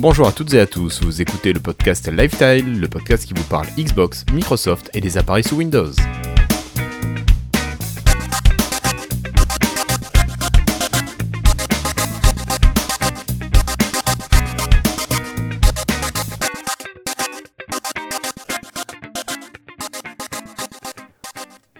Bonjour 0.00 0.28
à 0.28 0.32
toutes 0.32 0.54
et 0.54 0.60
à 0.60 0.66
tous, 0.68 1.02
vous 1.02 1.20
écoutez 1.20 1.52
le 1.52 1.58
podcast 1.58 2.08
Lifestyle, 2.08 2.78
le 2.78 2.86
podcast 2.86 3.26
qui 3.26 3.34
vous 3.34 3.42
parle 3.42 3.66
Xbox, 3.76 4.24
Microsoft 4.32 4.88
et 4.94 5.00
des 5.00 5.18
appareils 5.18 5.42
sous 5.42 5.56
Windows. 5.56 5.90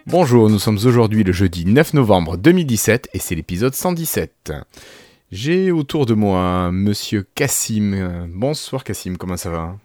Bonjour, 0.06 0.50
nous 0.50 0.58
sommes 0.58 0.78
aujourd'hui 0.84 1.22
le 1.22 1.30
jeudi 1.30 1.66
9 1.66 1.94
novembre 1.94 2.36
2017 2.36 3.10
et 3.12 3.20
c'est 3.20 3.36
l'épisode 3.36 3.76
117. 3.76 4.52
J'ai 5.30 5.70
autour 5.70 6.06
de 6.06 6.14
moi 6.14 6.70
Monsieur 6.72 7.26
Cassim. 7.34 8.28
Bonsoir 8.34 8.82
Cassim, 8.84 9.16
comment 9.16 9.36
ça 9.36 9.50
va? 9.50 9.76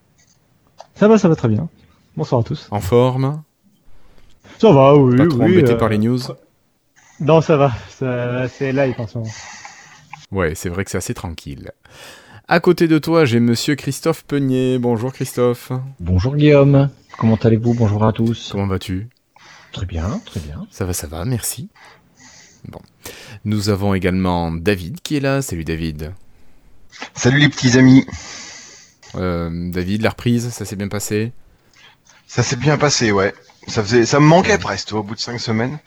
Ça 0.96 1.08
va, 1.08 1.18
ça 1.18 1.28
va 1.28 1.36
très 1.36 1.50
bien. 1.50 1.68
Bonsoir 2.16 2.42
à 2.42 2.44
tous. 2.44 2.68
En 2.72 2.80
forme? 2.80 3.44
Ça 4.60 4.72
va, 4.72 4.96
oui. 4.96 5.18
Pas 5.18 5.26
trop 5.28 5.40
oui, 5.40 5.58
embêté 5.58 5.74
euh, 5.74 5.78
par 5.78 5.90
les 5.90 5.98
news? 5.98 6.20
Non, 7.20 7.42
ça 7.42 7.58
va. 7.58 7.72
Ça- 7.90 8.48
C'est 8.48 8.72
live 8.72 8.96
en 8.98 9.08
ce 9.08 9.18
moment. 9.18 9.32
Ouais, 10.32 10.56
c'est 10.56 10.70
vrai 10.70 10.86
que 10.86 10.92
c'est 10.92 10.98
assez 10.98 11.14
tranquille. 11.14 11.72
À 12.48 12.60
côté 12.60 12.88
de 12.88 12.98
toi, 12.98 13.26
j'ai 13.26 13.40
Monsieur 13.40 13.76
Christophe 13.76 14.24
Peunier. 14.24 14.78
Bonjour 14.80 15.12
Christophe. 15.12 15.72
Bonjour 16.00 16.36
Guillaume, 16.36 16.90
comment 17.18 17.36
allez-vous? 17.36 17.74
Bonjour 17.74 18.04
à 18.06 18.14
tous. 18.14 18.50
Comment 18.52 18.68
vas-tu? 18.68 19.10
Très 19.72 19.86
bien, 19.86 20.22
très 20.26 20.40
bien. 20.40 20.66
Ça 20.70 20.86
va, 20.86 20.94
ça 20.94 21.08
va, 21.08 21.26
merci. 21.26 21.70
Bon. 22.68 22.80
Nous 23.46 23.70
avons 23.70 23.94
également 23.94 24.52
David 24.52 25.02
qui 25.02 25.18
est 25.18 25.20
là. 25.20 25.42
Salut 25.42 25.66
David. 25.66 26.14
Salut 27.14 27.40
les 27.40 27.50
petits 27.50 27.78
amis. 27.78 28.06
Euh, 29.16 29.72
David, 29.72 30.02
la 30.02 30.10
reprise, 30.12 30.50
ça 30.50 30.66
s'est 30.66 30.76
bien 30.76 30.88
passé? 30.88 31.32
Ça 32.28 32.42
s'est 32.44 32.56
bien 32.56 32.78
passé, 32.78 33.12
ouais. 33.12 33.34
Ça 33.68 33.84
faisait, 33.84 34.06
ça 34.06 34.20
me 34.20 34.26
manquait 34.26 34.58
presque 34.58 34.92
au 34.94 35.04
bout 35.04 35.16
de 35.16 35.20
cinq 35.20 35.40
semaines. 35.40 35.80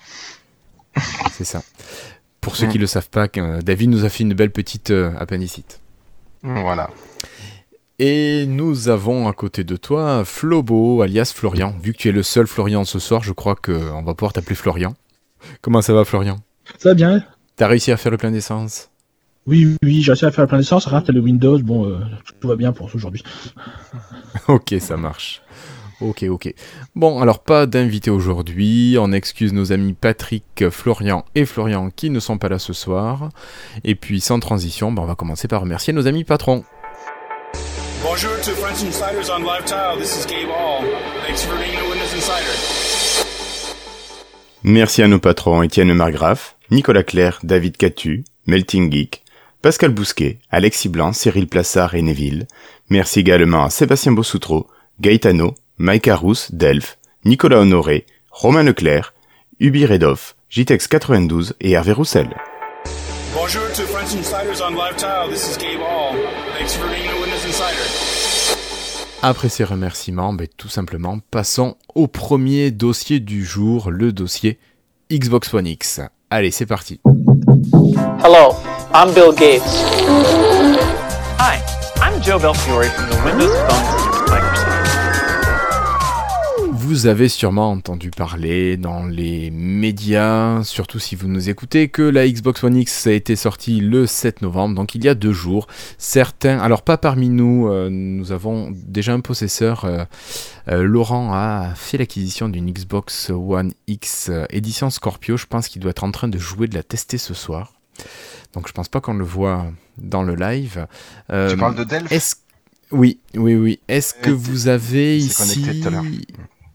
C'est 1.32 1.44
ça. 1.44 1.62
Pour 2.40 2.56
ceux 2.56 2.66
Mm. 2.66 2.70
qui 2.70 2.78
le 2.78 2.86
savent 2.86 3.10
pas, 3.10 3.26
euh, 3.36 3.60
David 3.62 3.90
nous 3.90 4.04
a 4.04 4.08
fait 4.08 4.22
une 4.22 4.34
belle 4.34 4.52
petite 4.52 4.90
euh, 4.90 5.12
appendicite. 5.18 5.80
Voilà. 6.42 6.90
Et 7.98 8.44
nous 8.46 8.88
avons 8.88 9.26
à 9.26 9.32
côté 9.32 9.64
de 9.64 9.76
toi 9.76 10.24
Flobo, 10.24 11.02
alias 11.02 11.32
Florian. 11.34 11.74
Vu 11.82 11.92
que 11.92 11.98
tu 11.98 12.08
es 12.08 12.12
le 12.12 12.22
seul 12.22 12.46
Florian 12.46 12.84
ce 12.84 12.98
soir, 12.98 13.22
je 13.22 13.32
crois 13.32 13.56
qu'on 13.56 14.02
va 14.02 14.14
pouvoir 14.14 14.32
t'appeler 14.32 14.54
Florian. 14.54 14.94
Comment 15.62 15.82
ça 15.82 15.92
va 15.94 16.04
Florian? 16.04 16.38
Ça 16.78 16.90
va 16.90 16.94
bien 16.94 17.24
T'as 17.56 17.68
réussi 17.68 17.90
à 17.92 17.96
faire 17.96 18.12
le 18.12 18.18
plein 18.18 18.30
d'essence 18.30 18.90
Oui, 19.46 19.76
oui, 19.82 20.02
j'ai 20.02 20.12
réussi 20.12 20.26
à 20.26 20.30
faire 20.30 20.46
plein 20.46 20.58
d'essence, 20.58 20.86
rate 20.86 21.08
le 21.08 21.20
Windows, 21.20 21.58
bon, 21.58 21.88
euh, 21.88 21.98
tout 22.40 22.48
va 22.48 22.56
bien 22.56 22.72
pour 22.72 22.94
aujourd'hui. 22.94 23.22
Ok, 24.48 24.74
ça 24.80 24.98
marche. 24.98 25.40
Ok, 26.00 26.24
ok. 26.28 26.52
Bon, 26.94 27.20
alors 27.20 27.38
pas 27.38 27.64
d'invité 27.64 28.10
aujourd'hui. 28.10 28.96
On 29.00 29.12
excuse 29.12 29.54
nos 29.54 29.72
amis 29.72 29.94
Patrick, 29.94 30.68
Florian 30.70 31.24
et 31.34 31.46
Florian 31.46 31.88
qui 31.88 32.10
ne 32.10 32.20
sont 32.20 32.36
pas 32.36 32.50
là 32.50 32.58
ce 32.58 32.74
soir. 32.74 33.30
Et 33.82 33.94
puis 33.94 34.20
sans 34.20 34.38
transition, 34.38 34.92
ben, 34.92 35.02
on 35.02 35.06
va 35.06 35.14
commencer 35.14 35.48
par 35.48 35.62
remercier 35.62 35.94
nos 35.94 36.06
amis 36.06 36.24
patrons. 36.24 36.64
Bonjour 38.02 38.30
to 38.42 38.50
French 38.52 38.84
Insiders 38.84 39.30
on 39.34 39.38
Live 39.38 39.64
Tile. 39.64 39.98
This 39.98 40.18
is 40.18 40.26
Gabe 40.26 40.50
Hall. 40.50 40.84
Thanks 41.26 41.42
for 41.42 41.56
being 41.56 41.76
a 41.78 41.90
Windows 41.90 42.14
Insider. 42.14 43.26
Merci 44.64 45.02
à 45.02 45.08
nos 45.08 45.18
patrons 45.18 45.62
Étienne 45.62 45.94
Margraf, 45.94 46.55
Nicolas 46.70 47.02
Claire, 47.04 47.38
David 47.42 47.76
Catu, 47.76 48.24
Melting 48.46 48.90
Geek, 48.90 49.22
Pascal 49.62 49.90
Bousquet, 49.90 50.38
Alexis 50.50 50.88
Blanc, 50.88 51.12
Cyril 51.12 51.46
Plassard 51.48 51.94
et 51.94 52.02
Neville. 52.02 52.46
Merci 52.90 53.20
également 53.20 53.64
à 53.64 53.70
Sébastien 53.70 54.12
Bossoutreau, 54.12 54.66
Gaetano, 55.00 55.54
Mike 55.78 56.08
Arous, 56.08 56.50
Delph, 56.50 56.98
Nicolas 57.24 57.58
Honoré, 57.58 58.06
Romain 58.30 58.62
Leclerc, 58.62 59.14
Ubi 59.60 59.86
Redov, 59.86 60.34
JTEX 60.50 60.88
92 60.88 61.54
et 61.60 61.72
Hervé 61.72 61.92
Roussel. 61.92 62.28
Bonjour 63.34 63.62
to 63.74 63.82
French 63.82 64.14
Insiders 64.14 64.62
on 64.62 64.70
Live 64.70 64.96
Tile. 64.96 65.30
This 65.30 65.50
is 65.50 65.58
Gabe 65.58 65.80
Hall. 65.80 66.16
Thanks 66.58 66.74
for 66.74 66.88
being 66.88 67.08
a 67.08 67.20
Windows 67.20 67.46
Insider. 67.46 68.56
Après 69.22 69.48
ces 69.48 69.64
remerciements, 69.64 70.32
ben, 70.32 70.46
tout 70.56 70.68
simplement, 70.68 71.18
passons 71.30 71.76
au 71.94 72.06
premier 72.06 72.70
dossier 72.70 73.20
du 73.20 73.44
jour, 73.44 73.90
le 73.90 74.12
dossier 74.12 74.58
Xbox 75.10 75.52
One 75.54 75.66
X. 75.66 76.00
Allez, 76.30 76.50
c'est 76.50 76.66
parti. 76.66 77.00
Hello, 78.22 78.56
I'm 78.92 79.12
Bill 79.14 79.32
Gates. 79.32 79.62
Hi, 81.38 81.60
I'm 82.02 82.20
Joe 82.20 82.38
Belfiore 82.38 82.86
from 82.90 83.10
the 83.10 83.22
Windows 83.24 83.54
Phone. 83.68 84.05
Vous 86.88 87.08
avez 87.08 87.28
sûrement 87.28 87.72
entendu 87.72 88.12
parler 88.12 88.76
dans 88.76 89.06
les 89.06 89.50
médias, 89.50 90.62
surtout 90.62 91.00
si 91.00 91.16
vous 91.16 91.26
nous 91.26 91.50
écoutez, 91.50 91.88
que 91.88 92.02
la 92.02 92.28
Xbox 92.28 92.62
One 92.62 92.76
X 92.76 93.08
a 93.08 93.12
été 93.12 93.34
sortie 93.34 93.80
le 93.80 94.06
7 94.06 94.40
novembre, 94.40 94.76
donc 94.76 94.94
il 94.94 95.04
y 95.04 95.08
a 95.08 95.16
deux 95.16 95.32
jours. 95.32 95.66
Certains, 95.98 96.60
alors 96.60 96.82
pas 96.82 96.96
parmi 96.96 97.28
nous, 97.28 97.66
euh, 97.66 97.88
nous 97.90 98.30
avons 98.30 98.72
déjà 98.72 99.14
un 99.14 99.18
possesseur. 99.18 99.84
euh, 99.84 100.04
euh, 100.68 100.84
Laurent 100.84 101.34
a 101.34 101.74
fait 101.74 101.98
l'acquisition 101.98 102.48
d'une 102.48 102.70
Xbox 102.70 103.30
One 103.30 103.72
X 103.88 104.30
édition 104.50 104.88
Scorpio. 104.88 105.36
Je 105.36 105.46
pense 105.46 105.66
qu'il 105.66 105.82
doit 105.82 105.90
être 105.90 106.04
en 106.04 106.12
train 106.12 106.28
de 106.28 106.38
jouer, 106.38 106.68
de 106.68 106.76
la 106.76 106.84
tester 106.84 107.18
ce 107.18 107.34
soir. 107.34 107.72
Donc 108.52 108.68
je 108.68 108.72
pense 108.72 108.88
pas 108.88 109.00
qu'on 109.00 109.14
le 109.14 109.24
voit 109.24 109.66
dans 109.98 110.22
le 110.22 110.36
live. 110.36 110.86
Tu 111.30 111.56
parles 111.56 111.74
de 111.74 111.82
Delph 111.82 112.12
est-ce 112.12 112.36
oui, 112.92 113.18
oui, 113.34 113.56
oui. 113.56 113.80
Est-ce 113.88 114.14
que 114.14 114.30
vous 114.30 114.68
avez 114.68 115.18
ici 115.18 115.82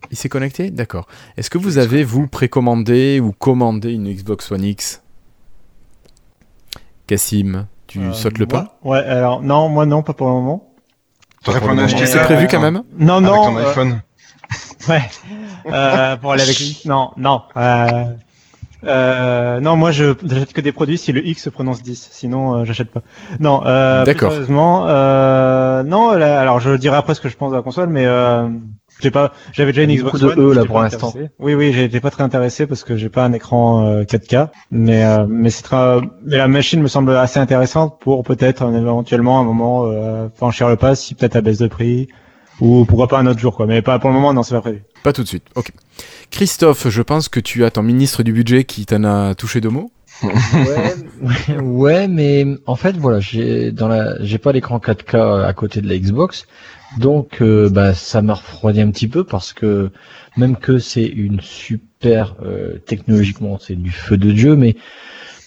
Il 0.09 0.17
s'est 0.17 0.29
connecté 0.29 0.72
D'accord. 0.72 1.07
Est-ce 1.38 1.50
que 1.50 1.57
vous 1.57 1.78
avez, 1.78 2.03
vous, 2.03 2.28
précommandé 2.28 3.19
ou 3.19 3.31
commandé 3.31 3.94
une 3.94 4.12
Xbox 4.12 4.51
One 4.51 4.63
X? 4.63 5.01
Cassim, 7.07 7.67
tu 7.88 8.00
Euh, 8.00 8.13
sautes 8.13 8.38
le 8.38 8.45
moi- 8.50 8.63
pas 8.63 8.78
Ouais, 8.84 9.00
alors, 9.00 9.41
non, 9.41 9.69
moi 9.69 9.85
non, 9.85 10.01
pas 10.03 10.13
pour 10.13 10.28
le 10.28 10.34
moment. 10.34 10.67
T'aurais 11.44 11.59
pu 11.59 11.67
en 11.69 11.78
acheter 11.78 12.06
C'est 12.06 12.19
un 12.19 12.23
prévu 12.25 12.47
quand 12.50 12.59
même? 12.62 12.84
Non, 12.97 13.16
Avec 13.17 13.29
non. 13.29 13.44
ton 13.45 13.57
euh, 13.57 13.69
iPhone. 13.69 14.01
ouais. 14.89 15.01
Euh, 15.72 16.16
pour 16.18 16.31
aller 16.33 16.44
avec 16.44 16.59
lui. 16.59 16.81
Non, 16.85 17.12
non. 17.18 17.41
Euh, 17.57 18.03
euh, 18.83 19.59
non, 19.59 19.75
moi 19.75 19.91
je 19.91 20.13
j'achète 20.25 20.53
que 20.53 20.62
des 20.62 20.72
produits 20.72 20.97
si 20.97 21.12
le 21.12 21.25
X 21.25 21.44
se 21.44 21.50
prononce 21.50 21.81
10. 21.81 22.09
Sinon, 22.12 22.56
euh, 22.59 22.66
j'achète 22.66 22.91
pas. 22.91 23.01
Non. 23.39 23.63
Euh, 23.66 24.06
D'accord. 24.06 24.31
Sérieusement, 24.31 24.85
euh, 24.88 25.83
non. 25.83 26.12
là, 26.13 26.39
alors, 26.39 26.59
je 26.59 26.75
dirai 26.75 26.95
après 26.97 27.16
ce 27.16 27.22
que 27.22 27.29
je 27.29 27.35
pense 27.38 27.51
de 27.51 27.56
la 27.57 27.62
console, 27.63 27.89
mais 27.89 28.06
euh, 28.06 28.47
j'ai 29.01 29.12
pas. 29.12 29.34
J'avais 29.53 29.72
déjà 29.72 29.84
une 29.84 29.95
Xbox 29.95 30.22
beaucoup 30.22 30.35
de 30.35 30.41
One. 30.41 30.51
E, 30.51 30.56
là, 30.56 30.66
pour 30.66 30.79
l'instant. 30.79 31.13
Oui, 31.39 31.53
oui, 31.53 31.73
j'étais 31.73 32.00
pas 32.00 32.12
très 32.12 32.23
intéressé 32.23 32.67
parce 32.67 32.84
que 32.84 32.95
j'ai 32.95 33.09
pas 33.09 33.25
un 33.25 33.34
écran 33.34 33.85
euh, 33.85 34.03
4K, 34.03 34.50
mais 34.72 35.03
euh, 35.03 35.25
mais 35.28 35.50
c'est 35.50 35.63
très. 35.63 36.00
Mais 36.25 36.38
la 36.38 36.47
machine 36.47 36.81
me 36.81 36.88
semble 36.88 37.16
assez 37.16 37.39
intéressante 37.39 38.00
pour 38.00 38.23
peut-être 38.23 38.63
euh, 38.63 38.78
éventuellement 38.78 39.39
à 39.39 39.41
un 39.41 39.45
moment 39.45 39.85
euh, 39.85 40.28
franchir 40.35 40.69
le 40.69 40.75
pas 40.75 40.95
si 40.95 41.16
peut-être 41.16 41.35
à 41.35 41.41
baisse 41.41 41.57
de 41.57 41.67
prix 41.67 42.07
ou 42.59 42.85
pourquoi 42.85 43.07
pas 43.07 43.19
un 43.19 43.25
autre 43.25 43.39
jour 43.39 43.56
quoi. 43.56 43.66
Mais 43.66 43.81
pas 43.81 44.00
pour 44.00 44.09
le 44.09 44.16
moment, 44.16 44.34
non, 44.34 44.44
c'est 44.44 44.56
pas 44.56 44.62
prévu. 44.62 44.84
Pas 45.03 45.13
tout 45.13 45.23
de 45.23 45.28
suite. 45.28 45.45
Ok. 45.56 45.72
Christophe, 46.29 46.88
je 46.89 47.01
pense 47.01 47.28
que 47.28 47.39
tu 47.39 47.66
as 47.66 47.72
ton 47.72 47.83
ministre 47.83 48.23
du 48.23 48.33
budget 48.33 48.63
qui 48.63 48.85
t'en 48.85 49.03
a 49.03 49.35
touché 49.35 49.62
deux 49.62 49.69
mots. 49.69 49.91
Ouais, 50.23 50.31
ouais, 51.22 51.57
ouais, 51.57 52.07
mais 52.07 52.45
en 52.68 52.75
fait 52.75 52.95
voilà, 52.95 53.19
j'ai 53.19 53.72
dans 53.72 53.88
la, 53.88 54.23
j'ai 54.23 54.38
pas 54.38 54.51
l'écran 54.51 54.78
4K 54.78 55.44
à 55.45 55.53
côté 55.53 55.81
de 55.81 55.89
la 55.89 55.97
Xbox, 55.97 56.45
donc 57.00 57.41
euh, 57.41 57.69
bah 57.69 57.94
ça 57.94 58.22
m'a 58.22 58.34
refroidi 58.34 58.81
un 58.81 58.91
petit 58.91 59.07
peu 59.07 59.24
parce 59.24 59.53
que 59.53 59.91
même 60.38 60.57
que 60.57 60.78
c'est 60.78 61.06
une 61.06 61.40
super 61.41 62.35
euh, 62.44 62.78
technologiquement, 62.85 63.57
c'est 63.60 63.75
du 63.75 63.92
feu 63.92 64.18
de 64.18 64.31
dieu, 64.31 64.56
mais 64.56 64.75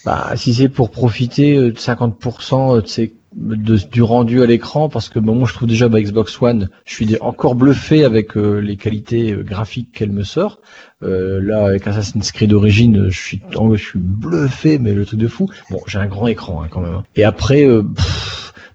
bah 0.05 0.31
si 0.35 0.53
c'est 0.53 0.69
pour 0.69 0.91
profiter 0.91 1.57
euh, 1.57 1.71
de 1.71 1.77
50% 1.77 2.81
de 2.81 2.87
ces 2.87 3.13
de, 3.35 3.77
du 3.91 4.01
rendu 4.01 4.41
à 4.43 4.45
l'écran 4.45 4.87
parce 4.87 5.09
que 5.09 5.19
bon, 5.19 5.35
moi 5.35 5.47
je 5.47 5.53
trouve 5.53 5.67
déjà 5.67 5.89
ma 5.89 5.99
Xbox 6.01 6.41
One, 6.41 6.69
je 6.85 6.93
suis 6.93 7.17
encore 7.19 7.55
bluffé 7.55 8.05
avec 8.05 8.37
euh, 8.37 8.59
les 8.59 8.77
qualités 8.77 9.33
euh, 9.33 9.43
graphiques 9.43 9.91
qu'elle 9.91 10.11
me 10.11 10.23
sort. 10.23 10.61
Euh, 11.03 11.41
là 11.41 11.65
avec 11.65 11.85
Assassin's 11.85 12.31
Creed 12.31 12.51
d'origine, 12.51 13.09
je 13.09 13.19
suis 13.19 13.41
je 13.51 13.75
suis 13.83 13.99
bluffé 13.99 14.79
mais 14.79 14.93
le 14.93 15.05
truc 15.05 15.19
de 15.19 15.27
fou. 15.27 15.49
Bon, 15.69 15.81
j'ai 15.85 15.99
un 15.99 16.07
grand 16.07 16.27
écran 16.27 16.63
hein, 16.63 16.67
quand 16.69 16.81
même. 16.81 16.93
hein. 16.93 17.03
Et 17.15 17.23
après 17.23 17.65
euh, 17.67 17.83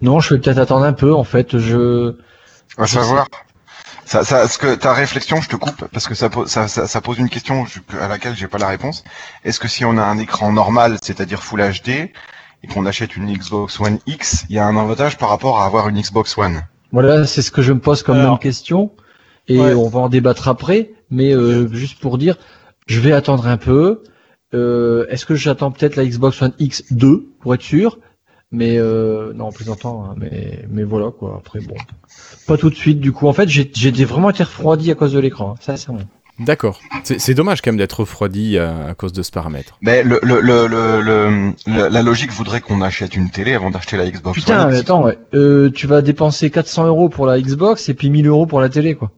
non, 0.02 0.20
je 0.20 0.34
vais 0.34 0.40
peut-être 0.40 0.58
attendre 0.58 0.84
un 0.84 0.92
peu 0.92 1.14
en 1.14 1.24
fait, 1.24 1.58
je 1.58 2.14
À 2.78 2.86
savoir. 2.86 3.26
Ça, 4.04 4.24
ça, 4.24 4.48
ce 4.48 4.58
que 4.58 4.74
ta 4.74 4.92
réflexion, 4.92 5.40
je 5.40 5.48
te 5.48 5.56
coupe 5.56 5.84
parce 5.92 6.08
que 6.08 6.14
ça, 6.14 6.28
pose- 6.30 6.48
ça, 6.48 6.66
ça, 6.66 6.86
ça 6.88 7.00
pose 7.00 7.18
une 7.18 7.28
question 7.28 7.64
à 8.00 8.08
laquelle 8.08 8.34
j'ai 8.34 8.48
pas 8.48 8.58
la 8.58 8.66
réponse. 8.68 9.04
Est-ce 9.44 9.60
que 9.60 9.68
si 9.68 9.84
on 9.84 9.96
a 9.98 10.02
un 10.02 10.18
écran 10.18 10.52
normal, 10.52 10.98
c'est-à-dire 11.02 11.42
Full 11.42 11.60
HD, 11.60 11.88
et 12.62 12.66
qu'on 12.72 12.86
achète 12.86 13.16
une 13.16 13.32
Xbox 13.32 13.78
One 13.78 13.98
X, 14.06 14.44
il 14.50 14.56
y 14.56 14.58
a 14.58 14.66
un 14.66 14.76
avantage 14.76 15.16
par 15.16 15.28
rapport 15.28 15.60
à 15.60 15.66
avoir 15.66 15.88
une 15.88 16.00
Xbox 16.00 16.36
One? 16.36 16.62
Voilà, 16.92 17.24
c'est 17.26 17.42
ce 17.42 17.50
que 17.52 17.62
je 17.62 17.72
me 17.72 17.78
pose 17.78 18.02
comme 18.02 18.16
Alors, 18.18 18.32
même 18.32 18.38
question. 18.40 18.90
Et 19.46 19.58
ouais. 19.58 19.74
on 19.74 19.88
va 19.88 20.00
en 20.00 20.08
débattre 20.08 20.48
après. 20.48 20.90
Mais 21.10 21.32
euh, 21.32 21.68
juste 21.72 22.00
pour 22.00 22.18
dire, 22.18 22.36
je 22.86 22.98
vais 23.00 23.12
attendre 23.12 23.46
un 23.46 23.56
peu. 23.56 24.02
Euh, 24.54 25.06
Est-ce 25.08 25.24
que 25.24 25.36
j'attends 25.36 25.70
peut-être 25.70 25.94
la 25.96 26.04
Xbox 26.04 26.42
One 26.42 26.52
X2 26.58 27.22
pour 27.40 27.54
être 27.54 27.62
sûr? 27.62 27.98
Mais 28.52 28.78
euh, 28.78 29.32
non, 29.34 29.46
en 29.46 29.52
plaisantant, 29.52 30.04
hein, 30.04 30.14
mais 30.16 30.64
mais 30.70 30.82
voilà 30.82 31.10
quoi. 31.16 31.36
Après 31.38 31.60
bon, 31.60 31.76
pas 32.48 32.56
tout 32.56 32.68
de 32.70 32.74
suite. 32.74 32.98
Du 33.00 33.12
coup, 33.12 33.28
en 33.28 33.32
fait, 33.32 33.48
j'ai 33.48 33.70
j'ai 33.72 34.04
vraiment 34.04 34.30
été 34.30 34.42
refroidi 34.42 34.90
à 34.90 34.94
cause 34.96 35.12
de 35.12 35.20
l'écran. 35.20 35.54
Ça, 35.60 35.76
c'est 35.76 35.88
bon. 35.92 35.98
D'accord. 36.40 36.80
C'est 37.04 37.20
c'est 37.20 37.34
dommage 37.34 37.60
quand 37.60 37.70
même 37.70 37.76
d'être 37.78 38.00
refroidi 38.00 38.58
à, 38.58 38.86
à 38.88 38.94
cause 38.94 39.12
de 39.12 39.22
ce 39.22 39.30
paramètre. 39.30 39.76
Mais 39.82 40.02
le, 40.02 40.18
le, 40.22 40.40
le, 40.40 40.66
le, 40.66 41.00
le- 41.00 41.52
le- 41.66 41.88
la 41.88 42.02
logique 42.02 42.32
voudrait 42.32 42.60
qu'on 42.62 42.80
achète 42.80 43.14
une 43.14 43.30
télé 43.30 43.52
avant 43.54 43.70
d'acheter 43.70 43.96
la 43.98 44.10
Xbox 44.10 44.38
Putain, 44.40 44.68
One 44.68 44.74
attends, 44.74 45.04
ouais. 45.04 45.18
Euh, 45.34 45.70
tu 45.70 45.86
vas 45.86 46.00
dépenser 46.02 46.50
400 46.50 46.86
euros 46.86 47.08
pour 47.10 47.26
la 47.26 47.38
Xbox 47.40 47.88
et 47.90 47.94
puis 47.94 48.08
1000 48.10 48.26
euros 48.26 48.46
pour 48.46 48.60
la 48.60 48.68
télé, 48.70 48.94
quoi. 48.94 49.10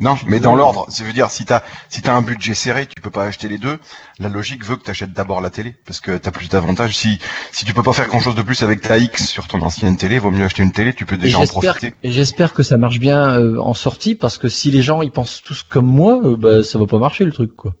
Non, 0.00 0.16
mais 0.26 0.40
dans 0.40 0.56
l'ordre, 0.56 0.86
ça 0.88 1.04
veut 1.04 1.12
dire 1.12 1.30
si 1.30 1.44
t'as 1.44 1.62
si 1.90 2.00
t'as 2.00 2.14
un 2.14 2.22
budget 2.22 2.54
serré, 2.54 2.86
tu 2.86 3.00
peux 3.02 3.10
pas 3.10 3.24
acheter 3.24 3.46
les 3.48 3.58
deux. 3.58 3.78
La 4.18 4.28
logique 4.28 4.64
veut 4.64 4.76
que 4.76 4.82
t'achètes 4.82 5.12
d'abord 5.12 5.40
la 5.40 5.50
télé 5.50 5.76
parce 5.86 6.00
que 6.00 6.16
t'as 6.16 6.30
plus 6.30 6.48
d'avantages. 6.48 6.96
Si 6.96 7.18
si 7.52 7.64
tu 7.66 7.74
peux 7.74 7.82
pas 7.82 7.92
faire 7.92 8.08
grand 8.08 8.20
chose 8.20 8.34
de 8.34 8.42
plus 8.42 8.62
avec 8.62 8.80
ta 8.80 8.96
X 8.96 9.28
sur 9.28 9.46
ton 9.48 9.60
ancienne 9.60 9.96
télé, 9.98 10.18
vaut 10.18 10.30
mieux 10.30 10.44
acheter 10.44 10.62
une 10.62 10.72
télé. 10.72 10.94
Tu 10.94 11.04
peux 11.04 11.16
Et 11.16 11.18
déjà 11.18 11.38
en 11.38 11.46
profiter. 11.46 11.94
et 12.02 12.10
j'espère 12.10 12.54
que 12.54 12.62
ça 12.62 12.78
marche 12.78 12.98
bien 13.00 13.38
euh, 13.38 13.58
en 13.60 13.74
sortie 13.74 14.14
parce 14.14 14.38
que 14.38 14.48
si 14.48 14.70
les 14.70 14.82
gens 14.82 15.02
ils 15.02 15.12
pensent 15.12 15.42
tous 15.44 15.62
comme 15.62 15.86
moi, 15.86 16.20
euh, 16.24 16.36
bah 16.36 16.62
ça 16.64 16.78
va 16.78 16.86
pas 16.86 16.98
marcher 16.98 17.24
le 17.24 17.32
truc, 17.32 17.54
quoi. 17.54 17.74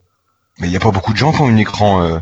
Mais 0.58 0.66
il 0.68 0.72
y 0.72 0.76
a 0.76 0.80
pas 0.80 0.90
beaucoup 0.90 1.12
de 1.12 1.18
gens 1.18 1.32
qui 1.32 1.40
ont 1.40 1.48
un 1.48 1.56
écran, 1.56 2.02
euh, 2.02 2.18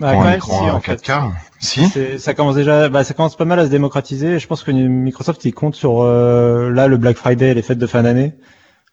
quand 0.00 0.06
un 0.06 0.24
même, 0.24 0.34
écran 0.34 0.58
si, 0.64 0.70
en 0.70 0.74
en 0.74 0.80
fait. 0.80 1.02
4K. 1.06 1.30
Si. 1.60 2.18
Ça 2.18 2.34
commence 2.34 2.56
déjà, 2.56 2.88
bah, 2.88 3.04
ça 3.04 3.14
commence 3.14 3.36
pas 3.36 3.44
mal 3.44 3.60
à 3.60 3.64
se 3.66 3.70
démocratiser. 3.70 4.38
Je 4.38 4.46
pense 4.46 4.62
que 4.64 4.70
Microsoft 4.72 5.44
il 5.44 5.52
compte 5.52 5.76
sur 5.76 6.02
euh, 6.02 6.70
là 6.70 6.88
le 6.88 6.96
Black 6.96 7.16
Friday, 7.16 7.50
et 7.50 7.54
les 7.54 7.62
fêtes 7.62 7.78
de 7.78 7.86
fin 7.86 8.02
d'année, 8.02 8.34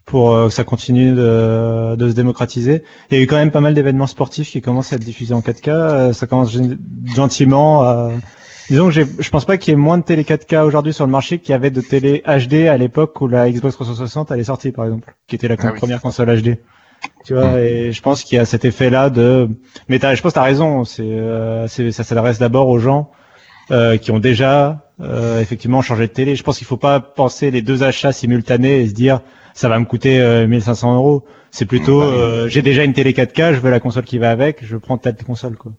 pour 0.08 0.34
euh, 0.34 0.48
que 0.48 0.54
ça 0.54 0.64
continue 0.64 1.12
de, 1.12 1.96
de 1.96 2.10
se 2.10 2.16
démocratiser. 2.16 2.84
Il 3.12 3.18
y 3.18 3.20
a 3.20 3.24
eu 3.24 3.28
quand 3.28 3.36
même 3.36 3.52
pas 3.52 3.60
mal 3.62 3.76
d'événements 3.76 4.08
sportifs 4.08 4.50
qui 4.50 4.62
commencent 4.62 4.92
à 4.94 4.96
être 4.96 5.04
diffusés 5.04 5.36
en 5.36 5.42
4K. 5.42 5.70
euh, 5.70 6.14
ça 6.14 6.26
commence 6.26 6.52
gen- 6.52 6.80
gentiment. 7.16 7.84
à- 7.84 8.12
Disons 8.70 8.90
que 8.90 8.94
je 9.20 9.30
pense 9.30 9.46
pas 9.46 9.58
qu'il 9.58 9.72
y 9.72 9.74
ait 9.74 9.78
moins 9.78 9.98
de 9.98 10.04
télé 10.04 10.24
4K 10.24 10.64
aujourd'hui 10.66 10.92
sur 10.94 11.06
le 11.06 11.12
marché 11.12 11.40
qu'il 11.40 11.52
y 11.52 11.56
avait 11.56 11.72
de 11.72 11.80
télé 11.82 12.22
HD 12.26 12.68
à 12.68 12.78
l'époque 12.78 13.20
où 13.22 13.28
la 13.28 13.50
Xbox 13.50 13.76
360 13.76 14.32
elle 14.32 14.40
est 14.42 14.44
sortie 14.46 14.72
par 14.72 14.86
exemple, 14.86 15.14
qui 15.28 15.36
était 15.36 15.48
la 15.48 15.56
Ah 15.60 15.70
oui. 15.72 15.78
première 15.80 16.02
console 16.02 16.42
HD. 16.42 16.58
Tu 17.26 17.34
vois, 17.34 17.52
Mm. 17.52 17.58
et 17.60 17.92
je 17.92 18.02
pense 18.02 18.24
qu'il 18.24 18.38
y 18.38 18.40
a 18.40 18.46
cet 18.46 18.66
effet-là 18.66 19.10
de. 19.10 19.48
Mais 19.88 20.00
t'as- 20.00 20.16
je 20.16 20.22
pense 20.22 20.32
que 20.32 20.36
t'as 20.40 20.44
raison. 20.44 20.84
C'est, 20.84 21.04
euh, 21.04 21.68
ça 21.68 22.04
s'adresse 22.04 22.40
d'abord 22.40 22.68
aux 22.70 22.80
gens 22.80 23.12
euh, 23.72 23.98
qui 23.98 24.12
ont 24.12 24.20
déjà 24.20 24.84
euh, 25.00 25.40
effectivement 25.42 25.82
changé 25.84 26.08
de 26.08 26.12
télé. 26.14 26.36
Je 26.36 26.42
pense 26.44 26.58
qu'il 26.58 26.66
faut 26.68 26.76
pas 26.78 27.00
penser 27.00 27.52
les 27.52 27.62
deux 27.62 27.84
achats 27.84 28.12
simultanés 28.12 28.80
et 28.82 28.88
se 28.88 28.94
dire 28.94 29.22
ça 29.58 29.70
va 29.70 29.80
me 29.80 29.86
coûter 29.86 30.20
euh, 30.22 30.46
1500 30.48 30.96
euros. 30.96 31.26
C'est 31.50 31.66
plutôt 31.66 32.00
Bah 32.02 32.06
euh, 32.06 32.48
j'ai 32.48 32.62
déjà 32.62 32.84
une 32.84 32.94
télé 32.94 33.14
4K, 33.14 33.56
je 33.56 33.60
veux 33.60 33.72
la 33.72 33.80
console 33.80 34.04
qui 34.04 34.20
va 34.20 34.30
avec, 34.30 34.64
je 34.64 34.78
prends 34.78 34.98
telle 35.00 35.16
console 35.26 35.56
quoi. 35.58 35.72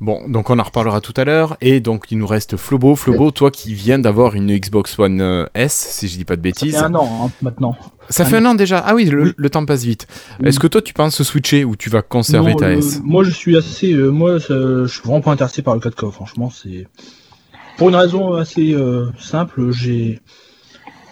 Bon, 0.00 0.28
donc 0.28 0.48
on 0.48 0.58
en 0.60 0.62
reparlera 0.62 1.00
tout 1.00 1.12
à 1.16 1.24
l'heure. 1.24 1.56
Et 1.60 1.80
donc 1.80 2.06
il 2.12 2.18
nous 2.18 2.26
reste 2.26 2.56
Flobo. 2.56 2.94
Flobo, 2.94 3.32
toi 3.32 3.50
qui 3.50 3.74
viens 3.74 3.98
d'avoir 3.98 4.36
une 4.36 4.56
Xbox 4.56 4.96
One 4.98 5.20
euh, 5.20 5.44
S, 5.54 5.72
si 5.74 6.06
je 6.06 6.16
dis 6.16 6.24
pas 6.24 6.36
de 6.36 6.40
Ça 6.40 6.42
bêtises. 6.42 6.76
fait 6.76 6.84
un 6.84 6.94
an 6.94 7.26
hein, 7.26 7.30
maintenant. 7.42 7.76
Ça 8.10 8.22
Un 8.22 8.26
fait 8.26 8.36
un 8.36 8.46
an 8.46 8.54
déjà. 8.54 8.78
Ah 8.78 8.94
oui, 8.94 9.06
le, 9.06 9.22
Oui. 9.24 9.32
le 9.36 9.50
temps 9.50 9.66
passe 9.66 9.82
vite. 9.84 10.06
Oui. 10.40 10.48
Est-ce 10.48 10.60
que 10.60 10.68
toi 10.68 10.80
tu 10.82 10.94
penses 10.94 11.20
switcher 11.22 11.64
ou 11.64 11.74
tu 11.74 11.90
vas 11.90 12.02
conserver 12.02 12.52
Non, 12.52 12.56
ta 12.58 12.68
le- 12.68 12.78
S 12.78 13.00
Moi, 13.04 13.24
je 13.24 13.30
suis 13.30 13.56
assez, 13.56 13.92
euh, 13.92 14.10
moi, 14.10 14.38
ça- 14.38 14.54
je 14.54 14.86
suis 14.86 15.02
vraiment 15.02 15.20
pas 15.20 15.32
intéressé 15.32 15.62
par 15.62 15.74
le 15.74 15.80
4K. 15.80 16.12
Franchement, 16.12 16.50
c'est 16.50 16.86
pour 17.76 17.88
une 17.88 17.96
raison 17.96 18.34
assez 18.34 18.72
euh, 18.72 19.06
simple. 19.18 19.72
J'ai 19.72 20.20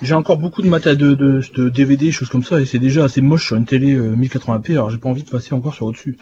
j'ai 0.02 0.14
encore 0.14 0.36
beaucoup 0.36 0.62
de 0.62 0.68
matériel 0.68 0.98
de, 0.98 1.14
de, 1.14 1.40
de 1.54 1.68
DVD, 1.68 2.10
choses 2.12 2.28
comme 2.28 2.44
ça, 2.44 2.60
et 2.60 2.66
c'est 2.66 2.78
déjà 2.78 3.04
assez 3.04 3.20
moche 3.20 3.46
sur 3.46 3.56
une 3.56 3.64
télé 3.64 3.94
euh, 3.94 4.14
1080p. 4.16 4.72
Alors, 4.72 4.90
j'ai 4.90 4.98
pas 4.98 5.08
envie 5.08 5.22
de 5.22 5.30
passer 5.30 5.54
encore 5.54 5.74
sur 5.74 5.86
au-dessus. 5.86 6.16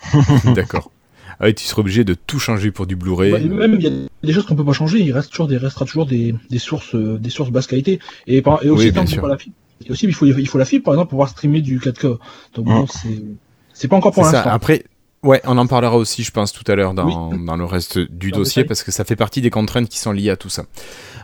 D'accord. 0.54 0.90
Ah 1.38 1.46
oui, 1.46 1.54
tu 1.54 1.64
seras 1.64 1.80
obligé 1.80 2.02
de 2.04 2.14
tout 2.14 2.38
changer 2.38 2.70
pour 2.70 2.86
du 2.86 2.96
Blu-ray. 2.96 3.34
Et 3.34 3.48
même 3.48 3.74
il 3.74 3.82
y 3.82 3.86
a 3.88 3.90
des 4.22 4.32
choses 4.32 4.46
qu'on 4.46 4.56
peut 4.56 4.64
pas 4.64 4.72
changer. 4.72 5.00
Il 5.00 5.12
reste 5.12 5.30
toujours 5.30 5.48
des 5.48 5.58
restera 5.58 5.84
toujours 5.84 6.06
des, 6.06 6.34
des 6.48 6.58
sources 6.58 6.94
euh, 6.94 7.18
des 7.18 7.28
sources 7.28 7.50
basse 7.50 7.66
qualité. 7.66 7.98
Et, 8.26 8.40
par, 8.40 8.64
et 8.64 8.70
aussi 8.70 8.86
Oui, 8.86 8.92
tant 8.94 9.04
pas 9.04 9.28
la 9.28 9.36
fibre. 9.36 9.54
Et 9.86 9.90
aussi 9.90 10.06
il 10.06 10.14
faut 10.14 10.24
il 10.24 10.48
faut 10.48 10.56
la 10.56 10.64
fibre 10.64 10.84
par 10.84 10.94
exemple 10.94 11.08
pour 11.08 11.16
pouvoir 11.18 11.28
streamer 11.28 11.60
du 11.60 11.78
4K. 11.78 12.16
Donc 12.54 12.64
bon, 12.64 12.82
Mm. 12.84 12.86
c'est 12.88 13.22
c'est 13.74 13.88
pas 13.88 13.96
encore 13.96 14.12
pour 14.12 14.22
l'instant. 14.22 14.48
Après, 14.48 14.84
ouais, 15.26 15.40
on 15.44 15.58
en 15.58 15.66
parlera 15.66 15.96
aussi, 15.96 16.22
je 16.22 16.30
pense, 16.30 16.52
tout 16.52 16.64
à 16.70 16.74
l'heure 16.74 16.94
dans, 16.94 17.30
Oui. 17.30 17.44
dans 17.44 17.56
le 17.56 17.64
reste 17.64 17.98
du 17.98 18.30
Dans 18.30 18.38
dossier, 18.38 18.64
parce 18.64 18.82
que 18.82 18.90
ça 18.90 19.04
fait 19.04 19.16
partie 19.16 19.40
des 19.40 19.50
contraintes 19.50 19.88
qui 19.88 19.98
sont 19.98 20.12
liées 20.12 20.30
à 20.30 20.36
tout 20.36 20.48
ça. 20.48 20.64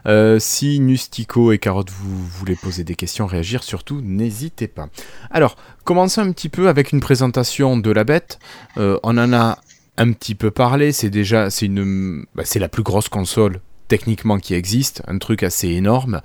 Euh, 0.07 0.39
si 0.39 0.81
Nustico 0.81 1.53
et 1.53 1.59
Carotte 1.59 1.91
vous 1.91 2.27
voulez 2.27 2.57
poser 2.57 2.85
des 2.85 2.95
questions, 2.97 3.27
réagir, 3.27 3.63
surtout, 3.63 4.01
n'hésitez 4.03 4.69
pas. 4.69 4.89
Alors, 5.31 5.57
commençons 5.85 6.21
un 6.21 6.33
petit 6.33 6.49
peu 6.49 6.69
avec 6.69 6.93
une 6.93 7.01
présentation 7.01 7.77
de 7.77 7.91
la 7.91 8.05
bête. 8.05 8.39
Euh, 8.77 8.99
on 9.03 9.17
en 9.17 9.33
a 9.33 9.59
un 9.99 10.13
petit 10.13 10.35
peu 10.35 10.51
parlé. 10.51 10.93
C'est 10.93 11.11
déjà, 11.11 11.51
c'est 11.51 11.67
une, 11.67 12.27
bah, 12.35 12.43
c'est 12.45 12.59
la 12.59 12.69
plus 12.69 12.83
grosse 12.83 13.09
console 13.09 13.61
techniquement 13.89 14.39
qui 14.39 14.55
existe, 14.55 15.03
un 15.07 15.19
truc 15.19 15.43
assez 15.43 15.69
énorme. 15.69 16.23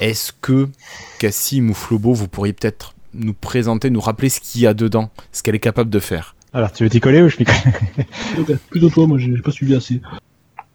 Est-ce 0.00 0.32
que 0.40 0.68
Cassim 1.20 1.70
ou 1.70 1.74
Flobo, 1.74 2.12
vous 2.12 2.26
pourriez 2.26 2.52
peut-être 2.52 2.94
nous 3.14 3.34
présenter, 3.34 3.88
nous 3.88 4.00
rappeler 4.00 4.28
ce 4.28 4.40
qu'il 4.40 4.62
y 4.62 4.66
a 4.66 4.74
dedans, 4.74 5.10
ce 5.30 5.44
qu'elle 5.44 5.54
est 5.54 5.60
capable 5.60 5.90
de 5.90 6.00
faire? 6.00 6.33
Alors 6.54 6.72
tu 6.72 6.84
veux 6.84 6.90
t'y 6.90 7.00
coller 7.00 7.20
ou 7.20 7.28
je 7.28 7.36
m'y 7.38 7.44
colle 7.44 7.56
Plutôt, 8.34 8.54
plutôt 8.70 8.88
toi, 8.88 9.06
moi 9.06 9.18
j'ai 9.18 9.32
pas 9.38 9.50
suivi 9.50 9.74
assez. 9.74 10.00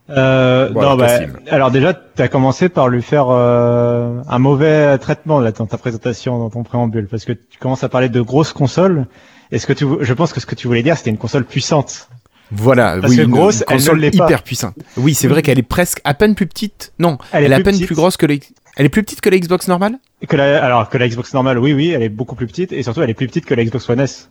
Euh, 0.09 0.69
Voilà, 0.73 0.89
non, 0.89 0.97
bah, 0.97 1.07
alors 1.49 1.71
déjà, 1.71 1.93
tu 1.93 2.21
as 2.21 2.27
commencé 2.27 2.67
par 2.67 2.89
lui 2.89 3.01
faire 3.01 3.27
euh, 3.29 4.21
un 4.27 4.39
mauvais 4.39 4.97
traitement 4.97 5.39
là 5.39 5.51
dans 5.51 5.67
ta 5.67 5.77
présentation, 5.77 6.39
dans 6.39 6.49
ton 6.49 6.63
préambule, 6.63 7.07
parce 7.07 7.25
que 7.25 7.33
tu 7.33 7.59
commences 7.59 7.83
à 7.83 7.89
parler 7.89 8.09
de 8.09 8.21
grosses 8.21 8.53
consoles. 8.53 9.05
Est-ce 9.51 9.67
que 9.67 9.73
tu, 9.73 9.85
je 10.01 10.13
pense 10.13 10.33
que 10.33 10.39
ce 10.39 10.45
que 10.45 10.55
tu 10.55 10.67
voulais 10.67 10.83
dire, 10.83 10.97
c'était 10.97 11.09
une 11.11 11.17
console 11.17 11.45
puissante. 11.45 12.09
Voilà, 12.51 12.97
Parce 12.99 13.11
oui, 13.11 13.17
que 13.17 13.21
une, 13.23 13.31
grosse, 13.31 13.57
une 13.57 13.65
elle 13.67 13.75
ne 13.75 13.79
console 13.79 14.05
hyper 14.05 14.43
puissante. 14.43 14.75
Oui, 14.97 15.13
c'est 15.13 15.27
vrai 15.27 15.43
qu'elle 15.43 15.59
est 15.59 15.63
presque 15.63 16.01
à 16.03 16.15
peine 16.15 16.33
plus 16.33 16.47
petite. 16.47 16.93
Non, 16.97 17.19
elle, 17.31 17.51
est, 17.51 17.53
à 17.53 17.59
peine 17.59 17.75
petite 17.75 17.85
plus 17.85 17.95
grosse 17.95 18.17
que 18.17 18.25
les. 18.25 18.39
Elle 18.75 18.87
est 18.87 18.89
plus 18.89 19.03
petite 19.03 19.21
que 19.21 19.29
la 19.29 19.37
Xbox 19.37 19.67
normale? 19.67 19.99
Que 20.27 20.35
la, 20.35 20.63
alors 20.63 20.89
que 20.89 20.97
la 20.97 21.07
Xbox 21.07 21.33
normale, 21.33 21.59
oui, 21.59 21.73
oui, 21.73 21.89
elle 21.89 22.01
est 22.01 22.09
beaucoup 22.09 22.35
plus 22.35 22.47
petite 22.47 22.71
et 22.71 22.81
surtout 22.81 23.01
elle 23.03 23.09
est 23.09 23.15
plus 23.15 23.27
petite 23.27 23.45
que 23.45 23.53
la 23.53 23.63
Xbox 23.63 23.87
One 23.89 23.99
S. 23.99 24.29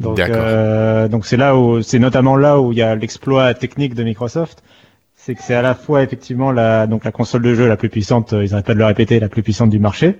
Donc, 0.00 0.18
euh, 0.28 1.08
donc 1.08 1.26
c'est 1.26 1.36
là 1.36 1.56
où, 1.56 1.82
c'est 1.82 1.98
notamment 1.98 2.36
là 2.36 2.60
où 2.60 2.72
il 2.72 2.78
y 2.78 2.82
a 2.82 2.94
l'exploit 2.96 3.54
technique 3.54 3.94
de 3.94 4.02
Microsoft, 4.04 4.62
c'est 5.16 5.34
que 5.34 5.42
c'est 5.42 5.54
à 5.54 5.62
la 5.62 5.74
fois 5.74 6.02
effectivement 6.02 6.52
la, 6.52 6.86
donc 6.86 7.04
la 7.04 7.12
console 7.12 7.42
de 7.42 7.54
jeu 7.54 7.68
la 7.68 7.76
plus 7.76 7.88
puissante, 7.90 8.32
euh, 8.32 8.44
ils 8.44 8.50
n'arrêtent 8.50 8.66
pas 8.66 8.74
de 8.74 8.78
le 8.80 8.84
répéter, 8.86 9.20
la 9.20 9.28
plus 9.28 9.42
puissante 9.42 9.70
du 9.70 9.78
marché, 9.78 10.16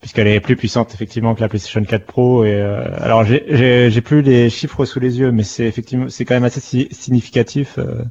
puisqu'elle 0.00 0.28
est 0.28 0.40
plus 0.40 0.56
puissante 0.56 0.94
effectivement 0.94 1.34
que 1.34 1.40
la 1.40 1.48
PlayStation 1.48 1.84
4 1.84 2.04
Pro. 2.06 2.44
Et 2.44 2.54
euh, 2.54 2.84
alors 3.00 3.24
j'ai, 3.24 3.44
j'ai, 3.50 3.90
j'ai 3.90 4.00
plus 4.02 4.22
les 4.22 4.50
chiffres 4.50 4.84
sous 4.84 5.00
les 5.00 5.18
yeux, 5.20 5.32
mais 5.32 5.44
c'est 5.44 5.64
effectivement, 5.66 6.08
c'est 6.08 6.24
quand 6.24 6.34
même 6.34 6.44
assez 6.44 6.60
si- 6.60 6.88
significatif. 6.92 7.78
euh, 7.78 8.02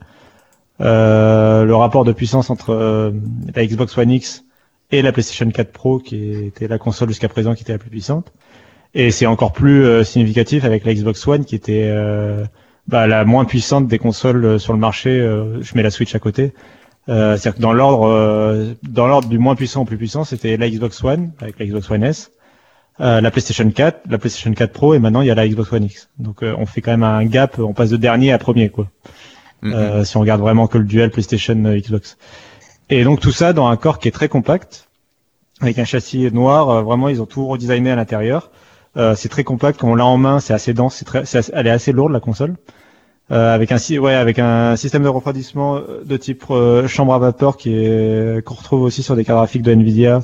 euh, 0.82 1.66
le 1.66 1.76
rapport 1.76 2.04
de 2.06 2.12
puissance 2.12 2.50
entre 2.50 2.72
euh, 2.72 3.12
la 3.56 3.66
Xbox 3.66 3.98
One 3.98 4.12
X 4.12 4.46
et 4.92 5.02
la 5.02 5.12
PlayStation 5.12 5.50
4 5.50 5.72
Pro, 5.72 6.00
qui 6.00 6.34
était 6.46 6.68
la 6.68 6.78
console 6.78 7.10
jusqu'à 7.10 7.30
présent 7.30 7.56
qui 7.56 7.64
était 7.64 7.74
la 7.74 7.80
plus 7.80 7.90
puissante. 7.90 8.32
Et 8.98 9.12
c'est 9.12 9.28
encore 9.28 9.54
plus 9.54 9.86
euh, 9.86 10.04
significatif 10.04 10.66
avec 10.66 10.84
la 10.84 10.94
Xbox 10.94 11.26
One, 11.26 11.46
qui 11.46 11.56
était 11.56 11.86
euh, 11.86 12.44
bah, 12.88 13.08
la 13.08 13.24
moins 13.24 13.46
puissante 13.46 13.88
des 13.88 14.00
consoles 14.00 14.44
euh, 14.44 14.60
sur 14.60 14.74
le 14.74 14.80
marché. 14.80 15.20
je 15.20 15.76
mets 15.76 15.84
la 15.84 15.92
Switch 15.92 16.14
à 16.16 16.20
côté. 16.20 16.52
Euh, 17.10 17.38
C'est-à-dire 17.38 17.58
que 17.58 17.62
dans 17.62 17.74
l'ordre, 17.74 18.08
euh, 18.08 18.74
dans 18.84 19.08
l'ordre 19.08 19.30
du 19.30 19.38
moins 19.38 19.56
puissant 19.56 19.84
au 19.84 19.86
plus 19.86 19.98
puissant, 19.98 20.24
c'était 20.24 20.58
la 20.58 20.70
Xbox 20.70 21.04
One 21.04 21.32
avec 21.40 21.58
la 21.60 21.66
Xbox 21.66 21.90
One 21.90 22.04
S, 22.04 22.32
euh, 23.00 23.22
la 23.22 23.32
PlayStation 23.32 23.70
4, 23.70 24.02
la 24.10 24.18
PlayStation 24.18 24.52
4 24.54 24.74
Pro, 24.74 24.94
et 24.94 25.00
maintenant 25.00 25.22
il 25.22 25.28
y 25.28 25.32
a 25.32 25.36
la 25.36 25.48
Xbox 25.48 25.72
One 25.72 25.86
X. 25.86 26.10
Donc 26.20 26.44
euh, 26.44 26.54
on 26.58 26.66
fait 26.66 26.82
quand 26.82 26.92
même 26.92 27.04
un 27.04 27.26
gap, 27.26 27.60
on 27.60 27.74
passe 27.74 27.90
de 27.90 27.98
dernier 27.98 28.34
à 28.34 28.38
premier, 28.38 28.70
quoi. 28.70 28.88
Mhm. 29.62 29.74
Euh, 29.74 30.04
si 30.04 30.18
on 30.18 30.20
regarde 30.20 30.42
vraiment 30.42 30.68
que 30.68 30.78
le 30.78 30.84
duel 30.84 31.10
PlayStation 31.10 31.56
Xbox. 31.56 32.18
Et 32.90 33.04
donc 33.04 33.20
tout 33.22 33.32
ça 33.32 33.54
dans 33.54 33.68
un 33.68 33.78
corps 33.78 34.00
qui 34.00 34.08
est 34.08 34.12
très 34.12 34.28
compact, 34.28 34.90
avec 35.62 35.80
un 35.80 35.86
châssis 35.86 36.30
noir. 36.32 36.84
vraiment, 36.84 37.10
ils 37.10 37.22
ont 37.22 37.26
tout 37.26 37.48
redesigné 37.48 37.92
à 37.92 37.96
l'intérieur. 37.96 38.52
Euh, 38.98 39.16
c'est 39.16 39.30
très 39.30 39.44
compact. 39.44 39.80
Quand 39.80 39.90
on 39.90 39.96
l'a 39.96 40.06
en 40.06 40.18
main, 40.18 40.40
c'est 40.40 40.54
assez 40.54 40.74
dense. 40.74 40.96
C'est 40.96 41.06
très, 41.06 41.26
c'est 41.26 41.38
assez- 41.40 41.52
elle 41.56 41.68
est 41.68 41.72
assez 41.72 41.92
lourde 41.92 42.12
la 42.12 42.20
console. 42.20 42.56
Euh, 43.30 43.54
avec 43.54 43.74
un 43.74 43.78
ouais, 44.00 44.14
avec 44.14 44.40
un 44.40 44.78
système 44.78 45.04
de 45.04 45.10
refroidissement 45.10 45.76
euh, 45.76 46.02
de 46.06 46.16
type 46.16 46.46
euh, 46.50 46.88
chambre 46.88 47.14
à 47.14 47.20
vapeur 47.20 47.58
qui 47.58 47.76
est 47.76 48.42
qu'on 48.46 48.54
retrouve 48.54 48.84
aussi 48.84 49.04
sur 49.04 49.18
des 49.18 49.26
cartes 49.26 49.38
graphiques 49.40 49.64
de 49.64 49.72
Nvidia. 49.74 50.22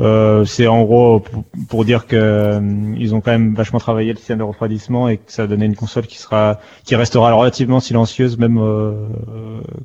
Euh, 0.00 0.44
c'est 0.46 0.66
en 0.66 0.82
gros 0.84 1.20
pour, 1.20 1.44
pour 1.68 1.84
dire 1.84 2.06
que 2.06 2.16
euh, 2.16 2.60
ils 2.96 3.14
ont 3.14 3.20
quand 3.20 3.32
même 3.32 3.54
vachement 3.54 3.80
travaillé 3.80 4.12
le 4.12 4.16
système 4.18 4.38
de 4.38 4.44
refroidissement 4.44 5.08
et 5.08 5.18
que 5.18 5.30
ça 5.30 5.42
a 5.42 5.46
donné 5.46 5.66
une 5.66 5.74
console 5.74 6.06
qui 6.06 6.18
sera 6.18 6.58
qui 6.84 6.94
restera 6.96 7.32
relativement 7.32 7.80
silencieuse 7.80 8.38
même 8.38 8.58
euh, 8.58 8.92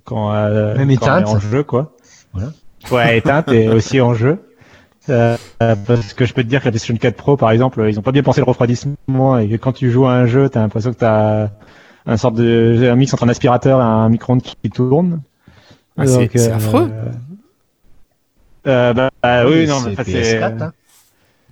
quand, 0.06 0.32
Même 0.32 0.96
quand 0.98 1.18
elle 1.18 1.24
est 1.24 1.28
en 1.28 1.40
jeu 1.40 1.64
quoi. 1.64 1.94
Voilà. 2.34 2.50
Ouais, 2.92 3.18
éteinte 3.18 3.52
et 3.52 3.68
aussi 3.70 4.00
en 4.02 4.14
jeu. 4.14 4.40
Euh, 5.10 5.36
euh, 5.62 5.76
parce 5.86 6.14
que 6.14 6.26
je 6.26 6.34
peux 6.34 6.44
te 6.44 6.48
dire 6.48 6.62
que 6.62 6.66
la 6.66 6.72
PlayStation 6.72 6.96
4 6.96 7.16
Pro, 7.16 7.36
par 7.38 7.52
exemple, 7.52 7.86
ils 7.90 8.00
ont 8.00 8.02
pas 8.02 8.12
bien 8.14 8.24
pensé 8.24 8.40
le 8.40 8.46
refroidissement 8.46 9.38
et 9.38 9.50
que 9.50 9.56
quand 9.58 9.74
tu 9.74 9.92
joues 9.92 10.06
à 10.06 10.14
un 10.14 10.26
jeu, 10.26 10.48
t'as 10.50 10.62
l'impression 10.62 10.92
que 10.94 10.98
t'as 11.00 11.50
un 12.06 12.18
sorte 12.18 12.36
de 12.36 12.88
un 12.90 12.96
mix 12.96 13.14
entre 13.14 13.24
un 13.26 13.30
aspirateur 13.30 13.80
et 13.80 13.84
un 13.84 14.10
micro-ondes 14.10 14.42
qui 14.42 14.70
tourne. 14.70 15.22
Ah, 15.98 16.08
c'est- 16.08 16.30
c'est 16.38 16.52
euh, 16.52 16.56
affreux. 16.56 16.92
Euh, 18.66 18.94
bah, 18.94 19.10
bah, 19.22 19.46
oui, 19.46 19.68
non, 19.68 19.76
mais 19.82 19.94
c'est 19.96 20.02
enfin, 20.02 20.04
c'est. 20.06 20.40
PS4, 20.40 20.62
hein. 20.64 20.74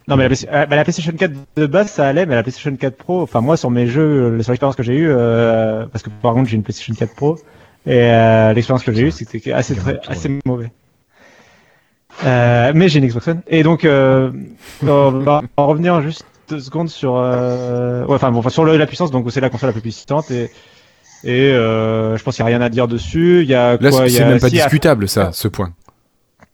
Non, 0.07 0.15
mais 0.17 0.27
la, 0.29 0.35
euh, 0.53 0.65
bah, 0.65 0.75
la 0.77 0.83
PlayStation 0.83 1.11
4 1.11 1.31
de 1.55 1.65
base, 1.65 1.89
ça 1.91 2.07
allait, 2.07 2.25
mais 2.25 2.35
la 2.35 2.43
PlayStation 2.43 2.75
4 2.75 2.95
Pro, 2.97 3.21
enfin, 3.21 3.41
moi, 3.41 3.55
sur 3.57 3.69
mes 3.69 3.87
jeux, 3.87 4.01
euh, 4.39 4.41
sur 4.41 4.51
l'expérience 4.51 4.75
que 4.75 4.83
j'ai 4.83 4.95
eue, 4.95 5.09
euh, 5.09 5.85
parce 5.91 6.03
que 6.03 6.09
par 6.09 6.33
contre, 6.33 6.49
j'ai 6.49 6.55
une 6.55 6.63
PlayStation 6.63 6.93
4 6.93 7.15
Pro, 7.15 7.37
Et 7.85 7.93
euh, 7.95 8.53
l'expérience 8.53 8.83
que 8.83 8.91
j'ai 8.93 9.03
eue, 9.03 9.11
c'était 9.11 9.51
assez 9.51 9.75
très, 9.75 9.99
assez 10.07 10.39
mauvais. 10.45 10.71
Euh, 12.25 12.71
mais 12.75 12.89
j'ai 12.89 12.99
une 12.99 13.07
Xbox 13.07 13.27
One. 13.27 13.41
Et 13.47 13.63
donc, 13.63 13.85
euh, 13.85 14.31
on 14.83 15.11
va 15.11 15.41
en 15.57 15.67
revenir 15.67 16.01
juste 16.01 16.25
deux 16.49 16.59
secondes 16.59 16.89
sur, 16.89 17.15
euh, 17.17 18.05
ouais, 18.05 18.15
enfin 18.15 18.31
bon, 18.31 18.47
sur 18.49 18.63
le- 18.65 18.77
la 18.77 18.85
puissance. 18.85 19.11
Donc 19.11 19.25
c'est 19.31 19.41
la 19.41 19.49
console 19.49 19.69
la 19.69 19.73
plus 19.73 19.81
puissante 19.81 20.29
et 20.31 20.49
et 21.23 21.51
je 21.53 22.23
pense 22.23 22.35
qu'il 22.35 22.43
y 22.43 22.47
a 22.47 22.49
rien 22.49 22.61
à 22.61 22.69
dire 22.69 22.87
dessus. 22.87 23.41
Il 23.43 23.49
y 23.49 23.53
a 23.55 23.77
Là, 23.77 23.89
quoi 23.91 24.09
c'est 24.09 24.25
même 24.25 24.39
pas 24.39 24.49
si, 24.49 24.59
à- 24.59 24.63
discutable, 24.65 25.07
ça, 25.07 25.29
ce 25.33 25.47
point. 25.47 25.71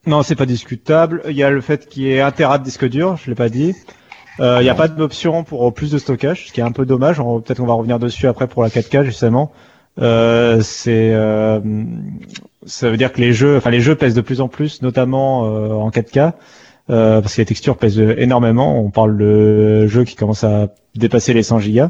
non, 0.06 0.24
c'est 0.24 0.36
pas 0.36 0.46
discutable. 0.46 1.22
Il 1.28 1.36
y 1.36 1.44
a 1.44 1.50
le 1.50 1.62
fait 1.62 1.88
qu'il 1.88 2.04
y 2.04 2.12
ait 2.14 2.22
un 2.22 2.32
Tera 2.32 2.58
de 2.60 2.64
disque 2.64 2.88
dur, 2.88 3.18
je 3.18 3.30
l'ai 3.30 3.36
pas 3.36 3.50
dit. 3.50 3.74
Il 4.40 4.60
n'y 4.62 4.70
a 4.70 4.76
pas 4.76 4.88
d'option 4.88 5.44
pour 5.44 5.74
plus 5.74 5.90
de 5.92 5.98
stockage, 5.98 6.48
ce 6.48 6.54
qui 6.54 6.60
est 6.60 6.64
un 6.64 6.72
peu 6.72 6.86
dommage. 6.86 7.18
Peut-être 7.18 7.58
qu'on 7.58 7.66
va 7.66 7.74
revenir 7.74 7.98
dessus 7.98 8.28
après 8.28 8.48
pour 8.48 8.62
la 8.62 8.70
4K 8.70 9.04
justement. 9.04 9.52
Euh, 10.00 10.60
c'est, 10.62 11.12
euh, 11.14 11.60
ça 12.68 12.90
veut 12.90 12.98
dire 12.98 13.12
que 13.12 13.20
les 13.22 13.34
jeux, 13.34 13.58
enfin 13.58 13.72
les 13.72 13.82
jeux 13.82 13.96
pèsent 13.96 14.14
de 14.14 14.22
plus 14.22 14.42
en 14.42 14.48
plus, 14.48 14.82
notamment 14.82 15.46
euh, 15.46 15.74
en 15.74 15.90
4K, 15.90 16.34
euh, 16.90 17.22
parce 17.22 17.36
que 17.36 17.42
les 17.42 17.46
textures 17.46 17.78
pèsent 17.78 18.00
énormément. 18.00 18.80
On 18.80 18.92
parle 18.92 19.18
de 19.18 19.88
jeux 19.88 20.04
qui 20.04 20.16
commencent 20.16 20.44
à 20.44 20.68
dépasser 20.96 21.34
les 21.34 21.44
100 21.44 21.60
gigas. 21.60 21.90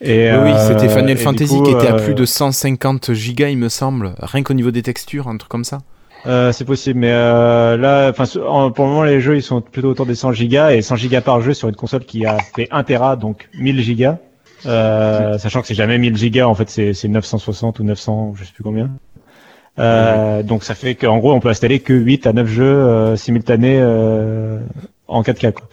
Et, 0.00 0.30
oui, 0.32 0.50
euh, 0.50 0.68
c'était 0.68 0.88
Final 0.88 1.16
Fantasy 1.16 1.56
coup, 1.56 1.62
qui 1.62 1.70
était 1.70 1.86
à 1.86 1.94
euh, 1.94 2.04
plus 2.04 2.14
de 2.14 2.24
150 2.24 3.12
gigas, 3.12 3.50
il 3.50 3.58
me 3.58 3.68
semble, 3.68 4.14
rien 4.18 4.42
qu'au 4.42 4.54
niveau 4.54 4.72
des 4.72 4.82
textures, 4.82 5.28
un 5.28 5.36
truc 5.36 5.48
comme 5.48 5.64
ça. 5.64 5.78
Euh, 6.26 6.52
c'est 6.52 6.64
possible, 6.64 7.00
mais 7.00 7.10
euh, 7.10 7.76
là, 7.76 8.10
enfin, 8.10 8.24
pour 8.70 8.84
le 8.84 8.90
moment, 8.90 9.02
les 9.02 9.20
jeux 9.20 9.36
ils 9.36 9.42
sont 9.42 9.60
plutôt 9.60 9.88
autour 9.88 10.06
des 10.06 10.14
100 10.14 10.32
gigas 10.32 10.72
et 10.72 10.82
100 10.82 10.96
gigas 10.96 11.20
par 11.20 11.40
jeu 11.40 11.52
sur 11.52 11.68
une 11.68 11.74
console 11.74 12.04
qui 12.04 12.26
a 12.26 12.38
fait 12.54 12.68
1 12.70 12.82
Tera, 12.84 13.16
donc 13.16 13.48
1000 13.58 13.80
gigas. 13.80 14.18
Euh, 14.64 15.38
sachant 15.38 15.60
que 15.60 15.66
c'est 15.66 15.74
jamais 15.74 15.98
1000 15.98 16.16
gigas, 16.16 16.46
en 16.46 16.54
fait, 16.54 16.70
c'est 16.70 16.94
c'est 16.94 17.08
960 17.08 17.80
ou 17.80 17.84
900, 17.84 18.28
ou 18.30 18.36
je 18.36 18.44
sais 18.44 18.52
plus 18.52 18.62
combien. 18.62 18.90
Euh, 19.78 20.42
donc 20.42 20.64
ça 20.64 20.74
fait 20.74 20.94
qu'en 20.94 21.18
gros, 21.18 21.32
on 21.32 21.40
peut 21.40 21.48
installer 21.48 21.80
que 21.80 21.92
8 21.94 22.26
à 22.26 22.32
9 22.32 22.46
jeux 22.46 22.64
euh, 22.64 23.16
simultanés 23.16 23.78
euh, 23.80 24.58
en 25.08 25.22
4K. 25.22 25.52
Quoi. 25.52 25.66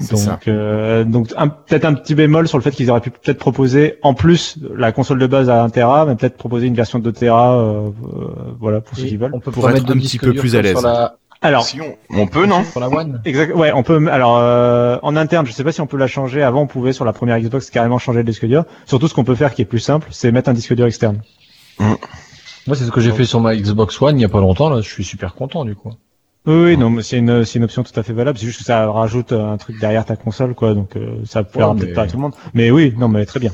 C'est 0.00 0.16
ça. 0.16 0.30
Donc, 0.32 0.48
euh, 0.48 1.04
donc 1.04 1.28
un- 1.36 1.48
peut-être 1.48 1.84
un 1.84 1.92
petit 1.94 2.14
bémol 2.14 2.48
sur 2.48 2.56
le 2.58 2.62
fait 2.62 2.70
qu'ils 2.70 2.90
auraient 2.90 3.00
pu 3.02 3.10
peut-être 3.10 3.38
proposer, 3.38 3.98
en 4.02 4.14
plus 4.14 4.56
la 4.74 4.92
console 4.92 5.18
de 5.18 5.26
base 5.26 5.50
à 5.50 5.62
1 5.62 5.68
Tera, 5.68 6.06
mais 6.06 6.14
peut-être 6.16 6.38
proposer 6.38 6.66
une 6.66 6.74
version 6.74 6.98
de 6.98 7.04
2 7.04 7.12
Tera, 7.12 7.54
euh, 7.58 7.88
euh, 7.88 8.26
voilà, 8.58 8.80
pour 8.80 8.96
ceux 8.96 9.04
qui 9.04 9.16
veulent. 9.18 9.30
On 9.34 9.40
peut 9.40 9.50
Pour 9.50 9.68
être 9.70 9.90
un 9.90 9.96
petit 9.98 10.18
peu 10.18 10.32
plus 10.32 10.56
à 10.56 10.62
l'aise. 10.62 10.82
la- 10.82 11.16
Alors, 11.42 11.64
Si 11.64 11.80
on, 11.80 11.94
on 12.18 12.26
peut, 12.26 12.46
non 12.46 12.64
Sur 12.64 12.80
la 12.80 12.88
One. 12.88 13.20
Exact. 13.24 13.54
Ouais, 13.54 13.72
on 13.74 13.82
peut. 13.82 14.08
Alors, 14.10 14.38
euh, 14.38 14.98
en 15.02 15.16
interne, 15.16 15.46
je 15.46 15.52
sais 15.52 15.64
pas 15.64 15.72
si 15.72 15.80
on 15.80 15.86
peut 15.86 15.96
la 15.98 16.06
changer. 16.06 16.42
Avant, 16.42 16.62
on 16.62 16.66
pouvait 16.66 16.92
sur 16.92 17.04
la 17.06 17.12
première 17.14 17.38
Xbox 17.38 17.70
carrément 17.70 17.98
changer 17.98 18.18
le 18.18 18.24
disque 18.24 18.44
dur. 18.46 18.64
Surtout, 18.86 19.06
ce 19.08 19.14
qu'on 19.14 19.24
peut 19.24 19.34
faire, 19.34 19.54
qui 19.54 19.62
est 19.62 19.66
plus 19.66 19.78
simple, 19.80 20.08
c'est 20.10 20.32
mettre 20.32 20.48
un 20.50 20.54
disque 20.54 20.74
dur 20.74 20.86
externe. 20.86 21.20
Moi, 22.70 22.76
c'est 22.76 22.84
ce 22.84 22.92
que 22.92 23.00
j'ai 23.00 23.10
fait 23.10 23.24
sur 23.24 23.40
ma 23.40 23.56
Xbox 23.56 24.00
One 24.00 24.16
il 24.16 24.22
y 24.22 24.24
a 24.24 24.28
pas 24.28 24.38
longtemps. 24.38 24.70
Là, 24.70 24.80
je 24.80 24.88
suis 24.88 25.02
super 25.02 25.34
content 25.34 25.64
du 25.64 25.74
coup. 25.74 25.90
Oui, 26.46 26.54
oui, 26.54 26.76
non, 26.76 26.88
mais 26.88 27.02
c'est 27.02 27.16
une, 27.18 27.44
c'est 27.44 27.58
une 27.58 27.64
option 27.64 27.82
tout 27.82 27.98
à 27.98 28.04
fait 28.04 28.12
valable. 28.12 28.38
C'est 28.38 28.46
juste 28.46 28.60
que 28.60 28.64
ça 28.64 28.88
rajoute 28.88 29.32
un 29.32 29.56
truc 29.56 29.80
derrière 29.80 30.04
ta 30.04 30.14
console, 30.14 30.54
quoi. 30.54 30.74
Donc, 30.74 30.94
euh, 30.94 31.16
ça 31.24 31.42
plaira 31.42 31.70
Ouais, 31.72 31.78
peut-être 31.80 31.88
mais- 31.88 31.94
pas 31.96 32.02
à 32.02 32.06
tout 32.06 32.14
le 32.16 32.22
monde. 32.22 32.34
Mais 32.54 32.70
oui, 32.70 32.94
non, 32.96 33.08
mais 33.08 33.26
très 33.26 33.40
bien. 33.40 33.50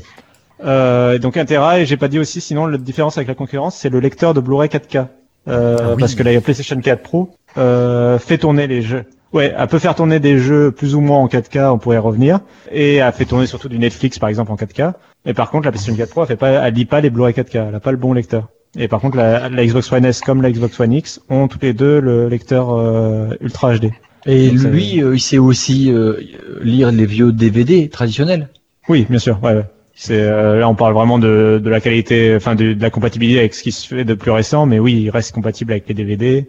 Euh, 0.63 1.13
et 1.15 1.19
donc, 1.19 1.35
un 1.35 1.45
Tera, 1.45 1.79
et 1.79 1.87
j'ai 1.87 1.97
pas 1.97 2.09
dit 2.09 2.19
aussi, 2.19 2.41
sinon, 2.41 2.67
la 2.67 2.77
différence 2.77 3.17
avec 3.17 3.27
la 3.27 3.33
concurrence, 3.33 3.75
c'est 3.75 3.89
le 3.89 3.99
lecteur 3.99 4.35
de 4.35 4.39
Blu-ray 4.39 4.69
4K. 4.69 5.07
Euh, 5.47 5.77
Ah 5.81 5.83
oui. 5.93 5.99
Parce 5.99 6.13
que 6.13 6.21
la 6.21 6.39
PlayStation 6.39 6.79
4 6.79 7.01
Pro 7.01 7.31
euh, 7.57 8.19
fait 8.19 8.37
tourner 8.37 8.67
les 8.67 8.83
jeux. 8.83 9.05
Ouais, 9.33 9.51
elle 9.57 9.67
peut 9.67 9.79
faire 9.79 9.95
tourner 9.95 10.19
des 10.19 10.37
jeux 10.37 10.71
plus 10.71 10.93
ou 10.93 11.01
moins 11.01 11.17
en 11.17 11.27
4K, 11.27 11.71
on 11.71 11.79
pourrait 11.79 11.95
y 11.95 11.99
revenir. 11.99 12.41
Et 12.71 12.97
elle 12.97 13.11
fait 13.13 13.25
tourner 13.25 13.47
surtout 13.47 13.67
du 13.67 13.79
Netflix, 13.79 14.19
par 14.19 14.29
exemple, 14.29 14.51
en 14.51 14.55
4K. 14.57 14.93
Mais 15.25 15.33
par 15.33 15.49
contre, 15.49 15.65
la 15.65 15.71
PlayStation 15.71 15.97
4 15.97 16.11
Pro, 16.11 16.21
elle 16.21 16.27
fait 16.27 16.35
pas, 16.35 16.49
elle 16.51 16.73
lit 16.75 16.85
pas 16.85 17.01
les 17.01 17.09
Blu-ray 17.09 17.33
4K. 17.33 17.65
Elle 17.69 17.75
a 17.75 17.79
pas 17.79 17.89
le 17.91 17.97
bon 17.97 18.13
lecteur. 18.13 18.47
Et 18.77 18.87
par 18.87 18.99
contre, 19.01 19.17
la, 19.17 19.49
la 19.49 19.65
Xbox 19.65 19.91
One 19.91 20.05
S 20.05 20.21
comme 20.21 20.41
la 20.41 20.51
Xbox 20.51 20.79
One 20.79 20.93
X 20.93 21.19
ont 21.29 21.47
toutes 21.47 21.63
les 21.63 21.73
deux 21.73 21.99
le 21.99 22.27
lecteur 22.29 22.71
euh, 22.73 23.29
Ultra 23.41 23.75
HD. 23.77 23.91
Et 24.25 24.49
Donc, 24.49 24.59
ça- 24.59 24.69
lui, 24.69 25.01
euh, 25.03 25.15
il 25.15 25.19
sait 25.19 25.37
aussi 25.37 25.91
euh, 25.91 26.13
lire 26.61 26.91
les 26.91 27.05
vieux 27.05 27.31
DVD 27.31 27.89
traditionnels. 27.89 28.49
Oui, 28.89 29.05
bien 29.09 29.19
sûr. 29.19 29.39
Ouais, 29.43 29.53
ouais. 29.55 29.63
C'est 29.95 30.21
euh, 30.21 30.59
là, 30.59 30.69
on 30.69 30.75
parle 30.75 30.93
vraiment 30.93 31.17
de, 31.17 31.59
de 31.63 31.69
la 31.71 31.81
qualité, 31.81 32.35
enfin 32.35 32.53
de, 32.53 32.73
de 32.73 32.81
la 32.81 32.89
compatibilité 32.91 33.39
avec 33.39 33.55
ce 33.55 33.63
qui 33.63 33.71
se 33.71 33.87
fait 33.87 34.05
de 34.05 34.13
plus 34.13 34.29
récent, 34.31 34.67
mais 34.67 34.77
oui, 34.77 35.01
il 35.03 35.09
reste 35.09 35.33
compatible 35.33 35.71
avec 35.71 35.87
les 35.87 35.95
DVD 35.95 36.47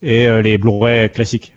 et 0.00 0.28
euh, 0.28 0.42
les 0.42 0.58
Blu-ray 0.58 1.10
classiques. 1.10 1.54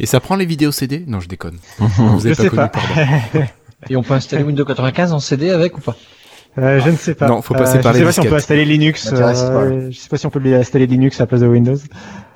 Et 0.00 0.06
ça 0.06 0.18
prend 0.20 0.34
les 0.36 0.44
vidéos 0.46 0.72
CD 0.72 1.04
Non, 1.06 1.20
je 1.20 1.28
déconne. 1.28 1.58
Vous 1.78 2.26
avez 2.26 2.34
Je 2.34 2.42
sais 2.42 2.48
connu, 2.48 2.56
pas. 2.62 2.68
pardon. 2.68 2.88
Et 3.90 3.96
on 3.96 4.02
peut 4.02 4.14
installer 4.14 4.42
Windows 4.42 4.64
95 4.64 5.12
en 5.12 5.18
CD 5.20 5.50
avec 5.50 5.78
ou 5.78 5.80
pas? 5.80 5.96
Euh, 6.58 6.80
je 6.80 6.90
ne 6.90 6.96
sais 6.96 7.14
pas. 7.14 7.28
Non, 7.28 7.40
faut 7.40 7.54
passer 7.54 7.78
par 7.80 7.94
je 7.94 7.98
les 7.98 8.04
sais 8.04 8.06
pas 8.06 8.12
si 8.12 8.20
on 8.20 8.24
peut 8.30 8.34
installer 8.36 8.64
Linux. 8.66 9.10
Euh, 9.12 9.90
je 9.90 9.96
sais 9.98 10.08
pas 10.10 10.18
si 10.18 10.26
on 10.26 10.30
peut 10.30 10.40
installer 10.54 10.86
Linux 10.86 11.18
à 11.18 11.22
la 11.22 11.26
place 11.26 11.40
de 11.40 11.46
Windows. 11.46 11.76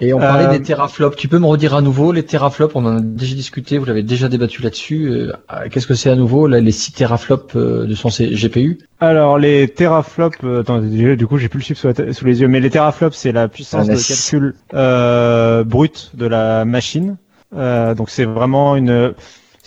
Et 0.01 0.15
on 0.15 0.19
parlait 0.19 0.47
Euh, 0.47 0.53
des 0.53 0.63
teraflops. 0.63 1.17
Tu 1.17 1.29
peux 1.29 1.39
me 1.39 1.45
redire 1.47 1.75
à 1.75 1.83
nouveau 1.83 2.13
les 2.13 2.23
teraflops? 2.23 2.75
On 2.77 2.87
en 2.87 2.97
a 2.97 3.01
déjà 3.01 3.35
discuté. 3.35 3.77
Vous 3.77 3.85
l'avez 3.85 4.03
déjà 4.03 4.29
débattu 4.29 4.63
là-dessus. 4.63 5.11
Euh, 5.11 5.33
Qu'est-ce 5.71 5.87
que 5.87 5.95
c'est 5.95 6.09
à 6.09 6.17
nouveau 6.17 6.47
là, 6.47 6.61
les 6.61 6.73
6 6.73 6.93
teraflops 6.93 7.55
euh, 7.57 7.87
de 7.87 7.95
son 7.95 8.09
C- 8.09 8.31
GPU 8.35 8.79
Alors 9.01 9.39
les 9.39 9.69
teraflops, 9.69 10.39
euh, 10.45 10.61
attends, 10.63 10.81
du 10.81 11.27
coup 11.27 11.37
j'ai 11.37 11.49
plus 11.51 11.59
le 11.59 11.65
chiffre 11.65 11.93
sous, 12.13 12.25
les 12.25 12.41
yeux, 12.41 12.49
mais 12.49 12.61
les 12.61 12.71
teraflops 12.71 13.17
c'est 13.17 13.33
la 13.33 13.49
puissance 13.49 13.87
de 13.87 13.97
calcul 13.97 14.55
euh, 14.73 15.63
brute 15.65 16.13
de 16.15 16.27
la 16.27 16.65
machine. 16.65 17.17
Euh, 17.55 17.95
donc 17.95 18.09
c'est 18.11 18.25
vraiment 18.25 18.77
une, 18.77 19.13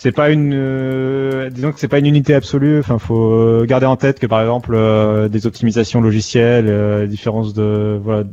c'est 0.02 0.12
pas 0.12 0.30
une, 0.30 0.54
euh, 0.54 1.50
disons 1.50 1.72
que 1.72 1.78
c'est 1.78 1.86
pas 1.86 1.98
une 1.98 2.06
unité 2.06 2.32
absolue. 2.34 2.78
Enfin, 2.78 2.98
faut 2.98 3.34
euh, 3.34 3.66
garder 3.66 3.84
en 3.84 3.96
tête 3.96 4.18
que 4.18 4.26
par 4.26 4.40
exemple 4.40 4.70
euh, 4.74 5.28
des 5.28 5.46
optimisations 5.46 6.00
logicielles, 6.00 6.68
euh, 6.68 7.06
différences 7.06 7.52
de 7.52 8.00
voilà 8.02 8.24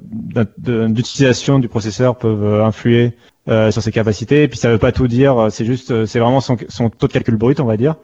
de- 0.59 0.87
d'utilisation 0.87 1.59
du 1.59 1.67
processeur 1.67 2.15
peuvent 2.15 2.41
euh, 2.41 2.63
influer 2.65 3.17
euh, 3.49 3.69
sur 3.69 3.81
ses 3.81 3.91
capacités. 3.91 4.43
Et 4.43 4.47
puis 4.47 4.57
ça 4.57 4.69
veut 4.69 4.77
pas 4.77 4.93
tout 4.93 5.09
dire. 5.09 5.47
C'est 5.49 5.65
juste, 5.65 6.05
c'est 6.05 6.19
vraiment 6.19 6.39
son, 6.39 6.55
son 6.69 6.89
taux 6.89 7.07
de 7.07 7.11
calcul 7.11 7.35
brut, 7.35 7.59
on 7.59 7.65
va 7.65 7.75
dire. 7.75 7.95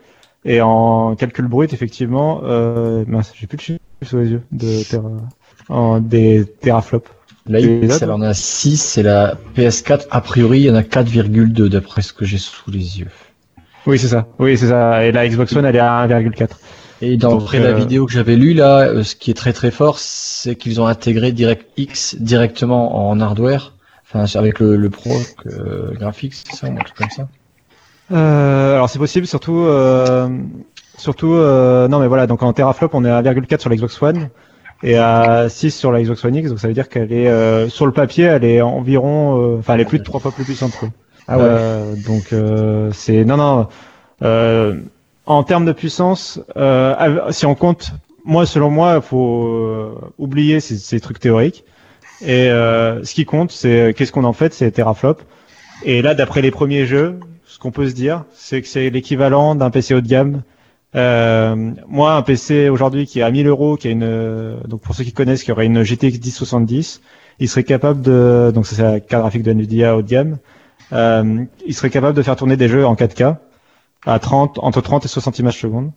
Et 0.44 0.60
en 0.60 1.16
calcul 1.16 1.48
brut, 1.48 1.72
effectivement, 1.72 2.42
euh, 2.44 3.06
mince, 3.08 3.32
j'ai 3.34 3.48
plus 3.48 3.56
le 3.58 3.62
chiffre 3.62 3.80
sous 4.02 4.18
les 4.18 4.30
yeux 4.32 4.42
de 4.52 4.84
tera, 4.90 5.10
en, 5.70 6.02
des 6.02 6.44
teraflops. 6.60 7.10
Et 7.48 7.88
là, 7.88 7.98
elle 8.02 8.12
en 8.12 8.22
a 8.22 8.34
6. 8.34 8.76
C'est 8.82 9.04
la 9.04 9.38
PS4. 9.56 10.08
A 10.12 10.20
priori, 10.20 10.60
il 10.60 10.66
y 10.66 10.70
en 10.72 10.76
a 10.76 10.82
4,2 10.82 11.70
d'après 11.70 12.02
ce 12.02 12.12
que 12.12 12.26
j'ai 12.26 12.38
sous 12.38 12.70
les 12.70 13.00
yeux. 13.00 13.08
Oui, 13.86 14.00
c'est 14.00 14.08
ça. 14.08 14.28
Oui, 14.40 14.58
c'est 14.58 14.68
ça. 14.68 15.06
Et 15.06 15.12
la 15.12 15.28
Xbox 15.28 15.56
One, 15.56 15.66
elle 15.66 15.76
est 15.76 15.80
à 15.80 16.08
1,4. 16.08 16.50
Et 17.02 17.18
d'après 17.18 17.60
la 17.60 17.70
euh, 17.70 17.74
vidéo 17.74 18.06
que 18.06 18.14
j'avais 18.14 18.38
lue 18.38 18.54
là, 18.54 18.88
euh, 18.88 19.04
ce 19.04 19.16
qui 19.16 19.30
est 19.30 19.34
très 19.34 19.52
très 19.52 19.72
fort, 19.72 20.00
c'est 20.00 20.56
qu'ils 20.56 20.80
ont 20.80 20.86
intégré 20.86 21.34
DirectX 21.34 22.16
directement 22.18 23.10
en 23.10 23.20
hardware, 23.20 23.74
enfin 24.06 24.26
avec 24.40 24.60
le, 24.60 24.78
le 24.78 24.90
Pro 24.90 25.12
euh, 25.48 25.92
graphics, 25.96 26.34
c'est 26.34 26.56
ça, 26.56 26.68
ou 26.70 26.72
un 26.72 26.76
truc 26.76 26.96
comme 26.96 27.10
ça. 27.10 27.28
Euh, 28.14 28.76
alors 28.76 28.90
c'est 28.90 29.00
possible, 29.00 29.28
surtout, 29.28 29.66
euh, 29.66 30.30
surtout, 30.98 31.34
euh, 31.34 31.90
non 31.90 32.00
mais 32.00 32.08
voilà, 32.08 32.26
donc 32.26 32.42
en 32.42 32.54
teraflop, 32.54 32.90
on 32.94 33.04
est 33.04 33.10
à 33.10 33.22
1,4 33.22 33.60
sur 33.60 33.70
la 33.70 33.76
Xbox 33.76 34.02
One 34.02 34.30
et 34.82 34.98
à 34.98 35.48
6 35.50 35.72
sur 35.72 35.92
la 35.92 36.02
Xbox 36.02 36.24
One 36.24 36.36
X, 36.36 36.50
donc 36.50 36.60
ça 36.60 36.70
veut 36.70 36.74
dire 36.74 36.88
qu'elle 36.88 37.12
est 37.12 37.28
euh, 37.28 37.68
sur 37.68 37.86
le 37.86 37.92
papier, 37.92 38.26
elle 38.26 38.46
est 38.46 38.62
environ, 38.62 39.42
euh, 39.42 39.60
enfin 39.60 39.74
elle 39.74 39.82
est 39.82 39.86
plus 39.86 40.00
de 40.00 40.04
trois 40.04 40.22
fois 40.22 40.32
plus 40.32 40.46
puissante. 40.46 40.72
Quoi. 40.78 40.90
Ah 41.28 41.38
ouais. 41.38 41.44
Euh, 41.46 41.96
donc 41.96 42.34
euh, 42.34 42.92
c'est 42.94 43.26
non 43.26 43.38
non. 43.38 43.68
Euh, 44.22 44.80
en 45.26 45.44
termes 45.44 45.66
de 45.66 45.72
puissance, 45.72 46.40
si 47.32 47.46
on 47.46 47.56
compte, 47.56 47.92
moi 48.26 48.46
selon 48.46 48.70
moi, 48.70 49.00
faut 49.02 49.96
oublier 50.18 50.60
ces, 50.60 50.78
ces 50.78 51.00
trucs 51.00 51.20
théoriques. 51.20 51.64
Et 52.22 52.48
ce 52.48 53.14
qui 53.14 53.26
compte, 53.26 53.52
c'est 53.52 53.94
qu'est-ce 53.96 54.12
qu'on 54.12 54.26
en 54.26 54.34
fait, 54.34 54.54
c'est 54.54 54.70
teraflop. 54.72 55.22
Et 55.84 56.02
là, 56.02 56.14
d'après 56.14 56.42
les 56.42 56.52
premiers 56.52 56.86
jeux, 56.86 57.20
ce 57.46 57.58
qu'on 57.58 57.72
peut 57.72 57.88
se 57.88 57.94
dire, 57.94 58.26
c'est 58.34 58.62
que 58.62 58.68
c'est 58.68 58.90
l'équivalent 58.90 59.56
d'un 59.56 59.70
PC 59.70 59.94
haut 59.94 60.02
de 60.02 60.08
gamme. 60.08 60.44
Euh, 60.96 61.72
moi, 61.88 62.16
un 62.16 62.22
PC 62.22 62.70
aujourd'hui 62.70 63.06
qui 63.08 63.20
est 63.20 63.24
à 63.24 63.32
1000 63.32 63.48
euros, 63.48 63.78
qui 63.78 63.88
a 63.88 63.92
une, 63.92 64.60
donc 64.68 64.82
pour 64.82 64.96
ceux 64.96 65.04
qui 65.04 65.14
connaissent, 65.14 65.44
qui 65.44 65.52
aurait 65.52 65.66
une 65.66 65.84
GTX 65.84 66.20
1070, 66.20 67.02
il 67.40 67.50
serait 67.50 67.64
capable 67.64 68.02
de, 68.02 68.52
donc 68.54 68.68
ça, 68.68 68.76
c'est 68.76 68.84
la 68.84 69.00
carte 69.00 69.22
graphique 69.22 69.44
de 69.44 69.52
Nvidia 69.52 69.96
haut 69.96 70.02
de 70.02 70.08
gamme, 70.08 70.38
euh, 70.92 71.46
il 71.66 71.74
serait 71.74 71.90
capable 71.90 72.16
de 72.16 72.22
faire 72.22 72.36
tourner 72.36 72.58
des 72.58 72.68
jeux 72.68 72.86
en 72.86 72.96
4K 72.96 73.38
à 74.06 74.20
30, 74.20 74.60
entre 74.62 74.82
30 74.82 75.06
et 75.06 75.08
60 75.08 75.40
images 75.40 75.60
secondes. 75.60 75.92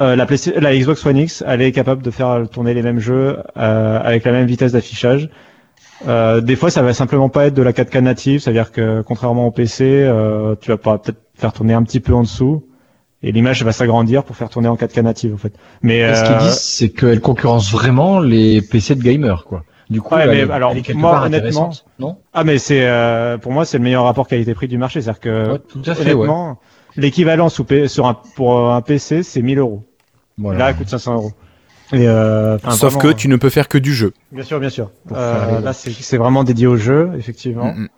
Euh, 0.00 0.16
la, 0.16 0.26
la 0.60 0.76
Xbox 0.76 1.04
One 1.06 1.16
X, 1.16 1.44
elle 1.46 1.62
est 1.62 1.72
capable 1.72 2.02
de 2.02 2.10
faire 2.10 2.48
tourner 2.50 2.74
les 2.74 2.82
mêmes 2.82 2.98
jeux 2.98 3.38
euh, 3.56 4.00
avec 4.02 4.24
la 4.24 4.32
même 4.32 4.46
vitesse 4.46 4.72
d'affichage. 4.72 5.30
Euh, 6.06 6.40
des 6.40 6.56
fois, 6.56 6.70
ça 6.70 6.82
va 6.82 6.92
simplement 6.92 7.28
pas 7.28 7.46
être 7.46 7.54
de 7.54 7.62
la 7.62 7.72
4K 7.72 8.00
native, 8.00 8.40
c'est-à-dire 8.40 8.72
que 8.72 9.02
contrairement 9.02 9.46
au 9.46 9.50
PC, 9.50 9.84
euh, 9.84 10.54
tu 10.60 10.70
vas 10.70 10.76
pas 10.76 10.98
peut-être 10.98 11.20
faire 11.34 11.52
tourner 11.52 11.74
un 11.74 11.82
petit 11.82 12.00
peu 12.00 12.12
en 12.14 12.22
dessous 12.22 12.66
et 13.22 13.32
l'image 13.32 13.62
va 13.64 13.72
s'agrandir 13.72 14.24
pour 14.24 14.36
faire 14.36 14.48
tourner 14.48 14.68
en 14.68 14.76
4K 14.76 15.00
native 15.02 15.34
en 15.34 15.38
fait. 15.38 15.52
Mais 15.82 16.14
ce 16.14 16.22
qu'ils 16.22 16.34
euh, 16.34 16.38
disent, 16.38 16.60
c'est 16.60 16.90
qu'elle 16.90 17.20
concurrence 17.20 17.72
vraiment 17.72 18.20
les 18.20 18.60
PC 18.60 18.94
de 18.94 19.02
gamers, 19.02 19.44
quoi. 19.44 19.64
Du 19.88 20.00
coup, 20.00 20.14
Ouais, 20.14 20.22
elle, 20.22 20.30
mais 20.30 20.38
est- 20.40 20.50
alors, 20.50 20.72
elle 20.72 20.78
est 20.78 20.82
quelque 20.82 20.96
moi, 20.96 21.12
part 21.12 21.22
honnêtement, 21.24 21.46
intéressante, 21.68 21.84
non? 22.00 22.18
Ah 22.32 22.42
mais 22.44 22.58
c'est 22.58 22.86
euh, 22.86 23.38
pour 23.38 23.52
moi 23.52 23.64
c'est 23.64 23.78
le 23.78 23.84
meilleur 23.84 24.04
rapport 24.04 24.26
qualité-prix 24.26 24.66
du 24.68 24.78
marché, 24.78 25.00
c'est-à-dire 25.00 25.20
que 25.20 25.52
Ouais, 25.52 25.58
Tout 25.60 25.82
à 25.86 25.94
fait, 25.94 26.12
ouais. 26.12 26.12
honnêtement 26.14 26.58
l'équivalent 26.96 27.48
sur 27.48 28.06
un 28.06 28.14
pour 28.34 28.72
un 28.72 28.80
PC 28.82 29.22
c'est 29.22 29.42
1000 29.42 29.58
euros. 29.58 29.84
Voilà. 30.38 30.58
Là, 30.58 30.70
elle 30.70 30.76
coûte 30.76 30.88
500 30.88 31.14
euros. 31.14 31.32
Et, 31.92 32.08
euh, 32.08 32.56
enfin, 32.56 32.72
Sauf 32.72 32.94
vraiment, 32.94 33.10
que 33.10 33.16
tu 33.16 33.28
ne 33.28 33.36
peux 33.36 33.48
faire 33.48 33.68
que 33.68 33.78
du 33.78 33.94
jeu. 33.94 34.12
Bien 34.32 34.42
sûr, 34.42 34.58
bien 34.58 34.70
sûr. 34.70 34.90
Euh, 35.12 35.60
là, 35.60 35.72
c'est 35.72 35.92
c'est 35.92 36.16
vraiment 36.16 36.42
dédié 36.42 36.66
au 36.66 36.76
jeu, 36.76 37.12
effectivement. 37.16 37.72
Mm, 37.72 37.82
mm. 37.82 37.88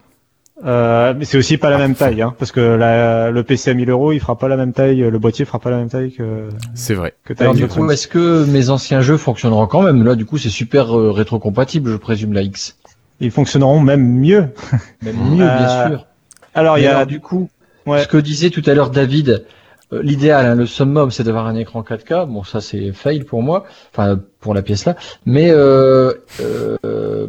Euh, 0.66 1.14
mais 1.16 1.24
c'est 1.24 1.38
aussi 1.38 1.56
pas 1.56 1.70
la 1.70 1.78
même 1.78 1.94
taille, 1.94 2.20
hein, 2.20 2.34
parce 2.38 2.50
que 2.50 2.60
la, 2.60 3.30
le 3.30 3.42
PC 3.44 3.70
à 3.70 3.74
1000 3.74 3.90
euros, 3.90 4.10
il 4.12 4.18
fera 4.18 4.36
pas 4.36 4.48
la 4.48 4.56
même 4.56 4.72
taille, 4.72 4.98
le 4.98 5.18
boîtier 5.18 5.44
fera 5.44 5.60
pas 5.60 5.70
la 5.70 5.76
même 5.76 5.88
taille 5.88 6.12
que, 6.12 6.48
C'est 6.74 6.94
vrai. 6.94 7.14
que 7.24 7.32
ta 7.32 7.44
Alors 7.44 7.54
du 7.54 7.68
coup, 7.68 7.88
est-ce 7.90 8.08
que 8.08 8.44
mes 8.46 8.68
anciens 8.70 9.00
jeux 9.00 9.16
fonctionneront 9.18 9.66
quand 9.68 9.82
même? 9.82 10.04
Là, 10.04 10.16
du 10.16 10.24
coup, 10.26 10.36
c'est 10.36 10.48
super 10.48 10.98
euh, 10.98 11.12
rétrocompatible, 11.12 11.90
je 11.92 11.96
présume 11.96 12.32
la 12.32 12.42
X. 12.42 12.76
Ils 13.20 13.30
fonctionneront 13.30 13.80
même 13.80 14.02
mieux. 14.04 14.46
Même 15.02 15.16
mieux, 15.30 15.36
bien 15.36 15.68
Euh, 15.68 15.88
sûr. 15.90 16.06
Alors, 16.54 16.78
il 16.78 16.84
y 16.84 16.86
a 16.88 16.90
alors, 16.96 17.06
du 17.06 17.20
coup, 17.20 17.48
Ouais. 17.86 18.02
ce 18.02 18.08
que 18.08 18.16
disait 18.18 18.50
tout 18.50 18.62
à 18.66 18.74
l'heure 18.74 18.90
David, 18.90 19.44
euh, 19.92 20.02
l'idéal, 20.02 20.44
hein, 20.44 20.54
le 20.56 20.66
summum, 20.66 21.10
c'est 21.10 21.22
d'avoir 21.22 21.46
un 21.46 21.54
écran 21.54 21.82
4K. 21.82 22.26
Bon, 22.26 22.42
ça 22.44 22.60
c'est 22.60 22.92
fail 22.92 23.24
pour 23.24 23.42
moi, 23.42 23.64
enfin 23.92 24.20
pour 24.40 24.54
la 24.54 24.62
pièce 24.62 24.84
là. 24.84 24.94
Mais 25.24 25.50
euh, 25.50 26.12
euh, 26.40 27.28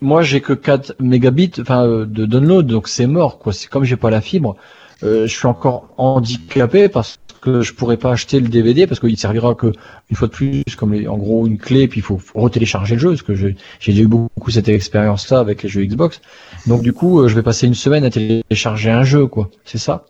moi, 0.00 0.22
j'ai 0.22 0.40
que 0.40 0.52
4 0.52 0.94
mégabits, 1.00 1.52
enfin 1.60 1.86
euh, 1.86 2.04
de 2.06 2.24
download, 2.26 2.66
donc 2.66 2.88
c'est 2.88 3.06
mort. 3.06 3.38
Quoi. 3.38 3.52
C'est 3.52 3.68
comme 3.68 3.84
j'ai 3.84 3.96
pas 3.96 4.10
la 4.10 4.20
fibre, 4.20 4.56
euh, 5.02 5.26
je 5.26 5.34
suis 5.36 5.46
encore 5.46 5.88
handicapé 5.96 6.88
parce 6.88 7.18
que 7.40 7.62
je 7.62 7.72
pourrais 7.72 7.96
pas 7.96 8.10
acheter 8.12 8.38
le 8.38 8.48
DVD 8.48 8.86
parce 8.86 9.00
qu'il 9.00 9.16
servira 9.16 9.54
que 9.54 9.72
une 10.10 10.16
fois 10.16 10.28
de 10.28 10.32
plus 10.32 10.62
comme 10.76 10.92
les- 10.92 11.08
en 11.08 11.16
gros 11.16 11.46
une 11.46 11.56
clé 11.56 11.88
puis 11.88 12.00
il 12.00 12.02
faut 12.02 12.20
retélécharger 12.34 12.96
le 12.96 13.00
jeu 13.00 13.08
parce 13.10 13.22
que 13.22 13.34
j'ai 13.34 13.56
déjà 13.86 14.02
eu 14.02 14.06
beaucoup 14.08 14.50
cette 14.50 14.68
expérience 14.68 15.30
là 15.30 15.38
avec 15.38 15.62
les 15.62 15.70
jeux 15.70 15.82
Xbox 15.86 16.20
donc 16.66 16.82
du 16.82 16.92
coup 16.92 17.18
euh, 17.20 17.28
je 17.28 17.34
vais 17.34 17.42
passer 17.42 17.66
une 17.66 17.72
semaine 17.74 18.04
à 18.04 18.10
télécharger 18.10 18.90
un 18.90 19.04
jeu 19.04 19.26
quoi 19.26 19.48
c'est 19.64 19.78
ça? 19.78 20.04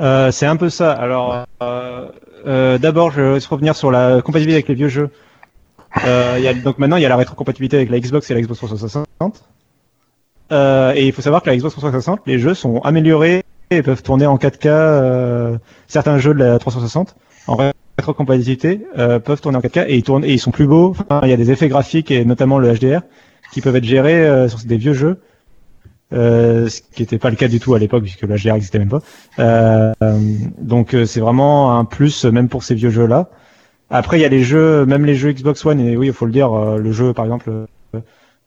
Euh, 0.00 0.32
c'est 0.32 0.46
un 0.46 0.56
peu 0.56 0.70
ça. 0.70 0.90
Alors, 0.92 1.44
euh, 1.62 2.08
euh, 2.46 2.78
d'abord, 2.78 3.12
je 3.12 3.20
vais 3.20 3.38
revenir 3.48 3.76
sur 3.76 3.92
la 3.92 4.20
compatibilité 4.22 4.54
avec 4.56 4.68
les 4.68 4.74
vieux 4.74 4.88
jeux. 4.88 5.10
Euh, 6.04 6.38
y 6.40 6.48
a, 6.48 6.54
donc 6.54 6.78
maintenant, 6.78 6.96
il 6.96 7.02
y 7.02 7.06
a 7.06 7.08
la 7.08 7.16
rétrocompatibilité 7.16 7.76
avec 7.76 7.90
la 7.90 8.00
Xbox 8.00 8.30
et 8.30 8.34
la 8.34 8.40
Xbox 8.40 8.58
360. 8.58 9.06
Euh, 10.52 10.92
et 10.94 11.06
il 11.06 11.12
faut 11.12 11.22
savoir 11.22 11.42
que 11.42 11.50
la 11.50 11.56
Xbox 11.56 11.74
360, 11.74 12.20
les 12.26 12.38
jeux 12.38 12.54
sont 12.54 12.80
améliorés 12.80 13.44
et 13.70 13.82
peuvent 13.82 14.02
tourner 14.02 14.26
en 14.26 14.36
4K. 14.36 14.66
euh, 14.66 15.58
certains 15.86 16.18
jeux 16.18 16.34
de 16.34 16.40
la 16.40 16.58
360 16.58 17.16
en 17.46 17.72
rétrocompatibilité 17.98 18.86
euh, 18.98 19.18
peuvent 19.18 19.40
tourner 19.40 19.58
en 19.58 19.60
4K 19.60 19.86
et 19.88 19.96
ils 19.96 20.02
tournent 20.02 20.24
et 20.24 20.32
ils 20.32 20.38
sont 20.38 20.50
plus 20.50 20.66
beaux. 20.66 20.94
Il 21.22 21.28
y 21.28 21.32
a 21.32 21.36
des 21.36 21.50
effets 21.50 21.68
graphiques 21.68 22.10
et 22.10 22.24
notamment 22.24 22.58
le 22.58 22.72
HDR 22.74 23.00
qui 23.52 23.60
peuvent 23.60 23.76
être 23.76 23.84
gérés 23.84 24.26
euh, 24.26 24.48
sur 24.48 24.58
des 24.64 24.76
vieux 24.76 24.94
jeux. 24.94 25.20
Euh, 26.12 26.68
ce 26.68 26.80
qui 26.80 27.02
n'était 27.02 27.18
pas 27.18 27.30
le 27.30 27.36
cas 27.36 27.48
du 27.48 27.58
tout 27.58 27.74
à 27.74 27.78
l'époque 27.78 28.02
puisque 28.02 28.22
le 28.22 28.36
HDR 28.36 28.52
n'existait 28.54 28.78
même 28.78 28.90
pas. 28.90 29.00
Euh, 29.38 29.92
donc 30.58 30.94
euh, 30.94 31.06
c'est 31.06 31.20
vraiment 31.20 31.78
un 31.78 31.84
plus 31.84 32.24
même 32.24 32.48
pour 32.48 32.62
ces 32.62 32.74
vieux 32.74 32.90
jeux 32.90 33.06
là. 33.06 33.30
Après 33.94 34.18
il 34.18 34.22
y 34.22 34.24
a 34.24 34.28
les 34.28 34.42
jeux, 34.42 34.84
même 34.86 35.04
les 35.04 35.14
jeux 35.14 35.30
Xbox 35.30 35.64
One 35.64 35.78
et 35.78 35.96
oui 35.96 36.08
il 36.08 36.12
faut 36.12 36.26
le 36.26 36.32
dire, 36.32 36.52
euh, 36.52 36.78
le 36.78 36.90
jeu 36.90 37.12
par 37.12 37.24
exemple, 37.26 37.48
euh, 37.48 38.00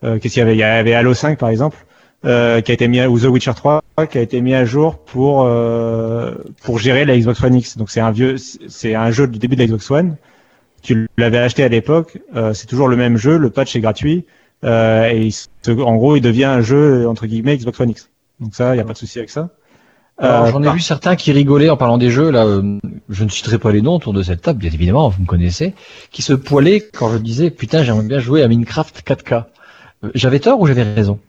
euh, 0.04 0.20
qu'est-ce 0.20 0.34
qu'il 0.34 0.42
y 0.42 0.44
avait? 0.44 0.56
Il 0.56 0.60
y 0.60 0.64
avait 0.64 0.94
Halo 0.94 1.14
5 1.14 1.40
par 1.40 1.48
exemple, 1.48 1.78
euh, 2.26 2.60
qui 2.60 2.72
a 2.72 2.74
été 2.74 2.90
mis 2.90 3.00
à, 3.00 3.10
ou 3.10 3.18
The 3.18 3.28
Witcher 3.28 3.54
3 3.56 3.82
qui 4.12 4.18
a 4.18 4.22
été 4.22 4.42
mis 4.42 4.54
à 4.54 4.66
jour 4.66 4.98
pour 5.00 5.46
euh, 5.46 6.36
pour 6.64 6.80
gérer 6.80 7.06
la 7.06 7.18
Xbox 7.18 7.42
One 7.42 7.56
X. 7.56 7.78
Donc 7.78 7.90
c'est 7.90 8.02
un 8.02 8.12
vieux, 8.12 8.36
c'est 8.38 8.94
un 8.94 9.10
jeu 9.10 9.26
du 9.26 9.40
début 9.40 9.56
de 9.56 9.62
la 9.62 9.68
Xbox 9.68 9.90
One. 9.90 10.18
Tu 10.82 11.08
l'avais 11.18 11.38
acheté 11.38 11.64
à 11.64 11.70
l'époque, 11.70 12.18
c'est 12.54 12.68
toujours 12.68 12.90
le 12.90 12.98
même 12.98 13.16
jeu, 13.16 13.38
le 13.38 13.50
patch 13.50 13.74
est 13.78 13.80
gratuit. 13.80 14.26
Et 14.64 15.30
il 15.30 15.82
en 15.82 15.96
gros, 15.96 16.18
il 16.18 16.22
devient 16.22 16.44
un 16.44 16.62
jeu 16.62 17.08
entre 17.08 17.26
guillemets 17.26 17.56
Xbox 17.56 17.80
One 17.80 17.92
X. 17.92 18.10
Donc 18.42 18.54
ça, 18.54 18.76
il 18.76 18.80
y 18.80 18.82
a 18.82 18.84
pas 18.84 18.94
de 18.94 18.98
souci 18.98 19.18
avec 19.18 19.30
ça. 19.30 19.50
Alors, 20.20 20.46
Euh, 20.46 20.52
j'en 20.52 20.62
ai 20.64 20.66
par- 20.66 20.74
vu 20.74 20.80
certains 20.80 21.16
qui 21.16 21.32
rigolaient 21.32 21.70
en 21.70 21.78
parlant 21.78 21.98
des 22.00 22.10
jeux 22.10 22.32
là 22.32 22.44
euh, 22.46 22.80
je 23.10 23.24
ne 23.24 23.30
citerai 23.30 23.60
pas 23.60 23.72
les 23.72 23.82
noms 23.82 23.96
autour 23.96 24.14
de 24.14 24.24
cette 24.24 24.42
table 24.42 24.58
bien 24.60 24.72
évidemment 24.72 25.10
vous 25.10 25.22
me 25.22 25.28
connaissez 25.28 25.74
qui 26.12 26.22
se 26.24 26.34
poilaient 26.34 26.82
quand 26.82 27.10
je 27.12 27.18
disais 27.20 27.52
putain 27.52 27.84
j'aimerais 27.84 28.04
bien 28.06 28.20
jouer 28.20 28.42
à 28.44 28.48
Minecraft 28.48 29.04
4K 29.08 29.44
Euh, 30.04 30.10
j'avais 30.16 30.40
tort 30.40 30.60
ou 30.60 30.68
j'avais 30.68 30.84
raison? 30.84 31.20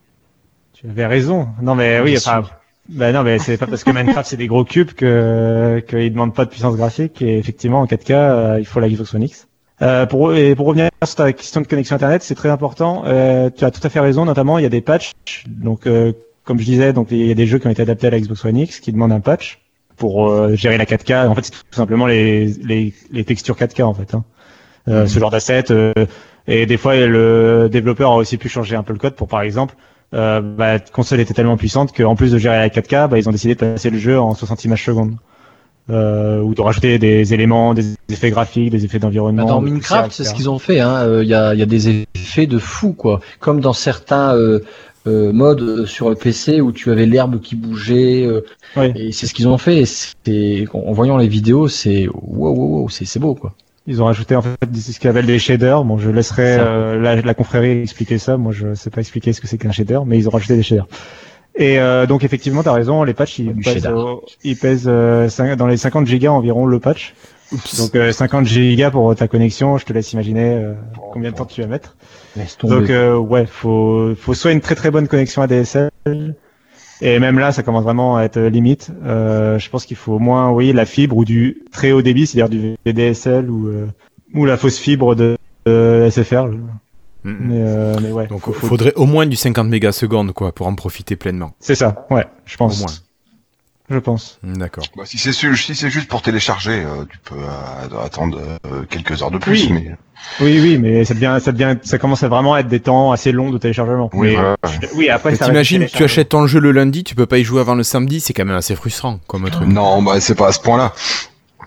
Tu 0.74 0.86
avais 0.88 1.06
raison. 1.06 1.48
Non 1.62 1.74
mais 1.74 2.00
oui, 2.00 2.16
enfin, 2.16 2.42
bah 2.88 3.12
non 3.12 3.22
mais 3.22 3.38
c'est 3.38 3.56
pas 3.58 3.66
parce 3.66 3.82
que 3.84 3.90
Minecraft 3.90 4.28
c'est 4.28 4.36
des 4.36 4.46
gros 4.46 4.64
cubes 4.64 4.92
que 4.92 5.82
qu'ils 5.88 6.12
demandent 6.12 6.34
pas 6.34 6.44
de 6.44 6.50
puissance 6.50 6.76
graphique 6.76 7.20
et 7.22 7.38
effectivement 7.38 7.80
en 7.80 7.86
4K 7.86 8.12
euh, 8.12 8.56
il 8.58 8.64
faut 8.66 8.80
la 8.80 8.88
Xbox 8.88 9.12
One 9.14 9.22
X. 9.24 9.48
Euh, 9.80 10.06
pour 10.06 10.34
et 10.34 10.54
pour 10.56 10.66
revenir 10.66 10.90
sur 11.04 11.14
ta 11.16 11.32
question 11.32 11.60
de 11.60 11.66
connexion 11.66 11.94
internet, 11.96 12.22
c'est 12.22 12.34
très 12.34 12.48
important. 12.50 13.04
Euh, 13.06 13.48
tu 13.56 13.64
as 13.64 13.70
tout 13.70 13.80
à 13.84 13.88
fait 13.88 14.00
raison. 14.00 14.24
Notamment, 14.24 14.58
il 14.58 14.62
y 14.62 14.66
a 14.66 14.68
des 14.70 14.80
patchs. 14.80 15.12
Donc, 15.46 15.86
euh, 15.86 16.12
comme 16.48 16.58
je 16.58 16.64
disais, 16.64 16.92
donc 16.92 17.08
il 17.10 17.26
y 17.26 17.30
a 17.30 17.34
des 17.34 17.46
jeux 17.46 17.58
qui 17.58 17.66
ont 17.66 17.70
été 17.70 17.82
adaptés 17.82 18.06
à 18.08 18.10
la 18.10 18.18
Xbox 18.18 18.44
One 18.44 18.56
X 18.56 18.80
qui 18.80 18.90
demandent 18.90 19.12
un 19.12 19.20
patch 19.20 19.60
pour 19.96 20.28
euh, 20.28 20.54
gérer 20.56 20.78
la 20.78 20.86
4K. 20.86 21.28
En 21.28 21.34
fait, 21.34 21.44
c'est 21.44 21.52
tout 21.52 21.76
simplement 21.76 22.06
les 22.06 22.46
les, 22.64 22.94
les 23.12 23.24
textures 23.24 23.56
4K 23.56 23.82
en 23.84 23.94
fait. 23.94 24.14
Hein. 24.14 24.24
Euh, 24.88 25.06
Ce 25.06 25.18
genre 25.18 25.30
d'assets. 25.30 25.70
euh, 25.70 25.92
et 26.46 26.64
des 26.64 26.78
fois, 26.78 26.96
le 26.96 27.68
développeur 27.70 28.12
a 28.12 28.16
aussi 28.16 28.38
pu 28.38 28.48
changer 28.48 28.74
un 28.74 28.82
peu 28.82 28.94
le 28.94 28.98
code 28.98 29.14
pour, 29.14 29.28
par 29.28 29.42
exemple, 29.42 29.74
euh, 30.14 30.40
bah, 30.40 30.72
la 30.74 30.78
console 30.78 31.20
était 31.20 31.34
tellement 31.34 31.58
puissante 31.58 31.94
qu'en 31.94 32.16
plus 32.16 32.32
de 32.32 32.38
gérer 32.38 32.56
la 32.56 32.70
4K, 32.70 33.08
bah, 33.08 33.18
ils 33.18 33.28
ont 33.28 33.32
décidé 33.32 33.54
de 33.54 33.60
passer 33.60 33.90
le 33.90 33.98
jeu 33.98 34.18
en 34.18 34.34
60 34.34 34.64
images 34.64 34.84
secondes. 34.86 35.14
Euh, 35.90 36.40
ou 36.42 36.54
de 36.54 36.60
rajouter 36.60 36.98
des 36.98 37.32
éléments, 37.32 37.72
des 37.72 37.94
effets 38.10 38.28
graphiques, 38.28 38.68
des 38.70 38.84
effets 38.84 38.98
d'environnement. 38.98 39.44
Bah, 39.44 39.48
Dans 39.48 39.60
Minecraft, 39.62 40.12
c'est 40.12 40.24
ce 40.24 40.34
qu'ils 40.34 40.50
ont 40.50 40.58
fait. 40.58 40.80
hein. 40.80 40.96
Euh, 41.06 41.22
Il 41.24 41.28
y, 41.30 41.34
a, 41.34 41.54
il 41.54 41.60
y 41.60 41.62
a 41.62 41.66
des 41.66 42.04
effets 42.14 42.46
de 42.46 42.58
fou, 42.58 42.92
quoi. 42.92 43.20
Comme 43.40 43.60
dans 43.60 43.72
certains 43.72 44.34
euh, 44.36 44.60
euh, 45.08 45.32
modes 45.32 45.62
euh, 45.62 45.86
sur 45.86 46.08
le 46.10 46.14
PC 46.16 46.60
où 46.60 46.72
tu 46.72 46.90
avais 46.90 47.06
l'herbe 47.06 47.40
qui 47.40 47.56
bougeait. 47.56 48.24
euh, 48.26 48.42
Oui. 48.76 48.92
Et 48.94 49.12
c'est 49.12 49.26
ce 49.26 49.34
qu'ils 49.34 49.48
ont 49.48 49.58
fait. 49.58 49.84
et 50.26 50.66
En 50.72 50.92
voyant 50.92 51.16
les 51.16 51.28
vidéos, 51.28 51.68
c'est 51.68 52.06
wow, 52.08 52.50
wow, 52.52 52.80
wow, 52.82 52.88
c'est 52.88 53.18
beau, 53.18 53.34
quoi. 53.34 53.54
Ils 53.86 54.02
ont 54.02 54.04
rajouté 54.04 54.36
en 54.36 54.42
fait 54.42 54.58
ce 54.76 54.98
qu'ils 54.98 55.08
appellent 55.08 55.24
des 55.26 55.38
shaders. 55.38 55.82
Bon, 55.84 55.96
je 55.96 56.10
laisserai 56.10 56.56
euh, 56.58 57.00
la, 57.00 57.22
la 57.22 57.34
confrérie 57.34 57.80
expliquer 57.80 58.18
ça. 58.18 58.36
Moi, 58.36 58.52
je 58.52 58.74
sais 58.74 58.90
pas 58.90 59.00
expliquer 59.00 59.32
ce 59.32 59.40
que 59.40 59.46
c'est 59.46 59.56
qu'un 59.56 59.72
shader, 59.72 60.00
mais 60.04 60.18
ils 60.18 60.28
ont 60.28 60.30
rajouté 60.32 60.56
des 60.56 60.62
shaders. 60.62 60.86
Et 61.56 61.80
euh, 61.80 62.06
donc 62.06 62.22
effectivement, 62.22 62.62
t'as 62.62 62.72
raison. 62.72 63.02
Les 63.02 63.14
patchs, 63.14 63.38
ils 63.38 63.52
Du 63.54 63.62
pèsent, 63.62 63.86
euh, 63.86 64.16
ils 64.44 64.58
euh, 64.86 65.56
dans 65.56 65.66
les 65.66 65.76
50 65.78 66.06
gigas 66.06 66.30
environ 66.30 66.66
le 66.66 66.78
patch. 66.78 67.14
Donc 67.78 67.94
euh, 67.96 68.12
50 68.12 68.44
gigas 68.46 68.90
pour 68.90 69.14
ta 69.16 69.26
connexion. 69.26 69.78
Je 69.78 69.84
te 69.86 69.92
laisse 69.92 70.12
imaginer 70.12 70.54
euh, 70.54 70.74
combien 71.12 71.30
de 71.30 71.36
temps 71.36 71.46
tu 71.46 71.62
vas 71.62 71.66
mettre. 71.66 71.96
Laisse 72.36 72.56
tomber. 72.56 72.74
Donc 72.74 72.90
euh, 72.90 73.16
ouais, 73.16 73.46
faut 73.46 74.14
faut 74.16 74.34
soit 74.34 74.52
une 74.52 74.60
très 74.60 74.74
très 74.74 74.90
bonne 74.90 75.08
connexion 75.08 75.42
ADSL 75.42 75.90
et 77.00 77.18
même 77.18 77.38
là 77.38 77.52
ça 77.52 77.62
commence 77.62 77.84
vraiment 77.84 78.16
à 78.16 78.22
être 78.24 78.40
limite. 78.40 78.90
Euh, 79.04 79.58
je 79.58 79.70
pense 79.70 79.86
qu'il 79.86 79.96
faut 79.96 80.14
au 80.14 80.18
moins 80.18 80.50
oui 80.50 80.72
la 80.72 80.84
fibre 80.84 81.16
ou 81.16 81.24
du 81.24 81.62
très 81.72 81.92
haut 81.92 82.02
débit, 82.02 82.26
c'est-à-dire 82.26 82.48
du 82.48 82.76
VDSL 82.84 83.50
ou 83.50 83.68
euh, 83.68 83.86
ou 84.34 84.44
la 84.44 84.56
fausse 84.56 84.78
fibre 84.78 85.14
de, 85.14 85.36
de 85.66 86.08
SFR. 86.10 86.46
Mm. 87.24 87.36
Mais, 87.40 87.62
euh, 87.66 87.94
mais 88.02 88.12
ouais, 88.12 88.26
Donc, 88.28 88.40
faut- 88.42 88.52
faut- 88.52 88.66
faudrait 88.68 88.94
au 88.94 89.04
moins 89.06 89.26
du 89.26 89.34
50 89.36 89.66
mégasecondes, 89.68 90.32
quoi, 90.32 90.52
pour 90.52 90.66
en 90.68 90.74
profiter 90.76 91.16
pleinement. 91.16 91.52
c'est 91.58 91.74
ça. 91.74 92.06
Ouais, 92.10 92.24
je 92.44 92.56
pense. 92.56 92.78
Au 92.80 92.84
moins. 92.84 92.92
Je 93.90 93.98
pense. 93.98 94.38
D'accord. 94.42 94.84
Bah, 94.96 95.04
si 95.06 95.16
c'est 95.16 95.32
su- 95.32 95.56
si 95.56 95.74
c'est 95.74 95.88
juste 95.88 96.08
pour 96.08 96.20
télécharger, 96.20 96.82
euh, 96.84 97.04
tu 97.10 97.18
peux 97.24 97.36
euh, 97.40 98.04
attendre 98.04 98.38
euh, 98.66 98.82
quelques 98.90 99.22
heures 99.22 99.30
de 99.30 99.38
plus. 99.38 99.66
Oui. 99.66 99.72
Mais 99.72 99.96
Oui, 100.40 100.58
oui, 100.60 100.78
mais 100.78 101.04
ça 101.06 101.14
devient, 101.14 101.38
ça 101.42 101.52
devient, 101.52 101.76
ça 101.82 101.96
commence 101.96 102.22
à 102.22 102.28
vraiment 102.28 102.54
être 102.56 102.68
des 102.68 102.80
temps 102.80 103.12
assez 103.12 103.32
longs 103.32 103.50
de 103.50 103.56
téléchargement. 103.58 104.10
Oui, 104.12 104.28
mais, 104.28 104.34
voilà. 104.34 104.56
je- 104.64 104.94
oui, 104.96 105.08
après, 105.08 105.30
Mais 105.32 105.38
T'imagines, 105.38 105.86
tu 105.86 106.04
achètes 106.04 106.28
ton 106.28 106.46
jeu 106.46 106.60
le 106.60 106.72
lundi, 106.72 107.02
tu 107.02 107.14
peux 107.14 107.24
pas 107.26 107.38
y 107.38 107.44
jouer 107.44 107.60
avant 107.62 107.74
le 107.74 107.82
samedi, 107.82 108.20
c'est 108.20 108.34
quand 108.34 108.44
même 108.44 108.56
assez 108.56 108.74
frustrant 108.76 109.20
comme 109.26 109.48
truc. 109.50 109.66
non, 109.68 110.02
bah 110.02 110.20
c'est 110.20 110.34
pas 110.34 110.48
à 110.48 110.52
ce 110.52 110.60
point-là. 110.60 110.92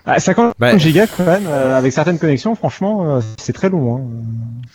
Ah, 0.06 0.18
50 0.18 0.54
Bah, 0.58 0.76
gigas 0.78 1.06
quand 1.16 1.24
même, 1.24 1.46
euh, 1.46 1.78
avec 1.78 1.92
certaines 1.92 2.18
connexions, 2.18 2.54
franchement, 2.56 3.16
euh, 3.16 3.20
c'est 3.38 3.52
très 3.52 3.68
long. 3.68 3.96
Hein. 3.96 4.00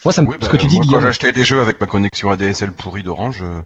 Moi, 0.06 0.14
ça 0.14 0.22
me... 0.22 0.28
Oui, 0.28 0.36
ce 0.40 0.46
bah, 0.46 0.52
que 0.52 0.58
tu 0.58 0.68
dis, 0.68 0.78
moi, 0.78 0.86
quand 0.90 1.00
j'achetais 1.02 1.34
des 1.34 1.44
jeux 1.44 1.60
avec 1.60 1.82
ma 1.82 1.88
connexion 1.88 2.30
ADSL 2.32 2.72
pourrie 2.72 3.04
d'Orange, 3.04 3.40
euh, 3.42 3.60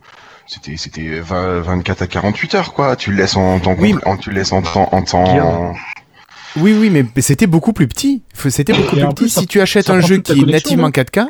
c'était 0.54 0.76
c'était 0.78 1.20
20 1.22 1.62
24 1.62 2.02
à 2.02 2.08
48 2.08 2.56
heures 2.56 2.74
quoi. 2.74 2.96
Tu 2.96 3.12
le 3.12 3.18
laisses 3.18 3.36
en 3.38 3.60
temps 3.60 3.76
Oui. 3.80 3.96
en- 4.06 4.18
tu 4.18 4.30
le 4.32 4.36
laisses 4.36 4.52
en 4.52 4.62
temps 4.62 4.90
en 4.92 5.02
temps. 5.04 5.74
Oui, 6.58 6.76
oui, 6.78 6.90
mais 6.90 7.06
c'était 7.22 7.48
beaucoup 7.48 7.72
plus 7.72 7.88
petit. 7.88 8.24
C'était 8.50 8.74
beaucoup 8.74 8.96
plus 8.98 9.06
petit. 9.06 9.14
plus, 9.16 9.30
ça- 9.30 9.42
si 9.42 9.48
tu 9.48 9.62
achètes 9.62 9.90
un 9.90 10.02
jeu 10.02 10.18
qui 10.18 10.34
est 10.42 10.46
nativement 10.46 10.88
non 10.88 10.92
4K, 10.92 11.28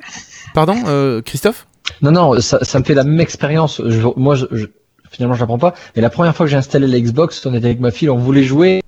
pardon, 0.56 0.76
euh, 0.88 1.22
Christophe? 1.22 1.68
Non, 2.02 2.12
non, 2.12 2.40
ça, 2.42 2.58
ça 2.64 2.80
me 2.80 2.84
fait 2.84 2.96
la 2.96 3.04
même 3.04 3.20
expérience. 3.20 3.82
Je- 3.86 4.08
moi, 4.16 4.34
je, 4.36 4.46
je- 4.52 4.66
finalement, 5.12 5.36
je 5.36 5.42
l'apprends 5.42 5.60
pas. 5.60 5.76
Mais 5.96 6.02
la 6.02 6.10
première 6.10 6.36
fois 6.36 6.48
que 6.48 6.50
j'ai 6.50 6.58
installé 6.58 6.88
la 6.88 7.00
Xbox, 7.00 7.46
on 7.46 7.54
était 7.54 7.66
avec 7.68 7.80
ma 7.80 7.92
fille, 7.92 8.10
on 8.10 8.18
voulait 8.18 8.44
jouer. 8.44 8.82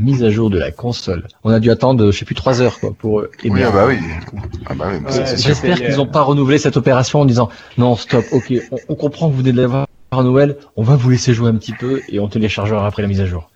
Mise 0.00 0.24
à 0.24 0.30
jour 0.30 0.48
de 0.50 0.58
la 0.58 0.70
console. 0.70 1.26
On 1.44 1.50
a 1.50 1.60
dû 1.60 1.70
attendre, 1.70 2.10
je 2.10 2.18
sais 2.18 2.24
plus, 2.24 2.34
trois 2.34 2.62
heures 2.62 2.80
quoi 2.80 2.92
pour. 2.98 3.20
euh, 3.20 3.30
Oui, 3.44 3.62
ah 3.62 3.70
bah 3.70 3.84
oui. 3.86 3.96
Ah 4.66 4.74
bah 4.74 4.86
oui, 4.92 5.04
Ouais. 5.04 5.36
J'espère 5.36 5.76
qu'ils 5.80 5.96
n'ont 5.96 6.06
pas 6.06 6.22
renouvelé 6.22 6.58
cette 6.58 6.76
opération 6.76 7.20
en 7.20 7.24
disant 7.26 7.48
non 7.78 7.96
stop, 7.96 8.24
ok, 8.32 8.52
on, 8.72 8.76
on 8.88 8.94
comprend 8.94 9.28
que 9.28 9.32
vous 9.34 9.38
venez 9.40 9.52
de 9.52 9.60
l'avoir 9.60 9.86
à 10.12 10.22
Noël, 10.22 10.56
on 10.76 10.82
va 10.82 10.96
vous 10.96 11.10
laisser 11.10 11.34
jouer 11.34 11.50
un 11.50 11.54
petit 11.54 11.72
peu 11.72 12.00
et 12.08 12.18
on 12.18 12.28
téléchargera 12.28 12.86
après 12.86 13.02
la 13.02 13.08
mise 13.08 13.20
à 13.20 13.26
jour. 13.26 13.50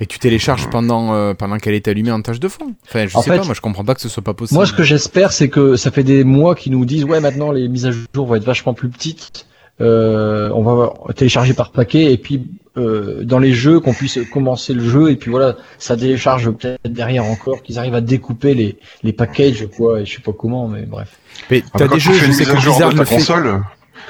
Et 0.00 0.06
tu 0.06 0.18
télécharges 0.18 0.68
pendant 0.68 1.14
euh, 1.14 1.32
pendant 1.32 1.56
qu'elle 1.56 1.72
est 1.74 1.88
allumée 1.88 2.12
en 2.12 2.20
tâche 2.20 2.38
de 2.38 2.48
fond. 2.48 2.74
Enfin, 2.86 3.06
je 3.06 3.16
En 3.16 3.22
sais 3.22 3.30
fait, 3.30 3.38
pas, 3.38 3.44
moi 3.44 3.54
je 3.54 3.60
comprends 3.62 3.84
pas 3.84 3.94
que 3.94 4.02
ce 4.02 4.08
soit 4.10 4.22
pas 4.22 4.34
possible. 4.34 4.56
Moi, 4.58 4.66
ce 4.66 4.74
que 4.74 4.82
j'espère, 4.82 5.32
c'est 5.32 5.48
que 5.48 5.76
ça 5.76 5.90
fait 5.90 6.04
des 6.04 6.22
mois 6.24 6.54
qu'ils 6.54 6.72
nous 6.72 6.84
disent 6.84 7.04
ouais 7.04 7.20
maintenant 7.20 7.50
les 7.52 7.68
mises 7.68 7.86
à 7.86 7.90
jour 7.90 8.26
vont 8.26 8.34
être 8.34 8.44
vachement 8.44 8.74
plus 8.74 8.90
petites. 8.90 9.46
Euh, 9.80 10.50
on 10.54 10.62
va 10.62 10.92
télécharger 11.14 11.54
par 11.54 11.70
paquet 11.70 12.12
et 12.12 12.18
puis 12.18 12.46
euh, 12.78 13.24
dans 13.24 13.38
les 13.38 13.52
jeux 13.52 13.80
qu'on 13.80 13.92
puisse 13.92 14.18
commencer 14.32 14.72
le 14.74 14.82
jeu 14.88 15.10
et 15.10 15.16
puis 15.16 15.30
voilà, 15.30 15.56
ça 15.78 15.96
télécharge 15.96 16.50
peut-être 16.50 16.80
derrière 16.84 17.24
encore, 17.24 17.62
qu'ils 17.62 17.78
arrivent 17.78 17.94
à 17.94 18.00
découper 18.00 18.54
les, 18.54 18.76
les 19.02 19.12
packages 19.12 19.66
quoi, 19.76 20.00
et 20.00 20.06
je 20.06 20.16
sais 20.16 20.22
pas 20.22 20.32
comment, 20.32 20.68
mais 20.68 20.82
bref. 20.82 21.08
Mais 21.50 21.62
Ah, 21.66 21.78
t'as 21.78 21.86
quand 21.88 21.94
des 21.94 22.00
tu 22.00 22.06
jeux, 22.08 22.12
fais 22.14 22.18
je 22.20 22.26
une 22.26 22.32
sais 22.32 22.44
mise 22.44 22.52
que 22.52 22.56
à 22.56 22.60
jour 22.60 22.74
Blizzard 22.74 22.92
de 22.92 22.98
ta 22.98 23.04
fait. 23.04 23.14
console, 23.16 23.62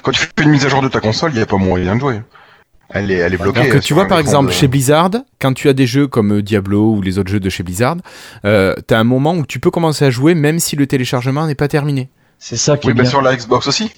quand 0.03 0.11
tu 0.13 0.21
fais 0.21 0.45
une 0.45 0.51
mise 0.51 0.65
à 0.67 0.69
jour 0.69 0.83
de 0.83 0.89
ta 0.89 1.01
console, 1.01 1.31
il 1.33 1.37
n'y 1.37 1.43
a 1.43 1.47
pas 1.47 1.57
moyen 1.57 1.95
de 1.97 2.01
jouer. 2.01 2.21
Elle 2.91 3.11
est, 3.11 3.17
elle 3.17 3.35
est 3.35 3.37
bloquée. 3.37 3.61
Alors 3.61 3.73
que 3.73 3.79
tu 3.79 3.93
vois 3.93 4.07
par 4.07 4.19
exemple 4.19 4.49
de- 4.49 4.53
chez 4.55 4.67
Blizzard, 4.67 5.11
quand 5.39 5.53
tu 5.53 5.69
as 5.69 5.75
des 5.75 5.87
jeux 5.87 6.07
comme 6.07 6.39
euh, 6.39 6.43
Diablo 6.43 6.95
ou 6.95 7.03
les 7.03 7.19
autres 7.19 7.31
jeux 7.31 7.39
de 7.41 7.51
chez 7.51 7.63
Blizzard, 7.63 7.97
euh, 8.47 8.75
t'as 8.87 8.99
un 8.99 9.05
moment 9.05 9.35
où 9.35 9.45
tu 9.45 9.61
peux 9.61 9.71
commencer 9.71 10.07
à 10.07 10.11
jouer 10.11 10.35
même 10.35 10.59
si 10.59 10.75
le 10.75 10.87
téléchargement 10.87 11.47
n'est 11.47 11.55
pas 11.55 11.69
terminé. 11.69 12.09
C'est 12.39 12.57
ça 12.57 12.79
qui 12.79 12.87
Oui, 12.87 12.93
est 12.93 12.95
bah 12.95 13.03
bien. 13.03 13.11
sur 13.11 13.21
la 13.21 13.37
Xbox 13.37 13.67
aussi. 13.67 13.91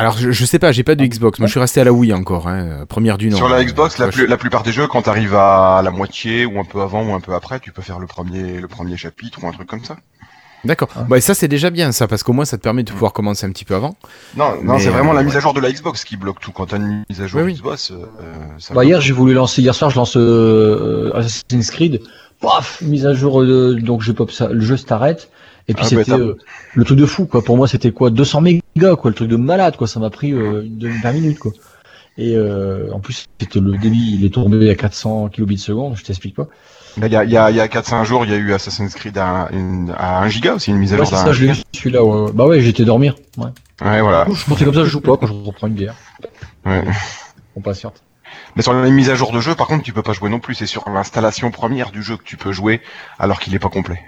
Alors 0.00 0.16
je, 0.16 0.30
je 0.30 0.44
sais 0.46 0.58
pas, 0.58 0.72
j'ai 0.72 0.82
pas 0.82 0.94
de 0.94 1.04
Xbox, 1.04 1.38
moi 1.38 1.46
je 1.46 1.50
suis 1.52 1.60
resté 1.60 1.80
à 1.80 1.84
la 1.84 1.92
Wii 1.92 2.12
encore, 2.14 2.48
hein, 2.48 2.84
première 2.88 3.18
du 3.18 3.28
nom. 3.28 3.36
Sur 3.36 3.48
la 3.50 3.58
Euh, 3.58 3.64
Xbox, 3.64 3.98
la, 3.98 4.08
plus- 4.08 4.26
la 4.26 4.36
plupart 4.38 4.62
des 4.62 4.72
jeux, 4.72 4.86
quand 4.86 5.02
tu 5.02 5.10
arrives 5.10 5.34
à 5.34 5.82
la 5.84 5.90
moitié 5.90 6.46
ou 6.46 6.58
un 6.58 6.64
peu 6.64 6.80
avant 6.80 7.04
ou 7.04 7.12
un 7.12 7.20
peu 7.20 7.34
après, 7.34 7.60
tu 7.60 7.70
peux 7.70 7.82
faire 7.82 7.98
le 7.98 8.06
premier, 8.06 8.60
le 8.60 8.66
premier 8.66 8.96
chapitre 8.96 9.40
ou 9.42 9.46
un 9.48 9.52
truc 9.52 9.68
comme 9.68 9.84
ça. 9.84 9.96
D'accord. 10.64 10.88
Ah. 10.96 11.04
Bah, 11.08 11.18
et 11.18 11.20
ça 11.20 11.34
c'est 11.34 11.48
déjà 11.48 11.68
bien 11.70 11.92
ça 11.92 12.06
parce 12.08 12.22
qu'au 12.22 12.32
moins 12.32 12.44
ça 12.46 12.56
te 12.58 12.62
permet 12.62 12.82
de 12.82 12.90
pouvoir 12.90 13.12
commencer 13.12 13.44
un 13.46 13.50
petit 13.50 13.64
peu 13.66 13.74
avant. 13.74 13.94
Non, 14.36 14.54
non, 14.62 14.78
c'est 14.78 14.88
vraiment 14.90 15.12
euh, 15.12 15.16
la 15.16 15.22
mise 15.22 15.36
à 15.36 15.40
jour 15.40 15.52
de 15.54 15.60
la 15.60 15.70
Xbox 15.70 16.04
qui 16.04 16.16
bloque 16.16 16.40
tout. 16.40 16.52
Quand 16.52 16.66
t'as 16.66 16.76
une 16.78 17.04
mise 17.08 17.20
à 17.20 17.26
jour 17.26 17.40
Oui, 17.40 17.46
oui. 17.46 17.54
Xbox, 17.54 17.90
euh, 17.90 17.96
ça 18.58 18.72
Bah 18.74 18.80
bloque. 18.80 18.86
hier 18.86 19.00
j'ai 19.02 19.12
voulu 19.12 19.34
lancer 19.34 19.60
hier 19.62 19.74
soir 19.74 19.90
je 19.90 19.96
lance 19.96 20.16
euh, 20.16 21.12
Assassin's 21.14 21.70
Creed, 21.70 22.00
paf 22.40 22.80
mise 22.82 23.06
à 23.06 23.12
jour 23.14 23.42
euh, 23.42 23.78
donc 23.82 24.02
je 24.02 24.12
pop 24.12 24.30
ça, 24.30 24.48
le 24.48 24.60
jeu 24.60 24.76
s'arrête 24.76 25.30
et 25.70 25.74
puis 25.74 25.84
Ah, 25.86 25.94
bah, 25.94 26.02
c'était 26.04 26.12
euh, 26.20 26.36
le 26.74 26.84
truc 26.84 26.98
de 26.98 27.06
fou 27.06 27.26
quoi. 27.26 27.42
Pour 27.42 27.56
moi 27.56 27.68
c'était 27.68 27.92
quoi? 27.92 28.10
200 28.10 28.40
mégas 28.40 28.96
quoi, 28.96 29.10
le 29.10 29.14
truc 29.14 29.28
de 29.28 29.36
malade 29.36 29.76
quoi. 29.76 29.86
Ça 29.86 30.00
m'a 30.00 30.10
pris 30.10 30.32
euh, 30.32 30.62
une 30.64 30.78
demi 30.78 30.98
20 31.02 31.12
minutes 31.12 31.38
quoi. 31.38 31.52
Et 32.18 32.34
euh, 32.36 32.90
en 32.92 33.00
plus 33.00 33.26
c'était 33.40 33.60
le 33.60 33.78
débit 33.78 34.16
il 34.18 34.24
est 34.24 34.34
tombé 34.34 34.68
à 34.68 34.74
400 34.74 35.28
kilobits 35.28 35.58
seconde, 35.58 35.96
je 35.96 36.04
t'explique 36.04 36.34
pas. 36.34 36.48
Il 36.96 37.06
y 37.06 37.14
a, 37.16 37.22
il 37.24 37.30
y 37.30 37.36
a, 37.36 37.50
il 37.50 37.56
y 37.56 37.60
a 37.60 37.68
4-5 37.68 38.04
jours, 38.04 38.24
il 38.24 38.32
y 38.32 38.34
a 38.34 38.36
eu 38.36 38.52
Assassin's 38.52 38.92
Creed 38.94 39.16
à, 39.16 39.48
une- 39.52 39.94
à 39.96 40.22
1 40.22 40.28
giga 40.28 40.54
aussi, 40.54 40.72
une 40.72 40.78
mise 40.78 40.92
à 40.92 40.96
Ouais, 40.96 41.02
jour 41.04 41.08
c'est 41.08 41.14
d'un 41.14 41.24
ça, 41.26 41.32
je 41.32 41.44
l'ai 41.46 41.54
giga. 41.54 41.58
vu 41.72 41.78
celui-là. 41.78 42.04
Ouais. 42.04 42.32
Bah 42.34 42.46
ouais 42.46 42.60
j'étais 42.60 42.84
dormir. 42.84 43.14
Ouais. 43.38 43.46
Ouais, 43.80 44.00
voilà. 44.00 44.26
Je 44.34 44.44
pensais 44.44 44.64
comme 44.64 44.74
ça 44.74 44.84
je 44.84 44.90
joue 44.90 45.00
pas 45.00 45.16
quand 45.16 45.26
je 45.28 45.32
reprends 45.32 45.68
une 45.68 45.74
bière. 45.74 45.94
Ouais. 46.66 46.82
On 47.56 47.60
patiente. 47.60 48.02
Mais 48.56 48.62
sur 48.62 48.72
la 48.72 48.88
mise 48.90 49.08
à 49.08 49.14
jour 49.14 49.30
de 49.32 49.40
jeu, 49.40 49.54
par 49.54 49.68
contre, 49.68 49.84
tu 49.84 49.92
peux 49.92 50.02
pas 50.02 50.12
jouer 50.12 50.28
non 50.30 50.40
plus. 50.40 50.54
C'est 50.56 50.66
sur 50.66 50.88
l'installation 50.90 51.50
première 51.52 51.90
du 51.92 52.02
jeu 52.02 52.16
que 52.16 52.24
tu 52.24 52.36
peux 52.36 52.50
jouer, 52.52 52.80
alors 53.20 53.38
qu'il 53.40 53.54
est 53.54 53.58
pas 53.60 53.68
complet. 53.68 54.00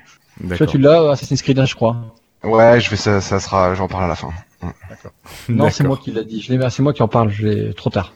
Toi 0.57 0.67
tu 0.67 0.79
l'as 0.79 1.11
Assassin's 1.13 1.43
Creed 1.43 1.59
1 1.59 1.65
je 1.67 1.75
crois. 1.75 1.97
Ouais, 2.45 2.81
je 2.81 2.91
vais, 2.91 2.97
ça, 2.97 3.21
ça 3.21 3.39
sera, 3.39 3.75
j'en 3.75 3.87
parle 3.89 4.05
à 4.05 4.09
la 4.09 4.17
fin. 4.17 4.31
Non 5.49 5.71
c'est 5.71 5.85
moi 5.85 5.97
qui 6.03 6.11
l'a 6.13 6.23
dit. 6.25 6.41
Je 6.43 6.53
l'ai- 6.53 6.71
C'est 6.71 6.83
moi 6.83 6.93
qui 6.93 7.03
en 7.03 7.09
parle. 7.09 7.31
J'ai 7.31 7.73
trop 7.75 7.91
tard. 7.91 8.13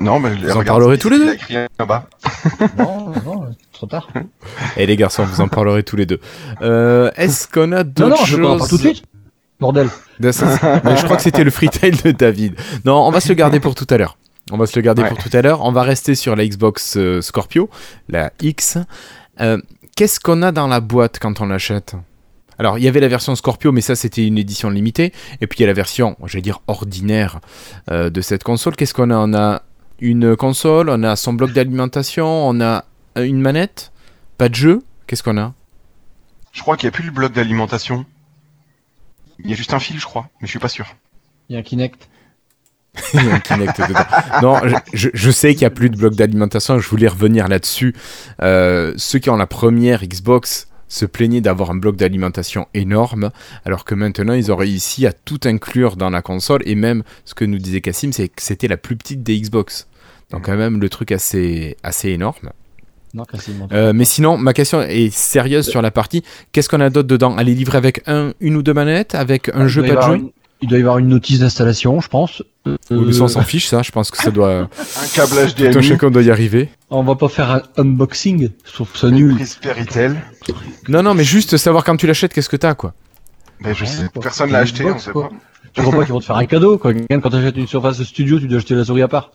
Non, 0.00 0.18
mais 0.18 0.34
Vous 0.34 0.56
en 0.56 0.64
parlerez 0.64 0.98
tous 0.98 1.10
les 1.10 1.18
deux 1.18 1.36
non 2.78 3.12
non 3.24 3.46
trop 3.72 3.86
tard. 3.86 4.08
Et 4.76 4.86
les 4.86 4.96
garçons, 4.96 5.24
vous 5.24 5.40
en 5.40 5.48
parlerez 5.48 5.82
tous 5.84 5.96
les 5.96 6.06
deux. 6.06 6.18
Euh, 6.60 7.10
Est-ce 7.16 7.46
qu'on 7.46 7.70
a 7.72 7.84
Non 7.84 7.90
d'autres 7.94 8.08
non 8.08 8.16
je 8.24 8.36
choses 8.36 8.46
en 8.46 8.56
parle 8.58 8.68
tout 8.68 8.76
de 8.78 8.80
suite. 8.82 9.04
Bordel. 9.60 9.88
Mais 10.18 10.32
je 10.32 11.04
crois 11.04 11.16
que 11.16 11.22
c'était 11.22 11.44
le 11.44 11.50
freetail 11.52 11.92
de 12.04 12.10
David. 12.10 12.54
Non, 12.84 12.96
on 13.06 13.10
va 13.10 13.20
se 13.20 13.28
le 13.28 13.34
garder 13.34 13.60
pour 13.60 13.74
tout 13.76 13.86
à 13.90 13.96
l'heure. 13.96 14.16
On 14.50 14.56
va 14.56 14.66
se 14.66 14.74
le 14.74 14.82
garder 14.82 15.02
Ouais. 15.02 15.08
pour 15.08 15.18
tout 15.18 15.30
à 15.32 15.40
l'heure. 15.40 15.64
On 15.64 15.70
va 15.70 15.82
rester 15.82 16.16
sur 16.16 16.34
la 16.34 16.44
Xbox 16.46 16.96
euh, 16.96 17.20
Scorpio, 17.22 17.70
la 18.08 18.32
X. 18.40 18.78
Euh, 19.40 19.58
Qu'est-ce 19.96 20.20
qu'on 20.20 20.42
a 20.42 20.52
dans 20.52 20.68
la 20.68 20.80
boîte 20.80 21.18
quand 21.20 21.40
on 21.40 21.46
l'achète? 21.46 21.94
Alors, 22.58 22.78
il 22.78 22.84
y 22.84 22.88
avait 22.88 23.00
la 23.00 23.08
version 23.08 23.34
Scorpio, 23.34 23.72
mais 23.72 23.80
ça, 23.80 23.94
c'était 23.94 24.26
une 24.26 24.38
édition 24.38 24.70
limitée. 24.70 25.12
Et 25.40 25.46
puis, 25.46 25.58
il 25.58 25.62
y 25.62 25.64
a 25.64 25.66
la 25.66 25.72
version, 25.72 26.16
j'allais 26.24 26.42
dire, 26.42 26.60
ordinaire 26.66 27.40
euh, 27.90 28.08
de 28.08 28.20
cette 28.20 28.42
console. 28.42 28.76
Qu'est-ce 28.76 28.94
qu'on 28.94 29.10
a? 29.10 29.16
On 29.16 29.34
a 29.34 29.62
une 30.00 30.34
console, 30.36 30.88
on 30.88 31.02
a 31.02 31.16
son 31.16 31.32
bloc 31.32 31.52
d'alimentation, 31.52 32.26
on 32.26 32.60
a 32.60 32.84
euh, 33.18 33.24
une 33.24 33.40
manette, 33.40 33.92
pas 34.38 34.48
de 34.48 34.54
jeu? 34.54 34.82
Qu'est-ce 35.06 35.22
qu'on 35.22 35.38
a? 35.38 35.54
Je 36.52 36.62
crois 36.62 36.76
qu'il 36.76 36.88
n'y 36.88 36.94
a 36.94 36.96
plus 36.96 37.04
le 37.04 37.10
bloc 37.10 37.32
d'alimentation. 37.32 38.04
Il 39.38 39.50
y 39.50 39.52
a 39.52 39.56
juste 39.56 39.74
un 39.74 39.78
fil, 39.78 39.98
je 39.98 40.04
crois, 40.04 40.28
mais 40.40 40.46
je 40.46 40.50
suis 40.50 40.58
pas 40.58 40.68
sûr. 40.68 40.86
Il 41.48 41.54
y 41.54 41.56
a 41.56 41.58
un 41.58 41.62
Kinect. 41.62 42.08
Il 43.14 43.24
y 43.24 43.30
a 43.30 43.34
un 43.34 43.40
Kinect 43.40 43.80
dedans. 43.88 44.04
Non, 44.42 44.68
je, 44.68 44.74
je- 44.92 45.08
je 45.14 45.30
sais 45.30 45.54
qu'il 45.54 45.60
n'y 45.62 45.66
a 45.66 45.70
plus 45.70 45.88
de 45.90 45.96
bloc 45.96 46.14
d'alimentation. 46.14 46.78
Je 46.78 46.88
voulais 46.88 47.08
revenir 47.08 47.48
là-dessus. 47.48 47.94
Euh, 48.42 48.92
ceux 48.96 49.18
qui 49.18 49.30
ont 49.30 49.36
la 49.36 49.46
première 49.46 50.04
Xbox 50.06 50.68
se 50.88 51.06
plaignaient 51.06 51.40
d'avoir 51.40 51.70
un 51.70 51.74
bloc 51.74 51.96
d'alimentation 51.96 52.66
énorme, 52.74 53.30
alors 53.64 53.86
que 53.86 53.94
maintenant 53.94 54.34
ils 54.34 54.52
ont 54.52 54.56
réussi 54.56 55.06
à 55.06 55.12
tout 55.14 55.40
inclure 55.44 55.96
dans 55.96 56.10
la 56.10 56.20
console. 56.20 56.60
Et 56.66 56.74
même 56.74 57.02
ce 57.24 57.34
que 57.34 57.46
nous 57.46 57.58
disait 57.58 57.80
Cassim, 57.80 58.12
c'est 58.12 58.28
que 58.28 58.42
c'était 58.42 58.68
la 58.68 58.76
plus 58.76 58.96
petite 58.96 59.22
des 59.22 59.40
Xbox. 59.40 59.86
Donc 60.30 60.44
quand 60.44 60.56
même 60.56 60.80
le 60.80 60.88
truc 60.90 61.10
assez 61.12 61.76
assez 61.82 62.10
énorme. 62.10 62.50
Non. 63.14 63.24
Euh, 63.72 63.92
mais 63.94 64.04
sinon, 64.06 64.38
ma 64.38 64.52
question 64.54 64.80
est 64.82 65.10
sérieuse 65.14 65.66
sur 65.68 65.82
la 65.82 65.90
partie. 65.90 66.22
Qu'est-ce 66.52 66.68
qu'on 66.70 66.80
a 66.80 66.88
d'autre 66.88 67.08
dedans? 67.08 67.36
Elle 67.38 67.48
est 67.50 67.54
livrée 67.54 67.76
avec 67.78 68.02
un, 68.06 68.32
une 68.40 68.56
ou 68.56 68.62
deux 68.62 68.72
manettes, 68.72 69.14
avec 69.14 69.50
un 69.54 69.68
jeu, 69.68 69.82
doit 69.82 69.90
y 69.92 69.94
pas 69.94 70.00
de 70.08 70.12
jeu? 70.12 70.16
une, 70.18 70.30
il 70.62 70.68
doit 70.68 70.78
y 70.78 70.80
avoir 70.80 70.98
une 70.98 71.08
notice 71.08 71.40
d'installation, 71.40 72.00
je 72.00 72.08
pense. 72.08 72.42
Euh, 72.66 72.76
le 72.90 73.12
son 73.12 73.26
s'en 73.28 73.42
fiche, 73.42 73.66
ça. 73.66 73.82
Je 73.82 73.90
pense 73.90 74.10
que 74.10 74.16
ça 74.16 74.30
doit. 74.30 74.52
Un 74.60 74.68
câble 75.14 75.32
Tout 75.32 75.62
un 75.64 75.70
HDMI, 75.70 75.82
chacun 75.82 76.10
doit 76.10 76.22
y 76.22 76.30
arriver. 76.30 76.70
on 76.90 77.02
va 77.02 77.16
pas 77.16 77.28
faire 77.28 77.50
un 77.50 77.62
unboxing. 77.78 78.50
Je 78.64 78.72
trouve 78.72 78.88
ça 78.96 79.08
une 79.08 79.16
nul. 79.16 79.36
Non, 80.88 81.02
non, 81.02 81.14
mais 81.14 81.24
juste 81.24 81.56
savoir 81.56 81.84
quand 81.84 81.96
tu 81.96 82.06
l'achètes, 82.06 82.32
qu'est-ce 82.32 82.48
que 82.48 82.56
t'as, 82.56 82.74
quoi. 82.74 82.94
Ben, 83.60 83.74
je 83.74 83.84
Ouais, 83.84 83.90
sais, 83.90 84.08
quoi. 84.12 84.22
personne 84.22 84.50
l'a 84.50 84.58
acheté, 84.60 84.84
on 84.84 84.98
sait 84.98 85.10
quoi. 85.12 85.28
pas. 85.28 85.34
Tu 85.74 85.80
crois 85.82 85.94
pas 85.98 86.04
qu'ils 86.04 86.12
vont 86.12 86.20
te 86.20 86.24
faire 86.24 86.36
un 86.36 86.46
cadeau, 86.46 86.78
quoi. 86.78 86.92
Quand 86.94 87.30
t'achètes 87.30 87.56
une 87.56 87.66
surface 87.66 87.98
de 87.98 88.04
studio, 88.04 88.38
tu 88.38 88.46
dois 88.46 88.58
acheter 88.58 88.74
la 88.74 88.84
souris 88.84 89.02
à 89.02 89.08
part. 89.08 89.30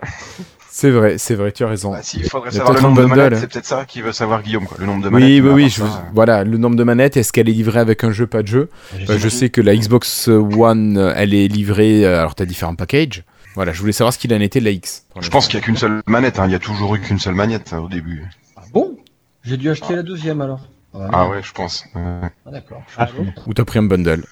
C'est 0.76 0.90
vrai, 0.90 1.18
c'est 1.18 1.36
vrai, 1.36 1.52
tu 1.52 1.62
as 1.62 1.68
raison. 1.68 1.92
Bah, 1.92 2.00
si, 2.02 2.18
il 2.18 2.28
faudrait 2.28 2.50
savoir 2.50 2.72
le 2.74 2.80
nombre 2.80 3.00
un 3.00 3.04
de 3.04 3.08
bundle, 3.08 3.20
manettes, 3.20 3.32
hein. 3.34 3.38
c'est 3.40 3.46
peut-être 3.52 3.64
ça 3.64 3.84
qui 3.84 4.02
veut 4.02 4.10
savoir 4.10 4.42
Guillaume, 4.42 4.66
quoi. 4.66 4.76
Le 4.80 4.86
nombre 4.86 5.04
de 5.04 5.08
manettes. 5.08 5.28
Oui, 5.28 5.40
oui, 5.40 5.50
oui, 5.50 5.62
part 5.62 5.70
je- 5.70 5.76
ça, 5.82 5.84
euh, 5.84 6.10
voilà, 6.12 6.42
le 6.42 6.58
nombre 6.58 6.74
de 6.74 6.82
manettes, 6.82 7.16
est-ce 7.16 7.32
qu'elle 7.32 7.48
est 7.48 7.52
livrée 7.52 7.78
avec 7.78 8.02
un 8.02 8.10
jeu, 8.10 8.26
pas 8.26 8.42
de 8.42 8.48
jeu 8.48 8.68
Bah, 9.06 9.16
Je 9.16 9.28
sais 9.28 9.50
que 9.50 9.60
la 9.60 9.76
Xbox 9.76 10.26
One, 10.26 10.96
euh, 10.98 11.12
elle 11.14 11.32
est 11.32 11.46
livrée, 11.46 12.04
euh, 12.04 12.18
alors 12.18 12.34
t'as 12.34 12.44
différents 12.44 12.74
packages. 12.74 13.22
Voilà, 13.54 13.72
je 13.72 13.78
voulais 13.78 13.92
savoir 13.92 14.12
ce 14.12 14.18
qu'il 14.18 14.34
en 14.34 14.40
était 14.40 14.58
de 14.58 14.64
la 14.64 14.72
X. 14.72 15.04
Je 15.20 15.28
pense 15.30 15.46
qu'il 15.46 15.60
y 15.60 15.62
a 15.62 15.64
qu'une 15.64 15.76
seule 15.76 16.02
manette, 16.08 16.40
hein. 16.40 16.46
Il 16.46 16.50
y 16.52 16.56
a 16.56 16.58
toujours 16.58 16.92
eu 16.96 17.00
qu'une 17.00 17.20
seule 17.20 17.36
manette, 17.36 17.72
hein, 17.72 17.78
au 17.78 17.88
début. 17.88 18.24
Ah 18.56 18.62
bon? 18.72 18.96
J'ai 19.44 19.56
dû 19.56 19.70
acheter 19.70 19.94
la 19.94 20.02
deuxième 20.02 20.40
alors. 20.40 20.66
Ah 20.92 21.28
ouais, 21.28 21.40
je 21.40 21.52
pense. 21.52 21.84
Ah, 21.94 22.32
d'accord. 22.50 22.82
Je 22.88 22.94
Ah. 22.98 23.08
Ou 23.46 23.54
t'as 23.54 23.64
pris 23.64 23.78
un 23.78 23.84
bundle? 23.84 24.24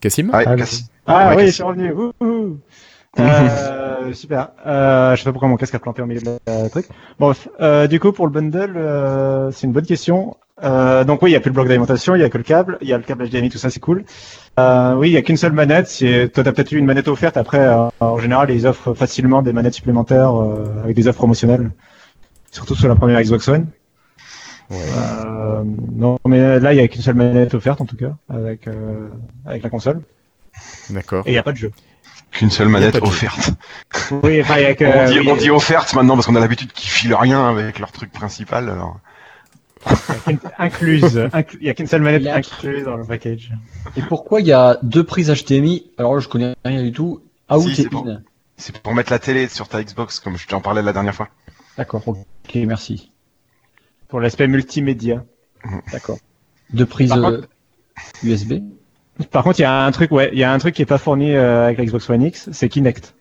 Cassim? 0.00 0.30
Ah, 0.32 0.46
Cassie. 0.56 0.86
Ah 1.06 1.34
Ouais, 1.36 1.44
oui, 1.44 1.52
suis 1.52 1.62
revenu. 1.62 1.92
Euh, 3.18 4.12
super. 4.12 4.48
Euh, 4.66 5.14
je 5.14 5.20
sais 5.20 5.24
pas 5.24 5.32
pourquoi 5.32 5.48
mon 5.48 5.56
casque 5.56 5.74
a 5.74 5.78
planté 5.78 6.02
au 6.02 6.06
milieu 6.06 6.20
de 6.20 6.38
la 6.46 6.68
truc. 6.68 6.86
Bon. 7.18 7.32
Euh, 7.60 7.86
du 7.86 8.00
coup, 8.00 8.12
pour 8.12 8.26
le 8.26 8.32
bundle, 8.32 8.74
euh, 8.76 9.50
c'est 9.50 9.66
une 9.66 9.72
bonne 9.72 9.86
question. 9.86 10.36
Donc 10.62 11.22
oui, 11.22 11.30
il 11.30 11.32
y 11.34 11.36
a 11.36 11.40
plus 11.40 11.50
le 11.50 11.54
bloc 11.54 11.68
d'alimentation, 11.68 12.14
il 12.14 12.22
y 12.22 12.24
a 12.24 12.30
que 12.30 12.38
le 12.38 12.44
câble, 12.44 12.78
il 12.80 12.88
y 12.88 12.94
a 12.94 12.96
le 12.96 13.02
câble 13.02 13.28
HDMI, 13.28 13.50
tout 13.50 13.58
ça, 13.58 13.70
c'est 13.70 13.80
cool. 13.80 14.04
Oui, 14.58 15.10
il 15.10 15.12
y 15.12 15.16
a 15.16 15.22
qu'une 15.22 15.36
seule 15.36 15.52
manette. 15.52 15.88
C'est 15.88 16.30
toi, 16.32 16.44
t'as 16.44 16.52
peut-être 16.52 16.72
eu 16.72 16.78
une 16.78 16.86
manette 16.86 17.08
offerte. 17.08 17.36
Après, 17.36 17.68
en 18.00 18.18
général, 18.18 18.50
ils 18.50 18.66
offrent 18.66 18.94
facilement 18.94 19.42
des 19.42 19.52
manettes 19.52 19.74
supplémentaires 19.74 20.32
avec 20.82 20.96
des 20.96 21.06
offres 21.08 21.18
promotionnelles, 21.18 21.70
surtout 22.50 22.74
sur 22.74 22.88
la 22.88 22.94
première 22.94 23.20
Xbox 23.20 23.46
One. 23.48 23.66
Non, 25.92 26.18
mais 26.26 26.60
là, 26.60 26.72
il 26.72 26.76
y 26.76 26.80
a 26.80 26.88
qu'une 26.88 27.02
seule 27.02 27.16
manette 27.16 27.54
offerte 27.54 27.80
en 27.80 27.84
tout 27.84 27.96
cas 27.96 28.14
avec 28.28 28.68
avec 29.44 29.62
la 29.62 29.68
console. 29.68 30.00
D'accord. 30.88 31.24
Et 31.26 31.32
il 31.32 31.34
y 31.34 31.38
a 31.38 31.42
pas 31.42 31.52
de 31.52 31.58
jeu. 31.58 31.72
Qu'une 32.34 32.50
seule 32.50 32.68
manette 32.68 32.96
offerte. 33.00 33.52
Oui, 34.22 34.40
enfin, 34.42 34.58
il 34.58 34.62
y 34.62 34.66
a 34.66 34.74
que. 34.74 34.84
on, 35.08 35.10
dit, 35.10 35.20
oui, 35.20 35.28
on 35.30 35.36
dit 35.36 35.50
offerte 35.50 35.94
maintenant 35.94 36.14
parce 36.14 36.26
qu'on 36.26 36.34
a 36.34 36.40
l'habitude 36.40 36.72
qu'ils 36.72 36.90
filent 36.90 37.14
rien 37.14 37.48
avec 37.48 37.78
leur 37.78 37.92
truc 37.92 38.12
principal. 38.12 38.68
Alors. 38.68 38.98
incluse. 40.58 41.28
Il 41.60 41.66
y 41.66 41.68
a 41.68 41.74
qu'une 41.74 41.86
seule 41.86 42.02
manette 42.02 42.26
incluse 42.26 42.84
dans 42.84 42.96
le 42.96 43.04
package. 43.04 43.52
Et 43.96 44.02
pourquoi 44.02 44.40
il 44.40 44.46
y 44.46 44.52
a 44.52 44.78
deux 44.82 45.04
prises 45.04 45.30
HDMI 45.30 45.90
Alors 45.96 46.14
là, 46.14 46.20
je 46.20 46.28
connais 46.28 46.54
rien 46.64 46.82
du 46.82 46.90
tout. 46.90 47.22
Out 47.50 47.62
Si, 47.62 47.70
et 47.70 47.74
c'est 47.74 47.88
bon. 47.88 48.06
in. 48.08 48.22
C'est 48.56 48.78
pour 48.78 48.94
mettre 48.94 49.12
la 49.12 49.18
télé 49.18 49.48
sur 49.48 49.68
ta 49.68 49.82
Xbox, 49.82 50.20
comme 50.20 50.36
je 50.36 50.46
t'en 50.46 50.60
parlais 50.60 50.82
la 50.82 50.92
dernière 50.92 51.14
fois. 51.14 51.28
D'accord. 51.76 52.02
Ok, 52.06 52.54
merci. 52.54 53.10
Pour 54.08 54.20
l'aspect 54.20 54.46
multimédia. 54.46 55.24
D'accord. 55.92 56.18
Deux 56.72 56.86
prises 56.86 57.10
Par 57.10 57.24
euh, 57.24 57.42
USB. 58.22 58.54
Par 59.30 59.44
contre, 59.44 59.58
il 59.60 59.62
y 59.62 59.66
a 59.66 59.84
un 59.84 59.90
truc, 59.92 60.10
ouais, 60.10 60.30
il 60.32 60.38
y 60.38 60.44
a 60.44 60.52
un 60.52 60.58
truc 60.58 60.74
qui 60.74 60.82
est 60.82 60.86
pas 60.86 60.98
fourni 60.98 61.32
euh, 61.34 61.66
avec 61.66 61.78
la 61.78 61.84
Xbox 61.84 62.10
One 62.10 62.22
X, 62.22 62.48
c'est 62.52 62.68
Kinect. 62.68 63.14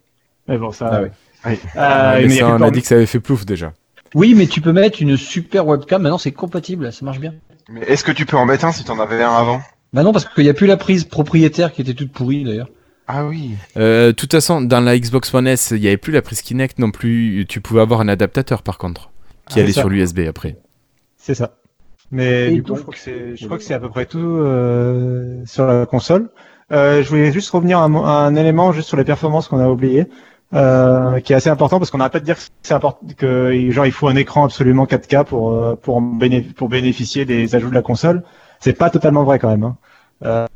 Mais 0.47 0.57
bon, 0.57 0.71
ça. 0.71 0.89
Ah 0.91 1.01
ouais. 1.01 1.11
Oui. 1.45 1.59
Euh, 1.75 2.13
mais 2.15 2.21
mais 2.21 2.25
il 2.25 2.31
y 2.31 2.39
ça, 2.39 2.47
a 2.47 2.55
on 2.57 2.61
a 2.61 2.71
dit 2.71 2.81
que 2.81 2.87
ça 2.87 2.95
avait 2.95 3.05
fait 3.05 3.19
plouf 3.19 3.45
déjà. 3.45 3.73
Oui, 4.15 4.33
mais 4.35 4.47
tu 4.47 4.61
peux 4.61 4.71
mettre 4.71 5.01
une 5.01 5.17
super 5.17 5.67
webcam. 5.67 6.01
Maintenant, 6.01 6.17
c'est 6.17 6.31
compatible. 6.31 6.91
Ça 6.91 7.03
marche 7.05 7.19
bien. 7.19 7.33
Mais 7.69 7.81
est-ce 7.81 8.03
que 8.03 8.11
tu 8.11 8.25
peux 8.25 8.37
en 8.37 8.45
mettre 8.45 8.65
un 8.65 8.71
si 8.71 8.83
t'en 8.83 8.99
avais 8.99 9.21
un 9.21 9.33
avant? 9.33 9.61
Bah 9.93 10.03
non, 10.03 10.11
parce 10.11 10.25
qu'il 10.25 10.43
n'y 10.43 10.49
a 10.49 10.53
plus 10.53 10.67
la 10.67 10.77
prise 10.77 11.03
propriétaire 11.03 11.71
qui 11.71 11.81
était 11.81 11.93
toute 11.93 12.11
pourrie 12.11 12.43
d'ailleurs. 12.43 12.69
Ah 13.07 13.25
oui. 13.25 13.51
Euh, 13.77 14.07
de 14.07 14.11
toute 14.11 14.31
façon, 14.31 14.61
dans 14.61 14.79
la 14.79 14.97
Xbox 14.97 15.33
One 15.33 15.47
S, 15.47 15.71
il 15.71 15.81
n'y 15.81 15.87
avait 15.87 15.97
plus 15.97 16.13
la 16.13 16.21
prise 16.21 16.41
Kinect 16.41 16.79
non 16.79 16.91
plus. 16.91 17.45
Tu 17.47 17.61
pouvais 17.61 17.81
avoir 17.81 18.01
un 18.01 18.07
adaptateur 18.07 18.63
par 18.63 18.77
contre, 18.77 19.11
qui 19.49 19.59
Ah, 19.59 19.63
allait 19.63 19.73
sur 19.73 19.89
l'USB 19.89 20.21
après. 20.27 20.57
C'est 21.17 21.35
ça. 21.35 21.57
Mais 22.13 22.47
Et 22.47 22.55
du 22.55 22.63
coup, 22.63 22.69
donc- 22.69 22.77
je 22.77 22.81
crois 22.83 22.93
que 22.93 22.99
c'est, 22.99 23.35
je 23.35 23.45
crois 23.45 23.57
que 23.57 23.63
c'est 23.63 23.73
à 23.73 23.79
peu 23.79 23.89
près 23.89 24.05
tout 24.05 24.19
euh, 24.19 25.41
sur 25.45 25.65
la 25.65 25.85
console. 25.85 26.29
Euh, 26.71 27.03
je 27.03 27.09
voulais 27.09 27.31
juste 27.31 27.49
revenir 27.49 27.79
à, 27.79 27.83
un 27.83 27.95
à 27.95 28.11
un 28.27 28.35
élément 28.35 28.71
juste 28.71 28.87
sur 28.87 28.97
les 28.97 29.03
performances 29.03 29.47
qu'on 29.47 29.59
a 29.59 29.67
oublié. 29.67 30.07
euh, 30.53 31.19
qui 31.21 31.33
est 31.33 31.35
assez 31.35 31.49
important 31.49 31.79
parce 31.79 31.89
qu'on 31.89 31.97
n'arrête 31.97 32.13
pas 32.13 32.19
de 32.19 32.25
dire 32.25 32.35
que 32.35 32.41
c'est 32.61 32.75
important 32.75 33.07
que 33.17 33.69
genre 33.71 33.87
il 33.87 33.91
faut 33.91 34.07
un 34.07 34.15
écran 34.15 34.45
absolument 34.45 34.85
4K 34.85 35.23
pour 35.25 35.51
euh, 35.51 35.75
pour 35.81 35.99
béné- 35.99 36.53
pour 36.53 36.69
bénéficier 36.69 37.25
des 37.25 37.55
ajouts 37.55 37.69
de 37.71 37.73
la 37.73 37.81
console. 37.81 38.21
C'est 38.59 38.73
pas 38.77 38.91
totalement 38.91 39.23
vrai 39.23 39.39
quand 39.39 39.49
même. 39.49 39.63
hein. 39.63 39.75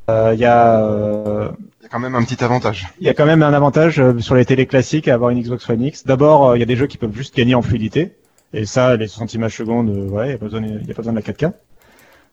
Euh, 0.10 0.32
Il 0.36 0.40
y 0.40 0.46
a 0.46 0.80
euh, 0.86 1.50
Il 1.82 1.84
y 1.84 1.86
a 1.88 1.90
quand 1.90 2.00
même 2.00 2.14
un 2.16 2.24
petit 2.24 2.44
avantage. 2.44 2.86
il 3.02 3.08
y 3.08 3.10
a 3.10 3.14
quand 3.16 3.26
même 3.26 3.42
un 3.42 3.54
avantage 3.54 4.00
euh, 4.00 4.20
sur 4.20 4.36
les 4.36 4.46
télés 4.46 4.68
classiques 4.68 5.08
à 5.08 5.16
avoir 5.16 5.32
une 5.32 5.42
Xbox 5.42 5.68
One 5.70 5.82
X. 5.82 6.06
D'abord, 6.06 6.56
il 6.56 6.60
y 6.60 6.64
a 6.64 6.68
des 6.68 6.76
jeux 6.76 6.88
qui 6.88 6.98
peuvent 7.00 7.16
juste 7.16 7.36
gagner 7.36 7.56
en 7.56 7.64
fluidité. 7.64 8.14
Et 8.54 8.66
ça, 8.66 8.96
les 8.96 9.08
60 9.08 9.34
images 9.34 9.56
secondes, 9.58 9.90
euh, 9.90 10.10
ouais, 10.10 10.26
il 10.26 10.30
n'y 10.30 10.34
a, 10.36 10.38
pas 10.38 10.46
besoin- 10.46 10.62
de 10.62 11.16
la 11.16 11.22
4K. 11.22 11.52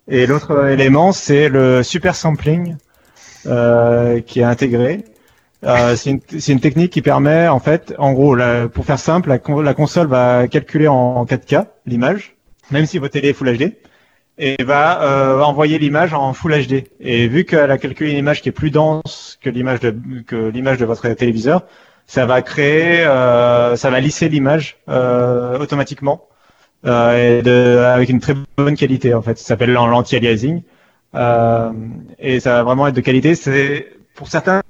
Et 0.09 0.27
l'autre 0.27 0.53
euh, 0.53 0.72
élément, 0.72 1.12
c'est 1.12 1.48
le 1.48 1.83
super 1.83 2.14
sampling 2.14 2.77
euh, 3.46 4.20
qui 4.20 4.40
est 4.40 4.44
intégré. 4.44 5.05
Euh, 5.64 5.96
c'est 5.96 6.11
une, 6.11 6.20
une 6.48 6.61
technique 6.61 6.92
qui 6.92 7.03
permet, 7.03 7.48
en 7.48 7.59
fait, 7.59 7.94
en 7.98 8.12
gros, 8.12 8.37
pour 8.72 8.85
faire 8.85 8.98
simple, 8.98 9.31
la, 9.31 9.62
la 9.62 9.74
console 9.74 10.07
va 10.09 10.46
calculer 10.46 10.88
en 10.88 11.24
4K 11.24 11.66
l'image, 11.87 12.37
même 12.70 12.87
si 12.87 12.98
votre 12.98 13.12
télé 13.14 13.31
est 13.31 13.33
Full 13.33 13.57
HD, 13.57 13.72
et 14.38 14.62
va 14.62 15.03
euh, 15.03 15.40
envoyer 15.40 15.79
l'image 15.79 16.12
en 16.12 16.33
Full 16.35 16.53
HD. 16.66 16.85
Et 17.00 17.29
vu 17.29 17.44
qu'elle 17.44 17.70
a 17.70 17.79
calculé 17.79 18.11
une 18.12 18.18
image 18.18 18.42
qui 18.42 18.50
est 18.50 18.53
plus 18.53 18.70
dense 18.70 19.38
que 19.42 19.48
l'image 19.48 19.81
de 19.81 19.94
que 20.27 20.48
l'image 20.48 20.79
de 20.79 20.85
votre 20.85 21.09
téléviseur, 21.11 21.64
ça 22.07 22.27
va 22.27 22.43
créer, 22.43 23.05
euh, 23.05 23.77
ça 23.77 23.90
va 23.90 24.01
lisser 24.01 24.29
l'image 24.29 24.77
euh, 24.88 25.59
automatiquement 25.59 26.27
euh, 26.87 27.38
et 27.38 27.43
de, 27.43 27.79
avec 27.79 28.09
une 28.09 28.21
très 28.21 28.35
bonne 28.57 28.77
qualité 28.77 29.14
en 29.14 29.23
fait. 29.23 29.38
Ça 29.38 29.45
s'appelle 29.47 29.73
l'an- 29.73 29.87
l'anti-aliasing 29.87 30.62
euh, 31.14 31.73
et 32.19 32.40
ça 32.40 32.55
va 32.55 32.62
vraiment 32.64 32.87
être 32.88 32.97
de 32.97 33.01
qualité. 33.01 33.35
C'est 33.35 33.88
pour 34.14 34.29
certains, 34.29 34.62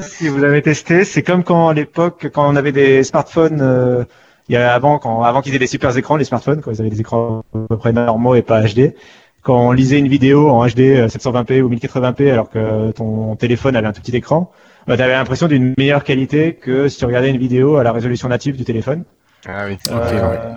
si 0.00 0.28
vous 0.28 0.42
avez 0.44 0.62
testé, 0.62 1.04
c'est 1.04 1.22
comme 1.22 1.44
quand 1.44 1.68
à 1.68 1.74
l'époque, 1.74 2.28
quand 2.32 2.50
on 2.50 2.56
avait 2.56 2.72
des 2.72 3.02
smartphones, 3.04 3.60
euh, 3.60 4.04
il 4.48 4.54
y 4.54 4.56
a 4.56 4.72
avant, 4.72 4.98
quand 4.98 5.22
avant 5.22 5.42
qu'ils 5.42 5.54
aient 5.54 5.58
des 5.58 5.66
super 5.66 5.96
écrans, 5.96 6.16
les 6.16 6.24
smartphones, 6.24 6.60
quand 6.62 6.70
ils 6.70 6.80
avaient 6.80 6.90
des 6.90 7.00
écrans 7.00 7.42
à 7.54 7.58
peu 7.68 7.76
près 7.76 7.92
normaux 7.92 8.34
et 8.34 8.42
pas 8.42 8.62
HD. 8.62 8.94
Quand 9.42 9.68
on 9.68 9.72
lisait 9.72 9.98
une 9.98 10.08
vidéo 10.08 10.48
en 10.50 10.66
HD 10.66 10.80
euh, 10.80 11.08
720p 11.08 11.62
ou 11.62 11.68
1080p 11.70 12.30
alors 12.32 12.50
que 12.50 12.90
ton 12.92 13.36
téléphone 13.36 13.76
avait 13.76 13.86
un 13.86 13.92
tout 13.92 14.00
petit 14.02 14.16
écran, 14.16 14.50
bah, 14.86 14.96
tu 14.96 15.02
avais 15.02 15.12
l'impression 15.12 15.48
d'une 15.48 15.74
meilleure 15.78 16.04
qualité 16.04 16.54
que 16.54 16.88
si 16.88 16.98
tu 16.98 17.04
regardais 17.04 17.30
une 17.30 17.38
vidéo 17.38 17.76
à 17.76 17.82
la 17.84 17.92
résolution 17.92 18.28
native 18.28 18.56
du 18.56 18.64
téléphone. 18.64 19.04
Ah 19.48 19.64
oui. 19.68 19.76
Euh, 19.90 20.54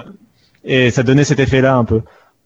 Et 0.64 0.92
ça 0.92 1.04
donnait 1.04 1.24
cet 1.24 1.40
effet-là 1.40 1.76
un 1.76 1.86
peu. 1.86 2.02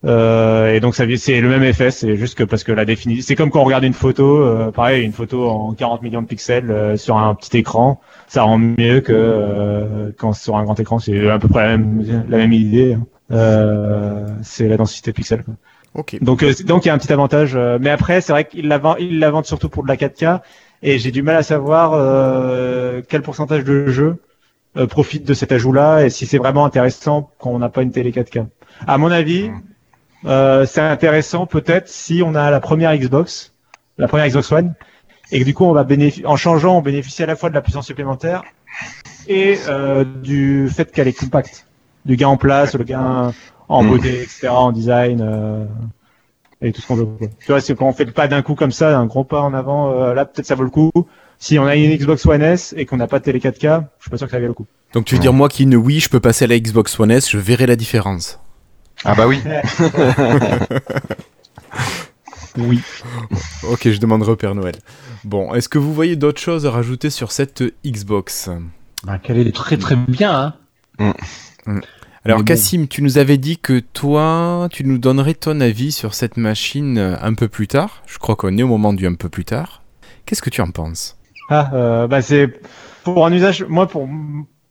Euh, 0.06 0.74
et 0.74 0.80
donc 0.80 0.94
ça 0.94 1.04
c'est 1.16 1.40
le 1.40 1.48
même 1.48 1.62
effet, 1.62 1.90
c'est 1.90 2.16
juste 2.16 2.36
que 2.36 2.44
parce 2.44 2.62
que 2.62 2.72
la 2.72 2.84
définition, 2.84 3.24
c'est 3.26 3.36
comme 3.36 3.48
quand 3.50 3.60
on 3.62 3.64
regarde 3.64 3.84
une 3.84 3.94
photo, 3.94 4.38
euh, 4.42 4.70
pareil, 4.70 5.02
une 5.02 5.12
photo 5.12 5.48
en 5.48 5.72
40 5.72 6.02
millions 6.02 6.20
de 6.20 6.26
pixels 6.26 6.70
euh, 6.70 6.98
sur 6.98 7.16
un 7.16 7.34
petit 7.34 7.56
écran, 7.56 8.02
ça 8.26 8.42
rend 8.42 8.58
mieux 8.58 9.00
que 9.00 9.14
euh, 9.14 10.10
quand 10.18 10.34
sur 10.34 10.56
un 10.58 10.64
grand 10.64 10.78
écran, 10.78 10.98
c'est 10.98 11.26
à 11.30 11.38
peu 11.38 11.48
près 11.48 11.62
la 11.66 11.78
même, 11.78 12.24
la 12.28 12.36
même 12.36 12.52
idée. 12.52 12.94
hein. 12.94 13.06
Euh, 13.32 14.26
c'est 14.42 14.68
la 14.68 14.76
densité 14.76 15.10
de 15.12 15.16
pixels. 15.16 15.42
Quoi. 15.42 15.54
Ok. 15.94 16.18
Donc 16.20 16.42
euh, 16.42 16.52
donc 16.66 16.84
il 16.84 16.88
y 16.88 16.90
a 16.90 16.94
un 16.94 16.98
petit 16.98 17.12
avantage, 17.12 17.56
mais 17.80 17.88
après 17.88 18.20
c'est 18.20 18.32
vrai 18.32 18.44
qu'il 18.44 18.68
la 18.68 18.76
vend, 18.76 18.96
il 18.96 19.18
la 19.20 19.30
vendent 19.30 19.46
surtout 19.46 19.70
pour 19.70 19.84
de 19.84 19.88
la 19.88 19.96
4K 19.96 20.40
et 20.84 20.98
j'ai 20.98 21.10
du 21.10 21.22
mal 21.22 21.36
à 21.36 21.42
savoir 21.42 21.94
euh, 21.94 23.00
quel 23.08 23.22
pourcentage 23.22 23.64
de 23.64 23.86
jeux 23.86 24.16
euh, 24.76 24.86
profite 24.86 25.24
de 25.26 25.32
cet 25.32 25.50
ajout-là 25.50 26.04
et 26.04 26.10
si 26.10 26.26
c'est 26.26 26.38
vraiment 26.38 26.64
intéressant 26.66 27.30
quand 27.38 27.50
on 27.50 27.58
n'a 27.58 27.70
pas 27.70 27.82
une 27.82 27.90
télé 27.90 28.12
4K. 28.12 28.46
À 28.86 28.98
mon 28.98 29.10
avis, 29.10 29.50
euh, 30.26 30.66
c'est 30.66 30.82
intéressant 30.82 31.46
peut-être 31.46 31.88
si 31.88 32.22
on 32.24 32.34
a 32.34 32.50
la 32.50 32.60
première 32.60 32.94
Xbox, 32.96 33.52
la 33.96 34.08
première 34.08 34.28
Xbox 34.28 34.52
One, 34.52 34.74
et 35.32 35.40
que 35.40 35.44
du 35.44 35.54
coup 35.54 35.64
on 35.64 35.72
va 35.72 35.84
bénéficier, 35.84 36.26
en 36.26 36.36
changeant, 36.36 36.76
on 36.76 36.82
bénéficie 36.82 37.22
à 37.22 37.26
la 37.26 37.34
fois 37.36 37.48
de 37.48 37.54
la 37.54 37.62
puissance 37.62 37.86
supplémentaire 37.86 38.42
et 39.26 39.58
euh, 39.68 40.04
du 40.04 40.68
fait 40.68 40.92
qu'elle 40.92 41.08
est 41.08 41.18
compacte, 41.18 41.66
du 42.04 42.16
gain 42.16 42.28
en 42.28 42.36
place, 42.36 42.74
le 42.74 42.84
gain 42.84 43.32
en 43.68 43.82
Mm. 43.82 43.88
beauté, 43.88 44.22
etc., 44.22 44.48
en 44.48 44.70
design. 44.70 45.22
Et 46.64 46.72
tout 46.72 46.80
ce 46.80 46.86
qu'on 46.86 46.96
veut. 46.96 47.04
quoi. 47.04 47.28
Tu 47.40 47.46
vois, 47.46 47.60
c'est 47.60 47.74
quand 47.74 47.86
on 47.86 47.92
fait 47.92 48.04
le 48.04 48.12
pas 48.12 48.26
d'un 48.26 48.42
coup 48.42 48.54
comme 48.54 48.72
ça, 48.72 48.98
un 48.98 49.06
gros 49.06 49.24
pas 49.24 49.40
en 49.40 49.54
avant, 49.54 49.92
euh, 49.92 50.14
là 50.14 50.24
peut-être 50.24 50.46
ça 50.46 50.54
vaut 50.54 50.64
le 50.64 50.70
coup. 50.70 50.90
Si 51.38 51.58
on 51.58 51.66
a 51.66 51.76
une 51.76 51.94
Xbox 51.96 52.24
One 52.26 52.42
S 52.42 52.74
et 52.76 52.86
qu'on 52.86 52.96
n'a 52.96 53.06
pas 53.06 53.18
de 53.18 53.24
télé 53.24 53.38
4K, 53.38 53.84
je 53.98 54.02
suis 54.02 54.10
pas 54.10 54.16
sûr 54.16 54.26
que 54.26 54.32
ça 54.32 54.40
vaut 54.40 54.46
le 54.46 54.54
coup. 54.54 54.66
Donc 54.92 55.04
tu 55.04 55.14
veux 55.14 55.20
dire 55.20 55.32
moi 55.32 55.48
qui 55.48 55.66
ne 55.66 55.76
oui, 55.76 56.00
je 56.00 56.08
peux 56.08 56.20
passer 56.20 56.46
à 56.46 56.48
la 56.48 56.58
Xbox 56.58 56.98
One 56.98 57.10
S, 57.10 57.30
je 57.30 57.38
verrai 57.38 57.66
la 57.66 57.76
différence. 57.76 58.40
Ah 59.04 59.14
bah 59.14 59.26
oui. 59.26 59.40
Oui. 62.56 62.80
Ok, 63.68 63.90
je 63.90 63.98
demanderai 63.98 64.32
au 64.32 64.36
Père 64.36 64.54
Noël. 64.54 64.76
Bon, 65.24 65.52
est-ce 65.54 65.68
que 65.68 65.78
vous 65.78 65.92
voyez 65.92 66.16
d'autres 66.16 66.40
choses 66.40 66.66
à 66.66 66.70
rajouter 66.70 67.10
sur 67.10 67.32
cette 67.32 67.64
Xbox? 67.84 68.48
Bah, 69.04 69.18
qu'elle 69.18 69.38
est 69.38 69.54
très 69.54 69.76
très 69.76 69.96
bien. 69.96 70.54
Hein. 70.98 71.12
Alors 72.24 72.38
bon. 72.38 72.44
Cassim, 72.44 72.86
tu 72.88 73.02
nous 73.02 73.18
avais 73.18 73.36
dit 73.36 73.58
que 73.58 73.80
toi, 73.80 74.68
tu 74.70 74.84
nous 74.84 74.98
donnerais 74.98 75.34
ton 75.34 75.60
avis 75.60 75.92
sur 75.92 76.14
cette 76.14 76.36
machine 76.36 76.96
euh, 76.96 77.16
un 77.20 77.34
peu 77.34 77.48
plus 77.48 77.68
tard. 77.68 78.02
Je 78.06 78.18
crois 78.18 78.34
qu'on 78.34 78.56
est 78.56 78.62
au 78.62 78.68
moment 78.68 78.92
du 78.94 79.06
un 79.06 79.14
peu 79.14 79.28
plus 79.28 79.44
tard. 79.44 79.82
Qu'est-ce 80.24 80.40
que 80.40 80.50
tu 80.50 80.62
en 80.62 80.70
penses? 80.70 81.18
Ah, 81.50 81.70
euh, 81.74 82.06
bah 82.06 82.22
c'est 82.22 82.48
pour 83.02 83.26
un 83.26 83.32
usage. 83.32 83.64
Moi, 83.68 83.86
pour 83.86 84.08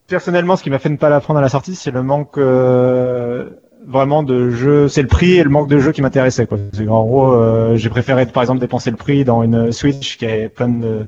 personnellement, 0.07 0.55
ce 0.55 0.63
qui 0.63 0.69
m'a 0.69 0.79
fait 0.79 0.89
ne 0.89 0.97
pas 0.97 1.09
la 1.09 1.19
prendre 1.19 1.39
à 1.39 1.41
la 1.41 1.49
sortie, 1.49 1.75
c'est 1.75 1.91
le 1.91 2.01
manque 2.01 2.37
euh, 2.37 3.49
vraiment 3.87 4.23
de 4.23 4.49
jeux. 4.49 4.87
C'est 4.87 5.03
le 5.03 5.07
prix 5.07 5.33
et 5.33 5.43
le 5.43 5.49
manque 5.49 5.69
de 5.69 5.77
jeux 5.77 5.91
qui 5.91 6.01
m'intéressaient. 6.01 6.47
En 6.51 7.05
gros, 7.05 7.33
euh, 7.33 7.75
j'ai 7.77 7.89
préféré 7.89 8.25
par 8.25 8.41
exemple 8.41 8.59
dépenser 8.59 8.89
le 8.89 8.97
prix 8.97 9.23
dans 9.25 9.43
une 9.43 9.71
Switch 9.71 10.17
qui 10.17 10.25
est 10.25 10.49
plein 10.49 10.69
de 10.69 11.05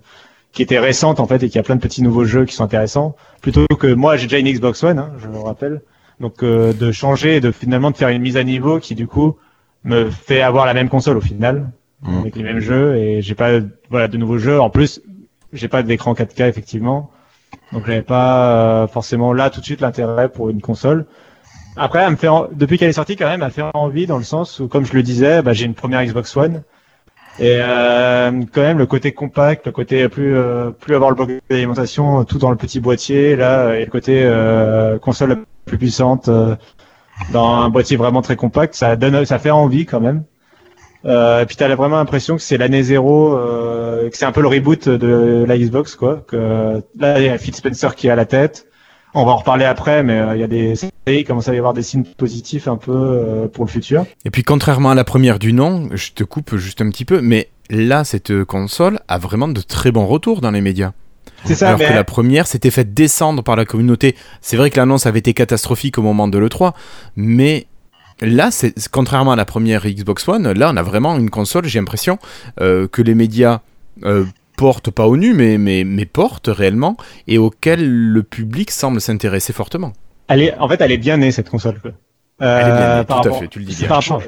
qui 0.51 0.62
était 0.62 0.79
récente 0.79 1.19
en 1.19 1.27
fait 1.27 1.43
et 1.43 1.49
qui 1.49 1.60
a 1.60 1.63
plein 1.63 1.75
de 1.75 1.81
petits 1.81 2.01
nouveaux 2.01 2.23
jeux 2.23 2.45
qui 2.45 2.55
sont 2.55 2.63
intéressants, 2.63 3.15
plutôt 3.41 3.65
que 3.77 3.88
moi 3.93 4.15
j'ai 4.15 4.27
déjà 4.27 4.39
une 4.39 4.49
Xbox 4.49 4.81
One, 4.84 4.99
hein, 4.99 5.12
je 5.17 5.27
le 5.27 5.38
rappelle. 5.39 5.81
Donc 6.19 6.43
euh, 6.43 6.73
de 6.73 6.91
changer 6.91 7.38
et 7.38 7.41
de 7.41 7.51
finalement 7.51 7.91
de 7.91 7.97
faire 7.97 8.10
une 8.10 8.21
mise 8.21 8.38
à 8.38 8.43
niveau 8.43 8.80
qui 8.80 8.95
du 8.95 9.08
coup 9.08 9.36
me 9.84 10.10
fait 10.10 10.41
avoir 10.41 10.65
la 10.65 10.73
même 10.73 10.89
console 10.89 11.17
au 11.17 11.21
final 11.21 11.71
Mm. 12.01 12.17
avec 12.19 12.36
les 12.36 12.43
mêmes 12.43 12.60
jeux 12.60 12.97
et 12.97 13.21
j'ai 13.21 13.36
pas 13.36 13.51
voilà 13.89 14.08
de 14.10 14.17
nouveaux 14.17 14.38
jeux. 14.38 14.60
En 14.60 14.69
plus, 14.69 15.01
j'ai 15.54 15.69
pas 15.69 15.82
d'écran 15.82 16.13
4K 16.13 16.41
effectivement, 16.49 17.10
donc 17.71 17.86
j'avais 17.86 18.01
pas 18.01 18.84
euh, 18.84 18.88
forcément 18.88 19.32
là 19.32 19.49
tout 19.49 19.62
de 19.62 19.65
suite 19.65 19.80
l'intérêt 19.80 20.28
pour 20.30 20.49
une 20.49 20.62
console. 20.62 21.06
Après, 21.78 21.99
elle 22.04 22.12
me 22.12 22.15
fait 22.17 22.28
en- 22.28 22.47
depuis 22.51 22.78
qu'elle 22.78 22.89
est 22.89 22.93
sortie 22.93 23.15
quand 23.15 23.28
même, 23.28 23.41
elle 23.41 23.49
fait 23.51 23.63
envie 23.73 24.08
dans 24.08 24.17
le 24.17 24.23
sens 24.25 24.60
où, 24.60 24.67
comme 24.67 24.86
je 24.86 24.93
le 24.93 25.04
disais, 25.04 25.41
bah, 25.41 25.54
j'ai 25.54 25.65
une 25.65 25.73
première 25.73 26.04
Xbox 26.06 26.36
One 26.36 26.63
et 27.38 27.58
euh, 27.60 28.32
quand 28.54 28.62
même 28.62 28.78
le 28.78 28.86
côté 28.86 29.12
compact, 29.12 29.65
le 29.65 29.71
côté 29.74 30.08
plus 30.08 30.36
euh, 30.38 30.71
plus 30.71 30.95
avoir 30.95 31.10
le 31.10 31.15
bloc 31.15 31.30
d'alimentation, 31.50 32.24
tout 32.24 32.38
dans 32.38 32.50
le 32.50 32.56
petit 32.56 32.80
boîtier 32.80 33.36
là, 33.36 33.76
et 33.76 33.84
le 33.84 33.91
côté 33.91 34.21
euh, 34.24 34.98
console 35.00 35.30
la 35.30 35.36
plus 35.65 35.78
puissante 35.78 36.30
euh, 36.30 36.56
dans 37.32 37.62
un 37.62 37.69
boîtier 37.69 37.98
vraiment 37.98 38.21
très 38.21 38.38
compact, 38.38 38.76
ça 38.76 38.95
donne, 38.95 39.26
ça 39.26 39.39
fait 39.39 39.52
envie 39.52 39.86
quand 39.86 40.00
même. 40.00 40.24
Euh, 41.06 41.41
et 41.41 41.45
puis 41.45 41.56
t'as 41.56 41.74
vraiment 41.76 41.98
l'impression 41.98 42.36
que 42.36 42.41
c'est 42.41 42.58
l'année 42.58 42.84
zéro, 42.84 43.38
euh, 43.38 44.10
que 44.10 44.17
c'est 44.17 44.26
un 44.26 44.32
peu 44.32 44.41
le 44.41 44.48
reboot 44.48 44.88
de 44.89 45.45
la 45.48 45.58
Xbox 45.58 45.95
quoi. 45.95 46.24
Que 46.28 46.82
là 46.98 47.19
il 47.19 47.26
y 47.26 47.30
a 47.30 47.38
Phil 47.38 47.54
Spencer 47.54 47.95
qui 47.95 48.08
est 48.08 48.12
à 48.12 48.15
la 48.15 48.26
tête. 48.26 48.67
On 49.17 49.25
va 49.25 49.32
en 49.32 49.38
reparler 49.38 49.63
après, 49.63 50.04
mais 50.04 50.19
euh, 50.19 50.36
il 50.36 50.41
y 50.41 50.43
a 50.43 50.47
des, 50.47 50.73
il 51.08 51.23
commence 51.23 51.47
à 51.47 51.56
y 51.56 51.58
avoir 51.58 51.73
des 51.73 51.84
signes 51.84 52.04
positifs 52.04 52.67
un 52.67 52.75
peu 52.75 52.91
euh, 52.91 53.47
pour 53.47 53.63
le 53.63 53.69
futur. 53.69 54.06
Et 54.25 54.30
puis 54.30 54.43
contrairement 54.43 54.91
à 54.91 54.95
la 54.95 55.06
première 55.06 55.39
du 55.39 55.54
nom, 55.54 55.88
je 55.93 56.12
te 56.12 56.25
coupe 56.25 56.58
juste 56.58 56.82
un 56.82 56.89
petit 56.89 57.06
peu, 57.06 57.21
mais 57.21 57.47
là, 57.69 58.04
cette 58.04 58.43
console 58.43 58.99
a 59.08 59.17
vraiment 59.17 59.47
de 59.47 59.62
très 59.62 59.91
bons 59.91 60.06
retours 60.06 60.41
dans 60.41 60.51
les 60.51 60.60
médias. 60.60 60.91
C'est 61.45 61.56
ça, 61.56 61.67
Alors 61.69 61.80
mais 61.80 61.88
que 61.88 61.93
la 61.93 62.04
première 62.04 62.45
s'était 62.45 62.71
fait 62.71 62.93
descendre 62.93 63.41
par 63.41 63.56
la 63.56 63.63
communauté. 63.63 64.17
C'est 64.41 64.58
vrai 64.58 64.69
que 64.69 64.78
l'annonce 64.78 65.06
avait 65.06 65.19
été 65.19 65.34
catastrophique 65.34 65.97
au 65.97 66.01
moment 66.01 66.28
de 66.28 66.38
l'E3, 66.38 66.73
mais 67.15 67.67
là, 68.19 68.51
c'est 68.51 68.73
contrairement 68.89 69.32
à 69.32 69.38
la 69.38 69.45
première 69.45 69.86
Xbox 69.88 70.28
One, 70.28 70.51
là, 70.51 70.71
on 70.73 70.78
a 70.78 70.84
vraiment 70.84 71.15
une 71.15 71.30
console, 71.30 71.65
j'ai 71.65 71.80
l'impression, 71.80 72.19
euh, 72.60 72.89
que 72.89 73.01
les 73.01 73.15
médias 73.15 73.62
euh, 74.04 74.25
portent 74.58 74.91
pas 74.91 75.08
au 75.08 75.18
nu, 75.18 75.34
mais, 75.34 75.58
mais, 75.58 75.84
mais 75.84 76.06
portent 76.06 76.50
réellement, 76.52 76.98
et 77.28 77.38
auquel 77.38 77.88
le 77.89 78.24
public 78.24 78.72
semble 78.72 79.02
s'intéresser 79.02 79.54
fortement. 79.54 79.94
elle 80.28 80.41
est, 80.41 80.58
en 80.58 80.68
fait, 80.70 80.82
elle 80.82 80.91
est 80.91 80.98
bien 80.98 81.18
née 81.18 81.32
cette 81.32 81.50
console. 81.50 81.80
Quoi. 81.82 81.91
Elle 82.39 82.48
est 82.48 82.63
bien 82.65 82.72
Euh, 82.76 82.98
née, 83.00 83.06
par 83.06 83.22
tout 83.22 83.28
à 83.28 83.32
rapport- 83.32 83.39
fait, 83.39 83.48
tu 83.48 83.60
le 83.60 83.65
dis 83.65 83.74
c'est 83.74 83.80
bien. 83.82 83.88
Par 83.89 84.02
rapport, 84.04 84.22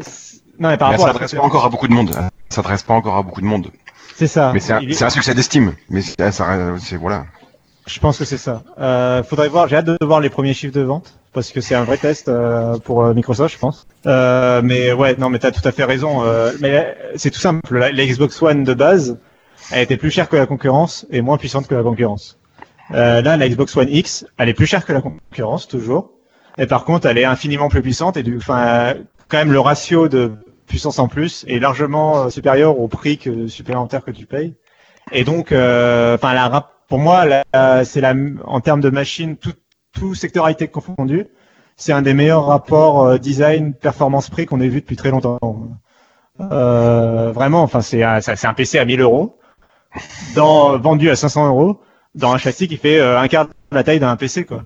non, 0.60 0.70
mais 0.70 0.78
par 0.78 0.90
Mais 0.90 0.96
rapport 0.96 1.06
ça 1.06 1.10
à 1.10 1.14
la 1.14 1.20
s'adresse 1.28 1.34
pas 1.40 1.46
encore 1.46 1.66
à 1.66 1.70
beaucoup 1.70 1.88
de 1.88 1.94
monde. 1.94 2.12
Ça 2.14 2.30
s'adresse 2.50 2.84
pas 2.84 2.94
encore 2.94 3.16
à 3.18 3.22
beaucoup 3.24 3.42
de 3.42 3.46
monde. 3.46 3.68
C'est 4.16 4.28
ça. 4.28 4.52
Mais 4.54 4.60
c'est 4.60 4.74
un, 4.74 4.80
est- 4.82 5.10
succès 5.10 5.34
d'estime. 5.36 5.74
Mais 5.90 6.02
c'est, 6.02 6.32
ça, 6.32 6.76
c'est 6.80 6.96
voilà. 6.98 7.26
Je 7.86 8.00
pense 8.00 8.18
que 8.18 8.26
c'est 8.26 8.38
ça. 8.38 8.64
Euh, 8.80 9.24
faudrait 9.24 9.48
voir. 9.50 9.68
J'ai 9.68 9.76
hâte 9.78 9.86
de 9.86 9.98
voir 10.02 10.20
les 10.20 10.30
premiers 10.30 10.54
chiffres 10.54 10.74
de 10.74 10.82
vente 10.82 11.14
parce 11.34 11.52
que 11.52 11.62
c'est 11.62 11.76
un 11.76 11.84
vrai 11.84 11.98
test 11.98 12.28
euh, 12.28 12.78
pour 12.80 13.04
euh, 13.04 13.14
Microsoft, 13.14 13.54
je 13.54 13.60
pense. 13.60 13.86
Euh, 14.08 14.62
mais 14.64 14.92
ouais, 14.92 15.16
non, 15.18 15.30
mais 15.30 15.40
t'as 15.40 15.52
tout 15.52 15.66
à 15.66 15.72
fait 15.72 15.84
raison. 15.86 16.24
Euh, 16.26 16.52
mais 16.60 16.72
euh, 16.80 16.84
c'est 17.16 17.30
tout 17.32 17.40
simple. 17.40 17.78
La, 17.78 17.92
la 17.92 18.06
Xbox 18.06 18.42
One 18.42 18.64
de 18.64 18.74
base, 18.74 19.18
elle 19.72 19.82
était 19.84 19.98
plus 19.98 20.12
chère 20.12 20.30
que 20.30 20.36
la 20.36 20.46
concurrence 20.46 21.06
et 21.10 21.22
moins 21.22 21.38
puissante 21.38 21.68
que 21.68 21.76
la 21.76 21.84
concurrence. 21.84 22.40
Euh, 22.92 23.22
là, 23.22 23.36
la 23.38 23.50
Xbox 23.50 23.76
One 23.76 23.90
X, 23.90 24.26
elle 24.38 24.50
est 24.50 24.54
plus 24.54 24.66
chère 24.66 24.86
que 24.86 24.94
la 24.94 25.02
concurrence 25.02 25.68
toujours. 25.68 26.12
Et 26.58 26.66
par 26.68 26.86
contre, 26.86 27.08
elle 27.08 27.18
est 27.18 27.26
infiniment 27.26 27.68
plus 27.70 27.82
puissante 27.82 28.18
et 28.18 28.24
du, 28.24 28.38
enfin, 28.38 28.94
quand 29.28 29.38
même 29.38 29.52
le 29.52 29.60
ratio 29.60 30.08
de 30.08 30.32
puissance 30.68 31.00
en 31.00 31.08
plus 31.08 31.46
est 31.48 31.60
largement 31.60 32.18
euh, 32.26 32.30
supérieur 32.30 32.80
au 32.80 32.88
prix 32.88 33.18
que, 33.18 33.48
supplémentaire 33.48 34.04
que 34.04 34.12
tu 34.12 34.26
payes. 34.26 34.56
Et 35.12 35.24
donc, 35.24 35.52
euh, 35.52 36.16
enfin, 36.16 36.32
elle 36.32 36.38
a 36.38 36.48
rap- 36.50 36.74
pour 36.88 37.00
moi, 37.00 37.26
la- 37.26 37.84
c'est 37.86 38.02
la, 38.02 38.14
en 38.46 38.60
termes 38.62 38.82
de 38.82 38.90
machine, 38.90 39.36
tout, 39.38 39.54
tout 39.94 40.16
secteur 40.16 40.50
high-tech 40.50 40.72
confondu, 40.72 41.28
c'est 41.76 41.92
un 41.94 42.02
des 42.02 42.14
meilleurs 42.14 42.46
rapports 42.46 43.04
euh, 43.06 43.18
design 43.18 43.74
performance 43.74 44.30
prix 44.30 44.46
qu'on 44.46 44.62
ait 44.62 44.68
vu 44.70 44.80
depuis 44.82 44.96
très 44.96 45.12
longtemps. 45.12 45.38
Euh, 46.40 47.32
vraiment, 47.34 47.62
enfin, 47.64 47.82
c'est 47.82 48.04
un, 48.04 48.20
un 48.44 48.54
PC 48.54 48.78
à 48.80 48.86
1000 48.86 49.02
euros, 49.02 49.38
dans, 50.36 50.78
vendu 50.78 51.10
à 51.10 51.16
500 51.16 51.48
euros, 51.48 51.80
dans 52.16 52.32
un 52.34 52.38
châssis 52.38 52.68
qui 52.68 52.78
fait 52.78 53.00
euh, 53.00 53.20
un 53.20 53.28
quart 53.28 53.48
de 53.48 53.54
la 53.72 53.84
taille 53.84 54.00
d'un 54.00 54.16
PC, 54.16 54.46
quoi. 54.46 54.64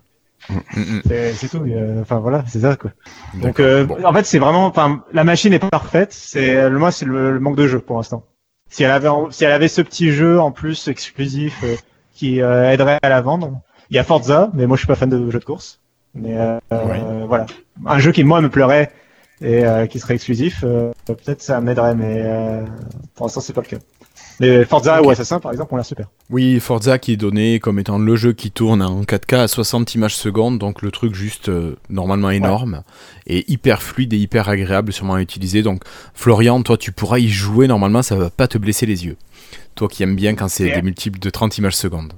Mm, 0.49 0.55
mm. 0.75 1.01
C'est 1.07 1.33
c'est 1.33 1.47
tout. 1.49 1.63
euh, 1.67 2.01
Enfin 2.01 2.19
voilà, 2.19 2.43
c'est 2.47 2.61
ça, 2.61 2.75
quoi. 2.75 2.91
Donc, 3.35 3.59
euh, 3.59 3.85
Bon. 3.85 4.03
en 4.05 4.13
fait, 4.13 4.25
c'est 4.25 4.39
vraiment, 4.39 4.65
enfin, 4.65 5.03
la 5.13 5.23
machine 5.23 5.53
est 5.53 5.59
parfaite. 5.59 6.13
C'est 6.13 6.69
le 6.69 6.79
moi, 6.79 6.91
c'est 6.91 7.05
le, 7.05 7.31
le 7.33 7.39
manque 7.39 7.55
de 7.57 7.67
jeu 7.67 7.79
pour 7.79 7.97
l'instant. 7.97 8.23
Si 8.69 8.83
elle 8.83 8.91
avait, 8.91 9.09
si 9.31 9.43
elle 9.43 9.51
avait 9.51 9.67
ce 9.67 9.81
petit 9.81 10.11
jeu 10.11 10.39
en 10.39 10.51
plus 10.51 10.87
exclusif 10.87 11.59
euh, 11.63 11.75
qui 12.13 12.39
aiderait 12.39 12.99
à 13.01 13.09
la 13.09 13.21
vendre, 13.21 13.59
il 13.89 13.95
y 13.95 13.99
a 13.99 14.03
Forza, 14.03 14.49
mais 14.53 14.65
moi 14.67 14.77
je 14.77 14.81
suis 14.81 14.87
pas 14.87 14.95
fan 14.95 15.09
de 15.09 15.29
jeux 15.29 15.39
de 15.39 15.43
course. 15.45 15.79
Mais 16.15 16.35
Ouais. 16.71 17.01
voilà, 17.27 17.45
un 17.85 17.99
jeu 17.99 18.11
qui 18.11 18.23
moi 18.23 18.41
me 18.41 18.49
plairait 18.49 18.91
et 19.41 19.63
qui 19.89 19.99
serait 19.99 20.13
exclusif, 20.15 20.61
peut-être 21.05 21.41
ça 21.41 21.59
m'aiderait, 21.61 21.95
mais 21.95 22.23
pour 23.15 23.25
l'instant 23.25 23.41
c'est 23.41 23.53
pas 23.53 23.61
le 23.61 23.67
cas. 23.67 23.77
Mais 24.41 24.65
Forza 24.65 25.01
ou 25.01 25.09
Assassin 25.11 25.39
par 25.39 25.51
exemple, 25.51 25.69
on 25.73 25.77
l'a 25.77 25.83
super. 25.83 26.07
Oui, 26.29 26.59
Forza 26.59 26.97
qui 26.99 27.13
est 27.13 27.17
donné 27.17 27.59
comme 27.59 27.77
étant 27.79 27.99
le 27.99 28.15
jeu 28.15 28.33
qui 28.33 28.51
tourne 28.51 28.81
en 28.81 29.03
4K 29.03 29.35
à 29.43 29.47
60 29.47 29.95
images 29.95 30.15
secondes, 30.15 30.57
donc 30.57 30.81
le 30.81 30.91
truc 30.91 31.13
juste 31.13 31.47
euh, 31.49 31.75
normalement 31.89 32.31
énorme 32.31 32.81
et 33.27 33.49
hyper 33.51 33.81
fluide 33.83 34.13
et 34.13 34.17
hyper 34.17 34.49
agréable 34.49 34.91
sûrement 34.91 35.13
à 35.13 35.21
utiliser. 35.21 35.61
Donc 35.61 35.83
Florian, 36.13 36.61
toi 36.63 36.75
tu 36.77 36.91
pourras 36.91 37.19
y 37.19 37.27
jouer 37.29 37.67
normalement, 37.67 38.01
ça 38.01 38.15
va 38.15 38.29
pas 38.29 38.47
te 38.47 38.57
blesser 38.57 38.85
les 38.85 39.05
yeux. 39.05 39.15
Toi 39.75 39.87
qui 39.87 40.03
aimes 40.03 40.15
bien 40.15 40.35
quand 40.35 40.49
c'est 40.49 40.67
Et- 40.67 40.71
des 40.73 40.81
multiples 40.81 41.19
de 41.19 41.29
30 41.29 41.57
images 41.59 41.75
secondes. 41.77 42.13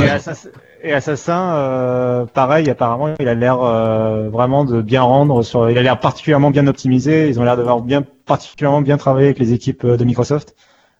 Et 0.00 0.08
Assassin, 0.08 0.50
et 0.84 0.92
Assassin, 0.92 1.54
euh, 1.54 2.26
pareil, 2.26 2.68
apparemment, 2.70 3.14
il 3.18 3.26
a 3.26 3.34
l'air 3.34 3.60
euh, 3.62 4.28
vraiment 4.28 4.64
de 4.64 4.80
bien 4.82 5.02
rendre. 5.02 5.42
Sur, 5.42 5.70
il 5.70 5.78
a 5.78 5.82
l'air 5.82 5.98
particulièrement 5.98 6.50
bien 6.50 6.66
optimisé. 6.66 7.28
Ils 7.28 7.40
ont 7.40 7.44
l'air 7.44 7.56
d'avoir 7.56 7.80
bien 7.80 8.04
particulièrement 8.26 8.82
bien 8.82 8.96
travaillé 8.96 9.26
avec 9.28 9.38
les 9.38 9.52
équipes 9.54 9.86
de 9.86 10.04
Microsoft. 10.04 10.54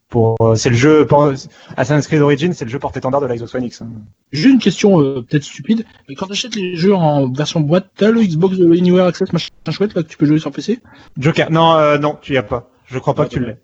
Pour, 0.08 0.36
euh, 0.40 0.54
c'est 0.54 0.70
le 0.70 0.76
jeu 0.76 1.06
pour- 1.06 1.30
Assassin's 1.76 2.06
Creed 2.06 2.22
Origins, 2.22 2.52
c'est 2.54 2.64
le 2.64 2.70
jeu 2.70 2.78
porte-étendard 2.78 3.20
de 3.20 3.26
la 3.26 3.36
Xbox 3.36 3.54
One 3.54 3.64
X. 3.64 3.82
hein. 3.82 3.88
J'ai 4.32 4.48
une 4.48 4.58
question 4.58 5.00
euh, 5.00 5.20
peut-être 5.22 5.42
stupide, 5.44 5.84
mais 6.08 6.14
quand 6.14 6.24
tu 6.26 6.32
achètes 6.32 6.54
les 6.54 6.76
jeux 6.76 6.94
en 6.94 7.30
version 7.30 7.60
boîte, 7.60 7.88
t'as 7.96 8.10
le 8.10 8.22
Xbox 8.22 8.54
Anywhere 8.58 9.04
Access 9.06 9.32
machin 9.34 9.48
chouette 9.70 9.94
là 9.94 10.02
que 10.02 10.08
tu 10.08 10.16
peux 10.16 10.24
jouer 10.24 10.38
sur 10.38 10.50
PC 10.50 10.80
Joker, 11.18 11.50
non, 11.50 11.74
euh, 11.74 11.98
non, 11.98 12.16
tu 12.22 12.32
y 12.32 12.38
as 12.38 12.42
pas. 12.42 12.70
Je 12.86 12.98
crois 12.98 13.14
pas 13.14 13.26
que 13.26 13.30
tu 13.30 13.40
l'aies. 13.40 13.58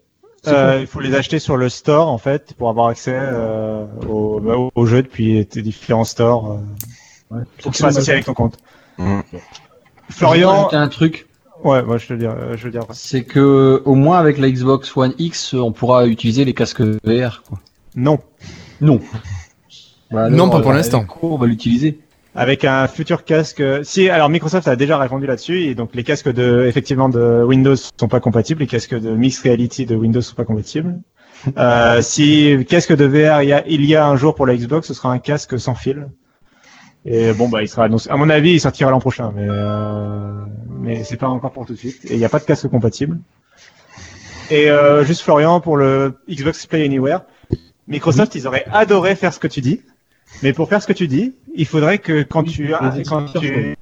Euh, 0.47 0.77
il 0.83 0.87
faut 0.87 1.01
les 1.01 1.15
acheter 1.15 1.39
sur 1.39 1.57
le 1.57 1.71
store 1.71 2.09
en 2.11 2.19
fait 2.19 2.53
pour 2.59 2.69
avoir 2.69 2.89
accès 2.89 3.17
euh, 3.19 3.87
au, 4.07 4.39
bah, 4.41 4.59
au- 4.59 4.71
au 4.75 4.85
jeu 4.85 5.03
depuis 5.03 5.47
tes 5.47 5.63
différents 5.63 6.05
stores. 6.05 6.53
Euh, 6.53 7.35
Ouais. 7.37 7.43
pour 7.63 7.73
que 7.73 7.83
associé 7.87 8.13
avec 8.13 8.27
ton 8.27 8.35
compte. 8.35 8.59
Mhm. 8.99 9.23
Florian, 10.11 10.69
un 10.73 10.89
truc, 10.89 11.27
ouais, 11.65 11.83
moi 11.83 11.99
je 11.99 12.07
te 12.07 12.13
le 12.13 12.19
dis, 12.21 12.27
euh, 12.27 12.57
je 12.57 12.65
veux 12.65 12.71
dire. 12.71 12.83
c'est 12.93 13.25
que 13.25 13.83
au 13.85 13.95
moins 13.95 14.19
avec 14.19 14.39
la 14.39 14.51
Xbox 14.51 14.97
One 14.97 15.15
X, 15.19 15.55
on 15.55 15.73
pourra 15.73 16.07
utiliser 16.07 16.45
les 16.45 16.55
casques 16.55 16.81
VR. 16.81 17.43
Quoi. 17.49 17.59
Non. 17.97 18.19
Non. 18.81 19.01
Bah, 20.11 20.29
Non, 20.31 20.49
pas 20.49 20.61
pour 20.61 20.71
euh, 20.71 20.75
l'instant. 20.75 21.05
On 21.23 21.37
va 21.37 21.47
l'utiliser. 21.47 21.99
avec 22.35 22.65
un 22.65 22.87
futur 22.89 23.25
casque. 23.25 23.63
Si, 23.83 24.09
alors 24.09 24.29
Microsoft 24.29 24.69
a 24.69 24.77
déjà 24.77 24.99
répondu 24.99 25.27
là-dessus, 25.27 25.63
et 25.63 25.75
donc 25.75 25.91
les 25.95 26.05
casques 26.05 26.33
de, 26.33 26.65
effectivement, 26.69 27.09
de 27.09 27.43
Windows 27.45 27.77
sont 27.77 28.09
pas 28.09 28.21
compatibles, 28.21 28.61
les 28.61 28.67
casques 28.67 28.99
de 28.99 29.11
Mixed 29.11 29.43
Reality 29.45 29.87
de 29.87 29.95
Windows 29.97 30.21
sont 30.21 30.35
pas 30.35 30.45
compatibles. 30.45 30.99
Euh, 31.59 32.01
si 32.01 32.65
casque 32.69 32.97
de 32.97 33.05
VR 33.05 33.43
il 33.43 33.49
y, 33.49 33.53
a, 33.53 33.67
il 33.67 33.85
y 33.85 33.95
a 33.95 34.07
un 34.07 34.17
jour 34.17 34.35
pour 34.35 34.47
la 34.47 34.57
Xbox, 34.57 34.89
ce 34.89 34.95
sera 34.95 35.11
un 35.13 35.19
casque 35.19 35.59
sans 35.61 35.75
fil. 35.75 36.09
Et 37.07 37.33
bon 37.33 37.49
bah 37.49 37.63
il 37.63 37.69
sera 37.69 37.85
annoncé. 37.85 38.09
À 38.11 38.17
mon 38.17 38.31
avis, 38.31 38.53
il 38.53 38.61
sortira 38.61 38.91
l'an 38.91 39.01
prochain, 39.01 39.33
mais 39.35 39.47
euh, 39.47 40.33
mais 40.81 41.05
c'est 41.05 41.17
pas 41.17 41.29
encore 41.29 41.53
pour 41.53 41.67
tout 41.67 41.75
de 41.75 41.79
suite. 41.79 42.05
Et 42.07 42.15
il 42.15 42.19
n'y 42.19 42.25
a 42.25 42.29
pas 42.29 42.39
de 42.39 42.45
casque 42.45 42.69
compatible. 42.69 43.19
Et 44.51 44.71
euh, 44.71 45.05
juste 45.05 45.23
Florian 45.23 45.61
pour 45.61 45.77
le 45.77 46.15
Xbox 46.29 46.67
Play 46.67 46.85
Anywhere, 46.85 47.23
Microsoft 47.89 48.35
ils 48.35 48.47
auraient 48.47 48.65
adoré 48.73 49.17
faire 49.17 49.33
ce 49.33 49.39
que 49.39 49.49
tu 49.49 49.61
dis. 49.61 49.83
Mais 50.43 50.53
pour 50.53 50.69
faire 50.69 50.83
ce 50.83 50.87
que 50.87 50.93
tu 50.93 51.07
dis, 51.07 51.35
il 51.55 51.67
faudrait 51.67 51.99
que 51.99 52.23
quand 52.23 52.43
tu, 52.43 52.73
quand 53.07 53.27
tu, 53.39 53.77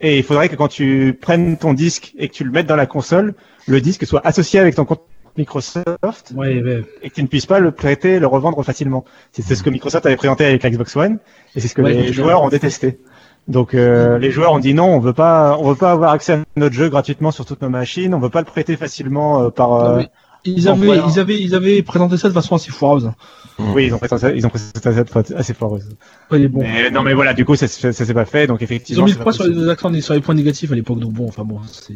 et 0.00 0.18
il 0.18 0.22
faudrait 0.22 0.48
que 0.48 0.54
quand 0.54 0.68
tu 0.68 1.18
prennes 1.20 1.56
ton 1.56 1.72
disque 1.72 2.14
et 2.18 2.28
que 2.28 2.34
tu 2.34 2.44
le 2.44 2.50
mettes 2.50 2.66
dans 2.66 2.76
la 2.76 2.86
console, 2.86 3.34
le 3.66 3.80
disque 3.80 4.06
soit 4.06 4.24
associé 4.26 4.60
avec 4.60 4.74
ton 4.74 4.84
compte 4.84 5.02
Microsoft 5.36 6.32
Ouais, 6.34 6.62
ouais. 6.62 6.84
et 7.02 7.10
que 7.10 7.14
tu 7.14 7.22
ne 7.22 7.26
puisses 7.28 7.46
pas 7.46 7.58
le 7.60 7.70
prêter, 7.72 8.18
le 8.18 8.26
revendre 8.26 8.62
facilement. 8.64 9.04
C'est 9.32 9.54
ce 9.54 9.62
que 9.62 9.70
Microsoft 9.70 10.06
avait 10.06 10.16
présenté 10.16 10.44
avec 10.44 10.62
la 10.62 10.70
Xbox 10.70 10.96
One 10.96 11.18
et 11.54 11.60
c'est 11.60 11.68
ce 11.68 11.74
que 11.74 11.82
Ouais, 11.82 11.92
les 11.92 12.12
joueurs 12.12 12.42
ont 12.42 12.48
détesté. 12.48 12.98
Donc 13.46 13.74
euh, 13.74 14.18
les 14.18 14.30
joueurs 14.30 14.52
ont 14.52 14.58
dit 14.58 14.72
non, 14.72 14.86
on 14.86 15.00
veut 15.00 15.12
pas, 15.12 15.58
on 15.60 15.68
veut 15.68 15.74
pas 15.76 15.92
avoir 15.92 16.12
accès 16.12 16.32
à 16.32 16.38
notre 16.56 16.74
jeu 16.74 16.88
gratuitement 16.88 17.30
sur 17.30 17.44
toutes 17.44 17.60
nos 17.62 17.68
machines, 17.68 18.14
on 18.14 18.18
veut 18.18 18.30
pas 18.30 18.40
le 18.40 18.46
prêter 18.46 18.76
facilement 18.76 19.42
euh, 19.42 19.50
par. 19.50 19.74
euh, 19.74 19.96
mais 19.98 20.08
Ils 20.44 20.66
avaient, 20.68 20.86
voilà. 20.86 21.04
ils 21.08 21.18
avaient, 21.20 21.38
ils 21.40 21.54
avaient 21.54 21.82
présenté 21.82 22.16
ça 22.16 22.28
de 22.28 22.32
façon 22.34 22.54
assez 22.54 22.70
foireuse. 22.70 23.10
Oui, 23.58 23.86
ils 23.86 23.94
ont 23.94 23.98
présenté, 23.98 24.32
ils 24.34 24.46
ont 24.46 24.48
présenté 24.48 24.80
ça 24.80 25.04
de 25.04 25.08
façon 25.10 25.34
assez 25.36 25.52
foireuse. 25.54 25.88
Ouais, 26.30 26.38
mais 26.38 26.48
bon. 26.48 26.60
Mais, 26.62 26.90
non, 26.90 27.02
mais 27.02 27.12
voilà, 27.12 27.34
du 27.34 27.44
coup, 27.44 27.54
ça, 27.54 27.68
ça, 27.68 27.92
ça 27.92 28.04
s'est 28.06 28.14
pas 28.14 28.24
fait, 28.24 28.46
donc 28.46 28.60
Ils 28.62 28.64
effectivement. 28.64 29.02
ont 29.02 29.06
mis 29.06 29.12
le 29.12 29.18
poids 29.18 29.32
sur 29.32 29.44
les 29.44 29.68
accents, 29.68 29.92
sur 30.00 30.14
les 30.14 30.20
points 30.20 30.34
négatifs 30.34 30.72
à 30.72 30.74
l'époque, 30.74 30.98
donc 31.00 31.12
bon, 31.12 31.28
enfin 31.28 31.44
bon, 31.44 31.60
c'est. 31.70 31.94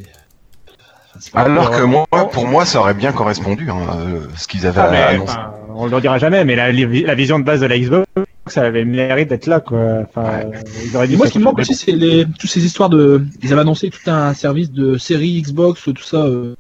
Alors 1.35 1.71
que 1.71 1.83
moi, 1.83 2.07
pour 2.33 2.47
moi, 2.47 2.65
ça 2.65 2.81
aurait 2.81 2.95
bien 2.95 3.13
correspondu, 3.13 3.69
hein, 3.71 3.77
euh, 3.99 4.21
ce 4.37 4.47
qu'ils 4.49 4.67
avaient 4.67 4.81
Ah, 4.81 4.89
mais, 4.91 5.03
annoncé. 5.03 5.33
enfin, 5.33 5.51
on 5.75 5.87
le 5.87 6.01
dira 6.01 6.19
jamais, 6.19 6.45
mais 6.45 6.57
la, 6.57 6.73
la 6.73 7.15
vision 7.15 7.39
de 7.39 7.45
base 7.45 7.61
de 7.61 7.67
la 7.67 7.79
Xbox, 7.79 8.07
ça 8.47 8.63
avait 8.63 8.85
mérite 8.85 9.29
d'être 9.29 9.47
là, 9.47 9.61
quoi. 9.61 9.79
Enfin, 10.09 10.25
euh, 10.27 10.53
ils 10.85 10.97
auraient 10.97 11.09
moi, 11.09 11.27
ce 11.27 11.33
qui 11.33 11.39
me 11.39 11.45
manque 11.45 11.59
aussi, 11.59 11.75
c'est 11.75 11.93
les, 11.93 12.25
toutes 12.39 12.51
ces 12.51 12.65
histoires 12.65 12.89
de. 12.89 13.25
Ils 13.43 13.53
avaient 13.53 13.61
annoncé 13.63 13.91
tout 13.91 14.11
un 14.11 14.33
service 14.35 14.71
de 14.73 14.97
série 14.99 15.41
Xbox, 15.43 15.83
tout 15.85 16.03
ça. 16.03 16.19
euh, 16.25 16.55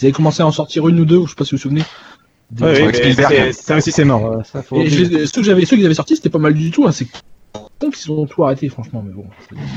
Ils 0.00 0.06
avaient 0.06 0.12
commencé 0.12 0.42
à 0.42 0.46
en 0.46 0.52
sortir 0.52 0.88
une 0.88 1.00
ou 1.00 1.04
deux, 1.04 1.22
je 1.24 1.30
sais 1.30 1.34
pas 1.36 1.44
si 1.44 1.50
vous 1.52 1.56
vous 1.58 1.62
souvenez. 1.62 1.82
Des- 2.50 2.64
Ouais, 2.64 2.86
oui, 2.86 3.52
ça 3.54 3.76
aussi, 3.76 3.92
c'est 3.92 4.04
mort. 4.04 4.42
Ça, 4.44 4.62
faut 4.62 4.76
Et 4.76 4.80
oublier. 4.80 5.20
je- 5.20 5.26
ceux 5.26 5.40
que 5.40 5.46
j'avais, 5.46 5.64
ceux 5.64 5.76
qu'ils 5.76 5.86
avaient 5.86 5.94
sortis, 5.94 6.16
c'était 6.16 6.28
pas 6.28 6.38
mal 6.38 6.52
du 6.54 6.70
tout. 6.70 6.86
Hein, 6.86 6.92
c'est 6.92 7.06
qu'ils 7.92 8.12
ont 8.12 8.26
tout 8.26 8.44
arrêté, 8.44 8.68
franchement, 8.68 9.02
mais 9.04 9.12
bon. 9.12 9.24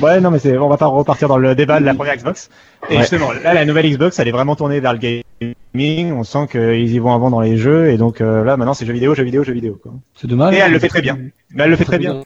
Ouais, 0.05 0.21
non, 0.21 0.29
mais 0.31 0.39
c'est, 0.39 0.57
on 0.57 0.69
va 0.69 0.77
pas 0.77 0.85
repartir 0.85 1.27
dans 1.27 1.37
le 1.37 1.55
débat 1.55 1.79
de 1.79 1.85
la 1.85 1.93
première 1.95 2.15
Xbox. 2.15 2.49
Et 2.89 2.93
Ouais. 2.95 2.99
justement, 3.01 3.31
là, 3.43 3.53
la 3.53 3.65
nouvelle 3.65 3.89
Xbox, 3.89 4.19
elle 4.19 4.27
est 4.27 4.31
vraiment 4.31 4.55
tournée 4.55 4.79
vers 4.79 4.93
le 4.93 4.99
gaming. 4.99 6.13
On 6.13 6.23
sent 6.23 6.47
qu'ils 6.51 6.91
y 6.93 6.99
vont 6.99 7.13
avant 7.13 7.29
dans 7.31 7.41
les 7.41 7.57
jeux, 7.57 7.89
et 7.89 7.97
donc 7.97 8.21
euh, 8.21 8.43
là, 8.43 8.57
maintenant, 8.57 8.73
c'est 8.75 8.85
jeux 8.85 8.93
vidéo, 8.93 9.15
jeux 9.15 9.23
vidéo, 9.23 9.43
jeux 9.43 9.53
vidéo. 9.53 9.79
Quoi. 9.81 9.93
C'est 10.13 10.27
dommage. 10.27 10.53
Et 10.53 10.57
elle 10.59 10.71
le 10.71 10.79
fait 10.79 10.87
très 10.87 11.01
bien. 11.01 11.17
Mais 11.51 11.63
elle 11.63 11.71
le 11.71 11.75
fait 11.75 11.83
très 11.85 11.97
bien. 11.97 12.21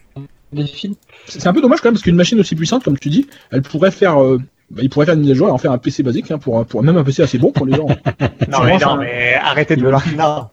C'est 1.26 1.46
un 1.46 1.52
peu 1.52 1.60
dommage 1.62 1.80
quand 1.80 1.88
même 1.88 1.94
parce 1.94 2.02
qu'une 2.02 2.16
machine 2.16 2.38
aussi 2.40 2.56
puissante, 2.56 2.84
comme 2.84 2.98
tu 2.98 3.08
dis, 3.08 3.28
elle 3.50 3.62
pourrait 3.62 3.90
faire. 3.90 4.22
euh, 4.22 4.38
bah, 4.70 4.82
il 4.84 4.90
pourrait 4.90 5.06
faire 5.06 5.14
une 5.14 5.22
mise 5.22 5.30
à 5.30 5.34
jour 5.34 5.48
et 5.48 5.50
en 5.50 5.58
faire 5.58 5.72
un 5.72 5.78
PC 5.78 6.02
basique, 6.04 6.30
hein, 6.30 6.38
pour, 6.38 6.64
pour 6.66 6.82
même 6.82 6.96
un 6.96 7.02
PC 7.04 7.22
assez 7.22 7.38
bon 7.38 7.50
pour 7.52 7.66
les 7.66 7.74
gens. 7.76 7.86
Non, 8.50 8.64
mais, 8.64 8.78
non, 8.78 8.96
mais 8.96 9.34
arrêtez 9.34 9.76
de 9.76 9.82
vouloir. 9.82 10.02
Non. 10.16 10.48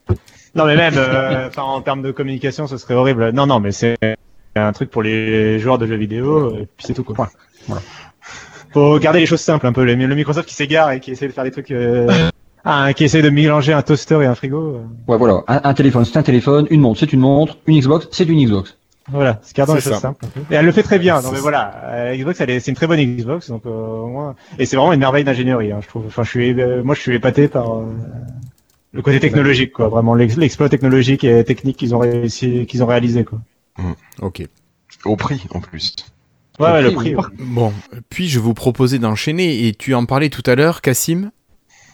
Non, 0.55 0.65
mais 0.65 0.75
même, 0.75 0.93
euh, 0.97 1.49
en 1.57 1.81
termes 1.81 2.01
de 2.01 2.11
communication, 2.11 2.65
ce 2.65 2.77
serait 2.77 2.95
horrible. 2.95 3.29
Non, 3.31 3.45
non, 3.45 3.59
mais 3.59 3.71
c'est 3.71 3.95
un 4.57 4.71
truc 4.73 4.89
pour 4.89 5.03
les 5.03 5.59
joueurs 5.59 5.77
de 5.77 5.85
jeux 5.87 5.95
vidéo, 5.95 6.53
et 6.55 6.67
puis 6.75 6.85
c'est 6.85 6.93
tout, 6.93 7.03
quoi. 7.03 7.29
Faut 8.73 8.99
garder 8.99 9.19
les 9.19 9.25
choses 9.25 9.41
simples, 9.41 9.65
un 9.65 9.73
peu. 9.73 9.83
Le, 9.85 9.95
le 9.95 10.15
Microsoft 10.15 10.47
qui 10.47 10.53
s'égare 10.55 10.91
et 10.91 10.99
qui 10.99 11.11
essaie 11.11 11.27
de 11.27 11.31
faire 11.31 11.43
des 11.43 11.51
trucs, 11.51 11.71
euh, 11.71 12.29
ah, 12.65 12.93
qui 12.93 13.05
essaie 13.05 13.21
de 13.21 13.29
mélanger 13.29 13.73
un 13.73 13.81
toaster 13.81 14.19
et 14.21 14.25
un 14.25 14.35
frigo. 14.35 14.59
euh, 14.75 14.79
Ouais, 15.07 15.17
voilà. 15.17 15.41
Un, 15.47 15.61
un 15.63 15.73
téléphone, 15.73 16.05
c'est 16.05 16.17
un 16.17 16.23
téléphone. 16.23 16.67
Une 16.69 16.81
montre, 16.81 16.99
c'est 16.99 17.13
une 17.13 17.21
montre. 17.21 17.57
Une 17.65 17.79
Xbox, 17.79 18.07
c'est 18.11 18.25
une 18.27 18.43
Xbox. 18.43 18.77
Voilà, 19.09 19.39
c'est 19.41 19.55
gardant 19.55 19.73
les 19.73 19.79
C'est 19.79 19.91
choses 19.91 19.99
simples. 19.99 20.25
Et 20.51 20.55
elle 20.55 20.65
le 20.65 20.71
fait 20.73 20.83
très 20.83 20.99
bien. 20.99 21.21
Non, 21.21 21.31
mais 21.31 21.39
voilà, 21.39 21.81
euh, 21.85 22.15
Xbox, 22.17 22.37
c'est 22.45 22.67
une 22.67 22.75
très 22.75 22.87
bonne 22.87 22.99
Xbox, 22.99 23.49
donc 23.49 23.65
euh, 23.65 23.69
au 23.69 24.07
moins, 24.07 24.35
et 24.59 24.65
c'est 24.65 24.75
vraiment 24.75 24.91
une 24.91 24.99
merveille 24.99 25.23
d'ingénierie, 25.23 25.71
hein, 25.71 25.79
je 25.81 25.87
trouve. 25.87 26.03
Enfin, 26.07 26.23
je 26.23 26.29
suis, 26.29 26.61
euh, 26.61 26.83
moi, 26.83 26.93
je 26.93 26.99
suis 26.99 27.15
épaté 27.15 27.47
par 27.47 27.73
euh, 27.79 27.85
le 28.91 29.01
côté 29.01 29.21
technologique, 29.21 29.71
quoi. 29.71 29.87
Vraiment, 29.87 30.13
l'ex- 30.13 30.35
l'exploit 30.35 30.67
technologique 30.67 31.23
et 31.23 31.41
technique 31.45 31.77
qu'ils 31.77 31.95
ont 31.95 31.99
réussi, 31.99 32.65
qu'ils 32.65 32.83
ont 32.83 32.85
réalisé, 32.87 33.23
quoi. 33.23 33.39
Ok. 34.21 34.43
Au 35.05 35.15
prix, 35.15 35.43
en 35.51 35.59
plus. 35.61 35.95
Ouais, 36.59 36.71
ouais, 36.71 36.81
le 36.81 36.91
prix, 36.93 37.15
oui. 37.15 37.23
Bon, 37.39 37.71
puis-je 38.09 38.39
vous 38.39 38.53
proposer 38.55 38.97
d'enchaîner 38.99 39.67
Et 39.67 39.73
tu 39.75 39.93
en 39.93 40.05
parlais 40.05 40.29
tout 40.29 40.43
à 40.45 40.55
l'heure, 40.55 40.81
Cassim. 40.81 41.31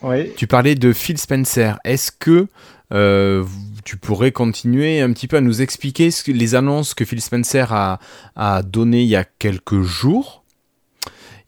Oui. 0.01 0.31
Tu 0.35 0.47
parlais 0.47 0.75
de 0.75 0.93
Phil 0.93 1.17
Spencer. 1.17 1.79
Est-ce 1.83 2.11
que 2.11 2.47
euh, 2.93 3.43
tu 3.83 3.97
pourrais 3.97 4.31
continuer 4.31 5.01
un 5.01 5.11
petit 5.13 5.27
peu 5.27 5.37
à 5.37 5.41
nous 5.41 5.61
expliquer 5.61 6.11
ce 6.11 6.23
que- 6.23 6.31
les 6.31 6.55
annonces 6.55 6.93
que 6.93 7.03
Phil 7.05 7.21
Spencer 7.21 7.71
a, 7.73 7.99
a 8.35 8.61
données 8.63 9.01
il 9.03 9.09
y 9.09 9.15
a 9.15 9.23
quelques 9.25 9.81
jours? 9.81 10.43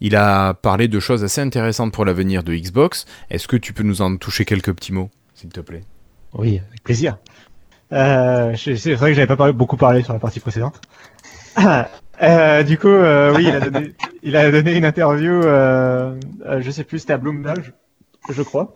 Il 0.02 0.16
a 0.18 0.54
parlé 0.54 0.88
de 0.90 1.00
choses 1.00 1.24
assez 1.24 1.40
intéressantes 1.42 1.94
pour 1.94 2.04
l'avenir 2.06 2.44
de 2.44 2.54
Xbox. 2.54 3.06
Est-ce 3.30 3.48
que 3.48 3.56
tu 3.56 3.72
peux 3.74 3.84
nous 3.84 4.02
en 4.02 4.18
toucher 4.18 4.44
quelques 4.44 4.74
petits 4.74 4.92
mots, 4.92 5.10
s'il 5.36 5.50
te 5.50 5.62
plaît? 5.62 5.84
Oui, 6.34 6.60
avec 6.68 6.84
plaisir. 6.84 7.18
Euh, 7.94 8.56
c'est 8.56 8.94
vrai 8.96 9.12
que 9.12 9.16
j'avais 9.16 9.28
pas 9.28 9.36
parlé- 9.36 9.54
beaucoup 9.54 9.78
parlé 9.78 10.02
sur 10.04 10.14
la 10.14 10.20
partie 10.20 10.40
précédente. 10.40 10.80
Euh, 12.22 12.64
du 12.64 12.78
coup, 12.78 12.88
euh, 12.88 13.34
oui, 13.36 13.44
il 13.46 13.54
a 13.54 13.60
donné, 13.60 13.92
il 14.24 14.38
a 14.38 14.50
donné 14.50 14.78
une 14.78 14.86
interview, 14.86 15.34
euh, 15.34 16.18
euh, 16.46 16.62
je 16.62 16.72
sais 16.72 16.86
plus, 16.86 17.00
c'était 17.00 17.12
à 17.12 17.18
Bloomberg, 17.18 17.74
je 18.30 18.42
crois, 18.42 18.74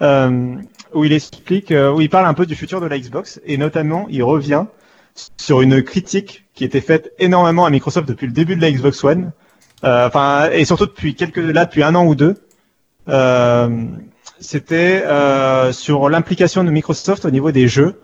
euh, 0.00 0.54
où 0.94 1.04
il 1.04 1.12
explique, 1.12 1.70
où 1.70 2.00
il 2.00 2.08
parle 2.08 2.24
un 2.24 2.32
peu 2.32 2.46
du 2.46 2.54
futur 2.54 2.80
de 2.80 2.86
la 2.86 2.98
Xbox 2.98 3.42
et 3.44 3.58
notamment 3.58 4.06
il 4.08 4.22
revient 4.22 4.64
sur 5.36 5.60
une 5.60 5.82
critique 5.82 6.46
qui 6.54 6.64
était 6.64 6.80
faite 6.80 7.12
énormément 7.18 7.66
à 7.66 7.70
Microsoft 7.70 8.08
depuis 8.08 8.26
le 8.26 8.32
début 8.32 8.56
de 8.56 8.62
la 8.62 8.70
Xbox 8.72 9.04
One, 9.04 9.32
euh, 9.84 10.06
enfin 10.06 10.48
et 10.50 10.64
surtout 10.64 10.86
depuis 10.86 11.14
quelques 11.14 11.36
là 11.36 11.66
depuis 11.66 11.82
un 11.82 11.94
an 11.94 12.06
ou 12.06 12.14
deux. 12.14 12.36
Euh, 13.10 13.68
C'était 14.40 15.02
euh, 15.04 15.72
sur 15.72 16.08
l'implication 16.08 16.64
de 16.64 16.70
Microsoft 16.70 17.26
au 17.26 17.30
niveau 17.30 17.50
des 17.52 17.68
jeux 17.68 18.00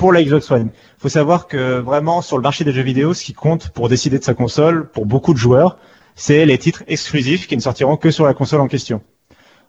pour 0.00 0.14
la 0.14 0.22
Xbox 0.22 0.50
One. 0.50 0.70
Il 0.72 1.00
faut 1.02 1.10
savoir 1.10 1.46
que 1.46 1.78
vraiment 1.78 2.22
sur 2.22 2.38
le 2.38 2.42
marché 2.42 2.64
des 2.64 2.72
jeux 2.72 2.80
vidéo, 2.80 3.12
ce 3.12 3.22
qui 3.22 3.34
compte 3.34 3.68
pour 3.68 3.90
décider 3.90 4.18
de 4.18 4.24
sa 4.24 4.32
console, 4.32 4.88
pour 4.88 5.04
beaucoup 5.04 5.34
de 5.34 5.38
joueurs, 5.38 5.76
c'est 6.14 6.46
les 6.46 6.56
titres 6.56 6.82
exclusifs 6.88 7.46
qui 7.46 7.54
ne 7.54 7.60
sortiront 7.60 7.98
que 7.98 8.10
sur 8.10 8.24
la 8.24 8.32
console 8.32 8.62
en 8.62 8.66
question. 8.66 9.02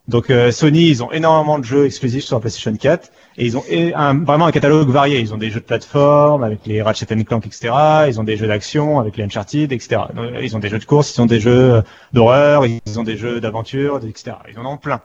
Donc 0.08 0.30
euh, 0.30 0.54
Sony, 0.54 0.88
ils 0.88 1.04
ont 1.04 1.12
énormément 1.12 1.60
de 1.60 1.66
jeux 1.66 1.86
exclusifs 1.86 2.24
sur 2.24 2.38
la 2.38 2.40
PlayStation 2.40 2.74
4 2.74 3.12
et 3.40 3.46
ils 3.46 3.58
ont 3.58 3.64
vraiment 4.26 4.46
un 4.46 4.52
catalogue 4.54 4.88
varié. 4.88 5.20
Ils 5.20 5.34
ont 5.34 5.38
des 5.38 5.50
jeux 5.50 5.60
de 5.60 5.66
plateforme 5.66 6.46
avec 6.46 6.66
les 6.66 6.82
Ratchet 6.82 7.08
Clank, 7.26 7.46
etc. 7.46 7.74
Ils 8.08 8.18
ont 8.18 8.24
des 8.24 8.38
jeux 8.38 8.48
d'action 8.48 9.02
avec 9.02 9.18
les 9.18 9.26
Uncharted, 9.26 9.74
etc. 9.74 10.04
Ils 10.42 10.56
ont 10.56 10.60
des 10.60 10.70
jeux 10.70 10.80
de 10.80 10.86
course, 10.86 11.14
ils 11.14 11.22
ont 11.22 11.26
des 11.26 11.42
jeux 11.42 11.74
euh, 11.74 11.82
d'horreur, 12.14 12.66
ils 12.66 12.98
ont 12.98 13.04
des 13.04 13.18
jeux 13.18 13.42
d'aventure, 13.42 13.98
etc. 13.98 14.38
Ils 14.50 14.58
en 14.58 14.66
ont 14.66 14.78
plein. 14.78 15.02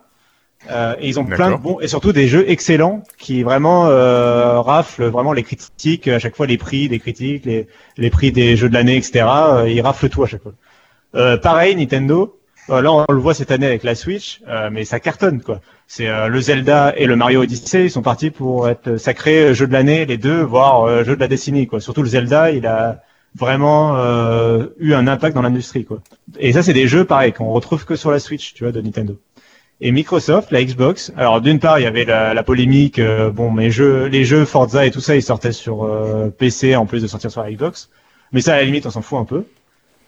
Euh, 0.71 0.97
et 1.01 1.09
ils 1.09 1.21
ont 1.21 1.25
plein 1.25 1.53
de 1.53 1.57
bons 1.57 1.79
et 1.81 1.87
surtout 1.89 2.13
des 2.13 2.27
jeux 2.29 2.49
excellents 2.51 3.03
qui 3.19 3.43
vraiment 3.45 3.87
euh, 3.89 4.61
raflent 4.61 5.05
vraiment 5.07 5.33
les 5.33 5.45
critiques 5.45 6.09
à 6.09 6.19
chaque 6.19 6.35
fois 6.37 6.47
les 6.47 6.59
prix 6.59 6.89
des 6.89 6.99
critiques, 6.99 7.45
les, 7.45 7.69
les 7.97 8.11
prix 8.11 8.33
des 8.33 8.57
jeux 8.57 8.69
de 8.69 8.75
l'année, 8.75 8.97
etc. 8.97 9.27
Euh, 9.29 9.69
ils 9.71 9.81
raflent 9.81 10.09
tout 10.09 10.25
à 10.25 10.27
chaque 10.27 10.43
fois. 10.43 10.55
Euh, 11.15 11.37
pareil, 11.39 11.77
Nintendo. 11.77 12.39
euh, 12.71 12.81
là, 12.83 12.93
on 12.93 13.05
le 13.13 13.19
voit 13.21 13.35
cette 13.35 13.51
année 13.53 13.67
avec 13.67 13.85
la 13.85 13.95
Switch, 13.95 14.41
euh, 14.49 14.71
mais 14.73 14.85
ça 14.85 14.99
cartonne 15.01 15.41
quoi. 15.43 15.61
C'est 15.87 16.09
euh, 16.09 16.27
le 16.29 16.41
Zelda 16.41 16.93
et 16.97 17.07
le 17.07 17.15
Mario 17.17 17.43
Odyssey, 17.43 17.85
ils 17.87 17.91
sont 17.91 18.03
partis 18.03 18.31
pour 18.31 18.69
être 18.69 18.97
sacrés 18.97 19.55
jeux 19.55 19.69
de 19.69 19.73
l'année, 19.73 20.05
les 20.05 20.17
deux, 20.19 20.43
voire 20.43 21.05
jeux 21.05 21.15
de 21.15 21.21
la 21.21 21.29
décennie 21.29 21.67
quoi. 21.69 21.81
Surtout 21.81 22.03
le 22.03 22.09
Zelda, 22.09 22.51
il 22.51 22.67
a 22.67 23.03
vraiment 23.35 23.97
euh, 23.99 24.67
eu 24.79 24.95
un 24.95 25.07
impact 25.07 25.35
dans 25.37 25.43
l'industrie 25.43 25.85
quoi. 25.85 26.01
Et 26.39 26.53
ça, 26.53 26.63
c'est 26.63 26.73
des 26.73 26.89
jeux 26.89 27.05
pareil 27.05 27.33
qu'on 27.33 27.51
retrouve 27.53 27.85
que 27.85 27.95
sur 27.97 28.11
la 28.11 28.19
Switch, 28.19 28.55
tu 28.55 28.65
vois, 28.65 28.73
de 28.73 28.81
Nintendo. 28.81 29.17
Et 29.81 29.93
Microsoft, 29.93 30.51
la 30.53 30.65
Xbox. 30.65 31.13
Alors 31.17 31.41
d'une 31.43 31.59
part, 31.59 31.79
il 31.79 31.83
y 31.83 31.87
avait 31.87 32.05
la, 32.05 32.43
polémique. 32.43 32.99
euh, 32.99 33.31
bon, 33.31 33.55
jeux, 33.69 34.07
les 34.07 34.25
jeux 34.25 34.45
Forza 34.47 34.87
et 34.87 34.91
tout 34.91 35.01
ça, 35.01 35.15
ils 35.17 35.23
sortaient 35.23 35.53
sur 35.53 35.85
euh, 35.85 36.31
PC 36.31 36.77
en 36.77 36.87
plus 36.87 37.03
de 37.03 37.07
sortir 37.07 37.31
sur 37.31 37.43
la 37.43 37.53
Xbox. 37.53 37.91
Mais 38.33 38.41
ça, 38.41 38.55
à 38.55 38.57
la 38.57 38.65
limite, 38.65 38.87
on 38.87 38.91
s'en 38.91 39.03
fout 39.03 39.19
un 39.19 39.25
peu. 39.25 39.45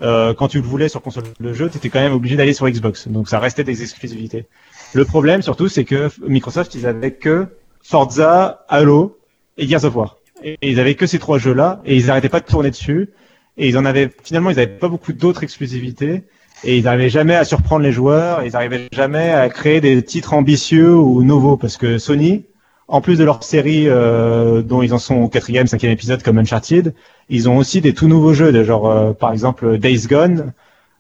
Euh, 0.00 0.32
quand 0.32 0.48
tu 0.48 0.58
le 0.58 0.64
voulais 0.66 0.88
sur 0.88 1.02
console 1.02 1.24
de 1.38 1.52
jeu, 1.52 1.68
tu 1.68 1.76
étais 1.76 1.90
quand 1.90 2.00
même 2.00 2.14
obligé 2.14 2.36
d'aller 2.36 2.54
sur 2.54 2.68
Xbox. 2.68 3.08
Donc 3.08 3.28
ça 3.28 3.38
restait 3.40 3.64
des 3.64 3.82
exclusivités. 3.82 4.46
Le 4.94 5.04
problème 5.04 5.42
surtout, 5.42 5.68
c'est 5.68 5.84
que 5.84 6.08
Microsoft, 6.26 6.74
ils 6.74 6.86
avaient 6.86 7.12
que 7.12 7.46
Forza, 7.82 8.64
Halo 8.68 9.18
et 9.58 9.66
Gears 9.68 9.84
of 9.84 9.96
War. 9.96 10.16
Et 10.42 10.56
ils 10.62 10.80
avaient 10.80 10.94
que 10.94 11.06
ces 11.06 11.18
trois 11.18 11.38
jeux-là 11.38 11.82
et 11.84 11.96
ils 11.96 12.06
n'arrêtaient 12.06 12.28
pas 12.28 12.40
de 12.40 12.46
tourner 12.46 12.70
dessus. 12.70 13.10
Et 13.58 13.68
ils 13.68 13.76
en 13.76 13.84
avaient 13.84 14.10
finalement, 14.22 14.50
ils 14.50 14.56
n'avaient 14.56 14.78
pas 14.78 14.88
beaucoup 14.88 15.12
d'autres 15.12 15.42
exclusivités. 15.42 16.22
Et 16.64 16.78
ils 16.78 16.84
n'arrivaient 16.84 17.09
jamais 17.09 17.34
à 17.34 17.44
surprendre 17.44 17.82
les 17.82 17.92
joueurs. 17.92 18.42
Ils 18.44 18.52
n'arrivaient 18.52 18.88
jamais 18.92 19.30
à 19.30 19.48
créer 19.48 19.80
des 19.80 20.02
titres 20.02 20.34
ambitieux 20.34 20.94
ou 20.94 21.22
nouveaux 21.22 21.56
parce 21.56 21.76
que 21.76 21.98
Sony, 21.98 22.44
en 22.88 23.00
plus 23.00 23.18
de 23.18 23.24
leur 23.24 23.44
série 23.44 23.84
euh, 23.86 24.62
dont 24.62 24.82
ils 24.82 24.92
en 24.94 24.98
sont 24.98 25.16
au 25.16 25.28
quatrième, 25.28 25.66
cinquième 25.66 25.92
épisode 25.92 26.22
comme 26.22 26.38
Uncharted, 26.38 26.94
ils 27.28 27.48
ont 27.48 27.59
aussi 27.59 27.80
des 27.80 27.92
tout 27.94 28.09
nouveaux 28.09 28.32
jeux, 28.32 28.64
genre 28.64 28.90
euh, 28.90 29.12
par 29.12 29.32
exemple 29.32 29.78
Days 29.78 30.06
Gone 30.09 30.52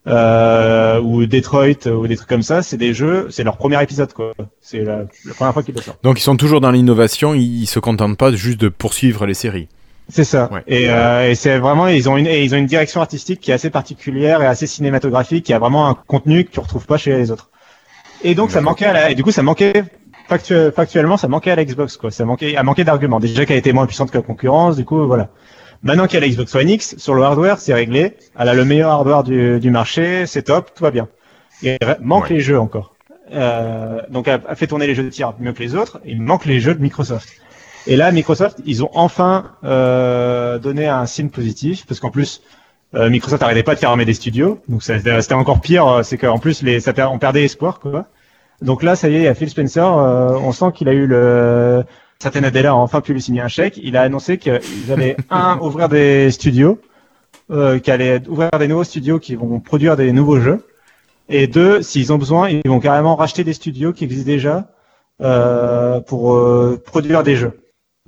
euh, 0.06 1.00
ou 1.00 1.26
Detroit 1.26 1.86
ou 1.88 2.06
des 2.06 2.16
trucs 2.16 2.28
comme 2.28 2.42
ça. 2.42 2.62
C'est 2.62 2.76
des 2.76 2.94
jeux, 2.94 3.26
c'est 3.30 3.42
leur 3.42 3.56
premier 3.56 3.82
épisode 3.82 4.12
quoi. 4.12 4.34
C'est 4.60 4.84
la, 4.84 5.06
la 5.24 5.34
première 5.34 5.54
fois 5.54 5.62
qu'ils 5.62 5.74
le 5.74 5.80
sortent. 5.80 6.02
Donc 6.04 6.20
ils 6.20 6.22
sont 6.22 6.36
toujours 6.36 6.60
dans 6.60 6.70
l'innovation, 6.70 7.34
ils, 7.34 7.62
ils 7.62 7.66
se 7.66 7.80
contentent 7.80 8.16
pas 8.18 8.30
juste 8.32 8.60
de 8.60 8.68
poursuivre 8.68 9.26
les 9.26 9.34
séries. 9.34 9.68
C'est 10.08 10.24
ça. 10.24 10.48
Ouais. 10.52 10.62
Et, 10.66 10.88
euh, 10.88 11.30
et 11.30 11.34
c'est 11.34 11.58
vraiment 11.58 11.86
ils 11.86 12.08
ont 12.08 12.16
une 12.16 12.26
et 12.26 12.42
ils 12.42 12.54
ont 12.54 12.58
une 12.58 12.66
direction 12.66 13.00
artistique 13.02 13.40
qui 13.40 13.50
est 13.50 13.54
assez 13.54 13.68
particulière 13.70 14.40
et 14.42 14.46
assez 14.46 14.66
cinématographique, 14.66 15.44
qui 15.44 15.52
a 15.52 15.58
vraiment 15.58 15.86
un 15.88 15.94
contenu 15.94 16.44
que 16.44 16.50
tu 16.50 16.60
retrouves 16.60 16.86
pas 16.86 16.96
chez 16.96 17.14
les 17.16 17.30
autres. 17.30 17.50
Et 18.24 18.34
donc 18.34 18.50
ça 18.50 18.60
manquait 18.62 18.86
à 18.86 18.92
la, 18.94 19.10
et 19.10 19.14
du 19.14 19.22
coup 19.22 19.32
ça 19.32 19.42
manquait 19.42 19.84
factu- 20.30 20.72
factuellement 20.72 21.16
ça 21.18 21.28
manquait 21.28 21.50
à 21.50 21.56
la 21.56 21.64
Xbox 21.64 21.96
quoi. 21.98 22.10
Ça 22.10 22.24
manquait 22.24 22.56
a 22.56 22.62
manqué 22.62 22.84
d'arguments. 22.84 23.20
Déjà 23.20 23.44
qu'elle 23.44 23.58
était 23.58 23.72
moins 23.74 23.86
puissante 23.86 24.10
que 24.10 24.16
la 24.16 24.22
concurrence, 24.22 24.76
du 24.76 24.84
coup 24.86 25.06
voilà. 25.06 25.28
Maintenant 25.82 26.06
qu'il 26.06 26.14
y 26.18 26.22
a 26.22 26.26
la 26.26 26.32
Xbox 26.32 26.54
One 26.54 26.70
X 26.70 26.96
sur 26.96 27.14
le 27.14 27.22
hardware, 27.22 27.58
c'est 27.58 27.74
réglé. 27.74 28.16
Elle 28.38 28.48
a 28.48 28.54
le 28.54 28.64
meilleur 28.64 28.90
hardware 28.90 29.22
du, 29.24 29.60
du 29.60 29.70
marché, 29.70 30.24
c'est 30.26 30.42
top, 30.42 30.70
tout 30.74 30.82
va 30.84 30.90
bien. 30.90 31.06
Il 31.62 31.76
manque 32.00 32.24
Ouais. 32.30 32.36
les 32.36 32.40
jeux 32.40 32.58
encore. 32.58 32.94
Euh, 33.32 34.00
donc 34.08 34.26
elle 34.26 34.40
a 34.48 34.54
fait 34.54 34.66
tourner 34.66 34.86
les 34.86 34.94
jeux 34.94 35.02
de 35.04 35.10
tir 35.10 35.34
mieux 35.38 35.52
que 35.52 35.62
les 35.62 35.74
autres. 35.74 36.00
Il 36.06 36.22
manque 36.22 36.46
les 36.46 36.60
jeux 36.60 36.74
de 36.74 36.80
Microsoft. 36.80 37.28
Et 37.88 37.96
là, 37.96 38.12
Microsoft, 38.12 38.58
ils 38.66 38.84
ont 38.84 38.90
enfin 38.92 39.52
euh, 39.64 40.58
donné 40.58 40.86
un 40.86 41.06
signe 41.06 41.30
positif, 41.30 41.86
parce 41.86 42.00
qu'en 42.00 42.10
plus, 42.10 42.42
euh, 42.94 43.08
Microsoft 43.08 43.40
n'arrêtait 43.40 43.62
pas 43.62 43.74
de 43.74 43.80
fermer 43.80 44.04
des 44.04 44.12
studios, 44.12 44.60
donc 44.68 44.82
c'était 44.82 45.32
encore 45.32 45.62
pire, 45.62 45.86
euh, 45.86 46.02
c'est 46.02 46.18
qu'en 46.18 46.38
plus, 46.38 46.62
les, 46.62 46.80
ça, 46.80 46.92
on 47.10 47.18
perdait 47.18 47.44
espoir, 47.44 47.80
quoi. 47.80 48.06
Donc 48.60 48.82
là, 48.82 48.94
ça 48.94 49.08
y 49.08 49.14
est, 49.14 49.18
il 49.20 49.24
y 49.24 49.26
a 49.26 49.34
Phil 49.34 49.48
Spencer, 49.48 49.86
euh, 49.86 50.36
on 50.38 50.52
sent 50.52 50.66
qu'il 50.74 50.88
a 50.88 50.92
eu 50.92 51.06
le... 51.06 51.82
Satya 52.20 52.40
Nadella 52.42 52.70
a 52.70 52.74
enfin 52.74 53.00
pu 53.00 53.14
lui 53.14 53.22
signer 53.22 53.40
un 53.40 53.48
chèque. 53.48 53.78
Il 53.80 53.96
a 53.96 54.02
annoncé 54.02 54.38
qu'ils 54.38 54.60
allaient, 54.90 55.16
un, 55.30 55.58
ouvrir 55.60 55.88
des 55.88 56.30
studios, 56.30 56.80
euh, 57.50 57.78
qu'ils 57.78 57.92
allaient 57.92 58.20
ouvrir 58.28 58.50
des 58.58 58.68
nouveaux 58.68 58.84
studios 58.84 59.18
qui 59.18 59.34
vont 59.34 59.60
produire 59.60 59.96
des 59.96 60.12
nouveaux 60.12 60.40
jeux, 60.40 60.66
et 61.30 61.46
deux, 61.46 61.80
s'ils 61.80 62.12
ont 62.12 62.18
besoin, 62.18 62.50
ils 62.50 62.68
vont 62.68 62.80
carrément 62.80 63.16
racheter 63.16 63.44
des 63.44 63.54
studios 63.54 63.94
qui 63.94 64.04
existent 64.04 64.26
déjà 64.26 64.68
euh, 65.22 66.00
pour 66.00 66.34
euh, 66.34 66.82
produire 66.84 67.22
des 67.22 67.36
jeux. 67.36 67.58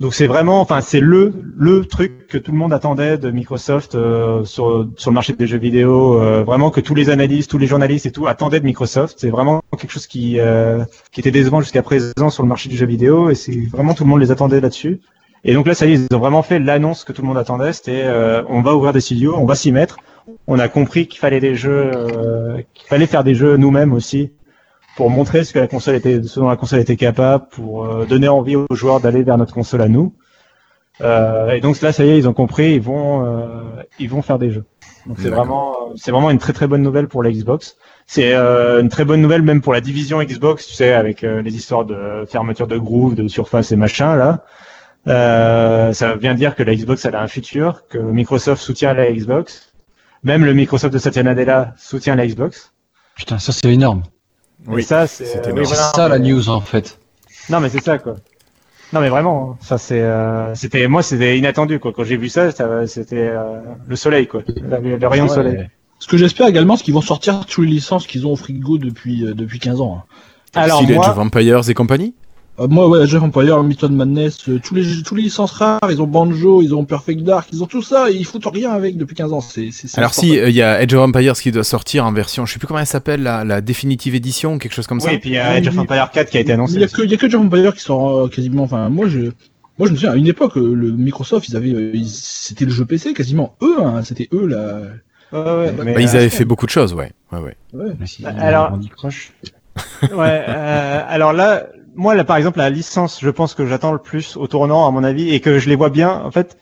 Donc 0.01 0.15
c'est 0.15 0.25
vraiment, 0.25 0.61
enfin 0.61 0.81
c'est 0.81 0.99
le 0.99 1.31
le 1.55 1.85
truc 1.85 2.25
que 2.25 2.39
tout 2.39 2.51
le 2.51 2.57
monde 2.57 2.73
attendait 2.73 3.19
de 3.19 3.29
Microsoft 3.29 3.93
euh, 3.93 4.43
sur 4.45 4.89
sur 4.97 5.11
le 5.11 5.13
marché 5.13 5.33
des 5.33 5.45
jeux 5.45 5.59
vidéo, 5.59 6.19
euh, 6.19 6.43
vraiment 6.43 6.71
que 6.71 6.81
tous 6.81 6.95
les 6.95 7.11
analystes, 7.11 7.51
tous 7.51 7.59
les 7.59 7.67
journalistes 7.67 8.07
et 8.07 8.11
tout 8.11 8.25
attendaient 8.25 8.59
de 8.59 8.65
Microsoft. 8.65 9.19
C'est 9.19 9.29
vraiment 9.29 9.61
quelque 9.77 9.91
chose 9.91 10.07
qui 10.07 10.39
euh, 10.39 10.83
qui 11.11 11.19
était 11.19 11.29
décevant 11.29 11.61
jusqu'à 11.61 11.83
présent 11.83 12.31
sur 12.31 12.41
le 12.41 12.49
marché 12.49 12.67
du 12.67 12.77
jeu 12.77 12.87
vidéo 12.87 13.29
et 13.29 13.35
c'est 13.35 13.55
vraiment 13.71 13.93
tout 13.93 14.03
le 14.03 14.09
monde 14.09 14.21
les 14.21 14.31
attendait 14.31 14.59
là-dessus. 14.59 15.01
Et 15.43 15.53
donc 15.53 15.67
là 15.67 15.75
ça 15.75 15.85
y 15.85 15.93
est, 15.93 16.07
ils 16.09 16.15
ont 16.15 16.19
vraiment 16.19 16.41
fait 16.41 16.57
l'annonce 16.57 17.03
que 17.03 17.13
tout 17.13 17.21
le 17.21 17.27
monde 17.27 17.37
attendait. 17.37 17.71
C'était 17.71 18.07
on 18.49 18.63
va 18.63 18.75
ouvrir 18.75 18.93
des 18.93 19.01
studios, 19.01 19.35
on 19.37 19.45
va 19.45 19.53
s'y 19.53 19.71
mettre. 19.71 19.97
On 20.47 20.57
a 20.57 20.67
compris 20.67 21.07
qu'il 21.07 21.19
fallait 21.19 21.39
des 21.39 21.53
jeux, 21.53 21.91
qu'il 22.73 22.87
fallait 22.87 23.05
faire 23.05 23.23
des 23.23 23.35
jeux 23.35 23.55
nous-mêmes 23.55 23.93
aussi 23.93 24.31
pour 24.95 25.09
montrer 25.09 25.43
ce 25.43 25.53
que 25.53 25.59
la 25.59 25.67
console 25.67 25.95
était, 25.95 26.21
ce 26.23 26.39
dont 26.39 26.49
la 26.49 26.57
console 26.57 26.79
était 26.79 26.97
capable, 26.97 27.47
pour 27.49 27.85
euh, 27.85 28.05
donner 28.05 28.27
envie 28.27 28.55
aux 28.55 28.67
joueurs 28.71 28.99
d'aller 28.99 29.23
vers 29.23 29.37
notre 29.37 29.53
console 29.53 29.81
à 29.81 29.87
nous. 29.87 30.13
Euh, 31.01 31.51
et 31.51 31.61
donc 31.61 31.79
là, 31.81 31.91
ça 31.91 32.05
y 32.05 32.09
est, 32.09 32.17
ils 32.17 32.27
ont 32.27 32.33
compris, 32.33 32.73
ils 32.73 32.81
vont, 32.81 33.25
euh, 33.25 33.83
ils 33.99 34.09
vont 34.09 34.21
faire 34.21 34.37
des 34.37 34.51
jeux. 34.51 34.65
Donc 35.05 35.17
c'est 35.19 35.29
vraiment, 35.29 35.71
euh, 35.71 35.93
c'est 35.95 36.11
vraiment 36.11 36.29
une 36.29 36.37
très 36.37 36.53
très 36.53 36.67
bonne 36.67 36.83
nouvelle 36.83 37.07
pour 37.07 37.23
la 37.23 37.31
Xbox. 37.31 37.77
C'est 38.05 38.33
euh, 38.33 38.81
une 38.81 38.89
très 38.89 39.05
bonne 39.05 39.21
nouvelle 39.21 39.41
même 39.41 39.61
pour 39.61 39.73
la 39.73 39.81
division 39.81 40.21
Xbox, 40.21 40.67
tu 40.67 40.73
sais, 40.73 40.93
avec 40.93 41.23
euh, 41.23 41.41
les 41.41 41.55
histoires 41.55 41.85
de 41.85 42.25
fermeture 42.27 42.67
de 42.67 42.77
groove, 42.77 43.15
de 43.15 43.27
surface 43.27 43.71
et 43.71 43.75
machin 43.75 44.15
là. 44.15 44.43
Euh, 45.07 45.93
ça 45.93 46.15
vient 46.15 46.35
dire 46.35 46.55
que 46.55 46.61
la 46.61 46.75
Xbox 46.75 47.05
elle 47.05 47.15
a 47.15 47.21
un 47.21 47.27
futur, 47.27 47.87
que 47.87 47.97
Microsoft 47.97 48.61
soutient 48.61 48.93
la 48.93 49.11
Xbox. 49.11 49.73
Même 50.23 50.45
le 50.45 50.53
Microsoft 50.53 50.93
de 50.93 50.99
Satya 50.99 51.23
Nadella 51.23 51.73
soutient 51.77 52.15
la 52.15 52.27
Xbox. 52.27 52.73
Putain, 53.15 53.39
ça 53.39 53.51
c'est 53.51 53.73
énorme. 53.73 54.03
Oui, 54.67 54.81
et 54.81 54.83
ça, 54.83 55.07
c'est 55.07 55.47
euh, 55.47 55.51
oui, 55.53 55.63
voilà. 55.63 55.91
ça 55.95 56.07
la 56.07 56.19
news 56.19 56.49
en 56.49 56.61
fait. 56.61 56.99
Non, 57.49 57.59
mais 57.59 57.69
c'est 57.69 57.81
ça, 57.83 57.97
quoi. 57.97 58.15
Non, 58.93 58.99
mais 58.99 59.09
vraiment, 59.09 59.57
ça 59.61 59.77
c'est, 59.77 60.01
euh, 60.01 60.53
c'était, 60.53 60.87
moi, 60.87 61.01
c'était 61.01 61.37
inattendu, 61.37 61.79
quoi. 61.79 61.93
Quand 61.93 62.03
j'ai 62.03 62.17
vu 62.17 62.29
ça, 62.29 62.51
ça- 62.51 62.85
c'était 62.87 63.29
euh, 63.29 63.59
le 63.87 63.95
soleil, 63.95 64.27
quoi. 64.27 64.43
Le, 64.47 64.97
le 64.97 65.07
rayon 65.07 65.25
de 65.25 65.29
Ouais. 65.29 65.35
soleil. 65.35 65.69
Ce 65.99 66.07
que 66.07 66.17
j'espère 66.17 66.47
également, 66.47 66.75
c'est 66.77 66.83
qu'ils 66.83 66.93
vont 66.93 67.01
sortir 67.01 67.45
toutes 67.45 67.63
les 67.65 67.71
licences 67.71 68.05
qu'ils 68.07 68.25
ont 68.27 68.31
au 68.31 68.35
frigo 68.35 68.77
depuis, 68.77 69.25
euh, 69.25 69.33
depuis 69.33 69.59
15 69.59 69.81
ans. 69.81 70.03
hein. 70.03 70.03
Alors 70.53 70.83
moi, 70.83 71.11
Vampires 71.11 71.69
et 71.69 71.73
compagnie 71.73 72.13
Euh, 72.59 72.67
moi, 72.67 72.87
ouais, 72.89 73.07
Jeff 73.07 73.23
Empire, 73.23 73.63
Mython 73.63 73.89
Madness, 73.89 74.49
euh, 74.49 74.59
tous 74.63 74.75
les, 74.75 75.01
tous 75.03 75.15
les 75.15 75.23
licences 75.23 75.51
rares, 75.51 75.79
ils 75.89 76.01
ont 76.01 76.05
Banjo, 76.07 76.61
ils 76.61 76.75
ont 76.75 76.83
Perfect 76.85 77.23
Dark, 77.23 77.47
ils 77.53 77.63
ont 77.63 77.65
tout 77.65 77.81
ça, 77.81 78.11
et 78.11 78.13
ils 78.15 78.25
foutent 78.25 78.45
rien 78.45 78.71
avec 78.71 78.97
depuis 78.97 79.15
15 79.15 79.31
ans. 79.33 79.39
C'est, 79.41 79.69
c'est, 79.71 79.87
c'est 79.87 79.97
Alors 79.97 80.13
si, 80.13 80.19
insupportable. 80.37 80.45
euh, 80.47 80.49
il 80.49 80.55
y 80.57 80.61
a 80.61 80.71
Age 80.73 80.93
of 80.93 80.99
Empires 81.09 81.33
qui 81.33 81.51
doit 81.51 81.63
sortir 81.63 82.05
en 82.05 82.11
version, 82.11 82.45
je 82.45 82.53
sais 82.53 82.59
plus 82.59 82.67
comment 82.67 82.81
elle 82.81 82.85
s'appelle, 82.85 83.23
la, 83.23 83.43
la 83.45 83.61
définitive 83.61 84.15
édition, 84.15 84.57
quelque 84.59 84.73
chose 84.73 84.85
comme 84.85 84.99
ça. 84.99 85.09
oui, 85.09 85.15
et 85.15 85.19
puis 85.19 85.29
il 85.29 85.33
y 85.33 85.37
a 85.37 85.47
Age 85.47 85.67
of 85.69 85.77
Empire 85.77 86.11
4 86.11 86.29
qui 86.29 86.37
a 86.37 86.41
été 86.41 86.49
Il 86.51 86.53
annoncé. 86.53 86.77
y 86.77 86.83
a 86.83 86.87
que, 86.87 87.01
il 87.03 87.09
y 87.09 87.13
a 87.13 87.17
que 87.17 87.29
Jeff 87.29 87.39
Empire 87.39 87.73
qui 87.73 87.81
sort 87.81 88.19
euh, 88.25 88.27
quasiment, 88.27 88.63
enfin, 88.63 88.89
moi, 88.89 89.07
je, 89.07 89.19
moi, 89.79 89.87
je 89.87 89.91
me 89.91 89.95
souviens, 89.95 90.11
à 90.11 90.15
une 90.17 90.27
époque, 90.27 90.57
le 90.57 90.91
Microsoft, 90.91 91.47
ils 91.47 91.55
avaient, 91.55 91.73
euh, 91.73 91.91
ils- 91.95 92.05
c'était 92.09 92.65
le 92.65 92.71
jeu 92.71 92.83
PC, 92.85 93.13
quasiment 93.13 93.55
eux, 93.63 93.77
hein, 93.81 94.01
c'était 94.03 94.27
eux, 94.33 94.45
là. 94.45 94.81
Ouais, 95.31 95.39
ouais, 95.39 95.73
mais, 95.85 95.93
Bah, 95.93 96.01
ils 96.01 96.09
euh, 96.09 96.19
avaient 96.19 96.29
fait 96.29 96.43
beaucoup 96.45 96.65
de 96.65 96.71
choses, 96.71 96.93
ouais. 96.93 97.13
ouais, 97.31 97.39
ouais. 97.39 97.55
Ouais. 97.73 97.93
Alors- 98.37 98.71
on 98.73 98.77
dit 98.77 98.89
croche. 98.89 99.31
ouais, 100.11 100.43
euh, 100.49 101.01
alors 101.07 101.31
là, 101.31 101.67
moi, 101.95 102.15
là, 102.15 102.23
par 102.23 102.37
exemple, 102.37 102.59
la 102.59 102.69
licence, 102.69 103.19
je 103.21 103.29
pense 103.29 103.53
que 103.53 103.65
j'attends 103.65 103.91
le 103.91 103.99
plus 103.99 104.37
au 104.37 104.47
tournant, 104.47 104.87
à 104.87 104.91
mon 104.91 105.03
avis, 105.03 105.33
et 105.33 105.39
que 105.39 105.59
je 105.59 105.69
les 105.69 105.75
vois 105.75 105.89
bien, 105.89 106.21
en 106.23 106.31
fait. 106.31 106.57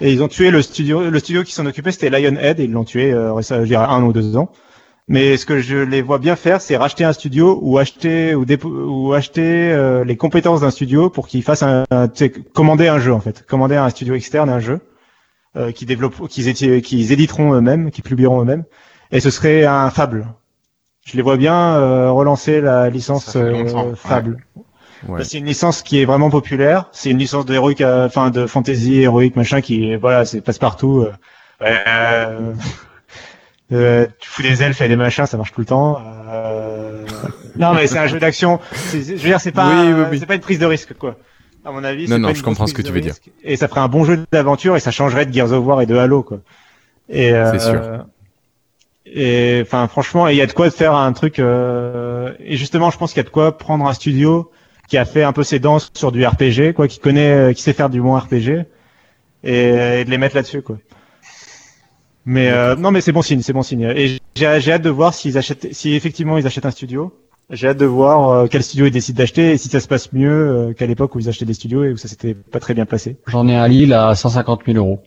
Et 0.00 0.12
ils 0.12 0.22
ont 0.22 0.28
tué 0.28 0.50
le 0.50 0.62
studio, 0.62 1.08
le 1.08 1.18
studio 1.18 1.42
qui 1.42 1.52
s'en 1.52 1.66
occupait, 1.66 1.92
c'était 1.92 2.10
Lionhead, 2.10 2.60
et 2.60 2.64
ils 2.64 2.72
l'ont 2.72 2.84
tué, 2.84 3.12
euh, 3.12 3.40
je 3.40 3.64
dirais, 3.64 3.86
un 3.88 4.02
ou 4.02 4.12
deux 4.12 4.36
ans. 4.36 4.50
Mais 5.08 5.36
ce 5.36 5.46
que 5.46 5.60
je 5.60 5.76
les 5.76 6.02
vois 6.02 6.18
bien 6.18 6.34
faire, 6.34 6.60
c'est 6.60 6.76
racheter 6.76 7.04
un 7.04 7.12
studio 7.12 7.58
ou 7.62 7.78
acheter 7.78 8.34
ou, 8.34 8.44
ou 8.64 9.12
acheter 9.12 9.70
euh, 9.72 10.04
les 10.04 10.16
compétences 10.16 10.62
d'un 10.62 10.70
studio 10.70 11.10
pour 11.10 11.28
qu'ils 11.28 11.44
fassent 11.44 11.62
un, 11.62 11.84
commander 12.52 12.88
un 12.88 12.98
jeu 12.98 13.12
en 13.12 13.20
fait, 13.20 13.46
commander 13.46 13.76
à 13.76 13.84
un 13.84 13.90
studio 13.90 14.16
externe 14.16 14.50
un 14.50 14.58
jeu 14.58 14.80
euh, 15.56 15.70
qui 15.70 15.86
développe, 15.86 16.26
qu'ils 16.28 16.52
qu'ils 16.82 17.12
éditeront 17.12 17.54
eux-mêmes, 17.54 17.92
qui 17.92 18.02
publieront 18.02 18.42
eux-mêmes, 18.42 18.64
et 19.12 19.20
ce 19.20 19.30
serait 19.30 19.64
un 19.64 19.90
Fable. 19.90 20.26
Je 21.06 21.16
les 21.16 21.22
vois 21.22 21.36
bien 21.36 21.76
euh, 21.76 22.10
relancer 22.10 22.60
la 22.60 22.90
licence 22.90 23.36
euh, 23.36 23.62
ouais. 23.62 24.34
Ouais. 25.08 25.24
C'est 25.24 25.38
une 25.38 25.46
licence 25.46 25.82
qui 25.82 26.00
est 26.00 26.04
vraiment 26.04 26.30
populaire. 26.30 26.86
C'est 26.92 27.10
une 27.10 27.18
licence 27.18 27.46
de 27.46 27.54
héroïque, 27.54 27.80
euh, 27.80 28.06
enfin 28.06 28.30
de 28.30 28.46
fantasy 28.46 29.00
héroïque 29.00 29.36
machin 29.36 29.60
qui, 29.60 29.94
voilà, 29.96 30.24
c'est 30.24 30.40
passe 30.40 30.58
partout. 30.58 31.02
euh, 31.02 31.12
euh, 31.62 32.52
euh, 33.72 34.06
tu 34.20 34.28
fous 34.28 34.42
des 34.42 34.62
elfes 34.62 34.80
et 34.80 34.88
des 34.88 34.96
machins, 34.96 35.26
ça 35.26 35.36
marche 35.36 35.52
tout 35.52 35.60
le 35.60 35.66
temps. 35.66 35.98
Euh, 36.28 37.04
non, 37.56 37.72
mais 37.74 37.86
c'est 37.86 37.98
un 37.98 38.06
jeu 38.06 38.18
d'action. 38.18 38.60
Je 38.92 38.98
veux 38.98 39.16
dire, 39.16 39.40
c'est 39.40 39.52
pas, 39.52 39.68
Oui, 39.68 39.74
oui, 39.92 40.00
un- 40.02 40.10
oui. 40.10 40.18
c'est 40.18 40.26
pas 40.26 40.34
une 40.34 40.40
prise 40.40 40.58
de 40.58 40.66
risque, 40.66 40.94
quoi. 40.94 41.16
À 41.64 41.72
mon 41.72 41.82
avis, 41.82 42.08
Non, 42.08 42.18
non, 42.18 42.28
pas 42.28 42.34
je 42.34 42.42
comprends 42.44 42.66
ce 42.68 42.74
que 42.74 42.82
tu 42.82 42.92
veux 42.92 43.00
dire. 43.00 43.14
Et 43.42 43.56
ça 43.56 43.66
ferait 43.68 43.80
un 43.80 43.88
bon 43.88 44.04
jeu 44.04 44.24
d'aventure 44.30 44.76
et 44.76 44.80
ça 44.80 44.90
changerait 44.92 45.26
de 45.26 45.32
Gears 45.32 45.52
of 45.52 45.64
War 45.66 45.80
et 45.82 45.86
de 45.86 45.96
Halo, 45.96 46.22
quoi. 46.22 46.38
Et 47.08 47.32
euh, 47.32 47.50
C'est 47.58 47.70
sûr. 47.70 47.80
Et 49.06 49.60
enfin, 49.62 49.86
franchement, 49.88 50.26
il 50.28 50.36
y 50.36 50.40
a 50.42 50.46
de 50.46 50.52
quoi 50.52 50.70
faire 50.70 50.94
un 50.94 51.12
truc. 51.12 51.38
euh, 51.38 52.32
Et 52.44 52.56
justement, 52.56 52.90
je 52.90 52.98
pense 52.98 53.12
qu'il 53.12 53.18
y 53.20 53.24
a 53.26 53.28
de 53.28 53.30
quoi 53.32 53.56
prendre 53.56 53.86
un 53.86 53.92
studio 53.94 54.50
qui 54.88 54.98
a 54.98 55.04
fait 55.04 55.22
un 55.22 55.32
peu 55.32 55.42
ses 55.42 55.58
dents 55.58 55.78
sur 55.94 56.12
du 56.12 56.24
RPG, 56.26 56.72
quoi, 56.74 56.88
qui 56.88 56.98
connaît, 56.98 57.50
euh, 57.50 57.52
qui 57.52 57.62
sait 57.62 57.72
faire 57.72 57.90
du 57.90 58.00
bon 58.00 58.16
RPG, 58.16 58.64
et, 59.44 60.00
et 60.00 60.04
de 60.04 60.10
les 60.10 60.18
mettre 60.18 60.36
là-dessus, 60.36 60.62
quoi. 60.62 60.78
Mais 62.26 62.50
euh, 62.50 62.74
non, 62.74 62.90
mais 62.90 63.00
c'est 63.00 63.12
bon 63.12 63.22
signe, 63.22 63.40
c'est 63.40 63.52
bon 63.52 63.62
signe. 63.62 63.82
Et 63.96 64.18
j'ai 64.34 64.60
j'ai 64.60 64.72
hâte 64.72 64.82
de 64.82 64.90
voir 64.90 65.14
s'ils 65.14 65.38
achètent, 65.38 65.72
si 65.72 65.94
effectivement 65.94 66.36
ils 66.36 66.46
achètent 66.46 66.66
un 66.66 66.72
studio. 66.72 67.16
J'ai 67.50 67.68
hâte 67.68 67.78
de 67.78 67.86
voir 67.86 68.30
euh, 68.30 68.46
quel 68.50 68.64
studio 68.64 68.86
ils 68.86 68.90
décident 68.90 69.18
d'acheter 69.18 69.52
et 69.52 69.58
si 69.58 69.68
ça 69.68 69.78
se 69.78 69.86
passe 69.86 70.12
mieux 70.12 70.30
euh, 70.30 70.72
qu'à 70.72 70.86
l'époque 70.86 71.14
où 71.14 71.20
ils 71.20 71.28
achetaient 71.28 71.44
des 71.44 71.54
studios 71.54 71.84
et 71.84 71.92
où 71.92 71.96
ça 71.96 72.08
s'était 72.08 72.34
pas 72.34 72.58
très 72.58 72.74
bien 72.74 72.86
passé. 72.86 73.18
J'en 73.28 73.46
ai 73.46 73.54
un 73.54 73.68
Lille 73.68 73.92
à 73.92 74.16
150 74.16 74.62
000 74.66 74.76
euros. 74.78 75.04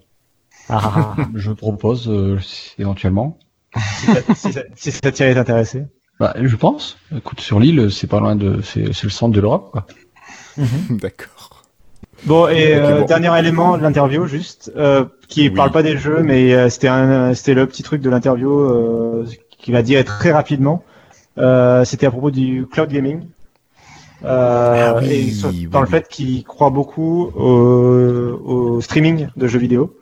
Ah, 0.69 1.17
Je 1.35 1.51
propose 1.51 2.07
euh, 2.07 2.39
éventuellement. 2.77 3.37
si 3.75 4.05
ça, 4.05 4.21
si 4.35 4.53
ça, 4.53 4.61
si 4.75 4.91
ça 4.93 5.11
t'y 5.11 5.23
est 5.23 5.37
intéressé. 5.37 5.83
Bah, 6.19 6.33
je 6.41 6.55
pense. 6.55 6.97
Écoute, 7.15 7.39
sur 7.39 7.59
l'île, 7.59 7.89
c'est 7.91 8.07
pas 8.07 8.19
loin 8.19 8.35
de, 8.35 8.61
c'est 8.61 8.93
c'est 8.93 9.05
le 9.05 9.09
centre 9.09 9.33
de 9.33 9.39
l'Europe. 9.41 9.69
quoi. 9.71 9.85
D'accord. 10.89 11.63
Bon, 12.25 12.47
et 12.49 12.75
euh, 12.75 12.99
bon. 12.99 13.05
dernier 13.05 13.39
élément 13.39 13.77
de 13.77 13.81
l'interview, 13.83 14.25
juste, 14.25 14.71
euh, 14.75 15.05
qui 15.29 15.43
Oui. 15.43 15.49
parle 15.51 15.71
pas 15.71 15.83
des 15.83 15.97
jeux, 15.97 16.21
mais 16.21 16.53
euh, 16.53 16.69
c'était 16.69 16.89
un, 16.89 17.33
c'était 17.33 17.53
le 17.53 17.65
petit 17.65 17.81
truc 17.83 18.01
de 18.01 18.09
l'interview 18.09 18.51
euh, 18.59 19.25
qu'il 19.57 19.75
a 19.77 19.81
dit 19.81 19.95
très 20.03 20.31
rapidement. 20.33 20.83
Euh, 21.37 21.85
c'était 21.85 22.07
à 22.07 22.11
propos 22.11 22.31
du 22.31 22.67
cloud 22.69 22.89
gaming. 22.89 23.21
Euh, 24.25 24.93
Ah 24.95 24.99
oui, 24.99 25.07
et 25.13 25.31
sur- 25.31 25.47
oui, 25.49 25.67
dans 25.71 25.79
le 25.79 25.87
fait 25.87 26.09
qu'il 26.09 26.43
croit 26.43 26.71
beaucoup 26.71 27.31
au, 27.37 28.41
au 28.43 28.81
streaming 28.81 29.29
de 29.37 29.47
jeux 29.47 29.59
vidéo. 29.59 29.95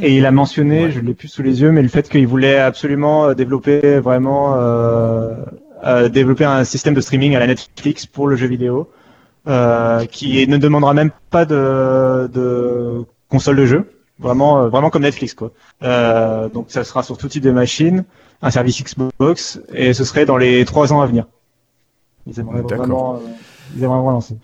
Et 0.00 0.16
il 0.16 0.24
a 0.24 0.30
mentionné, 0.30 0.84
Ouais. 0.84 0.90
je 0.90 1.00
l'ai 1.00 1.12
plus 1.14 1.28
sous 1.28 1.42
les 1.42 1.60
yeux, 1.60 1.70
mais 1.70 1.82
le 1.82 1.88
fait 1.88 2.08
qu'il 2.08 2.26
voulait 2.26 2.58
absolument 2.58 3.26
euh, 3.26 3.34
développer 3.34 3.98
vraiment 4.00 4.54
euh, 4.56 5.34
euh, 5.84 6.08
développer 6.08 6.44
un 6.44 6.64
système 6.64 6.94
de 6.94 7.00
streaming 7.00 7.34
à 7.36 7.40
la 7.40 7.46
Netflix 7.46 8.06
pour 8.06 8.26
le 8.26 8.36
jeu 8.36 8.46
vidéo, 8.46 8.88
euh, 9.48 10.04
qui 10.06 10.46
ne 10.48 10.56
demandera 10.56 10.94
même 10.94 11.10
pas 11.30 11.44
de, 11.44 12.30
de 12.32 13.04
console 13.28 13.56
de 13.56 13.66
jeu, 13.66 13.90
vraiment 14.18 14.62
euh, 14.62 14.68
vraiment 14.68 14.88
comme 14.88 15.02
Netflix 15.02 15.34
quoi. 15.34 15.50
Euh, 15.82 16.48
donc 16.48 16.66
ça 16.68 16.84
sera 16.84 17.02
sur 17.02 17.18
tout 17.18 17.28
type 17.28 17.42
de 17.42 17.50
machine, 17.50 18.04
un 18.40 18.50
service 18.50 18.82
Xbox, 18.82 19.60
et 19.74 19.92
ce 19.92 20.04
serait 20.04 20.24
dans 20.24 20.38
les 20.38 20.64
trois 20.64 20.92
ans 20.94 21.02
à 21.02 21.06
venir. 21.06 21.26
Ils 22.26 22.38
aimeraient 22.40 22.62
D'accord. 22.62 22.78
vraiment, 22.78 23.14
euh, 23.16 23.18
ils 23.76 23.82
aimeraient 23.82 23.96
vraiment 23.96 24.12
lancer. 24.12 24.36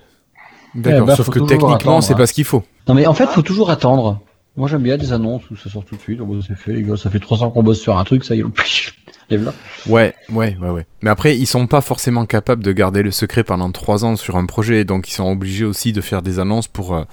D'accord, 0.75 1.01
Eh 1.05 1.07
ben, 1.07 1.17
sauf 1.17 1.27
faut 1.27 1.33
que 1.33 1.39
techniquement, 1.39 2.03
c'est 2.03 2.13
hein. 2.13 2.17
pas 2.17 2.27
ce 2.27 2.35
qu'il 2.35 2.45
faut. 2.45 2.65
Non 2.87 2.95
mais 2.95 3.07
en 3.07 3.15
fait, 3.15 3.27
faut 3.29 3.41
toujours 3.43 3.71
attendre. 3.71 4.21
Moi 4.59 4.69
j'aime 4.69 4.83
bien 4.83 4.99
des 4.99 5.13
annonces 5.13 5.49
où 5.51 5.57
ça 5.57 5.71
sort 5.71 5.85
tout 5.85 5.95
de 5.97 6.01
suite. 6.01 6.19
Oh, 6.21 6.27
bah, 6.27 6.41
c'est 6.47 6.57
fait 6.57 6.73
les 6.73 6.83
gars, 6.83 6.97
ça 6.97 7.09
fait 7.11 7.21
trois 7.21 7.43
ans 7.43 7.51
qu'on 7.51 7.63
bosse 7.63 7.81
sur 7.81 7.97
un 7.97 8.05
truc, 8.05 8.25
ça 8.25 8.35
y 8.35 8.41
est, 8.41 8.43
là. 8.43 9.53
Ouais, 9.87 10.15
ouais, 10.33 10.57
ouais, 10.61 10.71
ouais. 10.71 10.87
Mais 11.03 11.11
après, 11.11 11.37
ils 11.37 11.47
sont 11.47 11.67
pas 11.67 11.83
forcément 11.83 12.25
capables 12.25 12.65
de 12.65 12.73
garder 12.73 13.03
le 13.03 13.11
secret 13.11 13.45
pendant 13.45 13.71
trois 13.71 14.05
ans 14.07 14.17
sur 14.17 14.37
un 14.37 14.47
projet, 14.47 14.85
donc 14.85 15.09
ils 15.11 15.13
sont 15.13 15.31
obligés 15.31 15.67
aussi 15.67 15.93
de 15.93 16.01
faire 16.01 16.23
des 16.23 16.39
annonces 16.39 16.67
pour 16.67 16.95
euh, 16.97 17.05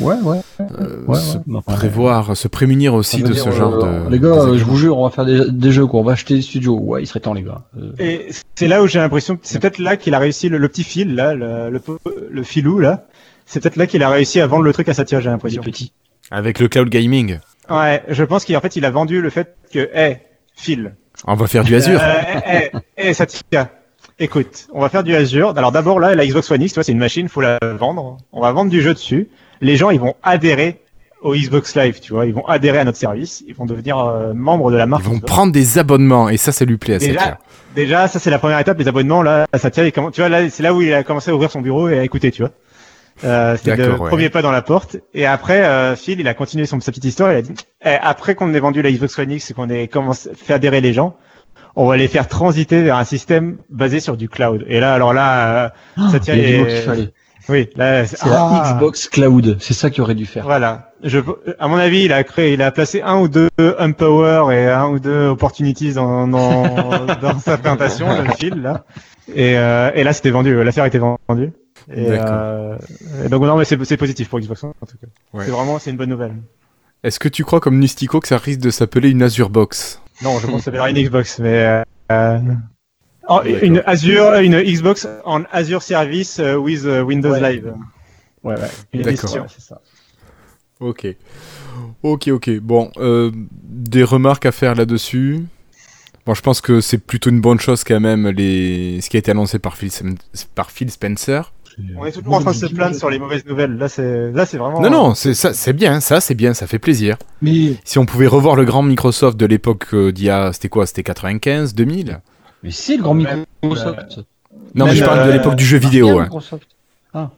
Ouais, 0.00 0.16
ouais. 0.24 0.40
euh, 0.60 1.04
Ouais, 1.06 1.18
se 1.18 1.36
ouais, 1.36 1.42
bah, 1.46 1.60
prévoir, 1.64 2.36
se 2.36 2.48
prémunir 2.48 2.92
aussi 2.94 3.22
de 3.22 3.28
dire, 3.32 3.44
ce 3.44 3.50
genre 3.52 3.84
euh, 3.84 4.04
de. 4.06 4.10
Les 4.10 4.18
gars, 4.18 4.26
euh, 4.28 4.58
je 4.58 4.64
vous 4.64 4.76
jure, 4.76 4.98
on 4.98 5.04
va 5.04 5.10
faire 5.10 5.24
des, 5.24 5.48
des 5.48 5.70
jeux, 5.70 5.86
quoi. 5.86 6.00
On 6.00 6.04
va 6.04 6.12
acheter 6.12 6.34
des 6.34 6.42
studios. 6.42 6.76
Ouais, 6.76 7.04
il 7.04 7.06
serait 7.06 7.20
temps, 7.20 7.34
les 7.34 7.44
gars. 7.44 7.62
Euh, 7.78 7.92
Et 8.00 8.26
c'est 8.56 8.66
là 8.68 8.82
où 8.82 8.88
j'ai 8.88 8.98
l'impression 8.98 9.36
que 9.36 9.42
c'est 9.44 9.60
peut-être 9.60 9.78
là 9.78 9.96
qu'il 9.96 10.12
a 10.14 10.18
réussi 10.18 10.48
le, 10.48 10.58
le 10.58 10.68
petit 10.68 10.82
fil 10.84 11.14
là, 11.14 11.34
le, 11.34 11.70
le, 11.70 11.80
le 12.30 12.42
filou 12.42 12.80
là. 12.80 13.06
C'est 13.46 13.60
peut-être 13.60 13.76
là 13.76 13.86
qu'il 13.86 14.02
a 14.02 14.10
réussi 14.10 14.40
à 14.40 14.46
vendre 14.48 14.62
le 14.64 14.72
truc 14.72 14.88
à 14.88 14.94
Satya, 14.94 15.18
j'ai 15.20 15.24
des 15.26 15.30
l'impression. 15.30 15.62
petits. 15.62 15.92
Avec 16.30 16.58
le 16.60 16.68
cloud 16.68 16.88
gaming, 16.88 17.38
Ouais, 17.68 18.02
je 18.08 18.24
pense 18.24 18.44
qu'en 18.44 18.60
fait 18.60 18.74
il 18.76 18.84
a 18.84 18.90
vendu 18.90 19.20
le 19.20 19.30
fait 19.30 19.54
que, 19.72 19.88
hé, 19.94 20.18
Phil, 20.56 20.92
on 21.26 21.34
va 21.34 21.46
faire 21.46 21.62
du 21.64 21.74
Azure. 21.76 22.00
Euh, 22.02 22.40
eh, 22.52 22.70
eh, 22.96 23.14
Satya, 23.14 23.68
écoute, 24.18 24.66
on 24.72 24.80
va 24.80 24.88
faire 24.88 25.04
du 25.04 25.14
Azure. 25.14 25.54
Alors 25.56 25.70
d'abord 25.70 26.00
là, 26.00 26.14
la 26.14 26.26
Xbox 26.26 26.50
One 26.50 26.62
X, 26.62 26.72
tu 26.72 26.76
vois, 26.78 26.84
c'est 26.84 26.92
une 26.92 26.98
machine, 26.98 27.28
faut 27.28 27.40
la 27.40 27.58
vendre. 27.78 28.16
On 28.32 28.40
va 28.40 28.50
vendre 28.52 28.70
du 28.70 28.80
jeu 28.82 28.92
dessus. 28.94 29.28
Les 29.60 29.76
gens, 29.76 29.90
ils 29.90 30.00
vont 30.00 30.14
adhérer 30.22 30.80
au 31.22 31.34
Xbox 31.36 31.76
Live, 31.76 32.00
tu 32.00 32.12
vois, 32.14 32.26
ils 32.26 32.32
vont 32.34 32.46
adhérer 32.46 32.78
à 32.78 32.84
notre 32.84 32.96
service, 32.98 33.44
ils 33.46 33.54
vont 33.54 33.66
devenir 33.66 33.98
euh, 33.98 34.32
membres 34.32 34.70
de 34.72 34.76
la 34.76 34.84
Ils 34.84 34.88
marque. 34.88 35.02
vont 35.04 35.12
Xbox. 35.16 35.30
prendre 35.32 35.52
des 35.52 35.78
abonnements 35.78 36.28
et 36.30 36.38
ça, 36.38 36.50
ça 36.50 36.64
lui 36.64 36.78
plaît 36.78 36.94
à 36.94 36.98
Déjà, 36.98 37.20
Satya. 37.20 37.38
déjà, 37.76 38.08
ça 38.08 38.18
c'est 38.18 38.30
la 38.30 38.38
première 38.38 38.58
étape, 38.58 38.78
les 38.78 38.88
abonnements. 38.88 39.22
Là, 39.22 39.46
Satya, 39.54 39.84
il 39.84 39.92
commence- 39.92 40.12
tu 40.14 40.22
vois, 40.22 40.30
là, 40.30 40.48
c'est 40.48 40.62
là 40.62 40.72
où 40.74 40.80
il 40.80 40.92
a 40.94 41.02
commencé 41.04 41.30
à 41.30 41.34
ouvrir 41.34 41.50
son 41.50 41.60
bureau 41.60 41.88
et 41.90 41.98
à 41.98 42.04
écouter, 42.04 42.30
tu 42.30 42.42
vois. 42.42 42.50
Euh, 43.24 43.56
c'était 43.56 43.76
le 43.76 43.92
ouais. 43.92 44.08
premier 44.08 44.30
pas 44.30 44.42
dans 44.42 44.50
la 44.52 44.62
porte. 44.62 44.96
Et 45.14 45.26
après, 45.26 45.62
euh, 45.64 45.94
Phil, 45.96 46.20
il 46.20 46.28
a 46.28 46.34
continué 46.34 46.66
son, 46.66 46.80
sa 46.80 46.90
petite 46.90 47.04
histoire. 47.04 47.32
Il 47.32 47.36
a 47.36 47.42
dit, 47.42 47.54
eh, 47.84 47.96
après 48.00 48.34
qu'on 48.34 48.52
ait 48.54 48.60
vendu 48.60 48.82
la 48.82 48.90
Xbox 48.90 49.18
One 49.18 49.30
X 49.32 49.50
et 49.50 49.54
qu'on 49.54 49.68
ait 49.68 49.88
commencé 49.88 50.30
fait 50.34 50.54
adhérer 50.54 50.80
les 50.80 50.92
gens, 50.92 51.16
on 51.76 51.86
va 51.86 51.96
les 51.96 52.08
faire 52.08 52.28
transiter 52.28 52.82
vers 52.82 52.96
un 52.96 53.04
système 53.04 53.58
basé 53.68 54.00
sur 54.00 54.16
du 54.16 54.28
cloud. 54.28 54.64
Et 54.68 54.80
là, 54.80 54.94
alors 54.94 55.12
là, 55.12 55.72
euh, 55.98 56.08
Satya, 56.10 56.34
il 56.34 56.40
y 56.40 56.44
a 56.44 56.48
du 56.48 56.58
mot 56.58 56.66
est- 56.66 56.68
qu'il 56.74 56.82
fallait. 56.82 57.12
oui, 57.48 57.68
là, 57.76 58.06
C'est 58.06 58.16
ah, 58.22 58.62
la 58.64 58.72
Xbox 58.72 59.08
Cloud. 59.08 59.56
C'est 59.60 59.74
ça 59.74 59.90
qu'il 59.90 60.02
aurait 60.02 60.14
dû 60.14 60.26
faire. 60.26 60.44
Voilà. 60.44 60.92
Je, 61.02 61.18
à 61.58 61.68
mon 61.68 61.76
avis, 61.76 62.04
il 62.04 62.12
a 62.12 62.24
créé, 62.24 62.52
il 62.54 62.62
a 62.62 62.70
placé 62.70 63.02
un 63.02 63.18
ou 63.18 63.28
deux 63.28 63.48
Empower 63.78 64.54
et 64.54 64.66
un 64.68 64.88
ou 64.88 64.98
deux 64.98 65.28
Opportunities 65.28 65.92
dans, 65.94 66.26
dans, 66.26 66.62
dans 67.22 67.38
sa 67.38 67.56
présentation, 67.58 68.06
le 68.22 68.30
fil 68.34 68.60
là. 68.62 68.84
Et, 69.34 69.56
euh, 69.56 69.90
et 69.94 70.02
là, 70.04 70.12
c'était 70.12 70.30
vendu. 70.30 70.62
L'affaire 70.64 70.84
était 70.84 70.98
vendue. 70.98 71.52
Et, 71.88 72.06
euh, 72.08 72.76
et 73.24 73.28
donc 73.28 73.42
non, 73.42 73.56
mais 73.56 73.64
c'est 73.64 73.96
positif 73.96 74.28
pour 74.28 74.40
Xbox 74.40 74.62
One, 74.64 74.72
en 74.80 74.86
tout 74.86 74.96
cas. 74.98 75.06
Ouais. 75.32 75.44
C'est 75.44 75.50
vraiment, 75.50 75.78
c'est 75.78 75.90
une 75.90 75.96
bonne 75.96 76.10
nouvelle. 76.10 76.34
Est-ce 77.02 77.18
que 77.18 77.28
tu 77.28 77.44
crois 77.44 77.60
comme 77.60 77.78
Nustico 77.78 78.20
que 78.20 78.28
ça 78.28 78.38
risque 78.38 78.60
de 78.60 78.70
s'appeler 78.70 79.10
une 79.10 79.22
Azure 79.22 79.50
Box? 79.50 80.00
Non, 80.22 80.38
je 80.38 80.46
pense 80.46 80.56
que 80.56 80.58
ça 80.60 80.64
s'appellera 80.66 80.90
une 80.90 81.02
Xbox, 81.02 81.38
mais 81.38 81.82
euh, 82.12 82.38
D'accord. 83.28 83.44
une 83.44 83.82
Azure, 83.86 84.34
une 84.34 84.60
Xbox 84.60 85.08
en 85.24 85.42
Azure 85.50 85.82
Service 85.82 86.38
euh, 86.40 86.56
with 86.56 86.84
euh, 86.84 87.00
Windows 87.02 87.30
Ouais. 87.32 87.54
Live. 87.54 87.72
Ouais, 88.42 88.54
ouais. 88.54 88.68
Une 88.92 89.02
D'accord. 89.02 89.34
Ouais, 89.34 89.40
c'est 89.48 89.62
ça. 89.62 89.80
Ok. 90.78 91.06
Ok, 92.02 92.28
ok. 92.28 92.50
Bon, 92.60 92.90
euh, 92.98 93.30
des 93.62 94.04
remarques 94.04 94.46
à 94.46 94.52
faire 94.52 94.74
là-dessus? 94.74 95.44
Bon, 96.26 96.34
je 96.34 96.42
pense 96.42 96.60
que 96.60 96.80
c'est 96.82 96.98
plutôt 96.98 97.30
une 97.30 97.40
bonne 97.40 97.60
chose 97.60 97.82
quand 97.82 97.98
même, 98.00 98.28
les... 98.28 99.00
ce 99.00 99.08
qui 99.08 99.16
a 99.16 99.20
été 99.20 99.30
annoncé 99.30 99.58
par 99.58 99.76
Phil, 99.76 99.88
Sem- 99.90 100.18
par 100.54 100.70
Phil 100.70 100.90
Spencer. 100.90 101.52
On 101.98 102.04
est 102.04 102.12
toujours 102.12 102.34
en 102.34 102.40
train 102.40 102.50
de 102.52 102.56
se 102.56 102.66
plaindre 102.66 102.94
sur 102.96 103.10
les 103.10 103.18
mauvaises 103.18 103.44
nouvelles. 103.46 103.76
Là, 103.76 103.88
c'est 103.88 104.30
là, 104.32 104.46
c'est 104.46 104.56
vraiment. 104.58 104.80
Non, 104.80 104.90
non, 104.90 105.14
c'est 105.14 105.34
ça, 105.34 105.52
c'est 105.54 105.72
bien, 105.72 106.00
ça, 106.00 106.20
c'est 106.20 106.34
bien, 106.34 106.54
ça 106.54 106.66
fait 106.66 106.78
plaisir. 106.78 107.16
Mais 107.42 107.74
Si 107.84 107.98
on 107.98 108.06
pouvait 108.06 108.26
revoir 108.26 108.56
le 108.56 108.64
grand 108.64 108.82
Microsoft 108.82 109.36
de 109.38 109.46
l'époque 109.46 109.86
euh, 109.92 110.12
d'il 110.12 110.24
y 110.26 110.30
a, 110.30 110.52
c'était 110.52 110.68
quoi 110.68 110.86
C'était 110.86 111.02
95, 111.02 111.74
2000 111.74 112.20
Mais 112.62 112.70
c'est 112.70 112.96
le 112.96 113.02
grand 113.02 113.14
Microsoft. 113.14 114.20
Non, 114.74 114.86
mais 114.86 114.94
je 114.94 115.04
parle 115.04 115.24
de 115.26 115.30
euh, 115.30 115.32
l'époque 115.32 115.56
du 115.56 115.64
jeu 115.64 115.78
vidéo. 115.78 116.18
Hein. 116.18 116.24
Microsoft. 116.24 116.66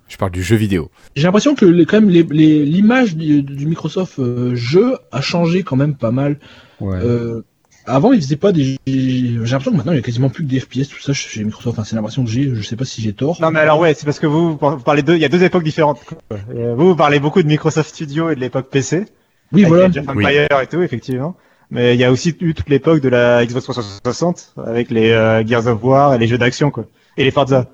Je 0.08 0.16
parle 0.18 0.32
du 0.32 0.42
jeu 0.42 0.56
vidéo. 0.56 0.90
j'ai 1.16 1.22
l'impression 1.22 1.54
que 1.54 1.64
les- 1.64 1.86
quand 1.86 1.98
même 2.00 2.10
les- 2.10 2.24
les- 2.24 2.64
l'image 2.64 3.16
du, 3.16 3.42
du 3.42 3.66
Microsoft 3.66 4.18
euh, 4.18 4.54
jeu 4.54 4.98
a 5.12 5.22
changé 5.22 5.62
quand 5.62 5.76
même 5.76 5.94
pas 5.94 6.10
mal. 6.10 6.38
Ouais. 6.80 6.96
Euh, 7.02 7.42
avant, 7.86 8.12
ils 8.12 8.20
faisaient 8.22 8.36
pas 8.36 8.52
des. 8.52 8.76
J'ai 8.86 9.38
l'impression 9.38 9.70
que 9.72 9.76
maintenant 9.76 9.92
il 9.92 9.96
y 9.96 9.98
a 9.98 10.02
quasiment 10.02 10.28
plus 10.28 10.44
que 10.44 10.48
des 10.50 10.60
FPS, 10.60 10.88
tout 10.88 11.00
ça 11.00 11.12
chez 11.12 11.42
Microsoft. 11.44 11.78
Enfin, 11.78 11.84
c'est 11.84 11.96
l'impression 11.96 12.24
que 12.24 12.30
j'ai. 12.30 12.54
Je 12.54 12.62
sais 12.62 12.76
pas 12.76 12.84
si 12.84 13.00
j'ai 13.02 13.12
tort. 13.12 13.38
Non 13.40 13.50
mais 13.50 13.60
alors 13.60 13.78
ouais, 13.80 13.94
c'est 13.94 14.04
parce 14.04 14.18
que 14.18 14.26
vous, 14.26 14.56
vous 14.56 14.76
parlez 14.78 15.02
deux, 15.02 15.14
il 15.16 15.20
y 15.20 15.24
a 15.24 15.28
deux 15.28 15.42
époques 15.42 15.64
différentes. 15.64 16.00
quoi. 16.04 16.18
Euh, 16.54 16.74
Vous, 16.76 16.88
vous 16.88 16.96
parlez 16.96 17.18
beaucoup 17.20 17.42
de 17.42 17.48
Microsoft 17.48 17.88
Studio 17.90 18.30
et 18.30 18.34
de 18.34 18.40
l'époque 18.40 18.68
PC, 18.70 19.06
oui, 19.52 19.64
voilà. 19.64 19.86
Age 19.86 19.98
of 19.98 20.08
Empire 20.08 20.46
et 20.62 20.66
tout, 20.68 20.82
effectivement. 20.82 21.36
Mais 21.70 21.94
il 21.94 22.00
y 22.00 22.04
a 22.04 22.12
aussi 22.12 22.36
eu 22.40 22.52
toute 22.54 22.68
l'époque 22.68 23.00
de 23.00 23.08
la 23.08 23.44
Xbox 23.46 23.64
360 23.64 24.54
avec 24.66 24.90
les 24.90 25.10
euh, 25.10 25.42
Gears 25.46 25.66
of 25.66 25.82
War 25.82 26.14
et 26.14 26.18
les 26.18 26.26
jeux 26.26 26.36
d'action 26.38 26.70
quoi, 26.70 26.84
et 27.16 27.24
les 27.24 27.30
Forza. 27.30 27.70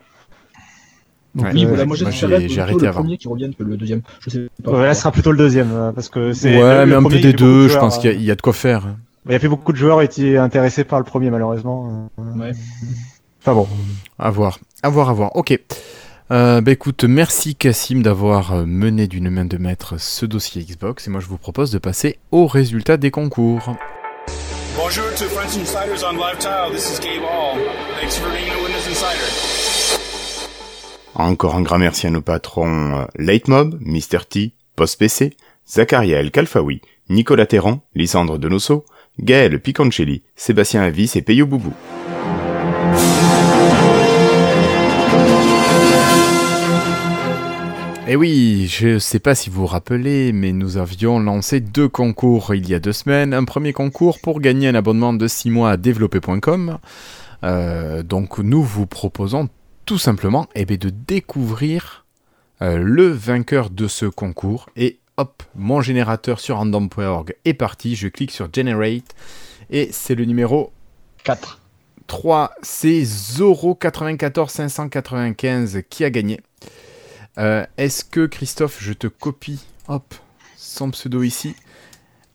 Donc, 1.34 1.46
Ouais, 1.46 1.52
oui, 1.52 1.64
voilà. 1.66 1.84
Moi, 1.84 1.96
moi, 2.00 2.11
j'ai- 2.11 2.61
arrêté 2.61 2.80
le 2.82 2.88
avant. 2.88 3.00
premier 3.02 3.18
qui 3.18 3.28
revienne 3.28 3.54
que 3.54 3.62
le 3.62 3.76
deuxième. 3.76 4.00
Je 4.24 4.30
sais 4.30 4.46
pas. 4.64 4.70
Ouais, 4.72 4.86
là, 4.86 4.94
ce 4.94 5.00
sera 5.02 5.12
plutôt 5.12 5.30
le 5.32 5.38
deuxième 5.38 5.68
euh, 5.72 5.92
parce 5.92 6.09
que 6.09 6.32
c'est. 6.32 6.56
Ouais, 6.56 6.80
le- 6.80 6.86
mais 6.86 6.92
le 6.92 6.96
un 6.96 7.02
peu 7.02 7.18
des 7.18 7.32
de 7.32 7.36
deux, 7.38 7.68
je 7.68 7.76
pense 7.78 7.98
qu'il 7.98 8.11
y, 8.11 8.12
a- 8.14 8.16
il 8.16 8.22
y 8.24 8.30
a 8.30 8.34
de 8.34 8.40
quoi 8.40 8.52
faire. 8.52 8.86
Il 9.27 9.33
y 9.33 9.35
a 9.35 9.39
plus 9.39 9.49
beaucoup 9.49 9.73
de 9.73 9.77
joueurs 9.77 10.03
étaient 10.03 10.37
intéressés 10.37 10.85
par 10.85 10.99
le 10.99 11.05
premier, 11.05 11.31
malheureusement. 11.31 12.11
Ouais. 12.16 12.53
Enfin 13.41 13.55
bon. 13.55 13.69
À 14.19 14.31
voir, 14.31 14.59
à 14.83 14.89
voir, 14.89 15.11
à 15.11 15.12
voir. 15.12 15.37
Ok. 15.37 15.59
Euh, 16.31 16.61
bah 16.61 16.73
écoute, 16.73 17.05
merci 17.05 17.55
Cassim 17.55 18.03
d'avoir 18.03 18.53
euh, 18.53 18.66
mené 18.66 19.07
d'une 19.07 19.31
main 19.31 19.47
de 19.47 19.57
maître 19.57 19.99
ce 19.99 20.27
dossier 20.27 20.62
Xbox 20.62 21.07
et 21.07 21.11
moi 21.11 21.23
je 21.23 21.27
vous 21.27 21.39
propose 21.39 21.71
de 21.71 21.79
passer 21.79 22.19
aux 22.33 22.47
résultats 22.47 22.99
des 22.99 23.11
concours. 23.11 23.75
Bonjour 24.77 25.07
to 25.16 25.25
French 25.25 25.57
Insiders 25.57 26.05
on 26.07 26.12
Live 26.16 26.37
Tile. 26.39 26.71
This 26.71 26.91
is 26.93 27.01
Gabe 27.01 27.23
Hall. 27.23 27.59
Thanks 27.99 28.19
for 28.19 28.31
being 28.31 28.51
a 28.51 28.62
Windows 28.62 28.87
Insider. 28.91 29.99
Encore 31.14 31.55
un 31.57 31.62
grand 31.62 31.79
merci 31.79 32.07
à 32.07 32.11
nos 32.11 32.21
patrons 32.21 33.01
euh, 33.01 33.05
Leitmob, 33.16 33.79
Mr. 33.81 34.27
T, 34.29 34.53
Post 34.77 34.99
PC, 34.99 35.35
Zacharia 35.66 36.21
El 36.21 36.31
Kalfaoui, 36.31 36.83
Nicolas 37.09 37.47
Terran, 37.47 37.81
Lysandre 37.95 38.39
Donoso, 38.39 38.85
Gaël 39.21 39.61
Piconcelli, 39.61 40.23
Sébastien 40.37 40.83
Avis 40.83 41.12
et 41.16 41.23
Peyo 41.23 41.47
Boubou. 41.47 41.73
Et 48.07 48.12
Eh 48.12 48.16
oui, 48.16 48.66
je 48.69 48.99
sais 48.99 49.19
pas 49.19 49.35
si 49.35 49.51
vous 49.51 49.61
vous 49.61 49.66
rappelez, 49.66 50.33
mais 50.33 50.53
nous 50.53 50.79
avions 50.79 51.19
lancé 51.19 51.61
deux 51.61 51.89
concours 51.89 52.55
il 52.55 52.66
y 52.66 52.75
a 52.75 52.79
deux 52.79 52.95
semaines. 52.95 53.35
Un 53.35 53.45
premier 53.45 53.75
concours 53.75 54.19
pour 54.21 54.41
gagner 54.41 54.69
un 54.69 54.75
abonnement 54.75 55.12
de 55.12 55.27
6 55.27 55.51
mois 55.51 55.73
à 55.73 55.77
développer.com. 55.77 56.79
Euh, 57.45 58.03
donc 58.03 58.39
nous 58.39 58.62
vous 58.62 58.87
proposons 58.87 59.51
tout 59.85 59.99
simplement 59.99 60.47
eh 60.55 60.64
bien, 60.64 60.79
de 60.79 60.91
découvrir 60.91 62.07
euh, 62.62 62.79
le 62.79 63.09
vainqueur 63.09 63.69
de 63.69 63.87
ce 63.89 64.07
concours. 64.07 64.71
Et 64.75 65.01
hop, 65.19 65.43
mon 65.55 65.83
générateur 65.83 66.41
sur 66.41 66.57
random.org 66.57 67.35
est 67.45 67.55
parti. 67.55 67.95
Je 67.95 68.09
clique 68.09 68.31
sur 68.31 68.49
Generate 68.53 69.14
et 69.69 69.91
c'est 69.93 70.14
le 70.14 70.25
numéro 70.25 70.73
4. 71.25 71.61
3, 72.07 72.55
c'est 72.62 73.05
Zoro 73.05 73.75
94 73.75 74.51
595 74.51 75.83
qui 75.91 76.05
a 76.05 76.11
gagné. 76.11 76.41
Euh, 77.37 77.66
Est-ce 77.77 78.05
que 78.05 78.25
Christophe, 78.25 78.79
je 78.81 78.95
te 78.95 79.07
copie, 79.07 79.61
hop, 79.89 80.14
son 80.57 80.91
pseudo 80.91 81.23
ici. 81.23 81.55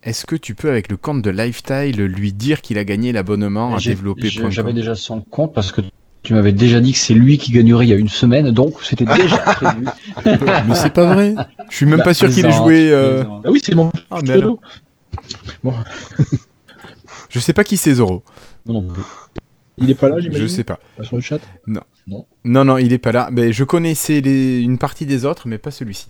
Est-ce 0.03 0.25
que 0.25 0.35
tu 0.35 0.53
peux, 0.53 0.69
avec 0.69 0.91
le 0.91 0.97
compte 0.97 1.21
de 1.21 1.29
Lifetile, 1.29 2.03
lui 2.05 2.33
dire 2.33 2.61
qu'il 2.61 2.77
a 2.77 2.83
gagné 2.83 3.13
l'abonnement 3.13 3.73
à 3.73 3.79
développer 3.79 4.27
J'avais 4.27 4.73
déjà 4.73 4.95
son 4.95 5.21
compte 5.21 5.53
parce 5.53 5.71
que 5.71 5.81
tu 6.23 6.33
m'avais 6.33 6.51
déjà 6.53 6.79
dit 6.79 6.93
que 6.93 6.97
c'est 6.97 7.13
lui 7.13 7.37
qui 7.37 7.51
gagnerait 7.51 7.85
il 7.85 7.89
y 7.89 7.93
a 7.93 7.97
une 7.97 8.09
semaine, 8.09 8.51
donc 8.51 8.75
c'était 8.83 9.05
déjà 9.17 9.37
prévu. 9.37 9.85
Mais 10.25 10.75
c'est 10.75 10.93
pas 10.93 11.13
vrai. 11.13 11.35
Je 11.69 11.75
suis 11.75 11.85
même 11.85 11.97
Bah, 11.99 12.05
pas 12.05 12.13
sûr 12.13 12.29
qu'il 12.29 12.45
ait 12.45 12.51
joué. 12.51 12.89
euh. 12.91 13.23
Ah 13.45 13.51
oui, 13.51 13.61
c'est 13.63 13.75
mon 13.75 13.91
Ah, 14.09 14.19
mais 14.23 14.31
alors. 14.33 14.57
Bon, 15.63 15.73
Je 17.29 17.39
sais 17.39 17.53
pas 17.53 17.63
qui 17.63 17.77
c'est 17.77 17.93
Zoro. 17.95 18.23
Non, 18.65 18.81
non 18.83 18.93
il 19.79 19.89
est 19.89 19.95
pas 19.95 20.07
là, 20.07 20.19
j'imagine? 20.19 20.43
Je 20.43 20.47
sais 20.47 20.63
pas. 20.63 20.79
Pas 20.97 21.03
sur 21.03 21.15
le 21.15 21.21
chat? 21.23 21.39
Non, 21.65 22.63
non, 22.63 22.77
il 22.77 22.93
est 22.93 22.99
pas 22.99 23.11
là. 23.11 23.29
Mais 23.31 23.51
je 23.51 23.63
connaissais 23.63 24.21
les- 24.21 24.61
une 24.61 24.77
partie 24.77 25.07
des 25.07 25.25
autres, 25.25 25.47
mais 25.47 25.57
pas 25.57 25.71
celui-ci. 25.71 26.07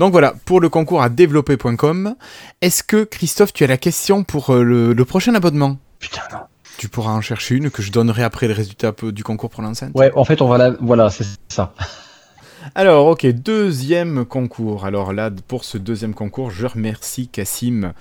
Donc 0.00 0.10
voilà, 0.10 0.34
pour 0.44 0.60
le 0.60 0.68
concours 0.68 1.02
à 1.02 1.08
développer.com, 1.08 2.16
est-ce 2.62 2.82
que 2.82 3.04
Christophe, 3.04 3.52
tu 3.52 3.62
as 3.62 3.68
la 3.68 3.76
question 3.76 4.24
pour 4.24 4.50
euh, 4.50 4.62
le, 4.64 4.92
le 4.92 5.04
prochain 5.04 5.34
abonnement? 5.36 5.78
Putain, 6.00 6.22
non. 6.32 6.38
Tu 6.78 6.88
pourras 6.88 7.12
en 7.12 7.20
chercher 7.20 7.54
une 7.54 7.70
que 7.70 7.82
je 7.82 7.90
donnerai 7.90 8.22
après 8.22 8.48
le 8.48 8.54
résultat 8.54 8.92
du 9.02 9.24
concours 9.24 9.50
pour 9.50 9.62
l'enceinte. 9.62 9.92
Ouais, 9.94 10.12
en 10.14 10.24
fait, 10.24 10.42
on 10.42 10.48
va 10.48 10.58
la... 10.58 10.70
Voilà, 10.80 11.10
c'est 11.10 11.24
ça. 11.48 11.74
Alors, 12.74 13.06
ok, 13.06 13.26
deuxième 13.26 14.24
concours. 14.24 14.84
Alors 14.84 15.12
là, 15.12 15.30
pour 15.46 15.64
ce 15.64 15.78
deuxième 15.78 16.14
concours, 16.14 16.50
je 16.50 16.66
remercie 16.66 17.28
Cassim 17.28 17.92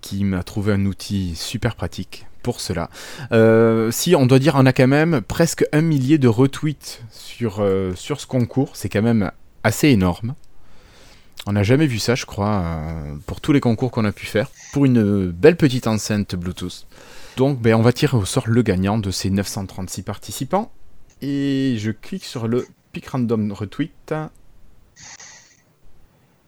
qui 0.00 0.24
m'a 0.24 0.42
trouvé 0.42 0.74
un 0.74 0.84
outil 0.84 1.34
super 1.34 1.74
pratique 1.74 2.26
pour 2.42 2.60
cela. 2.60 2.90
Euh, 3.30 3.90
si 3.90 4.14
on 4.14 4.26
doit 4.26 4.38
dire, 4.38 4.54
on 4.56 4.66
a 4.66 4.72
quand 4.72 4.88
même 4.88 5.22
presque 5.22 5.64
un 5.72 5.80
millier 5.80 6.18
de 6.18 6.28
retweets 6.28 7.02
sur, 7.10 7.60
euh, 7.60 7.94
sur 7.94 8.20
ce 8.20 8.26
concours. 8.26 8.72
C'est 8.74 8.88
quand 8.88 9.02
même 9.02 9.30
assez 9.64 9.88
énorme. 9.88 10.34
On 11.46 11.52
n'a 11.52 11.62
jamais 11.62 11.86
vu 11.86 11.98
ça, 11.98 12.14
je 12.14 12.26
crois, 12.26 12.62
euh, 12.64 13.14
pour 13.26 13.40
tous 13.40 13.52
les 13.52 13.60
concours 13.60 13.90
qu'on 13.90 14.04
a 14.04 14.12
pu 14.12 14.26
faire, 14.26 14.48
pour 14.72 14.84
une 14.84 15.30
belle 15.30 15.56
petite 15.56 15.86
enceinte 15.86 16.34
Bluetooth. 16.36 16.86
Donc, 17.36 17.60
ben, 17.60 17.74
on 17.74 17.82
va 17.82 17.92
tirer 17.92 18.16
au 18.16 18.24
sort 18.24 18.44
le 18.46 18.62
gagnant 18.62 18.98
de 18.98 19.10
ces 19.10 19.30
936 19.30 20.02
participants. 20.02 20.70
Et 21.22 21.76
je 21.78 21.90
clique 21.90 22.24
sur 22.24 22.46
le 22.46 22.66
pic 22.92 23.06
random 23.08 23.52
retweet. 23.52 24.14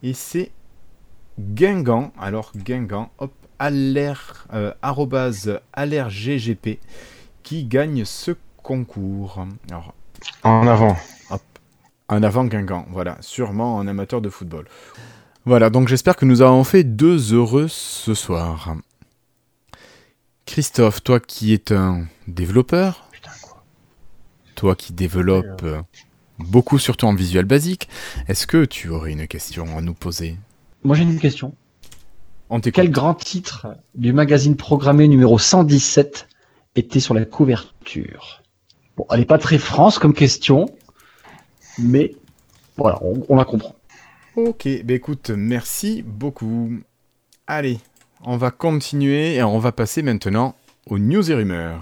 Et 0.02 0.12
c'est 0.12 0.50
Guingamp. 1.38 2.12
Alors, 2.18 2.52
Guingamp, 2.54 3.10
hop, 3.18 3.32
aller, 3.58 4.12
euh, 4.52 4.72
arrobase 4.82 5.60
allerggp 5.72 6.78
qui 7.42 7.64
gagne 7.64 8.04
ce 8.04 8.32
concours. 8.62 9.46
Alors, 9.70 9.94
En 10.42 10.66
avant. 10.66 10.96
un 12.10 12.22
avant 12.22 12.44
Guingamp, 12.44 12.86
voilà, 12.90 13.16
sûrement 13.20 13.80
un 13.80 13.86
amateur 13.86 14.20
de 14.20 14.28
football. 14.28 14.66
Voilà, 15.46 15.70
donc 15.70 15.88
j'espère 15.88 16.16
que 16.16 16.24
nous 16.24 16.42
avons 16.42 16.64
fait 16.64 16.84
deux 16.84 17.32
heureux 17.32 17.68
ce 17.68 18.14
soir. 18.14 18.76
Christophe, 20.46 21.02
toi 21.02 21.20
qui 21.20 21.52
es 21.54 21.72
un 21.72 22.06
développeur, 22.28 23.08
toi 24.54 24.76
qui 24.76 24.92
développes 24.92 25.62
euh, 25.62 25.80
beaucoup 26.38 26.78
surtout 26.78 27.06
en 27.06 27.14
visuel 27.14 27.44
basique, 27.44 27.88
est-ce 28.28 28.46
que 28.46 28.64
tu 28.64 28.88
aurais 28.88 29.12
une 29.12 29.26
question 29.26 29.76
à 29.76 29.80
nous 29.80 29.94
poser? 29.94 30.36
Moi, 30.84 30.96
j'ai 30.96 31.02
une 31.02 31.18
question. 31.18 31.54
On. 32.50 32.60
Quel 32.60 32.90
grand 32.90 33.14
titre 33.14 33.68
du 33.94 34.12
magazine 34.12 34.54
programmé 34.54 35.08
numéro 35.08 35.38
117 35.38 36.28
était 36.76 37.00
sur 37.00 37.14
la 37.14 37.24
couverture? 37.24 38.42
Bon, 38.96 39.06
elle 39.10 39.20
n'est 39.20 39.26
pas 39.26 39.38
très 39.38 39.58
France 39.58 39.98
comme 39.98 40.12
question, 40.12 40.66
mais 41.78 42.14
voilà, 42.76 42.98
on, 43.02 43.24
on 43.28 43.36
la 43.36 43.44
comprend. 43.44 43.74
Ok, 44.36 44.68
bah 44.84 44.94
écoute, 44.94 45.30
merci 45.30 46.02
beaucoup. 46.02 46.80
Allez, 47.46 47.78
on 48.26 48.36
va 48.36 48.50
continuer 48.50 49.34
et 49.34 49.42
on 49.42 49.58
va 49.58 49.72
passer 49.72 50.02
maintenant 50.02 50.54
aux 50.86 50.98
news 50.98 51.30
et 51.30 51.34
rumeurs. 51.34 51.80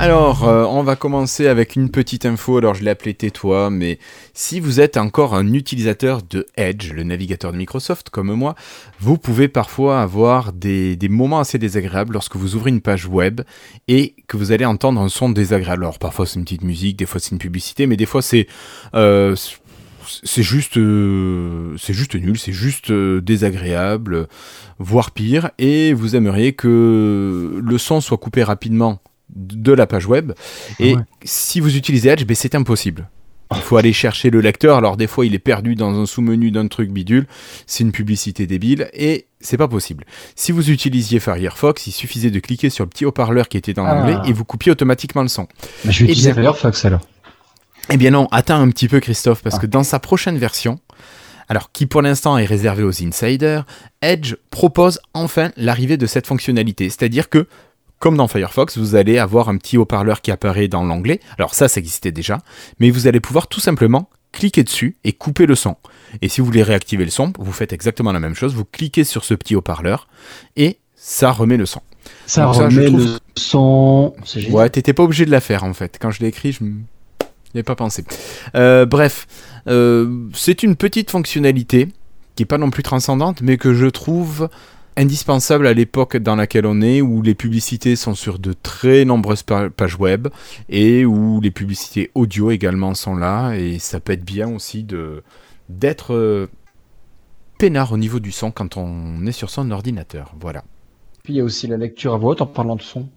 Alors, 0.00 0.48
euh, 0.48 0.64
on 0.64 0.84
va 0.84 0.94
commencer 0.94 1.48
avec 1.48 1.74
une 1.74 1.90
petite 1.90 2.24
info. 2.24 2.58
Alors, 2.58 2.74
je 2.74 2.84
l'ai 2.84 2.90
appelé 2.90 3.14
tais-toi, 3.14 3.68
mais 3.68 3.98
si 4.32 4.60
vous 4.60 4.78
êtes 4.78 4.96
encore 4.96 5.34
un 5.34 5.52
utilisateur 5.52 6.22
de 6.22 6.46
Edge, 6.56 6.92
le 6.92 7.02
navigateur 7.02 7.50
de 7.50 7.56
Microsoft, 7.56 8.08
comme 8.08 8.32
moi, 8.32 8.54
vous 9.00 9.18
pouvez 9.18 9.48
parfois 9.48 10.00
avoir 10.00 10.52
des, 10.52 10.96
moments 11.10 11.40
assez 11.40 11.58
désagréables 11.58 12.12
lorsque 12.12 12.36
vous 12.36 12.54
ouvrez 12.54 12.70
une 12.70 12.80
page 12.80 13.06
web 13.06 13.40
et 13.88 14.14
que 14.28 14.36
vous 14.36 14.52
allez 14.52 14.64
entendre 14.64 15.00
un 15.00 15.08
son 15.08 15.30
désagréable. 15.30 15.82
Alors, 15.82 15.98
parfois 15.98 16.26
c'est 16.26 16.38
une 16.38 16.44
petite 16.44 16.62
musique, 16.62 16.96
des 16.96 17.06
fois 17.06 17.20
c'est 17.20 17.32
une 17.32 17.38
publicité, 17.38 17.88
mais 17.88 17.96
des 17.96 18.06
fois 18.06 18.22
c'est 18.22 18.46
euh, 18.94 19.34
c'est 20.22 20.44
juste 20.44 20.76
euh, 20.76 21.76
juste 21.88 22.14
nul, 22.14 22.38
c'est 22.38 22.52
juste 22.52 22.90
euh, 22.90 23.20
désagréable, 23.20 24.28
voire 24.78 25.10
pire, 25.10 25.50
et 25.58 25.92
vous 25.92 26.14
aimeriez 26.14 26.52
que 26.52 27.60
le 27.60 27.78
son 27.78 28.00
soit 28.00 28.18
coupé 28.18 28.44
rapidement 28.44 29.00
de 29.34 29.72
la 29.72 29.86
page 29.86 30.06
web. 30.06 30.32
Et 30.78 30.94
Ouais. 30.96 31.02
si 31.24 31.60
vous 31.60 31.76
utilisez 31.76 32.08
Edge, 32.10 32.24
ben, 32.24 32.34
c'est 32.34 32.54
impossible. 32.54 33.08
Il 33.54 33.62
faut 33.62 33.78
aller 33.78 33.94
chercher 33.94 34.28
le 34.28 34.40
lecteur. 34.42 34.76
Alors 34.76 34.98
des 34.98 35.06
fois, 35.06 35.24
il 35.24 35.34
est 35.34 35.38
perdu 35.38 35.74
dans 35.74 35.98
un 35.98 36.04
sous-menu 36.04 36.50
d'un 36.50 36.66
truc 36.68 36.90
bidule. 36.90 37.26
C'est 37.66 37.82
une 37.82 37.92
publicité 37.92 38.46
débile 38.46 38.90
et 38.92 39.26
c'est 39.40 39.56
pas 39.56 39.68
possible. 39.68 40.04
Si 40.36 40.52
vous 40.52 40.68
utilisiez 40.70 41.18
Firefox, 41.18 41.86
il 41.86 41.92
suffisait 41.92 42.30
de 42.30 42.40
cliquer 42.40 42.68
sur 42.68 42.84
le 42.84 42.90
petit 42.90 43.06
haut-parleur 43.06 43.48
qui 43.48 43.56
était 43.56 43.72
dans 43.72 43.86
Ah. 43.86 43.94
l'anglais 43.94 44.28
et 44.28 44.34
vous 44.34 44.44
coupiez 44.44 44.70
automatiquement 44.70 45.22
le 45.22 45.28
son. 45.28 45.46
Mais 45.86 45.92
je 45.92 46.00
vais 46.04 46.10
utiliser 46.10 46.32
bien. 46.34 46.42
Firefox 46.52 46.84
alors. 46.84 47.00
Eh 47.90 47.96
bien 47.96 48.10
non, 48.10 48.28
attends 48.32 48.60
un 48.60 48.68
petit 48.68 48.86
peu 48.86 49.00
Christophe, 49.00 49.42
parce 49.42 49.56
Ah. 49.56 49.60
que 49.60 49.66
dans 49.66 49.82
sa 49.82 49.98
prochaine 49.98 50.36
version, 50.36 50.78
alors 51.48 51.72
qui 51.72 51.86
pour 51.86 52.02
l'instant 52.02 52.36
est 52.36 52.44
réservée 52.44 52.82
aux 52.82 53.02
insiders, 53.02 53.64
Edge 54.02 54.34
propose 54.50 55.00
enfin 55.14 55.52
l'arrivée 55.56 55.96
de 55.96 56.04
cette 56.04 56.26
fonctionnalité. 56.26 56.90
C'est-à-dire 56.90 57.30
que, 57.30 57.46
comme 57.98 58.16
dans 58.16 58.28
Firefox, 58.28 58.78
vous 58.78 58.94
allez 58.94 59.18
avoir 59.18 59.48
un 59.48 59.56
petit 59.56 59.76
haut-parleur 59.76 60.20
qui 60.20 60.30
apparaît 60.30 60.68
dans 60.68 60.84
l'onglet. 60.84 61.20
Alors 61.38 61.54
ça, 61.54 61.68
ça 61.68 61.80
existait 61.80 62.12
déjà, 62.12 62.38
mais 62.78 62.90
vous 62.90 63.06
allez 63.06 63.20
pouvoir 63.20 63.48
tout 63.48 63.60
simplement 63.60 64.08
cliquer 64.32 64.62
dessus 64.62 64.96
et 65.04 65.12
couper 65.12 65.46
le 65.46 65.54
son. 65.54 65.76
Et 66.22 66.28
si 66.28 66.40
vous 66.40 66.46
voulez 66.46 66.62
réactiver 66.62 67.04
le 67.04 67.10
son, 67.10 67.32
vous 67.38 67.52
faites 67.52 67.72
exactement 67.72 68.12
la 68.12 68.20
même 68.20 68.34
chose, 68.34 68.54
vous 68.54 68.64
cliquez 68.64 69.04
sur 69.04 69.24
ce 69.24 69.34
petit 69.34 69.56
haut-parleur 69.56 70.06
et 70.56 70.78
ça 70.94 71.32
remet 71.32 71.56
le 71.56 71.66
son. 71.66 71.80
Ça 72.26 72.44
Donc 72.44 72.54
ça, 72.54 72.68
je 72.68 72.78
remet 72.80 72.86
trouve- 72.88 73.04
le 73.04 73.18
son. 73.36 74.14
Ouais, 74.50 74.68
t'étais 74.70 74.92
pas 74.92 75.02
obligé 75.02 75.24
de 75.26 75.30
la 75.30 75.40
faire 75.40 75.64
en 75.64 75.72
fait. 75.74 75.98
Quand 76.00 76.10
je 76.10 76.20
l'ai 76.20 76.28
écrit, 76.28 76.52
je 76.52 76.60
avais 77.54 77.62
pas 77.62 77.74
pensé. 77.76 78.04
Euh, 78.54 78.84
bref, 78.86 79.26
euh, 79.66 80.26
c'est 80.34 80.62
une 80.62 80.76
petite 80.76 81.10
fonctionnalité 81.10 81.88
qui 82.36 82.42
est 82.44 82.46
pas 82.46 82.58
non 82.58 82.70
plus 82.70 82.82
transcendante, 82.82 83.40
mais 83.42 83.56
que 83.56 83.74
je 83.74 83.86
trouve 83.86 84.48
indispensable 84.98 85.66
à 85.66 85.72
l'époque 85.72 86.16
dans 86.16 86.36
laquelle 86.36 86.66
on 86.66 86.82
est, 86.82 87.00
où 87.00 87.22
les 87.22 87.34
publicités 87.34 87.96
sont 87.96 88.14
sur 88.14 88.38
de 88.38 88.52
très 88.52 89.04
nombreuses 89.04 89.42
pa- 89.42 89.70
pages 89.70 89.96
web 89.98 90.28
et 90.68 91.04
où 91.06 91.40
les 91.40 91.50
publicités 91.50 92.10
audio 92.14 92.50
également 92.50 92.94
sont 92.94 93.16
là. 93.16 93.54
Et 93.54 93.78
ça 93.78 94.00
peut 94.00 94.12
être 94.12 94.24
bien 94.24 94.52
aussi 94.54 94.82
de 94.84 95.22
d'être 95.68 96.14
euh, 96.14 96.46
peinard 97.58 97.92
au 97.92 97.96
niveau 97.98 98.20
du 98.20 98.32
son 98.32 98.50
quand 98.50 98.76
on 98.76 99.24
est 99.26 99.32
sur 99.32 99.50
son 99.50 99.70
ordinateur. 99.70 100.34
Voilà. 100.40 100.64
Puis 101.22 101.34
il 101.34 101.36
y 101.36 101.40
a 101.40 101.44
aussi 101.44 101.66
la 101.66 101.76
lecture 101.76 102.14
à 102.14 102.18
voix 102.18 102.32
haute 102.32 102.42
en 102.42 102.46
parlant 102.46 102.76
de 102.76 102.82
son. 102.82 103.08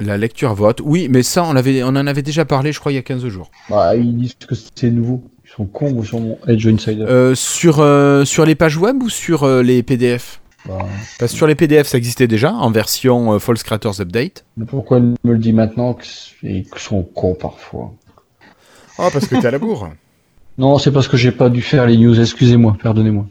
La 0.00 0.16
lecture 0.16 0.50
à 0.50 0.54
vote, 0.54 0.80
oui, 0.84 1.08
mais 1.10 1.24
ça, 1.24 1.42
on, 1.42 1.52
l'avait, 1.52 1.82
on 1.82 1.88
en 1.88 2.06
avait 2.06 2.22
déjà 2.22 2.44
parlé, 2.44 2.70
je 2.70 2.78
crois, 2.78 2.92
il 2.92 2.94
y 2.94 2.98
a 2.98 3.02
15 3.02 3.26
jours. 3.26 3.50
Bah, 3.68 3.96
ils 3.96 4.16
disent 4.16 4.34
que 4.34 4.54
c'est 4.54 4.92
nouveau. 4.92 5.24
Ils 5.44 5.50
sont 5.50 5.66
cons 5.66 5.92
ou 5.92 6.04
sur 6.04 6.20
mon 6.20 6.38
Edge 6.46 6.68
Insider. 6.68 7.02
Euh, 7.02 7.34
sur, 7.34 7.80
euh, 7.80 8.24
sur 8.24 8.44
les 8.46 8.54
pages 8.54 8.76
web 8.76 9.02
ou 9.02 9.08
sur 9.08 9.42
euh, 9.42 9.60
les 9.62 9.82
PDF 9.82 10.40
Bah, 10.66 10.78
Parce 11.18 11.32
que 11.32 11.36
sur 11.38 11.46
les 11.46 11.54
PDF, 11.54 11.86
ça 11.86 11.98
existait 11.98 12.26
déjà 12.26 12.52
en 12.52 12.70
version 12.70 13.32
euh, 13.34 13.38
False 13.38 13.62
Creators 13.62 14.00
Update. 14.00 14.44
mais 14.56 14.66
pourquoi 14.66 14.98
elle 14.98 15.14
me 15.24 15.32
le 15.32 15.38
dit 15.38 15.52
maintenant 15.52 15.94
que 15.94 16.04
c'est- 16.04 16.34
et 16.46 16.62
qu'ils 16.64 16.78
sont 16.78 17.02
cons 17.04 17.34
parfois? 17.34 17.94
Oh, 18.98 19.08
parce 19.12 19.26
que 19.26 19.36
t'es 19.36 19.46
à 19.46 19.50
la 19.50 19.58
bourre. 19.58 19.90
Non, 20.58 20.76
c'est 20.78 20.90
parce 20.90 21.06
que 21.06 21.16
j'ai 21.16 21.30
pas 21.30 21.50
dû 21.50 21.62
faire 21.62 21.86
les 21.86 21.96
news. 21.96 22.20
Excusez-moi, 22.20 22.76
pardonnez-moi. 22.82 23.26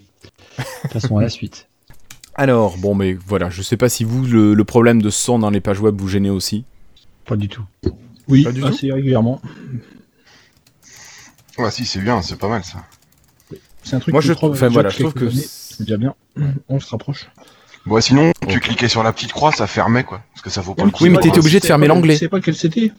Passons 0.93 1.17
à 1.17 1.21
la 1.23 1.27
suite. 1.29 1.67
Alors, 2.35 2.77
bon, 2.77 2.95
mais 2.95 3.15
voilà, 3.15 3.49
je 3.49 3.61
sais 3.61 3.75
pas 3.75 3.89
si 3.89 4.05
vous, 4.05 4.25
le, 4.25 4.53
le 4.53 4.63
problème 4.63 5.01
de 5.01 5.09
son 5.09 5.37
dans 5.37 5.49
les 5.49 5.59
pages 5.59 5.81
web 5.81 5.99
vous 5.99 6.07
gênez 6.07 6.29
aussi. 6.29 6.63
Pas 7.25 7.35
du 7.35 7.49
tout. 7.49 7.63
Oui, 8.29 8.43
Pas 8.45 8.53
du 8.53 8.61
tout. 8.61 8.67
assez 8.67 8.89
régulièrement. 8.93 9.41
Ouais, 11.57 11.69
si, 11.71 11.85
c'est 11.85 11.99
bien, 11.99 12.21
c'est 12.21 12.37
pas 12.37 12.47
mal 12.47 12.63
ça. 12.63 12.85
C'est 13.83 13.97
un 13.97 13.99
truc 13.99 14.13
Moi, 14.13 14.21
que 14.21 14.27
je, 14.27 14.33
trouve 14.33 14.51
enfin, 14.51 14.69
voilà, 14.69 14.87
je 14.89 14.99
trouve 14.99 15.13
que. 15.13 15.25
C'est 15.77 15.83
déjà 15.83 15.97
bien. 15.97 16.15
On 16.69 16.79
se 16.79 16.89
rapproche. 16.89 17.27
Bon, 17.85 18.01
sinon, 18.01 18.31
tu 18.49 18.59
cliquais 18.59 18.87
sur 18.89 19.03
la 19.03 19.13
petite 19.13 19.31
croix, 19.31 19.51
ça 19.51 19.67
fermait 19.67 20.03
quoi. 20.03 20.21
Parce 20.33 20.41
que 20.41 20.49
ça 20.49 20.61
vaut 20.61 20.73
pas 20.75 20.83
le 20.83 20.91
coup. 20.91 21.03
Oui, 21.03 21.09
mais 21.09 21.19
t'étais 21.19 21.39
obligé 21.39 21.59
de 21.59 21.65
fermer 21.65 21.87
l'onglet. 21.87 22.15
Je 22.15 22.19
sais 22.19 22.27
pas 22.29 22.41
quel 22.41 22.55
c'était. 22.55 22.91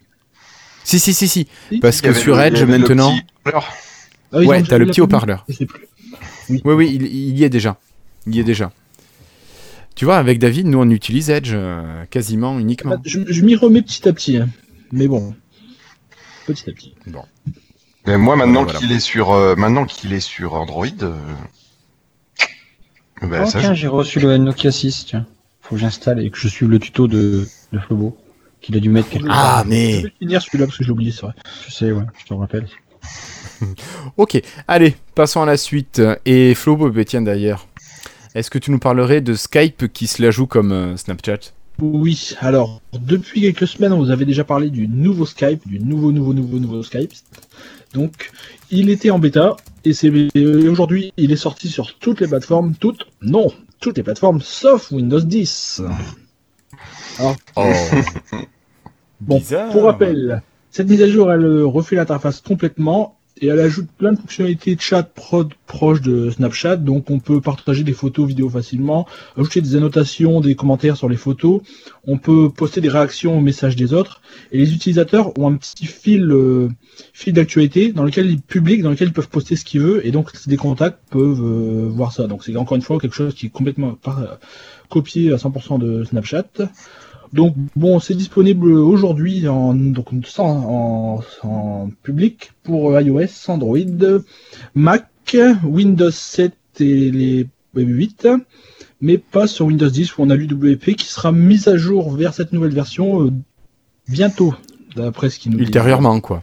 si, 0.84 0.98
si, 1.00 1.12
si, 1.12 1.28
si. 1.28 1.48
Si. 1.70 1.78
Parce 1.80 2.00
que 2.00 2.12
sur 2.12 2.40
Edge, 2.40 2.62
maintenant. 2.62 3.14
Ah, 3.44 3.60
Ouais, 4.32 4.62
t'as 4.62 4.78
le 4.78 4.86
petit 4.86 5.00
haut-parleur. 5.00 5.44
Oui, 6.48 6.60
oui, 6.64 6.90
il, 6.94 7.02
il 7.06 7.38
y 7.38 7.44
est 7.44 7.48
déjà. 7.50 7.76
Il 8.26 8.34
y 8.36 8.40
est 8.40 8.44
déjà. 8.44 8.70
Tu 9.94 10.04
vois, 10.04 10.16
avec 10.18 10.38
David, 10.38 10.66
nous, 10.66 10.78
on 10.78 10.88
utilise 10.90 11.28
Edge 11.28 11.50
euh, 11.52 12.04
quasiment 12.06 12.58
uniquement. 12.58 12.94
Ah, 12.98 13.02
Je, 13.04 13.20
je 13.26 13.42
m'y 13.42 13.56
remets 13.56 13.82
petit 13.82 14.08
à 14.08 14.12
petit. 14.12 14.36
hein. 14.38 14.48
Mais 14.92 15.08
bon. 15.08 15.34
Petit 16.46 16.70
à 16.70 16.72
petit. 16.72 16.94
mais 18.06 18.16
moi 18.16 18.36
maintenant 18.36 18.62
Voilà. 18.64 18.78
qu'il 18.78 18.92
est 18.92 19.00
sur, 19.00 19.32
euh, 19.32 19.54
maintenant 19.56 19.84
qu'il 19.84 20.12
est 20.14 20.20
sur 20.20 20.54
Android, 20.54 20.86
euh... 21.02 21.14
bah, 23.22 23.42
oh, 23.44 23.50
ça, 23.50 23.60
tiens, 23.60 23.74
je- 23.74 23.80
j'ai 23.82 23.88
reçu 23.88 24.20
le 24.20 24.36
Nokia 24.38 24.70
6, 24.70 25.06
tiens. 25.06 25.26
Faut 25.60 25.74
que 25.74 25.80
j'installe 25.80 26.24
et 26.24 26.30
que 26.30 26.38
je 26.38 26.48
suive 26.48 26.70
le 26.70 26.78
tuto 26.78 27.08
de, 27.08 27.46
de 27.72 27.78
Flobo. 27.78 28.16
Qu'il 28.60 28.76
a 28.76 28.80
dû 28.80 28.88
mettre 28.88 29.08
quelque 29.10 29.26
Ah, 29.30 29.62
part. 29.62 29.64
Je 29.64 29.68
mais. 29.68 30.02
vais 30.02 30.12
finir 30.18 30.42
celui-là 30.42 30.66
parce 30.66 30.76
que 30.78 30.82
je 30.84 30.88
l'ai 30.88 30.92
oublié, 30.92 31.12
c'est 31.12 31.22
vrai. 31.22 31.32
Je 31.66 31.72
sais, 31.72 31.92
ouais, 31.92 32.02
je 32.18 32.24
te 32.26 32.34
rappelle. 32.34 32.66
Ok, 34.16 34.40
allez, 34.68 34.94
passons 35.14 35.42
à 35.42 35.46
la 35.46 35.56
suite. 35.56 36.00
Et 36.24 36.54
Flo, 36.54 36.76
bah, 36.76 37.04
tiens 37.04 37.22
d'ailleurs, 37.22 37.66
est-ce 38.34 38.50
que 38.50 38.58
tu 38.58 38.70
nous 38.70 38.78
parlerais 38.78 39.20
de 39.20 39.34
Skype 39.34 39.92
qui 39.92 40.06
se 40.06 40.22
la 40.22 40.30
joue 40.30 40.46
comme 40.46 40.72
euh, 40.72 40.96
Snapchat? 40.96 41.38
Oui, 41.80 42.34
alors, 42.40 42.80
depuis 42.92 43.40
quelques 43.40 43.68
semaines, 43.68 43.92
on 43.92 43.98
vous 43.98 44.10
avait 44.10 44.24
déjà 44.24 44.42
parlé 44.44 44.70
du 44.70 44.88
nouveau 44.88 45.26
Skype, 45.26 45.66
du 45.66 45.78
nouveau, 45.78 46.10
nouveau, 46.12 46.34
nouveau, 46.34 46.58
nouveau 46.58 46.82
Skype. 46.82 47.12
Donc, 47.94 48.30
il 48.70 48.90
était 48.90 49.10
en 49.10 49.18
bêta, 49.20 49.56
et 49.84 50.68
aujourd'hui, 50.68 51.12
il 51.16 51.32
est 51.32 51.36
sorti 51.36 51.68
sur 51.68 51.98
toutes 51.98 52.20
les 52.20 52.28
plateformes, 52.28 52.74
toutes, 52.74 53.06
non, 53.22 53.48
toutes 53.80 53.96
les 53.96 54.02
plateformes, 54.02 54.40
sauf 54.40 54.90
Windows 54.90 55.20
10. 55.20 55.82
Alors, 57.18 57.36
Oh 57.56 57.62
Bon, 59.20 59.38
Bizarre. 59.38 59.72
pour 59.72 59.82
rappel, 59.84 60.42
cette 60.70 60.88
mise 60.88 61.02
à 61.02 61.08
jour, 61.08 61.32
elle 61.32 61.62
refait 61.62 61.96
l'interface 61.96 62.40
complètement 62.40 63.17
et 63.40 63.48
elle 63.48 63.60
ajoute 63.60 63.88
plein 63.98 64.12
de 64.12 64.18
fonctionnalités 64.18 64.74
de 64.74 64.80
chat 64.80 65.02
prod 65.02 65.52
proches 65.66 66.00
de 66.00 66.30
Snapchat. 66.30 66.76
Donc, 66.76 67.10
on 67.10 67.20
peut 67.20 67.40
partager 67.40 67.84
des 67.84 67.92
photos, 67.92 68.26
vidéos 68.26 68.48
facilement, 68.48 69.06
ajouter 69.36 69.60
des 69.60 69.76
annotations, 69.76 70.40
des 70.40 70.54
commentaires 70.54 70.96
sur 70.96 71.08
les 71.08 71.16
photos. 71.16 71.60
On 72.06 72.18
peut 72.18 72.50
poster 72.50 72.80
des 72.80 72.88
réactions 72.88 73.38
aux 73.38 73.40
messages 73.40 73.76
des 73.76 73.92
autres. 73.92 74.22
Et 74.52 74.58
les 74.58 74.72
utilisateurs 74.72 75.38
ont 75.38 75.52
un 75.52 75.56
petit 75.56 75.86
fil, 75.86 76.30
euh, 76.30 76.68
fil 77.12 77.32
d'actualité 77.32 77.92
dans 77.92 78.04
lequel 78.04 78.30
ils 78.30 78.40
publient, 78.40 78.82
dans 78.82 78.90
lequel 78.90 79.08
ils 79.08 79.14
peuvent 79.14 79.28
poster 79.28 79.56
ce 79.56 79.64
qu'ils 79.64 79.80
veulent. 79.80 80.00
Et 80.04 80.10
donc, 80.10 80.30
des 80.46 80.56
contacts 80.56 80.98
peuvent 81.10 81.42
euh, 81.42 81.88
voir 81.90 82.12
ça. 82.12 82.26
Donc, 82.26 82.44
c'est 82.44 82.56
encore 82.56 82.76
une 82.76 82.82
fois 82.82 82.98
quelque 82.98 83.14
chose 83.14 83.34
qui 83.34 83.46
est 83.46 83.50
complètement 83.50 83.92
par- 83.92 84.38
copié 84.88 85.32
à 85.32 85.36
100% 85.36 85.78
de 85.78 86.04
Snapchat. 86.04 86.44
Donc 87.32 87.54
bon, 87.76 88.00
c'est 88.00 88.14
disponible 88.14 88.72
aujourd'hui 88.72 89.48
en 89.48 89.74
donc 89.74 90.06
en, 90.38 91.20
en 91.42 91.90
public 92.02 92.52
pour 92.62 92.98
iOS, 92.98 93.48
Android, 93.48 93.78
Mac, 94.74 95.36
Windows 95.64 96.10
7 96.10 96.52
et 96.80 97.10
les 97.10 97.46
8, 97.74 98.28
mais 99.00 99.18
pas 99.18 99.46
sur 99.46 99.66
Windows 99.66 99.88
10 99.88 100.16
où 100.16 100.22
on 100.22 100.30
a 100.30 100.34
l'UWP 100.34 100.96
qui 100.96 101.06
sera 101.06 101.32
mise 101.32 101.68
à 101.68 101.76
jour 101.76 102.12
vers 102.12 102.34
cette 102.34 102.52
nouvelle 102.52 102.74
version 102.74 103.24
euh, 103.24 103.30
bientôt, 104.08 104.54
d'après 104.96 105.30
ce 105.30 105.38
qui 105.38 105.50
nous 105.50 105.58
dit. 105.58 105.64
Ultérieurement, 105.64 106.20
quoi. 106.20 106.42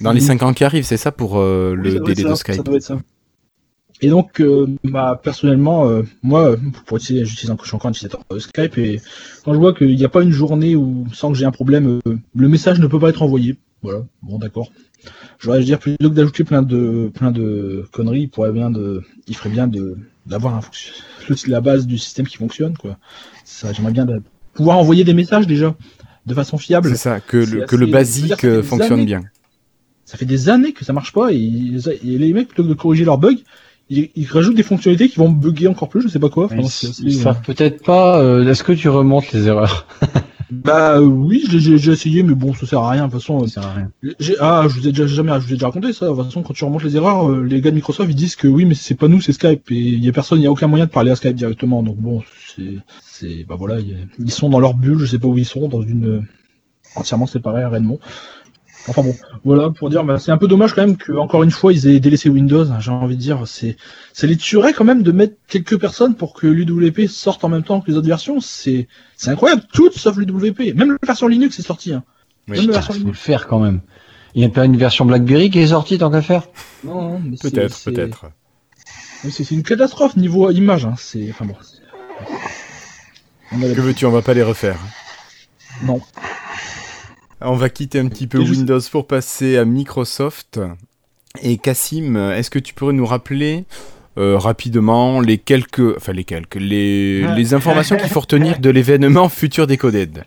Dans 0.00 0.12
les 0.12 0.20
Oui. 0.20 0.26
5 0.26 0.42
ans 0.42 0.54
qui 0.54 0.64
arrivent, 0.64 0.84
c'est 0.84 0.96
ça 0.96 1.12
pour 1.12 1.38
euh, 1.38 1.76
Oui, 1.76 1.92
ça 1.92 1.98
le 1.98 2.04
délai 2.04 2.22
ça, 2.22 2.30
de 2.30 2.34
Skype 2.34 2.54
Ça 2.56 2.62
doit 2.62 2.76
être 2.76 2.82
ça. 2.82 2.98
Et 4.02 4.08
donc, 4.08 4.40
euh, 4.40 4.66
bah, 4.84 5.20
personnellement, 5.22 5.86
euh, 5.88 6.02
moi, 6.22 6.56
pour 6.86 6.96
utiliser, 6.96 7.24
j'utilise 7.24 7.50
encore, 7.50 7.64
je 7.64 7.68
suis 7.70 7.76
encore 7.76 7.88
un 7.88 7.92
utilisateur 7.92 8.22
de 8.30 8.38
Skype 8.38 8.78
et 8.78 9.00
quand 9.44 9.52
je 9.52 9.58
vois 9.58 9.74
qu'il 9.74 9.94
n'y 9.94 10.04
a 10.04 10.08
pas 10.08 10.22
une 10.22 10.30
journée 10.32 10.74
où, 10.76 11.06
sans 11.12 11.30
que 11.32 11.36
j'ai 11.38 11.44
un 11.44 11.50
problème, 11.50 12.00
euh, 12.06 12.16
le 12.34 12.48
message 12.48 12.80
ne 12.80 12.86
peut 12.86 12.98
pas 12.98 13.10
être 13.10 13.22
envoyé. 13.22 13.56
Voilà, 13.82 14.04
bon, 14.22 14.38
d'accord. 14.38 14.70
Je 15.38 15.46
voudrais 15.46 15.62
dire, 15.64 15.78
plutôt 15.78 16.10
que 16.10 16.14
d'ajouter 16.14 16.44
plein 16.44 16.62
de, 16.62 17.10
plein 17.14 17.30
de 17.30 17.86
conneries, 17.92 18.22
il 18.22 18.28
pourrait 18.28 18.52
bien 18.52 18.70
de, 18.70 19.02
il 19.26 19.36
ferait 19.36 19.48
bien 19.48 19.66
de, 19.66 19.96
d'avoir 20.26 20.54
un 20.54 20.60
la 21.46 21.60
base 21.60 21.86
du 21.86 21.96
système 21.98 22.26
qui 22.26 22.36
fonctionne, 22.36 22.76
quoi. 22.76 22.98
Ça, 23.44 23.72
j'aimerais 23.72 23.92
bien 23.92 24.04
de- 24.04 24.22
pouvoir 24.52 24.78
envoyer 24.78 25.04
des 25.04 25.14
messages 25.14 25.46
déjà, 25.46 25.74
de 26.26 26.34
façon 26.34 26.58
fiable. 26.58 26.90
C'est 26.90 26.96
ça, 26.96 27.20
que 27.20 27.36
le, 27.36 27.64
que 27.66 27.76
le 27.76 27.86
basique 27.86 28.44
euh, 28.44 28.62
fonctionne 28.62 28.94
années- 28.94 29.04
bien. 29.06 29.22
Ça 30.04 30.18
fait 30.18 30.26
des 30.26 30.48
années 30.48 30.72
que 30.72 30.84
ça 30.84 30.92
marche 30.92 31.12
pas 31.12 31.32
et 31.32 31.38
les 31.38 32.32
mecs, 32.32 32.48
plutôt 32.48 32.64
que 32.64 32.68
de 32.68 32.74
corriger 32.74 33.04
leurs 33.04 33.18
bugs, 33.18 33.38
ils, 33.90 34.08
ils 34.16 34.26
rajoutent 34.26 34.56
des 34.56 34.62
fonctionnalités 34.62 35.08
qui 35.08 35.18
vont 35.18 35.28
bugger 35.30 35.66
encore 35.68 35.88
plus, 35.88 36.00
je 36.02 36.08
sais 36.08 36.18
pas 36.18 36.30
quoi. 36.30 36.46
Enfin, 36.46 36.56
Ils, 37.02 37.12
savent 37.14 37.42
peut-être 37.42 37.82
pas. 37.84 38.20
euh, 38.22 38.48
Est-ce 38.48 38.62
que 38.64 38.72
tu 38.72 38.88
remontes 38.88 39.30
les 39.32 39.46
erreurs 39.48 39.86
Bah 40.52 40.96
euh, 40.98 41.02
oui, 41.04 41.44
j'ai 41.48 41.92
essayé, 41.92 42.24
mais 42.24 42.34
bon, 42.34 42.52
ça 42.54 42.66
sert 42.66 42.80
à 42.80 42.90
rien. 42.90 43.06
De 43.06 43.12
toute 43.12 43.20
façon, 43.20 43.46
Ça 43.46 43.60
sert 43.60 43.66
à 43.70 43.72
rien. 43.74 43.90
euh, 44.04 44.12
ah, 44.40 44.64
je 44.68 44.80
vous 44.80 44.88
ai 44.88 44.90
déjà 44.90 45.06
jamais, 45.06 45.32
je 45.34 45.46
vous 45.46 45.50
ai 45.50 45.54
déjà 45.54 45.66
raconté 45.66 45.92
ça. 45.92 46.06
De 46.08 46.12
toute 46.14 46.24
façon, 46.24 46.42
quand 46.42 46.52
tu 46.54 46.64
remontes 46.64 46.82
les 46.82 46.96
erreurs, 46.96 47.30
euh, 47.30 47.44
les 47.44 47.60
gars 47.60 47.70
de 47.70 47.76
Microsoft 47.76 48.10
ils 48.10 48.16
disent 48.16 48.34
que 48.34 48.48
oui, 48.48 48.64
mais 48.64 48.74
c'est 48.74 48.96
pas 48.96 49.06
nous, 49.06 49.20
c'est 49.20 49.32
Skype 49.32 49.70
et 49.70 49.76
il 49.76 50.04
y 50.04 50.08
a 50.08 50.12
personne, 50.12 50.40
il 50.40 50.44
y 50.44 50.46
a 50.48 50.50
aucun 50.50 50.66
moyen 50.66 50.86
de 50.86 50.90
parler 50.90 51.12
à 51.12 51.16
Skype 51.16 51.36
directement. 51.36 51.84
Donc 51.84 51.98
bon, 51.98 52.22
c'est, 52.56 52.78
c'est, 53.00 53.44
bah 53.48 53.54
voilà, 53.56 53.78
il 53.78 53.90
y 53.90 53.92
a- 53.92 53.96
ils 54.18 54.30
sont 54.32 54.48
dans 54.48 54.58
leur 54.58 54.74
bulle, 54.74 54.98
je 54.98 55.06
sais 55.06 55.20
pas 55.20 55.28
où 55.28 55.38
ils 55.38 55.44
sont, 55.44 55.68
dans 55.68 55.82
une 55.82 56.06
euh, 56.08 56.20
entièrement 56.96 57.26
séparée 57.28 57.62
à 57.62 57.68
Redmond. 57.68 58.00
Enfin 58.88 59.02
bon, 59.02 59.14
voilà 59.44 59.70
pour 59.70 59.90
dire, 59.90 60.02
bah, 60.04 60.18
c'est 60.18 60.30
un 60.32 60.38
peu 60.38 60.48
dommage 60.48 60.72
quand 60.74 60.80
même 60.80 60.96
que 60.96 61.12
encore 61.12 61.42
une 61.42 61.50
fois 61.50 61.72
ils 61.72 61.86
aient 61.86 62.00
délaissé 62.00 62.28
Windows. 62.28 62.70
hein, 62.72 62.80
J'ai 62.80 62.90
envie 62.90 63.14
de 63.16 63.20
dire, 63.20 63.46
c'est, 63.46 63.76
ça 64.12 64.26
les 64.26 64.36
tuerait 64.36 64.72
quand 64.72 64.84
même 64.84 65.02
de 65.02 65.12
mettre 65.12 65.34
quelques 65.48 65.78
personnes 65.78 66.14
pour 66.16 66.32
que 66.34 66.46
l'UWP 66.46 67.06
sorte 67.08 67.44
en 67.44 67.48
même 67.50 67.62
temps 67.62 67.80
que 67.80 67.90
les 67.90 67.96
autres 67.96 68.08
versions. 68.08 68.40
C'est, 68.40 68.88
c'est 69.16 69.30
incroyable, 69.30 69.62
toutes 69.72 69.96
sauf 69.96 70.16
l'UWP. 70.16 70.74
Même 70.74 70.90
la 70.92 70.96
version 71.06 71.28
Linux 71.28 71.58
est 71.58 71.62
sortie. 71.62 71.92
Hein. 71.92 72.02
Oui. 72.48 72.56
Même 72.58 72.66
la 72.68 72.72
version 72.72 72.92
faut 72.94 72.98
le 72.98 73.04
Linux. 73.04 73.20
faire 73.20 73.46
quand 73.46 73.60
même. 73.60 73.80
Il 74.34 74.40
n'y 74.40 74.46
a 74.46 74.50
pas 74.50 74.64
une 74.64 74.76
version 74.76 75.04
BlackBerry 75.04 75.50
qui 75.50 75.58
est 75.58 75.66
sortie 75.68 75.98
tant 75.98 76.10
qu'à 76.10 76.22
faire? 76.22 76.44
Non, 76.84 77.02
non, 77.02 77.20
mais 77.24 77.36
c'est- 77.40 77.50
Peut-être, 77.50 77.74
c'est- 77.76 77.90
peut-être. 77.92 78.26
C'est 79.22 79.30
c'est 79.44 79.54
une 79.54 79.62
catastrophe 79.62 80.16
niveau 80.16 80.50
image. 80.50 80.86
Hein. 80.86 80.94
C'est, 80.96 81.28
enfin 81.30 81.44
bon. 81.44 81.54
c'est- 81.62 81.78
Que 83.74 83.80
veux-tu, 83.80 84.06
on 84.06 84.10
va 84.10 84.22
pas 84.22 84.32
les 84.34 84.42
refaire. 84.42 84.78
Non. 85.84 86.00
On 87.42 87.54
va 87.54 87.68
quitter 87.70 87.98
un 87.98 88.08
petit 88.08 88.26
peu 88.26 88.38
juste- 88.44 88.58
Windows 88.58 88.80
pour 88.90 89.06
passer 89.06 89.56
à 89.56 89.64
Microsoft. 89.64 90.60
Et 91.42 91.58
Cassim, 91.58 92.16
est-ce 92.16 92.50
que 92.50 92.58
tu 92.58 92.74
pourrais 92.74 92.92
nous 92.92 93.06
rappeler 93.06 93.64
euh, 94.18 94.36
rapidement 94.36 95.20
les 95.20 95.38
quelques, 95.38 95.96
enfin 95.96 96.12
les 96.12 96.24
quelques, 96.24 96.56
les, 96.56 97.22
les 97.36 97.54
informations 97.54 97.96
qu'il 97.96 98.08
faut 98.08 98.20
retenir 98.20 98.58
de 98.58 98.68
l'événement 98.70 99.28
Future 99.28 99.66
Decoded 99.66 100.24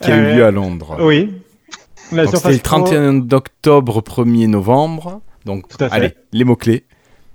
qui 0.00 0.10
a 0.10 0.16
eu 0.16 0.20
Euh, 0.24 0.34
lieu 0.36 0.44
à 0.44 0.50
Londres? 0.50 0.96
Oui. 1.00 1.30
C'était 2.10 2.22
le 2.22 2.58
Pro- 2.58 2.82
31 2.84 3.30
octobre, 3.32 4.00
1er 4.02 4.46
novembre. 4.48 5.20
Donc, 5.44 5.68
Tout 5.68 5.82
à 5.84 5.88
fait. 5.88 5.94
allez, 5.94 6.14
les 6.32 6.44
mots-clés. 6.44 6.84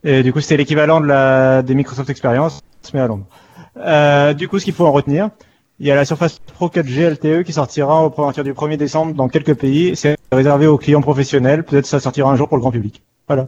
Et 0.03 0.23
du 0.23 0.31
coup, 0.33 0.41
c'était 0.41 0.57
l'équivalent 0.57 0.99
de 1.01 1.05
la 1.07 1.61
des 1.61 1.75
Microsoft 1.75 2.09
Experience, 2.09 2.59
mais 2.93 2.99
à 3.01 3.07
Londres. 3.07 3.25
Euh, 3.77 4.33
du 4.33 4.47
coup, 4.47 4.57
ce 4.59 4.65
qu'il 4.65 4.73
faut 4.73 4.85
en 4.85 4.91
retenir, 4.91 5.29
il 5.79 5.87
y 5.87 5.91
a 5.91 5.95
la 5.95 6.05
Surface 6.05 6.39
Pro 6.39 6.67
4G 6.67 7.09
LTE 7.11 7.43
qui 7.45 7.53
sortira 7.53 8.03
au 8.03 8.09
partir 8.09 8.43
du 8.43 8.53
1er 8.53 8.77
décembre 8.77 9.13
dans 9.13 9.29
quelques 9.29 9.53
pays. 9.55 9.95
C'est 9.95 10.17
réservé 10.31 10.67
aux 10.67 10.77
clients 10.77 11.01
professionnels. 11.01 11.63
Peut-être 11.63 11.85
ça 11.85 11.99
sortira 11.99 12.29
un 12.29 12.35
jour 12.35 12.47
pour 12.49 12.57
le 12.57 12.61
grand 12.61 12.71
public. 12.71 13.01
Voilà. 13.27 13.47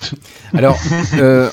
Alors, 0.54 0.76
euh, 1.18 1.48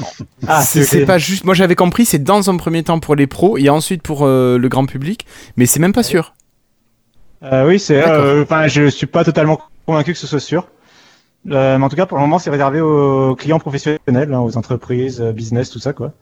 Ah, 0.48 0.62
c'est 0.62 1.06
pas 1.06 1.18
juste. 1.18 1.46
Moi, 1.46 1.54
j'avais 1.54 1.76
compris, 1.76 2.06
c'est 2.06 2.24
dans 2.24 2.50
un 2.50 2.58
premier 2.58 2.84
temps 2.84 3.00
pour 3.00 3.16
les 3.16 3.28
pros 3.28 3.58
et 3.58 3.70
ensuite 3.70 4.02
pour 4.02 4.26
euh, 4.26 4.58
le 4.58 4.70
grand 4.70 4.86
public, 4.86 5.26
mais 5.56 5.66
c'est 5.66 5.80
même 5.80 5.94
pas 5.94 6.04
sûr. 6.04 6.34
Euh, 7.44 7.68
oui, 7.68 7.80
c'est. 7.80 8.06
Euh, 8.08 8.44
Enfin, 8.44 8.68
je 8.68 8.90
suis 8.90 9.06
pas 9.08 9.24
totalement 9.24 9.62
convaincu 9.86 10.14
que 10.14 10.20
ce 10.20 10.28
soit 10.28 10.40
sûr. 10.40 10.68
Mais 11.46 11.76
en 11.76 11.90
tout 11.90 11.98
cas, 11.98 12.06
pour 12.06 12.18
le 12.18 12.22
moment, 12.24 12.40
c'est 12.40 12.50
réservé 12.50 12.80
aux 12.80 13.36
clients 13.36 13.60
professionnels, 13.60 14.00
hein, 14.34 14.40
aux 14.40 14.58
entreprises, 14.58 15.22
business, 15.22 15.70
tout 15.70 15.80
ça, 15.80 15.92
quoi. 15.94 16.14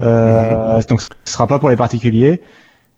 Euh, 0.00 0.80
Donc, 0.88 1.02
ce 1.02 1.08
sera 1.24 1.46
pas 1.46 1.58
pour 1.58 1.70
les 1.70 1.76
particuliers. 1.76 2.40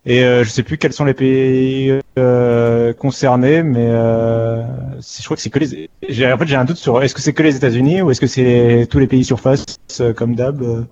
Et 0.05 0.25
euh, 0.25 0.43
je 0.43 0.51
sais 0.51 0.65
plus 0.65 0.79
quels 0.79 0.93
sont 0.93 1.05
les 1.05 1.15
pays 1.15 1.93
euh, 2.19 2.93
concernés, 2.93 3.63
mais 3.63 3.87
euh, 3.89 4.63
je 5.01 5.25
crois 5.25 5.37
que 5.37 5.43
c'est 5.43 5.51
que 5.51 5.61
les. 5.61 5.89
j'ai- 6.09 6.33
En 6.33 6.39
fait, 6.39 6.47
j'ai 6.47 6.57
un 6.57 6.65
doute 6.65 6.77
sur 6.77 7.01
est-ce 7.03 7.15
que 7.15 7.21
c'est 7.21 7.33
que 7.33 7.43
les 7.45 7.55
États-Unis 7.57 8.03
ou 8.03 8.11
est-ce 8.11 8.21
que 8.21 8.27
c'est 8.27 8.89
tous 8.91 8.99
les 8.99 9.07
pays 9.07 9.25
surface 9.25 9.65
euh, 10.01 10.13
comme 10.13 10.35
d'hab. 10.35 10.61
euh, 10.63 10.83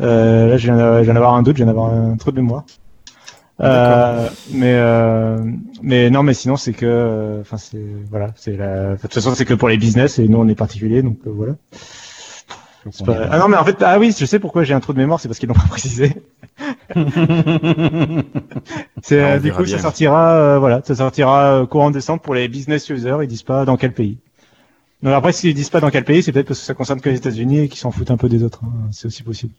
euh, 0.00 0.48
là, 0.48 0.56
je 0.58 0.72
viens 0.72 1.14
d'avoir 1.14 1.34
un 1.34 1.42
doute, 1.42 1.56
je 1.56 1.64
viens 1.64 1.66
d'avoir 1.72 1.92
un 1.92 2.16
trou 2.16 2.32
de 2.32 2.36
mémoire. 2.36 2.64
Euh, 3.60 4.28
mais 4.52 4.74
euh, 4.74 5.38
mais 5.80 6.10
non, 6.10 6.24
mais 6.24 6.34
sinon 6.34 6.56
c'est 6.56 6.72
que, 6.72 6.86
euh, 6.86 7.40
enfin 7.42 7.56
c'est 7.56 7.78
voilà, 8.10 8.32
c'est 8.36 8.56
la. 8.56 8.96
De 8.96 9.00
toute 9.00 9.14
façon, 9.14 9.34
c'est 9.34 9.44
que 9.44 9.54
pour 9.54 9.68
les 9.68 9.76
business 9.78 10.18
et 10.18 10.26
nous 10.28 10.38
on 10.38 10.48
est 10.48 10.56
particuliers, 10.56 11.02
donc 11.02 11.18
voilà. 11.24 11.54
Pas- 13.04 13.28
Ah 13.30 13.38
non, 13.38 13.48
mais 13.48 13.56
en 13.56 13.64
fait, 13.64 13.76
ah 13.82 13.98
oui, 13.98 14.14
je 14.16 14.24
sais 14.26 14.38
pourquoi 14.38 14.64
j'ai 14.64 14.74
un 14.74 14.80
trou 14.80 14.92
de 14.92 14.98
mémoire, 14.98 15.18
c'est 15.20 15.28
parce 15.28 15.38
qu'ils 15.38 15.48
l'ont 15.48 15.54
pas 15.54 15.66
précisé. 15.68 16.14
c'est 19.02 19.20
Ah, 19.20 19.34
euh, 19.34 19.38
du 19.40 19.52
coup 19.52 19.62
bien. 19.62 19.76
ça 19.76 19.82
sortira, 19.82 20.34
euh, 20.36 20.58
voilà, 20.58 20.82
ça 20.84 20.94
sortira 20.94 21.60
euh, 21.62 21.66
courant 21.66 21.90
décembre 21.90 22.22
pour 22.22 22.34
les 22.34 22.48
business 22.48 22.88
users. 22.88 23.16
Ils 23.22 23.28
disent 23.28 23.42
pas 23.42 23.64
dans 23.64 23.76
quel 23.76 23.92
pays. 23.92 24.18
Donc 25.02 25.12
après, 25.14 25.32
s'ils 25.32 25.54
disent 25.54 25.70
pas 25.70 25.80
dans 25.80 25.90
quel 25.90 26.04
pays, 26.04 26.22
c'est 26.22 26.32
peut-être 26.32 26.48
parce 26.48 26.60
que 26.60 26.66
ça 26.66 26.74
concerne 26.74 27.00
que 27.00 27.08
les 27.10 27.16
États-Unis 27.16 27.60
et 27.60 27.68
qu'ils 27.68 27.78
s'en 27.78 27.90
foutent 27.90 28.10
un 28.10 28.16
peu 28.16 28.28
des 28.28 28.42
autres. 28.42 28.60
hein. 28.64 28.72
C'est 28.90 29.06
aussi 29.06 29.22
possible. 29.22 29.52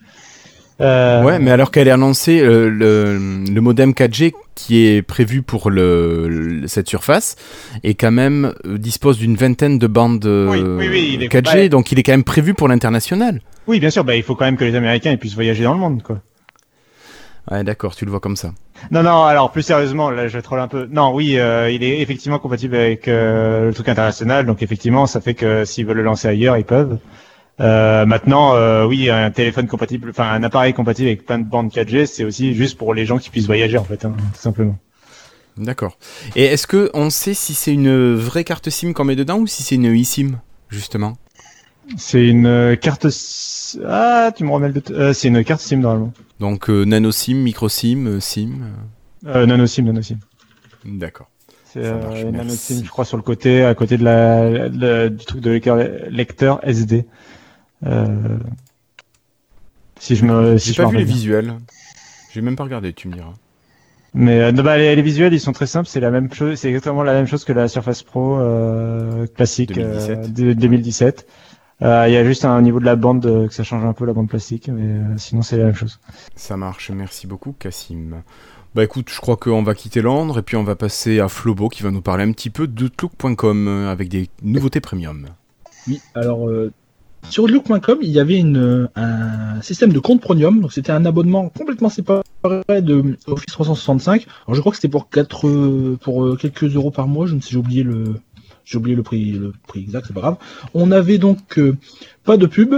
Euh, 0.82 1.24
Ouais, 1.24 1.40
mais 1.40 1.52
alors 1.52 1.72
qu'elle 1.72 1.88
est 1.88 1.92
annoncée, 1.92 2.42
euh, 2.42 2.70
le, 2.70 3.18
le 3.50 3.62
modem 3.62 3.92
4G 3.92 4.34
qui 4.56 4.86
est 4.86 5.02
prévu 5.02 5.42
pour 5.42 5.70
le, 5.70 6.28
le- 6.28 6.68
cette 6.68 6.88
surface 6.90 7.36
est 7.84 7.94
quand 7.94 8.12
même 8.12 8.54
euh, 8.66 8.78
dispose 8.78 9.18
d'une 9.18 9.36
vingtaine 9.38 9.80
de 9.80 9.88
bandes 9.88 10.26
euh, 10.26 10.50
Oui, 10.50 10.60
oui, 10.62 10.88
oui, 10.90 11.12
il 11.14 11.24
est- 11.24 11.28
4G, 11.28 11.54
ouais. 11.56 11.70
donc 11.70 11.92
il 11.94 12.00
est 12.00 12.04
quand 12.04 12.12
même 12.14 12.24
prévu 12.26 12.54
pour 12.54 12.68
l'international. 12.68 13.42
Oui, 13.68 13.80
bien 13.80 13.90
sûr. 13.90 14.04
Bah, 14.04 14.16
il 14.16 14.24
faut 14.24 14.36
quand 14.36 14.46
même 14.46 14.58
que 14.58 14.66
les 14.66 14.76
Américains 14.76 15.16
puissent 15.16 15.36
voyager 15.36 15.64
dans 15.64 15.74
le 15.74 15.80
monde, 15.80 16.04
quoi. 16.04 16.20
Ouais, 17.52 17.64
d'accord, 17.64 17.96
tu 17.96 18.06
le 18.06 18.12
vois 18.12 18.20
comme 18.20 18.36
ça. 18.36 18.52
Non, 18.92 19.04
non, 19.04 19.24
alors 19.24 19.52
plus 19.52 19.62
sérieusement, 19.62 20.10
là 20.10 20.28
je 20.28 20.40
troll 20.40 20.60
un 20.60 20.68
peu. 20.68 20.88
Non, 20.92 21.14
oui, 21.14 21.38
euh, 21.38 21.70
il 21.70 21.84
est 21.84 22.02
effectivement 22.02 22.40
compatible 22.40 22.76
avec 22.76 23.08
euh, 23.08 23.68
le 23.68 23.74
truc 23.74 23.88
international, 23.88 24.46
donc 24.48 24.64
effectivement, 24.64 25.06
ça 25.06 25.22
fait 25.22 25.36
que 25.36 25.64
s'ils 25.64 25.86
veulent 25.86 25.98
le 25.98 26.04
lancer 26.04 26.28
ailleurs, 26.28 26.58
ils 26.58 26.66
peuvent. 26.66 26.98
Euh, 27.62 28.06
maintenant, 28.06 28.56
euh, 28.56 28.86
oui, 28.86 29.10
un 29.10 29.32
téléphone 29.32 29.68
compatible, 29.68 30.10
enfin 30.10 30.30
un 30.30 30.44
appareil 30.44 30.74
compatible 30.74 31.08
avec 31.08 31.26
plein 31.26 31.40
de 31.40 31.46
bandes 31.46 31.72
4G, 31.72 32.06
c'est 32.06 32.26
aussi 32.26 32.54
juste 32.54 32.78
pour 32.78 32.94
les 32.94 33.06
gens 33.06 33.18
qui 33.18 33.30
puissent 33.30 33.46
voyager 33.46 33.78
en 33.78 33.86
fait, 33.86 34.04
hein, 34.04 34.14
tout 34.34 34.42
simplement. 34.42 34.78
D'accord. 35.58 35.98
Et 36.36 36.44
est-ce 36.44 36.68
que 36.68 36.90
on 36.94 37.10
sait 37.10 37.34
si 37.34 37.54
c'est 37.54 37.74
une 37.74 38.14
vraie 38.14 38.44
carte 38.44 38.70
SIM 38.70 38.92
qu'on 38.92 39.06
met 39.06 39.16
dedans 39.16 39.40
ou 39.40 39.48
si 39.48 39.64
c'est 39.64 39.76
une 39.76 39.86
eSIM, 39.86 40.40
justement? 40.70 41.16
C'est 41.96 42.28
une 42.28 42.76
carte. 42.82 43.08
Ah, 43.88 44.32
tu 44.36 44.44
me 44.44 44.52
remets 44.52 44.70
le. 44.70 44.82
Euh, 44.92 45.14
c'est 45.14 45.30
une 45.30 45.42
carte 45.46 45.62
SIM 45.62 45.78
normalement. 45.78 46.12
Donc 46.42 46.68
nano 46.68 47.12
SIM, 47.14 47.36
micro 47.36 47.70
SIM, 47.70 48.20
SIM. 48.20 48.66
nano 49.24 49.66
SIM, 49.66 49.84
nano 49.86 50.02
SIM. 50.02 50.18
D'accord. 50.84 51.30
C'est 51.64 51.90
marche, 51.90 52.22
une 52.22 52.32
nano. 52.32 52.50
SIM, 52.50 52.84
je 52.84 52.90
crois, 52.90 53.06
sur 53.06 53.16
le 53.16 53.24
côté, 53.24 53.64
à 53.64 53.76
côté 53.76 53.98
de 53.98 54.04
la, 54.04 55.08
du 55.08 55.24
truc 55.24 55.40
de 55.40 55.52
lecteur, 55.52 55.78
lecteur 56.10 56.60
SD. 56.64 57.06
Euh, 57.86 58.38
si 60.00 60.16
je 60.16 60.26
me, 60.26 60.58
si 60.58 60.68
J'ai 60.68 60.74
je 60.74 60.82
pas 60.82 60.90
vu 60.90 60.98
les 60.98 61.04
visuels. 61.04 61.56
J'ai 62.34 62.42
même 62.42 62.56
pas 62.56 62.64
regardé, 62.64 62.94
tu 62.94 63.08
me 63.08 63.14
diras. 63.14 63.34
Mais 64.14 64.42
euh, 64.42 64.52
bah, 64.52 64.78
les, 64.78 64.96
les 64.96 65.02
visuels, 65.02 65.34
ils 65.34 65.40
sont 65.40 65.52
très 65.52 65.68
simples. 65.68 65.88
C'est 65.88 66.00
la 66.00 66.12
même 66.12 66.32
chose. 66.34 66.58
C'est 66.58 66.68
exactement 66.70 67.04
la 67.04 67.14
même 67.14 67.28
chose 67.28 67.44
que 67.44 67.54
la 67.54 67.68
Surface 67.68 68.04
Pro 68.04 68.40
euh, 68.40 69.28
classique 69.28 69.74
2017. 69.74 70.20
euh, 70.20 70.28
de 70.28 70.54
2017. 70.54 71.28
Euh, 71.82 72.06
Il 72.08 72.14
y 72.14 72.18
a 72.18 72.24
juste 72.24 72.46
un 72.46 72.58
au 72.58 72.62
niveau 72.62 72.80
de 72.80 72.86
la 72.86 72.96
bande 72.96 73.26
euh, 73.26 73.48
que 73.48 73.54
ça 73.54 73.64
change 73.64 73.84
un 73.84 73.92
peu 73.94 74.06
la 74.06 74.14
bande 74.14 74.30
plastique, 74.30 74.70
mais 74.70 74.84
euh, 74.84 75.18
sinon 75.18 75.42
c'est 75.42 75.58
la 75.58 75.66
même 75.66 75.76
chose. 75.76 76.00
Ça 76.36 76.56
marche, 76.56 76.90
merci 76.92 77.28
beaucoup 77.28 77.54
Cassim. 77.58 78.22
Bah 78.74 78.84
écoute, 78.84 79.10
je 79.10 79.20
crois 79.20 79.36
qu'on 79.38 79.64
va 79.64 79.74
quitter 79.76 80.02
Londres 80.02 80.40
et 80.40 80.42
puis 80.42 80.56
on 80.56 80.64
va 80.64 80.76
passer 80.76 81.20
à 81.20 81.28
Flobo 81.28 81.68
qui 81.70 81.84
va 81.84 81.92
nous 81.92 82.02
parler 82.02 82.24
un 82.24 82.32
petit 82.32 82.50
peu 82.50 82.68
d'Outlook.com 82.68 83.68
euh, 83.68 83.92
avec 83.92 84.08
des 84.10 84.30
nouveautés 84.42 84.80
premium. 84.82 85.28
Oui, 85.88 86.02
alors 86.14 86.48
euh, 86.50 86.72
sur 87.30 87.44
Outlook.com, 87.44 87.98
il 88.02 88.10
y 88.12 88.20
avait 88.20 88.38
une, 88.38 88.88
un 88.96 89.62
système 89.62 89.92
de 89.92 90.00
compte 90.00 90.22
premium, 90.22 90.62
donc 90.62 90.72
c'était 90.72 90.92
un 90.92 91.06
abonnement 91.06 91.50
complètement 91.50 91.90
séparé 91.90 92.24
de 92.70 93.18
Office 93.28 93.48
365. 93.52 94.26
Alors 94.48 94.56
je 94.56 94.60
crois 94.62 94.72
que 94.72 94.78
c'était 94.78 94.88
pour 94.90 95.10
quatre, 95.10 95.48
euh, 95.48 95.98
pour 96.02 96.24
euh, 96.26 96.36
quelques 96.40 96.64
euros 96.76 96.92
par 96.92 97.08
mois, 97.08 97.26
je 97.26 97.36
ne 97.36 97.42
sais, 97.42 97.50
j'ai 97.52 97.58
oublié 97.58 97.84
le, 97.84 98.16
j'ai 98.64 98.78
oublié 98.78 98.96
le 98.96 99.04
prix, 99.04 99.32
le 99.34 99.52
prix 99.68 99.82
exact, 99.82 100.06
c'est 100.08 100.14
pas 100.14 100.22
grave. 100.22 100.38
On 100.74 100.92
avait 100.92 101.18
donc 101.18 101.58
euh, 101.60 101.76
pas 102.24 102.38
de 102.38 102.46
pub, 102.46 102.76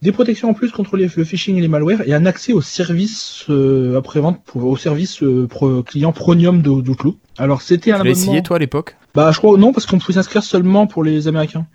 des 0.00 0.12
protections 0.12 0.48
en 0.48 0.54
plus 0.54 0.70
contre 0.70 0.96
les- 0.96 1.10
le 1.14 1.24
phishing 1.24 1.56
et 1.56 1.60
les 1.60 1.68
malwares 1.68 2.00
et 2.06 2.14
un 2.14 2.24
accès 2.24 2.52
au 2.54 2.62
service 2.62 3.44
euh, 3.50 3.98
après-vente, 3.98 4.40
pour- 4.46 4.64
au 4.64 4.76
service 4.78 5.22
euh, 5.22 5.46
pro- 5.48 5.82
client 5.82 6.12
premium 6.12 6.62
de- 6.62 6.80
d'Outlook. 6.80 7.16
Alors 7.36 7.60
c'était 7.60 7.90
un 7.90 7.96
Tu 7.96 8.00
abonnement. 8.08 8.12
essayé 8.22 8.42
toi 8.42 8.56
à 8.56 8.60
l'époque? 8.60 8.96
Bah 9.14 9.32
je 9.32 9.38
crois 9.38 9.58
non 9.58 9.72
parce 9.72 9.84
qu'on 9.84 9.98
pouvait 9.98 10.14
s'inscrire 10.14 10.44
seulement 10.44 10.86
pour 10.86 11.02
les 11.04 11.28
Américains. 11.28 11.66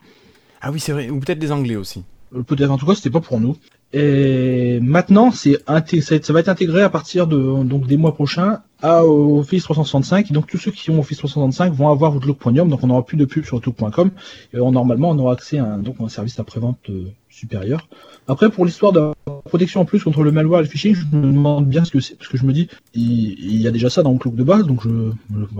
Ah 0.65 0.71
oui, 0.71 0.79
c'est 0.79 0.93
vrai, 0.93 1.09
ou 1.09 1.19
peut-être 1.19 1.39
des 1.39 1.51
Anglais 1.51 1.75
aussi. 1.75 2.03
Euh, 2.35 2.43
Peut-être, 2.43 2.71
en 2.71 2.77
tout 2.77 2.85
cas, 2.85 2.95
c'était 2.95 3.09
pas 3.09 3.21
pour 3.21 3.39
nous. 3.39 3.55
Et 3.95 4.79
maintenant, 4.81 5.29
c'est 5.31 5.57
ça 5.67 6.33
va 6.33 6.39
être 6.39 6.49
intégré 6.49 6.81
à 6.81 6.89
partir 6.89 7.27
de 7.27 7.63
donc 7.63 7.85
des 7.85 7.95
mois 7.97 8.15
prochains 8.15 8.61
à 8.81 9.05
Office 9.05 9.63
365. 9.63 10.31
Et 10.31 10.33
donc 10.33 10.47
tous 10.47 10.57
ceux 10.57 10.71
qui 10.71 10.89
ont 10.89 10.99
Office 10.99 11.19
365 11.19 11.71
vont 11.73 11.89
avoir 11.89 12.15
Outlook. 12.15 12.39
Donc 12.53 12.83
on 12.83 12.87
n'aura 12.87 13.05
plus 13.05 13.17
de 13.17 13.25
pub 13.25 13.45
sur 13.45 13.57
Outlook.com. 13.57 14.09
Et 14.53 14.59
on- 14.59 14.71
normalement, 14.71 15.11
on 15.11 15.19
aura 15.19 15.33
accès 15.33 15.59
à 15.59 15.65
un, 15.65 15.77
donc 15.77 15.97
un 15.99 16.09
service 16.09 16.39
après-vente 16.39 16.79
euh, 16.89 17.05
supérieur. 17.29 17.87
Après, 18.27 18.49
pour 18.49 18.65
l'histoire 18.65 18.93
de 18.93 19.11
protection 19.45 19.81
en 19.81 19.85
plus 19.85 20.03
contre 20.03 20.23
le 20.23 20.31
malware 20.31 20.61
et 20.61 20.63
le 20.63 20.69
phishing, 20.69 20.95
je 20.95 21.05
me 21.15 21.31
demande 21.31 21.67
bien 21.67 21.85
ce 21.85 21.91
que 21.91 21.99
c'est, 21.99 22.15
parce 22.17 22.29
que 22.29 22.37
je 22.37 22.45
me 22.45 22.53
dis, 22.53 22.69
il, 22.95 23.61
y 23.61 23.67
a 23.67 23.71
déjà 23.71 23.89
ça 23.91 24.01
dans 24.01 24.11
Outlook 24.11 24.35
de 24.35 24.43
base, 24.43 24.65
donc 24.65 24.81
je, 24.83 25.11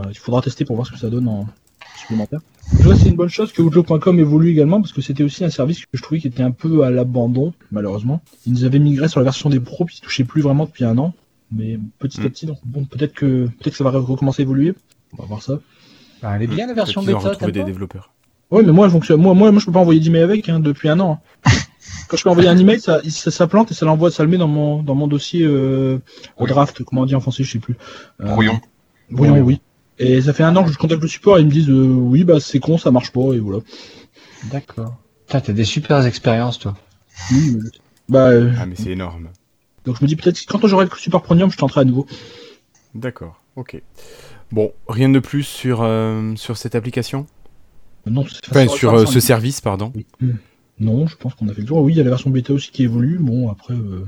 il 0.10 0.18
faudra 0.18 0.42
tester 0.42 0.66
pour 0.66 0.76
voir 0.76 0.88
ce 0.88 0.92
que 0.94 0.98
ça 0.98 1.10
donne 1.10 1.28
en 1.28 1.46
supplémentaire. 2.04 2.40
Je 2.80 2.84
vois, 2.84 2.96
c'est 2.96 3.10
une 3.10 3.16
bonne 3.16 3.30
chose 3.30 3.52
que 3.52 3.62
Outlook.com 3.62 4.20
évolue 4.20 4.52
également 4.52 4.80
parce 4.82 4.94
que 4.94 5.02
c'était 5.02 5.24
aussi 5.24 5.44
un 5.44 5.50
service 5.50 5.82
que 5.82 5.86
je 5.98 6.02
trouvais 6.02 6.20
qui 6.22 6.28
était 6.28 6.44
un 6.44 6.52
peu 6.52 6.84
à 6.84 6.90
l'abandon, 6.92 7.54
malheureusement. 7.72 8.22
Ils 8.46 8.54
nous 8.54 8.64
avaient 8.66 8.80
migré 8.80 9.08
sur 9.08 9.20
la 9.20 9.26
version 9.26 9.50
des 9.50 9.60
pros 9.60 9.86
puis 9.86 9.96
ils 9.96 9.98
se 9.98 10.02
touchaient 10.04 10.24
plus 10.24 10.42
vraiment 10.42 10.66
depuis 10.66 10.86
un 10.86 10.98
an. 10.98 11.14
Mais 11.52 11.78
petit 12.00 12.20
à 12.22 12.24
Mm. 12.24 12.30
petit, 12.30 12.46
donc 12.46 12.58
bon, 12.66 12.86
peut-être 12.86 13.14
que 13.14 13.46
peut-être 13.46 13.72
que 13.72 13.78
ça 13.78 13.84
va 13.84 13.92
recommencer 13.92 14.42
à 14.42 14.44
évoluer. 14.44 14.74
On 15.18 15.22
va 15.22 15.28
voir 15.28 15.42
ça. 15.44 15.60
Bah, 16.22 16.32
elle 16.36 16.44
est 16.44 16.48
bien 16.48 16.68
la 16.68 16.74
version 16.74 17.04
bêta. 17.04 17.18
retrouvé 17.20 17.52
t'aimes 17.52 17.64
des 17.66 17.72
développeurs. 17.72 18.12
Ouais, 18.50 18.64
mais 18.64 18.72
moi, 18.72 18.88
je 18.88 18.92
fonctionne. 18.94 19.22
Moi, 19.22 19.34
moi, 19.34 19.52
moi, 19.52 19.60
je 19.60 19.66
peux 19.66 19.72
pas 19.72 19.80
envoyer 19.80 20.00
d'email 20.00 20.22
avec 20.24 20.48
hein, 20.50 20.60
depuis 20.60 20.88
un 20.90 21.00
an. 21.00 21.20
hein. 21.46 21.52
Quand 22.08 22.18
je 22.18 22.24
peux 22.24 22.30
envoyer 22.30 22.50
un 22.50 22.58
email, 22.58 22.80
ça, 22.80 23.02
ça, 23.10 23.30
ça 23.32 23.48
plante 23.48 23.72
et 23.72 23.74
ça 23.74 23.86
l'envoie, 23.86 24.10
ça 24.12 24.24
le 24.24 24.30
met 24.30 24.38
dans 24.38 24.48
mon 24.48 24.82
dans 24.84 24.96
mon 24.96 25.08
dossier 25.08 25.44
euh, 25.44 26.00
au 26.38 26.48
draft. 26.48 26.84
Comment 26.84 27.02
on 27.02 27.06
dit 27.06 27.16
en 27.16 27.20
français, 27.20 27.44
je 27.44 27.52
sais 27.52 27.60
plus. 27.60 27.76
Euh, 28.22 28.26
Brouillon. 28.34 28.60
Brouillon, 29.10 29.40
oui. 29.42 29.60
Et 30.00 30.22
ça 30.22 30.34
fait 30.34 30.44
un 30.44 30.56
an 30.56 30.64
que 30.64 30.72
je 30.72 30.78
contacte 30.78 31.02
le 31.02 31.08
support 31.08 31.38
et 31.38 31.42
ils 31.42 31.48
me 31.48 31.52
disent 31.52 31.70
euh, 31.70 31.86
oui, 31.88 32.24
bah 32.24 32.40
c'est 32.40 32.60
con, 32.60 32.78
ça 32.78 32.92
marche 32.92 33.12
pas 33.12 33.34
et 33.34 33.40
voilà. 33.40 33.60
D'accord. 34.52 34.98
Putain, 35.28 35.40
t'as 35.42 35.54
des 35.54 35.66
super 35.66 36.06
expériences, 36.06 36.60
toi. 36.60 36.76
Oui, 37.32 37.56
mais- 37.56 37.70
Bah, 38.10 38.28
euh, 38.30 38.52
Ah 38.60 38.66
mais 38.66 38.76
c'est 38.76 38.90
énorme. 38.92 39.30
donc 39.86 39.98
je 39.98 40.04
me 40.04 40.08
dis 40.08 40.16
peut-être 40.16 40.40
que 40.44 40.52
quand 40.52 40.68
j'aurai 40.68 40.86
le 40.86 40.92
support 40.98 41.22
premium, 41.22 41.50
je 41.52 41.58
tenterai 41.58 41.82
à 41.82 41.84
nouveau. 41.86 42.06
D'accord, 42.96 43.42
ok. 43.56 43.82
Bon, 44.52 44.72
rien 44.88 45.10
de 45.10 45.20
plus 45.20 45.44
sur, 45.44 45.82
euh, 45.82 46.36
sur 46.36 46.58
cette 46.58 46.76
application? 46.76 47.26
Non, 48.06 48.26
c'est- 48.28 48.40
Enfin, 48.52 48.68
sur 48.68 48.94
euh, 48.94 49.06
ce 49.06 49.20
service, 49.20 49.62
pardon. 49.62 49.94
Oui. 49.96 50.06
Non, 50.80 51.08
je 51.08 51.16
pense 51.16 51.34
qu'on 51.36 51.48
a 51.48 51.54
fait 51.54 51.62
le 51.62 51.68
tour. 51.68 51.78
Oui, 51.82 51.94
il 51.94 51.98
y 51.98 52.02
a 52.02 52.04
la 52.04 52.10
version 52.10 52.30
bêta 52.30 52.52
aussi 52.52 52.72
qui 52.72 52.84
évolue. 52.84 53.18
Bon, 53.20 53.50
après, 53.50 53.74
euh, 53.74 54.06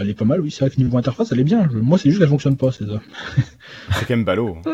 elle 0.00 0.08
est 0.10 0.14
pas 0.14 0.24
mal. 0.24 0.40
Oui, 0.40 0.50
c'est 0.50 0.64
vrai 0.64 0.74
que 0.74 0.80
niveau 0.80 0.96
interface, 0.98 1.32
elle 1.32 1.40
est 1.40 1.44
bien. 1.44 1.68
Je- 1.72 1.78
Moi, 1.78 1.98
c'est 1.98 2.08
juste 2.10 2.20
qu'elle 2.20 2.28
fonctionne 2.28 2.56
pas, 2.56 2.70
c'est 2.72 2.86
ça. 2.86 3.00
C'est 3.92 4.00
quand 4.06 4.10
même 4.16 4.24
ballot. 4.24 4.56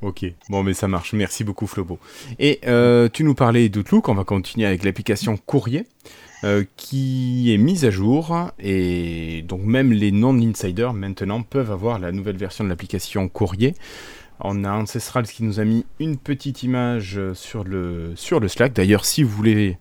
Ok, 0.00 0.24
bon 0.48 0.62
mais 0.62 0.74
ça 0.74 0.86
marche, 0.86 1.12
merci 1.12 1.42
beaucoup 1.42 1.66
Flobo. 1.66 1.98
Et 2.38 2.60
euh, 2.68 3.08
tu 3.12 3.24
nous 3.24 3.34
parlais 3.34 3.68
d'Outlook, 3.68 4.08
on 4.08 4.14
va 4.14 4.22
continuer 4.22 4.64
avec 4.64 4.84
l'application 4.84 5.36
Courrier, 5.36 5.86
euh, 6.44 6.62
qui 6.76 7.52
est 7.52 7.58
mise 7.58 7.84
à 7.84 7.90
jour, 7.90 8.52
et 8.60 9.42
donc 9.48 9.62
même 9.64 9.90
les 9.92 10.12
non-insiders 10.12 10.94
maintenant 10.94 11.42
peuvent 11.42 11.72
avoir 11.72 11.98
la 11.98 12.12
nouvelle 12.12 12.36
version 12.36 12.62
de 12.62 12.68
l'application 12.68 13.28
Courrier. 13.28 13.74
On 14.38 14.62
a 14.62 14.70
Ancestral 14.70 15.26
qui 15.26 15.42
nous 15.42 15.58
a 15.58 15.64
mis 15.64 15.84
une 15.98 16.16
petite 16.16 16.62
image 16.62 17.18
sur 17.34 17.64
le, 17.64 18.12
sur 18.14 18.38
le 18.38 18.46
Slack, 18.46 18.74
d'ailleurs 18.74 19.04
si 19.04 19.24
vous 19.24 19.30
voulez 19.30 19.78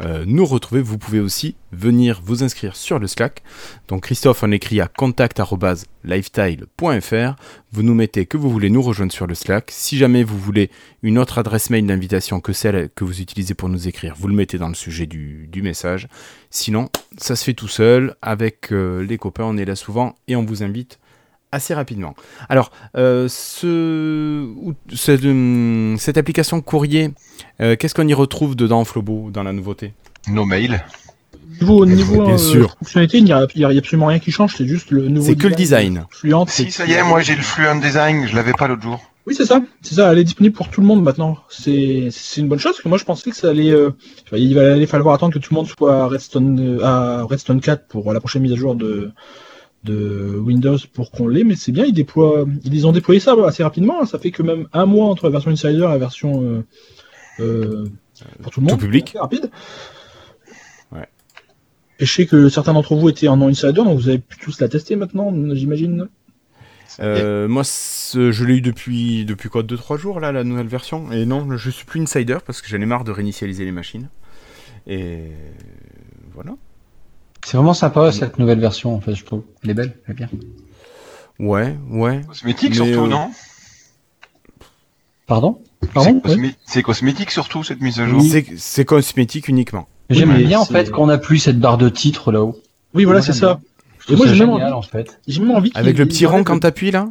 euh, 0.00 0.24
nous 0.26 0.46
retrouver, 0.46 0.80
vous 0.80 0.98
pouvez 0.98 1.20
aussi 1.20 1.54
venir 1.72 2.20
vous 2.24 2.42
inscrire 2.42 2.74
sur 2.76 2.98
le 2.98 3.06
Slack. 3.06 3.42
Donc 3.88 4.04
Christophe 4.04 4.42
en 4.42 4.50
écrit 4.50 4.80
à 4.80 4.88
contact@lifetile.fr. 4.88 7.36
Vous 7.72 7.82
nous 7.82 7.94
mettez 7.94 8.26
que 8.26 8.36
vous 8.36 8.50
voulez 8.50 8.70
nous 8.70 8.82
rejoindre 8.82 9.12
sur 9.12 9.26
le 9.26 9.34
Slack. 9.34 9.70
Si 9.70 9.98
jamais 9.98 10.24
vous 10.24 10.38
voulez 10.38 10.70
une 11.02 11.18
autre 11.18 11.38
adresse 11.38 11.70
mail 11.70 11.86
d'invitation 11.86 12.40
que 12.40 12.52
celle 12.52 12.90
que 12.90 13.04
vous 13.04 13.20
utilisez 13.20 13.54
pour 13.54 13.68
nous 13.68 13.88
écrire, 13.88 14.14
vous 14.18 14.28
le 14.28 14.34
mettez 14.34 14.58
dans 14.58 14.68
le 14.68 14.74
sujet 14.74 15.06
du, 15.06 15.48
du 15.50 15.62
message. 15.62 16.08
Sinon, 16.50 16.88
ça 17.18 17.36
se 17.36 17.44
fait 17.44 17.54
tout 17.54 17.68
seul. 17.68 18.16
Avec 18.22 18.72
euh, 18.72 19.04
les 19.04 19.18
copains, 19.18 19.44
on 19.44 19.56
est 19.56 19.64
là 19.64 19.76
souvent 19.76 20.14
et 20.28 20.36
on 20.36 20.44
vous 20.44 20.62
invite 20.62 20.98
assez 21.52 21.74
rapidement. 21.74 22.14
Alors, 22.48 22.70
euh, 22.96 23.26
ce, 23.28 24.46
hum, 24.46 25.96
cette 25.98 26.16
application 26.16 26.60
courrier, 26.60 27.10
euh, 27.60 27.76
qu'est-ce 27.76 27.94
qu'on 27.94 28.06
y 28.08 28.14
retrouve 28.14 28.56
dedans, 28.56 28.84
Flobo, 28.84 29.30
dans 29.32 29.42
la 29.42 29.52
nouveauté? 29.52 29.92
Nos 30.28 30.44
mails. 30.44 30.82
Niveau, 31.60 31.84
niveau 31.84 32.24
Bien 32.24 32.34
euh, 32.34 32.38
sûr. 32.38 32.76
fonctionnalité, 32.78 33.18
il 33.18 33.24
n'y 33.24 33.32
a, 33.32 33.46
il 33.54 33.60
y 33.60 33.64
a 33.64 33.68
absolument 33.68 34.06
rien 34.06 34.18
qui 34.18 34.30
change, 34.30 34.54
c'est 34.56 34.66
juste 34.66 34.90
le 34.90 35.08
nouveau. 35.08 35.26
C'est 35.26 35.36
que 35.36 35.46
le 35.46 35.54
design. 35.54 36.04
Fluent. 36.10 36.44
Si, 36.48 36.70
ça 36.70 36.86
y 36.86 36.92
est, 36.92 37.02
moi 37.02 37.20
j'ai 37.20 37.34
le 37.36 37.42
Fluent 37.42 37.80
Design, 37.80 38.26
je 38.26 38.34
l'avais 38.34 38.52
pas 38.52 38.66
l'autre 38.68 38.82
jour. 38.82 38.98
Oui, 39.26 39.34
c'est 39.34 39.44
ça. 39.44 39.60
C'est 39.82 39.96
ça. 39.96 40.10
Elle 40.10 40.18
est 40.18 40.24
disponible 40.24 40.54
pour 40.56 40.68
tout 40.70 40.80
le 40.80 40.86
monde 40.86 41.02
maintenant. 41.02 41.36
C'est 41.50 42.08
c'est 42.10 42.40
une 42.40 42.48
bonne 42.48 42.58
chose 42.58 42.72
parce 42.72 42.82
que 42.82 42.88
moi 42.88 42.96
je 42.96 43.04
pensais 43.04 43.30
que 43.30 43.36
ça 43.36 43.50
allait. 43.50 43.70
euh, 43.70 43.90
il 44.32 44.54
va 44.54 44.72
aller 44.72 44.86
falloir 44.86 45.14
attendre 45.14 45.34
que 45.34 45.38
tout 45.38 45.52
le 45.52 45.56
monde 45.56 45.66
soit 45.68 46.02
à 46.04 46.06
Redstone, 46.06 46.80
à 46.82 47.24
Redstone 47.24 47.60
4 47.60 47.86
pour 47.88 48.10
la 48.14 48.20
prochaine 48.20 48.40
mise 48.42 48.52
à 48.52 48.56
jour 48.56 48.74
de 48.74 49.10
de 49.84 50.38
Windows 50.42 50.78
pour 50.94 51.10
qu'on 51.10 51.28
l'ait. 51.28 51.44
Mais 51.44 51.56
c'est 51.56 51.72
bien. 51.72 51.84
Ils 51.84 51.92
déploient. 51.92 52.44
Ils 52.64 52.86
ont 52.86 52.92
déployé 52.92 53.20
ça 53.20 53.34
assez 53.46 53.62
rapidement. 53.62 54.00
hein. 54.02 54.06
Ça 54.06 54.18
fait 54.18 54.30
que 54.30 54.42
même 54.42 54.66
un 54.72 54.86
mois 54.86 55.06
entre 55.08 55.24
la 55.24 55.30
version 55.30 55.50
Insider 55.50 55.76
et 55.76 55.78
la 55.80 55.98
version 55.98 56.42
euh, 56.42 56.64
pour 58.42 58.52
tout 58.52 58.60
le 58.60 58.66
monde. 58.66 58.78
Tout 58.78 58.84
public. 58.84 59.16
Rapide. 59.18 59.50
Ouais. 60.92 61.08
Et 61.98 62.06
je 62.06 62.12
sais 62.12 62.26
que 62.26 62.48
certains 62.48 62.72
d'entre 62.72 62.94
vous 62.96 63.08
étaient 63.08 63.28
en 63.28 63.40
Insider, 63.42 63.72
donc 63.72 63.98
vous 63.98 64.08
avez 64.08 64.18
pu 64.18 64.38
tous 64.38 64.60
la 64.60 64.68
tester 64.68 64.96
maintenant, 64.96 65.32
j'imagine. 65.54 66.08
Euh, 66.98 67.48
moi, 67.48 67.62
je 67.62 68.44
l'ai 68.44 68.56
eu 68.56 68.60
depuis, 68.60 69.24
depuis 69.24 69.48
quoi 69.48 69.62
2-3 69.62 69.98
jours, 69.98 70.20
là, 70.20 70.32
la 70.32 70.44
nouvelle 70.44 70.66
version. 70.66 71.12
Et 71.12 71.24
non, 71.24 71.56
je 71.56 71.70
suis 71.70 71.84
plus 71.84 72.00
insider 72.00 72.38
parce 72.44 72.60
que 72.60 72.68
j'en 72.68 72.80
ai 72.80 72.86
marre 72.86 73.04
de 73.04 73.12
réinitialiser 73.12 73.64
les 73.64 73.72
machines. 73.72 74.08
Et 74.86 75.30
voilà. 76.34 76.52
C'est 77.44 77.56
vraiment 77.56 77.74
sympa 77.74 78.12
cette 78.12 78.38
nouvelle 78.38 78.60
version, 78.60 78.94
en 78.94 79.00
fait, 79.00 79.14
je 79.14 79.24
trouve. 79.24 79.44
Elle 79.62 79.70
est 79.70 79.74
belle, 79.74 79.96
elle 80.06 80.12
est 80.12 80.14
bien. 80.14 80.28
Ouais, 81.38 81.76
ouais. 81.88 82.20
Cosmétique 82.26 82.74
surtout, 82.74 83.04
euh, 83.04 83.08
non? 83.08 83.30
Pardon? 85.26 85.62
C'est 85.82 86.12
cosmé- 86.22 86.82
cosmétique 86.82 87.30
surtout 87.30 87.62
cette 87.64 87.80
mise 87.80 88.00
à 88.00 88.06
jour. 88.06 88.22
C'est- 88.22 88.46
C'est 88.56 88.84
cosmétique 88.84 89.48
uniquement. 89.48 89.88
J'aime 90.10 90.36
bien 90.36 90.60
en 90.60 90.64
fait 90.64 90.90
qu'on 90.90 91.08
a 91.08 91.18
plus 91.18 91.38
cette 91.38 91.58
barre 91.58 91.78
de 91.78 91.88
titre 91.88 92.32
là-haut. 92.32 92.56
Oui, 92.94 93.04
voilà, 93.04 93.20
Moi, 93.20 93.26
c'est 93.26 93.32
ça. 93.32 93.60
Et 94.08 94.16
moi, 94.16 94.26
j'ai 94.26 94.32
même 94.32 94.50
génial, 94.50 94.72
envie- 94.72 94.72
en 94.72 94.82
fait. 94.82 95.20
J'ai 95.28 95.40
même 95.40 95.52
envie 95.52 95.70
Avec 95.74 95.96
le 95.98 96.06
petit 96.06 96.26
rond 96.26 96.34
enlève 96.34 96.44
quand 96.46 96.58
t'appuies 96.60 96.90
là 96.90 97.08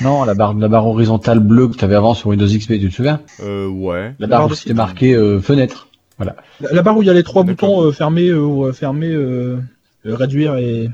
Non, 0.00 0.24
la 0.24 0.34
barre, 0.34 0.54
la 0.54 0.68
barre 0.68 0.86
horizontale 0.86 1.40
bleue 1.40 1.68
que 1.68 1.76
tu 1.76 1.84
avais 1.84 1.94
avant 1.94 2.14
sur 2.14 2.28
Windows 2.28 2.46
XP, 2.46 2.78
tu 2.80 2.88
te 2.88 2.94
souviens 2.94 3.20
Euh, 3.42 3.68
ouais. 3.68 4.14
La 4.18 4.26
barre 4.26 4.46
où 4.50 4.54
c'était 4.54 4.72
marqué 4.74 5.14
euh, 5.14 5.40
fenêtre. 5.40 5.88
La, 6.18 6.34
la 6.72 6.82
barre 6.82 6.96
où 6.96 7.02
il 7.02 7.06
y 7.06 7.10
a 7.10 7.14
les 7.14 7.22
trois 7.22 7.44
D'accord. 7.44 7.68
boutons 7.76 7.86
euh, 7.88 7.92
fermés 7.92 8.28
euh, 8.28 8.40
ou 8.40 8.66
euh, 8.66 8.72
fermés, 8.72 9.10
euh, 9.10 9.58
euh, 10.06 10.14
réduire 10.14 10.56
et. 10.56 10.88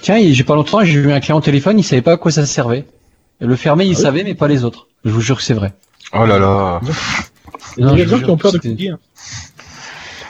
Tiens, 0.00 0.18
j'ai 0.32 0.44
pas 0.44 0.54
longtemps, 0.54 0.82
j'ai 0.84 0.94
eu 0.98 1.12
un 1.12 1.20
client 1.20 1.38
au 1.38 1.40
téléphone, 1.42 1.78
il 1.78 1.82
savait 1.84 2.02
pas 2.02 2.12
à 2.12 2.16
quoi 2.16 2.30
ça 2.32 2.46
servait. 2.46 2.84
Le 3.40 3.56
fermer, 3.56 3.84
il 3.84 3.94
Ah 3.94 3.98
oui 3.98 4.02
savait, 4.02 4.24
mais 4.24 4.34
pas 4.34 4.48
les 4.48 4.64
autres. 4.64 4.88
Je 5.04 5.10
vous 5.10 5.20
jure 5.20 5.36
que 5.36 5.42
c'est 5.42 5.54
vrai. 5.54 5.72
Oh 6.12 6.26
là 6.26 6.38
là. 6.38 6.80
Il 7.76 7.84
y 7.84 7.88
a 7.88 7.94
des 7.94 8.06
gens 8.06 8.18
qui 8.18 8.30
ont 8.30 8.36
peur 8.36 8.52
de 8.52 8.90
hein. 8.90 8.98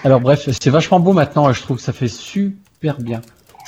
Alors 0.05 0.21
bref, 0.21 0.49
c'est 0.61 0.71
vachement 0.71 1.01
beau 1.01 1.13
maintenant 1.13 1.51
et 1.51 1.55
je 1.55 1.61
trouve 1.61 1.79
que 1.79 1.83
ça 1.83 1.93
fait 1.93 2.09
super 2.09 3.01
bien. 3.01 3.21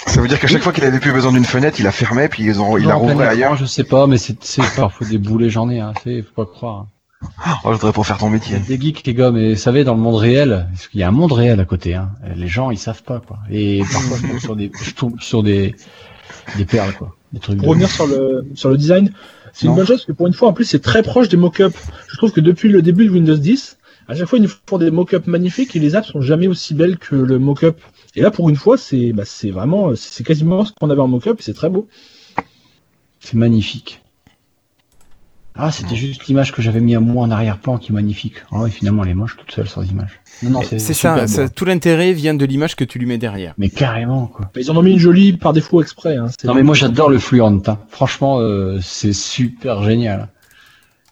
Ça 0.06 0.20
veut 0.20 0.28
dire 0.28 0.38
qu'à 0.38 0.46
chaque 0.46 0.62
fois 0.62 0.72
qu'il 0.72 0.84
avait 0.84 1.00
plus 1.00 1.12
besoin 1.12 1.32
d'une 1.32 1.44
fenêtre, 1.44 1.78
il 1.78 1.84
la 1.84 1.92
fermait 1.92 2.28
puis 2.28 2.44
ils 2.44 2.60
ont, 2.60 2.76
il 2.78 2.86
la 2.86 2.94
Non, 2.94 3.00
en 3.00 3.04
plein 3.04 3.12
rouvrait 3.12 3.28
ailleurs. 3.28 3.56
Je 3.56 3.64
sais 3.64 3.84
pas, 3.84 4.06
mais 4.06 4.18
c'est 4.18 4.42
c'est 4.42 4.62
parfois 4.76 5.06
des 5.06 5.18
boulets, 5.18 5.50
j'en 5.50 5.68
ai, 5.68 5.80
hein, 5.80 5.92
c'est, 6.02 6.22
faut 6.22 6.44
pas 6.44 6.50
croire. 6.50 6.86
Oh, 7.22 7.26
je 7.66 7.72
voudrais 7.72 7.92
pas 7.92 8.02
faire 8.02 8.16
ton 8.18 8.28
a 8.28 8.30
métier. 8.30 8.58
des 8.58 8.80
geeks, 8.80 9.06
les 9.06 9.14
gars, 9.14 9.30
mais 9.30 9.50
vous 9.50 9.58
savez, 9.60 9.84
dans 9.84 9.94
le 9.94 10.00
monde 10.00 10.16
réel, 10.16 10.68
parce 10.72 10.88
qu'il 10.88 11.00
y 11.00 11.02
a 11.02 11.08
un 11.08 11.12
monde 11.12 11.32
réel 11.32 11.60
à 11.60 11.64
côté, 11.66 11.94
hein. 11.94 12.10
Les 12.34 12.48
gens, 12.48 12.70
ils 12.70 12.78
savent 12.78 13.02
pas, 13.02 13.20
quoi. 13.20 13.38
Et 13.50 13.82
parfois, 13.92 14.16
je 14.16 14.26
tombe 14.26 14.38
sur 14.40 14.56
des, 14.56 14.72
je 14.82 14.90
tombe 14.92 15.20
sur 15.20 15.42
des, 15.42 15.74
des 16.56 16.64
perles, 16.64 16.94
quoi. 16.94 17.14
Pour 17.38 17.54
de- 17.54 17.66
revenir 17.66 17.90
sur 17.90 18.06
le, 18.06 18.44
sur 18.54 18.70
le 18.70 18.76
design, 18.76 19.12
c'est 19.52 19.66
une 19.66 19.74
bonne 19.74 19.86
chose 19.86 19.98
parce 19.98 20.06
que 20.06 20.12
pour 20.12 20.26
une 20.26 20.32
fois, 20.32 20.48
en 20.48 20.52
plus, 20.52 20.64
c'est 20.64 20.80
très 20.80 21.02
proche 21.02 21.28
des 21.28 21.36
mock-ups. 21.36 21.76
Je 22.08 22.16
trouve 22.16 22.32
que 22.32 22.40
depuis 22.40 22.68
le 22.68 22.82
début 22.82 23.06
de 23.06 23.10
Windows 23.10 23.36
10, 23.36 23.78
à 24.08 24.14
chaque 24.16 24.26
fois, 24.26 24.38
ils 24.38 24.42
nous 24.42 24.50
font 24.66 24.78
des 24.78 24.90
mock-ups 24.90 25.26
magnifiques 25.26 25.76
et 25.76 25.78
les 25.78 25.94
apps 25.94 26.08
sont 26.08 26.20
jamais 26.20 26.48
aussi 26.48 26.74
belles 26.74 26.98
que 26.98 27.14
le 27.14 27.38
mock-up. 27.38 27.78
Et 28.16 28.22
là, 28.22 28.30
pour 28.32 28.48
une 28.48 28.56
fois, 28.56 28.76
c'est 28.76 29.12
bah, 29.12 29.24
c'est 29.24 29.50
vraiment, 29.50 29.94
c'est 29.94 30.24
quasiment 30.24 30.64
ce 30.64 30.72
qu'on 30.72 30.90
avait 30.90 31.00
en 31.00 31.08
mock-up 31.08 31.38
et 31.38 31.42
c'est 31.42 31.54
très 31.54 31.68
beau. 31.68 31.86
C'est 33.20 33.34
magnifique. 33.34 34.02
Ah, 35.56 35.70
c'était 35.70 35.96
juste 35.96 36.26
l'image 36.26 36.52
que 36.52 36.62
j'avais 36.62 36.80
mis 36.80 36.94
à 36.94 37.00
moi 37.00 37.24
en 37.24 37.30
arrière-plan 37.30 37.76
qui 37.78 37.92
est 37.92 37.94
magnifique. 37.94 38.36
Ah 38.50 38.60
ouais, 38.60 38.70
finalement, 38.70 39.04
elle 39.04 39.10
est 39.10 39.14
moche 39.14 39.36
toute 39.36 39.50
seule 39.50 39.68
sans 39.68 39.82
image. 39.82 40.20
Non, 40.42 40.50
non, 40.50 40.60
C'est 40.62 40.94
ça, 40.94 41.26
tout 41.54 41.64
l'intérêt 41.64 42.12
vient 42.12 42.34
de 42.34 42.44
l'image 42.44 42.76
que 42.76 42.84
tu 42.84 42.98
lui 42.98 43.06
mets 43.06 43.18
derrière. 43.18 43.54
Mais 43.58 43.68
carrément, 43.68 44.26
quoi. 44.26 44.50
Mais 44.54 44.62
ils 44.62 44.70
en 44.70 44.76
ont 44.76 44.82
mis 44.82 44.92
une 44.92 44.98
jolie 44.98 45.36
par 45.36 45.52
défaut 45.52 45.82
exprès. 45.82 46.16
Hein. 46.16 46.26
Non, 46.44 46.54
mais 46.54 46.62
moi, 46.62 46.74
j'adore 46.74 47.10
le 47.10 47.18
Fluent. 47.18 47.42
Hein. 47.66 47.78
Franchement, 47.88 48.38
euh, 48.40 48.78
c'est 48.82 49.12
super 49.12 49.82
génial. 49.82 50.28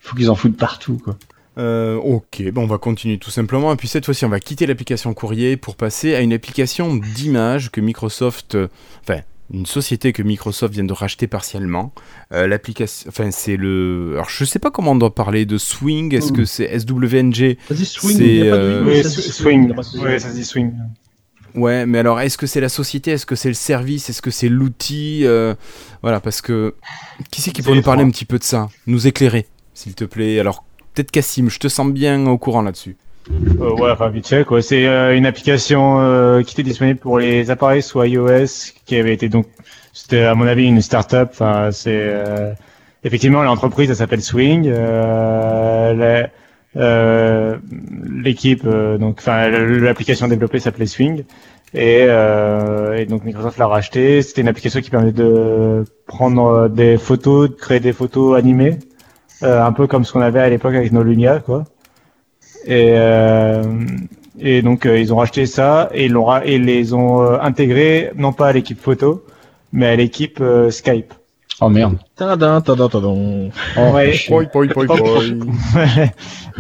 Faut 0.00 0.16
qu'ils 0.16 0.30
en 0.30 0.34
foutent 0.34 0.56
partout, 0.56 0.98
quoi. 1.02 1.16
Euh, 1.58 1.96
ok, 1.96 2.50
bon, 2.52 2.62
on 2.62 2.66
va 2.66 2.78
continuer 2.78 3.18
tout 3.18 3.30
simplement. 3.30 3.72
Et 3.72 3.76
puis 3.76 3.88
cette 3.88 4.04
fois-ci, 4.04 4.24
on 4.24 4.28
va 4.28 4.38
quitter 4.38 4.66
l'application 4.66 5.12
courrier 5.12 5.56
pour 5.56 5.74
passer 5.74 6.14
à 6.14 6.20
une 6.20 6.32
application 6.32 6.94
d'image 6.94 7.70
que 7.70 7.80
Microsoft, 7.80 8.54
euh, 8.54 8.68
enfin, 9.02 9.20
une 9.52 9.66
société 9.66 10.12
que 10.12 10.22
Microsoft 10.22 10.74
vient 10.74 10.84
de 10.84 10.92
racheter 10.92 11.26
partiellement. 11.26 11.92
Euh, 12.32 12.46
l'application, 12.46 13.08
enfin, 13.08 13.30
c'est 13.30 13.56
le, 13.56 14.10
alors 14.14 14.28
je 14.28 14.44
sais 14.44 14.58
pas 14.58 14.70
comment 14.70 14.92
on 14.92 14.96
doit 14.96 15.14
parler 15.14 15.46
de 15.46 15.56
Swing. 15.58 16.14
Est-ce 16.14 16.32
que 16.32 16.44
c'est 16.44 16.78
SWNG 16.78 17.56
Vas-y, 17.70 17.84
swing. 17.86 18.16
C'est, 18.16 18.24
il 18.24 18.36
y 18.44 18.48
a 18.48 18.50
pas 18.50 18.56
de 18.58 18.62
euh, 18.62 18.84
oui, 18.84 18.92
Oui, 18.96 19.02
ça 19.02 19.08
se 19.10 19.20
dit 19.20 19.32
swing. 19.32 19.72
Oui, 20.02 20.20
ça 20.20 20.30
dit 20.30 20.44
swing. 20.44 20.72
Ouais, 21.54 21.86
mais 21.86 21.98
alors, 21.98 22.20
est-ce 22.20 22.36
que 22.36 22.46
c'est 22.46 22.60
la 22.60 22.68
société? 22.68 23.12
Est-ce 23.12 23.26
que 23.26 23.34
c'est 23.34 23.48
le 23.48 23.54
service? 23.54 24.10
Est-ce 24.10 24.22
que 24.22 24.30
c'est 24.30 24.48
l'outil? 24.50 25.24
Euh, 25.24 25.54
Voilà, 26.02 26.20
parce 26.20 26.42
que 26.42 26.74
qui 27.30 27.40
c'est 27.40 27.50
qui 27.50 27.62
peut 27.62 27.74
nous 27.74 27.82
parler 27.82 28.04
un 28.04 28.10
petit 28.10 28.26
peu 28.26 28.38
de 28.38 28.44
ça? 28.44 28.68
Nous 28.86 29.06
éclairer, 29.06 29.46
s'il 29.74 29.94
te 29.94 30.04
plaît. 30.04 30.38
Alors, 30.38 30.64
peut-être 30.94 31.10
Cassim, 31.10 31.48
je 31.48 31.58
te 31.58 31.68
sens 31.68 31.90
bien 31.90 32.26
au 32.26 32.36
courant 32.38 32.62
là-dessus. 32.62 32.96
Euh, 33.30 33.72
ouais, 33.72 34.22
fait 34.22 34.44
quoi. 34.44 34.62
C'est 34.62 34.86
euh, 34.86 35.16
une 35.16 35.26
application 35.26 36.00
euh, 36.00 36.42
qui 36.42 36.54
était 36.54 36.62
disponible 36.62 36.98
pour 36.98 37.18
les 37.18 37.50
appareils 37.50 37.82
sous 37.82 38.02
iOS, 38.02 38.72
qui 38.84 38.96
avait 38.96 39.12
été 39.14 39.28
donc, 39.28 39.46
c'était 39.92 40.24
à 40.24 40.34
mon 40.34 40.46
avis 40.46 40.66
une 40.66 40.80
start-up. 40.80 41.30
Enfin, 41.32 41.70
c'est 41.72 41.90
euh, 41.92 42.52
effectivement 43.04 43.42
l'entreprise, 43.42 43.90
elle 43.90 43.96
s'appelle 43.96 44.22
Swing. 44.22 44.68
Euh, 44.68 46.22
euh, 46.76 47.56
L'équipe, 48.22 48.66
donc, 48.66 49.16
enfin, 49.18 49.48
l'application 49.48 50.28
développée 50.28 50.58
s'appelait 50.60 50.86
Swing. 50.86 51.24
Et, 51.74 52.00
et 52.02 53.06
donc 53.06 53.24
Microsoft 53.24 53.58
l'a 53.58 53.66
racheté. 53.66 54.22
C'était 54.22 54.40
une 54.40 54.48
application 54.48 54.80
qui 54.80 54.90
permet 54.90 55.12
de 55.12 55.84
prendre 56.06 56.68
des 56.68 56.96
photos, 56.96 57.50
de 57.50 57.54
créer 57.54 57.80
des 57.80 57.92
photos 57.92 58.38
animées, 58.38 58.78
un 59.42 59.72
peu 59.72 59.86
comme 59.86 60.04
ce 60.04 60.12
qu'on 60.12 60.20
avait 60.22 60.40
à 60.40 60.48
l'époque 60.48 60.74
avec 60.74 60.92
nos 60.92 61.02
Lumia, 61.02 61.40
quoi. 61.40 61.64
Et, 62.66 62.90
euh, 62.96 63.62
et 64.38 64.62
donc 64.62 64.84
euh, 64.86 64.98
ils 64.98 65.12
ont 65.12 65.16
racheté 65.16 65.46
ça 65.46 65.88
et 65.92 66.06
ils 66.06 66.12
l'ont 66.12 66.24
ra- 66.24 66.44
et 66.44 66.58
les 66.58 66.92
ont 66.92 67.22
euh, 67.22 67.38
intégrés 67.40 68.10
non 68.16 68.32
pas 68.32 68.48
à 68.48 68.52
l'équipe 68.52 68.80
photo, 68.80 69.24
mais 69.72 69.86
à 69.86 69.96
l'équipe 69.96 70.38
euh, 70.40 70.70
Skype. 70.70 71.14
Oh 71.60 71.68
merde. 71.68 71.96
Tadadin, 72.14 72.60
tadadin, 72.60 72.88
tadadin. 72.88 73.48
Oh, 73.76 73.92
Ouais. 73.94 74.14
Poi, 74.28 74.44
poi, 74.44 74.66
poi, 74.68 74.86
poi. 74.86 74.98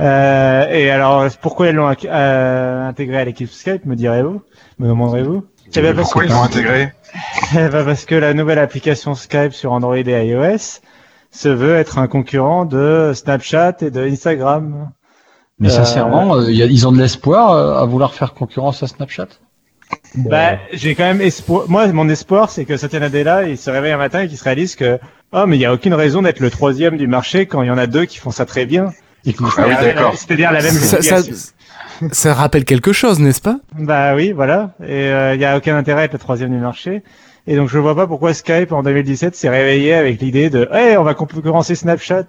Euh, 0.00 0.68
et 0.70 0.90
alors 0.90 1.26
pourquoi 1.40 1.68
ils 1.68 1.74
l'ont 1.74 1.92
euh, 2.04 2.88
intégré 2.88 3.18
à 3.18 3.24
l'équipe 3.24 3.50
Skype, 3.50 3.84
me 3.84 3.96
direz-vous, 3.96 4.42
me 4.78 4.88
demanderez-vous? 4.88 5.44
Eh 5.74 5.80
ben, 5.82 5.94
Pourquoi 5.94 6.22
que- 6.22 6.28
ils 6.28 6.32
l'ont 6.32 6.42
intégré? 6.42 6.92
Eh 7.54 7.68
ben, 7.68 7.84
parce 7.84 8.04
que 8.04 8.14
la 8.14 8.34
nouvelle 8.34 8.58
application 8.58 9.14
Skype 9.14 9.52
sur 9.52 9.72
Android 9.72 9.96
et 9.96 10.26
iOS 10.26 10.80
se 11.30 11.48
veut 11.48 11.74
être 11.76 11.98
un 11.98 12.06
concurrent 12.06 12.64
de 12.64 13.12
Snapchat 13.14 13.76
et 13.82 13.90
de 13.90 14.00
Instagram. 14.02 14.90
Mais 15.60 15.68
Euh, 15.68 15.72
sincèrement, 15.72 16.36
euh, 16.36 16.52
y 16.52 16.62
a- 16.62 16.66
ils 16.66 16.86
ont 16.86 16.92
de 16.92 16.98
l'espoir 17.00 17.52
euh, 17.52 17.82
à 17.82 17.84
vouloir 17.84 18.14
faire 18.14 18.32
concurrence 18.34 18.82
à 18.82 18.86
Snapchat? 18.86 19.26
Bah, 20.14 20.58
j'ai 20.72 20.94
quand 20.94 21.04
même 21.04 21.20
espoir. 21.20 21.64
Moi, 21.68 21.86
mon 21.88 22.08
espoir, 22.08 22.50
c'est 22.50 22.64
que 22.64 22.76
Satya 22.76 23.00
Nadella, 23.00 23.48
il 23.48 23.56
se 23.58 23.70
réveille 23.70 23.92
un 23.92 23.96
matin 23.98 24.20
et 24.20 24.28
qu'il 24.28 24.36
se 24.38 24.44
réalise 24.44 24.76
que, 24.76 24.98
oh, 25.32 25.44
mais 25.46 25.56
il 25.56 25.60
y 25.60 25.64
a 25.64 25.72
aucune 25.72 25.94
raison 25.94 26.22
d'être 26.22 26.40
le 26.40 26.50
troisième 26.50 26.96
du 26.96 27.06
marché 27.06 27.46
quand 27.46 27.62
il 27.62 27.68
y 27.68 27.70
en 27.70 27.78
a 27.78 27.86
deux 27.86 28.04
qui 28.04 28.18
font 28.18 28.30
ça 28.30 28.44
très 28.44 28.66
bien. 28.66 28.92
Ah 29.26 29.30
oui, 29.66 29.74
d'accord. 29.82 30.14
C'est-à-dire 30.16 30.52
la 30.52 30.62
même 30.62 30.72
ça, 30.72 31.00
ça, 32.12 32.34
rappelle 32.34 32.64
quelque 32.64 32.92
chose, 32.92 33.18
n'est-ce 33.18 33.40
pas? 33.42 33.58
Bah 33.78 34.14
oui, 34.14 34.32
voilà. 34.32 34.70
Et 34.82 35.10
euh, 35.10 35.34
il 35.34 35.40
y 35.40 35.44
a 35.44 35.56
aucun 35.56 35.76
intérêt 35.76 36.02
à 36.02 36.04
être 36.04 36.12
le 36.12 36.18
troisième 36.18 36.50
du 36.50 36.58
marché. 36.58 37.02
Et 37.46 37.56
donc, 37.56 37.68
je 37.68 37.78
vois 37.78 37.96
pas 37.96 38.06
pourquoi 38.06 38.34
Skype, 38.34 38.72
en 38.72 38.82
2017, 38.82 39.34
s'est 39.34 39.48
réveillé 39.48 39.94
avec 39.94 40.20
l'idée 40.20 40.50
de, 40.50 40.68
hey, 40.72 40.96
on 40.96 41.02
va 41.02 41.14
concurrencer 41.14 41.74
Snapchat. 41.74 42.24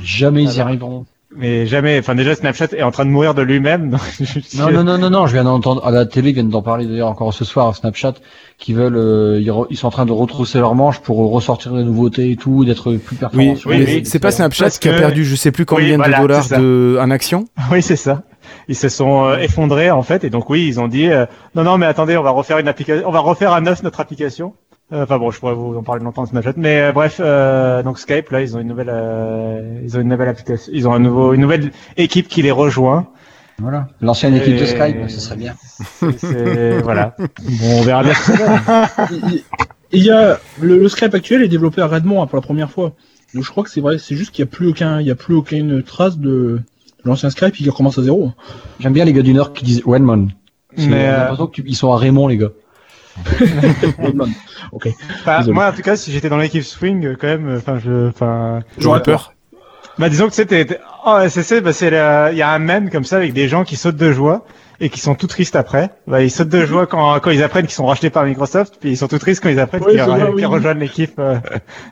Jamais 0.00 0.42
ils 0.42 0.56
y 0.56 0.60
arriveront. 0.60 1.06
Mais 1.36 1.66
jamais. 1.66 1.98
Enfin, 1.98 2.14
déjà, 2.14 2.34
Snapchat 2.34 2.68
est 2.76 2.82
en 2.82 2.90
train 2.90 3.04
de 3.04 3.10
mourir 3.10 3.34
de 3.34 3.42
lui-même. 3.42 3.96
suis- 4.24 4.58
Non, 4.58 4.70
non, 4.70 4.84
non, 4.84 4.98
non, 4.98 5.10
non, 5.10 5.26
je 5.26 5.32
viens 5.32 5.44
d'entendre 5.44 5.84
à 5.86 5.90
la 5.90 6.06
télé, 6.06 6.30
ils 6.30 6.34
viennent 6.34 6.48
d'en 6.48 6.62
parler 6.62 6.86
d'ailleurs 6.86 7.08
encore 7.08 7.32
ce 7.34 7.44
soir 7.44 7.68
à 7.68 7.74
Snapchat, 7.74 8.14
qui 8.58 8.72
veulent, 8.72 8.96
euh, 8.96 9.40
ils, 9.40 9.48
re- 9.50 9.66
ils 9.70 9.76
sont 9.76 9.88
en 9.88 9.90
train 9.90 10.06
de 10.06 10.12
retrousser 10.12 10.58
leurs 10.58 10.74
manches 10.74 11.00
pour 11.00 11.16
ressortir 11.32 11.72
des 11.72 11.84
nouveautés 11.84 12.30
et 12.30 12.36
tout, 12.36 12.64
d'être 12.64 12.92
plus 12.94 13.16
performants. 13.16 13.52
Oui, 13.52 13.56
sur 13.56 13.70
oui, 13.70 14.02
c'est 14.04 14.18
pas 14.18 14.30
Snapchat 14.30 14.64
Parce 14.66 14.78
qui 14.78 14.88
a 14.88 14.92
que- 14.94 14.98
perdu 14.98 15.24
je 15.24 15.36
sais 15.36 15.50
plus 15.52 15.66
combien 15.66 15.90
Oui, 15.90 15.96
voilà, 15.96 16.16
de 16.18 16.22
dollars 16.22 16.48
de... 16.48 16.98
en 17.00 17.10
action. 17.10 17.44
Oui, 17.70 17.82
c'est 17.82 17.96
ça. 17.96 18.22
Ils 18.68 18.76
se 18.76 18.90
sont 18.90 19.24
euh, 19.24 19.38
effondrés 19.38 19.90
en 19.90 20.02
fait, 20.02 20.22
et 20.24 20.30
donc 20.30 20.50
oui, 20.50 20.66
ils 20.66 20.78
ont 20.78 20.86
dit 20.88 21.08
euh, 21.10 21.24
non, 21.54 21.64
non, 21.64 21.78
mais 21.78 21.86
attendez, 21.86 22.16
on 22.18 22.22
va 22.22 22.30
refaire 22.30 22.58
une 22.58 22.68
application, 22.68 23.08
on 23.08 23.10
va 23.10 23.20
refaire 23.20 23.52
à 23.54 23.60
neuf 23.62 23.82
notre 23.82 24.00
application. 24.00 24.52
Euh, 24.92 25.02
Enfin 25.04 25.18
bon, 25.18 25.30
je 25.30 25.38
pourrais 25.40 25.54
vous 25.54 25.76
en 25.76 25.82
parler 25.82 26.04
longtemps 26.04 26.24
de 26.24 26.28
Snapchat, 26.28 26.52
mais 26.56 26.80
euh, 26.80 26.92
bref, 26.92 27.16
euh, 27.20 27.82
donc 27.82 27.98
Skype 27.98 28.30
là, 28.30 28.42
ils 28.42 28.56
ont 28.56 28.60
une 28.60 28.68
nouvelle, 28.68 28.90
euh, 28.92 29.80
ils 29.82 29.96
ont 29.96 30.00
une 30.00 30.08
nouvelle 30.08 30.28
application, 30.28 30.70
ils 30.74 30.86
ont 30.86 30.92
un 30.92 30.98
nouveau, 30.98 31.32
une 31.32 31.40
nouvelle 31.40 31.72
équipe 31.96 32.28
qui 32.28 32.42
les 32.42 32.50
rejoint. 32.50 33.06
Voilà. 33.58 33.88
L'ancienne 34.00 34.34
équipe 34.34 34.56
de 34.56 34.64
Skype, 34.66 35.08
ce 35.08 35.20
serait 35.20 35.36
bien. 35.36 35.54
Voilà. 36.82 37.14
Bon, 37.42 37.78
on 37.78 37.82
verra 37.82 38.02
bien. 38.02 38.14
ce. 38.14 38.32
Il- 39.30 39.42
Il 39.92 40.02
y 40.02 40.10
a 40.10 40.38
le, 40.60 40.78
le 40.78 40.88
Skype 40.88 41.14
actuel 41.14 41.42
est 41.42 41.48
développé 41.48 41.80
à 41.80 41.86
Redmond 41.86 42.20
hein, 42.22 42.26
pour 42.26 42.36
la 42.36 42.42
première 42.42 42.68
fois. 42.70 42.92
Donc 43.32 43.44
je 43.44 43.50
crois 43.50 43.62
que 43.62 43.70
c'est 43.70 43.80
vrai, 43.80 43.98
c'est 43.98 44.16
juste 44.16 44.32
qu'il 44.32 44.44
n'y 44.44 44.48
a 44.48 44.52
plus 44.52 44.66
aucun, 44.68 45.00
il 45.00 45.06
y 45.06 45.10
a 45.10 45.14
plus 45.14 45.34
aucune 45.34 45.82
trace 45.84 46.18
de, 46.18 46.60
l'ancien 47.04 47.30
Skype 47.30 47.52
qui 47.54 47.68
recommence 47.70 47.96
à 47.98 48.02
zéro. 48.02 48.32
J'aime 48.80 48.92
bien 48.92 49.04
les 49.04 49.12
gars 49.12 49.22
du 49.22 49.32
Nord 49.34 49.52
qui 49.52 49.64
disent 49.64 49.82
Redmond. 49.86 50.28
C'est- 50.76 50.88
Mais, 50.88 51.00
j'ai 51.02 51.06
euh, 51.06 51.18
l'impression 51.18 51.46
qu'ils 51.46 51.76
sont 51.76 51.92
à 51.92 51.96
Raymond, 51.96 52.26
les 52.26 52.38
gars. 52.38 52.48
Ok. 54.72 54.88
Enfin, 55.20 55.42
moi, 55.48 55.68
en 55.68 55.72
tout 55.72 55.82
cas, 55.82 55.96
si 55.96 56.12
j'étais 56.12 56.28
dans 56.28 56.36
l'équipe 56.38 56.62
Swing, 56.64 57.04
euh, 57.06 57.16
quand 57.20 57.26
même, 57.28 57.48
euh, 57.48 57.58
enfin, 57.58 57.78
je, 57.84 58.08
enfin, 58.08 58.60
J'aurais 58.78 59.02
peur. 59.02 59.32
Bah 59.96 60.08
disons 60.08 60.26
que 60.26 60.34
c'était 60.34 60.80
oh 61.06 61.18
SSC 61.20 61.60
bah 61.60 61.72
c'est 61.72 61.88
la- 61.88 62.32
il 62.32 62.36
y 62.38 62.42
a 62.42 62.48
un 62.50 62.58
mème 62.58 62.90
comme 62.90 63.04
ça 63.04 63.14
avec 63.16 63.32
des 63.32 63.46
gens 63.46 63.62
qui 63.62 63.76
sautent 63.76 63.94
de 63.94 64.10
joie 64.10 64.44
et 64.80 64.88
qui 64.88 64.98
sont 64.98 65.14
tout 65.14 65.28
tristes 65.28 65.54
après. 65.54 65.90
Bah 66.08 66.20
ils 66.20 66.32
sautent 66.32 66.48
de 66.48 66.66
joie 66.66 66.88
quand 66.88 67.20
quand 67.20 67.30
ils 67.30 67.44
apprennent 67.44 67.66
qu'ils 67.66 67.76
sont 67.76 67.86
rachetés 67.86 68.10
par 68.10 68.24
Microsoft 68.24 68.78
puis 68.80 68.90
ils 68.90 68.96
sont 68.96 69.06
tout 69.06 69.20
tristes 69.20 69.40
quand 69.40 69.50
ils 69.50 69.60
apprennent 69.60 69.84
Ouais, 69.84 69.92
qu'ils 69.92 70.00
c'est 70.00 70.06
vrai, 70.06 70.26
qu'ils 70.26 70.34
oui. 70.34 70.44
rejoignent 70.46 70.80
l'équipe 70.80 71.16
euh, 71.20 71.36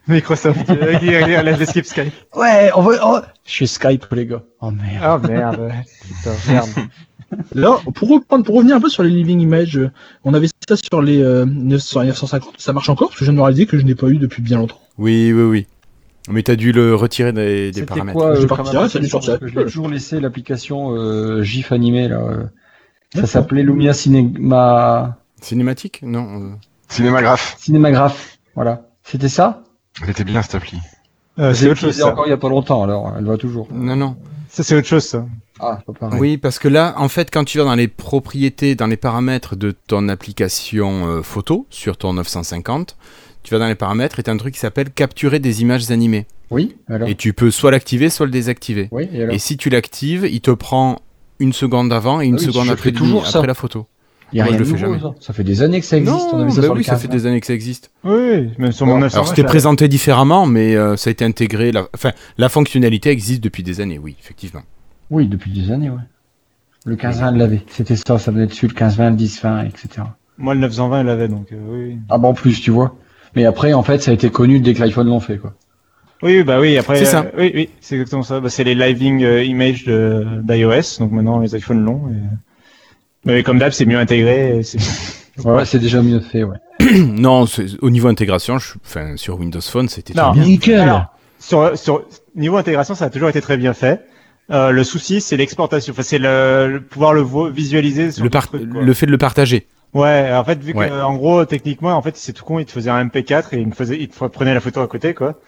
Microsoft 0.08 0.68
euh, 0.70 0.96
qui 0.98 1.06
laisse 1.10 1.58
l'équipe 1.60 1.86
Skype. 1.86 2.12
Ouais, 2.34 2.70
on 2.74 2.82
va, 2.82 2.96
oh, 3.04 3.20
je 3.46 3.52
suis 3.52 3.68
Skype, 3.68 4.04
les 4.10 4.26
gars. 4.26 4.42
Oh 4.60 4.72
merde. 4.72 5.22
Oh 5.24 5.28
merde. 5.28 5.72
Putain, 6.08 6.52
merde. 6.52 6.68
Là, 7.54 7.78
pour 7.94 8.08
reprendre, 8.10 8.44
pour 8.44 8.56
revenir 8.56 8.76
un 8.76 8.80
peu 8.80 8.88
sur 8.88 9.02
les 9.02 9.10
living 9.10 9.40
images, 9.40 9.76
euh, 9.78 9.90
on 10.24 10.34
avait 10.34 10.48
ça 10.68 10.76
sur 10.76 11.02
les 11.02 11.22
euh, 11.22 11.44
900 11.46 12.04
950. 12.04 12.54
Ça 12.58 12.72
marche 12.72 12.88
encore 12.88 13.08
parce 13.08 13.18
que 13.18 13.24
je 13.24 13.30
viens 13.30 13.34
de 13.34 13.38
me 13.38 13.42
réaliser 13.42 13.66
que 13.66 13.78
je 13.78 13.84
n'ai 13.84 13.94
pas 13.94 14.08
eu 14.08 14.18
depuis 14.18 14.42
bien 14.42 14.58
longtemps. 14.58 14.80
Oui, 14.98 15.32
oui, 15.32 15.42
oui. 15.42 15.66
Mais 16.28 16.42
t'as 16.42 16.54
dû 16.56 16.72
le 16.72 16.94
retirer 16.94 17.32
des, 17.32 17.70
des 17.70 17.80
C'était 17.80 17.86
paramètres. 17.86 18.18
quoi, 18.18 18.34
J'ai 18.34 18.44
euh, 18.44 18.88
ça 18.88 19.02
sortir. 19.08 19.38
Je 19.42 19.58
l'ai 19.58 19.64
toujours 19.64 19.88
laissé 19.88 20.20
l'application 20.20 20.94
euh, 20.96 21.42
GIF 21.42 21.72
animé 21.72 22.08
là. 22.08 22.20
Ça 23.14 23.26
s'appelait 23.26 23.62
Lumia 23.62 23.92
Cinema 23.92 25.18
Cinématique? 25.40 26.00
Non. 26.02 26.56
Cinémagraphe. 26.88 27.56
Cinémagraphe. 27.58 28.38
Voilà. 28.54 28.86
C'était 29.02 29.28
ça? 29.28 29.64
Elle 30.02 30.10
était 30.10 30.24
bien 30.24 30.40
cette 30.42 30.54
appli. 30.54 30.78
Euh, 31.38 31.54
c'est 31.54 31.70
autre 31.70 31.80
chose 31.80 31.96
ça. 31.96 32.08
encore 32.08 32.26
il 32.26 32.30
y 32.30 32.34
a 32.34 32.36
pas 32.36 32.48
longtemps 32.48 32.82
alors 32.82 33.12
elle 33.16 33.24
va 33.24 33.36
toujours. 33.38 33.68
Non, 33.72 33.96
non. 33.96 34.16
Ça 34.48 34.62
c'est 34.62 34.76
autre 34.76 34.86
chose 34.86 35.04
ça. 35.04 35.24
Ah, 35.60 35.78
c'est 35.78 35.86
pas 35.86 35.92
pareil. 36.08 36.20
Oui, 36.20 36.36
parce 36.38 36.58
que 36.58 36.66
là, 36.66 36.94
en 36.96 37.08
fait, 37.08 37.30
quand 37.30 37.44
tu 37.44 37.58
vas 37.58 37.64
dans 37.64 37.74
les 37.76 37.86
propriétés, 37.86 38.74
dans 38.74 38.88
les 38.88 38.96
paramètres 38.96 39.54
de 39.54 39.70
ton 39.86 40.08
application 40.08 41.06
euh, 41.06 41.22
photo 41.22 41.66
sur 41.70 41.96
ton 41.96 42.14
950, 42.14 42.96
tu 43.44 43.54
vas 43.54 43.60
dans 43.60 43.68
les 43.68 43.76
paramètres 43.76 44.18
et 44.18 44.24
t'as 44.24 44.32
un 44.32 44.36
truc 44.38 44.54
qui 44.54 44.60
s'appelle 44.60 44.90
capturer 44.90 45.38
des 45.38 45.62
images 45.62 45.90
animées. 45.90 46.26
Oui, 46.50 46.76
alors. 46.88 47.08
Et 47.08 47.14
tu 47.14 47.32
peux 47.32 47.50
soit 47.50 47.70
l'activer, 47.70 48.10
soit 48.10 48.26
le 48.26 48.32
désactiver. 48.32 48.88
Oui, 48.90 49.08
et 49.12 49.22
alors 49.22 49.34
Et 49.34 49.38
si 49.38 49.56
tu 49.56 49.70
l'actives, 49.70 50.28
il 50.30 50.40
te 50.40 50.50
prend 50.50 50.98
une 51.38 51.52
seconde 51.52 51.92
avant 51.92 52.20
et 52.20 52.26
une 52.26 52.34
Ah 52.34 52.38
oui, 52.40 52.44
seconde 52.44 52.68
après, 52.70 52.92
toujours 52.92 53.26
après 53.26 53.46
la 53.46 53.54
photo. 53.54 53.86
Il 54.32 54.38
y 54.38 54.40
a 54.40 54.44
Moi, 54.44 54.52
rien 54.52 54.58
je 54.58 54.64
de 54.64 54.70
le 54.70 54.76
fais 54.78 54.86
nouveau, 54.86 54.98
jamais. 55.00 55.14
ça. 55.20 55.26
Ça 55.26 55.32
fait 55.32 55.44
des 55.44 55.62
années 55.62 55.80
que 55.80 55.86
ça 55.86 55.96
existe. 55.98 56.16
on 56.32 56.36
Non, 56.38 56.42
avait 56.44 56.50
ça 56.50 56.56
bah 56.56 56.62
sur 56.62 56.72
oui, 56.72 56.78
le 56.78 56.84
ça 56.84 56.96
fait 56.96 57.08
15, 57.08 57.16
des 57.16 57.26
années 57.26 57.40
que 57.40 57.46
ça 57.46 57.52
existe. 57.54 57.90
Oui, 58.04 58.50
même 58.58 58.72
sur 58.72 58.86
mon 58.86 58.92
Alors, 58.92 59.02
900. 59.04 59.14
Alors 59.16 59.28
c'était 59.28 59.44
présenté 59.44 59.88
différemment, 59.88 60.46
mais 60.46 60.74
euh, 60.74 60.96
ça 60.96 61.10
a 61.10 61.12
été 61.12 61.24
intégré. 61.24 61.70
La... 61.72 61.86
Enfin, 61.94 62.12
la 62.38 62.48
fonctionnalité 62.48 63.10
existe 63.10 63.42
depuis 63.44 63.62
des 63.62 63.80
années, 63.80 63.98
oui, 63.98 64.16
effectivement. 64.20 64.62
Oui, 65.10 65.26
depuis 65.28 65.50
des 65.50 65.70
années, 65.70 65.90
ouais. 65.90 65.96
Le 66.86 66.96
15-20 66.96 67.36
l'avait. 67.36 67.62
C'était 67.68 67.94
ça, 67.96 68.18
ça 68.18 68.30
venait 68.32 68.46
dessus, 68.46 68.66
le 68.66 68.74
15-20, 68.74 69.10
le 69.10 69.16
10-20, 69.16 69.66
etc. 69.68 69.88
Moi 70.38 70.54
le 70.54 70.60
920 70.60 71.00
il 71.02 71.06
l'avait 71.06 71.28
donc 71.28 71.52
euh, 71.52 71.56
oui. 71.68 71.98
Ah 72.08 72.16
bon, 72.18 72.28
en 72.28 72.34
plus, 72.34 72.60
tu 72.60 72.70
vois. 72.70 72.96
Mais 73.36 73.44
après, 73.44 73.72
en 73.74 73.82
fait, 73.82 74.02
ça 74.02 74.10
a 74.10 74.14
été 74.14 74.30
connu 74.30 74.60
dès 74.60 74.72
que 74.74 74.80
l'iPhone 74.80 75.06
l'ont 75.08 75.20
fait, 75.20 75.36
quoi. 75.38 75.54
Oui, 76.22 76.42
bah 76.42 76.58
oui, 76.60 76.78
après. 76.78 76.96
C'est 76.98 77.04
ça. 77.04 77.24
euh, 77.26 77.30
oui, 77.38 77.52
oui, 77.54 77.68
c'est 77.80 77.96
exactement 77.96 78.22
ça. 78.22 78.40
Bah, 78.40 78.48
c'est 78.48 78.64
les 78.64 78.74
living 78.74 79.22
euh, 79.24 79.42
images 79.44 79.84
de 79.84 80.24
d'iOS, 80.42 80.98
donc 81.00 81.12
maintenant 81.12 81.40
les 81.40 81.54
iPhones 81.56 81.84
l'ont. 81.84 82.08
Et... 82.10 82.16
Mais 83.24 83.42
comme 83.42 83.58
d'hab, 83.58 83.72
c'est 83.72 83.86
mieux 83.86 83.98
intégré. 83.98 84.62
c'est- 84.62 84.78
Ouais, 85.44 85.64
c'est 85.64 85.78
déjà 85.78 86.02
mieux 86.02 86.20
fait, 86.20 86.42
ouais. 86.44 86.58
non, 86.98 87.46
c'est- 87.46 87.78
au 87.80 87.88
niveau 87.90 88.08
intégration, 88.08 88.58
je... 88.58 88.74
enfin, 88.84 89.16
sur 89.16 89.38
Windows 89.40 89.60
Phone, 89.62 89.88
c'était 89.88 90.12
Non. 90.14 90.32
très 90.32 90.40
bien. 90.40 90.44
Nickel 90.44 90.80
Alors, 90.80 91.06
sur, 91.38 91.76
sur 91.78 92.04
niveau 92.36 92.56
intégration, 92.58 92.94
ça 92.94 93.06
a 93.06 93.10
toujours 93.10 93.30
été 93.30 93.40
très 93.40 93.56
bien 93.56 93.72
fait. 93.72 94.04
Euh, 94.50 94.70
le 94.72 94.84
souci, 94.84 95.20
c'est 95.22 95.36
l'exportation. 95.38 95.92
Enfin, 95.92 96.02
c'est 96.02 96.18
le, 96.18 96.68
le 96.70 96.80
pouvoir 96.82 97.14
le 97.14 97.22
vo- 97.22 97.48
visualiser 97.50 98.10
sur 98.12 98.22
Le, 98.24 98.28
par- 98.30 98.48
le 98.52 98.92
fait 98.92 99.06
de 99.06 99.10
le 99.10 99.16
partager. 99.18 99.68
Ouais, 99.94 100.30
en 100.34 100.44
fait, 100.44 100.58
vu 100.62 100.74
Ouais. 100.74 100.88
que, 100.88 101.02
en 101.02 101.14
gros, 101.14 101.44
techniquement, 101.46 101.92
en 101.96 102.02
fait, 102.02 102.16
c'est 102.16 102.32
tout 102.34 102.44
con, 102.44 102.58
il 102.58 102.66
te 102.66 102.72
faisait 102.72 102.90
un 102.90 103.04
MP4 103.06 103.44
et 103.54 103.58
il 103.58 103.66
me 103.68 103.72
faisait, 103.72 103.96
il 103.98 104.08
te 104.08 104.24
prenait 104.26 104.52
la 104.54 104.60
photo 104.60 104.80
à 104.80 104.86
côté, 104.88 105.14
quoi. 105.14 105.38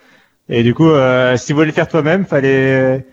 Et 0.49 0.63
du 0.63 0.73
coup, 0.73 0.89
euh, 0.89 1.35
si 1.37 1.51
vous 1.53 1.57
voulez 1.57 1.67
le 1.67 1.73
faire 1.73 1.87
toi-même, 1.87 2.25
fallait 2.25 3.05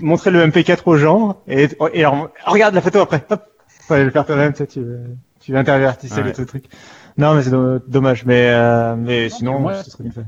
montrer 0.00 0.30
le 0.30 0.44
MP4 0.46 0.78
aux 0.86 0.96
gens 0.96 1.40
et, 1.48 1.68
et 1.92 2.04
alors, 2.04 2.30
regarde 2.46 2.74
la 2.74 2.80
photo 2.80 3.00
après. 3.00 3.24
Hop, 3.30 3.42
fallait 3.86 4.04
le 4.04 4.10
faire 4.10 4.26
toi-même, 4.26 4.52
tu 4.52 4.66
tu, 4.66 4.82
tu 5.40 5.56
intervertissais 5.56 6.22
Ouais. 6.22 6.32
le 6.36 6.46
truc. 6.46 6.64
Non, 7.16 7.34
mais 7.34 7.42
c'est 7.42 7.50
do- 7.50 7.78
dommage, 7.86 8.24
mais, 8.24 8.48
euh, 8.48 8.96
mais 8.96 9.28
sinon, 9.28 9.64
ouais. 9.64 9.74
c'est 9.84 9.90
très 9.90 10.02
bien 10.04 10.12
fait. 10.12 10.24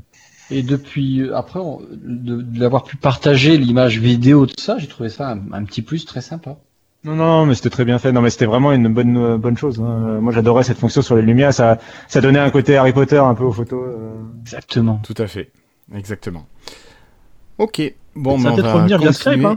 Et 0.54 0.62
depuis, 0.62 1.22
euh, 1.22 1.36
après, 1.36 1.58
on- 1.58 1.80
de, 1.92 2.40
de 2.42 2.60
l'avoir 2.60 2.84
pu 2.84 2.96
partager 2.96 3.56
l'image 3.56 3.98
vidéo, 3.98 4.46
tout 4.46 4.54
ça, 4.60 4.78
j'ai 4.78 4.86
trouvé 4.86 5.08
ça 5.08 5.30
un, 5.32 5.40
un 5.52 5.64
petit 5.64 5.82
plus 5.82 6.04
très 6.04 6.20
sympa. 6.20 6.56
Non, 7.04 7.14
non, 7.16 7.46
mais 7.46 7.54
c'était 7.54 7.70
très 7.70 7.84
bien 7.84 7.98
fait. 7.98 8.12
Non, 8.12 8.20
mais 8.20 8.30
c'était 8.30 8.46
vraiment 8.46 8.72
une 8.72 8.88
bonne, 8.92 9.16
euh, 9.16 9.38
bonne 9.38 9.56
chose. 9.56 9.80
hein. 9.80 10.18
Moi, 10.20 10.32
j'adorais 10.32 10.62
cette 10.64 10.78
fonction 10.78 11.02
sur 11.02 11.14
les 11.16 11.22
lumières. 11.22 11.52
Ça, 11.54 11.78
ça 12.08 12.20
donnait 12.20 12.38
un 12.40 12.50
côté 12.50 12.76
Harry 12.76 12.92
Potter 12.92 13.18
un 13.18 13.34
peu 13.34 13.44
aux 13.44 13.52
photos. 13.52 13.80
euh. 13.86 14.12
Exactement. 14.42 15.00
Tout 15.04 15.14
à 15.18 15.26
fait. 15.28 15.50
Exactement. 15.94 16.46
Ok. 17.58 17.80
Bon, 18.14 18.38
ça 18.38 18.44
ben, 18.44 18.48
va 18.48 18.52
on 18.52 18.54
peut-être 18.56 18.66
va 18.66 18.72
revenir 18.74 18.98
via. 18.98 19.12
Skype. 19.12 19.44
Hein. 19.44 19.56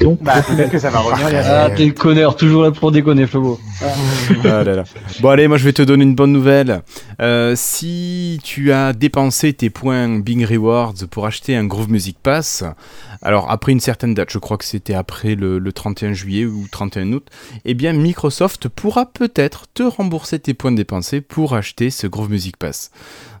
Donc, 0.00 0.22
Bah, 0.22 0.42
peut-être 0.42 0.70
que 0.70 0.78
ça 0.78 0.90
va 0.90 0.98
revenir. 1.00 1.42
Ah, 1.46 1.70
t'es 1.74 1.86
le 1.86 1.92
connard, 1.92 2.36
toujours 2.36 2.62
là 2.62 2.70
pour 2.70 2.92
déconner, 2.92 3.26
Flobo. 3.26 3.58
Ah 4.44 4.62
là 4.64 4.74
là. 4.76 4.84
Bon 5.20 5.30
allez, 5.30 5.48
moi 5.48 5.56
je 5.56 5.64
vais 5.64 5.72
te 5.72 5.82
donner 5.82 6.04
une 6.04 6.14
bonne 6.14 6.32
nouvelle. 6.32 6.82
Euh, 7.20 7.54
si 7.56 8.38
tu 8.42 8.72
as 8.72 8.92
dépensé 8.92 9.52
tes 9.52 9.70
points 9.70 10.18
Bing 10.18 10.44
Rewards 10.44 10.94
pour 11.10 11.26
acheter 11.26 11.56
un 11.56 11.64
Groove 11.64 11.90
Music 11.90 12.18
Pass, 12.22 12.64
alors 13.22 13.50
après 13.50 13.72
une 13.72 13.80
certaine 13.80 14.14
date, 14.14 14.30
je 14.30 14.38
crois 14.38 14.58
que 14.58 14.64
c'était 14.64 14.94
après 14.94 15.34
le, 15.34 15.58
le 15.58 15.72
31 15.72 16.12
juillet 16.12 16.44
ou 16.44 16.66
31 16.70 17.12
août, 17.12 17.28
eh 17.64 17.74
bien 17.74 17.92
Microsoft 17.92 18.68
pourra 18.68 19.06
peut-être 19.06 19.66
te 19.72 19.82
rembourser 19.82 20.38
tes 20.38 20.54
points 20.54 20.72
dépensés 20.72 21.20
pour 21.20 21.54
acheter 21.54 21.90
ce 21.90 22.06
Groove 22.06 22.30
Music 22.30 22.56
Pass. 22.56 22.90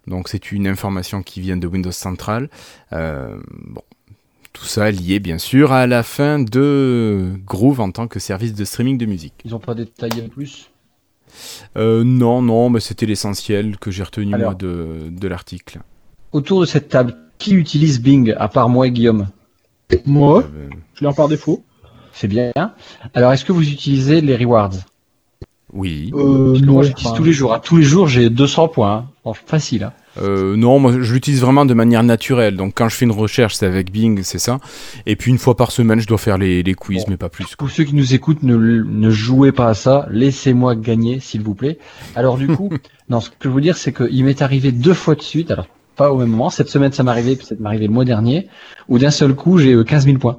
Donc 0.06 0.28
c'est 0.28 0.52
une 0.52 0.66
information 0.66 1.22
qui 1.22 1.40
vient 1.40 1.56
de 1.56 1.66
Windows 1.66 1.92
Central. 1.92 2.48
Euh, 2.92 3.36
bon. 3.66 3.82
Tout 4.52 4.64
ça 4.64 4.90
lié 4.90 5.20
bien 5.20 5.38
sûr 5.38 5.72
à 5.72 5.86
la 5.86 6.02
fin 6.02 6.38
de 6.40 7.32
Groove 7.46 7.80
en 7.80 7.90
tant 7.92 8.08
que 8.08 8.18
service 8.18 8.52
de 8.54 8.64
streaming 8.64 8.98
de 8.98 9.06
musique. 9.06 9.34
Ils 9.44 9.54
ont 9.54 9.60
pas 9.60 9.74
détaillé 9.74 10.22
plus? 10.22 10.70
Euh, 11.76 12.02
non, 12.02 12.42
non, 12.42 12.70
mais 12.70 12.80
c'était 12.80 13.06
l'essentiel 13.06 13.78
que 13.78 13.90
j'ai 13.92 14.02
retenu 14.02 14.34
Alors. 14.34 14.50
moi 14.50 14.54
de, 14.54 15.08
de 15.10 15.28
l'article. 15.28 15.78
Autour 16.32 16.60
de 16.60 16.66
cette 16.66 16.88
table, 16.88 17.16
qui 17.38 17.54
utilise 17.54 18.00
Bing, 18.02 18.34
à 18.36 18.48
part 18.48 18.68
moi 18.68 18.88
et 18.88 18.90
Guillaume? 18.90 19.28
Moi, 20.04 20.42
Euh, 20.42 20.68
je 20.94 21.00
l'ai 21.00 21.06
en 21.06 21.12
par 21.14 21.28
défaut. 21.28 21.64
C'est 22.12 22.28
bien. 22.28 22.52
Alors, 23.14 23.32
est-ce 23.32 23.44
que 23.44 23.52
vous 23.52 23.68
utilisez 23.68 24.20
les 24.20 24.36
rewards? 24.36 24.72
Oui. 25.72 26.10
Euh, 26.14 26.48
Parce 26.50 26.60
que 26.60 26.66
non, 26.66 26.72
moi, 26.74 26.82
j'utilise 26.82 27.12
tous 27.14 27.24
les 27.24 27.32
jours. 27.32 27.52
À 27.52 27.60
tous 27.60 27.76
les 27.76 27.82
jours, 27.82 28.08
j'ai 28.08 28.30
200 28.30 28.68
points. 28.68 29.06
hein. 29.24 29.32
Facile. 29.46 29.84
hein. 29.84 29.92
Euh, 30.20 30.56
non, 30.56 30.80
moi 30.80 30.92
je 31.00 31.12
l'utilise 31.14 31.40
vraiment 31.40 31.64
de 31.64 31.72
manière 31.72 32.02
naturelle. 32.02 32.56
Donc 32.56 32.72
quand 32.74 32.88
je 32.88 32.96
fais 32.96 33.04
une 33.04 33.12
recherche, 33.12 33.54
c'est 33.54 33.66
avec 33.66 33.92
Bing, 33.92 34.22
c'est 34.24 34.40
ça. 34.40 34.58
Et 35.06 35.14
puis 35.14 35.30
une 35.30 35.38
fois 35.38 35.56
par 35.56 35.70
semaine, 35.70 36.00
je 36.00 36.06
dois 36.08 36.18
faire 36.18 36.36
les, 36.36 36.64
les 36.64 36.74
quiz, 36.74 37.04
Bon. 37.04 37.10
mais 37.10 37.16
pas 37.16 37.28
plus. 37.28 37.44
quoi. 37.44 37.54
Pour 37.58 37.70
ceux 37.70 37.84
qui 37.84 37.94
nous 37.94 38.12
écoutent, 38.12 38.42
ne, 38.42 38.56
ne 38.56 39.10
jouez 39.10 39.52
pas 39.52 39.68
à 39.68 39.74
ça. 39.74 40.06
Laissez-moi 40.10 40.74
gagner, 40.74 41.20
s'il 41.20 41.42
vous 41.42 41.54
plaît. 41.54 41.78
Alors, 42.16 42.38
du 42.38 42.48
coup, 42.48 42.70
non, 43.08 43.20
ce 43.20 43.30
que 43.30 43.36
je 43.44 43.48
veux 43.50 43.60
dire, 43.60 43.76
c'est 43.76 43.92
qu'il 43.92 44.24
m'est 44.24 44.42
arrivé 44.42 44.72
deux 44.72 44.94
fois 44.94 45.14
de 45.14 45.22
suite. 45.22 45.52
Alors, 45.52 45.68
pas 45.94 46.10
au 46.12 46.18
même 46.18 46.28
moment. 46.30 46.50
Cette 46.50 46.68
semaine, 46.70 46.90
ça 46.92 47.04
m'est 47.04 47.10
arrivé, 47.12 47.36
puis 47.36 47.46
ça 47.46 47.54
m'est 47.60 47.66
arrivé 47.68 47.86
le 47.86 47.92
mois 47.92 48.04
dernier, 48.04 48.48
où 48.88 48.98
d'un 48.98 49.10
seul 49.12 49.34
coup, 49.34 49.58
j'ai 49.58 49.74
euh, 49.74 49.84
15 49.84 50.06
000 50.06 50.18
points. 50.18 50.38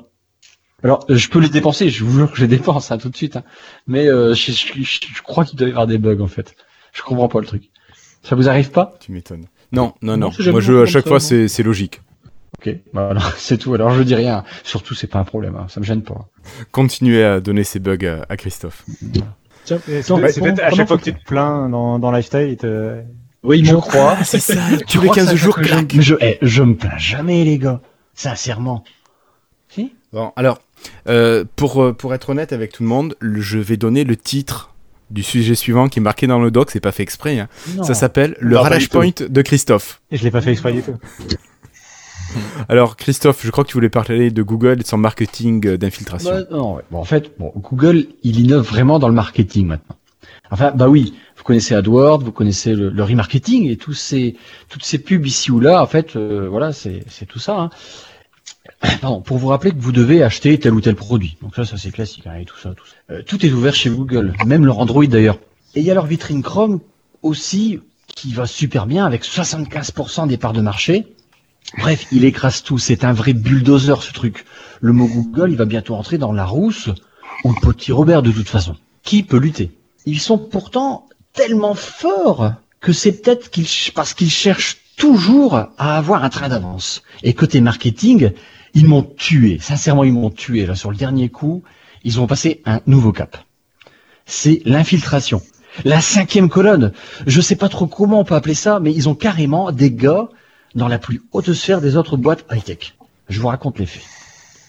Alors, 0.84 1.06
euh, 1.10 1.16
je 1.16 1.30
peux 1.30 1.40
les 1.40 1.50
dépenser, 1.50 1.90
je 1.90 2.04
vous 2.04 2.18
jure 2.20 2.32
que 2.32 2.38
je 2.38 2.42
les 2.42 2.48
dépense 2.48 2.92
hein, 2.92 2.98
tout 2.98 3.10
de 3.10 3.16
suite. 3.16 3.36
hein. 3.38 3.44
Mais 3.88 4.08
euh, 4.08 4.34
je, 4.34 4.52
je- 4.52 4.82
je- 4.82 5.00
je 5.16 5.22
crois 5.22 5.46
qu'il 5.46 5.58
doit 5.58 5.68
y 5.68 5.72
avoir 5.72 5.88
des 5.88 5.98
bugs, 5.98 6.20
en 6.22 6.28
fait. 6.28 6.56
Je 6.94 7.02
comprends 7.04 7.28
pas 7.28 7.40
le 7.40 7.46
truc. 7.46 7.70
Ça 8.24 8.36
vous 8.36 8.50
arrive 8.50 8.72
pas? 8.72 8.96
Tu 9.00 9.12
m'étonnes. 9.12 9.46
Non, 9.72 9.94
non, 10.02 10.18
Non, 10.18 10.32
Moi 10.52 10.60
je, 10.62 10.84
à 10.84 10.86
chaque 10.86 11.04
ça, 11.04 11.10
fois, 11.10 11.20
c'est 11.20 11.48
c'est 11.48 11.64
logique. 11.64 12.02
Ok, 12.60 12.76
voilà, 12.94 13.22
c'est 13.38 13.58
tout. 13.58 13.74
Alors 13.74 13.92
je 13.92 14.04
dis 14.04 14.16
rien. 14.16 14.44
Surtout, 14.64 14.94
c'est 14.94 15.08
pas 15.08 15.20
un 15.20 15.24
problème. 15.24 15.56
hein. 15.56 15.68
Ça 15.70 15.80
me 15.80 15.86
gêne 15.86 16.04
pas. 16.04 16.28
Continuez 16.72 17.24
à 17.24 17.40
donner 17.40 17.64
ces 17.64 17.80
bugs 17.80 17.98
à, 18.06 18.26
à 18.28 18.38
Christophe. 18.38 18.84
C'est 19.66 19.80
peut-être- 19.86 20.04
c'est 20.32 20.42
peut-être 20.42 20.60
à 20.64 20.72
chaque 20.72 20.88
fois 20.88 20.98
que 20.98 21.04
tu 21.04 21.14
te 21.14 21.24
plains 21.24 21.70
dans, 21.70 22.00
dans 22.00 22.12
Lifestyle, 22.12 22.50
il 22.50 22.58
te... 22.58 23.02
Oui, 23.44 23.64
Je 23.64 23.76
crois. 23.76 24.18
c'est 24.24 24.40
ça, 24.40 24.56
Tu 24.86 24.98
tous 24.98 25.02
les 25.02 25.08
crois 25.08 25.16
15 25.16 25.28
ça, 25.30 25.36
jours, 25.36 25.56
que 25.56 25.64
je, 25.64 26.02
je, 26.02 26.16
eh, 26.20 26.38
je 26.42 26.62
me 26.64 26.76
plains 26.76 26.98
jamais, 26.98 27.44
les 27.44 27.58
gars. 27.58 27.82
Sincèrement. 28.14 28.84
Si? 29.70 29.94
Bon, 30.14 30.32
alors, 30.36 30.60
euh, 31.08 31.44
pour, 31.56 31.84
euh, 31.84 31.94
pour 31.94 32.14
être 32.14 32.30
honnête 32.30 32.54
avec 32.54 32.72
tout 32.74 32.84
le 32.84 32.90
monde, 32.90 33.16
je 33.22 33.58
vais 33.60 33.78
donner 33.78 34.04
le 34.04 34.16
titre 34.16 34.74
du 35.10 35.24
sujet 35.24 35.56
suivant 35.56 35.90
qui 35.90 36.00
est 36.00 36.02
marqué 36.02 36.26
dans 36.28 36.40
le 36.40 36.52
doc, 36.52 36.72
c'est 36.72 36.80
pas 36.80 36.92
fait 36.94 37.04
exprès. 37.04 37.38
hein. 37.40 37.50
Ça 37.84 37.94
s'appelle 37.94 38.36
Le 38.40 38.58
tout. 38.58 38.90
Point 38.90 39.12
de 39.28 39.42
Christophe. 39.42 40.02
Et 40.12 40.18
je 40.18 40.24
l'ai 40.24 40.32
pas 40.32 40.42
fait 40.42 40.52
exprès 40.52 40.72
du 40.74 40.82
tout. 40.82 40.96
Alors, 42.70 42.96
Christophe, 42.96 43.42
je 43.46 43.52
crois 43.52 43.64
que 43.66 43.70
tu 43.70 43.74
voulais 43.74 43.90
parler 43.90 44.32
de 44.32 44.42
Google 44.42 44.74
et 44.80 44.84
de 44.84 44.88
son 44.88 44.98
marketing 44.98 45.68
euh, 45.68 45.78
d'infiltration. 45.78 46.32
Bah, 46.32 46.44
non, 46.50 46.76
ouais. 46.76 46.84
bon, 46.90 47.00
en 47.00 47.04
fait, 47.04 47.32
bon, 47.38 47.52
Google, 47.58 48.06
il 48.24 48.40
innove 48.40 48.66
vraiment 48.66 49.00
dans 49.00 49.10
le 49.10 49.14
marketing 49.14 49.68
maintenant. 49.68 49.96
Enfin, 50.50 50.72
bah 50.76 50.88
oui, 50.90 51.14
vous 51.38 51.44
connaissez 51.44 51.76
AdWords, 51.76 52.20
vous 52.24 52.32
connaissez 52.32 52.74
le, 52.76 52.90
le 52.90 53.04
remarketing 53.04 53.70
et 53.70 53.78
tous 53.78 53.94
ces, 53.94 54.36
toutes 54.70 54.84
ces 54.84 55.00
pubs 55.00 55.26
ici 55.26 55.52
ou 55.52 55.60
là, 55.60 55.82
en 55.82 55.88
fait, 55.88 56.16
euh, 56.16 56.48
voilà, 56.50 56.74
c'est 56.74 57.04
c'est 57.08 57.26
tout 57.26 57.40
ça. 57.40 57.58
Hein. 57.58 57.70
Pardon, 59.02 59.22
pour 59.22 59.38
vous 59.38 59.48
rappeler 59.48 59.72
que 59.72 59.80
vous 59.80 59.92
devez 59.92 60.24
acheter 60.24 60.60
tel 60.60 60.74
ou 60.74 60.82
tel 60.82 60.96
produit. 60.96 61.38
Donc 61.42 61.56
ça, 61.56 61.66
ça 61.66 61.78
c'est 61.78 61.92
classique, 61.92 62.28
hein, 62.28 62.36
et 62.40 62.46
tout 62.46 62.58
ça, 62.58 62.74
tout 62.76 62.86
ça. 62.86 63.14
Euh, 63.14 63.22
tout 63.24 63.44
est 63.46 63.52
ouvert 63.52 63.74
chez 63.74 63.90
Google, 63.90 64.34
même 64.46 64.66
leur 64.66 64.80
Android 64.80 65.06
d'ailleurs. 65.06 65.40
Et 65.76 65.80
il 65.80 65.86
y 65.86 65.92
a 65.92 65.94
leur 65.94 66.06
vitrine 66.06 66.44
Chrome 66.44 66.80
aussi, 67.24 67.80
qui 68.08 68.34
va 68.34 68.46
super 68.46 68.86
bien 68.86 69.06
avec 69.06 69.24
75% 69.24 70.28
des 70.28 70.38
parts 70.38 70.54
de 70.54 70.62
marché. 70.62 71.08
Bref, 71.78 72.06
il 72.12 72.26
écrase 72.26 72.64
tout. 72.64 72.78
C'est 72.78 73.04
un 73.04 73.14
vrai 73.14 73.34
bulldozer, 73.34 74.02
ce 74.04 74.14
truc. 74.14 74.46
Le 74.80 74.94
mot 74.94 75.08
Google, 75.08 75.52
il 75.52 75.58
va 75.58 75.66
bientôt 75.66 75.96
entrer 75.96 76.18
dans 76.18 76.34
la 76.34 76.46
rousse 76.46 76.90
ou 77.44 77.54
le 77.54 77.72
petit 77.72 77.92
Robert 77.92 78.22
de 78.22 78.32
toute 78.32 78.50
façon. 78.50 78.76
Qui 79.04 79.24
peut 79.24 79.38
lutter? 79.38 79.72
Ils 80.06 80.20
sont 80.20 80.38
pourtant 80.38 81.08
tellement 81.34 81.76
forts 81.76 82.54
que 82.80 82.94
c'est 82.94 83.22
peut-être 83.22 83.50
parce 83.94 84.14
qu'ils 84.14 84.32
cherchent 84.32 84.78
toujours 85.02 85.56
à 85.56 85.98
avoir 85.98 86.24
un 86.24 86.30
train 86.30 86.50
d'avance. 86.50 87.02
Et 87.24 87.34
côté 87.34 87.60
marketing, 87.60 88.34
ils 88.76 88.86
m'ont 88.86 89.02
tué. 89.02 89.58
Sincèrement, 89.60 90.04
ils 90.04 90.14
m'ont 90.14 90.30
tué. 90.30 90.68
Là, 90.68 90.76
sur 90.76 90.92
le 90.92 90.96
dernier 90.96 91.28
coup, 91.28 91.64
ils 92.04 92.20
ont 92.20 92.28
passé 92.28 92.62
un 92.66 92.82
nouveau 92.86 93.12
cap. 93.12 93.36
C'est 94.28 94.62
l'infiltration. 94.64 95.42
La 95.86 96.02
cinquième 96.02 96.50
colonne. 96.50 96.92
Je 97.26 97.42
sais 97.42 97.56
pas 97.56 97.68
trop 97.68 97.88
comment 97.88 98.20
on 98.20 98.24
peut 98.24 98.36
appeler 98.36 98.54
ça, 98.54 98.80
mais 98.80 98.94
ils 98.94 99.10
ont 99.10 99.16
carrément 99.16 99.72
des 99.72 99.92
gars 99.92 100.30
dans 100.76 100.88
la 100.88 101.00
plus 101.00 101.24
haute 101.32 101.52
sphère 101.52 101.82
des 101.82 101.96
autres 101.96 102.16
boîtes 102.16 102.46
high-tech. 102.52 102.94
Je 103.28 103.40
vous 103.40 103.48
raconte 103.48 103.80
les 103.80 103.88
faits. 103.88 104.04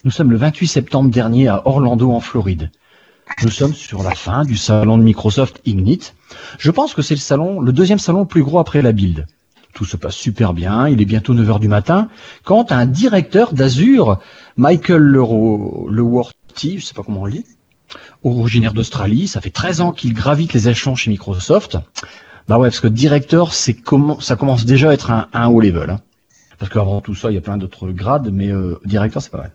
Nous 0.04 0.10
sommes 0.10 0.30
le 0.30 0.38
28 0.38 0.66
septembre 0.66 1.10
dernier 1.10 1.48
à 1.48 1.66
Orlando 1.66 2.10
en 2.10 2.20
Floride. 2.20 2.70
Nous 3.42 3.50
sommes 3.50 3.74
sur 3.74 4.02
la 4.02 4.14
fin 4.14 4.44
du 4.44 4.56
salon 4.56 4.96
de 4.96 5.02
Microsoft 5.02 5.60
Ignite. 5.66 6.14
Je 6.58 6.70
pense 6.70 6.94
que 6.94 7.02
c'est 7.02 7.14
le 7.14 7.20
salon, 7.20 7.60
le 7.60 7.74
deuxième 7.74 7.98
salon 7.98 8.20
le 8.20 8.26
plus 8.26 8.42
gros 8.42 8.58
après 8.58 8.80
la 8.80 8.92
build. 8.92 9.26
Tout 9.72 9.84
se 9.84 9.96
passe 9.96 10.14
super 10.14 10.52
bien, 10.52 10.88
il 10.88 11.00
est 11.00 11.06
bientôt 11.06 11.34
9 11.34 11.50
heures 11.50 11.60
du 11.60 11.68
matin, 11.68 12.08
quand 12.44 12.72
un 12.72 12.86
directeur 12.86 13.54
d'Azure, 13.54 14.18
Michael 14.56 15.02
Leworthy, 15.02 16.78
je 16.78 16.84
sais 16.84 16.94
pas 16.94 17.02
comment 17.02 17.22
on 17.22 17.26
le 17.26 17.32
dit, 17.32 17.46
originaire 18.22 18.74
d'Australie, 18.74 19.28
ça 19.28 19.40
fait 19.40 19.50
13 19.50 19.80
ans 19.80 19.92
qu'il 19.92 20.14
gravite 20.14 20.52
les 20.52 20.68
échelons 20.68 20.94
chez 20.94 21.10
Microsoft. 21.10 21.78
Bah 22.48 22.58
ouais, 22.58 22.68
parce 22.68 22.80
que 22.80 22.88
directeur, 22.88 23.54
c'est 23.54 23.74
comment, 23.74 24.20
ça 24.20 24.36
commence 24.36 24.64
déjà 24.64 24.90
à 24.90 24.92
être 24.92 25.10
un, 25.10 25.28
un 25.32 25.48
haut 25.48 25.60
level. 25.60 25.90
Hein. 25.90 26.00
Parce 26.58 26.70
qu'avant 26.72 27.00
tout 27.00 27.14
ça, 27.14 27.30
il 27.30 27.34
y 27.34 27.38
a 27.38 27.40
plein 27.40 27.56
d'autres 27.56 27.90
grades, 27.90 28.30
mais 28.32 28.48
euh, 28.50 28.78
directeur, 28.84 29.22
c'est 29.22 29.30
pas 29.30 29.38
mal. 29.38 29.52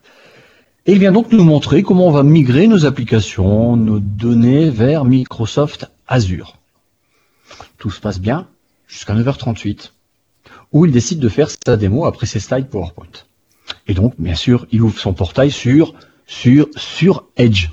Et 0.86 0.94
il 0.94 1.00
vient 1.00 1.12
donc 1.12 1.32
nous 1.32 1.44
montrer 1.44 1.84
comment 1.84 2.08
on 2.08 2.12
va 2.12 2.24
migrer 2.24 2.68
nos 2.68 2.86
applications, 2.86 3.76
nos 3.76 4.00
données 4.00 4.70
vers 4.70 5.04
Microsoft 5.04 5.92
Azure. 6.08 6.58
Tout 7.78 7.92
se 7.92 8.00
passe 8.00 8.20
bien 8.20 8.48
jusqu'à 8.88 9.14
9h38, 9.14 9.92
où 10.72 10.86
il 10.86 10.92
décide 10.92 11.20
de 11.20 11.30
faire 11.30 11.50
sa 11.50 11.78
démo 11.78 12.06
après 12.06 12.26
ses 12.26 12.40
slides 12.40 12.68
PowerPoint. 12.68 13.08
Et 13.88 13.94
donc, 13.94 14.14
bien 14.18 14.36
sûr, 14.36 14.66
il 14.72 14.82
ouvre 14.82 15.00
son 15.00 15.14
portail 15.14 15.52
sur, 15.52 15.94
sur, 16.26 16.68
sur 16.76 17.26
Edge, 17.38 17.70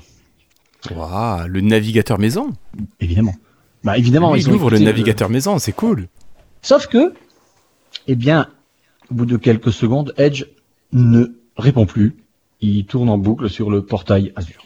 Waouh, 0.91 1.47
le 1.47 1.61
navigateur 1.61 2.19
maison. 2.19 2.53
évidemment. 2.99 3.33
Bah, 3.83 3.97
évidemment, 3.97 4.33
Lui, 4.33 4.41
ils 4.41 4.47
il 4.47 4.53
ouvre 4.53 4.69
le 4.69 4.79
navigateur 4.79 5.29
maison, 5.29 5.57
c'est 5.59 5.71
cool. 5.71 6.07
Sauf 6.61 6.87
que, 6.87 7.13
eh 8.07 8.15
bien, 8.15 8.49
au 9.11 9.15
bout 9.15 9.25
de 9.25 9.37
quelques 9.37 9.71
secondes, 9.73 10.13
Edge 10.17 10.45
ne 10.91 11.37
répond 11.57 11.85
plus. 11.85 12.15
Il 12.61 12.85
tourne 12.85 13.09
en 13.09 13.17
boucle 13.17 13.49
sur 13.49 13.69
le 13.69 13.83
portail 13.83 14.31
Azure. 14.35 14.63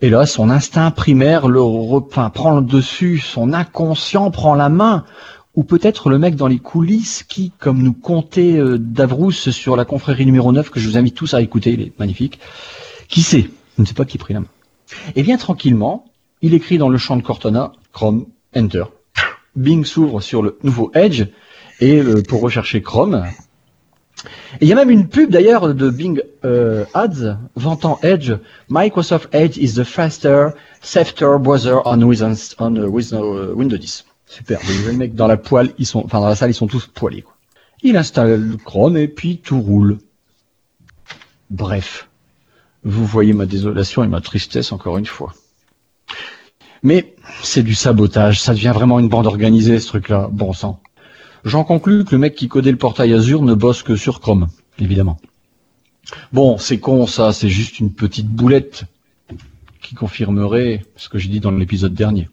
Et 0.00 0.10
là, 0.10 0.26
son 0.26 0.48
instinct 0.48 0.90
primaire 0.92 1.48
le 1.48 1.60
enfin, 1.60 2.30
prend 2.30 2.60
le 2.60 2.62
dessus, 2.62 3.18
son 3.18 3.52
inconscient 3.52 4.30
prend 4.30 4.54
la 4.54 4.68
main, 4.68 5.04
ou 5.56 5.64
peut-être 5.64 6.08
le 6.08 6.18
mec 6.18 6.36
dans 6.36 6.46
les 6.46 6.60
coulisses 6.60 7.24
qui, 7.24 7.50
comme 7.58 7.82
nous 7.82 7.94
comptait 7.94 8.58
euh, 8.58 8.78
Davrousse 8.78 9.50
sur 9.50 9.74
la 9.74 9.84
confrérie 9.84 10.24
numéro 10.24 10.52
9, 10.52 10.70
que 10.70 10.78
je 10.78 10.88
vous 10.88 10.96
invite 10.96 11.16
tous 11.16 11.34
à 11.34 11.42
écouter, 11.42 11.72
il 11.72 11.80
est 11.82 11.98
magnifique, 11.98 12.38
qui 13.08 13.22
sait 13.22 13.50
Je 13.76 13.82
ne 13.82 13.86
sais 13.86 13.94
pas 13.94 14.04
qui 14.04 14.18
prit 14.18 14.34
la 14.34 14.40
main. 14.40 14.46
Et 15.16 15.24
bien 15.24 15.36
tranquillement, 15.36 16.04
il 16.42 16.54
écrit 16.54 16.78
dans 16.78 16.88
le 16.88 16.98
champ 16.98 17.16
de 17.16 17.22
Cortana, 17.22 17.72
Chrome, 17.92 18.26
Enter. 18.56 18.84
Bing 19.56 19.84
s'ouvre 19.84 20.20
sur 20.20 20.42
le 20.42 20.58
nouveau 20.62 20.92
Edge 20.94 21.24
et 21.80 22.00
euh, 22.00 22.22
pour 22.22 22.40
rechercher 22.40 22.82
Chrome. 22.82 23.24
Et 24.60 24.64
il 24.64 24.68
y 24.68 24.72
a 24.72 24.76
même 24.76 24.90
une 24.90 25.08
pub 25.08 25.30
d'ailleurs 25.30 25.74
de 25.74 25.90
Bing 25.90 26.22
euh, 26.44 26.84
Ads 26.94 27.38
vantant 27.54 27.98
Edge. 28.02 28.32
Microsoft 28.68 29.28
Edge 29.32 29.56
is 29.58 29.74
the 29.74 29.84
faster, 29.84 30.50
softer 30.80 31.36
browser 31.38 31.76
on 31.84 32.02
Windows, 32.02 32.34
on, 32.58 32.74
Windows, 32.74 33.34
euh, 33.36 33.52
Windows 33.54 33.76
10. 33.76 34.04
Super. 34.26 34.58
Vous 34.60 34.72
voyez 34.72 34.92
le 34.92 34.98
mec 34.98 35.14
dans 35.14 35.26
la 35.26 35.36
poêle, 35.36 35.72
ils 35.78 35.86
sont, 35.86 36.04
enfin 36.04 36.20
dans 36.20 36.28
la 36.28 36.36
salle, 36.36 36.50
ils 36.50 36.54
sont 36.54 36.66
tous 36.66 36.86
poilés. 36.86 37.24
Il 37.82 37.96
installe 37.96 38.40
le 38.40 38.56
Chrome 38.56 38.96
et 38.96 39.08
puis 39.08 39.38
tout 39.38 39.60
roule. 39.60 39.98
Bref, 41.50 42.08
vous 42.84 43.06
voyez 43.06 43.32
ma 43.32 43.46
désolation 43.46 44.04
et 44.04 44.08
ma 44.08 44.20
tristesse 44.20 44.72
encore 44.72 44.98
une 44.98 45.06
fois. 45.06 45.32
Mais 46.82 47.14
c'est 47.42 47.62
du 47.62 47.74
sabotage, 47.74 48.40
ça 48.40 48.52
devient 48.52 48.72
vraiment 48.74 48.98
une 48.98 49.08
bande 49.08 49.26
organisée 49.26 49.80
ce 49.80 49.88
truc-là, 49.88 50.28
bon 50.30 50.52
sang. 50.52 50.80
J'en 51.44 51.64
conclus 51.64 52.04
que 52.04 52.12
le 52.12 52.18
mec 52.18 52.34
qui 52.34 52.48
codait 52.48 52.70
le 52.70 52.78
portail 52.78 53.12
Azure 53.14 53.42
ne 53.42 53.54
bosse 53.54 53.82
que 53.82 53.96
sur 53.96 54.20
Chrome, 54.20 54.48
évidemment. 54.78 55.18
Bon, 56.32 56.58
c'est 56.58 56.78
con 56.78 57.06
ça, 57.06 57.32
c'est 57.32 57.48
juste 57.48 57.80
une 57.80 57.92
petite 57.92 58.28
boulette 58.28 58.84
qui 59.82 59.94
confirmerait 59.94 60.84
ce 60.96 61.08
que 61.08 61.18
j'ai 61.18 61.28
dit 61.28 61.40
dans 61.40 61.50
l'épisode 61.50 61.94
dernier. 61.94 62.28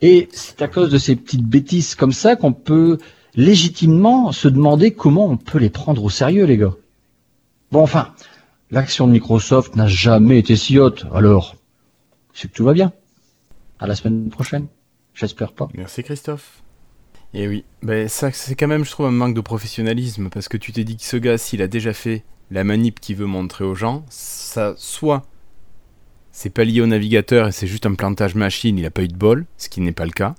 Et 0.00 0.28
c'est 0.32 0.62
à 0.62 0.68
cause 0.68 0.90
de 0.90 0.98
ces 0.98 1.16
petites 1.16 1.44
bêtises 1.44 1.94
comme 1.94 2.12
ça 2.12 2.36
qu'on 2.36 2.52
peut 2.52 2.98
légitimement 3.34 4.32
se 4.32 4.48
demander 4.48 4.92
comment 4.92 5.26
on 5.26 5.36
peut 5.36 5.58
les 5.58 5.70
prendre 5.70 6.04
au 6.04 6.10
sérieux, 6.10 6.44
les 6.44 6.58
gars. 6.58 6.74
Bon, 7.70 7.82
enfin, 7.82 8.12
l'action 8.70 9.06
de 9.06 9.12
Microsoft 9.12 9.76
n'a 9.76 9.86
jamais 9.86 10.38
été 10.38 10.56
si 10.56 10.78
haute, 10.78 11.06
alors 11.14 11.56
c'est 12.34 12.50
que 12.50 12.56
tout 12.56 12.64
va 12.64 12.72
bien. 12.72 12.92
À 13.78 13.86
la 13.86 13.94
semaine 13.94 14.28
prochaine. 14.28 14.66
J'espère 15.14 15.52
pas. 15.52 15.68
Merci 15.74 16.02
Christophe. 16.02 16.61
Et 17.34 17.48
oui, 17.48 17.64
ben 17.82 18.08
ça 18.08 18.30
c'est 18.30 18.54
quand 18.54 18.68
même 18.68 18.84
je 18.84 18.90
trouve 18.90 19.06
un 19.06 19.10
manque 19.10 19.34
de 19.34 19.40
professionnalisme 19.40 20.28
parce 20.28 20.48
que 20.48 20.58
tu 20.58 20.72
t'es 20.72 20.84
dit 20.84 20.96
que 20.96 21.02
ce 21.04 21.16
gars 21.16 21.38
s'il 21.38 21.62
a 21.62 21.66
déjà 21.66 21.92
fait 21.94 22.24
la 22.50 22.62
manip 22.62 23.00
qu'il 23.00 23.16
veut 23.16 23.26
montrer 23.26 23.64
aux 23.64 23.74
gens, 23.74 24.04
ça 24.10 24.74
soit 24.76 25.24
c'est 26.30 26.50
pas 26.50 26.64
lié 26.64 26.82
au 26.82 26.86
navigateur 26.86 27.48
et 27.48 27.52
c'est 27.52 27.66
juste 27.66 27.86
un 27.86 27.94
plantage 27.94 28.34
machine, 28.34 28.78
il 28.78 28.84
a 28.84 28.90
pas 28.90 29.02
eu 29.02 29.08
de 29.08 29.16
bol, 29.16 29.46
ce 29.56 29.70
qui 29.70 29.80
n'est 29.80 29.92
pas 29.92 30.04
le 30.04 30.10
cas, 30.12 30.34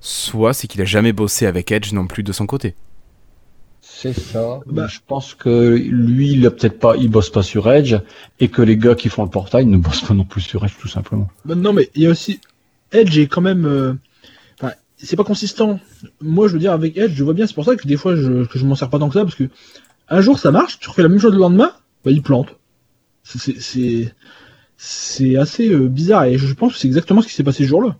soit 0.00 0.54
c'est 0.54 0.66
qu'il 0.66 0.80
a 0.82 0.84
jamais 0.84 1.12
bossé 1.12 1.46
avec 1.46 1.70
Edge 1.70 1.92
non 1.92 2.06
plus 2.08 2.22
de 2.24 2.32
son 2.32 2.46
côté. 2.46 2.74
C'est 3.80 4.12
ça. 4.18 4.60
Bah. 4.66 4.86
Je 4.88 4.98
pense 5.06 5.34
que 5.34 5.74
lui, 5.76 6.32
il 6.32 6.46
a 6.46 6.50
peut-être 6.50 6.78
pas, 6.78 6.96
il 6.96 7.10
bosse 7.10 7.30
pas 7.30 7.42
sur 7.42 7.70
Edge 7.70 7.96
et 8.40 8.48
que 8.48 8.62
les 8.62 8.76
gars 8.76 8.94
qui 8.94 9.08
font 9.08 9.22
le 9.24 9.30
portail 9.30 9.66
ne 9.66 9.76
bossent 9.76 10.02
pas 10.02 10.14
non 10.14 10.24
plus 10.24 10.40
sur 10.40 10.64
Edge 10.64 10.74
tout 10.80 10.88
simplement. 10.88 11.28
Bah, 11.44 11.54
non, 11.54 11.72
mais 11.72 11.90
il 11.94 12.02
y 12.02 12.06
a 12.06 12.10
aussi. 12.10 12.40
Edge 12.92 13.18
est 13.18 13.26
quand 13.28 13.40
même. 13.40 13.66
euh, 13.66 13.94
c'est 14.96 15.16
pas 15.16 15.24
consistant. 15.24 15.78
Moi, 16.20 16.48
je 16.48 16.54
veux 16.54 16.58
dire, 16.58 16.72
avec 16.72 16.96
Edge, 16.96 17.12
je 17.14 17.24
vois 17.24 17.34
bien, 17.34 17.46
c'est 17.46 17.54
pour 17.54 17.64
ça 17.64 17.76
que 17.76 17.86
des 17.86 17.96
fois, 17.96 18.16
je, 18.16 18.44
que 18.46 18.58
je 18.58 18.64
m'en 18.64 18.74
sers 18.74 18.88
pas 18.90 18.98
tant 18.98 19.08
que 19.08 19.14
ça, 19.14 19.22
parce 19.24 19.34
que 19.34 19.44
un 20.08 20.20
jour 20.20 20.38
ça 20.38 20.50
marche, 20.50 20.78
tu 20.78 20.88
refais 20.88 21.02
la 21.02 21.08
même 21.08 21.18
chose 21.18 21.32
le 21.32 21.38
lendemain, 21.40 21.72
bah 22.04 22.10
il 22.10 22.22
plante. 22.22 22.48
C'est- 23.22 23.38
C'est. 23.38 23.60
c'est- 23.60 24.14
C'est 24.76 25.36
assez 25.36 25.70
euh, 25.72 25.86
bizarre 25.88 26.24
et 26.24 26.36
je 26.36 26.52
pense 26.52 26.72
que 26.74 26.78
c'est 26.80 26.88
exactement 26.88 27.22
ce 27.22 27.28
qui 27.28 27.32
s'est 27.32 27.44
passé 27.44 27.62
ce 27.62 27.68
jour-là. 27.68 27.94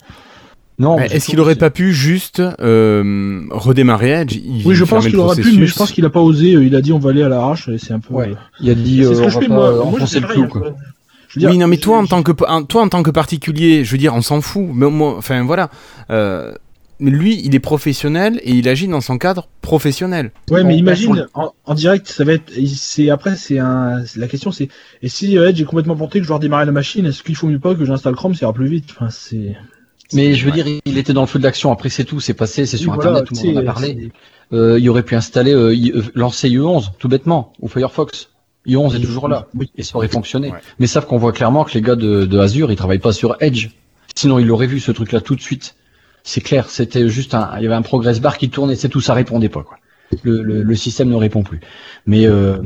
Non. 0.77 0.99
Est-ce 0.99 1.27
qu'il 1.29 1.39
aurait 1.39 1.55
pas 1.55 1.69
pu 1.69 1.93
juste 1.93 2.41
euh, 2.59 3.43
redémarrer 3.49 4.09
Edge? 4.11 4.35
Il 4.35 4.61
Oui, 4.67 4.75
je 4.75 4.83
pense 4.83 5.05
qu'il 5.07 5.15
aurait 5.15 5.41
pu, 5.41 5.57
mais 5.57 5.67
je 5.67 5.73
pense 5.73 5.91
qu'il 5.93 6.03
a 6.05 6.09
pas 6.09 6.19
osé. 6.19 6.53
euh, 6.53 6.65
Il 6.65 6.75
a 6.75 6.81
dit 6.81 6.91
on 6.91 6.99
va 6.99 7.11
aller 7.11 7.23
à 7.23 7.29
l'arrache 7.29 7.69
et 7.69 7.77
c'est 7.77 7.93
un 7.93 7.99
peu. 8.01 8.13
Ouais. 8.13 8.27
euh, 8.31 8.35
Il 8.59 8.69
a 8.69 8.75
dit, 8.75 8.97
c'est 8.97 9.05
euh, 9.05 9.13
ce 9.15 9.21
on 9.21 9.23
que 9.25 9.29
je 9.29 9.35
va 9.35 9.41
fais 9.41 9.47
pas 9.47 9.53
moi. 9.53 9.71
Moi, 9.71 9.85
enfoncer 9.85 10.17
je 10.17 10.21
le 10.21 10.27
clou 10.27 10.41
rien, 10.41 10.47
quoi. 10.49 10.61
quoi. 10.61 10.75
Je 11.29 11.35
veux 11.35 11.39
dire, 11.39 11.49
oui, 11.49 11.57
non, 11.57 11.67
mais 11.67 11.77
toi 11.77 11.97
en, 11.97 12.05
tant 12.05 12.21
que, 12.23 12.33
toi, 12.33 12.81
en 12.83 12.89
tant 12.89 13.01
que 13.03 13.09
particulier, 13.11 13.85
je 13.85 13.91
veux 13.93 13.97
dire, 13.97 14.13
on 14.13 14.21
s'en 14.21 14.41
fout. 14.41 14.67
Mais 14.73 14.89
moi, 14.89 15.15
enfin, 15.17 15.43
voilà. 15.45 15.69
Euh, 16.11 16.53
lui, 16.99 17.41
il 17.43 17.53
est 17.55 17.59
professionnel 17.59 18.39
et 18.43 18.51
il 18.53 18.67
agit 18.69 18.87
dans 18.87 19.01
son 19.01 19.17
cadre 19.17 19.47
professionnel. 19.61 20.31
Ouais, 20.49 20.63
mais 20.63 20.73
On- 20.75 20.77
imagine 20.77 21.27
en, 21.33 21.51
en 21.65 21.73
direct, 21.73 22.07
ça 22.07 22.23
va 22.23 22.33
être. 22.33 22.51
C'est 22.75 23.09
après, 23.09 23.35
c'est 23.35 23.59
un. 23.59 24.03
La 24.15 24.27
question, 24.27 24.51
c'est 24.51 24.69
et 25.01 25.09
si 25.09 25.35
Edge 25.35 25.61
est 25.61 25.65
complètement 25.65 25.95
planté, 25.95 26.19
que 26.19 26.23
je 26.23 26.27
dois 26.29 26.37
redémarrer 26.37 26.65
la 26.65 26.71
machine, 26.71 27.05
est-ce 27.05 27.23
qu'il 27.23 27.35
faut 27.35 27.47
mieux 27.47 27.59
pas 27.59 27.75
que 27.75 27.83
j'installe 27.85 28.15
Chrome, 28.15 28.33
ça 28.35 28.45
ira 28.45 28.53
plus 28.53 28.67
vite? 28.67 28.85
Enfin, 28.91 29.09
c'est. 29.09 29.55
Mais 30.13 30.33
je 30.35 30.45
veux 30.45 30.51
dire, 30.51 30.65
il 30.85 30.97
était 30.97 31.13
dans 31.13 31.21
le 31.21 31.27
feu 31.27 31.39
de 31.39 31.43
l'action. 31.43 31.71
Après, 31.71 31.89
c'est 31.89 32.03
tout, 32.03 32.19
c'est 32.19 32.35
passé, 32.35 32.65
c'est 32.67 32.77
sur 32.77 32.91
Oui, 32.91 32.95
voilà, 33.01 33.19
Internet, 33.21 33.27
tout 33.27 33.35
le 33.43 33.53
monde 33.53 33.57
en 33.57 33.61
a 33.61 33.73
parlé. 33.73 34.11
Euh, 34.53 34.79
il 34.79 34.87
aurait 34.89 35.01
pu 35.03 35.15
installer, 35.15 35.51
euh, 35.51 35.73
I- 35.73 35.91
euh, 35.95 36.03
lancer 36.13 36.47
IE11, 36.47 36.91
tout 36.99 37.07
bêtement, 37.09 37.53
ou 37.59 37.67
Firefox. 37.67 38.29
IE11 38.67 38.95
est 38.95 38.99
toujours 38.99 39.27
là, 39.27 39.47
Oui. 39.55 39.71
et 39.75 39.81
ça 39.83 39.95
aurait 39.97 40.07
fonctionné. 40.07 40.51
Ouais. 40.51 40.59
Mais 40.79 40.85
savent 40.87 41.07
qu'on 41.07 41.17
voit 41.17 41.31
clairement 41.33 41.63
que 41.63 41.73
les 41.73 41.81
gars 41.81 41.95
de, 41.95 42.25
de 42.25 42.37
Azure, 42.39 42.71
ils 42.71 42.75
travaillent 42.75 42.99
pas 42.99 43.13
sur 43.13 43.35
Edge. 43.39 43.69
Sinon, 44.15 44.37
ils 44.37 44.45
l'auraient 44.45 44.67
vu 44.67 44.79
ce 44.79 44.91
truc-là 44.91 45.21
tout 45.21 45.35
de 45.35 45.41
suite. 45.41 45.75
C'est 46.27 46.41
clair, 46.41 46.69
c'était 46.69 47.07
juste 47.07 47.35
un, 47.35 47.51
il 47.57 47.63
y 47.63 47.67
avait 47.67 47.75
un 47.75 47.83
progress 47.83 48.19
bar 48.19 48.39
qui 48.39 48.49
tournait, 48.49 48.75
c'est 48.75 48.89
tout, 48.89 48.99
ça 48.99 49.13
répondait 49.13 49.47
pas 49.47 49.61
quoi. 49.61 49.77
Le, 50.23 50.41
le, 50.41 50.63
le 50.63 50.75
système 50.75 51.09
ne 51.09 51.15
répond 51.15 51.43
plus. 51.43 51.59
Mais 52.07 52.25
euh, 52.25 52.57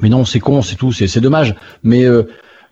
mais 0.00 0.08
non, 0.08 0.24
c'est 0.24 0.40
con, 0.40 0.60
c'est 0.60 0.74
tout, 0.74 0.90
c'est 0.92 1.20
dommage. 1.20 1.54
Mais 1.84 2.04
euh, 2.04 2.24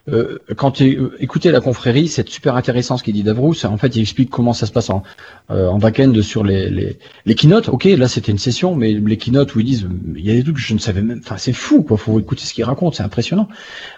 euh, 0.08 0.38
quand 0.56 0.72
tu 0.72 0.98
euh, 0.98 1.16
écoutez 1.20 1.52
la 1.52 1.60
confrérie, 1.60 2.08
c'est 2.08 2.28
super 2.28 2.56
intéressant 2.56 2.96
ce 2.96 3.04
qu'il 3.04 3.14
dit 3.14 3.22
Davrous. 3.22 3.54
En 3.64 3.76
fait, 3.76 3.94
il 3.94 4.02
explique 4.02 4.30
comment 4.30 4.52
ça 4.52 4.66
se 4.66 4.72
passe 4.72 4.90
en, 4.90 5.04
euh, 5.52 5.68
en 5.68 5.78
back-end 5.78 6.12
sur 6.22 6.42
les, 6.42 6.68
les, 6.68 6.98
les 7.24 7.34
keynotes. 7.36 7.68
Ok, 7.68 7.84
là 7.84 8.08
c'était 8.08 8.32
une 8.32 8.38
session, 8.38 8.74
mais 8.74 8.92
les 8.94 9.16
keynotes 9.16 9.54
où 9.54 9.60
ils 9.60 9.66
disent, 9.66 9.86
il 10.16 10.26
y 10.26 10.32
a 10.32 10.34
des 10.34 10.42
trucs 10.42 10.56
que 10.56 10.60
je 10.60 10.74
ne 10.74 10.80
savais 10.80 11.02
même. 11.02 11.20
Enfin, 11.24 11.36
c'est 11.38 11.52
fou, 11.52 11.84
quoi. 11.84 11.96
Faut 11.96 12.18
écouter 12.18 12.44
ce 12.44 12.54
qu'ils 12.54 12.64
racontent, 12.64 12.96
c'est 12.96 13.04
impressionnant. 13.04 13.48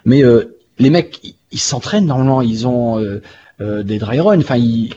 Mais 0.04 0.22
euh, 0.22 0.56
les 0.78 0.90
mecs, 0.90 1.20
ils 1.50 1.58
s'entraînent 1.58 2.06
normalement. 2.06 2.42
Ils 2.42 2.66
ont 2.66 2.98
euh, 3.60 3.82
des 3.82 3.98
dry 3.98 4.20
runs. 4.20 4.38
Enfin, 4.40 4.56
ils, 4.56 4.92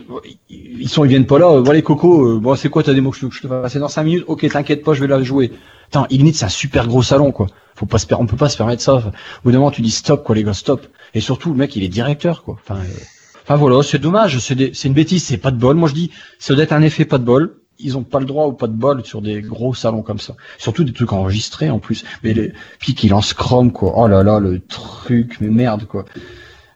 ils 0.49 0.89
sont, 0.89 1.05
ils 1.05 1.09
viennent 1.09 1.25
pas 1.27 1.39
là. 1.39 1.49
Euh, 1.51 1.61
voilà, 1.61 1.81
Coco. 1.81 2.35
Euh, 2.35 2.39
bon, 2.39 2.55
c'est 2.55 2.69
quoi 2.69 2.83
ta 2.83 2.93
démo 2.93 3.11
que 3.11 3.17
je, 3.17 3.25
que 3.27 3.33
je 3.35 3.41
te 3.41 3.47
fasse 3.47 3.71
C'est 3.73 3.79
dans 3.79 3.87
5 3.87 4.03
minutes? 4.03 4.23
Ok, 4.27 4.47
t'inquiète 4.49 4.83
pas, 4.83 4.93
je 4.93 5.01
vais 5.01 5.07
la 5.07 5.21
jouer. 5.23 5.51
Attends, 5.89 6.05
Ignite, 6.09 6.35
c'est 6.35 6.45
un 6.45 6.49
super 6.49 6.87
gros 6.87 7.03
salon, 7.03 7.31
quoi. 7.31 7.47
Faut 7.75 7.85
pas 7.85 7.97
se, 7.99 8.05
on 8.15 8.25
peut 8.25 8.35
pas 8.37 8.49
se 8.49 8.57
permettre 8.57 8.81
ça. 8.81 8.95
Au 8.95 9.01
bout 9.43 9.51
d'un 9.51 9.59
moment, 9.59 9.71
tu 9.71 9.81
dis 9.81 9.91
stop, 9.91 10.23
quoi, 10.23 10.35
les 10.35 10.43
gars, 10.43 10.53
stop. 10.53 10.85
Et 11.13 11.21
surtout, 11.21 11.49
le 11.51 11.55
mec, 11.55 11.75
il 11.75 11.83
est 11.83 11.87
directeur, 11.89 12.43
quoi. 12.43 12.57
Enfin, 12.61 12.79
euh, 12.79 12.87
enfin 13.43 13.55
voilà, 13.55 13.83
c'est 13.83 13.99
dommage. 13.99 14.39
C'est 14.39 14.55
des- 14.55 14.71
c'est 14.73 14.87
une 14.87 14.93
bêtise. 14.93 15.23
C'est 15.23 15.37
pas 15.37 15.51
de 15.51 15.57
bol. 15.57 15.75
Moi, 15.75 15.87
je 15.87 15.93
dis, 15.93 16.11
ça 16.39 16.53
doit 16.53 16.63
être 16.63 16.73
un 16.73 16.81
effet 16.81 17.05
pas 17.05 17.17
de 17.19 17.23
bol. 17.23 17.57
Ils 17.79 17.95
ont 17.95 18.01
pas 18.03 18.19
le 18.19 18.25
droit 18.25 18.47
ou 18.47 18.53
pas 18.53 18.65
de 18.65 18.73
bol 18.73 19.05
sur 19.05 19.21
des 19.21 19.39
gros 19.39 19.75
salons 19.75 20.01
comme 20.01 20.17
ça. 20.17 20.35
Surtout 20.57 20.83
des 20.83 20.93
trucs 20.93 21.13
enregistrés 21.13 21.69
en 21.69 21.77
plus. 21.77 22.03
Mais 22.23 22.33
les, 22.33 22.51
puis 22.79 22.95
qu'il 22.95 23.11
lance 23.11 23.33
Chrome, 23.35 23.71
quoi. 23.71 23.93
Oh 23.95 24.07
là 24.07 24.23
là, 24.23 24.39
le 24.39 24.59
truc, 24.59 25.37
mais 25.39 25.49
merde, 25.49 25.85
quoi. 25.85 26.03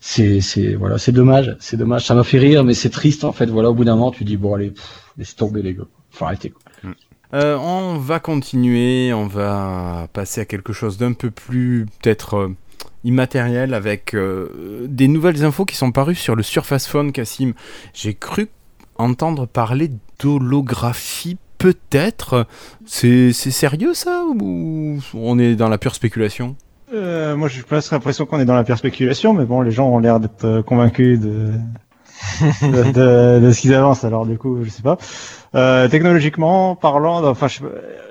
C'est, 0.04 0.42
c'est, 0.42 0.74
voilà, 0.74 0.98
c'est 0.98 1.12
dommage. 1.14 1.56
C'est 1.60 1.78
dommage. 1.78 2.06
Ça 2.06 2.16
m'a 2.16 2.24
fait 2.24 2.40
rire, 2.40 2.66
mais 2.66 2.74
c'est 2.74 2.90
triste, 2.90 3.24
en 3.24 3.32
fait. 3.32 3.46
Voilà, 3.46 3.70
au 3.70 3.74
bout 3.74 3.86
d'un 3.86 3.96
moment, 3.96 4.12
tu 4.12 4.26
dis, 4.26 4.36
bon, 4.36 4.56
allez, 4.56 4.74
laisse 5.18 5.36
tomber, 5.36 5.62
les 5.62 5.76
gars. 5.76 5.88
Faut 6.10 6.26
arrêter, 6.26 6.50
quoi. 6.50 6.92
Euh, 7.34 7.56
on 7.58 7.98
va 7.98 8.20
continuer, 8.20 9.14
on 9.14 9.28
va 9.28 10.10
passer 10.12 10.42
à 10.42 10.46
quelque 10.46 10.74
chose 10.74 10.98
d'un 10.98 11.14
peu 11.14 11.32
plus 11.32 11.86
peut-être 12.02 12.34
euh, 12.36 12.56
immatériel 13.06 13.74
avec 13.74 14.14
euh, 14.16 14.86
des 14.90 15.08
nouvelles 15.08 15.46
infos 15.46 15.64
qui 15.64 15.78
sont 15.78 15.94
parues 15.94 16.16
sur 16.16 16.36
le 16.36 16.44
Surface 16.44 16.88
Phone, 16.88 17.14
Cassim. 17.14 17.54
J'ai 17.94 18.16
cru 18.16 18.50
entendre 18.98 19.46
parler 19.46 19.92
d'holographie 20.20 21.38
peut-être. 21.58 22.48
C'est 22.86 23.32
sérieux 23.32 23.94
ça 23.94 24.26
ou 24.26 25.00
on 25.14 25.40
est 25.40 25.56
dans 25.56 25.70
la 25.70 25.78
pure 25.78 25.96
spéculation? 25.96 26.58
Euh, 26.94 27.36
moi, 27.38 27.48
j'ai 27.48 27.62
presque 27.62 27.92
l'impression 27.92 28.26
qu'on 28.26 28.40
est 28.40 28.46
dans 28.46 28.56
la 28.56 28.64
pure 28.64 28.78
spéculation, 28.78 29.34
mais 29.34 29.46
bon, 29.46 29.62
les 29.62 29.72
gens 29.72 29.88
ont 29.90 30.00
l'air 30.00 30.20
d'être 30.20 30.44
euh, 30.46 30.62
convaincus 30.62 31.20
de 31.20 31.52
de, 32.62 32.92
de- 32.92 33.40
de 33.46 33.52
ce 33.52 33.62
qu'ils 33.62 33.74
avancent. 33.74 34.04
Alors, 34.04 34.26
du 34.26 34.38
coup, 34.38 34.64
je 34.64 34.70
sais 34.70 34.82
pas. 34.84 34.98
Euh, 35.56 35.88
technologiquement 35.88 36.76
parlant, 36.76 37.24
enfin, 37.26 37.48
je- 37.48 37.62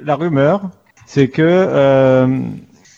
la 0.02 0.15
rumeur, 0.16 0.62
c'est 1.07 1.28
que 1.28 1.43
euh, 1.44 2.39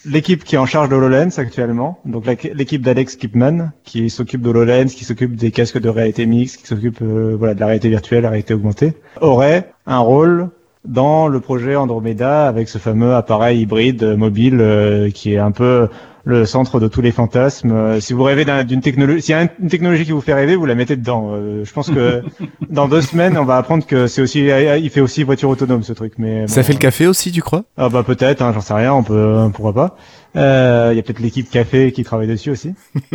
l'équipe 0.04 0.44
qui 0.44 0.54
est 0.54 0.58
en 0.58 0.66
charge 0.66 0.88
de 0.88 0.94
HoloLens 0.94 1.38
actuellement, 1.38 1.98
donc 2.04 2.26
l'équipe 2.26 2.82
d'Alex 2.82 3.16
Kipman, 3.16 3.72
qui 3.84 4.08
s'occupe 4.08 4.42
de 4.42 4.48
HoloLens, 4.50 4.86
qui 4.88 5.04
s'occupe 5.04 5.34
des 5.36 5.50
casques 5.50 5.78
de 5.80 5.88
réalité 5.88 6.26
mixte, 6.26 6.60
qui 6.60 6.66
s'occupe 6.66 7.02
euh, 7.02 7.34
voilà 7.38 7.54
de 7.54 7.60
la 7.60 7.66
réalité 7.66 7.88
virtuelle, 7.88 8.22
la 8.22 8.30
réalité 8.30 8.54
augmentée, 8.54 8.94
aurait 9.20 9.72
un 9.86 9.98
rôle 9.98 10.48
dans 10.86 11.28
le 11.28 11.40
projet 11.40 11.76
Andromeda 11.76 12.46
avec 12.48 12.68
ce 12.68 12.78
fameux 12.78 13.14
appareil 13.14 13.60
hybride 13.60 14.02
euh, 14.02 14.16
mobile 14.16 14.58
euh, 14.60 15.10
qui 15.10 15.34
est 15.34 15.38
un 15.38 15.52
peu 15.52 15.88
le 16.24 16.44
centre 16.46 16.78
de 16.78 16.86
tous 16.86 17.00
les 17.00 17.10
fantasmes. 17.10 17.72
Euh, 17.72 18.00
si 18.00 18.12
vous 18.12 18.22
rêvez 18.22 18.44
d'un- 18.44 18.62
d'une 18.62 18.80
technologie, 18.80 19.22
s'il 19.22 19.32
y 19.32 19.34
a 19.34 19.40
un- 19.42 19.48
une 19.60 19.68
technologie 19.68 20.04
qui 20.04 20.12
vous 20.12 20.20
fait 20.20 20.34
rêver, 20.34 20.54
vous 20.54 20.66
la 20.66 20.76
mettez 20.76 20.96
dedans. 20.96 21.30
Euh, 21.32 21.64
je 21.64 21.72
pense 21.72 21.90
que 21.90 22.22
dans 22.70 22.86
deux 22.88 23.00
semaines, 23.00 23.36
on 23.38 23.44
va 23.44 23.56
apprendre 23.56 23.84
que 23.86 24.06
c'est 24.06 24.22
aussi, 24.22 24.40
il 24.46 24.90
fait 24.90 25.00
aussi 25.00 25.24
voiture 25.24 25.48
autonome 25.48 25.82
ce 25.82 25.92
truc. 25.92 26.12
Mais 26.18 26.46
Ça 26.46 26.62
fait 26.62 26.72
le 26.74 26.78
café 26.78 27.06
aussi, 27.08 27.32
tu 27.32 27.42
crois? 27.42 27.64
Ah 27.76 27.88
bah 27.88 28.04
peut-être, 28.04 28.40
hein, 28.42 28.52
j'en 28.54 28.60
sais 28.60 28.74
rien, 28.74 28.92
on 28.94 29.02
peut, 29.02 29.36
pourquoi 29.52 29.72
pas. 29.72 29.96
Euh, 30.36 30.88
Il 30.92 30.96
y 30.96 30.98
a 30.98 31.02
peut-être 31.02 31.20
l'équipe 31.20 31.50
café 31.50 31.92
qui 31.92 32.04
travaille 32.04 32.26
dessus 32.28 32.50
aussi. 32.50 32.74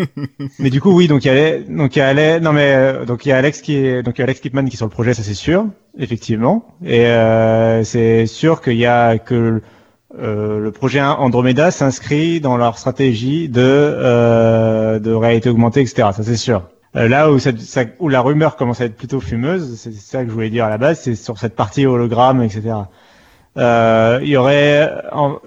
mais 0.59 0.69
du 0.69 0.81
coup, 0.81 0.91
oui, 0.91 1.07
donc 1.07 1.25
il 1.25 1.33
y 1.33 1.39
a, 1.39 1.59
donc 1.59 1.95
il 1.95 1.99
y 1.99 2.01
a, 2.01 2.39
non 2.39 2.53
mais 2.53 2.73
euh, 2.75 3.05
donc 3.05 3.25
il 3.25 3.29
y 3.29 3.31
a 3.31 3.37
Alex 3.37 3.61
qui 3.61 3.75
est, 3.75 4.03
donc 4.03 4.17
il 4.17 4.19
y 4.19 4.21
a 4.21 4.25
Alex 4.25 4.39
Kipman 4.39 4.65
qui 4.65 4.73
est 4.75 4.77
sur 4.77 4.85
le 4.85 4.91
projet, 4.91 5.13
ça 5.13 5.23
c'est 5.23 5.33
sûr, 5.33 5.65
effectivement. 5.97 6.65
Et 6.85 7.05
euh, 7.07 7.83
c'est 7.83 8.25
sûr 8.27 8.61
qu'il 8.61 8.77
y 8.77 8.85
a 8.85 9.17
que 9.17 9.61
euh, 10.19 10.59
le 10.59 10.71
projet 10.71 11.01
Andromeda 11.01 11.71
s'inscrit 11.71 12.39
dans 12.39 12.55
leur 12.57 12.77
stratégie 12.77 13.49
de 13.49 13.61
euh, 13.63 14.99
de 14.99 15.11
réalité 15.11 15.49
augmentée, 15.49 15.81
etc. 15.81 16.09
Ça 16.15 16.23
c'est 16.23 16.37
sûr. 16.37 16.63
Euh, 16.95 17.07
là 17.09 17.31
où, 17.31 17.37
ça, 17.39 17.51
ça- 17.57 17.83
où 17.99 18.09
la 18.09 18.21
rumeur 18.21 18.55
commence 18.55 18.79
à 18.81 18.85
être 18.85 18.95
plutôt 18.95 19.19
fumeuse, 19.19 19.75
c'est 19.77 19.93
ça 19.93 20.23
que 20.23 20.29
je 20.29 20.33
voulais 20.33 20.49
dire 20.49 20.65
à 20.65 20.69
la 20.69 20.77
base, 20.77 20.99
c'est 21.01 21.15
sur 21.15 21.37
cette 21.37 21.55
partie 21.55 21.85
hologramme, 21.85 22.41
etc. 22.41 22.61
Euh, 23.57 24.19
il 24.21 24.29
y 24.29 24.37
aurait, 24.37 24.91
en- 25.11 25.37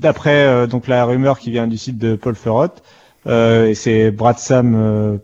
d'après 0.00 0.46
euh, 0.46 0.66
donc 0.66 0.88
la 0.88 1.04
rumeur 1.04 1.38
qui 1.38 1.50
vient 1.50 1.66
du 1.66 1.78
site 1.78 1.98
de 1.98 2.14
Paul 2.14 2.34
Ferrot, 2.34 2.68
euh, 3.26 3.66
et 3.66 3.74
c'est 3.74 4.10
Brad 4.10 4.38
Sam 4.38 4.74
euh, 4.74 5.16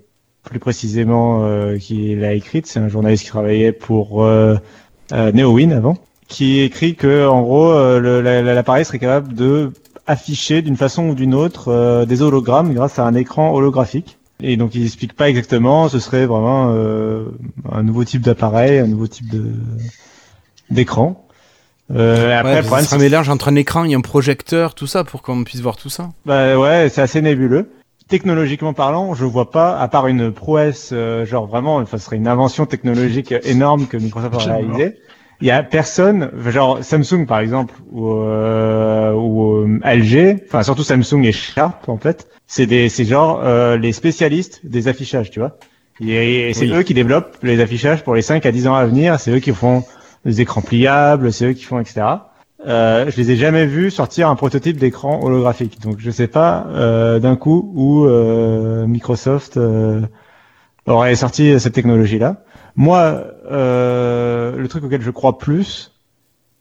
plus 0.44 0.58
précisément 0.58 1.46
qui 1.78 2.14
l'a 2.14 2.32
écrite, 2.32 2.66
c'est 2.66 2.80
un 2.80 2.88
journaliste 2.88 3.24
qui 3.24 3.28
travaillait 3.28 3.72
pour 3.72 4.26
NeoWin 5.12 5.72
avant, 5.72 5.98
qui 6.26 6.60
écrit 6.60 6.94
que 6.94 7.26
en 7.28 7.42
gros 7.42 7.70
l'appareil 8.00 8.86
serait 8.86 8.98
capable 8.98 9.34
de 9.34 9.72
afficher 10.06 10.62
d'une 10.62 10.78
façon 10.78 11.10
ou 11.10 11.14
d'une 11.14 11.34
autre 11.34 12.06
des 12.06 12.22
hologrammes 12.22 12.72
grâce 12.72 12.98
à 12.98 13.04
un 13.04 13.14
écran 13.14 13.52
holographique. 13.52 14.18
Et 14.40 14.56
donc 14.56 14.74
il 14.74 14.84
explique 14.84 15.14
pas 15.14 15.28
exactement, 15.28 15.88
ce 15.88 15.98
serait 15.98 16.26
vraiment 16.26 16.70
euh, 16.72 17.24
un 17.70 17.82
nouveau 17.82 18.04
type 18.04 18.22
d'appareil, 18.22 18.78
un 18.78 18.86
nouveau 18.86 19.08
type 19.08 19.28
de 19.30 19.52
d'écran. 20.70 21.26
Euh, 21.94 22.38
après, 22.38 22.50
Ouais, 22.52 22.56
le 22.58 22.64
sera 22.64 22.78
un 22.78 22.82
c'est- 22.82 22.98
mélange 22.98 23.28
entre 23.28 23.48
un 23.48 23.54
écran 23.56 23.84
et 23.84 23.94
un 23.94 24.00
projecteur, 24.00 24.74
tout 24.74 24.86
ça, 24.86 25.04
pour 25.04 25.22
qu'on 25.22 25.42
puisse 25.44 25.60
voir 25.60 25.76
tout 25.76 25.88
ça. 25.88 26.10
Bah 26.26 26.58
ouais, 26.58 26.88
c'est 26.90 27.00
assez 27.00 27.22
nébuleux. 27.22 27.70
Technologiquement 28.08 28.72
parlant, 28.72 29.14
je 29.14 29.24
vois 29.24 29.50
pas, 29.50 29.78
à 29.78 29.88
part 29.88 30.06
une 30.06 30.32
prouesse, 30.32 30.90
euh, 30.92 31.24
genre 31.26 31.46
vraiment, 31.46 31.76
enfin, 31.76 31.98
ce 31.98 32.04
serait 32.06 32.16
une 32.16 32.28
invention 32.28 32.66
technologique 32.66 33.32
énorme 33.44 33.86
que 33.86 33.96
Microsoft 33.96 34.34
a 34.34 34.38
J'adore. 34.38 34.56
réalisée. 34.76 34.96
Il 35.40 35.46
y 35.46 35.50
a 35.52 35.62
personne, 35.62 36.30
genre 36.48 36.82
Samsung 36.82 37.24
par 37.26 37.38
exemple, 37.38 37.72
ou, 37.92 38.12
euh, 38.12 39.12
ou 39.12 39.58
euh, 39.58 39.78
LG, 39.84 40.42
enfin 40.48 40.62
surtout 40.64 40.82
Samsung 40.82 41.22
et 41.24 41.32
Sharp 41.32 41.88
en 41.88 41.96
fait, 41.96 42.26
c'est 42.48 42.66
des, 42.66 42.88
c'est 42.88 43.04
genre 43.04 43.40
euh, 43.44 43.76
les 43.76 43.92
spécialistes 43.92 44.60
des 44.64 44.88
affichages, 44.88 45.30
tu 45.30 45.38
vois. 45.38 45.56
Et, 46.00 46.50
et 46.50 46.54
c'est 46.54 46.64
Oui. 46.66 46.72
eux 46.74 46.82
qui 46.82 46.92
développent 46.94 47.36
les 47.42 47.60
affichages 47.60 48.02
pour 48.02 48.14
les 48.16 48.22
5 48.22 48.46
à 48.46 48.52
10 48.52 48.66
ans 48.66 48.74
à 48.74 48.84
venir, 48.86 49.20
c'est 49.20 49.30
eux 49.30 49.38
qui 49.38 49.52
font 49.52 49.84
les 50.24 50.40
écrans 50.40 50.62
pliables, 50.62 51.32
c'est 51.32 51.46
eux 51.46 51.52
qui 51.52 51.64
font 51.64 51.78
etc. 51.78 52.06
Euh, 52.66 53.08
je 53.08 53.16
les 53.16 53.30
ai 53.30 53.36
jamais 53.36 53.66
vus 53.66 53.90
sortir 53.90 54.28
un 54.28 54.34
prototype 54.34 54.78
d'écran 54.78 55.20
holographique. 55.22 55.80
Donc 55.80 55.96
je 55.98 56.10
sais 56.10 56.26
pas 56.26 56.66
euh, 56.70 57.18
d'un 57.20 57.36
coup 57.36 57.72
où 57.74 58.04
euh, 58.04 58.86
Microsoft 58.86 59.56
euh, 59.56 60.02
aurait 60.86 61.14
sorti 61.14 61.58
cette 61.60 61.74
technologie-là. 61.74 62.42
Moi, 62.74 63.24
euh, 63.50 64.56
le 64.56 64.68
truc 64.68 64.84
auquel 64.84 65.02
je 65.02 65.10
crois 65.10 65.38
plus, 65.38 65.92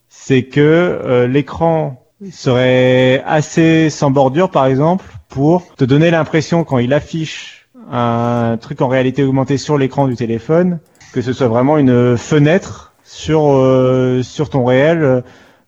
c'est 0.09 0.43
que 0.43 0.61
euh, 0.61 1.27
l'écran 1.27 2.03
serait 2.31 3.23
assez 3.25 3.89
sans 3.89 4.09
bordure, 4.09 4.49
par 4.49 4.65
exemple, 4.65 5.05
pour 5.29 5.75
te 5.75 5.85
donner 5.85 6.09
l'impression 6.09 6.63
quand 6.63 6.79
il 6.79 6.93
affiche 6.93 7.69
un 7.91 8.57
truc 8.59 8.81
en 8.81 8.87
réalité 8.87 9.23
augmentée 9.23 9.57
sur 9.57 9.77
l'écran 9.77 10.07
du 10.07 10.15
téléphone, 10.15 10.79
que 11.13 11.21
ce 11.21 11.33
soit 11.33 11.47
vraiment 11.47 11.77
une 11.77 12.17
fenêtre 12.17 12.86
sur 13.07 13.41
euh, 13.47 14.21
sur 14.21 14.49
ton 14.49 14.65
réel. 14.65 15.23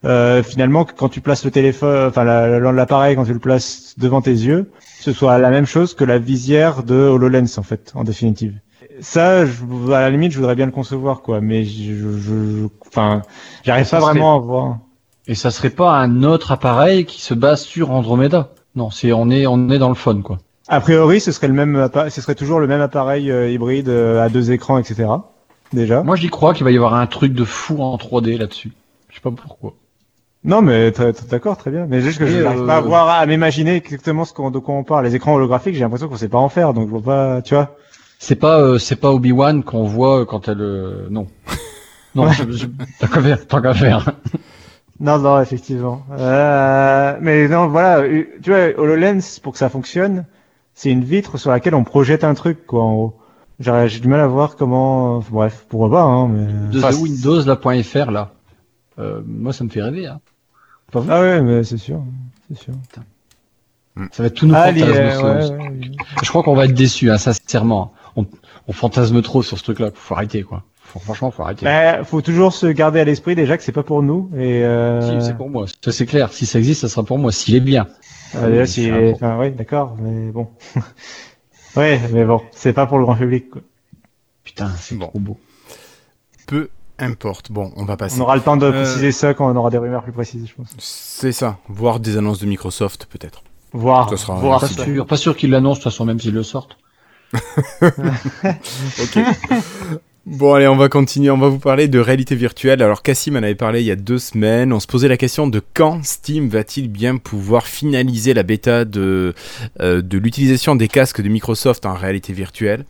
Euh, 0.06 0.44
finalement, 0.44 0.86
quand 0.86 1.10
tu 1.10 1.20
places 1.20 1.44
le 1.44 1.52
téléphone, 1.52 2.08
enfin 2.08 2.24
la- 2.24 2.60
la- 2.60 2.72
l'appareil, 2.72 3.16
quand 3.16 3.26
tu 3.26 3.34
le 3.34 3.40
places 3.40 3.96
devant 3.98 4.22
tes 4.22 4.32
yeux, 4.32 4.72
ce 5.02 5.12
soit 5.12 5.38
la 5.40 5.50
même 5.50 5.66
chose 5.66 5.94
que 5.94 6.04
la 6.06 6.18
visière 6.20 6.84
de 6.84 6.96
HoloLens 6.96 7.58
en 7.58 7.64
fait, 7.64 7.92
en 7.96 8.04
définitive. 8.06 8.54
Ça, 9.02 9.46
je, 9.46 9.64
à 9.92 10.02
la 10.02 10.10
limite, 10.10 10.32
je 10.32 10.38
voudrais 10.38 10.56
bien 10.56 10.66
le 10.66 10.72
concevoir, 10.72 11.22
quoi, 11.22 11.42
mais 11.42 11.64
je, 11.66 12.68
enfin, 12.88 13.22
j'arrive 13.64 13.90
pas 13.90 14.00
serait- 14.00 14.12
vraiment 14.12 14.36
à 14.36 14.40
voir. 14.40 14.78
Et 15.28 15.36
ça 15.36 15.52
serait 15.52 15.70
pas 15.70 15.92
un 15.98 16.24
autre 16.24 16.52
appareil 16.52 17.06
qui 17.06 17.22
se 17.22 17.34
base 17.34 17.62
sur 17.62 17.92
Andromeda? 17.92 18.50
Non, 18.76 18.90
c'est 18.92 19.12
on 19.14 19.30
est 19.30 19.48
on 19.48 19.70
est 19.70 19.80
dans 19.80 19.90
le 19.90 19.96
fun 19.96 20.22
quoi. 20.22 20.38
A 20.70 20.80
priori, 20.82 21.20
ce 21.20 21.32
serait 21.32 21.48
le 21.48 21.54
même, 21.54 21.90
ce 22.10 22.22
serait 22.22 22.36
toujours 22.36 22.60
le 22.60 22.68
même 22.68 22.82
appareil 22.82 23.32
euh, 23.32 23.50
hybride 23.50 23.90
euh, 23.90 24.22
à 24.24 24.30
deux 24.30 24.52
écrans, 24.52 24.78
etc. 24.78 25.10
déjà. 25.74 26.04
Moi, 26.04 26.16
j'y 26.16 26.30
crois 26.30 26.54
qu'il 26.54 26.64
va 26.64 26.72
y 26.72 26.76
avoir 26.78 26.94
un 26.96 27.08
truc 27.08 27.34
de 27.34 27.44
fou 27.46 27.82
en 27.82 27.96
3D 27.98 28.38
là-dessus. 28.38 28.72
Je 29.10 29.16
sais 29.16 29.22
pas 29.22 29.32
pourquoi. 29.32 29.74
Non, 30.44 30.62
mais 30.62 30.92
d'accord, 31.30 31.58
très 31.58 31.70
bien. 31.72 31.86
Mais 31.90 32.00
juste 32.02 32.18
que 32.20 32.26
je 32.26 32.38
Et, 32.38 32.44
n'arrive 32.44 32.62
euh, 32.62 32.66
pas 32.68 32.78
à 32.78 32.82
voir, 32.82 33.10
à 33.10 33.26
m'imaginer 33.26 33.76
exactement 33.76 34.24
ce 34.26 34.34
qu'on, 34.34 34.52
de 34.52 34.60
quoi 34.60 34.76
on 34.76 34.84
parle. 34.84 35.06
Les 35.06 35.16
écrans 35.16 35.34
holographiques, 35.36 35.74
j'ai 35.76 35.82
l'impression 35.82 36.08
qu'on 36.08 36.16
sait 36.18 36.30
pas 36.30 36.38
en 36.38 36.50
faire, 36.50 36.74
donc 36.74 36.86
je 36.88 36.92
vois 36.92 37.02
pas, 37.02 37.42
tu 37.42 37.56
vois. 37.56 37.76
C'est 38.20 38.36
pas, 38.36 38.60
euh, 38.62 38.78
c'est 38.78 38.96
pas 38.96 39.12
Obi-Wan 39.12 39.64
qu'on 39.64 39.84
voit 39.84 40.26
quand 40.26 40.48
elle, 40.48 40.62
euh, 40.62 41.08
non. 41.10 41.28
Non, 42.16 42.24
Ouais. 42.28 42.34
je- 42.34 42.52
je- 42.52 42.66
tant 43.00 43.08
qu'à 43.08 43.22
faire, 43.22 43.48
tant 43.48 43.62
qu'à 43.62 43.74
faire. 43.74 44.12
Non, 45.02 45.18
non, 45.18 45.40
effectivement. 45.42 46.02
Euh, 46.12 47.16
mais 47.22 47.48
non, 47.48 47.68
voilà, 47.68 48.00
euh, 48.00 48.24
tu 48.44 48.50
vois, 48.50 48.78
HoloLens, 48.78 49.40
pour 49.42 49.54
que 49.54 49.58
ça 49.60 49.70
fonctionne, 49.70 50.26
c'est 50.74 50.90
une 50.92 51.06
vitre 51.06 51.38
sur 51.38 51.52
laquelle 51.52 51.74
on 51.74 51.86
projette 51.86 52.26
un 52.26 52.34
truc, 52.34 52.66
quoi, 52.66 52.84
en 52.84 52.94
haut. 52.96 53.19
J'ai 53.60 54.00
du 54.00 54.08
mal 54.08 54.22
à 54.22 54.28
voir 54.28 54.56
comment, 54.56 55.20
bref, 55.30 55.66
pourquoi 55.68 55.90
pas, 55.92 56.02
hein, 56.04 56.28
mais. 56.30 56.72
De 56.72 56.78
Enfin, 56.80 56.96
Windows, 56.96 57.44
là.fr, 57.46 58.12
là. 58.12 58.32
Euh, 59.00 59.22
moi, 59.26 59.52
ça 59.54 59.64
me 59.64 59.70
fait 59.70 59.82
rêver, 59.82 60.08
hein. 60.08 60.20
Vous 60.94 61.06
Ah 61.10 61.20
ouais, 61.22 61.42
mais 61.42 61.64
c'est 61.64 61.78
sûr, 61.78 62.02
c'est 62.50 62.58
sûr. 62.58 62.74
Ça 64.12 64.24
va 64.24 64.28
être 64.28 64.34
tout 64.36 64.48
nos 64.48 64.56
Ah, 64.56 64.68
fantasmes. 64.74 64.90
ouais, 64.92 65.12
ça. 65.12 65.34
ouais, 65.34 65.58
ouais. 65.58 65.82
Je 66.24 66.30
crois 66.30 66.42
qu'on 66.42 66.56
va 66.56 66.66
être 66.66 66.74
déçus, 66.74 67.12
hein, 67.12 67.18
sincèrement. 67.18 67.92
On, 68.16 68.26
on 68.68 68.72
fantasme 68.72 69.22
trop 69.22 69.44
sur 69.44 69.58
ce 69.58 69.64
truc-là. 69.64 69.90
Faut 69.94 70.16
arrêter, 70.16 70.44
quoi. 70.44 70.64
Faut- 70.82 71.00
franchement, 71.00 71.32
faut 71.32 71.44
arrêter. 71.44 71.66
Bah, 71.66 72.04
faut 72.06 72.22
toujours 72.22 72.54
se 72.54 72.66
garder 72.68 73.02
à 73.02 73.04
l'esprit 73.04 73.36
déjà 73.36 73.58
que 73.58 73.64
c'est 73.64 73.72
pas 73.74 73.84
pour 73.84 74.02
nous 74.02 74.32
et 74.36 74.64
euh... 74.64 75.20
Si, 75.20 75.28
c'est 75.28 75.38
pour 75.38 75.50
moi. 75.50 75.66
Ça, 75.84 75.92
c'est 75.92 76.06
clair. 76.06 76.32
Si 76.34 76.46
ça 76.46 76.58
existe, 76.60 76.82
ça 76.82 76.88
sera 76.88 77.04
pour 77.04 77.20
moi. 77.20 77.32
S'il 77.32 77.56
est 77.56 77.60
bien. 77.60 77.88
Ah, 78.34 78.48
déjà, 78.48 78.62
Oui, 78.62 78.68
si... 78.68 78.92
enfin, 79.14 79.38
oui, 79.40 79.52
d'accord, 79.52 79.96
mais 80.02 80.32
bon. 80.32 80.48
ouais, 81.76 82.00
mais 82.12 82.26
bon, 82.26 82.42
c'est 82.52 82.74
pas 82.74 82.86
pour 82.86 82.98
le 83.00 83.06
grand 83.06 83.16
public. 83.16 83.50
Quoi. 83.50 83.62
Putain, 84.44 84.70
c'est 84.80 84.96
Bon. 84.96 85.08
trop 85.08 85.20
beau. 85.20 85.40
Peu 86.48 86.70
importe. 86.98 87.52
Bon, 87.52 87.72
on 87.76 87.86
va 87.86 87.96
passer. 87.98 88.20
On 88.20 88.24
aura 88.24 88.36
le 88.36 88.42
temps 88.42 88.58
de 88.58 88.66
Euh, 88.66 88.72
préciser 88.84 89.12
ça 89.12 89.34
quand 89.34 89.50
on 89.52 89.56
aura 89.56 89.70
des 89.70 89.78
rumeurs 89.78 90.04
plus 90.04 90.12
précises, 90.12 90.48
je 90.48 90.54
pense. 90.56 90.70
C'est 90.80 91.32
ça. 91.32 91.58
Voir 91.68 92.00
des 92.00 92.18
annonces 92.18 92.40
de 92.40 92.46
Microsoft, 92.48 93.06
peut-être. 93.06 93.44
Voir, 93.74 94.10
Ça 94.10 94.18
sera- 94.18 94.36
voir 94.36 94.60
Pas 94.62 94.68
sûr, 94.68 95.06
pas 95.06 95.18
sûr 95.18 95.38
qu'ils 95.38 95.52
l'annoncent, 95.52 95.80
de 95.80 95.84
toute 95.84 95.92
façon, 95.92 96.06
même 96.06 96.20
s'ils 96.20 96.34
le 96.34 96.44
sortent. 96.44 96.78
Ok. 97.82 99.20
Bon 100.32 100.54
allez, 100.54 100.68
on 100.68 100.76
va 100.76 100.90
continuer, 100.90 101.32
on 101.32 101.40
va 101.40 101.48
vous 101.48 101.58
parler 101.58 101.88
de 101.88 101.98
réalité 101.98 102.36
virtuelle. 102.36 102.84
Alors 102.84 103.02
Cassim 103.02 103.36
en 103.36 103.42
avait 103.42 103.56
parlé 103.56 103.82
il 103.82 103.88
y 103.88 103.92
a 103.92 103.96
deux 103.96 104.20
semaines, 104.20 104.72
on 104.72 104.80
se 104.80 104.86
posait 104.86 105.08
la 105.08 105.18
question 105.18 105.48
de 105.48 105.60
quand 105.74 106.06
Steam 106.06 106.50
va-t-il 106.50 106.88
bien 106.88 107.18
pouvoir 107.18 107.66
finaliser 107.66 108.36
la 108.36 108.44
bêta 108.44 108.86
de, 108.86 109.34
euh, 109.80 110.04
l'utilisation 110.12 110.76
des 110.76 110.88
casques 110.88 111.22
de 111.22 111.30
Microsoft 111.30 111.88
en 111.88 111.96
réalité 111.96 112.32
virtuelle? 112.32 112.86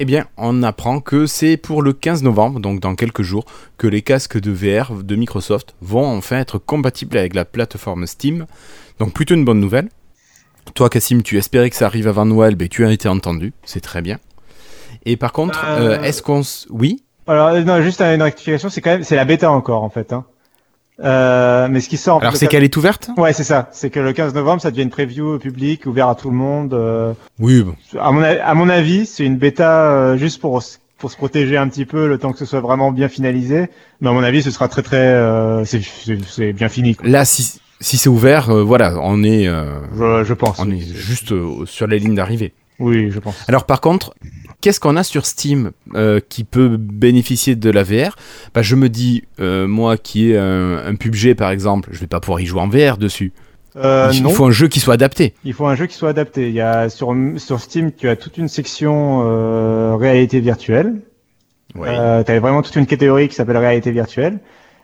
Eh 0.00 0.04
bien, 0.04 0.26
on 0.36 0.62
apprend 0.62 1.00
que 1.00 1.24
c'est 1.24 1.56
pour 1.56 1.80
le 1.80 1.94
15 1.94 2.24
novembre, 2.24 2.60
donc 2.60 2.80
dans 2.80 2.94
quelques 2.94 3.22
jours, 3.22 3.46
que 3.78 3.86
les 3.86 4.02
casques 4.02 4.38
de 4.38 4.50
VR 4.50 5.02
de 5.02 5.16
Microsoft 5.16 5.74
vont 5.80 6.04
enfin 6.04 6.40
être 6.40 6.58
compatibles 6.58 7.16
avec 7.16 7.34
la 7.34 7.46
plateforme 7.46 8.06
Steam. 8.06 8.44
Donc 8.98 9.14
plutôt 9.14 9.34
une 9.34 9.46
bonne 9.46 9.60
nouvelle. 9.60 9.88
Toi, 10.74 10.90
Cassim, 10.90 11.22
tu 11.22 11.38
espérais 11.38 11.70
que 11.70 11.76
ça 11.76 11.86
arrive 11.86 12.06
avant 12.06 12.26
Noël, 12.26 12.54
mais 12.60 12.68
tu 12.68 12.84
as 12.84 12.92
été 12.92 13.08
entendu, 13.08 13.54
c'est 13.64 13.80
très 13.80 14.02
bien. 14.02 14.18
Et 15.04 15.16
par 15.16 15.32
contre, 15.32 15.64
Euh, 15.66 15.98
euh, 15.98 16.02
est-ce 16.02 16.22
qu'on... 16.22 16.40
s- 16.40 16.66
Oui 16.70 17.02
Alors, 17.26 17.48
euh, 17.48 17.62
non, 17.62 17.82
juste 17.82 18.00
une 18.00 18.22
rectification, 18.22 18.68
c'est 18.70 18.80
quand 18.80 18.90
même, 18.90 19.04
c'est 19.04 19.16
la 19.16 19.24
bêta 19.24 19.50
encore, 19.50 19.82
en 19.82 19.90
fait. 19.90 20.12
Hein. 20.12 20.24
Euh, 21.02 21.68
mais 21.70 21.80
ce 21.80 21.88
qui 21.88 21.96
sort. 21.96 22.20
Alors 22.20 22.36
c'est 22.36 22.44
le- 22.44 22.50
qu'elle 22.50 22.62
est 22.64 22.76
ouverte? 22.76 23.10
Ouais, 23.16 23.32
c'est 23.32 23.44
ça. 23.44 23.68
C'est 23.72 23.90
que 23.90 23.98
le 23.98 24.12
15 24.12 24.34
novembre, 24.34 24.60
ça 24.60 24.70
devient 24.70 24.82
une 24.82 24.90
preview 24.90 25.38
publique, 25.38 25.86
ouvert 25.86 26.08
à 26.08 26.14
tout 26.14 26.30
le 26.30 26.36
monde. 26.36 26.74
euh, 26.74 27.12
Oui, 27.40 27.62
bon. 27.62 27.74
À 28.00 28.12
mon, 28.12 28.22
a- 28.22 28.42
à 28.44 28.54
mon 28.54 28.68
avis, 28.68 29.06
c'est 29.06 29.24
une 29.24 29.36
bêta 29.36 29.90
euh, 29.90 30.16
juste 30.16 30.40
pour 30.40 30.62
pour 30.98 31.10
se 31.10 31.16
protéger 31.16 31.56
un 31.56 31.66
petit 31.66 31.84
peu 31.86 32.06
le 32.06 32.16
temps 32.18 32.30
que 32.30 32.38
ce 32.38 32.44
soit 32.44 32.60
vraiment 32.60 32.92
bien 32.92 33.08
finalisé. 33.08 33.68
Mais 34.00 34.08
à 34.10 34.12
mon 34.12 34.22
avis, 34.22 34.40
ce 34.42 34.52
sera 34.52 34.68
très 34.68 34.82
très 34.82 34.98
euh, 34.98 35.64
c'est 35.64 35.82
c'est- 35.82 36.18
c'est 36.28 36.52
bien 36.52 36.68
fini. 36.68 36.94
Quoi. 36.94 37.08
Là, 37.08 37.24
si, 37.24 37.58
si 37.80 37.96
c'est 37.96 38.08
ouvert, 38.10 38.50
euh, 38.50 38.62
voilà, 38.62 38.94
on 39.00 39.24
est, 39.24 39.48
euh, 39.48 39.80
Je, 39.98 40.22
je 40.24 40.34
pense. 40.34 40.60
on 40.60 40.70
est 40.70 40.78
juste 40.80 41.32
euh, 41.32 41.66
sur 41.66 41.88
la 41.88 41.96
ligne 41.96 42.14
d'arrivée. 42.14 42.52
Oui, 42.78 43.10
je 43.10 43.18
pense. 43.18 43.34
Alors 43.48 43.64
par 43.64 43.80
contre, 43.80 44.14
qu'est-ce 44.62 44.80
qu'on 44.80 44.96
a 44.96 45.02
sur 45.02 45.26
Steam 45.26 45.72
euh, 45.94 46.20
qui 46.26 46.44
peut 46.44 46.78
bénéficier 46.78 47.54
de 47.54 47.68
la 47.68 47.82
VR 47.82 48.16
bah, 48.54 48.62
Je 48.62 48.76
me 48.76 48.88
dis, 48.88 49.24
euh, 49.40 49.66
moi 49.66 49.98
qui 49.98 50.30
ai 50.30 50.38
un, 50.38 50.78
un 50.78 50.94
PUBG 50.94 51.34
par 51.34 51.50
exemple, 51.50 51.90
je 51.92 51.98
vais 51.98 52.06
pas 52.06 52.20
pouvoir 52.20 52.40
y 52.40 52.46
jouer 52.46 52.62
en 52.62 52.68
VR 52.68 52.96
dessus. 52.96 53.32
Euh, 53.76 54.10
Il 54.14 54.22
non. 54.22 54.30
faut 54.30 54.46
un 54.46 54.50
jeu 54.50 54.68
qui 54.68 54.80
soit 54.80 54.94
adapté. 54.94 55.34
Il 55.44 55.52
faut 55.52 55.66
un 55.66 55.74
jeu 55.74 55.86
qui 55.86 55.96
soit 55.96 56.10
adapté. 56.10 56.48
Il 56.48 56.54
y 56.54 56.60
a 56.60 56.88
sur 56.88 57.14
sur 57.36 57.60
Steam, 57.60 57.92
tu 57.92 58.08
as 58.08 58.16
toute 58.16 58.38
une 58.38 58.48
section 58.48 59.96
réalité 59.98 60.40
virtuelle. 60.40 61.00
Tu 61.74 61.82
as 61.82 62.40
vraiment 62.40 62.62
toute 62.62 62.76
une 62.76 62.86
catégorie 62.86 63.28
qui 63.28 63.34
s'appelle 63.34 63.56
réalité 63.56 63.90
virtuelle 63.90 64.38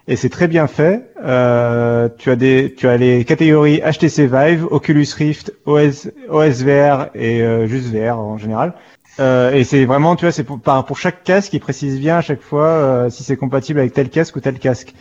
et 0.08 0.16
c'est 0.16 0.30
très 0.30 0.48
bien 0.48 0.66
fait. 0.66 1.02
Euh, 1.22 2.08
tu 2.18 2.30
as 2.30 2.36
des 2.36 2.74
tu 2.74 2.88
as 2.88 2.96
les 2.96 3.24
catégories 3.26 3.80
HTC 3.80 4.26
Vive, 4.26 4.66
Oculus 4.70 5.06
Rift, 5.14 5.52
OS 5.66 6.08
OS 6.30 6.62
VR 6.62 7.08
et 7.14 7.42
euh, 7.42 7.66
juste 7.66 7.92
VR 7.92 8.18
en 8.18 8.38
général. 8.38 8.72
Euh, 9.20 9.52
et 9.52 9.64
c'est 9.64 9.84
vraiment 9.84 10.14
tu 10.14 10.24
vois 10.24 10.32
c'est 10.32 10.44
pour 10.44 10.60
par- 10.60 10.84
pour 10.84 10.96
chaque 10.96 11.24
casque 11.24 11.52
ils 11.52 11.58
précisent 11.60 11.98
bien 11.98 12.18
à 12.18 12.20
chaque 12.20 12.40
fois 12.40 12.66
euh, 12.68 13.10
si 13.10 13.24
c'est 13.24 13.36
compatible 13.36 13.80
avec 13.80 13.92
tel 13.92 14.10
casque 14.10 14.36
ou 14.36 14.40
tel 14.40 14.58
casque. 14.58 14.94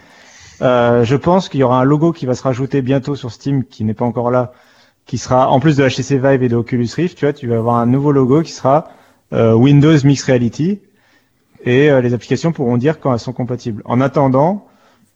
Euh, 0.62 1.04
je 1.04 1.16
pense 1.16 1.50
qu'il 1.50 1.60
y 1.60 1.64
aura 1.64 1.80
un 1.80 1.84
logo 1.84 2.14
qui 2.14 2.26
va 2.26 2.34
se 2.36 2.42
rajouter 2.44 2.82
bientôt 2.82 3.16
sur 3.16 3.32
Steam 3.32 3.64
qui 3.64 3.84
n'est 3.84 3.94
pas 3.94 4.06
encore 4.06 4.32
là 4.32 4.54
qui 5.06 5.18
sera 5.20 5.50
en 5.50 5.60
plus 5.60 5.78
de 5.78 5.88
HTC 5.88 6.18
Vive 6.20 6.44
et 6.44 6.50
de 6.50 6.56
Oculus 6.56 6.90
Rift, 6.96 7.18
tu 7.18 7.26
vois, 7.26 7.34
tu 7.34 7.48
vas 7.48 7.58
avoir 7.58 7.78
un 7.78 7.86
nouveau 7.86 8.12
logo 8.12 8.42
qui 8.42 8.52
sera 8.52 8.90
euh, 9.34 9.54
Windows 9.54 9.96
Mixed 10.04 10.26
Reality 10.28 10.82
et 11.64 11.90
euh, 11.92 12.02
les 12.02 12.14
applications 12.14 12.52
pourront 12.52 12.78
dire 12.78 13.00
quand 13.00 13.14
elles 13.14 13.20
sont 13.20 13.34
compatibles. 13.34 13.82
En 13.86 14.02
attendant, 14.02 14.68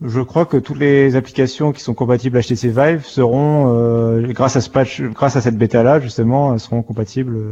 je 0.02 0.22
crois 0.22 0.46
que 0.46 0.58
toutes 0.58 0.80
les 0.80 1.16
applications 1.16 1.72
qui 1.72 1.82
sont 1.82 1.94
compatibles 1.94 2.40
HTC 2.42 2.70
Vive 2.70 3.06
seront, 3.06 3.74
euh, 3.78 4.28
grâce 4.34 4.56
à 4.56 4.62
ce 4.62 4.70
patch, 4.70 5.02
grâce 5.02 5.36
à 5.36 5.42
cette 5.42 5.58
bêta 5.58 5.84
là 5.84 6.00
justement, 6.00 6.58
seront 6.58 6.84
compatibles 6.84 7.52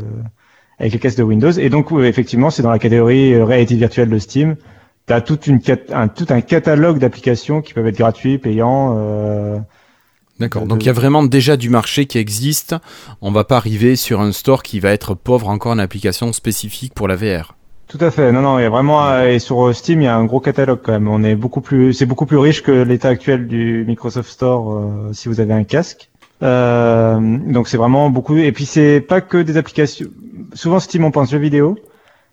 avec 0.79 0.93
les 0.93 0.99
casques 0.99 1.17
de 1.17 1.23
Windows. 1.23 1.51
Et 1.51 1.69
donc 1.69 1.91
effectivement, 1.91 2.49
c'est 2.49 2.61
dans 2.63 2.71
la 2.71 2.79
catégorie 2.79 3.33
euh, 3.33 3.45
réalité 3.45 3.75
virtuelle 3.75 4.09
de 4.09 4.17
Steam. 4.19 4.55
Tu 5.07 5.13
as 5.13 5.21
toute 5.21 5.47
une 5.47 5.59
cat- 5.59 5.77
un, 5.91 6.07
tout 6.07 6.27
un 6.29 6.41
catalogue 6.41 6.99
d'applications 6.99 7.61
qui 7.61 7.73
peuvent 7.73 7.87
être 7.87 7.97
gratuits, 7.97 8.37
payants. 8.37 8.95
Euh, 8.97 9.57
D'accord. 10.39 10.65
Donc 10.65 10.83
il 10.83 10.85
y 10.85 10.89
a 10.89 10.93
vraiment 10.93 11.23
déjà 11.23 11.57
du 11.57 11.69
marché 11.69 12.05
qui 12.05 12.17
existe. 12.17 12.75
On 13.21 13.31
va 13.31 13.43
pas 13.43 13.57
arriver 13.57 13.95
sur 13.97 14.21
un 14.21 14.31
store 14.31 14.63
qui 14.63 14.79
va 14.79 14.91
être 14.91 15.13
pauvre 15.15 15.49
encore 15.49 15.73
en 15.73 15.79
application 15.79 16.31
spécifique 16.31 16.93
pour 16.93 17.07
la 17.09 17.15
VR. 17.15 17.55
Tout 17.89 17.97
à 17.99 18.11
fait. 18.11 18.31
Non, 18.31 18.41
non, 18.41 18.59
il 18.59 18.61
y 18.61 18.65
a 18.65 18.69
vraiment 18.69 19.05
euh, 19.07 19.27
et 19.31 19.39
sur 19.39 19.75
Steam, 19.75 19.99
il 20.01 20.05
y 20.05 20.07
a 20.07 20.15
un 20.15 20.23
gros 20.25 20.39
catalogue 20.39 20.79
quand 20.83 20.91
même. 20.91 21.07
On 21.07 21.23
est 21.23 21.35
beaucoup 21.35 21.59
plus, 21.59 21.91
c'est 21.93 22.05
beaucoup 22.05 22.27
plus 22.27 22.37
riche 22.37 22.61
que 22.61 22.71
l'état 22.71 23.09
actuel 23.09 23.47
du 23.47 23.83
Microsoft 23.87 24.29
Store 24.29 24.71
euh, 24.77 25.09
si 25.11 25.27
vous 25.27 25.39
avez 25.41 25.53
un 25.53 25.63
casque. 25.63 26.09
Euh, 26.41 27.19
donc 27.19 27.67
c'est 27.67 27.77
vraiment 27.77 28.09
beaucoup. 28.09 28.37
Et 28.37 28.51
puis 28.51 28.65
c'est 28.65 29.01
pas 29.01 29.21
que 29.21 29.37
des 29.37 29.57
applications. 29.57 30.07
Souvent 30.53 30.79
Steam, 30.79 31.03
on 31.05 31.11
pense 31.11 31.31
jeux 31.31 31.37
vidéo. 31.37 31.77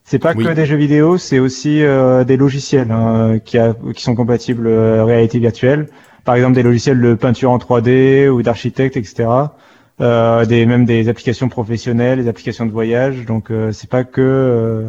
C'est 0.04 0.18
pas 0.20 0.34
Oui. 0.36 0.44
que 0.44 0.50
des 0.52 0.66
jeux 0.66 0.76
vidéo, 0.76 1.18
c'est 1.18 1.40
aussi 1.40 1.82
euh, 1.82 2.22
des 2.24 2.36
logiciels 2.36 2.90
hein, 2.92 3.38
qui, 3.44 3.58
a- 3.58 3.74
qui 3.94 4.02
sont 4.02 4.14
compatibles 4.14 4.66
euh, 4.68 5.04
réalité 5.04 5.38
virtuelle. 5.40 5.88
Par 6.24 6.34
exemple, 6.36 6.54
des 6.54 6.62
logiciels 6.62 7.00
de 7.00 7.14
peinture 7.14 7.50
en 7.50 7.58
3D 7.58 8.28
ou 8.28 8.42
d'architecte, 8.42 8.96
etc. 8.96 9.28
Euh, 10.00 10.44
des 10.44 10.66
même 10.66 10.84
des 10.84 11.08
applications 11.08 11.48
professionnelles, 11.48 12.22
des 12.22 12.28
applications 12.28 12.66
de 12.66 12.70
voyage. 12.72 13.24
Donc 13.26 13.50
euh, 13.50 13.72
c'est 13.72 13.88
pas 13.90 14.04
que 14.04 14.20
euh, 14.20 14.84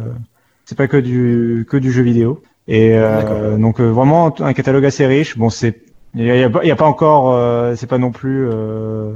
c'est 0.64 0.76
pas 0.76 0.86
que 0.88 0.96
du 0.98 1.66
que 1.68 1.76
du 1.76 1.90
jeu 1.92 2.02
vidéo. 2.02 2.42
Et 2.68 2.92
euh, 2.98 3.56
donc 3.56 3.80
euh, 3.80 3.90
vraiment 3.90 4.34
un 4.40 4.52
catalogue 4.52 4.84
assez 4.84 5.06
riche. 5.06 5.38
Bon, 5.38 5.48
c'est 5.50 5.80
il 6.14 6.24
y 6.24 6.30
a, 6.30 6.36
y 6.36 6.42
a 6.44 6.50
pas- 6.50 6.60
il 6.62 6.68
y 6.68 6.72
a 6.72 6.76
pas 6.76 6.86
encore, 6.86 7.32
euh, 7.34 7.74
c'est 7.76 7.86
pas 7.88 7.98
non 7.98 8.10
plus 8.12 8.46
euh, 8.46 9.12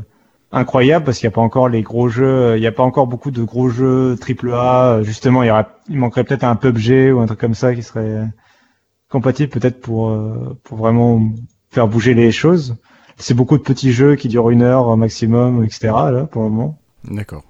incroyable 0.53 1.05
parce 1.05 1.19
qu'il 1.19 1.27
n'y 1.29 1.33
a 1.33 1.35
pas 1.35 1.41
encore 1.41 1.69
les 1.69 1.83
gros 1.83 2.09
jeux, 2.09 2.57
il 2.57 2.61
n'y 2.61 2.67
a 2.67 2.73
pas 2.73 2.83
encore 2.83 3.07
beaucoup 3.07 3.31
de 3.31 3.43
gros 3.43 3.69
jeux 3.69 4.17
triple 4.21 4.53
A. 4.53 5.03
Justement, 5.03 5.43
il 5.43 5.49
y 5.49 5.93
il 5.93 5.99
manquerait 5.99 6.25
peut-être 6.25 6.45
un 6.45 6.57
PUBG 6.57 7.13
ou 7.13 7.21
un 7.21 7.27
truc 7.27 7.41
comme 7.41 7.55
ça 7.55 7.75
qui 7.75 7.83
serait 7.83 8.27
compatible 9.09 9.51
peut-être 9.51 9.81
pour 9.81 10.11
euh, 10.11 10.59
pour 10.63 10.79
vraiment 10.79 11.23
faire 11.71 11.89
bouger 11.89 12.15
les 12.15 12.31
choses. 12.33 12.77
C'est 13.17 13.35
beaucoup 13.35 13.59
de 13.59 13.63
petits 13.63 13.93
jeux 13.93 14.17
qui 14.17 14.29
durent 14.29 14.51
une 14.51 14.63
heure 14.63 14.97
maximum, 14.97 15.65
etc. 15.65 15.89
Là 16.13 16.29
pour 16.31 16.43
le 16.43 16.51
moment. 16.51 16.79
D'accord. 17.05 17.45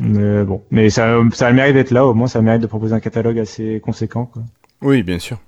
Mais 0.00 0.44
bon, 0.44 0.62
mais 0.70 0.88
ça, 0.88 1.18
ça 1.32 1.48
a 1.48 1.50
le 1.50 1.56
mérite 1.56 1.74
d'être 1.74 1.90
là. 1.90 2.06
Au 2.06 2.14
moins, 2.14 2.26
ça 2.26 2.38
a 2.38 2.42
le 2.42 2.46
mérite 2.46 2.62
de 2.62 2.66
proposer 2.66 2.94
un 2.94 3.00
catalogue 3.00 3.38
assez 3.38 3.80
conséquent. 3.84 4.26
Quoi. 4.26 4.42
Oui, 4.82 5.02
bien 5.02 5.18
sûr. 5.18 5.38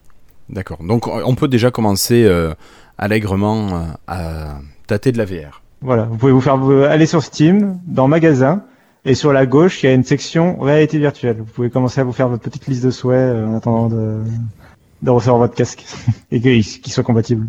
D'accord. 0.49 0.83
Donc 0.83 1.07
on 1.07 1.35
peut 1.35 1.49
déjà 1.49 1.71
commencer 1.71 2.25
euh, 2.25 2.53
allègrement 2.99 3.69
euh, 3.75 3.85
à 4.07 4.59
tâter 4.87 5.13
de 5.13 5.19
la 5.19 5.25
VR. 5.25 5.62
Voilà, 5.83 6.05
vous 6.05 6.17
pouvez 6.17 6.33
vous 6.33 6.41
faire 6.41 6.57
vous- 6.57 6.73
aller 6.85 7.07
sur 7.07 7.23
Steam, 7.23 7.79
dans 7.87 8.09
Magasin, 8.09 8.63
et 9.05 9.15
sur 9.15 9.33
la 9.33 9.47
gauche, 9.47 9.83
il 9.83 9.87
y 9.87 9.89
a 9.89 9.95
une 9.95 10.05
section 10.05 10.59
réalité 10.61 10.99
virtuelle. 10.99 11.39
Vous 11.39 11.45
pouvez 11.53 11.71
commencer 11.71 12.01
à 12.01 12.05
vous 12.05 12.13
faire 12.13 12.29
votre 12.29 12.43
petite 12.43 12.67
liste 12.69 12.85
de 12.85 12.91
souhaits 12.91 13.19
euh, 13.19 13.47
en 13.47 13.57
attendant 13.57 13.89
de, 13.89 14.21
de 15.03 15.11
recevoir 15.11 15.39
votre 15.39 15.55
casque 15.55 15.85
et 16.31 16.41
qu'il 16.41 16.93
soit 16.93 17.03
compatible. 17.03 17.49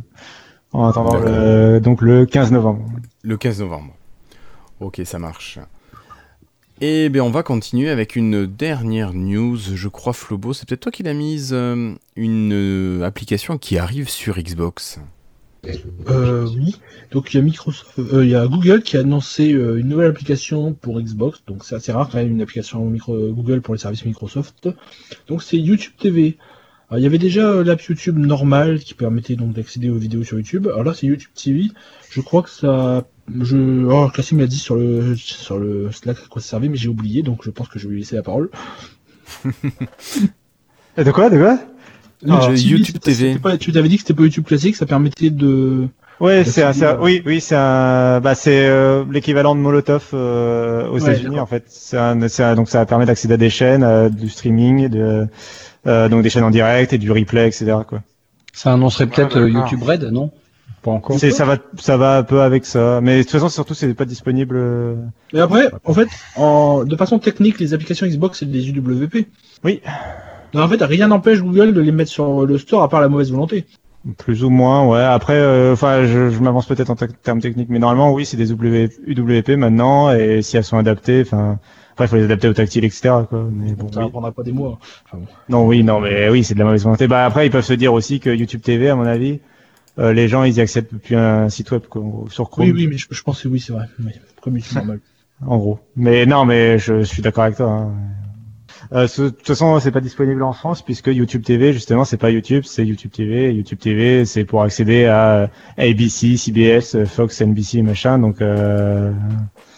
En 0.72 0.88
attendant 0.88 1.18
le, 1.20 1.80
donc 1.80 2.02
le 2.02 2.26
15 2.26 2.52
novembre. 2.52 2.84
Le 3.22 3.38
15 3.38 3.60
novembre. 3.60 3.94
Ok, 4.80 5.00
ça 5.06 5.20
marche. 5.20 5.60
Et 6.82 7.10
bien 7.10 7.24
on 7.24 7.30
va 7.30 7.44
continuer 7.44 7.90
avec 7.92 8.16
une 8.16 8.48
dernière 8.48 9.14
news, 9.14 9.56
je 9.58 9.88
crois 9.88 10.12
Flobo, 10.14 10.54
c'est 10.54 10.68
peut-être 10.68 10.82
toi 10.82 10.92
qui 10.92 11.04
l'as 11.04 11.14
mise, 11.14 11.52
euh, 11.54 11.94
une 12.16 12.52
euh, 12.52 13.06
application 13.06 13.60
qui 13.60 13.78
arrive 13.78 14.10
sur 14.10 14.38
Xbox. 14.40 15.00
Euh, 16.10 16.48
oui. 16.56 16.76
Donc 17.12 17.34
il 17.34 17.38
y 17.38 17.40
a 17.40 17.44
Microsoft, 17.44 17.98
euh, 18.00 18.26
il 18.26 18.32
y 18.32 18.36
a 18.36 18.48
Google 18.48 18.82
qui 18.82 18.98
a 18.98 19.02
annoncé 19.02 19.54
euh, 19.54 19.78
une 19.80 19.88
nouvelle 19.88 20.10
application 20.10 20.74
pour 20.74 21.00
Xbox. 21.00 21.44
Donc 21.48 21.64
c'est 21.64 21.76
assez 21.76 21.92
rare 21.92 22.10
quand 22.10 22.18
même 22.18 22.32
une 22.32 22.42
application 22.42 22.84
micro 22.86 23.32
Google 23.32 23.62
pour 23.62 23.74
les 23.74 23.80
services 23.80 24.06
Microsoft. 24.06 24.70
Donc 25.28 25.44
c'est 25.44 25.58
YouTube 25.58 25.94
TV. 25.98 26.38
Alors, 26.90 27.00
il 27.00 27.04
y 27.04 27.06
avait 27.06 27.18
déjà 27.18 27.48
euh, 27.48 27.64
l'app 27.64 27.82
YouTube 27.82 28.18
normale 28.18 28.80
qui 28.80 28.94
permettait 28.94 29.36
donc 29.36 29.54
d'accéder 29.54 29.90
aux 29.90 29.96
vidéos 29.96 30.24
sur 30.24 30.38
YouTube. 30.38 30.68
Alors 30.68 30.84
là 30.84 30.94
c'est 30.94 31.08
YouTube 31.08 31.32
TV. 31.34 31.70
Je 32.10 32.22
crois 32.22 32.44
que 32.44 32.50
ça, 32.50 33.06
je, 33.42 33.86
oh 33.86 34.10
Cassim 34.14 34.38
l'a 34.38 34.48
dit 34.48 34.60
sur 34.60 34.76
le 34.76 35.16
sur 35.16 35.58
le 35.58 35.92
Slack 35.92 36.18
à 36.18 36.28
quoi 36.28 36.42
ça 36.42 36.50
servait, 36.50 36.70
mais 36.70 36.78
j'ai 36.78 36.90
oublié 36.90 37.24
donc 37.24 37.44
je 37.44 37.52
pense 37.52 37.68
que 37.70 37.80
je 37.80 37.88
vais 37.88 37.94
lui 37.94 38.02
laisser 38.02 38.16
la 38.16 38.24
parole. 38.24 38.50
De 40.96 41.12
quoi, 41.12 41.32
de 41.32 41.40
quoi? 41.40 41.58
Non, 42.26 42.36
Alors, 42.36 42.56
je- 42.56 42.62
TV, 42.64 42.70
YouTube 42.78 43.00
TV. 43.00 43.36
pas- 43.38 43.58
tu 43.58 43.72
t'avais 43.72 43.88
dit 43.90 43.96
que 43.98 44.02
c'était 44.02 44.14
pas 44.14 44.24
YouTube 44.24 44.46
classique, 44.46 44.76
ça 44.76 44.86
permettait 44.86 45.30
de. 45.30 45.88
Ouais, 46.20 46.44
c'est, 46.46 46.64
un- 46.64 46.72
c'est- 46.74 46.80
c'est 46.80 46.86
un- 46.86 47.00
oui, 47.02 47.22
oui, 47.26 47.42
c'est 47.42 47.56
un, 47.56 48.22
bah, 48.22 48.36
c'est 48.36 48.66
euh, 48.68 49.04
l'équivalent 49.12 49.56
de 49.56 49.60
Molotov 49.60 50.10
euh, 50.14 50.88
aux 50.88 50.94
Ouais, 50.94 51.02
États-Unis 51.02 51.40
en 51.40 51.46
fait. 51.46 51.64
C'est 51.68 51.98
un, 51.98 52.28
c'est 52.28 52.44
un- 52.44 52.56
donc 52.56 52.70
ça 52.70 52.86
permet 52.86 53.06
d'accéder 53.06 53.34
à 53.34 53.38
des 53.38 53.50
chaînes, 53.50 53.84
euh, 53.84 54.10
du 54.10 54.30
streaming, 54.30 54.88
de, 54.90 55.28
euh, 55.88 56.10
donc 56.10 56.22
des 56.24 56.30
chaînes 56.30 56.44
en 56.46 56.52
direct 56.52 56.94
et 56.94 56.98
du 56.98 57.12
replay, 57.12 57.48
etc. 57.48 57.74
Quoi. 57.88 58.02
Ça 58.54 58.72
annoncerait 58.74 59.08
peut-être 59.08 59.38
Ah, 59.38 59.40
euh, 59.42 59.48
d'accord. 59.48 59.62
YouTube 59.64 59.84
Red, 59.84 60.04
non? 60.12 60.32
Pas 60.84 60.92
encore. 60.92 61.18
C'est, 61.18 61.32
ça 61.32 61.46
va, 61.46 61.58
ça 61.80 61.96
va 61.98 62.18
un 62.18 62.24
peu 62.24 62.42
avec 62.42 62.66
ça. 62.66 63.00
Mais 63.02 63.18
de 63.18 63.22
toute 63.24 63.32
façon, 63.32 63.50
surtout, 63.50 63.74
c'est 63.74 63.94
pas 63.94 64.06
disponible. 64.06 64.56
euh, 64.58 64.96
Mais 65.34 65.40
après, 65.40 65.70
en 65.86 65.94
fait, 65.94 66.10
en, 66.36 66.84
de 66.84 66.96
façon 66.98 67.20
technique, 67.20 67.60
les 67.60 67.74
applications 67.74 68.06
Xbox, 68.06 68.40
c'est 68.40 68.52
des 68.52 68.70
UWP. 68.70 69.28
Oui. 69.64 69.82
Donc, 70.54 70.64
en 70.64 70.68
fait, 70.70 70.84
rien 70.84 71.08
n'empêche 71.08 71.42
Google 71.42 71.74
de 71.74 71.82
les 71.82 71.92
mettre 71.92 72.12
sur 72.12 72.46
le 72.46 72.58
store 72.58 72.84
à 72.84 72.90
part 72.90 73.02
la 73.02 73.10
mauvaise 73.10 73.32
volonté. 73.32 73.66
Plus 74.18 74.44
ou 74.44 74.50
moins, 74.50 74.86
ouais. 74.86 75.02
Après, 75.02 75.38
euh, 75.38 75.72
enfin, 75.74 76.06
je, 76.06 76.30
je 76.30 76.40
m'avance 76.42 76.66
peut-être 76.66 76.90
en 76.90 76.96
te- 76.96 77.06
termes 77.06 77.40
techniques, 77.40 77.70
mais 77.70 77.80
normalement, 77.80 78.12
oui, 78.14 78.26
c'est 78.26 78.36
des 78.36 78.48
W, 78.48 78.90
UWP 79.08 79.50
maintenant, 79.58 80.12
et 80.14 80.42
si 80.42 80.58
elles 80.58 80.66
sont 80.66 80.78
adaptées, 80.78 81.22
enfin, 81.26 81.58
après, 81.94 82.06
il 82.06 82.08
faut 82.10 82.16
les 82.18 82.26
adapter 82.26 82.50
au 82.50 82.54
tactile, 82.54 82.84
etc. 82.84 83.14
Quoi. 83.30 83.48
Mais 83.52 83.72
bon, 83.74 83.90
Ça 83.94 84.00
oui. 84.02 84.06
ne 84.08 84.10
prendra 84.12 84.32
pas 84.34 84.44
des 84.44 84.52
mois. 84.52 84.78
Enfin, 85.06 85.20
bon. 85.20 85.28
Non, 85.48 85.66
oui, 85.66 85.84
non, 85.84 86.02
mais 86.02 86.28
oui, 86.30 86.44
c'est 86.44 86.54
de 86.54 86.60
la 86.60 86.66
mauvaise 86.66 86.84
volonté. 86.84 87.08
Bah 87.08 87.26
après, 87.26 87.48
ils 87.48 87.50
peuvent 87.50 87.64
se 87.64 87.74
dire 87.74 87.94
aussi 87.94 88.20
que 88.20 88.30
YouTube 88.30 88.62
TV, 88.62 88.90
à 88.90 88.96
mon 88.96 89.06
avis, 89.06 89.40
euh, 90.00 90.12
les 90.12 90.28
gens, 90.28 90.44
ils 90.44 90.56
y 90.58 90.60
accèdent 90.62 90.88
depuis 90.92 91.16
un 91.16 91.48
site 91.50 91.72
web 91.72 91.84
quoi, 91.90 92.04
sur 92.30 92.50
Chrome, 92.50 92.66
Oui, 92.66 92.74
oui, 92.76 92.88
mais 92.88 92.98
je, 92.98 93.08
je 93.10 93.24
pense 93.24 93.42
que 93.42 93.48
oui, 93.48 93.62
c'est 93.62 93.72
vrai. 93.72 93.86
Oui, 94.04 94.12
comme 94.42 94.58
YouTube 94.58 94.76
normal. 94.76 95.00
en 95.48 95.58
gros. 95.58 95.80
Mais 95.96 96.26
non, 96.26 96.44
mais 96.44 96.78
je, 96.78 97.00
je 97.00 97.04
suis 97.04 97.22
d'accord 97.22 97.46
avec 97.46 97.56
toi. 97.56 97.70
Hein. 97.70 97.92
Euh, 98.94 99.08
de 99.08 99.30
toute 99.30 99.48
façon, 99.48 99.80
c'est 99.80 99.92
pas 99.92 100.02
disponible 100.02 100.44
en 100.44 100.54
France 100.54 100.84
puisque 100.84 101.08
YouTube 101.08 101.44
TV, 101.44 101.74
justement, 101.74 102.06
c'est 102.06 102.18
pas 102.18 102.30
YouTube, 102.30 102.64
c'est 102.66 102.86
YouTube 102.86 103.12
TV. 103.12 103.52
YouTube 103.54 103.80
TV, 103.80 104.24
c'est 104.26 104.46
pour 104.46 104.62
accéder 104.62 105.06
à 105.06 105.50
ABC, 105.78 106.38
CBS, 106.38 106.94
euh, 106.96 107.06
Fox, 107.06 107.42
NBC, 107.42 107.82
machin. 107.82 108.20
Donc, 108.20 108.40
euh, 108.42 109.12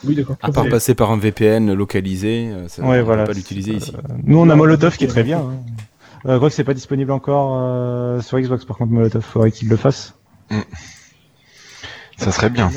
Oui, 0.03 0.15
d'accord. 0.15 0.35
À 0.41 0.51
part 0.51 0.67
passer 0.67 0.95
par 0.95 1.11
un 1.11 1.17
VPN 1.17 1.73
localisé, 1.73 2.49
euh, 2.51 2.67
ça, 2.67 2.83
Ouais, 2.83 2.99
on 2.99 3.03
voilà. 3.05 3.23
peut 3.23 3.31
pas 3.31 3.37
l'utiliser 3.37 3.73
ici. 3.75 3.93
nous, 4.25 4.37
on 4.37 4.49
a 4.49 4.55
Molotov 4.55 4.97
qui 4.97 5.05
est 5.05 5.07
très 5.07 5.23
bien. 5.23 5.39
Hein. 5.39 5.53
Euh, 6.25 6.33
je 6.33 6.37
crois 6.37 6.49
que 6.49 6.55
c'est 6.55 6.63
pas 6.65 6.73
disponible 6.73 7.11
encore 7.11 7.57
euh, 7.61 8.19
sur 8.19 8.37
Xbox. 8.39 8.65
Par 8.65 8.77
contre, 8.77 8.91
Molotov, 8.91 9.21
faudrait 9.23 9.51
qu'il 9.51 9.69
le 9.69 9.77
fasse. 9.77 10.13
Ça 12.17 12.31
serait 12.31 12.49
bien. 12.49 12.69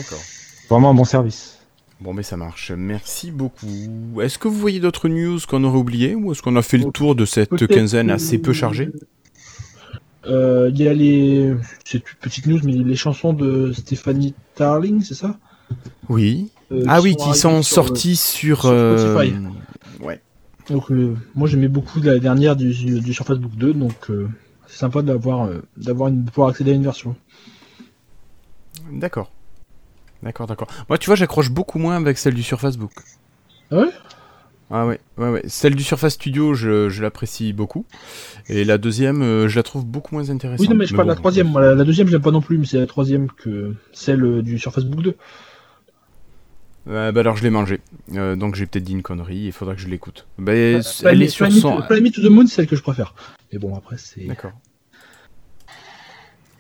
Vraiment 0.71 0.91
un 0.91 0.95
bon 0.95 1.05
service. 1.05 1.58
Bon, 2.01 2.13
mais 2.15 2.23
ça 2.23 2.37
marche. 2.37 2.71
Merci 2.77 3.31
beaucoup. 3.33 4.21
Est-ce 4.23 4.39
que 4.39 4.47
vous 4.47 4.59
voyez 4.59 4.79
d'autres 4.79 5.09
news 5.09 5.39
qu'on 5.49 5.65
aurait 5.65 5.79
oubliées 5.79 6.15
ou 6.15 6.31
est-ce 6.33 6.43
qu'on 6.43 6.55
a 6.57 6.63
fait 6.63 6.79
le 6.79 6.91
tour 6.93 7.15
de 7.17 7.25
cette 7.25 7.67
quinzaine 7.67 8.11
assez 8.11 8.39
peu 8.39 8.53
chargée 8.53 8.91
Euh, 10.27 10.71
Il 10.73 10.81
y 10.81 10.87
a 10.87 10.93
les. 10.95 11.55
C'est 11.85 11.99
une 11.99 12.05
petite 12.21 12.47
news, 12.47 12.61
mais 12.63 12.73
les 12.73 12.95
chansons 12.97 13.33
de 13.33 13.73
Stéphanie 13.73 14.35
Tarling, 14.55 15.03
c'est 15.03 15.15
ça? 15.15 15.39
Oui. 16.09 16.51
Euh, 16.71 16.85
ah 16.87 17.01
oui, 17.01 17.17
qui 17.17 17.35
sont 17.35 17.57
le- 17.59 17.63
sortis 17.63 18.15
sur. 18.17 18.61
sur 18.63 18.71
euh, 18.71 19.15
Spotify. 19.15 19.35
Ouais. 20.01 20.21
Donc, 20.71 20.91
euh, 20.93 21.17
moi, 21.35 21.49
j'aimais 21.49 21.69
beaucoup 21.69 22.01
la 22.01 22.19
dernière 22.19 22.55
du, 22.55 22.73
du 23.01 23.13
Surface 23.15 23.39
Book 23.39 23.57
2, 23.57 23.73
donc 23.73 24.11
euh, 24.11 24.29
c'est 24.67 24.79
sympa 24.79 25.03
d'avoir, 25.03 25.47
euh, 25.47 25.63
d'avoir 25.79 26.09
une, 26.11 26.25
de 26.25 26.31
pouvoir 26.31 26.51
accéder 26.51 26.71
à 26.73 26.75
une 26.75 26.83
version. 26.85 27.17
D'accord. 28.93 29.33
D'accord, 30.23 30.47
d'accord. 30.47 30.69
Moi, 30.89 30.99
tu 30.99 31.07
vois, 31.07 31.17
j'accroche 31.17 31.51
beaucoup 31.51 31.79
moins 31.79 31.97
avec 31.97 32.19
celle 32.19 32.35
du 32.35 32.43
Surface 32.43 32.77
Book. 32.77 32.93
Ah 33.71 33.77
ouais? 33.79 33.91
Ah 34.71 34.87
ouais, 34.87 35.01
ouais, 35.17 35.31
ouais. 35.31 35.43
Celle 35.47 35.75
du 35.75 35.83
Surface 35.83 36.15
Studio, 36.15 36.53
je, 36.55 36.89
je 36.91 37.03
l'apprécie 37.03 37.53
beaucoup. 37.55 37.87
Et 38.49 38.65
la 38.65 38.77
deuxième, 38.77 39.23
euh, 39.23 39.49
je 39.49 39.57
la 39.57 39.63
trouve 39.63 39.87
beaucoup 39.87 40.15
moins 40.15 40.29
intéressante. 40.29 40.61
Oui, 40.61 40.69
non, 40.69 40.77
mais 40.77 40.87
je 40.87 40.95
parle 40.95 41.07
de 41.09 41.13
la 41.13 41.17
troisième. 41.17 41.49
Moi, 41.49 41.63
la, 41.63 41.75
la 41.75 41.85
deuxième, 41.85 42.09
j'aime 42.09 42.21
pas 42.21 42.33
non 42.33 42.43
plus, 42.43 42.59
mais 42.59 42.67
c'est 42.67 42.79
la 42.79 42.87
troisième 42.87 43.31
que 43.31 43.75
celle 43.93 44.23
euh, 44.25 44.43
du 44.43 44.59
Surface 44.59 44.85
Book 44.85 45.03
2. 45.03 45.17
Euh, 46.89 47.13
bah 47.13 47.21
alors, 47.21 47.37
je 47.37 47.43
l'ai 47.45 47.51
mangé. 47.51 47.81
Euh, 48.15 48.35
donc, 48.37 48.57
j'ai 48.57 48.67
peut-être 48.67 48.85
dit 48.85 48.93
une 48.93 49.03
connerie. 49.03 49.39
Il 49.47 49.53
faudra 49.53 49.75
que 49.75 49.81
je 49.81 49.89
l'écoute. 49.89 50.27
Bah, 50.39 50.53
elle 50.55 50.77
est 50.77 50.83
sur 50.83 51.47
Planet- 51.47 51.61
son. 51.61 51.81
Planet 51.83 52.13
to 52.15 52.21
the 52.23 52.31
Moon, 52.31 52.47
c'est 52.47 52.57
celle 52.57 52.67
que 52.67 52.77
je 52.77 52.83
préfère. 52.83 53.15
Mais 53.53 53.59
bon, 53.59 53.75
après, 53.75 53.97
c'est. 53.99 54.25
D'accord. 54.27 54.53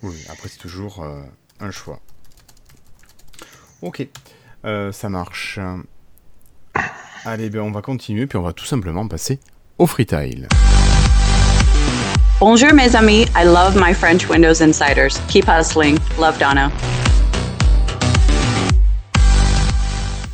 Oui, 0.02 0.14
après 0.30 0.48
c'est 0.48 0.58
toujours 0.58 1.04
un 1.60 1.70
choix. 1.72 2.00
Ok, 3.82 4.06
Euh, 4.64 4.90
ça 4.90 5.08
marche. 5.08 5.60
Allez, 7.24 7.48
ben 7.48 7.60
on 7.60 7.70
va 7.70 7.80
continuer, 7.80 8.26
puis 8.26 8.36
on 8.38 8.42
va 8.42 8.52
tout 8.52 8.64
simplement 8.64 9.06
passer 9.06 9.38
au 9.78 9.86
freetile. 9.86 10.48
Bonjour 12.40 12.72
mes 12.74 12.96
amis, 12.96 13.22
I 13.36 13.44
love 13.44 13.76
my 13.80 13.94
French 13.94 14.28
Windows 14.28 14.60
Insiders. 14.62 15.20
Keep 15.28 15.46
hustling. 15.48 15.96
Love 16.20 16.38
Donna. 16.38 16.70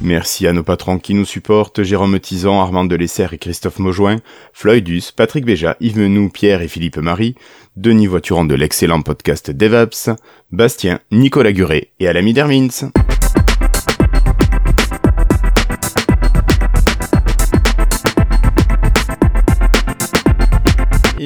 Merci 0.00 0.46
à 0.46 0.52
nos 0.52 0.62
patrons 0.62 0.98
qui 0.98 1.14
nous 1.14 1.24
supportent, 1.24 1.82
Jérôme 1.82 2.18
Tison, 2.20 2.60
Armand 2.60 2.84
Delessert 2.84 3.32
et 3.34 3.38
Christophe 3.38 3.78
Maujoin, 3.78 4.18
Floydus, 4.52 5.12
Patrick 5.16 5.44
Béja, 5.46 5.76
Yves 5.80 5.98
Menou, 5.98 6.28
Pierre 6.30 6.60
et 6.62 6.68
Philippe 6.68 6.98
Marie, 6.98 7.34
Denis 7.76 8.06
Voituron 8.06 8.44
de 8.44 8.54
l'excellent 8.54 9.00
podcast 9.02 9.50
DevApps, 9.50 10.10
Bastien, 10.50 11.00
Nicolas 11.10 11.52
Guret 11.52 11.90
et 12.00 12.08
Alami 12.08 12.32
Dermins. 12.34 12.90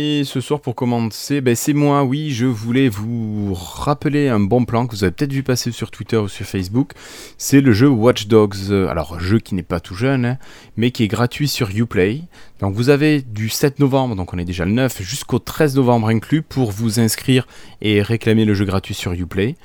Et 0.00 0.22
ce 0.24 0.40
soir, 0.40 0.60
pour 0.60 0.76
commencer, 0.76 1.40
ben, 1.40 1.56
c'est 1.56 1.72
moi, 1.72 2.04
oui, 2.04 2.30
je 2.30 2.46
voulais 2.46 2.88
vous 2.88 3.52
rappeler 3.52 4.28
un 4.28 4.38
bon 4.38 4.64
plan 4.64 4.86
que 4.86 4.94
vous 4.94 5.02
avez 5.02 5.10
peut-être 5.10 5.32
vu 5.32 5.42
passer 5.42 5.72
sur 5.72 5.90
Twitter 5.90 6.16
ou 6.18 6.28
sur 6.28 6.46
Facebook. 6.46 6.92
C'est 7.36 7.60
le 7.60 7.72
jeu 7.72 7.88
Watch 7.88 8.28
Dogs. 8.28 8.70
euh, 8.70 8.86
Alors, 8.86 9.18
jeu 9.18 9.40
qui 9.40 9.56
n'est 9.56 9.64
pas 9.64 9.80
tout 9.80 9.96
jeune, 9.96 10.24
hein, 10.24 10.38
mais 10.76 10.92
qui 10.92 11.02
est 11.02 11.08
gratuit 11.08 11.48
sur 11.48 11.70
Uplay. 11.70 12.22
Donc, 12.60 12.74
vous 12.74 12.90
avez 12.90 13.22
du 13.22 13.48
7 13.48 13.80
novembre, 13.80 14.14
donc 14.14 14.32
on 14.32 14.38
est 14.38 14.44
déjà 14.44 14.64
le 14.64 14.70
9, 14.70 15.02
jusqu'au 15.02 15.40
13 15.40 15.74
novembre 15.74 16.08
inclus 16.10 16.42
pour 16.42 16.70
vous 16.70 17.00
inscrire 17.00 17.48
et 17.82 18.00
réclamer 18.00 18.44
le 18.44 18.54
jeu 18.54 18.66
gratuit 18.66 18.94
sur 18.94 19.12
Uplay. 19.12 19.56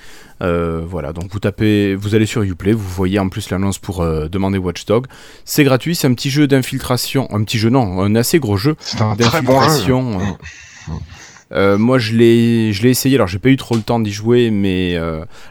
Euh, 0.43 0.81
voilà, 0.85 1.13
donc 1.13 1.31
vous 1.31 1.39
tapez, 1.39 1.95
vous 1.95 2.15
allez 2.15 2.25
sur 2.25 2.43
Uplay, 2.43 2.73
vous 2.73 2.87
voyez 2.87 3.17
en 3.17 3.29
plus 3.29 3.49
l'annonce 3.49 3.77
pour 3.79 4.01
euh, 4.01 4.27
demander 4.27 4.57
Watchdog. 4.57 5.07
C'est 5.45 5.63
gratuit, 5.63 5.95
c'est 5.95 6.07
un 6.07 6.13
petit 6.13 6.29
jeu 6.29 6.47
d'infiltration, 6.47 7.27
un 7.33 7.43
petit 7.43 7.57
jeu 7.57 7.69
non, 7.69 8.01
un 8.01 8.13
assez 8.15 8.39
gros 8.39 8.57
jeu 8.57 8.75
C'est 8.79 9.01
un 9.01 9.15
très 9.15 9.41
bon 9.41 9.53
jeu. 9.61 9.67
d'infiltration. 9.69 10.37
euh. 11.53 11.77
Moi 11.77 11.97
je 11.99 12.13
l'ai 12.13 12.73
je 12.73 12.83
l'ai 12.83 12.89
essayé, 12.89 13.15
alors 13.15 13.27
j'ai 13.27 13.39
pas 13.39 13.49
eu 13.49 13.57
trop 13.57 13.75
le 13.75 13.81
temps 13.83 13.99
d'y 13.99 14.11
jouer, 14.11 14.49
mais 14.51 14.95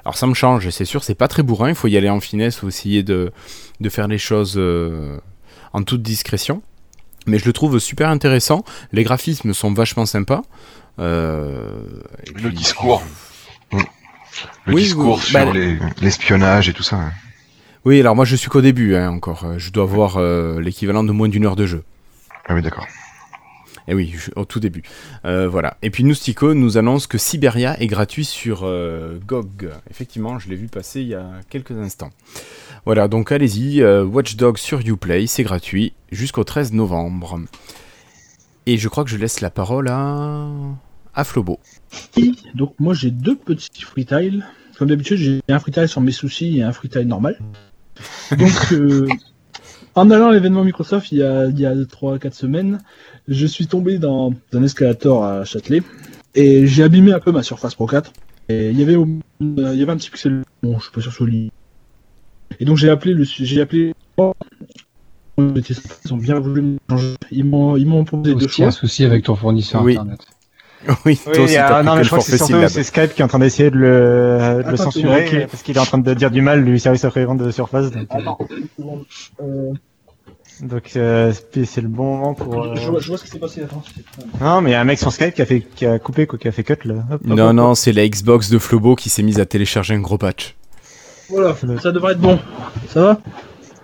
alors 0.05 0.17
ça 0.17 0.27
me 0.27 0.35
change, 0.35 0.69
c'est 0.71 0.85
sûr, 0.85 1.05
c'est 1.05 1.15
pas 1.15 1.29
très 1.29 1.43
bourrin, 1.43 1.69
il 1.71 1.75
faut 1.75 1.89
y 1.89 1.97
aller 1.97 2.11
en 2.11 2.21
finesse, 2.21 2.57
faut 2.57 2.69
essayer 2.69 3.03
de, 3.03 3.33
de 3.81 3.89
faire 3.89 4.09
les 4.09 4.19
choses 4.19 4.61
en 5.73 5.83
toute 5.85 6.03
discrétion. 6.03 6.61
Mais 7.27 7.39
je 7.39 7.45
le 7.47 7.53
trouve 7.53 7.79
super 7.79 8.09
intéressant, 8.09 8.65
les 8.93 9.05
graphismes 9.05 9.55
sont 9.55 9.73
vachement 9.73 10.07
sympas. 10.07 10.43
Euh, 10.99 11.83
et 12.27 12.31
Le 12.31 12.49
puis- 12.49 12.53
discours. 12.59 13.03
Le 14.67 14.75
Oui, 14.75 14.83
discours 14.85 15.17
oui, 15.17 15.23
sur 15.23 15.33
bah, 15.47 15.53
les- 15.53 15.79
l'espionnage 16.01 16.69
et 16.69 16.73
tout 16.73 16.83
ça. 16.83 16.97
hein. 16.97 17.13
Oui, 17.85 17.99
alors 18.01 18.15
moi 18.15 18.25
je 18.25 18.37
suis 18.37 18.49
qu'au 18.49 18.61
début 18.61 18.95
hein, 18.95 19.11
encore. 19.11 19.45
Euh, 19.45 19.59
Je 19.59 19.71
dois 19.73 19.85
avoir 19.85 20.17
euh, 20.17 20.61
l'équivalent 20.61 21.03
de 21.05 21.13
moins 21.13 21.29
d'une 21.29 21.45
heure 21.47 21.57
de 21.57 21.67
jeu. 21.67 21.83
Ah 22.47 22.55
oui, 22.55 22.63
d'accord. 22.63 22.87
Et 23.89 23.95
oui, 23.95 24.15
je- 24.17 24.31
au 24.37 24.45
tout 24.45 24.61
début. 24.61 24.83
Euh, 25.25 25.49
voilà. 25.49 25.77
Et 25.83 25.91
puis 25.91 26.05
Noustico 26.05 26.55
nous 26.55 26.79
annonce 26.79 27.09
que 27.09 27.19
Siberia 27.19 27.77
est 27.81 27.89
gratuit 27.89 28.25
sur 28.25 28.61
euh, 28.63 29.19
GOG. 29.27 29.71
Effectivement, 29.91 30.39
je 30.39 30.49
l'ai 30.49 30.55
vu 30.55 30.69
passer 30.69 31.01
il 31.01 31.09
y 31.09 31.15
a 31.17 31.27
quelques 31.51 31.73
instants. 31.73 32.11
Voilà, 32.85 33.09
donc 33.09 33.33
allez-y, 33.33 33.83
euh, 33.83 34.05
Watch 34.05 34.37
Dogs 34.37 34.59
sur 34.59 34.79
Uplay, 34.87 35.27
c'est 35.27 35.43
gratuit 35.43 35.93
jusqu'au 36.13 36.45
13 36.45 36.73
novembre. 36.73 37.41
Et 38.67 38.79
je 38.79 38.89
crois 38.89 39.03
que 39.03 39.11
je 39.11 39.17
laisse 39.17 39.41
la 39.41 39.51
parole 39.51 39.89
à, 39.89 40.47
à 41.15 41.25
Flobo. 41.25 41.59
Donc 42.55 42.75
moi 42.79 42.95
j'ai 42.95 43.11
deux 43.11 43.37
petits 43.37 43.83
freetiles. 43.83 44.47
Comme 44.79 44.89
d'habitude 44.89 45.19
j'ai 45.19 45.41
un 45.49 45.59
freetile 45.59 45.89
sur 45.89 46.01
mes 46.01 46.13
soucis 46.13 46.59
et 46.59 46.63
un 46.63 46.73
freetile 46.73 47.07
normal. 47.07 47.39
Donc 48.37 48.53
euh, 48.73 49.07
En 49.95 50.11
allant 50.11 50.29
à 50.29 50.33
l'événement 50.33 50.65
Microsoft 50.65 51.13
il 51.13 51.19
y 51.19 51.23
a, 51.23 51.47
il 51.47 51.61
y 51.61 51.67
a 51.67 51.75
3-4 51.75 52.33
semaines, 52.33 52.81
je 53.29 53.47
suis 53.47 53.67
tombé 53.67 53.99
dans 53.99 54.33
un 54.55 54.63
escalator 54.63 55.25
à 55.25 55.45
Châtelet 55.45 55.83
et 56.35 56.67
j'ai 56.67 56.83
abîmé 56.83 57.13
un 57.13 57.21
peu 57.21 57.31
ma 57.31 57.43
Surface 57.43 57.75
Pro 57.75 57.87
4. 57.87 58.13
Et 58.49 58.71
il 58.71 58.79
y 58.79 58.83
avait, 58.83 58.97
il 59.41 59.59
y 59.59 59.83
avait 59.83 59.93
un 59.93 59.97
petit 59.97 60.11
pixel, 60.11 60.43
bon, 60.63 60.79
je 60.79 60.85
suis 60.85 60.93
pas 60.93 61.01
sûr 61.01 61.13
sur 61.13 61.27
lit. 61.27 61.53
Et 62.59 62.65
donc 62.65 62.77
j'ai 62.79 62.91
appelé 62.91 63.13
le, 63.13 63.25
j'ai 63.25 63.61
appelé. 63.61 63.95
Ils 65.39 66.13
ont 66.13 66.17
bien 66.17 66.39
voulu 66.39 66.63
me 66.63 66.79
changer. 66.91 67.15
Ils 67.31 67.45
m'ont, 67.45 67.77
ils 67.77 67.87
m'ont 67.87 68.05
proposé 68.05 68.35
deux 68.35 68.47
Aussi 68.47 68.65
un 68.65 68.71
souci 68.71 69.05
avec 69.05 69.25
ton 69.25 69.37
fournisseur 69.37 69.83
Oui. 69.83 69.93
internet. 69.93 70.27
Oui, 71.05 71.17
toi 71.23 71.39
aussi, 71.41 71.57
a- 71.57 71.83
non, 71.83 71.97
mais 71.97 72.03
je 72.05 72.09
crois 72.09 72.19
que 72.19 72.25
c'est 72.25 72.37
surtout 72.37 72.55
syllabe. 72.55 72.69
c'est 72.71 72.83
Skype 72.83 73.15
qui 73.15 73.23
est 73.23 73.25
en 73.25 73.29
train 73.29 73.39
d'essayer 73.39 73.71
de 73.71 73.77
le, 73.77 74.39
de 74.59 74.69
le 74.69 74.75
Attends, 74.75 74.77
censurer 74.91 75.47
parce 75.51 75.63
qu'il 75.63 75.77
est 75.77 75.81
en 75.81 75.85
train 75.85 75.99
de 75.99 76.15
dire 76.15 76.31
du 76.31 76.43
mal 76.43 76.65
du 76.65 76.79
service 76.79 77.05
après-vente 77.05 77.39
de 77.39 77.51
Surface. 77.51 77.91
Donc, 77.91 78.09
euh. 78.15 78.85
Euh, 79.43 79.73
donc, 80.63 80.91
euh, 80.97 81.33
c'est 81.65 81.81
le 81.81 81.89
bon 81.89 82.17
moment 82.17 82.35
pour. 82.35 82.63
euh, 82.65 82.75
je, 82.77 82.91
vois, 82.91 83.01
je 83.01 83.09
vois 83.09 83.19
ce 83.19 83.25
qui 83.25 83.31
s'est 83.31 83.39
passé. 83.39 83.63
Non, 84.41 84.61
mais 84.61 84.71
il 84.71 84.73
y 84.73 84.77
a 84.77 84.81
un 84.81 84.85
mec 84.85 84.99
sur 84.99 85.13
Skype 85.13 85.35
qui 85.35 85.43
a 85.43 85.47
fait, 85.47 85.61
qui 85.61 85.87
a 85.87 85.99
coupé, 85.99 86.27
quoi, 86.27 86.39
qui 86.39 86.47
a 86.49 86.53
fait 86.53 86.63
cut 86.65 86.77
là. 86.85 86.95
Hop, 87.13 87.21
Non, 87.25 87.49
hop, 87.49 87.55
non, 87.55 87.75
c'est 87.75 87.93
la 87.93 88.07
Xbox 88.09 88.49
de 88.51 88.59
Flobo 88.59 88.95
qui 88.95 89.09
s'est 89.11 89.23
mise 89.23 89.41
à 89.41 89.47
télécharger 89.47 89.95
un 89.95 90.01
gros 90.01 90.19
patch. 90.19 90.55
Voilà, 91.31 91.57
ça 91.83 91.93
devrait 91.93 92.13
être 92.13 92.21
bon. 92.21 92.39
Ça 92.89 93.03
va? 93.03 93.21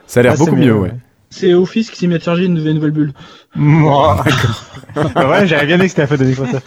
Ça 0.06 0.20
a 0.20 0.22
l'air 0.24 0.32
Ah, 0.34 0.36
beaucoup 0.38 0.56
mieux, 0.56 0.74
ouais. 0.74 0.92
C'est 1.30 1.54
Office 1.54 1.90
qui 1.90 1.98
s'est 1.98 2.06
mis 2.06 2.14
à 2.14 2.20
charger 2.20 2.46
une 2.46 2.54
nouvelle, 2.54 2.74
nouvelle 2.74 2.90
bulle. 2.90 3.12
Moi, 3.54 4.22
d'accord. 4.24 5.28
ouais, 5.30 5.46
j'avais 5.46 5.66
bien 5.66 5.76
dit 5.76 5.84
que 5.84 5.88
c'était 5.88 6.02
la 6.02 6.06
faute 6.08 6.20
de 6.20 6.24
Microsoft. 6.24 6.66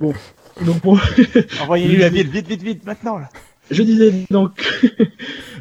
Donc 0.64 0.82
bon, 0.82 0.98
Envoyez-lui 1.62 1.96
la 1.96 2.08
ville, 2.08 2.28
vite, 2.28 2.46
vite, 2.46 2.62
vite, 2.62 2.84
maintenant 2.84 3.18
là. 3.18 3.28
je 3.70 3.82
disais 3.82 4.12
donc, 4.30 4.60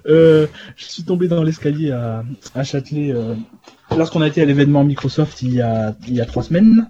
euh, 0.07 0.47
je 0.75 0.85
suis 0.85 1.03
tombé 1.03 1.27
dans 1.27 1.41
l'escalier 1.41 1.91
à, 1.91 2.23
à 2.53 2.63
Châtelet 2.63 3.11
euh, 3.13 3.35
lorsqu'on 3.95 4.21
a 4.21 4.27
été 4.27 4.41
à 4.41 4.45
l'événement 4.45 4.83
Microsoft 4.83 5.41
il 5.41 5.53
y 5.53 5.61
a, 5.61 5.95
il 6.07 6.15
y 6.15 6.21
a 6.21 6.25
trois 6.25 6.43
semaines. 6.43 6.89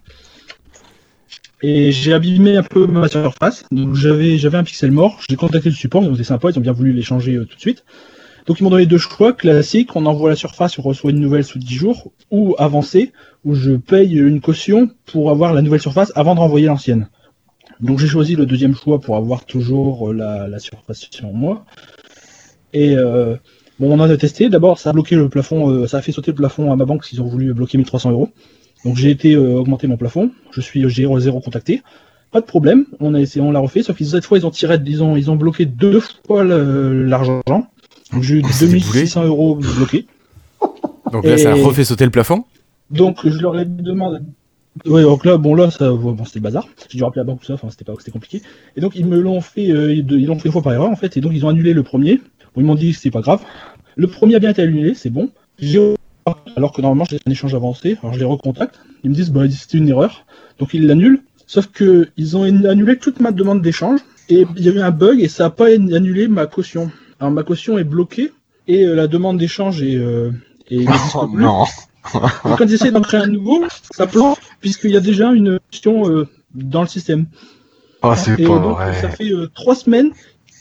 Et 1.61 1.91
j'ai 1.91 2.13
abîmé 2.13 2.55
un 2.55 2.63
peu 2.63 2.87
ma 2.87 3.09
surface. 3.09 3.65
Donc 3.71 3.93
j'avais 3.93 4.37
j'avais 4.37 4.57
un 4.57 4.63
pixel 4.63 4.91
mort. 4.91 5.19
J'ai 5.29 5.35
contacté 5.35 5.69
le 5.69 5.75
support, 5.75 6.03
ils 6.03 6.09
ont 6.09 6.15
été 6.15 6.23
sympas, 6.23 6.51
ils 6.51 6.57
ont 6.57 6.61
bien 6.61 6.71
voulu 6.71 6.93
l'échanger 6.93 7.35
euh, 7.35 7.45
tout 7.45 7.55
de 7.55 7.61
suite. 7.61 7.83
Donc 8.45 8.59
ils 8.59 8.63
m'ont 8.63 8.69
donné 8.69 8.85
deux 8.85 8.97
choix 8.97 9.33
classiques. 9.33 9.95
On 9.95 10.05
envoie 10.05 10.29
la 10.29 10.35
surface, 10.35 10.77
on 10.79 10.81
reçoit 10.81 11.11
une 11.11 11.19
nouvelle 11.19 11.43
sous 11.43 11.59
10 11.59 11.73
jours, 11.73 12.11
ou 12.31 12.55
avancé, 12.57 13.11
où 13.45 13.55
je 13.55 13.71
paye 13.73 14.17
une 14.17 14.41
caution 14.41 14.89
pour 15.05 15.29
avoir 15.29 15.53
la 15.53 15.61
nouvelle 15.61 15.81
surface 15.81 16.11
avant 16.15 16.35
de 16.35 16.39
renvoyer 16.39 16.67
l'ancienne. 16.67 17.07
Donc 17.79 17.99
j'ai 17.99 18.07
choisi 18.07 18.35
le 18.35 18.45
deuxième 18.45 18.75
choix 18.75 18.99
pour 18.99 19.15
avoir 19.15 19.45
toujours 19.45 20.11
euh, 20.11 20.13
la, 20.13 20.59
surface 20.59 21.07
sur 21.09 21.31
moi. 21.31 21.65
Et 22.73 22.95
euh, 22.95 23.35
bon, 23.79 23.91
on 23.91 23.99
en 23.99 24.09
a 24.09 24.17
testé. 24.17 24.49
D'abord, 24.49 24.79
ça 24.79 24.89
a 24.89 24.93
bloqué 24.93 25.15
le 25.15 25.29
plafond, 25.29 25.69
euh, 25.69 25.87
ça 25.87 25.97
a 25.97 26.01
fait 26.01 26.11
sauter 26.11 26.31
le 26.31 26.35
plafond 26.35 26.71
à 26.71 26.75
ma 26.75 26.85
banque 26.85 27.05
s'ils 27.05 27.21
ont 27.21 27.27
voulu 27.27 27.53
bloquer 27.53 27.77
1300 27.77 28.11
euros. 28.11 28.29
Donc 28.83 28.95
j'ai 28.97 29.09
été 29.09 29.35
augmenter 29.35 29.87
mon 29.87 29.97
plafond. 29.97 30.31
Je 30.51 30.61
suis 30.61 30.87
j'ai 30.89 31.07
zéro 31.19 31.39
contacté. 31.39 31.81
Pas 32.31 32.41
de 32.41 32.45
problème. 32.45 32.85
On 32.99 33.13
a 33.13 33.19
essayé, 33.19 33.43
on 33.43 33.51
l'a 33.51 33.59
refait. 33.59 33.83
Sauf 33.83 33.97
que 33.97 34.05
cette 34.05 34.25
fois, 34.25 34.37
ils 34.37 34.45
ont 34.45 34.51
tiré, 34.51 34.77
ils 34.85 35.01
ont, 35.01 35.35
bloqué 35.35 35.65
deux 35.65 35.99
fois 36.25 36.43
l'argent. 36.43 37.41
Donc 38.13 38.23
j'ai 38.23 38.35
eu 38.35 38.41
Oh, 38.43 38.49
c'est 38.51 38.67
des 38.67 38.79
2600 38.79 39.25
euros 39.25 39.55
bloqués. 39.55 40.07
Donc 41.11 41.25
là, 41.25 41.37
ça 41.37 41.51
a 41.51 41.55
refait 41.55 41.83
sauter 41.83 42.05
le 42.05 42.11
plafond 42.11 42.43
Donc 42.91 43.27
je 43.27 43.39
leur 43.39 43.59
ai 43.59 43.65
demandé. 43.65 44.19
Ouais, 44.85 45.01
donc 45.01 45.25
là, 45.25 45.37
bon 45.37 45.55
là, 45.55 45.71
ça, 45.71 45.91
bon, 45.91 46.23
c'était 46.25 46.39
bazar. 46.39 46.67
J'ai 46.89 46.97
dû 46.97 47.03
rappeler 47.03 47.19
la 47.19 47.25
banque 47.25 47.41
tout 47.41 47.47
ça, 47.47 47.53
enfin 47.53 47.69
c'était 47.69 47.83
pas, 47.83 47.93
c'était 47.97 48.11
compliqué. 48.11 48.41
Et 48.77 48.81
donc 48.81 48.95
ils 48.95 49.05
me 49.05 49.19
l'ont 49.19 49.41
fait, 49.41 49.71
euh, 49.71 49.93
ils 49.93 50.25
l'ont 50.25 50.39
fait 50.39 50.47
une 50.47 50.53
fois 50.53 50.61
par 50.61 50.73
erreur 50.73 50.89
en 50.89 50.95
fait, 50.95 51.17
et 51.17 51.21
donc 51.21 51.33
ils 51.33 51.45
ont 51.45 51.49
annulé 51.49 51.73
le 51.73 51.83
premier. 51.83 52.21
Bon, 52.55 52.61
ils 52.61 52.63
m'ont 52.63 52.75
dit 52.75 52.91
que 52.91 52.97
c'était 52.97 53.11
pas 53.11 53.21
grave. 53.21 53.41
Le 53.95 54.07
premier 54.07 54.35
a 54.35 54.39
bien 54.39 54.51
été 54.51 54.61
annulé, 54.61 54.93
c'est 54.93 55.09
bon. 55.09 55.29
J'ai 55.57 55.95
alors 56.55 56.71
que 56.71 56.81
normalement 56.81 57.05
j'ai 57.09 57.17
un 57.25 57.31
échange 57.31 57.55
avancé, 57.55 57.97
alors 58.01 58.13
je 58.13 58.19
les 58.19 58.25
recontacte. 58.25 58.79
Ils 59.03 59.09
me 59.09 59.15
disent 59.15 59.31
bah 59.31 59.49
c'était 59.49 59.77
une 59.77 59.89
erreur, 59.89 60.25
donc 60.59 60.73
ils 60.73 60.85
l'annulent. 60.85 61.23
Sauf 61.47 61.67
que 61.67 62.09
ils 62.15 62.37
ont 62.37 62.43
annulé 62.43 62.97
toute 62.97 63.19
ma 63.19 63.31
demande 63.31 63.61
d'échange 63.61 63.99
et 64.29 64.45
il 64.55 64.63
y 64.63 64.69
avait 64.69 64.81
un 64.81 64.91
bug 64.91 65.19
et 65.19 65.27
ça 65.27 65.45
a 65.45 65.49
pas 65.49 65.67
annulé 65.67 66.27
ma 66.27 66.45
caution. 66.45 66.91
Alors 67.19 67.31
ma 67.31 67.43
caution 67.43 67.77
est 67.77 67.83
bloquée 67.83 68.31
et 68.67 68.85
euh, 68.85 68.95
la 68.95 69.07
demande 69.07 69.37
d'échange 69.37 69.81
est, 69.83 69.95
euh, 69.97 70.31
est 70.69 70.85
Oh 71.15 71.27
plus. 71.27 71.43
non. 71.43 71.63
Quand 72.13 72.67
j'essaie 72.67 72.91
d'en 72.91 73.01
créer 73.01 73.19
un 73.21 73.27
nouveau, 73.27 73.65
ça 73.91 74.07
plante 74.07 74.39
puisqu'il 74.61 74.91
y 74.91 74.97
a 74.97 75.01
déjà 75.01 75.31
une 75.33 75.59
question 75.69 76.09
euh, 76.09 76.27
dans 76.55 76.81
le 76.81 76.87
système. 76.87 77.25
Oh, 78.01 78.13
c'est 78.15 78.39
Et 78.39 78.43
pas 78.47 78.59
donc, 78.59 78.77
vrai. 78.77 78.93
ça 79.01 79.09
fait 79.09 79.31
euh, 79.31 79.47
trois 79.53 79.75
semaines 79.75 80.11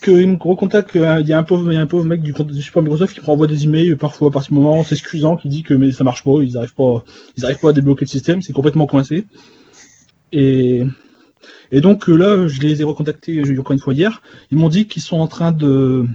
qu'il 0.03 0.29
me 0.29 0.37
recontacte. 0.41 0.97
euh, 0.97 1.21
Il 1.21 1.29
y 1.29 1.33
a 1.33 1.39
un 1.39 1.45
pauvre, 1.45 1.71
il 1.73 1.77
y 1.77 1.79
a 1.79 1.81
un 1.81 1.87
pauvre 1.87 2.05
mec 2.05 2.21
du, 2.23 2.33
du 2.33 2.63
support 2.63 2.83
Microsoft 2.83 3.15
qui 3.15 3.21
me 3.21 3.27
renvoie 3.27 3.47
des 3.47 3.65
emails 3.65 3.91
euh, 3.93 3.97
parfois 3.97 4.31
par 4.33 4.43
ce 4.43 4.53
moment, 4.53 4.83
s'excusant, 4.83 5.37
qui 5.37 5.49
dit 5.49 5.63
que 5.63 5.75
mais 5.75 5.93
ça 5.93 6.03
marche 6.05 6.25
pas, 6.25 6.43
ils 6.43 6.57
arrivent 6.57 6.75
pas, 6.75 7.05
ils 7.37 7.45
arrivent 7.45 7.61
pas 7.61 7.71
à 7.71 7.73
débloquer 7.73 8.05
le 8.05 8.11
système, 8.11 8.43
c'est 8.43 8.53
complètement 8.53 8.87
coincé. 8.87 9.25
Et 10.33 10.85
et 11.71 11.81
donc 11.81 12.09
euh, 12.09 12.17
là, 12.17 12.49
je 12.49 12.61
les 12.61 12.81
ai 12.81 12.85
recontactés 12.85 13.43
encore 13.59 13.73
une 13.73 13.79
fois 13.79 13.95
hier. 13.95 14.23
Ils 14.51 14.59
m'ont 14.59 14.69
dit 14.69 14.87
qu'ils 14.89 15.03
sont 15.03 15.19
en 15.19 15.29
train 15.29 15.53
de 15.53 16.07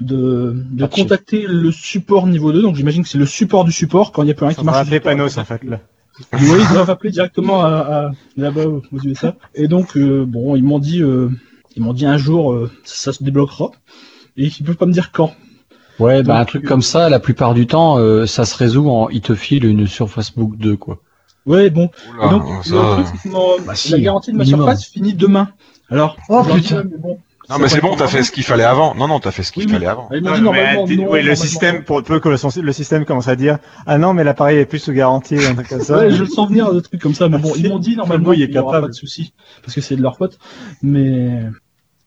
de, 0.00 0.54
contacter 0.90 1.46
le 1.48 1.70
support 1.70 2.26
niveau 2.26 2.52
2. 2.52 2.62
Donc 2.62 2.76
j'imagine 2.76 3.02
que 3.02 3.08
c'est 3.08 3.18
le 3.18 3.26
support 3.26 3.64
du 3.64 3.72
support 3.72 4.12
quand 4.12 4.22
il 4.22 4.26
n'y 4.26 4.30
a 4.32 4.34
plus 4.34 4.46
rien 4.46 4.54
qui 4.54 4.64
marche. 4.64 4.88
Panos 5.00 5.38
en 5.38 5.44
fait 5.44 5.62
là. 5.64 5.80
Oui, 6.34 6.40
ils 6.60 6.72
doivent 6.74 6.90
appeler 6.90 7.10
directement 7.10 7.62
à, 7.62 7.68
à- 7.68 8.10
là-bas 8.36 8.66
aux 8.66 8.82
aux 8.92 9.00
USA. 9.02 9.34
Et 9.54 9.66
donc, 9.66 9.96
euh, 9.96 10.24
bon, 10.26 10.56
ils 10.56 10.62
m'ont 10.62 10.78
dit, 10.78 11.02
euh, 11.02 11.30
ils 11.74 11.82
m'ont 11.82 11.94
dit 11.94 12.04
un 12.04 12.18
jour, 12.18 12.52
euh, 12.52 12.70
ça 12.84 13.14
se 13.14 13.24
débloquera. 13.24 13.70
Et 14.36 14.44
ils 14.46 14.64
peuvent 14.64 14.76
pas 14.76 14.84
me 14.86 14.92
dire 14.92 15.10
quand. 15.10 15.34
Ouais, 15.98 16.22
bah 16.22 16.34
Donc, 16.34 16.42
un 16.42 16.44
truc 16.44 16.64
comme 16.66 16.82
ça, 16.82 17.08
la 17.08 17.18
plupart 17.18 17.54
du 17.54 17.66
temps, 17.66 17.98
euh, 17.98 18.26
ça 18.26 18.44
se 18.44 18.56
résout 18.56 18.88
en 18.90 19.08
il 19.08 19.22
te 19.22 19.34
file 19.34 19.64
une 19.64 19.86
Surface 19.86 20.34
Book 20.34 20.56
2, 20.58 20.76
quoi. 20.76 21.00
Ouais, 21.46 21.70
bon. 21.70 21.90
Oula, 22.14 22.26
et 22.26 22.30
donc, 22.30 22.64
ça- 22.64 22.74
le 22.74 23.02
truc, 23.02 23.06
c'est 23.22 23.28
que 23.28 23.32
mon- 23.34 23.60
Bah, 23.66 23.74
si, 23.74 23.90
la 23.92 23.98
garantie 24.00 24.32
de 24.32 24.36
ma 24.36 24.44
minimum. 24.44 24.66
surface 24.66 24.84
finit 24.86 25.14
demain. 25.14 25.48
Alors, 25.88 26.16
Oh, 26.28 26.42
putain. 26.44 26.84
mais 26.84 26.98
bon, 26.98 27.18
Non, 27.52 27.58
mais 27.58 27.68
c'est 27.68 27.80
bon, 27.80 27.96
t'as 27.96 28.06
fait 28.06 28.22
ce 28.22 28.32
qu'il 28.32 28.44
fallait 28.44 28.64
avant. 28.64 28.94
Non, 28.94 29.08
non, 29.08 29.20
t'as 29.20 29.30
fait 29.30 29.42
ce 29.42 29.52
qu'il 29.52 29.62
Oui, 29.62 29.66
oui. 29.68 29.72
fallait 29.74 29.86
avant. 29.86 30.08
Mais, 30.10 30.20
normalement, 30.20 30.52
non, 30.52 30.84
oui, 30.84 30.96
le 30.96 31.02
normalement, 31.02 31.34
système, 31.36 31.84
pour 31.84 32.02
peu 32.02 32.20
que 32.20 32.28
le, 32.28 32.72
système 32.72 33.04
commence 33.04 33.28
à 33.28 33.36
dire 33.36 33.58
Ah 33.86 33.98
non, 33.98 34.14
mais 34.14 34.24
l'appareil 34.24 34.58
est 34.58 34.66
plus 34.66 34.78
sous 34.78 34.92
garantie, 34.92 35.36
un 35.44 35.54
truc 35.54 35.68
comme 35.68 35.82
ça. 35.82 35.98
Ouais, 35.98 36.10
je 36.10 36.22
le 36.22 36.28
sens 36.28 36.48
venir, 36.48 36.72
des 36.72 36.82
trucs 36.82 37.00
comme 37.00 37.14
ça, 37.14 37.28
mais 37.28 37.38
bon, 37.38 37.52
ils 37.56 37.68
m'ont 37.68 37.78
dit 37.78 37.96
normalement 37.96 38.30
Oui, 38.30 38.38
il 38.38 38.42
est 38.42 38.46
qu'il 38.46 38.56
y 38.56 38.58
aura 38.58 38.72
capable. 38.72 38.86
pas 38.86 38.90
de 38.90 38.96
souci, 38.96 39.34
parce 39.62 39.74
que 39.74 39.80
c'est 39.80 39.96
de 39.96 40.02
leur 40.02 40.16
faute. 40.16 40.38
Mais, 40.82 41.42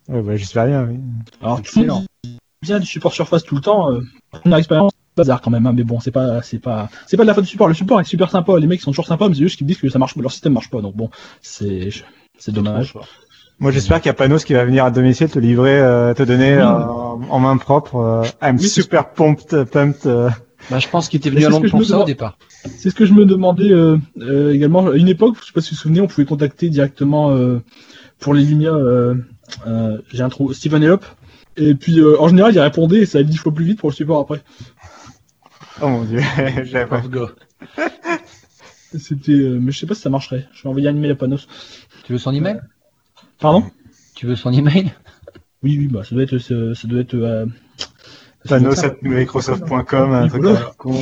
Ouais, 0.08 0.22
bah, 0.22 0.36
j'espère 0.36 0.68
bien, 0.68 0.84
oui. 0.84 1.00
alors, 1.42 1.62
dit 1.62 1.86
bien 2.62 2.80
du 2.80 2.86
support 2.86 3.14
surface 3.14 3.44
tout 3.44 3.56
le 3.56 3.62
temps, 3.62 3.92
euh, 3.92 4.02
on 4.44 4.52
a 4.52 4.58
expérience, 4.58 4.92
bazar 5.16 5.42
quand 5.42 5.52
même, 5.52 5.66
hein, 5.66 5.74
mais 5.74 5.84
bon, 5.84 6.00
c'est 6.00 6.12
pas, 6.12 6.42
c'est 6.42 6.60
pas, 6.60 6.90
c'est 7.08 7.18
pas 7.18 7.24
de 7.24 7.28
la 7.28 7.34
faute 7.34 7.44
du 7.44 7.50
support. 7.50 7.68
Le 7.68 7.74
support 7.74 8.02
est 8.02 8.06
super 8.06 8.30
sympa, 8.30 8.58
les 8.60 8.68
mecs 8.68 8.82
sont 8.82 8.92
toujours 8.92 9.08
sympas, 9.08 9.30
mais 9.30 9.36
c'est 9.36 9.42
juste 9.42 9.58
qu'ils 9.58 9.66
me 9.66 9.70
disent 9.70 9.80
que 9.82 9.90
ça 9.90 10.00
marche, 10.00 10.16
leur 10.16 10.32
système 10.32 10.54
marche 10.54 10.70
pas, 10.70 10.82
donc 10.82 10.96
bon, 10.96 11.10
c'est, 11.42 11.90
c'est 12.38 12.52
dommage. 12.52 12.94
Moi, 13.60 13.72
j'espère 13.72 13.99
qu'il 14.02 14.07
y 14.07 14.11
a 14.11 14.14
Panos 14.14 14.44
qui 14.44 14.53
va 14.53 14.65
venir 14.65 14.84
à 14.86 14.91
domicile 14.91 15.30
te 15.30 15.40
livrer, 15.40 15.80
euh, 15.80 16.14
te 16.14 16.23
donner 16.23 16.56
Oui. 16.57 16.61
euh, 16.61 16.65
en 17.30 17.40
main 17.40 17.57
propre. 17.57 17.95
euh, 17.95 18.23
I'm 18.41 18.57
Oui, 18.60 18.68
super 18.68 19.11
pumped, 19.14 19.64
pumped. 19.65 20.06
euh. 20.06 20.30
Bah, 20.69 20.80
je 20.80 20.88
pense 20.90 21.07
qu'il 21.10 21.19
était 21.19 21.30
venu 21.30 21.41
c'est 21.41 21.48
à 21.48 21.49
ce 21.49 21.53
Londres 21.53 21.61
que 21.64 21.68
je 21.68 21.72
pour 21.72 21.80
me 21.80 21.86
ça 21.86 21.99
au 21.99 22.06
départ. 22.06 22.38
C'est 22.77 22.90
ce 22.90 22.95
que 22.95 23.06
je 23.06 23.14
me 23.14 23.26
demandais 23.26 23.72
euh, 23.72 23.98
euh, 24.19 24.52
également. 24.52 24.88
À 24.88 24.95
une 24.95 25.07
époque, 25.07 25.38
je 25.41 25.45
sais 25.48 25.53
pas 25.53 25.61
si 25.61 25.69
vous 25.72 25.76
vous 25.76 25.82
souvenez, 25.82 26.02
on 26.02 26.07
pouvait 26.07 26.26
contacter 26.26 26.69
directement 26.69 27.32
euh, 27.32 27.60
pour 28.19 28.34
les 28.34 28.44
Lumia. 28.44 28.72
Euh, 28.73 29.15
euh, 29.68 29.99
J'ai 30.11 30.23
un 30.23 30.30
trou, 30.30 30.52
Steven 30.53 30.84
Elop. 30.84 31.06
Et 31.57 31.76
puis 31.76 31.99
euh, 31.99 32.19
en 32.19 32.27
général, 32.27 32.53
il 32.53 32.60
répondait 32.60 32.98
et 32.99 33.06
ça 33.06 33.19
allait 33.19 33.27
dix 33.27 33.38
fois 33.38 33.53
plus 33.53 33.64
vite 33.64 33.80
pour 33.80 33.90
le 33.90 33.95
support 33.95 34.19
après. 34.19 34.41
Oh 35.82 35.88
mon 35.88 36.03
dieu, 36.03 36.19
j'avais 36.64 36.88
pas. 36.88 37.02
C'était, 38.98 39.32
euh, 39.34 39.60
mais 39.61 39.72
je 39.72 39.80
sais 39.80 39.86
pas 39.88 39.95
si 39.95 40.02
ça 40.02 40.10
marcherait. 40.10 40.48
Je 40.53 40.64
vais 40.64 40.69
envoyer 40.69 40.88
un 40.90 40.95
email 40.95 41.11
à 41.11 41.15
Panos. 41.15 41.48
Tu 42.06 42.11
veux 42.14 42.18
son 42.18 42.34
email? 42.34 42.60
Pardon 43.40 43.64
Tu 44.16 44.26
veux 44.26 44.36
son 44.36 44.52
email? 44.52 44.94
Oui, 45.64 45.78
oui, 45.80 45.88
bah 45.88 46.03
ça 46.03 46.14
doit 46.14 46.24
être, 46.24 46.38
ça, 46.38 46.76
ça 46.76 46.88
doit 46.88 46.99
être. 47.02 47.16
Euh, 47.16 47.45
Panos 48.48 48.84
at 48.84 48.95
Microsoft.com, 49.02 50.14
un 50.14 50.28
truc 50.28 50.44
con. 50.78 50.94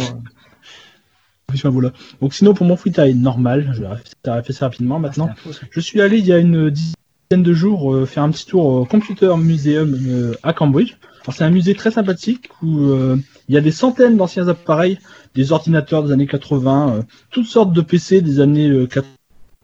Enfin, 1.54 1.70
voilà. 1.70 1.92
Donc 2.22 2.34
sinon, 2.34 2.54
pour 2.54 2.66
mon 2.66 2.78
free 2.78 2.92
time 2.92 3.20
normal, 3.20 3.72
je 3.74 3.82
vais 3.82 3.88
faire 4.24 4.56
ça 4.56 4.66
rapidement 4.66 5.00
maintenant. 5.00 5.30
Je 5.70 5.80
suis 5.80 6.02
allé 6.02 6.18
il 6.18 6.26
y 6.26 6.34
a 6.34 6.40
une 6.40 6.70
dizaine 6.70 7.44
de 7.44 7.54
jours 7.54 7.94
euh, 7.94 8.06
faire 8.06 8.24
un 8.24 8.32
petit 8.32 8.46
tour 8.46 8.66
au 8.66 8.86
Computer 8.86 9.36
Museum 9.38 9.96
euh, 10.08 10.34
à 10.44 10.54
Cambridge. 10.54 10.96
Alors, 11.24 11.36
c'est 11.36 11.44
un 11.44 11.50
musée 11.52 11.74
très 11.74 11.92
sympathique 11.92 12.50
où 12.62 12.80
euh, 12.80 13.18
il 13.48 13.56
y 13.56 13.58
a 13.58 13.62
des 13.62 13.72
centaines 13.72 14.18
d'anciens 14.18 14.48
appareils, 14.48 15.00
des 15.36 15.52
ordinateurs 15.52 16.04
des 16.04 16.12
années 16.12 16.28
80, 16.28 16.96
euh, 16.96 17.02
toutes 17.30 17.48
sortes 17.48 17.72
de 17.72 17.82
PC 17.82 18.22
des 18.22 18.40
années 18.40 18.70
euh, 18.70 18.88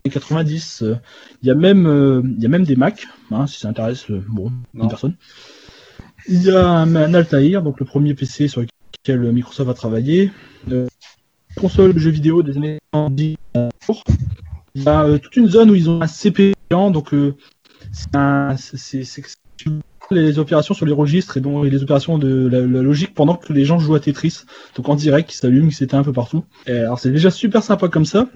90. 0.08 0.84
euh, 0.84 0.96
il 1.42 1.48
y 1.48 1.52
a 1.52 1.56
même 1.56 1.86
euh, 1.88 2.22
il 2.24 2.42
y 2.42 2.46
a 2.46 2.50
même 2.50 2.64
des 2.64 2.76
Mac, 2.76 3.08
hein, 3.32 3.48
si 3.48 3.60
ça 3.60 3.70
intéresse 3.70 4.10
euh, 4.10 4.22
une 4.74 4.88
personne. 4.88 5.16
Il 6.28 6.44
y 6.44 6.52
a 6.52 6.68
un, 6.68 6.96
un 6.96 7.14
Altair, 7.14 7.62
donc 7.64 7.80
le 7.80 7.86
premier 7.86 8.14
PC 8.14 8.48
sur 8.48 8.62
lequel 8.62 9.32
Microsoft 9.32 9.70
a 9.70 9.74
travaillé. 9.74 10.32
Console 11.56 11.94
de 11.94 12.00
jeux 12.00 12.12
vidéo 12.12 12.44
des 12.44 12.58
années 12.58 12.80
90. 12.94 13.38
Il 14.76 14.84
y 14.84 14.88
a 14.88 15.18
toute 15.20 15.36
une 15.36 15.50
zone 15.50 15.72
où 15.72 15.76
ils 15.76 15.90
ont 15.90 16.02
un 16.02 16.08
CPU 16.08 16.54
donc 16.70 17.14
c'est 18.56 19.04
les 20.12 20.40
opérations 20.40 20.74
sur 20.74 20.86
les 20.86 20.94
registres 20.94 21.38
et, 21.38 21.42
donc, 21.42 21.66
et 21.66 21.70
les 21.70 21.84
opérations 21.84 22.18
de 22.18 22.48
la, 22.48 22.60
la, 22.60 22.82
logique 22.82 23.14
pendant 23.14 23.36
que 23.36 23.54
les 23.54 23.66
gens 23.66 23.80
jouent 23.80 23.96
à 23.96 24.00
Tetris. 24.00 24.42
Donc 24.76 24.90
en 24.90 24.96
direct, 24.96 25.30
qui 25.30 25.38
s'allume, 25.38 25.70
qui 25.70 25.76
s'éteint 25.76 26.00
un 26.00 26.04
peu 26.04 26.14
partout. 26.14 26.46
Et 26.68 26.72
alors 26.72 27.00
c'est 27.00 27.12
déjà 27.12 27.32
super 27.32 27.64
sympa 27.64 27.88
comme 27.90 28.06
ça. 28.06 28.28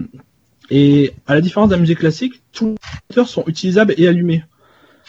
Et 0.70 1.12
à 1.26 1.34
la 1.34 1.40
différence 1.40 1.70
d'un 1.70 1.76
musée 1.76 1.94
classique, 1.94 2.42
tous 2.52 2.66
les 2.66 3.18
ordinateurs 3.18 3.28
sont 3.28 3.44
utilisables 3.46 3.94
et 3.96 4.08
allumés. 4.08 4.42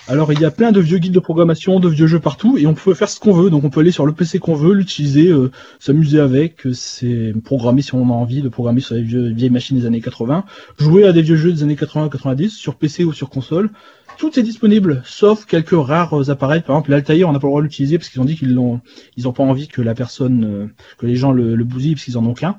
Alors 0.07 0.31
il 0.31 0.39
y 0.39 0.45
a 0.45 0.51
plein 0.51 0.71
de 0.71 0.79
vieux 0.79 0.99
guides 0.99 1.13
de 1.13 1.19
programmation, 1.19 1.79
de 1.79 1.89
vieux 1.89 2.05
jeux 2.05 2.19
partout, 2.19 2.59
et 2.59 2.67
on 2.67 2.75
peut 2.75 2.93
faire 2.93 3.09
ce 3.09 3.19
qu'on 3.19 3.33
veut. 3.33 3.49
Donc 3.49 3.63
on 3.63 3.71
peut 3.71 3.79
aller 3.79 3.91
sur 3.91 4.05
le 4.05 4.11
PC 4.11 4.37
qu'on 4.37 4.53
veut, 4.53 4.73
l'utiliser, 4.73 5.29
euh, 5.29 5.49
s'amuser 5.79 6.19
avec, 6.19 6.67
euh, 6.67 6.73
c'est 6.73 7.33
programmer 7.43 7.81
si 7.81 7.95
on 7.95 8.07
a 8.09 8.13
envie 8.13 8.43
de 8.43 8.49
programmer 8.49 8.81
sur 8.81 8.93
les 8.95 9.01
vieilles 9.01 9.49
machines 9.49 9.79
des 9.79 9.87
années 9.87 10.01
80, 10.01 10.45
jouer 10.77 11.07
à 11.07 11.11
des 11.11 11.23
vieux 11.23 11.37
jeux 11.37 11.51
des 11.51 11.63
années 11.63 11.75
80-90 11.75 12.49
sur 12.49 12.75
PC 12.75 13.03
ou 13.03 13.13
sur 13.13 13.29
console. 13.31 13.71
Tout 14.17 14.39
est 14.39 14.43
disponible, 14.43 15.01
sauf 15.05 15.45
quelques 15.45 15.71
rares 15.71 16.29
appareils. 16.29 16.61
Par 16.61 16.75
exemple, 16.77 16.91
l'Altair, 16.91 17.27
on 17.27 17.33
n'a 17.33 17.39
pas 17.39 17.47
le 17.47 17.51
droit 17.51 17.61
de 17.61 17.65
l'utiliser 17.65 17.97
parce 17.97 18.09
qu'ils 18.09 18.21
ont 18.21 18.25
dit 18.25 18.35
qu'ils 18.35 18.53
l'ont, 18.53 18.81
ils 19.17 19.27
ont 19.27 19.33
pas 19.33 19.43
envie 19.43 19.67
que 19.67 19.81
la 19.81 19.93
personne, 19.93 20.45
euh, 20.45 20.67
que 20.97 21.05
les 21.05 21.15
gens 21.15 21.31
le, 21.31 21.55
le 21.55 21.63
bousillent 21.63 21.95
parce 21.95 22.05
qu'ils 22.05 22.17
en 22.17 22.25
ont 22.25 22.33
qu'un. 22.33 22.57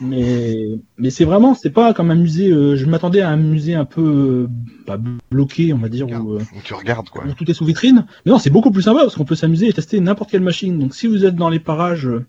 Mais, 0.00 0.56
mais 0.98 1.10
c'est 1.10 1.24
vraiment, 1.24 1.54
c'est 1.54 1.70
pas 1.70 1.92
comme 1.94 2.10
un 2.10 2.14
musée. 2.14 2.50
euh, 2.50 2.76
je 2.76 2.86
m'attendais 2.86 3.20
à 3.20 3.30
un 3.30 3.36
musée 3.36 3.74
un 3.74 3.84
peu 3.84 4.02
euh, 4.02 4.48
bah, 4.86 4.98
bloqué, 5.30 5.72
on 5.72 5.78
va 5.78 5.88
dire, 5.88 6.06
où, 6.08 6.36
Où 6.36 6.40
tu 6.64 6.74
regardes, 6.74 7.08
quoi. 7.10 7.24
où 7.26 7.32
tout 7.34 7.50
est 7.50 7.54
sous 7.54 7.64
vitrine. 7.64 8.06
Mais 8.24 8.32
non, 8.32 8.38
c'est 8.38 8.50
beaucoup 8.50 8.70
plus 8.70 8.82
sympa 8.82 9.00
parce 9.00 9.14
qu'on 9.16 9.24
peut 9.24 9.34
s'amuser 9.34 9.68
et 9.68 9.72
tester 9.72 10.00
n'importe 10.00 10.30
quelle 10.30 10.42
machine. 10.42 10.78
Donc, 10.78 10.94
si 10.94 11.06
vous 11.06 11.24
êtes 11.24 11.34
dans 11.36 11.48
les 11.48 11.60
parages, 11.60 12.06
euh, 12.06 12.24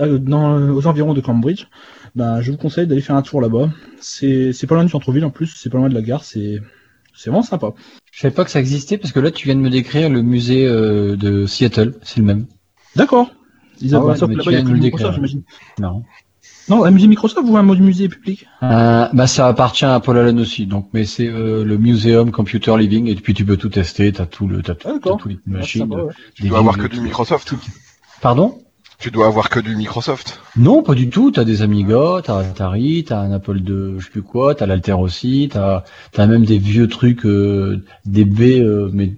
euh, 0.00 0.18
dans, 0.18 0.70
aux 0.70 0.86
environs 0.86 1.14
de 1.14 1.20
Cambridge, 1.20 1.66
ben, 2.14 2.40
je 2.40 2.50
vous 2.52 2.58
conseille 2.58 2.86
d'aller 2.86 3.00
faire 3.00 3.16
un 3.16 3.22
tour 3.22 3.40
là-bas. 3.40 3.70
C'est, 4.00 4.52
c'est 4.52 4.66
pas 4.66 4.74
loin 4.74 4.84
du 4.84 4.90
centre-ville 4.90 5.24
en 5.24 5.30
plus, 5.30 5.54
c'est 5.56 5.70
pas 5.70 5.78
loin 5.78 5.88
de 5.88 5.94
la 5.94 6.02
gare, 6.02 6.24
c'est, 6.24 6.60
c'est 7.14 7.30
vraiment 7.30 7.42
sympa. 7.42 7.72
Je 8.10 8.20
savais 8.20 8.34
pas 8.34 8.44
que 8.44 8.50
ça 8.50 8.60
existait 8.60 8.98
parce 8.98 9.12
que 9.12 9.20
là 9.20 9.30
tu 9.30 9.46
viens 9.46 9.54
de 9.56 9.60
me 9.60 9.70
décrire 9.70 10.10
le 10.10 10.22
musée 10.22 10.66
euh, 10.66 11.16
de 11.16 11.46
Seattle, 11.46 11.94
c'est 12.02 12.18
le 12.18 12.24
même. 12.26 12.46
D'accord. 12.96 13.30
Ils 13.80 13.94
Ah 13.94 14.00
ont 14.00 14.04
ouais, 14.06 14.16
sauf 14.16 14.30
que 14.30 14.36
là-bas, 14.36 14.52
il 14.52 14.58
y 14.58 14.60
a 14.60 14.62
Microsoft, 14.64 15.14
j'imagine. 15.14 15.42
Non. 15.80 16.02
Non, 16.68 16.84
un 16.84 16.90
musée 16.92 17.08
Microsoft 17.08 17.48
ou 17.48 17.56
un 17.56 17.62
musée 17.62 18.08
public 18.08 18.46
Euh, 18.62 19.08
bah 19.12 19.26
ça 19.26 19.48
appartient 19.48 19.84
à 19.84 19.98
Paul 19.98 20.18
Allen 20.18 20.38
aussi, 20.38 20.66
donc 20.66 20.88
mais 20.92 21.04
c'est 21.04 21.26
euh, 21.26 21.64
le 21.64 21.76
Museum 21.76 22.30
Computer 22.30 22.76
Living 22.78 23.08
et 23.08 23.14
puis 23.16 23.34
tu 23.34 23.44
peux 23.44 23.56
tout 23.56 23.68
tester, 23.68 24.12
t'as 24.12 24.26
tout 24.26 24.46
le, 24.46 24.62
t'as 24.62 24.74
tout, 24.74 24.88
Ah, 24.88 24.98
t'as 25.02 25.28
les 25.28 25.34
Ah, 25.36 25.50
machines. 25.50 25.82
sympa, 25.82 26.02
ouais. 26.02 26.12
Tu 26.34 26.46
dois 26.48 26.58
avoir 26.58 26.78
que 26.78 26.86
du 26.86 27.00
Microsoft. 27.00 27.54
Pardon? 28.20 28.62
Tu 29.02 29.10
dois 29.10 29.26
avoir 29.26 29.50
que 29.50 29.58
du 29.58 29.74
Microsoft. 29.74 30.40
Non, 30.56 30.84
pas 30.84 30.94
du 30.94 31.10
tout. 31.10 31.32
T'as 31.32 31.42
des 31.42 31.62
Amiga, 31.62 32.20
t'as 32.22 32.38
Atari, 32.38 33.02
t'as 33.04 33.18
un 33.18 33.32
Apple 33.32 33.58
II, 33.58 33.94
je 33.98 34.04
sais 34.04 34.10
plus 34.12 34.22
quoi, 34.22 34.54
t'as 34.54 34.64
l'Alter 34.66 34.92
aussi, 34.92 35.48
t'as 35.52 35.82
t'as 36.12 36.26
même 36.28 36.44
des 36.44 36.58
vieux 36.58 36.86
trucs, 36.86 37.26
euh, 37.26 37.82
des 38.06 38.24
B, 38.24 38.40
euh, 38.60 38.88
mais 38.92 39.14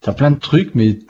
t'as 0.00 0.12
plein 0.14 0.30
de 0.30 0.38
trucs, 0.38 0.74
mais 0.74 1.00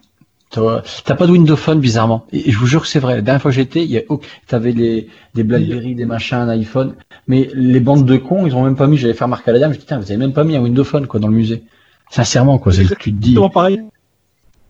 t'as 0.51 0.83
t'as 1.05 1.15
pas 1.15 1.29
de 1.29 1.33
Windows 1.33 1.55
Phone 1.57 1.79
bizarrement. 1.79 2.27
Et, 2.33 2.49
et 2.49 2.53
je 2.53 2.59
vous 2.59 2.67
jure 2.67 2.83
que 2.83 2.89
c'est 2.89 2.99
vrai. 2.99 3.15
La 3.15 3.23
dernière 3.23 3.41
fois 3.41 3.53
que 3.53 3.55
j'étais, 3.55 3.85
il 3.85 3.91
y 3.93 3.99
a 3.99 4.03
aucun- 4.09 4.27
t'avais 4.49 4.73
les 4.73 5.09
des 5.37 5.45
BlackBerry, 5.45 5.95
des 5.95 6.05
machins, 6.05 6.39
un 6.39 6.49
iPhone, 6.49 6.95
mais 7.29 7.49
les 7.55 7.79
bandes 7.81 8.05
de 8.05 8.17
cons, 8.17 8.45
ils 8.45 8.57
ont 8.57 8.65
même 8.65 8.75
pas 8.77 8.89
mis. 8.89 8.97
J'allais 8.97 9.15
faire 9.15 9.29
marquer 9.29 9.51
à 9.51 9.55
la 9.55 9.61
dame, 9.61 9.73
je 9.73 9.79
dis 9.79 9.87
tiens, 9.87 9.99
vous 10.01 10.11
avez 10.11 10.17
même 10.19 10.33
pas 10.33 10.43
mis 10.43 10.57
un 10.57 10.63
Windows 10.63 10.83
Phone 10.83 11.07
quoi 11.07 11.21
dans 11.21 11.29
le 11.29 11.35
musée. 11.37 11.63
Sincèrement 12.11 12.59
quoi, 12.59 12.73
c'est 12.73 12.83
le 12.83 12.89
que 12.89 12.95
tu 13.01 13.13
te 13.15 13.21
dis. 13.21 13.35
Pareil. 13.53 13.81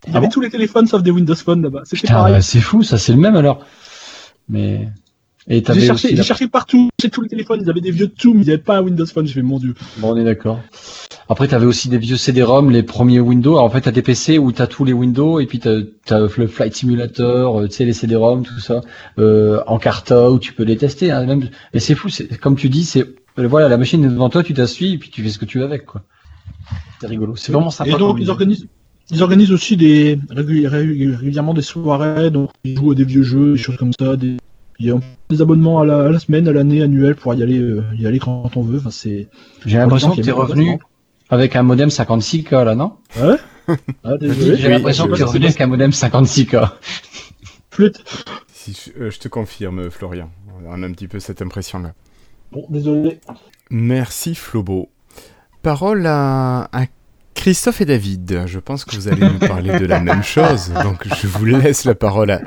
Il 0.06 0.10
y 0.10 0.14
Ah 0.14 0.18
avait 0.18 0.26
bon 0.26 0.32
tous 0.32 0.40
les 0.40 0.50
téléphones 0.50 0.86
sauf 0.86 1.02
des 1.02 1.10
Windows 1.10 1.34
Phone 1.34 1.62
là-bas. 1.62 1.82
C'était 1.84 2.02
Putain, 2.02 2.14
pareil. 2.14 2.34
bah, 2.34 2.42
c'est 2.42 2.60
fou, 2.60 2.82
ça 2.82 2.98
c'est 2.98 3.12
le 3.12 3.18
même 3.18 3.36
alors. 3.36 3.64
Mais 4.48 4.88
et 5.46 5.62
J'ai 5.66 5.74
cherché, 5.74 5.90
aussi 5.90 6.08
j'ai 6.10 6.16
la- 6.16 6.22
cherché 6.22 6.48
partout, 6.48 6.88
chez 7.00 7.10
tous 7.10 7.20
les 7.20 7.28
téléphones, 7.28 7.60
ils 7.62 7.68
avaient 7.68 7.82
des 7.82 7.90
vieux 7.90 8.10
Zoom, 8.20 8.38
ils 8.40 8.46
n'avaient 8.46 8.56
pas 8.58 8.78
un 8.78 8.82
Windows 8.82 9.04
Phone. 9.06 9.26
Je 9.26 9.32
fais 9.34 9.42
mon 9.42 9.58
dieu. 9.58 9.74
Bon, 9.98 10.12
on 10.12 10.16
est 10.16 10.24
d'accord. 10.24 10.60
Après, 11.28 11.48
tu 11.48 11.54
avais 11.54 11.66
aussi 11.66 11.88
des 11.90 11.98
vieux 11.98 12.16
CD-ROM, 12.16 12.70
les 12.70 12.82
premiers 12.82 13.20
Windows. 13.20 13.52
Alors, 13.52 13.64
en 13.64 13.70
fait, 13.70 13.82
tu 13.82 13.88
as 13.88 13.92
des 13.92 14.00
PC 14.02 14.38
où 14.38 14.52
tu 14.52 14.60
as 14.62 14.66
tous 14.66 14.84
les 14.86 14.92
Windows, 14.94 15.40
et 15.40 15.46
puis 15.46 15.58
tu 15.60 15.68
as, 15.68 16.18
le 16.18 16.28
Flight 16.48 16.74
Simulator, 16.74 17.60
euh, 17.60 17.68
tu 17.68 17.74
sais, 17.74 17.84
les 17.84 17.92
CD-ROM, 17.94 18.42
tout 18.42 18.58
ça, 18.60 18.80
euh, 19.18 19.60
en 19.66 19.78
carta, 19.78 20.30
où 20.30 20.38
tu 20.38 20.52
peux 20.54 20.64
les 20.64 20.76
tester. 20.78 21.10
Hein, 21.10 21.24
même... 21.26 21.48
Et 21.74 21.80
c'est 21.80 21.94
fou, 21.94 22.08
c'est 22.08 22.26
comme 22.38 22.56
tu 22.56 22.68
dis, 22.70 22.84
c'est 22.84 23.04
euh, 23.38 23.46
voilà, 23.46 23.68
la 23.68 23.76
machine 23.78 24.02
est 24.04 24.08
devant 24.08 24.28
toi, 24.30 24.42
tu 24.42 24.54
t'assuis, 24.54 24.94
et 24.94 24.98
puis 24.98 25.10
tu 25.10 25.22
fais 25.22 25.28
ce 25.30 25.38
que 25.38 25.44
tu 25.46 25.58
veux 25.58 25.64
avec, 25.64 25.84
quoi. 25.86 26.02
C'est 27.00 27.06
rigolo. 27.06 27.36
C'est 27.36 27.52
vraiment 27.52 27.70
sympa. 27.70 27.90
Et 27.90 27.98
donc 27.98 28.16
ils 28.20 28.30
organisent, 28.30 28.66
ils 29.10 29.22
organisent 29.22 29.52
aussi 29.52 29.76
des 29.76 30.18
régulièrement 30.30 31.54
des 31.54 31.62
soirées, 31.62 32.30
donc 32.30 32.50
ils 32.64 32.76
jouent 32.76 32.92
à 32.92 32.94
des 32.94 33.04
vieux 33.04 33.22
jeux, 33.22 33.52
des 33.52 33.58
choses 33.58 33.76
comme 33.76 33.92
ça. 33.98 34.16
Des, 34.16 34.36
il 34.78 34.86
y 34.86 34.90
a 34.90 34.98
des 35.30 35.40
abonnements 35.42 35.80
à 35.80 35.84
la, 35.84 36.06
à 36.06 36.08
la 36.08 36.18
semaine, 36.18 36.48
à 36.48 36.52
l'année, 36.52 36.82
annuel 36.82 37.14
pour 37.14 37.34
y 37.34 37.42
aller, 37.42 37.58
euh, 37.58 37.84
y 37.96 38.06
aller 38.06 38.18
quand 38.18 38.56
on 38.56 38.62
veut. 38.62 38.78
Enfin, 38.78 38.90
c'est. 38.90 39.28
J'ai 39.64 39.78
l'impression 39.78 40.10
que 40.10 40.16
tu 40.16 40.20
es 40.22 40.32
temps 40.32 40.46
qu'il 40.46 40.62
y 40.62 40.68
a 40.68 40.68
revenu 40.74 40.78
avec 41.30 41.56
un 41.56 41.62
modem 41.62 41.88
56K, 41.88 42.64
là, 42.64 42.74
non? 42.74 42.94
Ouais? 43.16 43.36
Ah, 44.04 44.16
désolé. 44.18 44.56
J'ai 44.56 44.68
l'impression 44.68 45.06
que 45.06 45.14
tu 45.14 45.20
es 45.20 45.24
revenu 45.24 45.46
avec 45.46 45.60
un 45.60 45.66
modem 45.66 45.90
56K. 45.90 46.70
Flûte. 47.70 48.04
Si 48.52 48.72
je, 48.72 49.02
euh, 49.02 49.10
je 49.10 49.18
te 49.18 49.28
confirme, 49.28 49.90
Florian. 49.90 50.30
On 50.66 50.82
a 50.82 50.86
un 50.86 50.92
petit 50.92 51.08
peu 51.08 51.20
cette 51.20 51.42
impression-là. 51.42 51.92
Bon, 52.52 52.64
désolé. 52.68 53.20
Merci 53.70 54.34
Flobo. 54.34 54.88
Parole 55.62 56.06
à, 56.06 56.68
à 56.72 56.86
Christophe 57.34 57.80
et 57.80 57.84
David. 57.84 58.44
Je 58.46 58.58
pense 58.58 58.84
que 58.84 58.94
vous 58.96 59.08
allez 59.08 59.20
nous 59.28 59.38
parler 59.38 59.78
de 59.78 59.86
la 59.86 60.00
même 60.00 60.22
chose, 60.22 60.70
donc 60.82 61.06
je 61.20 61.26
vous 61.26 61.44
laisse 61.44 61.84
la 61.84 61.94
parole 61.94 62.30
à 62.30 62.40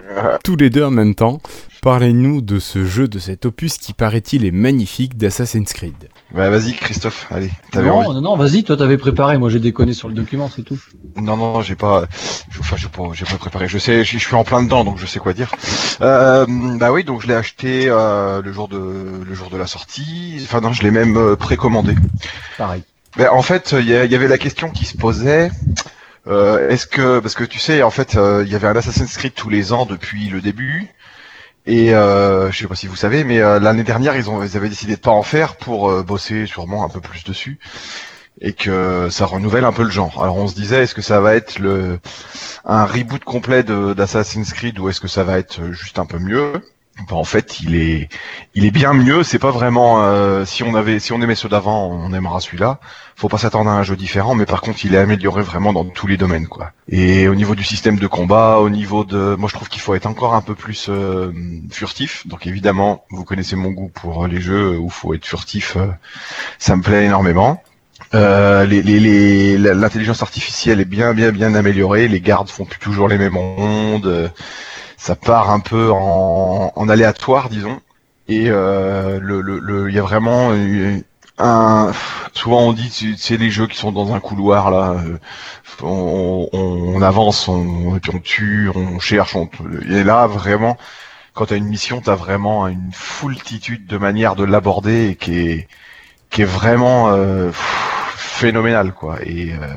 tous 0.43 0.55
les 0.55 0.69
deux 0.69 0.83
en 0.83 0.91
même 0.91 1.13
temps. 1.15 1.39
Parlez-nous 1.81 2.41
de 2.41 2.57
ce 2.59 2.85
jeu, 2.85 3.07
de 3.07 3.19
cet 3.19 3.45
opus 3.45 3.77
qui 3.77 3.93
paraît-il 3.93 4.43
est 4.45 4.51
magnifique 4.51 5.15
d'Assassin's 5.15 5.71
Creed. 5.73 6.09
Bah 6.33 6.49
vas-y 6.49 6.73
Christophe, 6.73 7.27
allez. 7.29 7.51
T'avais 7.71 7.87
Non, 7.89 7.97
envie. 7.97 8.07
non, 8.15 8.21
non, 8.21 8.35
vas-y, 8.35 8.63
toi 8.63 8.75
t'avais 8.75 8.97
préparé, 8.97 9.37
moi 9.37 9.49
j'ai 9.49 9.59
déconné 9.59 9.93
sur 9.93 10.07
le 10.07 10.13
document, 10.15 10.49
c'est 10.53 10.63
tout. 10.63 10.79
Non, 11.15 11.37
non, 11.37 11.61
j'ai 11.61 11.75
pas, 11.75 12.05
je- 12.49 12.59
enfin, 12.59 12.75
j'ai 12.77 12.89
pas, 12.89 13.03
j'ai 13.13 13.25
pas 13.25 13.37
préparé. 13.37 13.67
Je 13.67 13.77
sais, 13.77 14.03
je 14.03 14.17
je 14.17 14.25
suis 14.25 14.35
en 14.35 14.43
plein 14.43 14.63
dedans, 14.63 14.83
donc 14.83 14.97
je 14.97 15.05
sais 15.05 15.19
quoi 15.19 15.33
dire. 15.33 15.51
Euh, 16.01 16.45
bah 16.79 16.91
oui, 16.91 17.03
donc 17.03 17.21
je 17.21 17.27
l'ai 17.27 17.35
acheté 17.35 17.85
euh, 17.87 18.41
le 18.41 18.51
jour 18.51 18.67
de, 18.67 19.21
le 19.25 19.33
jour 19.35 19.49
de 19.49 19.57
la 19.57 19.67
sortie. 19.67 20.39
Enfin 20.43 20.59
non, 20.61 20.73
je 20.73 20.81
l'ai 20.83 20.91
même 20.91 21.15
euh, 21.15 21.35
précommandé. 21.35 21.95
Pareil. 22.57 22.83
Ben, 23.15 23.29
en 23.31 23.41
fait, 23.41 23.71
il 23.73 23.85
y, 23.87 23.95
avait 24.15 24.27
la 24.27 24.37
question 24.37 24.69
qui 24.69 24.85
se 24.85 24.95
posait. 24.97 25.49
euh, 26.27 26.69
Est-ce 26.69 26.87
que, 26.87 27.19
parce 27.19 27.35
que 27.35 27.43
tu 27.43 27.59
sais, 27.59 27.81
en 27.83 27.89
fait, 27.89 28.15
euh, 28.15 28.43
il 28.45 28.51
y 28.51 28.55
avait 28.55 28.67
un 28.67 28.75
Assassin's 28.75 29.17
Creed 29.17 29.33
tous 29.33 29.49
les 29.49 29.73
ans 29.73 29.85
depuis 29.85 30.29
le 30.29 30.41
début. 30.41 30.87
Et 31.65 31.93
euh, 31.93 32.51
je 32.51 32.59
sais 32.59 32.67
pas 32.67 32.75
si 32.75 32.87
vous 32.87 32.95
savez, 32.95 33.23
mais 33.25 33.39
euh, 33.41 33.59
l'année 33.59 33.83
dernière, 33.83 34.15
ils, 34.15 34.29
ont, 34.29 34.43
ils 34.43 34.57
avaient 34.57 34.69
décidé 34.69 34.95
de 34.95 35.01
pas 35.01 35.11
en 35.11 35.23
faire 35.23 35.57
pour 35.57 35.89
euh, 35.91 36.03
bosser 36.03 36.45
sûrement 36.47 36.85
un 36.85 36.89
peu 36.89 37.01
plus 37.01 37.23
dessus 37.25 37.59
et 38.41 38.53
que 38.53 39.09
ça 39.11 39.25
renouvelle 39.25 39.65
un 39.65 39.73
peu 39.73 39.83
le 39.83 39.91
genre. 39.91 40.23
Alors 40.23 40.37
on 40.37 40.47
se 40.47 40.55
disait, 40.55 40.83
est-ce 40.83 40.95
que 40.95 41.01
ça 41.01 41.21
va 41.21 41.35
être 41.35 41.59
le 41.59 41.99
un 42.65 42.85
reboot 42.85 43.23
complet 43.23 43.63
d'Assassin's 43.63 44.53
Creed 44.53 44.79
ou 44.79 44.89
est-ce 44.89 45.01
que 45.01 45.07
ça 45.07 45.23
va 45.23 45.39
être 45.39 45.71
juste 45.73 45.99
un 45.99 46.05
peu 46.05 46.19
mieux? 46.19 46.53
Ben, 47.09 47.15
En 47.15 47.23
fait, 47.23 47.59
il 47.59 47.75
est 47.75 48.09
il 48.55 48.65
est 48.65 48.71
bien 48.71 48.93
mieux. 48.93 49.23
C'est 49.23 49.39
pas 49.39 49.51
vraiment 49.51 50.03
euh, 50.03 50.45
si 50.45 50.63
on 50.63 50.73
avait 50.75 50.99
si 50.99 51.11
on 51.13 51.21
aimait 51.21 51.35
ceux 51.35 51.49
d'avant, 51.49 51.87
on 51.89 52.11
aimera 52.13 52.39
celui-là. 52.39 52.79
Faut 53.15 53.29
pas 53.29 53.37
s'attendre 53.37 53.69
à 53.69 53.73
un 53.73 53.83
jeu 53.83 53.95
différent, 53.95 54.35
mais 54.35 54.45
par 54.45 54.61
contre, 54.61 54.85
il 54.85 54.93
est 54.95 54.97
amélioré 54.97 55.41
vraiment 55.41 55.73
dans 55.73 55.85
tous 55.85 56.07
les 56.07 56.17
domaines, 56.17 56.47
quoi. 56.47 56.71
Et 56.89 57.27
au 57.27 57.35
niveau 57.35 57.55
du 57.55 57.63
système 57.63 57.97
de 57.97 58.07
combat, 58.07 58.57
au 58.59 58.69
niveau 58.69 59.03
de, 59.03 59.35
moi 59.37 59.49
je 59.49 59.53
trouve 59.55 59.69
qu'il 59.69 59.81
faut 59.81 59.95
être 59.95 60.05
encore 60.05 60.35
un 60.35 60.41
peu 60.41 60.55
plus 60.55 60.87
euh, 60.89 61.31
furtif. 61.71 62.27
Donc 62.27 62.47
évidemment, 62.47 63.05
vous 63.11 63.23
connaissez 63.23 63.55
mon 63.55 63.71
goût 63.71 63.89
pour 63.93 64.27
les 64.27 64.41
jeux 64.41 64.77
où 64.77 64.89
faut 64.89 65.13
être 65.13 65.25
furtif. 65.25 65.75
euh, 65.77 65.87
ça 66.59 66.75
me 66.75 66.81
plaît 66.81 67.05
énormément. 67.05 67.63
Euh, 68.13 68.65
les, 68.65 68.81
les, 68.83 68.99
les, 68.99 69.57
l'intelligence 69.57 70.21
artificielle 70.21 70.79
est 70.79 70.85
bien, 70.85 71.13
bien, 71.13 71.31
bien 71.31 71.53
améliorée. 71.55 72.07
Les 72.07 72.21
gardes 72.21 72.49
font 72.49 72.65
plus 72.65 72.79
toujours 72.79 73.07
les 73.07 73.17
mêmes 73.17 73.33
mondes. 73.33 74.31
Ça 74.97 75.15
part 75.15 75.49
un 75.51 75.59
peu 75.59 75.91
en, 75.91 76.71
en 76.75 76.89
aléatoire, 76.89 77.49
disons. 77.49 77.79
Et 78.27 78.49
euh, 78.49 79.19
le, 79.21 79.41
le, 79.41 79.59
le- 79.59 79.91
y 79.91 79.99
a 79.99 80.01
vraiment 80.01 80.49
euh, 80.51 80.97
un. 81.37 81.91
Souvent 82.33 82.61
on 82.63 82.73
dit, 82.73 82.89
c'est- 83.17 83.37
les 83.37 83.51
jeux 83.51 83.67
qui 83.67 83.77
sont 83.77 83.91
dans 83.91 84.13
un 84.13 84.19
couloir 84.19 84.71
là. 84.71 84.95
euh, 85.05 85.17
On, 85.83 86.49
on, 86.53 86.95
on 86.97 87.01
avance, 87.01 87.47
on, 87.47 87.99
on 88.13 88.19
tue, 88.19 88.69
on 88.75 88.99
cherche. 88.99 89.35
On, 89.35 89.49
et 89.89 90.03
là 90.03 90.27
vraiment, 90.27 90.77
quand 91.35 91.47
t'as 91.47 91.57
une 91.57 91.65
mission, 91.67 92.01
t'as 92.01 92.15
vraiment 92.15 92.67
une 92.67 92.91
foultitude 92.93 93.87
de 93.87 93.97
manières 93.97 94.35
de 94.37 94.45
l'aborder 94.45 95.09
et 95.11 95.15
qui 95.17 95.39
est 95.39 95.67
qui 96.31 96.43
est 96.43 96.45
vraiment 96.45 97.09
euh, 97.11 97.51
phénoménal 97.53 98.93
quoi 98.93 99.19
et 99.25 99.53
euh, 99.53 99.75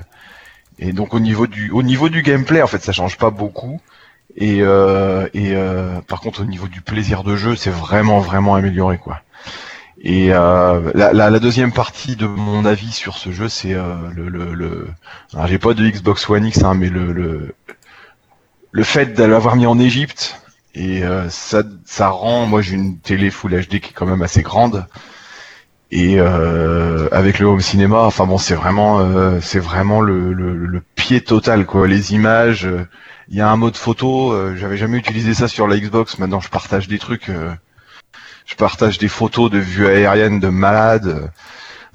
et 0.78 0.92
donc 0.92 1.14
au 1.14 1.20
niveau 1.20 1.47
du 1.47 1.70
au 1.70 1.82
niveau 1.82 2.09
du 2.09 2.22
gameplay 2.22 2.62
en 2.62 2.66
fait 2.66 2.82
ça 2.82 2.92
change 2.92 3.18
pas 3.18 3.30
beaucoup 3.30 3.80
et 4.36 4.59
euh, 4.62 5.28
et 5.35 5.55
euh, 5.55 6.01
par 6.02 6.20
contre 6.20 6.43
au 6.43 6.44
niveau 6.44 6.69
du 6.69 6.81
plaisir 6.82 7.24
de 7.24 7.36
jeu 7.36 7.57
c'est 7.57 7.70
vraiment 7.70 8.20
vraiment 8.20 8.55
amélioré 8.55 8.98
quoi 8.98 9.20
et 10.02 10.32
euh, 10.32 10.90
la, 10.94 11.12
la, 11.12 11.31
la 11.31 11.39
deuxième 11.40 11.73
partie 11.73 12.16
de 12.16 12.27
mon 12.27 12.65
avis 12.65 12.93
sur 12.93 13.16
ce 13.19 13.32
jeu 13.32 13.48
c'est 13.48 13.74
euh, 13.74 13.94
le 14.15 14.28
le, 14.28 14.55
le... 14.55 14.89
alors 15.35 15.47
j'ai 15.47 15.59
pas 15.59 15.74
de 15.74 15.89
Xbox 15.89 16.28
One 16.31 16.47
X 16.47 16.62
hein, 16.65 16.74
mais 16.74 16.89
le 16.89 17.12
le 17.12 17.55
le 18.73 18.82
fait 18.85 19.15
de 19.15 19.24
l'avoir 19.24 19.57
mis 19.57 19.66
en 19.66 19.78
Égypte 19.78 20.40
et 20.74 21.02
euh, 21.05 21.28
ça 21.31 21.62
ça 21.85 22.09
rend 22.09 22.47
moi 22.47 22.62
j'ai 22.62 22.74
une 22.74 22.98
télé 22.98 23.31
Full 23.31 23.52
HD 23.52 23.81
qui 23.81 23.90
est 23.90 23.94
quand 23.94 24.07
même 24.07 24.23
assez 24.23 24.43
grande 24.43 24.86
et 25.90 26.16
euh, 26.20 27.09
avec 27.11 27.39
le 27.40 27.47
home 27.47 27.61
cinéma, 27.61 28.02
enfin 28.02 28.24
bon, 28.27 28.39
c'est 28.39 28.55
vraiment, 28.55 29.01
euh, 29.01 29.40
c'est 29.43 29.59
vraiment 29.59 30.01
le, 30.01 30.32
le, 30.32 30.55
le 30.55 30.81
pied 30.94 31.20
total 31.20 31.66
quoi. 31.66 31.89
Les 31.89 32.12
images, 32.15 32.69
il 33.31 33.36
y 33.36 33.40
a 33.40 33.48
un 33.51 33.57
mode 33.57 33.77
photo. 33.77 34.32
euh, 34.32 34.57
J'avais 34.57 34.77
jamais 34.77 34.98
utilisé 34.98 35.35
ça 35.35 35.48
sur 35.48 35.66
la 35.66 35.78
Xbox. 35.78 36.19
Maintenant, 36.19 36.40
je 36.40 36.48
partage 36.48 36.89
des 36.89 36.98
trucs. 36.98 37.28
euh, 37.28 37.52
je 38.47 38.55
partage 38.57 38.98
des 38.98 39.09
photos 39.09 39.51
de 39.51 39.59
vues 39.59 39.86
aériennes 39.86 40.40
de 40.40 40.48
malades. 40.48 41.31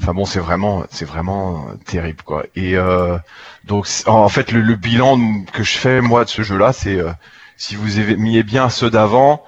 Enfin 0.01 0.13
bon, 0.13 0.25
c'est 0.25 0.39
vraiment, 0.39 0.85
c'est 0.89 1.05
vraiment 1.05 1.67
euh, 1.69 1.75
terrible 1.85 2.21
quoi. 2.23 2.43
Et 2.55 2.77
euh, 2.77 3.17
donc 3.65 3.87
en 4.07 4.29
fait, 4.29 4.51
le, 4.51 4.61
le 4.61 4.75
bilan 4.75 5.43
que 5.53 5.63
je 5.63 5.77
fais 5.77 6.01
moi 6.01 6.23
de 6.25 6.29
ce 6.29 6.41
jeu-là, 6.43 6.73
c'est 6.73 6.97
euh, 6.99 7.11
si 7.57 7.75
vous 7.75 7.99
aimiez 7.99 8.43
bien 8.43 8.69
ceux 8.69 8.89
d'avant, 8.89 9.43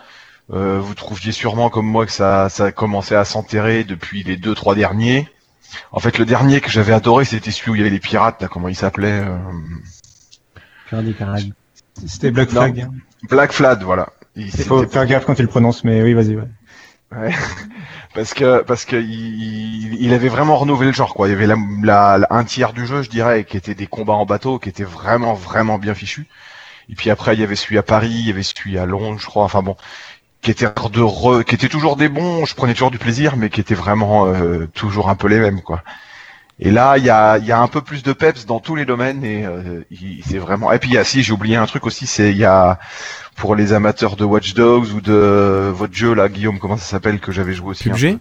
euh, 0.53 0.80
vous 0.81 0.95
trouviez 0.95 1.31
sûrement 1.34 1.69
comme 1.69 1.85
moi 1.88 2.05
que 2.05 2.11
ça, 2.14 2.49
ça 2.49 2.65
a 2.65 2.72
commencé 2.72 3.15
à 3.15 3.26
s'enterrer 3.26 3.84
depuis 3.84 4.23
les 4.23 4.38
deux 4.38 4.55
trois 4.55 4.76
derniers. 4.76 5.27
En 5.91 5.99
fait, 5.99 6.18
le 6.18 6.26
dernier 6.26 6.61
que 6.61 6.69
j'avais 6.69 6.93
adoré, 6.93 7.26
c'était 7.26 7.51
celui 7.51 7.72
où 7.72 7.76
il 7.76 7.80
y 7.80 7.81
avait 7.81 7.89
les 7.89 7.99
pirates, 7.99 8.41
là, 8.41 8.47
comment 8.47 8.69
il 8.69 8.76
s'appelait 8.76 9.22
euh. 9.26 9.38
C'était 12.07 12.32
Black. 12.32 12.49
Flag. 12.49 12.80
hein. 12.82 12.91
Black 13.30 13.52
Flag, 13.52 13.82
voilà. 13.84 14.10
Il, 14.36 14.52
faut 14.52 14.86
faire 14.88 15.06
gaffe 15.07 15.26
quand 15.26 15.34
tu 15.36 15.41
le 15.41 15.48
prononces, 15.48 15.84
mais 15.84 16.02
oui, 16.03 16.14
vas-y. 16.14 16.36
Ouais. 16.36 16.44
Ouais. 17.11 17.34
parce 18.14 18.34
que 18.34 18.61
parce 18.64 18.86
que 18.86 18.95
il, 18.95 19.95
il 19.99 20.14
avait 20.14 20.28
vraiment 20.30 20.57
renouvelé 20.57 20.90
le 20.90 20.95
genre 20.95 21.14
quoi. 21.14 21.28
Il 21.28 21.32
y 21.32 21.34
avait 21.34 21.48
la, 21.48 21.56
la- 21.82 22.18
la- 22.19 22.28
un 22.30 22.44
tiers 22.44 22.74
du 22.74 22.86
jeu, 22.86 23.02
je 23.02 23.10
dirais, 23.10 23.45
qui 23.45 23.57
était 23.57 23.74
des 23.76 23.88
combats 23.88 24.14
en 24.14 24.26
bateau, 24.26 24.60
qui 24.60 24.69
était 24.69 24.84
vraiment 24.84 25.34
vraiment 25.34 25.78
bien 25.80 25.95
fichu. 25.95 26.28
Et 26.90 26.95
puis 26.95 27.10
après, 27.10 27.34
il 27.34 27.40
y 27.40 27.44
avait 27.44 27.56
celui 27.56 27.78
à 27.78 27.84
Paris, 27.84 28.10
il 28.11 28.28
y 28.28 28.32
avait 28.32 28.44
celui 28.44 28.78
à 28.78 28.86
Londres, 28.86 29.19
je 29.19 29.26
crois. 29.26 29.44
Enfin 29.44 29.61
bon, 29.64 29.76
qui 30.41 30.52
était 30.52 30.65
de 30.65 31.02
re- 31.02 31.44
qui 31.44 31.56
était 31.56 31.69
toujours 31.69 31.95
des 31.95 32.10
bons. 32.10 32.45
Je 32.45 32.53
prenais 32.56 32.74
toujours 32.74 32.91
du 32.91 32.99
plaisir, 32.99 33.38
mais 33.38 33.49
qui 33.49 33.60
était 33.61 33.76
vraiment 33.76 34.28
euh, 34.28 34.68
toujours 34.74 35.10
un 35.10 35.15
peu 35.15 35.28
les 35.28 35.40
mêmes 35.40 35.61
quoi. 35.61 35.84
Et 36.59 36.71
là, 36.71 36.97
il 36.97 37.03
y 37.05 37.09
a, 37.11 37.38
il 37.38 37.45
y 37.45 37.51
a 37.51 37.59
un 37.59 37.67
peu 37.67 37.81
plus 37.81 38.01
de 38.01 38.13
peps 38.13 38.45
dans 38.47 38.59
tous 38.59 38.75
les 38.75 38.85
domaines 38.85 39.23
et 39.23 39.45
euh, 39.45 39.81
il- 39.91 40.23
c'est 40.27 40.39
vraiment. 40.39 40.71
Et 40.71 40.79
puis 40.79 40.89
il 40.89 40.93
y 40.95 40.97
a, 40.97 41.03
si 41.03 41.21
j'ai 41.21 41.31
oublié 41.31 41.55
un 41.55 41.67
truc 41.67 41.85
aussi, 41.85 42.07
c'est 42.07 42.31
il 42.31 42.38
y 42.38 42.45
a 42.45 42.79
pour 43.35 43.55
les 43.55 43.73
amateurs 43.73 44.15
de 44.15 44.25
Watch 44.25 44.55
Dogs 44.55 44.88
ou 44.95 45.01
de 45.01 45.71
votre 45.73 45.93
jeu 45.93 46.15
là, 46.15 46.27
Guillaume, 46.29 46.57
comment 46.57 46.77
ça 46.77 46.85
s'appelle 46.85 47.19
que 47.19 47.31
j'avais 47.31 47.53
joué 47.53 47.69
aussi. 47.69 47.89
un 47.89 47.93
PUBG 47.93 48.17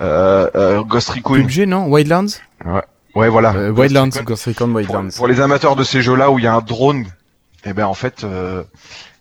euh, 0.00 0.48
euh, 0.54 0.82
Ghost 0.84 1.08
Recon. 1.10 1.34
PUBG, 1.34 1.66
non? 1.66 1.86
Wildlands? 1.88 2.38
Ouais, 2.64 2.82
ouais 3.16 3.28
voilà. 3.28 3.52
Euh, 3.54 3.68
Ghost 3.72 3.78
Wildlands, 3.80 4.10
Recon. 4.14 4.24
Ghost 4.24 4.44
Recon 4.46 4.66
Pour, 4.68 4.76
Wildlands. 4.76 5.08
pour 5.16 5.26
les 5.26 5.40
amateurs 5.40 5.74
de 5.74 5.82
ces 5.82 6.02
jeux-là 6.02 6.30
où 6.30 6.38
il 6.38 6.44
y 6.44 6.48
a 6.48 6.54
un 6.54 6.60
drone, 6.60 7.04
et 7.64 7.72
ben 7.72 7.86
en 7.86 7.94
fait, 7.94 8.22
euh, 8.22 8.62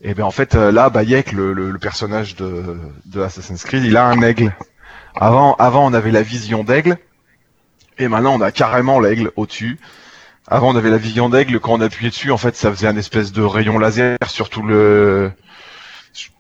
et 0.04 0.14
ben 0.14 0.24
en 0.24 0.32
fait 0.32 0.54
là, 0.54 0.90
Bayek, 0.92 1.32
le, 1.32 1.54
le, 1.54 1.72
le 1.72 1.80
personnage 1.80 2.36
de, 2.36 2.78
de 3.08 3.22
Assassin's 3.24 3.64
Creed, 3.64 3.84
il 3.84 3.98
a 3.98 4.06
un 4.06 4.22
aigle. 4.22 4.54
Avant, 5.16 5.56
avant 5.56 5.86
on 5.88 5.94
avait 5.94 6.12
la 6.12 6.22
vision 6.22 6.64
d'aigle, 6.64 6.98
et 7.98 8.08
maintenant 8.08 8.34
on 8.36 8.42
a 8.42 8.52
carrément 8.52 9.00
l'aigle 9.00 9.32
au-dessus. 9.36 9.80
Avant 10.48 10.72
on 10.72 10.76
avait 10.76 10.90
la 10.90 10.98
vision 10.98 11.30
d'aigle, 11.30 11.60
quand 11.60 11.74
on 11.74 11.82
appuyait 11.82 12.10
dessus, 12.10 12.32
en 12.32 12.38
fait, 12.38 12.56
ça 12.56 12.70
faisait 12.72 12.88
un 12.88 12.98
espèce 12.98 13.32
de 13.32 13.42
rayon 13.42 13.80
laser 13.80 14.18
sur 14.28 14.50
tout 14.50 14.62
le 14.64 15.32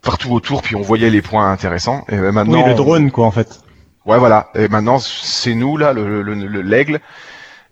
partout 0.01 0.31
autour, 0.33 0.61
puis 0.61 0.75
on 0.75 0.81
voyait 0.81 1.09
les 1.09 1.21
points 1.21 1.49
intéressants. 1.51 2.05
Et 2.09 2.17
maintenant, 2.17 2.61
Oui, 2.63 2.69
le 2.69 2.75
drone, 2.75 3.11
quoi, 3.11 3.25
en 3.25 3.31
fait. 3.31 3.61
Ouais, 4.05 4.17
voilà. 4.19 4.49
Et 4.55 4.67
maintenant, 4.67 4.99
c'est 4.99 5.55
nous 5.55 5.77
là, 5.77 5.93
le 5.93 6.21
le- 6.21 6.33
le- 6.33 6.61
l'aigle. 6.61 6.99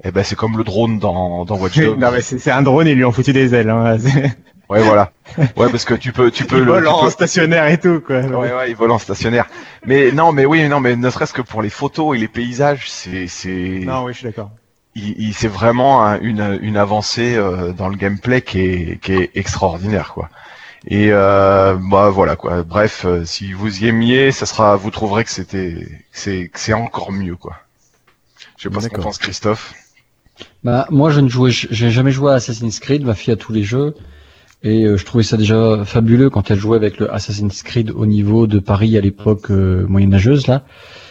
Et 0.04 0.12
ben 0.12 0.24
c'est 0.24 0.36
comme 0.36 0.58
le 0.58 0.64
drone 0.64 0.98
dans 0.98 1.46
dans 1.46 1.58
Watch 1.58 1.78
Dogs. 1.78 2.00
non, 2.00 2.12
mais 2.12 2.22
c'est 2.22 2.40
c'est 2.40 2.50
un 2.52 2.62
drone, 2.64 2.88
ils 2.88 2.96
lui 2.96 3.06
ont 3.06 3.12
foutu 3.12 3.34
des 3.34 3.54
ailes. 3.54 3.70
Hein. 3.70 3.98
Ouais, 4.72 4.82
voilà. 4.84 5.12
Ouais, 5.58 5.70
parce 5.70 5.86
que 5.86 5.94
tu 5.94 6.12
peux, 6.14 6.32
tu 6.32 6.46
peux 6.46 6.58
Il 6.58 6.64
le. 6.64 6.72
vole 6.72 6.84
tu 6.84 6.90
en 6.90 7.04
peux- 7.04 7.10
stationnaire 7.10 7.68
et 7.68 7.78
tout, 7.80 8.00
quoi. 8.00 8.20
Ouais, 8.22 8.54
ouais, 8.54 8.70
il 8.72 8.76
vole 8.76 8.92
en 8.92 9.00
stationnaire. 9.00 9.46
Mais 9.86 10.12
non, 10.12 10.32
mais 10.32 10.46
oui, 10.46 10.68
non, 10.70 10.80
mais 10.80 10.96
ne 10.96 11.10
serait-ce 11.10 11.34
que 11.34 11.42
pour 11.42 11.62
les 11.62 11.70
photos 11.70 12.16
et 12.16 12.20
les 12.20 12.28
paysages, 12.28 12.90
c'est, 12.90 13.28
c'est. 13.28 13.82
Non, 13.86 14.04
oui, 14.06 14.14
je 14.14 14.20
suis 14.20 14.28
d'accord. 14.28 14.52
Il, 14.96 15.16
il- 15.22 15.34
c'est 15.34 15.48
vraiment 15.48 16.06
un- 16.06 16.20
une, 16.20 16.58
une 16.62 16.78
avancée 16.78 17.36
euh, 17.36 17.72
dans 17.74 17.88
le 17.90 17.96
gameplay 17.96 18.42
qui 18.42 18.60
est, 18.62 19.00
qui 19.02 19.14
est 19.14 19.32
extraordinaire, 19.36 20.12
quoi. 20.14 20.30
Et 20.88 21.10
euh, 21.12 21.76
bah 21.92 22.10
voilà, 22.10 22.36
quoi. 22.36 22.64
Bref, 22.64 23.06
euh, 23.06 23.24
si 23.24 23.54
vous 23.54 23.84
y 23.84 23.88
aimiez, 23.88 24.32
ça 24.32 24.46
sera, 24.46 24.76
vous 24.78 24.90
trouverez 24.90 25.24
que 25.24 25.30
c'était, 25.32 25.76
que 25.76 25.88
c'est, 26.12 26.48
que 26.48 26.60
c'est 26.60 26.74
encore 26.74 27.12
mieux, 27.12 27.36
quoi. 27.36 27.58
Je 28.58 28.64
sais 28.64 28.70
pas 28.70 28.80
ce 28.82 28.88
qu'on 28.88 28.92
D'accord. 28.96 29.06
pense, 29.06 29.18
Christophe. 29.18 29.74
Bah, 30.64 30.88
moi, 30.90 31.10
je 31.12 31.20
ne 31.20 31.30
jouais, 31.30 31.52
j'ai 31.52 31.92
jamais 31.92 32.12
joué 32.12 32.32
à 32.32 32.36
Assassin's 32.36 32.80
Creed, 32.80 33.04
ma 33.06 33.14
fille 33.14 33.34
a 33.34 33.38
tous 33.38 33.54
les 33.54 33.64
jeux. 33.64 33.96
Et 34.64 34.84
euh, 34.86 34.96
je 34.98 35.06
trouvais 35.06 35.24
ça 35.24 35.38
déjà 35.38 35.84
fabuleux 35.86 36.30
quand 36.30 36.52
elle 36.52 36.60
jouait 36.60 36.78
avec 36.78 37.00
le 37.00 37.12
Assassin's 37.14 37.64
Creed 37.64 37.92
au 37.92 38.06
niveau 38.06 38.46
de 38.48 38.60
Paris 38.60 38.96
à 38.98 39.02
l'époque 39.02 39.50
euh, 39.50 39.86
moyenâgeuse 39.88 40.46
là. 40.48 40.64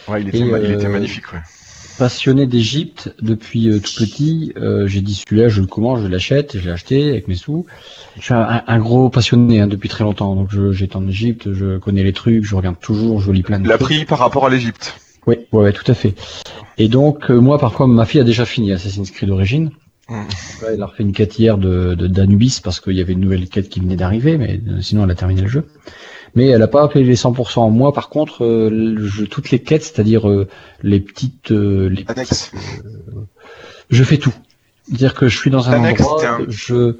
Ouais, 0.07 0.21
il 0.21 0.29
était, 0.29 0.37
Et, 0.39 0.41
il 0.41 0.71
était 0.71 0.85
euh, 0.85 0.89
magnifique, 0.89 1.33
ouais. 1.33 1.39
Passionné 1.97 2.47
d'Égypte 2.47 3.13
depuis 3.21 3.69
euh, 3.69 3.79
tout 3.79 3.91
petit, 3.97 4.53
euh, 4.57 4.87
j'ai 4.87 5.01
dit 5.01 5.13
celui-là 5.13 5.49
je 5.49 5.59
le 5.61 5.67
commande, 5.67 6.01
je 6.01 6.07
l'achète, 6.07 6.57
je 6.57 6.65
l'ai 6.65 6.71
acheté 6.71 7.09
avec 7.09 7.27
mes 7.27 7.35
sous. 7.35 7.65
Je 8.17 8.21
suis 8.23 8.33
un, 8.33 8.63
un 8.65 8.79
gros 8.79 9.09
passionné 9.09 9.59
hein, 9.59 9.67
depuis 9.67 9.89
très 9.89 10.03
longtemps, 10.05 10.33
donc 10.35 10.47
je- 10.51 10.71
j'étais 10.71 10.95
en 10.95 11.05
Égypte, 11.07 11.53
je 11.53 11.77
connais 11.77 12.03
les 12.03 12.13
trucs, 12.13 12.43
je 12.45 12.55
regarde 12.55 12.79
toujours, 12.79 13.19
je 13.21 13.31
lis 13.31 13.43
plein 13.43 13.59
de 13.59 13.67
L'a 13.67 13.77
trucs. 13.77 14.07
par 14.07 14.19
rapport 14.19 14.45
à 14.45 14.49
l'Égypte. 14.49 14.95
Oui, 15.27 15.35
ouais, 15.51 15.63
ouais, 15.63 15.73
tout 15.73 15.89
à 15.91 15.93
fait. 15.93 16.15
Et 16.79 16.87
donc, 16.87 17.29
euh, 17.29 17.37
moi, 17.39 17.59
par 17.59 17.73
contre, 17.73 17.93
ma 17.93 18.05
fille 18.05 18.21
a 18.21 18.23
déjà 18.23 18.45
fini 18.45 18.71
Assassin's 18.71 19.11
Creed 19.11 19.29
d'origine. 19.29 19.69
Elle 20.67 20.81
a 20.81 20.85
refait 20.85 21.03
une 21.03 21.11
quête 21.13 21.37
hier 21.39 21.57
de, 21.57 21.95
de 21.95 22.07
d'Anubis 22.07 22.59
parce 22.63 22.79
qu'il 22.79 22.93
y 22.93 23.01
avait 23.01 23.13
une 23.13 23.21
nouvelle 23.21 23.47
quête 23.49 23.69
qui 23.69 23.79
venait 23.79 23.95
d'arriver, 23.95 24.37
mais 24.37 24.59
euh, 24.67 24.81
sinon 24.81 25.03
elle 25.05 25.11
a 25.11 25.15
terminé 25.15 25.41
le 25.41 25.47
jeu. 25.47 25.65
Mais 26.35 26.47
elle 26.47 26.61
a 26.61 26.67
pas 26.67 26.83
appelé 26.83 27.03
les 27.03 27.15
100%. 27.15 27.71
Moi, 27.71 27.91
par 27.93 28.07
contre, 28.09 28.45
euh, 28.45 28.95
jeu- 29.05 29.27
toutes 29.27 29.51
les 29.51 29.59
quêtes, 29.59 29.83
c'est-à-dire 29.83 30.29
euh, 30.29 30.47
les 30.81 30.99
petites, 31.01 31.51
euh, 31.51 31.89
les 31.89 32.05
Annexe. 32.07 32.51
je 33.89 34.03
fais 34.03 34.17
tout. 34.17 34.33
C'est-à-dire 34.87 35.13
que 35.13 35.27
je 35.27 35.37
suis 35.37 35.49
dans 35.51 35.69
un 35.69 35.73
endroit, 36.01 36.25
un- 36.25 36.45
je 36.47 36.97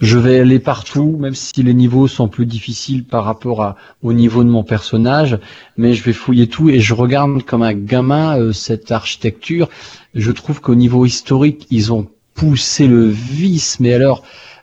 je 0.00 0.16
vais 0.16 0.40
aller 0.40 0.58
partout, 0.58 1.18
même 1.20 1.34
si 1.34 1.62
les 1.62 1.74
niveaux 1.74 2.08
sont 2.08 2.26
plus 2.28 2.46
difficiles 2.46 3.04
par 3.04 3.22
rapport 3.24 3.62
à, 3.62 3.76
au 4.02 4.14
niveau 4.14 4.42
de 4.44 4.48
mon 4.48 4.64
personnage, 4.64 5.38
mais 5.76 5.92
je 5.92 6.02
vais 6.02 6.14
fouiller 6.14 6.46
tout 6.46 6.70
et 6.70 6.80
je 6.80 6.94
regarde 6.94 7.42
comme 7.42 7.60
un 7.62 7.74
gamin 7.74 8.38
euh, 8.40 8.52
cette 8.54 8.92
architecture. 8.92 9.68
Je 10.14 10.32
trouve 10.32 10.62
qu'au 10.62 10.74
niveau 10.74 11.04
historique, 11.04 11.66
ils 11.70 11.92
ont 11.92 12.08
poussé 12.34 12.86
le 12.86 13.06
vice, 13.06 13.78
mais 13.80 13.92
alors 13.94 14.22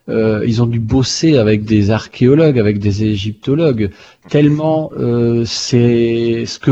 euh, 0.09 0.43
ils 0.47 0.61
ont 0.61 0.67
dû 0.67 0.79
bosser 0.79 1.37
avec 1.37 1.65
des 1.65 1.91
archéologues, 1.91 2.59
avec 2.59 2.79
des 2.79 3.03
égyptologues, 3.03 3.89
tellement 4.29 4.91
euh, 4.97 5.43
c'est 5.45 6.45
ce 6.45 6.59
que 6.59 6.71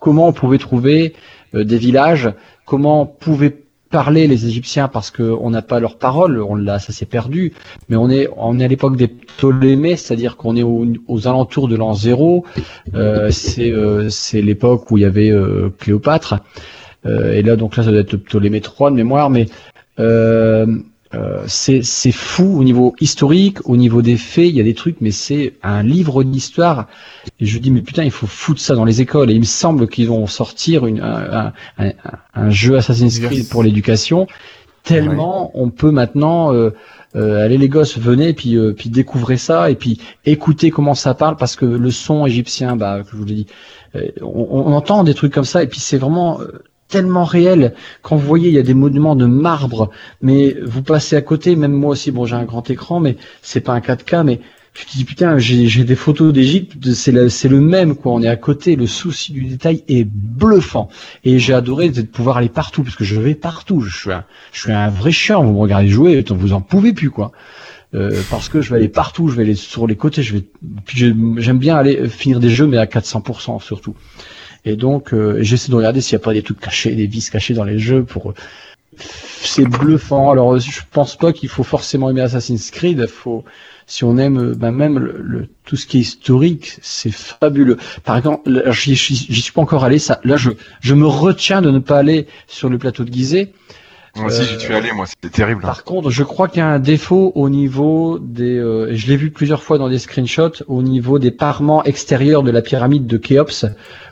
comment 0.00 0.28
on 0.28 0.32
pouvait 0.32 0.58
trouver 0.58 1.14
euh, 1.54 1.64
des 1.64 1.78
villages, 1.78 2.30
comment 2.66 3.06
pouvaient 3.06 3.56
parler 3.90 4.26
les 4.26 4.46
Égyptiens 4.46 4.88
parce 4.88 5.12
qu'on 5.12 5.50
n'a 5.50 5.62
pas 5.62 5.78
leur 5.78 5.98
parole, 5.98 6.42
on 6.42 6.56
l'a, 6.56 6.80
ça 6.80 6.92
s'est 6.92 7.06
perdu. 7.06 7.52
Mais 7.88 7.94
on 7.94 8.10
est, 8.10 8.28
on 8.36 8.58
est 8.58 8.64
à 8.64 8.68
l'époque 8.68 8.96
des 8.96 9.06
Ptolémées, 9.06 9.94
c'est-à-dire 9.96 10.36
qu'on 10.36 10.56
est 10.56 10.64
au- 10.64 10.84
aux 11.06 11.28
alentours 11.28 11.68
de 11.68 11.76
l'an 11.76 11.94
zéro. 11.94 12.44
C'est, 13.30 14.42
l'époque 14.42 14.90
où 14.90 14.98
il 14.98 15.02
y 15.02 15.04
avait 15.04 15.32
Cléopâtre. 15.78 16.40
Et 17.06 17.42
là, 17.42 17.54
donc 17.54 17.76
là, 17.76 17.84
ça 17.84 17.92
doit 17.92 18.00
être 18.00 18.16
Ptolémée 18.16 18.60
3 18.60 18.90
de 18.90 18.96
mémoire, 18.96 19.30
mais 19.30 19.46
c'est, 21.46 21.82
c'est 21.84 22.12
fou 22.12 22.58
au 22.58 22.64
niveau 22.64 22.94
historique, 23.00 23.58
au 23.68 23.76
niveau 23.76 24.02
des 24.02 24.16
faits. 24.16 24.48
Il 24.48 24.56
y 24.56 24.60
a 24.60 24.64
des 24.64 24.74
trucs, 24.74 25.00
mais 25.00 25.12
c'est 25.12 25.54
un 25.62 25.82
livre 25.82 26.24
d'histoire. 26.24 26.88
Et 27.40 27.46
je 27.46 27.58
dis, 27.58 27.70
mais 27.70 27.82
putain, 27.82 28.02
il 28.04 28.10
faut 28.10 28.26
foutre 28.26 28.60
ça 28.60 28.74
dans 28.74 28.84
les 28.84 29.00
écoles. 29.00 29.30
Et 29.30 29.34
il 29.34 29.40
me 29.40 29.44
semble 29.44 29.86
qu'ils 29.88 30.08
vont 30.08 30.26
sortir 30.26 30.86
une, 30.86 31.00
un, 31.00 31.52
un, 31.78 31.92
un- 32.34 32.50
jeu 32.50 32.76
Assassin's 32.76 33.18
Creed 33.20 33.48
pour 33.48 33.62
l'éducation. 33.62 34.26
Tellement 34.82 35.50
on 35.54 35.70
peut 35.70 35.90
maintenant 35.90 36.52
euh, 36.52 36.70
euh, 37.16 37.42
allez 37.42 37.56
les 37.56 37.70
gosses 37.70 37.96
venez 37.98 38.34
puis 38.34 38.56
euh, 38.58 38.74
puis 38.74 38.90
découvrez 38.90 39.38
ça 39.38 39.70
et 39.70 39.76
puis 39.76 39.98
écoutez 40.26 40.70
comment 40.70 40.94
ça 40.94 41.14
parle 41.14 41.36
parce 41.36 41.56
que 41.56 41.64
le 41.64 41.90
son 41.90 42.26
égyptien 42.26 42.76
bah 42.76 43.00
que 43.02 43.10
je 43.12 43.16
vous 43.16 43.24
l'ai 43.24 43.34
dit 43.34 43.46
euh, 43.96 44.08
on, 44.20 44.46
on 44.66 44.72
entend 44.74 45.02
des 45.02 45.14
trucs 45.14 45.32
comme 45.32 45.46
ça 45.46 45.62
et 45.62 45.68
puis 45.68 45.80
c'est 45.80 45.96
vraiment 45.96 46.38
euh, 46.42 46.62
tellement 46.88 47.24
réel. 47.24 47.74
Quand 48.02 48.16
vous 48.16 48.26
voyez 48.26 48.48
il 48.48 48.54
y 48.54 48.58
a 48.58 48.62
des 48.62 48.74
monuments 48.74 49.16
de 49.16 49.26
marbre 49.26 49.90
mais 50.22 50.56
vous 50.64 50.82
passez 50.82 51.16
à 51.16 51.22
côté 51.22 51.56
même 51.56 51.72
moi 51.72 51.90
aussi 51.90 52.10
bon 52.10 52.24
j'ai 52.24 52.36
un 52.36 52.44
grand 52.44 52.68
écran 52.70 53.00
mais 53.00 53.16
c'est 53.42 53.60
pas 53.60 53.72
un 53.72 53.80
4K 53.80 54.22
mais 54.24 54.40
tu 54.74 54.86
te 54.86 54.92
dis 54.92 55.04
putain 55.04 55.38
j'ai 55.38 55.84
des 55.84 55.94
photos 55.94 56.32
d'Égypte 56.32 56.92
c'est 56.92 57.12
le 57.12 57.60
même 57.60 57.94
quoi. 57.94 58.12
On 58.12 58.22
est 58.22 58.28
à 58.28 58.36
côté 58.36 58.74
le 58.74 58.86
souci 58.86 59.32
du 59.32 59.44
détail 59.44 59.84
est 59.88 60.04
bluffant. 60.04 60.88
Et 61.24 61.38
j'ai 61.38 61.54
adoré 61.54 61.90
de 61.90 62.02
pouvoir 62.02 62.38
aller 62.38 62.48
partout 62.48 62.82
parce 62.82 62.96
que 62.96 63.04
je 63.04 63.20
vais 63.20 63.36
partout. 63.36 63.80
Je 63.80 63.96
suis 63.96 64.12
un 64.12 64.24
je 64.52 64.62
suis 64.62 64.72
un 64.72 64.88
vrai 64.88 65.12
chiant 65.12 65.44
vous 65.44 65.52
me 65.52 65.58
regardez 65.58 65.88
jouer 65.88 66.24
vous 66.28 66.52
en 66.52 66.60
pouvez 66.60 66.92
plus 66.92 67.10
quoi. 67.10 67.30
Euh, 67.94 68.20
parce 68.28 68.48
que 68.48 68.60
je 68.60 68.70
vais 68.70 68.76
aller 68.76 68.88
partout 68.88 69.28
je 69.28 69.36
vais 69.36 69.44
aller 69.44 69.54
sur 69.54 69.86
les 69.86 69.94
côtés 69.94 70.24
je 70.24 70.34
vais 70.34 70.44
j'aime 70.96 71.58
bien 71.58 71.76
aller 71.76 72.08
finir 72.08 72.40
des 72.40 72.50
jeux 72.50 72.66
mais 72.66 72.78
à 72.78 72.86
400% 72.86 73.62
surtout 73.62 73.94
et 74.64 74.76
donc 74.76 75.12
euh, 75.14 75.38
j'essaie 75.42 75.70
de 75.70 75.76
regarder 75.76 76.00
s'il 76.00 76.16
n'y 76.16 76.22
a 76.22 76.24
pas 76.24 76.32
des 76.34 76.42
trucs 76.42 76.60
cachés 76.60 76.94
des 76.94 77.06
vis 77.06 77.30
cachés 77.30 77.54
dans 77.54 77.64
les 77.64 77.78
jeux 77.78 78.04
pour 78.04 78.30
euh, 78.30 78.34
c'est 79.42 79.64
bluffant. 79.66 80.30
Alors, 80.30 80.58
je 80.58 80.80
pense 80.90 81.16
pas 81.16 81.32
qu'il 81.32 81.48
faut 81.48 81.62
forcément 81.64 82.10
aimer 82.10 82.20
Assassin's 82.22 82.70
Creed. 82.70 83.06
Faut, 83.06 83.44
si 83.86 84.04
on 84.04 84.16
aime, 84.18 84.38
euh, 84.38 84.54
ben 84.54 84.70
même 84.72 84.98
le, 84.98 85.16
le- 85.20 85.48
tout 85.64 85.76
ce 85.76 85.86
qui 85.86 85.98
est 85.98 86.00
historique, 86.00 86.78
c'est 86.82 87.10
fabuleux. 87.12 87.76
Par 88.04 88.16
exemple, 88.16 88.50
j'y 88.72 88.96
suis 88.96 89.52
pas 89.52 89.62
encore 89.62 89.84
allé. 89.84 89.98
Ça, 89.98 90.20
là, 90.24 90.36
je, 90.36 90.50
je 90.80 90.94
me 90.94 91.06
retiens 91.06 91.60
de 91.62 91.70
ne 91.70 91.78
pas 91.78 91.98
aller 91.98 92.26
sur 92.46 92.68
le 92.68 92.78
plateau 92.78 93.04
de 93.04 93.12
Gizeh. 93.12 93.52
Moi 94.16 94.26
aussi, 94.26 94.44
j'y 94.44 94.58
suis 94.60 94.72
allé, 94.74 94.92
moi, 94.92 95.06
c'était 95.06 95.28
terrible. 95.28 95.62
hein. 95.64 95.66
Par 95.68 95.84
contre, 95.84 96.10
je 96.10 96.22
crois 96.22 96.48
qu'il 96.48 96.58
y 96.58 96.62
a 96.62 96.68
un 96.68 96.78
défaut 96.78 97.32
au 97.34 97.48
niveau 97.48 98.18
des, 98.20 98.56
euh, 98.58 98.90
je 98.94 99.06
l'ai 99.08 99.16
vu 99.16 99.30
plusieurs 99.30 99.62
fois 99.62 99.76
dans 99.78 99.88
des 99.88 99.98
screenshots, 99.98 100.62
au 100.68 100.82
niveau 100.82 101.18
des 101.18 101.30
parements 101.30 101.82
extérieurs 101.84 102.42
de 102.42 102.50
la 102.50 102.62
pyramide 102.62 103.06
de 103.06 103.16
Khéops, 103.16 103.66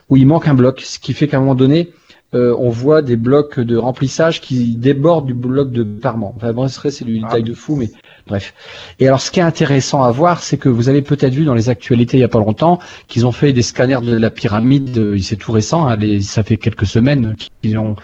où 0.09 0.17
il 0.17 0.27
manque 0.27 0.47
un 0.47 0.53
bloc, 0.55 0.81
ce 0.81 0.99
qui 0.99 1.13
fait 1.13 1.27
qu'à 1.27 1.37
un 1.37 1.39
moment 1.41 1.55
donné, 1.55 1.91
euh, 2.35 2.55
on 2.59 2.69
voit 2.69 3.01
des 3.03 3.15
blocs 3.15 3.59
de 3.59 3.77
remplissage 3.77 4.41
qui 4.41 4.75
débordent 4.75 5.27
du 5.27 5.35
bloc 5.35 5.71
de 5.71 5.83
parement. 5.83 6.33
Enfin, 6.35 6.51
bon, 6.51 6.67
c'est 6.67 6.89
c'est 6.89 7.05
du 7.05 7.19
détail 7.19 7.43
de 7.43 7.53
fou, 7.53 7.75
mais 7.75 7.91
bref. 8.27 8.55
Et 8.99 9.07
alors, 9.07 9.21
ce 9.21 9.29
qui 9.29 9.39
est 9.39 9.43
intéressant 9.43 10.01
à 10.03 10.09
voir, 10.11 10.41
c'est 10.41 10.57
que 10.57 10.67
vous 10.67 10.89
avez 10.89 11.03
peut-être 11.03 11.33
vu 11.33 11.45
dans 11.45 11.53
les 11.53 11.69
actualités 11.69 12.17
il 12.17 12.21
y 12.21 12.23
a 12.23 12.27
pas 12.27 12.39
longtemps 12.39 12.79
qu'ils 13.07 13.27
ont 13.27 13.31
fait 13.31 13.53
des 13.53 13.61
scanners 13.61 14.01
de 14.01 14.17
la 14.17 14.31
pyramide. 14.31 14.97
euh, 14.97 15.17
C'est 15.19 15.35
tout 15.35 15.51
récent, 15.51 15.87
hein, 15.87 15.95
les- 15.95 16.21
ça 16.21 16.41
fait 16.43 16.57
quelques 16.57 16.87
semaines 16.87 17.35
qu'ils 17.61 17.77
ont 17.77 17.95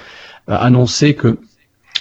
euh, 0.49 0.55
annoncé 0.59 1.15
que 1.15 1.39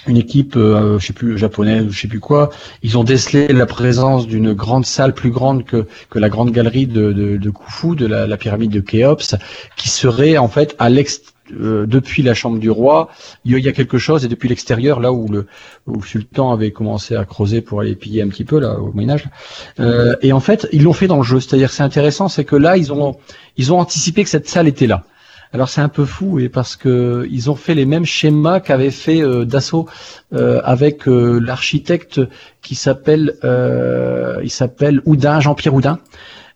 une 0.07 0.17
équipe, 0.17 0.55
euh, 0.55 0.97
je 0.99 1.07
sais 1.07 1.13
plus 1.13 1.37
japonaise 1.37 1.85
ou 1.85 1.91
je 1.91 1.99
sais 1.99 2.07
plus 2.07 2.19
quoi, 2.19 2.49
ils 2.83 2.97
ont 2.97 3.03
décelé 3.03 3.47
la 3.49 3.65
présence 3.65 4.27
d'une 4.27 4.53
grande 4.53 4.85
salle 4.85 5.13
plus 5.13 5.29
grande 5.31 5.65
que 5.65 5.85
que 6.09 6.19
la 6.19 6.29
grande 6.29 6.51
galerie 6.51 6.87
de 6.87 7.11
de, 7.11 7.37
de 7.37 7.49
Khufu, 7.49 7.95
de 7.95 8.05
la, 8.05 8.37
pyramide 8.37 8.71
de 8.71 8.79
Khéops, 8.79 9.35
qui 9.75 9.89
serait 9.89 10.37
en 10.37 10.47
fait 10.47 10.75
à 10.79 10.89
l'ex 10.89 11.21
euh, 11.59 11.85
depuis 11.87 12.21
la 12.21 12.33
chambre 12.33 12.59
du 12.59 12.69
roi, 12.69 13.09
il 13.43 13.57
y 13.57 13.67
a- 13.67 13.71
quelque 13.71 13.97
chose 13.97 14.23
et 14.23 14.27
depuis 14.27 14.49
l'extérieur, 14.49 14.99
là 14.99 15.11
où 15.11 15.27
le, 15.27 15.47
sultan 16.05 16.51
avait 16.51 16.71
commencé 16.71 17.15
à 17.15 17.25
creuser 17.25 17.61
pour 17.61 17.81
aller 17.81 17.95
piller 17.95 18.21
un 18.21 18.27
petit 18.27 18.43
peu 18.45 18.59
là 18.59 18.79
au 18.79 18.91
Moyen 18.93 19.11
Âge. 19.11 19.25
Euh, 19.79 20.15
et 20.21 20.31
en 20.31 20.39
fait, 20.39 20.67
ils 20.71 20.83
l'ont 20.83 20.93
fait 20.93 21.07
dans 21.07 21.17
le 21.17 21.23
jeu. 21.23 21.39
C'est-à-dire, 21.39 21.71
c'est 21.71 21.83
intéressant, 21.83 22.27
c'est 22.29 22.45
que 22.45 22.55
là, 22.55 22.77
ils 22.77 22.93
ont 22.93 23.17
ils 23.57 23.73
ont 23.73 23.79
anticipé 23.79 24.23
que 24.23 24.29
cette 24.29 24.47
salle 24.47 24.67
était 24.67 24.87
là. 24.87 25.03
Alors 25.51 25.67
c'est 25.67 25.81
un 25.81 25.89
peu 25.89 26.05
fou 26.05 26.39
et 26.39 26.47
parce 26.47 26.75
que 26.75 27.27
ils 27.31 27.49
ont 27.49 27.55
fait 27.55 27.73
les 27.73 27.85
mêmes 27.85 28.05
schémas 28.05 28.59
qu'avait 28.59 28.91
fait 28.91 29.21
euh, 29.21 29.45
Dassault 29.45 29.87
euh, 30.33 30.61
avec 30.63 31.07
euh, 31.07 31.39
l'architecte 31.39 32.21
qui 32.61 32.75
s'appelle 32.75 33.33
euh, 33.43 34.39
il 34.43 34.51
s'appelle 34.51 35.01
Houdin 35.05 35.39
Jean-Pierre 35.39 35.73
Houdin 35.73 35.99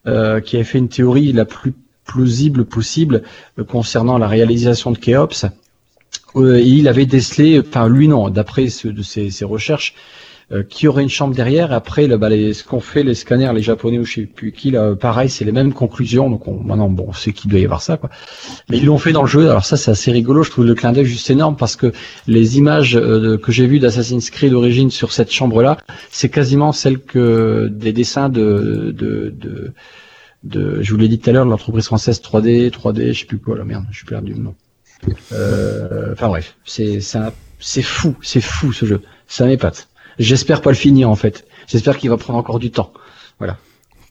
qui 0.06 0.56
avait 0.58 0.66
fait 0.66 0.80
une 0.80 0.90
théorie 0.90 1.32
la 1.32 1.46
plus 1.46 1.74
plausible 2.06 2.66
possible 2.66 3.24
concernant 3.70 4.18
la 4.18 4.28
réalisation 4.28 4.92
de 4.92 4.98
et 6.36 6.62
il 6.62 6.90
avait 6.90 7.06
décelé, 7.06 7.62
enfin 7.62 7.88
lui 7.88 8.10
non, 8.10 8.30
d'après 8.30 8.66
de 8.66 9.02
ses 9.02 9.46
recherches, 9.46 9.96
euh, 10.52 10.64
qui 10.64 10.88
aurait 10.88 11.04
une 11.04 11.10
chambre 11.10 11.34
derrière. 11.36 11.72
Après, 11.72 12.08
là, 12.08 12.18
bah, 12.18 12.30
les, 12.30 12.54
ce 12.54 12.64
qu'ont 12.64 12.80
fait 12.80 13.04
les 13.04 13.16
scanners, 13.16 13.52
les 13.54 13.62
japonais 13.62 14.00
ou 14.00 14.06
je 14.06 14.14
sais 14.14 14.22
plus 14.26 14.52
qui, 14.52 14.72
là, 14.72 14.96
pareil, 14.96 15.30
c'est 15.30 15.46
les 15.46 15.52
mêmes 15.52 15.74
conclusions. 15.74 16.30
Donc 16.30 16.48
on, 16.48 16.60
maintenant, 16.60 16.90
bon, 16.90 17.06
on 17.10 17.14
sait 17.14 17.32
qu'il 17.34 17.50
doit 17.50 17.60
y 17.60 17.66
avoir 17.66 17.82
ça, 17.82 17.98
quoi. 17.98 18.10
Mais 18.70 18.78
ils 18.78 18.86
l'ont 18.86 18.98
fait 18.98 19.12
dans 19.12 19.24
le 19.24 19.28
jeu. 19.28 19.50
Alors 19.50 19.66
ça, 19.66 19.78
c'est 19.78 19.92
assez 19.92 20.12
rigolo. 20.12 20.44
Je 20.44 20.52
trouve 20.52 20.66
le 20.66 20.76
clin 20.76 20.92
d'œil 20.92 21.06
juste 21.06 21.30
énorme 21.30 21.56
parce 21.56 21.76
que 21.76 21.92
les 22.28 22.58
images 22.58 22.96
euh, 22.96 23.38
que 23.38 23.52
j'ai 23.52 23.68
vues 23.68 23.80
d'Assassin's 23.80 24.30
Creed 24.30 24.52
d'origine 24.52 24.92
sur 24.92 25.12
cette 25.12 25.32
chambre-là, 25.32 25.78
c'est 26.12 26.30
quasiment 26.30 26.72
celle 26.72 27.00
que 27.00 27.68
des 27.72 27.94
dessins 27.94 28.30
de, 28.30 28.92
de, 28.96 29.34
de, 29.36 29.74
de 30.44 30.82
je 30.82 30.92
vous 30.92 30.98
l'ai 30.98 31.08
dit 31.08 31.20
tout 31.20 31.30
à 31.30 31.34
l'heure, 31.34 31.46
l'entreprise 31.46 31.86
française 31.86 32.22
3D, 32.22 32.70
3D, 32.70 33.14
je 33.14 33.20
sais 33.20 33.26
plus 33.26 33.40
quoi, 33.40 33.58
la 33.58 33.64
merde, 33.66 33.86
je 33.92 33.98
suis 33.98 34.06
perdu 34.06 34.34
le 34.34 34.40
nom. 34.40 34.56
Euh, 35.32 36.14
Enfin 36.14 36.28
bref, 36.28 36.56
c'est 36.66 37.00
c'est 37.60 37.82
fou, 37.82 38.16
c'est 38.22 38.42
fou 38.42 38.74
ce 38.74 38.86
jeu. 38.86 39.02
Ça 39.28 39.46
m'épate. 39.46 39.88
J'espère 40.20 40.62
pas 40.62 40.70
le 40.72 40.76
finir 40.76 41.10
en 41.10 41.16
fait. 41.16 41.46
J'espère 41.68 41.98
qu'il 41.98 42.10
va 42.10 42.18
prendre 42.18 42.38
encore 42.40 42.60
du 42.60 42.72
temps. 42.72 42.92
Voilà. 43.40 43.58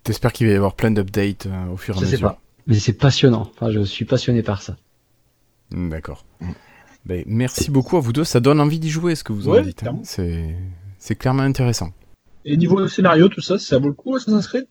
T'espères 0.04 0.32
qu'il 0.32 0.46
va 0.48 0.52
y 0.52 0.56
avoir 0.56 0.74
plein 0.74 0.90
d'updates 0.90 1.46
euh, 1.46 1.72
au 1.72 1.76
fur 1.76 1.94
et 1.94 1.98
à 1.98 2.00
Je 2.00 2.06
sais 2.06 2.12
mesure. 2.12 2.28
pas. 2.30 2.40
Mais 2.66 2.78
c'est 2.78 2.92
passionnant. 2.92 3.50
Enfin, 3.54 3.70
je 3.70 3.80
suis 3.84 4.04
passionné 4.04 4.42
par 4.42 4.62
ça. 4.62 4.76
Mm, 5.70 5.90
D'accord. 5.90 6.24
Ben, 7.06 7.22
merci 7.26 7.70
beaucoup 7.70 7.96
à 7.96 8.00
vous 8.00 8.12
deux. 8.12 8.24
Ça 8.24 8.40
donne 8.40 8.60
envie 8.60 8.78
d'y 8.78 8.90
jouer, 8.90 9.14
ce 9.14 9.24
que 9.24 9.32
vous 9.32 9.48
en 9.48 9.52
Ouais, 9.52 9.62
dites. 9.62 9.82
hein. 9.86 9.98
C'est 10.04 10.54
c'est 10.98 11.14
clairement 11.16 11.42
intéressant. 11.42 11.90
Et 12.44 12.56
niveau 12.56 12.86
scénario, 12.88 13.28
tout 13.28 13.40
ça, 13.40 13.58
ça 13.58 13.78
vaut 13.78 13.88
le 13.88 13.92
coup 13.94 14.16
Assassin's 14.16 14.46
Creed? 14.46 14.66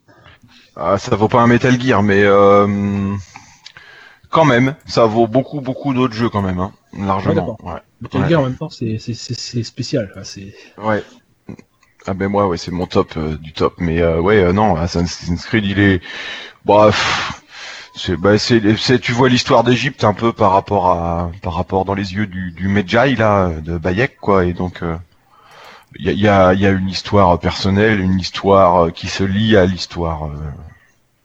Ah, 0.76 0.98
ça 0.98 1.16
vaut 1.16 1.28
pas 1.28 1.42
un 1.42 1.48
Metal 1.48 1.80
Gear, 1.82 2.04
mais 2.04 2.24
euh, 2.24 3.14
quand 4.30 4.46
même, 4.46 4.76
ça 4.86 5.06
vaut 5.06 5.28
beaucoup, 5.28 5.62
beaucoup 5.62 5.94
d'autres 5.94 6.14
jeux 6.14 6.30
quand 6.30 6.42
même, 6.42 6.60
hein, 6.60 6.72
largement. 6.98 7.58
Ouais. 7.64 7.80
Metal 8.02 8.22
Ouais. 8.22 8.30
Gear 8.30 8.42
en 8.42 8.44
même 8.46 8.56
temps, 8.58 8.70
c'est 8.70 8.98
c'est- 8.98 9.14
c'est- 9.14 9.34
c'est 9.40 9.64
spécial. 9.64 10.12
C'est 10.24 10.54
Ouais. 10.78 11.04
Ah 12.08 12.14
ben 12.14 12.28
moi, 12.30 12.48
ouais, 12.48 12.58
c'est 12.58 12.72
mon 12.72 12.88
top 12.88 13.16
euh, 13.18 13.38
du 13.38 13.54
top. 13.54 13.76
Mais 13.80 14.02
euh, 14.02 14.20
ouais, 14.20 14.38
euh, 14.44 14.54
non, 14.54 14.76
Assassin's 14.76 15.46
Creed, 15.46 15.66
il 15.66 15.80
est, 15.80 16.02
bah, 16.66 16.92
c'est, 17.96 18.18
bah, 18.18 18.38
c'est, 18.40 19.00
tu 19.00 19.12
vois 19.14 19.30
l'histoire 19.30 19.64
d'Égypte 19.64 20.04
un 20.04 20.14
peu 20.14 20.34
par 20.34 20.52
rapport 20.54 20.90
à, 20.90 21.32
par 21.42 21.54
rapport 21.56 21.86
dans 21.86 21.94
les 21.96 22.14
yeux 22.14 22.28
du, 22.28 22.52
du 22.52 22.68
Medjay 22.70 23.16
là, 23.16 23.50
de 23.62 23.78
Bayek 23.78 24.18
quoi, 24.20 24.46
et 24.46 24.54
donc. 24.54 24.84
euh, 24.84 24.98
il 26.00 26.06
y 26.06 26.10
a, 26.10 26.14
y, 26.14 26.28
a, 26.28 26.54
y 26.54 26.66
a 26.66 26.70
une 26.72 26.90
histoire 26.90 27.40
personnelle, 27.40 28.00
une 28.02 28.20
histoire 28.20 28.86
euh, 28.86 28.92
qui 28.92 29.08
se 29.08 29.24
lie 29.24 29.58
à 29.58 29.66
l'histoire 29.66 30.26
euh, 30.26 30.36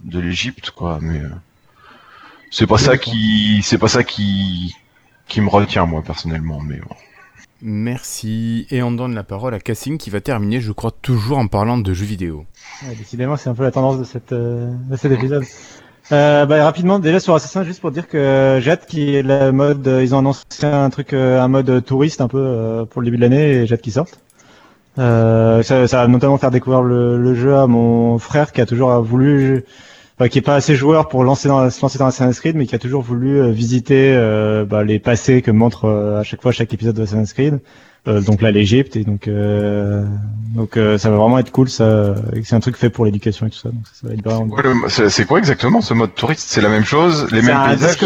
de 0.05 0.21
l'Égypte, 0.21 0.71
quoi. 0.73 0.99
Mais 1.03 1.21
c'est 2.51 2.67
pas 2.67 2.79
ça 2.79 2.97
qui, 2.97 3.61
c'est 3.63 3.79
pas 3.79 3.89
ça 3.89 4.05
qui, 4.05 4.75
qui 5.29 5.41
me 5.41 5.49
retient 5.49 5.87
moi 5.87 6.03
personnellement. 6.03 6.61
Mais 6.61 6.79
bon. 6.79 6.97
Merci. 7.63 8.67
Et 8.71 8.83
on 8.83 8.93
donne 8.93 9.15
la 9.15 9.25
parole 9.25 9.55
à 9.55 9.59
Cassine 9.59 9.99
qui 9.99 10.11
va 10.11 10.21
terminer, 10.21 10.61
je 10.61 10.73
crois, 10.73 10.91
toujours 10.91 11.39
en 11.39 11.47
parlant 11.47 11.79
de 11.79 11.93
jeux 11.93 12.07
vidéo. 12.07 12.45
Ouais, 12.87 12.95
décidément, 12.95 13.37
c'est 13.37 13.49
un 13.49 13.55
peu 13.55 13.63
la 13.63 13.71
tendance 13.71 13.99
de, 13.99 14.05
cette, 14.05 14.33
euh, 14.33 14.73
de 14.91 14.97
cet 14.97 15.13
épisode. 15.13 15.45
Euh, 16.13 16.47
bah, 16.47 16.63
rapidement, 16.65 16.99
déjà 16.99 17.19
sur 17.19 17.35
Assassin, 17.35 17.65
juste 17.65 17.81
pour 17.81 17.91
dire 17.91 18.09
que 18.09 18.61
qu'il 18.87 19.01
y 19.01 19.17
ait 19.17 19.23
le 19.23 19.51
mode, 19.51 19.87
euh, 19.89 20.05
ils 20.05 20.15
ont 20.15 20.19
annoncé 20.19 20.45
un 20.63 20.89
truc, 20.91 21.13
un 21.13 21.49
mode 21.49 21.85
touriste 21.85 22.21
un 22.21 22.29
peu 22.29 22.87
pour 22.91 23.01
le 23.01 23.07
début 23.07 23.17
de 23.17 23.23
l'année 23.23 23.63
et 23.63 23.79
qu'il 23.79 23.93
sorte. 23.93 24.21
Euh, 24.99 25.63
ça, 25.63 25.87
ça 25.89 26.03
va 26.03 26.09
notamment 26.09 26.39
faire 26.39 26.51
découvrir 26.51 26.83
le 26.83 27.35
jeu 27.35 27.57
à 27.57 27.67
mon 27.67 28.19
frère 28.19 28.53
qui 28.53 28.61
a 28.61 28.67
toujours 28.67 29.03
voulu, 29.03 29.65
enfin, 30.19 30.29
qui 30.29 30.39
est 30.39 30.43
pas 30.43 30.55
assez 30.55 30.77
joueur 30.77 31.09
pour 31.09 31.25
lancer 31.25 31.49
dans, 31.49 31.69
se 31.71 31.81
lancer 31.83 31.99
dans 31.99 32.07
Assassin's 32.07 32.41
Creed, 32.41 32.57
mais 32.57 32.67
qui 32.67 32.75
a 32.75 32.79
toujours 32.79 33.03
voulu 33.03 33.41
euh, 33.41 33.51
visiter 33.51 34.15
euh, 34.15 34.65
bah, 34.65 34.85
les 34.85 34.99
passés 34.99 35.43
que 35.43 35.51
montre 35.51 35.87
euh, 35.87 36.21
à 36.21 36.23
chaque 36.23 36.43
fois 36.43 36.53
chaque 36.53 36.73
épisode 36.73 36.97
de 36.97 37.03
Assassin's 37.03 37.33
Creed. 37.33 37.61
Euh, 38.09 38.21
donc 38.21 38.41
là 38.41 38.53
l'Égypte 38.53 38.95
et 38.95 39.03
donc 39.03 39.27
euh, 39.27 40.05
donc 40.55 40.77
euh, 40.77 40.97
ça 40.97 41.11
va 41.11 41.17
vraiment 41.17 41.41
être 41.41 41.51
cool 41.51 41.69
ça 41.69 42.15
c'est 42.45 42.55
un 42.55 42.61
truc 42.61 42.77
fait 42.77 42.89
pour 42.89 43.05
l'éducation 43.05 43.49
et 43.49 43.51
tout 43.51 43.59
ça 43.59 43.71
donc 43.71 43.83
ça, 43.93 44.07
va 44.07 44.15
être 44.15 44.23
vraiment 44.23 44.89
c'est, 44.89 45.25
quoi 45.27 45.39
exactement 45.39 45.81
ce 45.81 45.93
mode 45.93 46.15
touriste? 46.15 46.47
C'est 46.49 46.61
la 46.61 46.69
même 46.69 46.85
chose, 46.85 47.27
les 47.33 47.43
mêmes 47.43 47.59
paysages? 47.67 47.99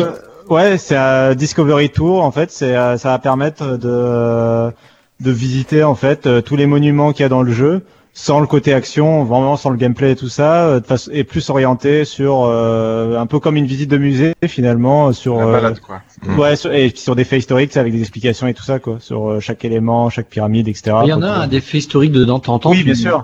Ouais, 0.49 0.78
c'est 0.78 0.97
un 0.97 1.35
Discovery 1.35 1.91
Tour 1.91 2.24
en 2.24 2.32
fait. 2.32 2.51
C'est 2.51 2.73
ça 2.74 3.09
va 3.11 3.19
permettre 3.19 3.77
de 3.77 4.73
de 5.20 5.31
visiter 5.31 5.85
en 5.85 5.95
fait 5.95 6.28
tous 6.45 6.57
les 6.57 6.66
monuments 6.66 7.12
qu'il 7.12 7.23
y 7.23 7.27
a 7.27 7.28
dans 7.28 7.43
le 7.43 7.53
jeu 7.53 7.82
sans 8.12 8.41
le 8.41 8.47
côté 8.47 8.74
action, 8.74 9.24
vraiment 9.24 9.57
sans 9.57 9.70
le 9.70 9.77
gameplay 9.77 10.12
et 10.12 10.16
tout 10.16 10.28
ça, 10.28 10.66
euh, 10.66 10.81
et 11.12 11.24
plus 11.24 11.49
orienté 11.49 12.05
sur 12.05 12.43
euh, 12.45 13.16
un 13.19 13.27
peu 13.27 13.39
comme 13.39 13.57
une 13.57 13.66
visite 13.66 13.91
de 13.91 13.99
musée 13.99 14.35
finalement 14.47 15.12
sur 15.12 15.37
La 15.39 15.47
euh, 15.47 15.53
balade, 15.53 15.81
quoi. 15.81 16.01
Mm. 16.27 16.39
Ouais, 16.39 16.57
sur- 16.57 16.73
et 16.73 16.91
puis 16.91 17.01
sur 17.01 17.15
des 17.15 17.24
faits 17.24 17.39
historiques, 17.41 17.70
c'est 17.73 17.81
avec 17.81 17.93
des 17.93 18.01
explications 18.01 18.47
et 18.49 18.55
tout 18.55 18.65
ça 18.65 18.78
quoi, 18.78 18.97
sur 19.01 19.31
euh, 19.31 19.41
chaque 19.41 19.65
élément, 19.65 20.11
chaque 20.11 20.28
pyramide, 20.28 20.69
etc. 20.69 20.97
Il 21.05 21.09
y 21.09 21.12
en 21.12 21.23
a 21.23 21.31
un 21.31 21.47
des 21.47 21.61
faits 21.61 21.81
historiques 21.82 22.12
dedans, 22.12 22.41
t'entends 22.41 22.70
Oui, 22.73 22.78
tu- 22.78 22.85
bien 22.85 22.95
sûr. 22.95 23.23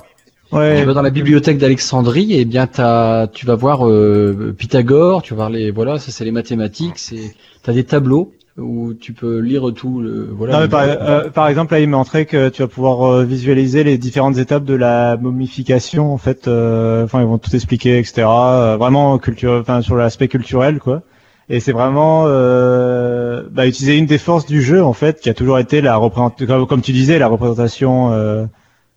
Ouais. 0.53 0.79
Tu 0.79 0.85
vas 0.87 0.95
dans 0.95 1.03
la 1.03 1.11
bibliothèque 1.11 1.59
d'Alexandrie 1.59 2.33
et 2.35 2.45
bien 2.45 2.69
t'as, 2.69 3.27
tu 3.27 3.45
vas 3.47 3.57
voir 3.57 3.87
euh, 3.89 4.55
Pythagore, 4.57 5.23
tu 5.23 5.35
vas 5.35 5.39
voir 5.39 5.51
les, 5.51 5.73
voilà, 5.73 5.99
ça 5.99 6.13
c'est 6.13 6.25
les 6.25 6.31
mathématiques, 6.31 6.99
c'est, 6.99 7.35
t'as 7.65 7.73
des 7.73 7.83
tableaux 7.83 8.33
où 8.59 8.95
tu 8.95 9.13
peux 9.13 9.39
lire 9.39 9.73
tout 9.75 10.01
le, 10.01 10.29
voilà. 10.33 10.61
Euh, 10.63 11.31
par 11.31 11.49
exemple, 11.49 11.73
là, 11.75 11.81
il 11.81 11.89
m'a 11.89 11.99
montré 11.99 12.25
que 12.27 12.49
tu 12.49 12.63
vas 12.63 12.69
pouvoir 12.69 13.03
euh, 13.03 13.25
visualiser 13.25 13.85
les 13.85 13.99
différentes 13.99 14.39
étapes 14.39 14.65
de 14.65 14.75
la 14.75 15.17
momification, 15.19 16.13
en 16.13 16.19
fait. 16.19 16.49
euh, 16.49 17.05
Enfin, 17.05 17.21
ils 17.21 17.27
vont 17.27 17.39
tout 17.39 17.55
expliquer, 17.55 17.99
etc. 17.99 18.27
vraiment 18.79 19.19
culture, 19.19 19.59
enfin 19.61 19.83
sur 19.83 19.97
l'aspect 19.97 20.29
culturel, 20.29 20.79
quoi. 20.79 21.03
Et 21.49 21.61
c'est 21.61 21.73
vraiment 21.73 22.25
euh, 22.27 23.43
bah, 23.51 23.67
utiliser 23.67 23.97
une 23.97 24.07
des 24.07 24.19
forces 24.19 24.47
du 24.47 24.63
jeu, 24.63 24.83
en 24.83 24.93
fait, 24.95 25.21
qui 25.21 25.29
a 25.29 25.35
toujours 25.35 25.59
été 25.59 25.81
la 25.81 25.97
représentation, 25.97 26.67
comme 26.67 26.83
tu 26.83 26.93
disais, 26.93 27.19
la 27.19 27.29
représentation 27.29 28.13
euh, 28.13 28.47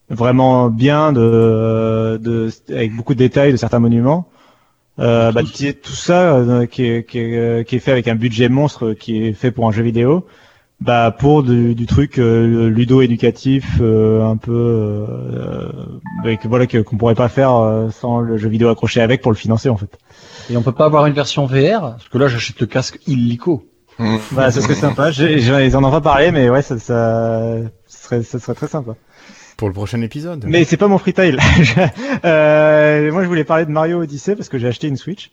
vraiment 0.10 0.70
bien 0.70 1.12
de, 1.14 2.18
de, 2.22 2.50
avec 2.70 2.96
beaucoup 2.96 3.14
de 3.14 3.20
détails 3.20 3.52
de 3.52 3.58
certains 3.58 3.80
monuments. 3.80 4.28
Euh, 5.00 5.32
bah, 5.32 5.42
tout 5.44 5.92
ça 5.92 6.34
euh, 6.36 6.66
qui, 6.66 6.86
est, 6.86 7.04
qui, 7.10 7.20
est, 7.20 7.38
euh, 7.38 7.64
qui 7.64 7.76
est 7.78 7.80
fait 7.80 7.92
avec 7.92 8.08
un 8.08 8.16
budget 8.16 8.50
monstre 8.50 8.94
qui 8.94 9.24
est 9.26 9.34
fait 9.34 9.52
pour 9.52 9.68
un 9.68 9.72
jeu 9.72 9.84
vidéo. 9.84 10.26
Bah 10.82 11.14
pour 11.18 11.44
du, 11.44 11.76
du 11.76 11.86
truc 11.86 12.20
euh, 12.20 12.70
ludo 12.70 13.02
éducatif 13.02 13.80
euh, 13.82 14.24
un 14.24 14.38
peu 14.38 14.54
euh, 14.54 15.68
bah, 16.24 16.36
que, 16.38 16.48
voilà 16.48 16.68
que 16.68 16.78
qu'on 16.78 16.96
pourrait 16.96 17.16
pas 17.16 17.28
faire 17.28 17.54
euh, 17.54 17.90
sans 17.90 18.22
le 18.22 18.38
jeu 18.38 18.48
vidéo 18.48 18.70
accroché 18.70 19.02
avec 19.02 19.22
pour 19.22 19.32
le 19.32 19.38
financer 19.38 19.68
en 19.68 19.76
fait. 19.76 19.98
Et 20.50 20.56
on 20.56 20.62
peut 20.62 20.72
pas 20.72 20.86
avoir 20.86 21.06
une 21.06 21.14
version 21.14 21.46
VR 21.46 21.82
parce 21.82 22.08
que 22.08 22.18
là 22.18 22.30
j'achète 22.30 22.62
le 22.62 22.66
casque 22.66 23.00
illico. 23.08 23.66
bah 24.32 24.52
ça 24.52 24.62
serait 24.62 24.76
sympa. 24.76 25.12
J'ai- 25.12 25.40
j'ai- 25.40 25.66
ils 25.66 25.76
en 25.76 25.84
ont 25.84 25.92
pas 25.92 26.00
parlé 26.00 26.32
mais 26.32 26.50
ouais 26.50 26.62
ça 26.62 26.80
ça, 26.80 27.58
ça 27.86 28.00
serait 28.04 28.24
ça 28.24 28.40
serait 28.40 28.56
très 28.56 28.68
sympa 28.70 28.96
pour 29.60 29.68
le 29.68 29.74
prochain 29.74 30.02
épisode. 30.02 30.46
Mais 30.48 30.64
c'est 30.64 30.78
pas 30.78 30.88
mon 30.88 30.98
freetail. 30.98 31.38
euh, 32.26 33.12
moi, 33.12 33.24
je 33.24 33.28
voulais 33.28 33.44
parler 33.44 33.66
de 33.66 33.72
Mario 33.72 34.02
Odyssey 34.02 34.38
parce 34.38 34.48
que 34.48 34.58
j'ai 34.58 34.68
acheté 34.68 34.88
une 34.88 34.96
Switch. 34.96 35.32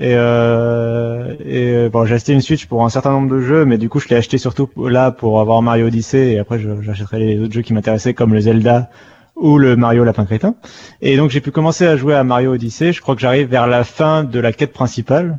Et, 0.00 0.14
euh, 0.14 1.36
et 1.44 1.88
bon, 1.88 2.04
j'ai 2.04 2.16
acheté 2.16 2.32
une 2.32 2.40
Switch 2.40 2.66
pour 2.66 2.84
un 2.84 2.88
certain 2.90 3.12
nombre 3.12 3.30
de 3.30 3.40
jeux, 3.40 3.64
mais 3.64 3.78
du 3.78 3.88
coup, 3.88 4.00
je 4.00 4.08
l'ai 4.08 4.16
acheté 4.16 4.38
surtout 4.38 4.68
là 4.76 5.12
pour 5.12 5.40
avoir 5.40 5.62
Mario 5.62 5.86
Odyssey. 5.86 6.32
Et 6.32 6.38
après, 6.40 6.58
j'achèterai 6.80 7.20
les 7.20 7.40
autres 7.40 7.52
jeux 7.52 7.62
qui 7.62 7.72
m'intéressaient, 7.72 8.12
comme 8.12 8.34
le 8.34 8.40
Zelda 8.40 8.90
ou 9.36 9.56
le 9.56 9.76
Mario 9.76 10.02
Lapin 10.02 10.24
Crétin. 10.24 10.56
Et 11.00 11.16
donc, 11.16 11.30
j'ai 11.30 11.40
pu 11.40 11.52
commencer 11.52 11.86
à 11.86 11.96
jouer 11.96 12.16
à 12.16 12.24
Mario 12.24 12.54
Odyssey. 12.54 12.92
Je 12.92 13.00
crois 13.00 13.14
que 13.14 13.20
j'arrive 13.20 13.46
vers 13.48 13.68
la 13.68 13.84
fin 13.84 14.24
de 14.24 14.40
la 14.40 14.52
quête 14.52 14.72
principale, 14.72 15.38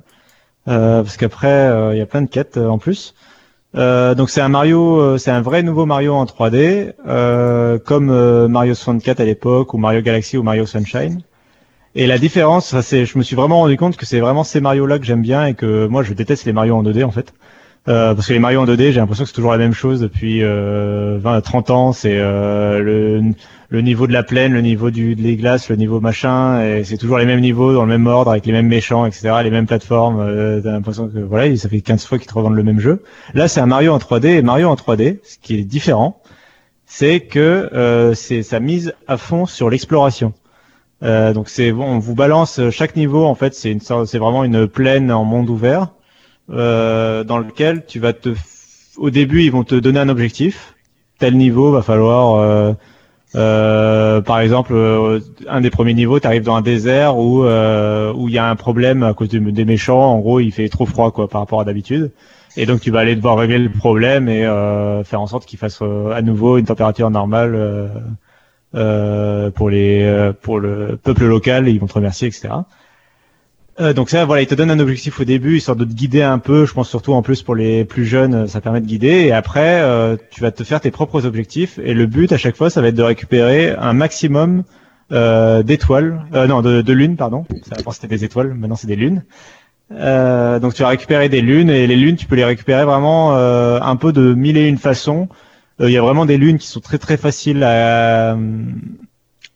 euh, 0.69 1.03
parce 1.03 1.17
qu'après, 1.17 1.49
euh, 1.49 1.93
il 1.93 1.97
y 1.97 2.01
a 2.01 2.05
plein 2.05 2.21
de 2.21 2.29
quêtes 2.29 2.55
euh, 2.55 2.69
en 2.69 2.77
plus. 2.77 3.13
Euh, 3.75 4.15
donc 4.15 4.29
c'est 4.29 4.41
un 4.41 4.49
Mario, 4.49 4.99
euh, 4.99 5.17
c'est 5.17 5.31
un 5.31 5.41
vrai 5.41 5.63
nouveau 5.63 5.85
Mario 5.85 6.13
en 6.13 6.25
3D, 6.25 6.93
euh, 7.07 7.79
comme 7.79 8.47
Mario 8.47 8.73
64 8.73 9.19
à 9.19 9.25
l'époque, 9.25 9.73
ou 9.73 9.77
Mario 9.77 10.01
Galaxy 10.01 10.37
ou 10.37 10.43
Mario 10.43 10.65
Sunshine. 10.65 11.21
Et 11.95 12.07
la 12.07 12.17
différence, 12.17 12.79
c'est, 12.81 13.05
je 13.05 13.17
me 13.17 13.23
suis 13.23 13.35
vraiment 13.35 13.59
rendu 13.59 13.77
compte 13.77 13.97
que 13.97 14.05
c'est 14.05 14.19
vraiment 14.19 14.43
ces 14.43 14.61
Mario-là 14.61 14.97
que 14.99 15.05
j'aime 15.05 15.21
bien 15.21 15.45
et 15.45 15.55
que 15.55 15.87
moi 15.87 16.03
je 16.03 16.13
déteste 16.13 16.45
les 16.45 16.53
Mario 16.53 16.75
en 16.75 16.83
2D 16.83 17.03
en 17.03 17.11
fait. 17.11 17.33
Euh, 17.87 18.13
parce 18.13 18.27
que 18.27 18.33
les 18.33 18.39
Mario 18.39 18.61
en 18.61 18.65
2D, 18.65 18.91
j'ai 18.91 18.99
l'impression 18.99 19.23
que 19.23 19.29
c'est 19.29 19.35
toujours 19.35 19.51
la 19.51 19.57
même 19.57 19.73
chose 19.73 19.99
depuis 19.99 20.43
euh, 20.43 21.17
20 21.19 21.33
à 21.33 21.41
30 21.41 21.69
ans. 21.71 21.93
C'est 21.93 22.15
euh, 22.15 22.77
le, 22.79 23.33
le, 23.69 23.81
niveau 23.81 24.05
de 24.05 24.13
la 24.13 24.21
plaine, 24.21 24.53
le 24.53 24.61
niveau 24.61 24.91
du, 24.91 25.15
de 25.15 25.21
les 25.21 25.35
glaces, 25.35 25.67
le 25.67 25.77
niveau 25.77 25.99
machin, 25.99 26.61
et 26.63 26.83
c'est 26.83 26.97
toujours 26.97 27.17
les 27.17 27.25
mêmes 27.25 27.39
niveaux 27.39 27.73
dans 27.73 27.81
le 27.81 27.87
même 27.87 28.05
ordre 28.05 28.29
avec 28.29 28.45
les 28.45 28.51
mêmes 28.51 28.67
méchants, 28.67 29.05
etc. 29.07 29.33
Les 29.43 29.49
mêmes 29.49 29.65
plateformes. 29.65 30.19
Euh, 30.19 30.61
T'as 30.61 30.71
l'impression 30.71 31.07
que 31.07 31.17
voilà, 31.17 31.55
ça 31.57 31.69
fait 31.69 31.81
15 31.81 32.05
fois 32.05 32.19
qu'ils 32.19 32.27
te 32.27 32.33
revendent 32.35 32.55
le 32.55 32.63
même 32.63 32.79
jeu. 32.79 33.01
Là, 33.33 33.47
c'est 33.47 33.61
un 33.61 33.65
Mario 33.65 33.93
en 33.93 33.97
3D 33.97 34.27
et 34.27 34.41
Mario 34.43 34.69
en 34.69 34.75
3D, 34.75 35.17
ce 35.23 35.37
qui 35.41 35.55
est 35.55 35.63
différent, 35.63 36.21
c'est 36.85 37.21
que 37.21 37.69
euh, 37.73 38.13
c'est 38.13 38.43
sa 38.43 38.59
mise 38.59 38.93
à 39.07 39.17
fond 39.17 39.47
sur 39.47 39.71
l'exploration. 39.71 40.33
Euh, 41.01 41.33
donc 41.33 41.49
c'est 41.49 41.71
bon, 41.71 41.85
on 41.85 41.97
vous 41.97 42.13
balance 42.13 42.61
chaque 42.69 42.95
niveau 42.95 43.25
en 43.25 43.33
fait, 43.33 43.55
c'est 43.55 43.71
une 43.71 43.79
c'est 43.79 44.19
vraiment 44.19 44.43
une 44.43 44.67
plaine 44.67 45.11
en 45.11 45.23
monde 45.23 45.49
ouvert 45.49 45.87
euh, 46.51 47.23
dans 47.23 47.37
lequel 47.37 47.85
tu 47.85 47.99
vas 47.99 48.13
te 48.13 48.29
au 48.97 49.09
début 49.09 49.43
ils 49.43 49.51
vont 49.51 49.63
te 49.63 49.75
donner 49.75 49.99
un 49.99 50.09
objectif, 50.09 50.75
tel 51.17 51.37
niveau 51.37 51.71
va 51.71 51.81
falloir 51.81 52.35
euh, 52.35 52.73
euh, 53.35 54.21
par 54.21 54.39
exemple 54.39 54.73
un 55.47 55.61
des 55.61 55.69
premiers 55.69 55.93
niveaux, 55.93 56.19
tu 56.19 56.27
arrives 56.27 56.43
dans 56.43 56.55
un 56.55 56.61
désert 56.61 57.17
où 57.17 57.43
où 57.43 58.27
il 58.27 58.33
y 58.33 58.37
a 58.37 58.49
un 58.49 58.55
problème 58.55 59.03
à 59.03 59.13
cause 59.13 59.29
des 59.29 59.65
méchants, 59.65 60.13
en 60.13 60.19
gros 60.19 60.39
il 60.39 60.51
fait 60.51 60.69
trop 60.69 60.85
froid 60.85 61.11
quoi 61.11 61.27
par 61.27 61.41
rapport 61.41 61.61
à 61.61 61.65
d'habitude. 61.65 62.11
Et 62.57 62.65
donc 62.65 62.81
tu 62.81 62.91
vas 62.91 62.99
aller 62.99 63.15
devoir 63.15 63.37
régler 63.37 63.59
le 63.59 63.69
problème 63.71 64.27
et 64.27 64.41
faire 65.05 65.21
en 65.21 65.27
sorte 65.27 65.45
qu'il 65.45 65.59
fasse 65.59 65.81
à 65.81 66.21
nouveau 66.21 66.57
une 66.57 66.65
température 66.65 67.09
normale 67.09 67.55
euh, 68.73 69.51
pour 69.51 69.69
les 69.69 70.03
euh, 70.03 70.31
pour 70.31 70.59
le 70.59 70.97
peuple 70.97 71.25
local, 71.25 71.67
ils 71.67 71.79
vont 71.79 71.87
te 71.87 71.93
remercier, 71.93 72.29
etc. 72.29 72.49
Euh, 73.81 73.93
donc 73.93 74.09
ça, 74.11 74.25
voilà, 74.25 74.43
ils 74.43 74.47
te 74.47 74.53
donnent 74.53 74.69
un 74.69 74.79
objectif 74.79 75.19
au 75.19 75.23
début, 75.23 75.57
histoire 75.57 75.75
de 75.75 75.85
te 75.85 75.93
guider 75.93 76.21
un 76.21 76.37
peu. 76.37 76.65
Je 76.65 76.73
pense 76.73 76.87
surtout 76.87 77.13
en 77.13 77.23
plus 77.23 77.41
pour 77.41 77.55
les 77.55 77.83
plus 77.83 78.05
jeunes, 78.05 78.47
ça 78.47 78.61
permet 78.61 78.79
de 78.79 78.85
guider. 78.85 79.25
Et 79.25 79.31
après, 79.31 79.81
euh, 79.81 80.17
tu 80.29 80.41
vas 80.41 80.51
te 80.51 80.63
faire 80.63 80.79
tes 80.79 80.91
propres 80.91 81.25
objectifs. 81.25 81.79
Et 81.83 81.93
le 81.93 82.05
but 82.05 82.31
à 82.31 82.37
chaque 82.37 82.55
fois, 82.55 82.69
ça 82.69 82.81
va 82.81 82.89
être 82.89 82.95
de 82.95 83.03
récupérer 83.03 83.71
un 83.71 83.93
maximum 83.93 84.63
euh, 85.11 85.63
d'étoiles, 85.63 86.21
non, 86.31 86.61
de, 86.61 86.81
de 86.81 86.93
lunes, 86.93 87.17
pardon. 87.17 87.45
Avant 87.77 87.91
c'était 87.91 88.07
des 88.07 88.23
étoiles, 88.23 88.53
maintenant 88.53 88.75
c'est 88.75 88.87
des 88.87 88.95
lunes. 88.95 89.23
donc 89.89 90.73
tu 90.73 90.83
vas 90.83 90.89
récupérer 90.89 91.27
des 91.27 91.41
lunes 91.41 91.69
et 91.69 91.87
les 91.87 91.95
lunes, 91.97 92.15
tu 92.15 92.27
peux 92.27 92.35
les 92.35 92.45
récupérer 92.45 92.85
vraiment 92.85 93.35
un 93.35 93.95
peu 93.95 94.13
de 94.13 94.33
mille 94.33 94.57
et 94.57 94.67
une 94.67 94.77
façons. 94.77 95.27
Il 95.79 95.89
y 95.89 95.97
a 95.97 96.01
vraiment 96.01 96.25
des 96.25 96.37
lunes 96.37 96.59
qui 96.59 96.67
sont 96.67 96.79
très 96.79 96.99
très 96.99 97.17
faciles 97.17 97.63
à, 97.63 98.37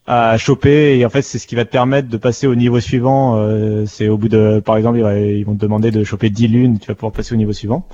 à 0.08 0.38
choper 0.38 0.98
et 0.98 1.06
en 1.06 1.10
fait 1.10 1.22
c'est 1.24 1.40
ce 1.40 1.48
qui 1.48 1.56
va 1.56 1.66
te 1.66 1.72
permettre 1.72 2.10
de 2.10 2.18
passer 2.18 2.48
au 2.48 2.56
niveau 2.56 2.80
suivant. 2.80 3.38
Euh, 3.38 3.86
c'est 3.88 4.08
au 4.08 4.18
bout 4.18 4.30
de, 4.30 4.62
par 4.64 4.78
exemple, 4.78 5.00
ils 5.00 5.44
vont 5.44 5.56
te 5.56 5.62
demander 5.62 5.92
de 5.92 6.04
choper 6.04 6.30
10 6.30 6.48
lunes, 6.48 6.80
tu 6.80 6.88
vas 6.88 6.96
pouvoir 6.96 7.12
passer 7.12 7.34
au 7.34 7.38
niveau 7.38 7.54
suivant. 7.54 7.88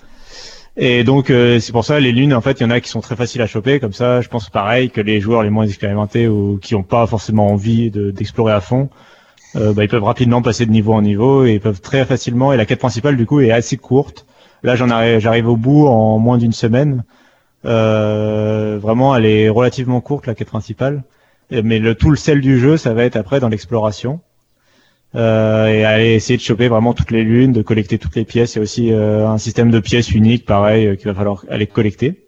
Et 0.78 1.04
donc 1.04 1.30
euh, 1.30 1.60
c'est 1.60 1.72
pour 1.74 1.84
ça 1.84 2.00
les 2.00 2.12
lunes 2.12 2.34
en 2.34 2.42
fait 2.42 2.60
il 2.60 2.64
y 2.64 2.66
en 2.66 2.70
a 2.70 2.80
qui 2.80 2.90
sont 2.90 3.02
très 3.02 3.18
faciles 3.18 3.42
à 3.42 3.48
choper 3.48 3.82
comme 3.82 3.92
ça 3.92 4.22
je 4.22 4.30
pense 4.30 4.50
pareil 4.50 4.90
que 4.90 5.02
les 5.02 5.20
joueurs 5.20 5.44
les 5.44 5.50
moins 5.50 5.66
expérimentés 5.66 6.30
ou 6.30 6.60
qui 6.62 6.76
n'ont 6.76 6.84
pas 6.84 7.06
forcément 7.08 7.48
envie 7.48 7.92
d'explorer 7.92 8.54
à 8.54 8.62
fond 8.62 8.90
euh, 9.58 9.74
bah, 9.74 9.84
ils 9.84 9.90
peuvent 9.90 10.06
rapidement 10.06 10.42
passer 10.42 10.66
de 10.66 10.72
niveau 10.72 10.94
en 10.94 11.02
niveau 11.02 11.44
et 11.46 11.56
ils 11.56 11.60
peuvent 11.60 11.82
très 11.82 12.06
facilement 12.06 12.54
et 12.54 12.58
la 12.58 12.66
quête 12.66 12.80
principale 12.80 13.18
du 13.18 13.26
coup 13.26 13.42
est 13.42 13.52
assez 13.52 13.76
courte 13.76 14.26
là 14.64 14.78
j'en 14.78 14.88
j'arrive 15.20 15.50
au 15.50 15.58
bout 15.58 15.88
en 15.88 16.20
moins 16.20 16.38
d'une 16.38 16.54
semaine 16.54 17.04
euh, 17.66 18.80
vraiment, 18.82 19.16
elle 19.16 19.26
est 19.26 19.50
relativement 19.50 20.02
courte 20.02 20.28
la 20.28 20.36
quête 20.36 20.48
principale, 20.48 21.04
mais 21.52 21.80
le 21.80 21.96
tout 21.96 22.10
le 22.10 22.16
sel 22.16 22.42
du 22.42 22.60
jeu, 22.60 22.78
ça 22.78 22.94
va 22.94 23.04
être 23.04 23.16
après 23.16 23.40
dans 23.40 23.50
l'exploration. 23.50 24.22
Euh, 25.14 25.68
et 25.68 25.84
aller 25.84 26.14
essayer 26.14 26.38
de 26.38 26.42
choper 26.42 26.70
vraiment 26.70 26.94
toutes 26.94 27.12
les 27.12 27.24
lunes, 27.24 27.52
de 27.52 27.62
collecter 27.62 27.98
toutes 27.98 28.16
les 28.16 28.24
pièces. 28.24 28.56
Il 28.56 28.60
y 28.60 28.60
a 28.60 28.64
aussi 28.64 28.94
euh, 28.94 29.28
un 29.28 29.38
système 29.38 29.70
de 29.70 29.80
pièces 29.80 30.12
unique, 30.12 30.46
pareil, 30.46 30.88
euh, 30.88 30.96
qu'il 30.96 31.08
va 31.08 31.14
falloir 31.14 31.44
aller 31.50 31.68
collecter. 31.68 32.28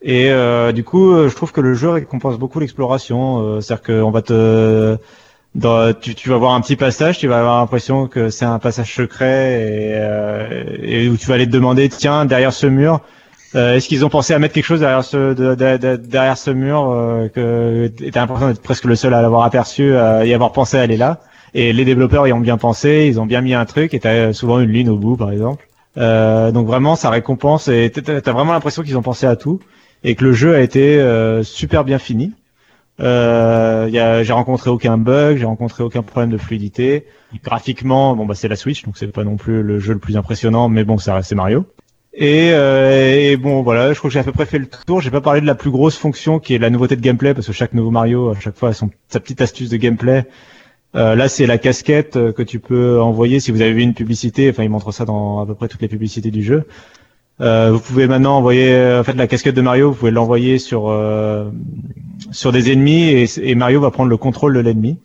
Et 0.00 0.30
euh, 0.30 0.72
du 0.72 0.84
coup, 0.84 1.28
je 1.28 1.34
trouve 1.34 1.52
que 1.52 1.60
le 1.60 1.74
jeu 1.74 1.90
récompense 1.90 2.38
beaucoup 2.38 2.60
l'exploration. 2.60 3.60
C'est-à-dire 3.60 3.82
qu'on 3.82 4.10
va 4.10 4.22
te 4.22 4.96
dans, 5.56 5.92
tu, 5.94 6.14
tu, 6.14 6.28
vas 6.28 6.36
voir 6.36 6.52
un 6.52 6.60
petit 6.60 6.76
passage, 6.76 7.18
tu 7.18 7.28
vas 7.28 7.38
avoir 7.38 7.60
l'impression 7.60 8.08
que 8.08 8.28
c'est 8.28 8.44
un 8.44 8.58
passage 8.58 8.94
secret 8.94 9.62
et, 9.62 9.92
euh, 9.94 10.76
et, 10.82 11.08
où 11.08 11.16
tu 11.16 11.26
vas 11.26 11.34
aller 11.34 11.46
te 11.46 11.50
demander, 11.50 11.88
tiens, 11.88 12.26
derrière 12.26 12.52
ce 12.52 12.66
mur, 12.66 12.94
euh, 12.94 12.98
Est-ce 13.56 13.88
qu'ils 13.88 14.04
ont 14.04 14.10
pensé 14.10 14.34
à 14.34 14.38
mettre 14.38 14.54
quelque 14.54 14.64
chose 14.64 14.80
derrière 14.80 15.04
ce 15.04 16.50
mur 16.50 16.90
euh, 16.90 17.28
que 17.28 17.90
t'as 18.10 18.20
l'impression 18.20 18.48
d'être 18.48 18.62
presque 18.62 18.84
le 18.84 18.96
seul 18.96 19.14
à 19.14 19.22
l'avoir 19.22 19.42
aperçu, 19.44 19.96
à 19.96 20.24
y 20.26 20.34
avoir 20.34 20.52
pensé 20.52 20.76
à 20.78 20.82
aller 20.82 20.96
là? 20.96 21.20
Et 21.54 21.72
les 21.72 21.84
développeurs 21.86 22.26
y 22.26 22.32
ont 22.32 22.40
bien 22.40 22.58
pensé, 22.58 23.06
ils 23.08 23.18
ont 23.18 23.26
bien 23.26 23.40
mis 23.40 23.54
un 23.54 23.64
truc 23.64 23.94
et 23.94 24.00
t'as 24.00 24.32
souvent 24.34 24.60
une 24.60 24.70
ligne 24.70 24.90
au 24.90 24.96
bout, 24.96 25.16
par 25.16 25.32
exemple. 25.32 25.66
Euh, 25.96 26.52
donc 26.52 26.66
vraiment, 26.66 26.96
ça 26.96 27.10
récompense 27.10 27.68
et 27.68 27.90
t'as 27.90 28.32
vraiment 28.32 28.52
l'impression 28.52 28.82
qu'ils 28.82 28.98
ont 28.98 29.02
pensé 29.02 29.26
à 29.26 29.36
tout 29.36 29.60
et 30.04 30.14
que 30.14 30.24
le 30.24 30.32
jeu 30.32 30.54
a 30.54 30.60
été 30.60 31.00
euh, 31.00 31.42
super 31.42 31.84
bien 31.84 31.98
fini. 31.98 32.32
Euh, 33.00 33.88
j'ai 34.22 34.32
rencontré 34.32 34.70
aucun 34.70 34.98
bug, 34.98 35.38
j'ai 35.38 35.44
rencontré 35.44 35.82
aucun 35.82 36.02
problème 36.02 36.30
de 36.30 36.38
fluidité. 36.38 37.06
Graphiquement, 37.42 38.14
bon 38.16 38.26
bah 38.26 38.34
c'est 38.34 38.48
la 38.48 38.56
Switch, 38.56 38.84
donc 38.84 38.96
c'est 38.96 39.06
pas 39.08 39.24
non 39.24 39.36
plus 39.36 39.62
le 39.62 39.78
jeu 39.78 39.92
le 39.92 39.98
plus 39.98 40.16
impressionnant, 40.16 40.68
mais 40.68 40.84
bon, 40.84 40.98
ça 40.98 41.14
reste 41.14 41.32
Mario. 41.34 41.66
Et, 42.18 42.52
euh, 42.52 43.30
et, 43.32 43.36
bon 43.36 43.60
voilà, 43.60 43.92
je 43.92 43.98
crois 43.98 44.08
que 44.08 44.14
j'ai 44.14 44.20
à 44.20 44.24
peu 44.24 44.32
près 44.32 44.46
fait 44.46 44.58
le 44.58 44.66
tour. 44.66 45.02
J'ai 45.02 45.10
pas 45.10 45.20
parlé 45.20 45.42
de 45.42 45.46
la 45.46 45.54
plus 45.54 45.70
grosse 45.70 45.98
fonction 45.98 46.38
qui 46.38 46.54
est 46.54 46.58
la 46.58 46.70
nouveauté 46.70 46.96
de 46.96 47.02
gameplay 47.02 47.34
parce 47.34 47.46
que 47.46 47.52
chaque 47.52 47.74
nouveau 47.74 47.90
Mario 47.90 48.30
à 48.30 48.40
chaque 48.40 48.56
fois 48.56 48.70
a 48.70 48.72
son, 48.72 48.88
sa 49.08 49.20
petite 49.20 49.42
astuce 49.42 49.68
de 49.68 49.76
gameplay. 49.76 50.24
Euh, 50.94 51.14
là 51.14 51.28
c'est 51.28 51.44
la 51.44 51.58
casquette 51.58 52.16
euh, 52.16 52.32
que 52.32 52.42
tu 52.42 52.58
peux 52.58 53.02
envoyer 53.02 53.38
si 53.38 53.50
vous 53.50 53.60
avez 53.60 53.74
vu 53.74 53.82
une 53.82 53.92
publicité. 53.92 54.48
Enfin 54.48 54.62
il 54.62 54.70
montre 54.70 54.92
ça 54.92 55.04
dans 55.04 55.40
à 55.40 55.46
peu 55.46 55.54
près 55.54 55.68
toutes 55.68 55.82
les 55.82 55.88
publicités 55.88 56.30
du 56.30 56.42
jeu. 56.42 56.64
Euh, 57.42 57.70
vous 57.70 57.80
pouvez 57.80 58.06
maintenant 58.06 58.38
envoyer 58.38 58.96
en 58.98 59.04
fait 59.04 59.12
la 59.12 59.26
casquette 59.26 59.54
de 59.54 59.60
Mario, 59.60 59.90
vous 59.90 59.96
pouvez 59.96 60.10
l'envoyer 60.10 60.58
sur 60.58 60.84
sur 62.32 62.50
des 62.50 62.72
ennemis 62.72 63.28
et, 63.42 63.54
Mario 63.54 63.78
va 63.78 63.90
prendre 63.90 64.08
le 64.08 64.16
contrôle 64.16 64.54
de 64.54 64.60
l'ennemi. 64.60 64.96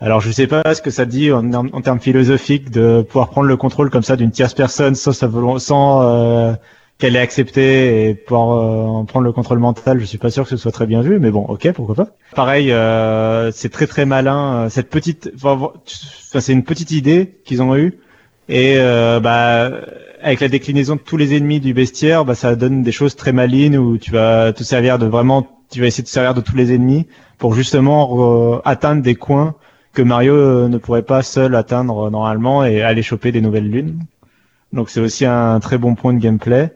Alors 0.00 0.22
je 0.22 0.30
sais 0.30 0.46
pas 0.46 0.74
ce 0.74 0.80
que 0.80 0.90
ça 0.90 1.04
dit 1.04 1.30
en, 1.30 1.52
en, 1.52 1.80
termes 1.82 2.00
philosophiques 2.00 2.70
de 2.70 3.02
pouvoir 3.02 3.28
prendre 3.28 3.46
le 3.46 3.56
contrôle 3.56 3.90
comme 3.90 4.02
ça 4.02 4.16
d'une 4.16 4.30
tierce 4.30 4.54
personne 4.54 4.94
sans, 4.94 5.12
sans 5.58 6.02
euh, 6.02 6.54
qu'elle 7.00 7.16
ait 7.16 7.20
accepté 7.20 8.08
et 8.08 8.14
pouvoir 8.14 9.00
euh, 9.00 9.04
prendre 9.04 9.24
le 9.24 9.32
contrôle 9.32 9.58
mental. 9.58 10.00
Je 10.00 10.04
suis 10.06 10.18
pas 10.18 10.30
sûr 10.30 10.44
que 10.44 10.50
ce 10.50 10.56
soit 10.56 10.72
très 10.72 10.86
bien 10.86 11.02
vu, 11.02 11.18
mais 11.18 11.30
bon, 11.30 11.44
ok, 11.44 11.72
pourquoi 11.72 11.94
pas. 11.94 12.08
Pareil, 12.34 12.72
euh, 12.72 13.50
c'est 13.52 13.70
très 13.70 13.86
très 13.86 14.06
malin. 14.06 14.54
Euh, 14.54 14.68
cette 14.70 14.88
petite, 14.88 15.32
enfin, 15.42 15.70
c'est 16.38 16.52
une 16.52 16.64
petite 16.64 16.92
idée 16.92 17.38
qu'ils 17.44 17.62
ont 17.62 17.76
eue 17.76 17.98
et 18.48 18.76
euh, 18.78 19.20
bah 19.20 19.70
avec 20.22 20.40
la 20.40 20.48
déclinaison 20.48 20.96
de 20.96 21.00
tous 21.00 21.16
les 21.16 21.34
ennemis 21.34 21.60
du 21.60 21.72
bestiaire, 21.72 22.24
bah 22.24 22.34
ça 22.34 22.54
donne 22.56 22.82
des 22.82 22.92
choses 22.92 23.16
très 23.16 23.32
malines 23.32 23.76
où 23.76 23.96
tu 23.96 24.12
vas 24.12 24.52
te 24.52 24.62
servir 24.62 24.98
de 24.98 25.06
vraiment, 25.06 25.46
tu 25.70 25.80
vas 25.80 25.86
essayer 25.86 26.02
de 26.02 26.08
te 26.08 26.12
servir 26.12 26.34
de 26.34 26.40
tous 26.40 26.56
les 26.56 26.74
ennemis 26.74 27.06
pour 27.38 27.54
justement 27.54 28.60
atteindre 28.64 29.02
des 29.02 29.14
coins 29.14 29.54
que 29.92 30.02
Mario 30.02 30.34
euh, 30.34 30.68
ne 30.68 30.78
pourrait 30.78 31.02
pas 31.02 31.22
seul 31.22 31.54
atteindre 31.54 32.06
euh, 32.06 32.10
normalement 32.10 32.64
et 32.64 32.82
aller 32.82 33.02
choper 33.02 33.32
des 33.32 33.40
nouvelles 33.40 33.68
lunes. 33.68 34.00
Donc 34.72 34.90
c'est 34.90 35.00
aussi 35.00 35.26
un 35.26 35.58
très 35.60 35.78
bon 35.78 35.94
point 35.94 36.12
de 36.14 36.20
gameplay. 36.20 36.72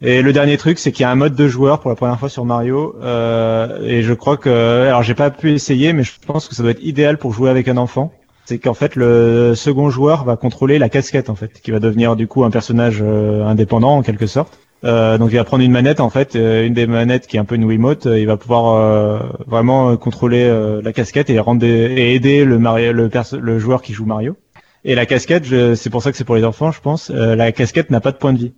Et 0.00 0.22
le 0.22 0.32
dernier 0.32 0.56
truc, 0.58 0.78
c'est 0.78 0.92
qu'il 0.92 1.02
y 1.02 1.06
a 1.06 1.10
un 1.10 1.16
mode 1.16 1.34
de 1.34 1.48
joueur 1.48 1.80
pour 1.80 1.88
la 1.88 1.96
première 1.96 2.18
fois 2.18 2.28
sur 2.28 2.44
Mario. 2.44 2.94
Euh, 3.02 3.80
et 3.82 4.02
je 4.02 4.12
crois 4.12 4.36
que, 4.36 4.86
alors 4.86 5.02
j'ai 5.02 5.14
pas 5.14 5.30
pu 5.30 5.52
essayer, 5.52 5.92
mais 5.92 6.02
je 6.02 6.12
pense 6.24 6.46
que 6.46 6.54
ça 6.54 6.62
doit 6.62 6.72
être 6.72 6.84
idéal 6.84 7.18
pour 7.18 7.32
jouer 7.32 7.50
avec 7.50 7.68
un 7.68 7.76
enfant. 7.76 8.12
C'est 8.44 8.58
qu'en 8.58 8.74
fait 8.74 8.94
le 8.94 9.54
second 9.54 9.88
joueur 9.88 10.24
va 10.24 10.36
contrôler 10.36 10.78
la 10.78 10.90
casquette 10.90 11.30
en 11.30 11.34
fait, 11.34 11.60
qui 11.62 11.70
va 11.70 11.80
devenir 11.80 12.14
du 12.14 12.28
coup 12.28 12.44
un 12.44 12.50
personnage 12.50 13.02
indépendant 13.02 13.96
en 13.96 14.02
quelque 14.02 14.26
sorte. 14.26 14.58
Euh, 14.84 15.16
donc 15.18 15.30
il 15.32 15.36
va 15.36 15.44
prendre 15.44 15.64
une 15.64 15.72
manette 15.72 16.00
en 16.00 16.10
fait, 16.10 16.36
euh, 16.36 16.66
une 16.66 16.74
des 16.74 16.86
manettes 16.86 17.26
qui 17.26 17.36
est 17.36 17.40
un 17.40 17.44
peu 17.44 17.54
une 17.54 17.64
Wiimote. 17.64 18.06
Euh, 18.06 18.18
il 18.18 18.26
va 18.26 18.36
pouvoir 18.36 19.22
vraiment 19.46 19.96
contrôler 19.96 20.50
la 20.82 20.92
casquette 20.92 21.30
et, 21.30 21.38
rendre 21.38 21.64
et 21.64 22.14
aider 22.14 22.44
le, 22.44 22.58
le, 22.58 23.10
le 23.40 23.58
joueur 23.58 23.82
qui 23.82 23.92
joue 23.92 24.04
Mario. 24.04 24.36
Et 24.84 24.94
la 24.94 25.06
casquette, 25.06 25.46
c'est 25.76 25.90
pour 25.90 26.02
ça 26.02 26.10
que 26.10 26.18
c'est 26.18 26.24
pour 26.24 26.36
les 26.36 26.44
enfants, 26.44 26.70
je 26.70 26.80
pense. 26.80 27.10
la 27.10 27.52
casquette 27.52 27.90
n'a 27.90 28.00
pas 28.00 28.12
de 28.12 28.18
point 28.18 28.32
de 28.34 28.38
vie. 28.38 28.52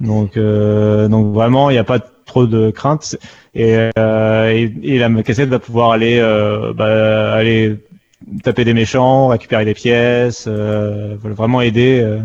Donc, 0.00 0.36
donc 0.36 1.34
vraiment, 1.34 1.70
il 1.70 1.74
n'y 1.74 1.78
a 1.78 1.84
pas 1.84 2.00
trop 2.24 2.46
de 2.46 2.70
crainte 2.70 3.16
et, 3.54 3.90
euh, 3.98 4.68
et, 4.82 4.98
la 4.98 5.22
cassette 5.22 5.48
va 5.48 5.58
pouvoir 5.58 5.90
aller 5.92 6.18
euh, 6.18 6.72
bah, 6.72 7.32
aller 7.34 7.76
taper 8.42 8.64
des 8.64 8.74
méchants, 8.74 9.28
récupérer 9.28 9.64
des 9.64 9.74
pièces, 9.74 10.46
euh, 10.48 11.16
vraiment 11.22 11.60
aider. 11.60 12.00
euh. 12.00 12.20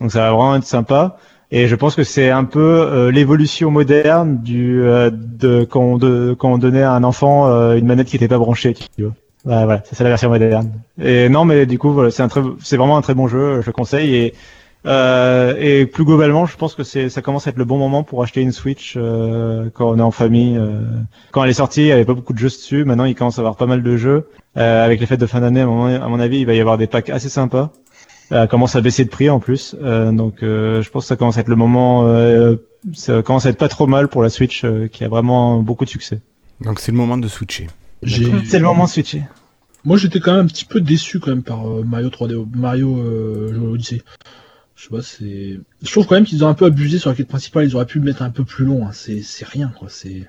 donc 0.00 0.12
ça 0.12 0.20
va 0.20 0.30
vraiment 0.30 0.56
être 0.56 0.64
sympa. 0.64 1.18
Et 1.52 1.66
je 1.66 1.74
pense 1.74 1.96
que 1.96 2.04
c'est 2.04 2.30
un 2.30 2.44
peu 2.44 2.60
euh, 2.60 3.10
l'évolution 3.10 3.70
moderne 3.70 4.38
du 4.42 4.82
euh, 4.84 5.10
de 5.12 5.64
quand 5.64 5.80
on, 5.80 5.98
de 5.98 6.34
quand 6.38 6.52
on 6.52 6.58
donnait 6.58 6.82
à 6.82 6.92
un 6.92 7.02
enfant 7.02 7.48
euh, 7.48 7.74
une 7.76 7.86
manette 7.86 8.06
qui 8.08 8.16
n'était 8.16 8.28
pas 8.28 8.38
branchée, 8.38 8.74
tu 8.74 9.02
vois. 9.02 9.14
Voilà, 9.44 9.82
c'est 9.90 10.04
la 10.04 10.10
version 10.10 10.28
moderne. 10.28 10.70
Et 11.02 11.28
non, 11.28 11.44
mais 11.46 11.64
du 11.66 11.78
coup, 11.78 11.92
voilà, 11.92 12.10
c'est 12.10 12.76
vraiment 12.76 12.98
un 12.98 13.00
très 13.00 13.14
bon 13.14 13.26
jeu, 13.26 13.62
je 13.62 13.66
le 13.66 13.72
conseille. 13.72 14.14
Et 14.14 14.34
euh, 14.86 15.54
et 15.58 15.86
plus 15.86 16.04
globalement, 16.04 16.46
je 16.46 16.56
pense 16.56 16.74
que 16.74 16.82
ça 16.84 17.22
commence 17.22 17.46
à 17.46 17.50
être 17.50 17.58
le 17.58 17.64
bon 17.64 17.76
moment 17.78 18.02
pour 18.02 18.22
acheter 18.22 18.40
une 18.40 18.52
Switch 18.52 18.94
euh, 18.96 19.68
quand 19.74 19.90
on 19.90 19.98
est 19.98 20.02
en 20.02 20.10
famille. 20.10 20.56
euh. 20.56 20.80
Quand 21.32 21.44
elle 21.44 21.50
est 21.50 21.54
sortie, 21.54 21.82
il 21.82 21.86
n'y 21.86 21.92
avait 21.92 22.04
pas 22.04 22.14
beaucoup 22.14 22.32
de 22.32 22.38
jeux 22.38 22.48
dessus. 22.48 22.84
Maintenant, 22.84 23.04
il 23.04 23.14
commence 23.14 23.38
à 23.38 23.42
avoir 23.42 23.56
pas 23.56 23.66
mal 23.66 23.82
de 23.82 23.96
jeux. 23.96 24.28
Avec 24.56 25.00
les 25.00 25.06
fêtes 25.06 25.20
de 25.20 25.26
fin 25.26 25.40
d'année, 25.40 25.60
à 25.60 25.66
mon 25.66 26.20
avis, 26.20 26.40
il 26.40 26.46
va 26.46 26.54
y 26.54 26.60
avoir 26.60 26.76
des 26.76 26.86
packs 26.86 27.08
assez 27.08 27.28
sympas. 27.28 27.70
Elle 28.30 28.48
commence 28.48 28.76
à 28.76 28.80
baisser 28.80 29.04
de 29.04 29.10
prix 29.10 29.28
en 29.28 29.40
plus, 29.40 29.74
Euh, 29.82 30.12
donc 30.12 30.42
euh, 30.42 30.82
je 30.82 30.90
pense 30.90 31.04
que 31.04 31.08
ça 31.08 31.16
commence 31.16 31.36
à 31.36 31.40
être 31.40 31.48
le 31.48 31.56
moment. 31.56 32.06
euh, 32.06 32.56
ça 32.94 33.22
commence 33.22 33.44
à 33.46 33.50
être 33.50 33.58
pas 33.58 33.68
trop 33.68 33.86
mal 33.86 34.08
pour 34.08 34.22
la 34.22 34.30
Switch, 34.30 34.64
euh, 34.64 34.86
qui 34.88 35.04
a 35.04 35.08
vraiment 35.08 35.58
beaucoup 35.62 35.84
de 35.84 35.90
succès. 35.90 36.20
Donc 36.60 36.78
c'est 36.80 36.92
le 36.92 36.98
moment 36.98 37.18
de 37.18 37.28
switcher. 37.28 37.66
J'ai- 38.02 38.30
C'est 38.46 38.58
le 38.58 38.64
moment 38.64 38.84
de 38.84 38.90
switcher. 38.90 39.22
Moi, 39.84 39.96
j'étais 39.96 40.20
quand 40.20 40.32
même 40.34 40.44
un 40.44 40.48
petit 40.48 40.64
peu 40.66 40.80
déçu 40.80 41.20
quand 41.20 41.30
même 41.30 41.42
par 41.42 41.66
euh, 41.68 41.82
Mario 41.82 42.08
3D, 42.10 42.34
Mario 42.54 42.98
euh, 43.00 43.58
Odyssey. 43.72 44.02
Je 44.76 44.84
sais 44.84 44.88
pas, 44.90 45.02
c'est. 45.02 45.58
Je 45.82 45.90
trouve 45.90 46.06
quand 46.06 46.14
même 46.14 46.24
qu'ils 46.24 46.44
ont 46.44 46.48
un 46.48 46.54
peu 46.54 46.66
abusé 46.66 46.98
sur 46.98 47.10
la 47.10 47.16
quête 47.16 47.28
principale. 47.28 47.66
Ils 47.66 47.74
auraient 47.76 47.86
pu 47.86 47.98
le 47.98 48.04
mettre 48.04 48.22
un 48.22 48.30
peu 48.30 48.44
plus 48.44 48.64
long. 48.64 48.86
hein. 48.86 48.90
C'est, 48.92 49.22
c'est 49.22 49.46
rien, 49.46 49.72
quoi. 49.78 49.88
C'est. 49.90 50.26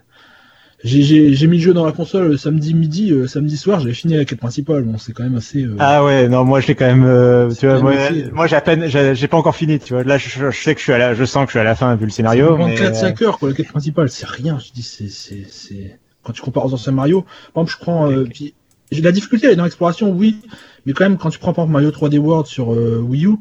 J'ai, 0.83 1.47
mis 1.47 1.57
le 1.57 1.63
jeu 1.63 1.73
dans 1.73 1.85
la 1.85 1.91
console 1.91 2.29
le 2.29 2.37
samedi 2.37 2.73
midi, 2.73 3.11
euh, 3.11 3.27
samedi 3.27 3.55
soir. 3.55 3.79
J'avais 3.79 3.93
fini 3.93 4.15
la 4.15 4.25
quête 4.25 4.39
principale. 4.39 4.81
Bon, 4.81 4.97
c'est 4.97 5.13
quand 5.13 5.23
même 5.23 5.35
assez. 5.35 5.63
euh, 5.63 5.75
Ah 5.77 6.03
ouais, 6.03 6.27
non, 6.27 6.43
moi 6.43 6.59
je 6.59 6.67
l'ai 6.67 6.75
quand 6.75 6.87
même. 6.87 7.03
euh, 7.05 7.49
tu 7.51 7.67
vois, 7.67 7.79
quand 7.79 8.33
moi, 8.33 8.47
j'ai 8.47 8.55
à 8.55 8.61
peine, 8.61 8.87
j'ai 8.87 9.27
pas 9.27 9.37
encore 9.37 9.55
fini. 9.55 9.77
Tu 9.79 9.93
vois, 9.93 10.03
là 10.03 10.17
je, 10.17 10.27
je 10.27 10.57
sais 10.57 10.73
que 10.73 10.79
je 10.79 10.83
suis 10.85 10.93
à 10.93 10.97
la, 10.97 11.13
je 11.13 11.23
sens 11.23 11.43
que 11.45 11.49
je 11.49 11.51
suis 11.51 11.59
à 11.59 11.63
la 11.63 11.75
fin 11.75 11.93
vu 11.95 12.05
le 12.05 12.11
scénario. 12.11 12.57
mais, 12.57 12.75
4-5 12.75 13.23
heures, 13.23 13.37
quoi. 13.37 13.49
La 13.49 13.55
quête 13.55 13.67
principale, 13.67 14.09
c'est 14.09 14.25
rien. 14.27 14.57
Je 14.57 14.71
dis, 14.71 14.81
c'est, 14.81 15.09
c'est, 15.09 15.45
c'est. 15.47 15.99
Quand 16.23 16.33
tu 16.33 16.41
compares 16.41 16.65
aux 16.65 16.73
anciens 16.73 16.93
Mario, 16.93 17.25
par 17.53 17.63
exemple, 17.63 17.71
je 17.71 17.77
prends. 17.85 18.11
euh, 18.11 18.25
puis, 18.25 18.53
la 18.91 19.11
difficulté, 19.11 19.47
elle 19.47 19.53
est 19.53 19.57
dans 19.57 19.63
l'exploration, 19.63 20.11
oui. 20.11 20.37
Mais 20.85 20.93
quand 20.93 21.05
même, 21.05 21.17
quand 21.17 21.29
tu 21.29 21.37
prends 21.39 21.53
par 21.53 21.65
exemple 21.65 21.73
Mario 21.73 21.91
3D 21.91 22.17
World 22.17 22.47
sur 22.47 22.73
euh, 22.73 22.99
Wii 23.07 23.25
U, 23.27 23.35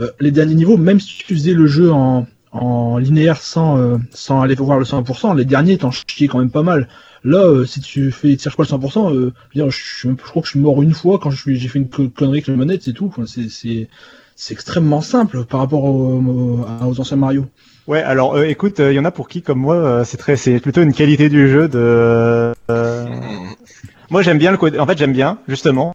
euh, 0.00 0.10
les 0.20 0.30
derniers 0.30 0.54
niveaux, 0.54 0.76
même 0.76 1.00
si 1.00 1.18
tu 1.26 1.34
faisais 1.34 1.52
le 1.54 1.66
jeu 1.66 1.90
en, 1.90 2.26
en 2.52 2.98
linéaire 2.98 3.40
sans, 3.42 3.78
euh, 3.78 3.96
sans 4.12 4.40
aller 4.40 4.54
voir 4.54 4.78
le 4.78 4.84
100%, 4.84 5.34
les 5.36 5.44
derniers 5.44 5.78
t'en 5.78 5.90
chiais 5.90 6.28
quand 6.28 6.38
même 6.38 6.50
pas 6.50 6.62
mal. 6.62 6.88
Là, 7.24 7.38
euh, 7.38 7.64
si 7.66 7.80
tu 7.80 8.10
fais, 8.12 8.36
tu 8.36 8.42
cherches 8.44 8.56
pas 8.56 8.62
le 8.62 8.68
100%, 8.68 9.10
euh, 9.10 9.32
je, 9.52 9.58
veux 9.58 9.64
dire, 9.64 9.70
je, 9.70 9.76
suis- 9.76 10.08
je 10.10 10.14
crois 10.30 10.40
que 10.42 10.46
je 10.46 10.52
suis 10.52 10.60
mort 10.60 10.80
une 10.82 10.94
fois 10.94 11.18
quand 11.18 11.30
j'ai 11.30 11.68
fait 11.68 11.78
une 11.78 11.88
co- 11.88 12.08
connerie 12.08 12.38
avec 12.38 12.46
la 12.46 12.56
manette, 12.56 12.82
c'est 12.84 12.92
tout. 12.92 13.06
Enfin, 13.06 13.24
c'est, 13.26 13.88
extrêmement 14.54 15.00
simple 15.00 15.44
par 15.44 15.60
rapport 15.60 15.82
au- 15.84 16.20
au- 16.20 16.66
aux 16.86 17.00
anciens 17.00 17.16
Mario. 17.16 17.46
Ouais, 17.88 18.02
alors 18.02 18.34
euh, 18.36 18.44
écoute, 18.44 18.78
il 18.78 18.92
y 18.92 18.98
en 19.00 19.04
a 19.04 19.10
pour 19.10 19.28
qui 19.28 19.42
comme 19.42 19.58
moi, 19.58 19.74
euh, 19.74 20.04
c'est 20.04 20.16
très, 20.16 20.36
c'est 20.36 20.60
plutôt 20.60 20.82
une 20.82 20.92
qualité 20.92 21.28
du 21.28 21.48
jeu 21.48 21.68
de. 21.68 22.52
euh, 22.70 23.06
Moi 24.10 24.22
j'aime 24.22 24.38
bien 24.38 24.50
le 24.52 24.56
côté. 24.56 24.78
En 24.78 24.86
fait, 24.86 24.96
j'aime 24.96 25.12
bien 25.12 25.38
justement 25.48 25.94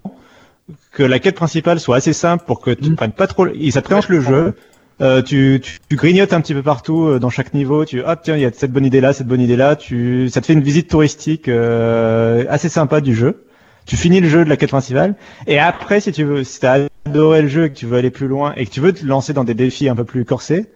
que 0.92 1.04
la 1.04 1.20
quête 1.20 1.36
principale 1.36 1.80
soit 1.80 1.96
assez 1.98 2.14
simple 2.14 2.44
pour 2.46 2.60
que 2.62 2.72
tu 2.72 2.90
Mm. 2.92 2.96
prennes 2.96 3.12
pas 3.12 3.28
trop. 3.28 3.48
Ça 3.72 3.82
présente 3.82 4.10
le 4.10 4.22
jeu. 4.22 4.54
Euh, 5.02 5.22
tu, 5.22 5.60
tu, 5.62 5.80
tu 5.90 5.96
grignotes 5.96 6.34
un 6.34 6.42
petit 6.42 6.54
peu 6.54 6.62
partout 6.62 7.08
euh, 7.08 7.20
dans 7.20 7.30
chaque 7.30 7.54
niveau. 7.54 7.86
Tu 7.86 8.02
hop 8.02 8.20
tiens 8.24 8.36
il 8.36 8.42
y 8.42 8.46
a 8.46 8.52
cette 8.52 8.72
bonne 8.72 8.86
idée 8.86 9.02
là, 9.02 9.14
cette 9.14 9.28
bonne 9.28 9.42
idée 9.42 9.56
là. 9.56 9.76
Tu 9.76 10.30
ça 10.30 10.42
te 10.42 10.46
fait 10.46 10.54
une 10.54 10.62
visite 10.62 10.90
touristique 10.90 11.48
euh, 11.48 12.46
assez 12.50 12.70
sympa 12.70 13.02
du 13.02 13.16
jeu. 13.16 13.46
Tu 13.86 13.98
finis 13.98 14.22
le 14.22 14.30
jeu 14.30 14.46
de 14.46 14.50
la 14.50 14.56
quête 14.56 14.70
principale 14.70 15.16
et 15.46 15.60
après 15.60 16.00
si 16.00 16.12
tu 16.12 16.24
veux 16.24 16.44
si 16.44 16.60
t'as 16.60 16.88
adoré 17.06 17.42
le 17.42 17.48
jeu 17.50 17.66
et 17.66 17.70
que 17.70 17.76
tu 17.76 17.86
veux 17.86 17.98
aller 17.98 18.12
plus 18.12 18.28
loin 18.28 18.54
et 18.56 18.66
que 18.66 18.72
tu 18.72 18.80
veux 18.80 18.94
te 18.94 19.06
lancer 19.06 19.34
dans 19.34 19.44
des 19.44 19.56
défis 19.56 19.90
un 19.90 19.96
peu 19.96 20.06
plus 20.06 20.24
corsés, 20.24 20.68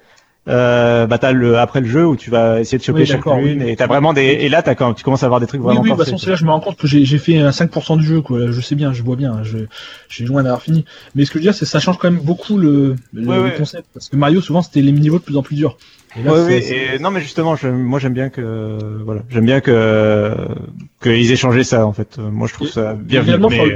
euh, 0.48 1.08
bah 1.08 1.18
t'as 1.18 1.32
le 1.34 1.58
après 1.58 1.82
le 1.82 1.88
jeu 1.88 2.06
où 2.08 2.16
tu 2.16 2.30
vas 2.30 2.60
essayer 2.62 2.78
de 2.78 2.84
choper 2.84 3.00
Oui, 3.02 3.06
chaque 3.06 3.18
d'accord, 3.18 3.38
lune 3.38 3.62
oui. 3.64 3.72
et 3.72 3.76
t'as 3.76 3.88
vraiment 3.88 4.14
des 4.14 4.24
et 4.24 4.50
là 4.50 4.62
t'as 4.62 4.76
quand 4.76 4.94
tu 4.94 5.04
commences 5.04 5.24
à 5.24 5.26
avoir 5.26 5.40
des 5.42 5.48
trucs 5.48 5.60
Oui, 5.62 5.66
vraiment 5.68 5.82
oui, 5.82 5.90
de 5.92 5.96
toute 5.96 6.06
façon, 6.06 6.18
c'est 6.18 6.30
là 6.30 6.36
je 6.36 6.46
me 6.46 6.52
rends 6.52 6.60
compte 6.62 6.78
que 6.78 6.88
j'ai 6.88 7.04
j'ai 7.06 7.18
fait 7.18 7.38
un 7.40 7.52
5% 7.52 7.98
du 7.98 8.06
jeu, 8.06 8.22
quoi. 8.22 8.52
Je 8.52 8.62
sais 8.62 8.76
bien, 8.76 8.94
je 8.94 9.04
vois 9.04 9.16
bien, 9.16 9.44
je- 9.44 9.58
j'ai 10.10 10.26
loin 10.26 10.44
d'avoir 10.44 10.62
fini. 10.62 10.86
Mais 11.16 11.26
ce 11.26 11.32
que 11.32 11.34
je 11.34 11.40
veux 11.40 11.44
dire, 11.44 11.54
c'est 11.54 11.66
que 11.66 11.72
ça 11.72 11.80
change 11.80 11.98
quand 11.98 12.10
même 12.10 12.22
beaucoup 12.22 12.58
le, 12.58 12.96
le, 13.14 13.26
Ouais, 13.28 13.36
le 13.38 13.44
ouais. 13.44 13.54
concept. 13.58 13.88
Parce 13.94 14.08
que 14.10 14.16
Mario, 14.16 14.40
souvent, 14.42 14.62
c'était 14.62 14.82
les 14.82 14.92
niveaux 14.92 15.20
de 15.20 15.24
plus 15.24 15.36
en 15.38 15.44
plus 15.44 15.56
durs. 15.56 15.78
Et 16.16 16.24
là, 16.24 16.32
Ouais, 16.34 16.64
et 16.96 17.00
non 17.00 17.12
mais 17.12 17.22
justement 17.22 17.56
je, 17.56 17.68
moi 17.68 18.00
j'aime 18.00 18.14
bien 18.14 18.30
que 18.30 18.42
voilà 19.06 19.22
j'aime 19.30 19.46
bien 19.46 19.60
que 19.62 20.36
qu'ils 21.04 21.32
aient 21.32 21.36
changé 21.36 21.64
ça 21.64 21.86
en 21.86 21.94
fait 21.94 22.18
moi 22.18 22.48
je 22.48 22.54
trouve 22.54 22.68
Et- 22.70 22.72
ça 22.72 22.94
bien 22.94 23.22
vu 23.22 23.34
mais 23.50 23.70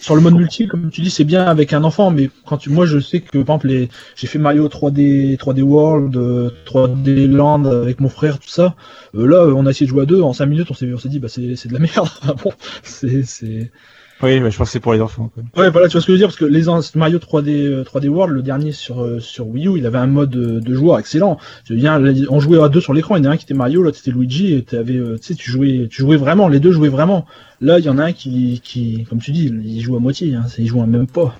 sur 0.00 0.14
le- 0.14 0.20
mode 0.20 0.34
multi, 0.34 0.66
comme 0.68 0.90
tu 0.90 1.00
dis, 1.00 1.10
c'est 1.10 1.24
bien 1.24 1.44
avec 1.46 1.72
un 1.72 1.82
enfant, 1.84 2.10
mais 2.10 2.30
quand 2.46 2.58
tu, 2.58 2.70
moi, 2.70 2.86
je 2.86 2.98
sais 2.98 3.20
que, 3.20 3.38
par 3.38 3.56
exemple, 3.56 3.68
les, 3.68 3.88
j'ai 4.14 4.26
fait 4.26 4.38
Mario 4.38 4.68
3D, 4.68 5.36
3D 5.38 5.62
World, 5.62 6.16
euh, 6.16 6.50
3D 6.66 7.26
Land 7.26 7.64
avec 7.64 8.00
mon 8.00 8.08
frère, 8.08 8.38
tout 8.38 8.48
ça. 8.48 8.76
Euh, 9.14 9.26
là, 9.26 9.46
on 9.54 9.66
a 9.66 9.70
essayé 9.70 9.86
de 9.86 9.90
jouer 9.90 10.02
à 10.02 10.06
deux, 10.06 10.20
en 10.22 10.32
5 10.32 10.46
minutes, 10.46 10.70
on 10.70 10.74
s'est, 10.74 10.92
on 10.92 10.98
s'est 10.98 11.08
dit, 11.08 11.18
bah, 11.18 11.28
c'est, 11.28 11.56
c'est 11.56 11.68
de 11.68 11.74
la 11.74 11.80
merde. 11.80 12.08
Ah 12.28 12.34
bon, 12.34 12.52
c'est, 12.82 13.22
c'est, 13.24 13.70
oui 14.22 14.40
ouais, 14.40 14.50
je 14.50 14.56
pense 14.56 14.68
que 14.68 14.72
c'est 14.72 14.80
pour 14.80 14.92
les 14.94 15.00
enfants 15.00 15.30
quoi. 15.32 15.42
Ouais, 15.56 15.70
voilà, 15.70 15.88
tu 15.88 15.92
vois 15.92 16.00
ce 16.00 16.06
que 16.06 16.12
je 16.12 16.12
veux 16.12 16.18
dire, 16.18 16.28
parce 16.28 16.38
que 16.38 16.44
les 16.44 16.64
Mario 16.94 17.18
3D, 17.18 17.50
euh, 17.50 17.84
3D 17.84 18.08
World, 18.08 18.34
le 18.34 18.42
dernier 18.42 18.72
sur, 18.72 19.02
euh, 19.02 19.20
sur 19.20 19.46
Wii 19.46 19.68
U, 19.68 19.78
il 19.78 19.86
avait 19.86 19.98
un 19.98 20.06
mode 20.06 20.34
euh, 20.36 20.60
de 20.60 20.74
joueur 20.74 20.98
excellent. 20.98 21.38
On 22.30 22.40
jouait 22.40 22.62
à 22.62 22.68
deux 22.68 22.80
sur 22.80 22.94
l'écran, 22.94 23.16
il 23.16 23.24
y 23.24 23.26
en 23.26 23.30
a 23.30 23.34
un 23.34 23.36
qui 23.36 23.44
était 23.44 23.54
Mario, 23.54 23.82
l'autre 23.82 23.98
c'était 23.98 24.10
Luigi, 24.10 24.54
et 24.54 24.62
t'avais, 24.62 24.96
euh, 24.96 25.18
tu 25.18 25.34
sais, 25.34 25.42
jouais, 25.42 25.88
tu 25.90 26.02
jouais 26.02 26.16
vraiment, 26.16 26.48
les 26.48 26.60
deux 26.60 26.72
jouaient 26.72 26.88
vraiment. 26.88 27.26
Là, 27.60 27.78
il 27.78 27.84
y 27.84 27.88
en 27.88 27.98
a 27.98 28.04
un 28.04 28.12
qui, 28.12 28.60
qui, 28.62 29.04
comme 29.08 29.18
tu 29.18 29.32
dis, 29.32 29.46
il 29.46 29.80
joue 29.80 29.96
à 29.96 30.00
moitié, 30.00 30.34
hein, 30.34 30.44
il 30.58 30.66
joue 30.66 30.80
à 30.80 30.86
même 30.86 31.06
pas. 31.06 31.34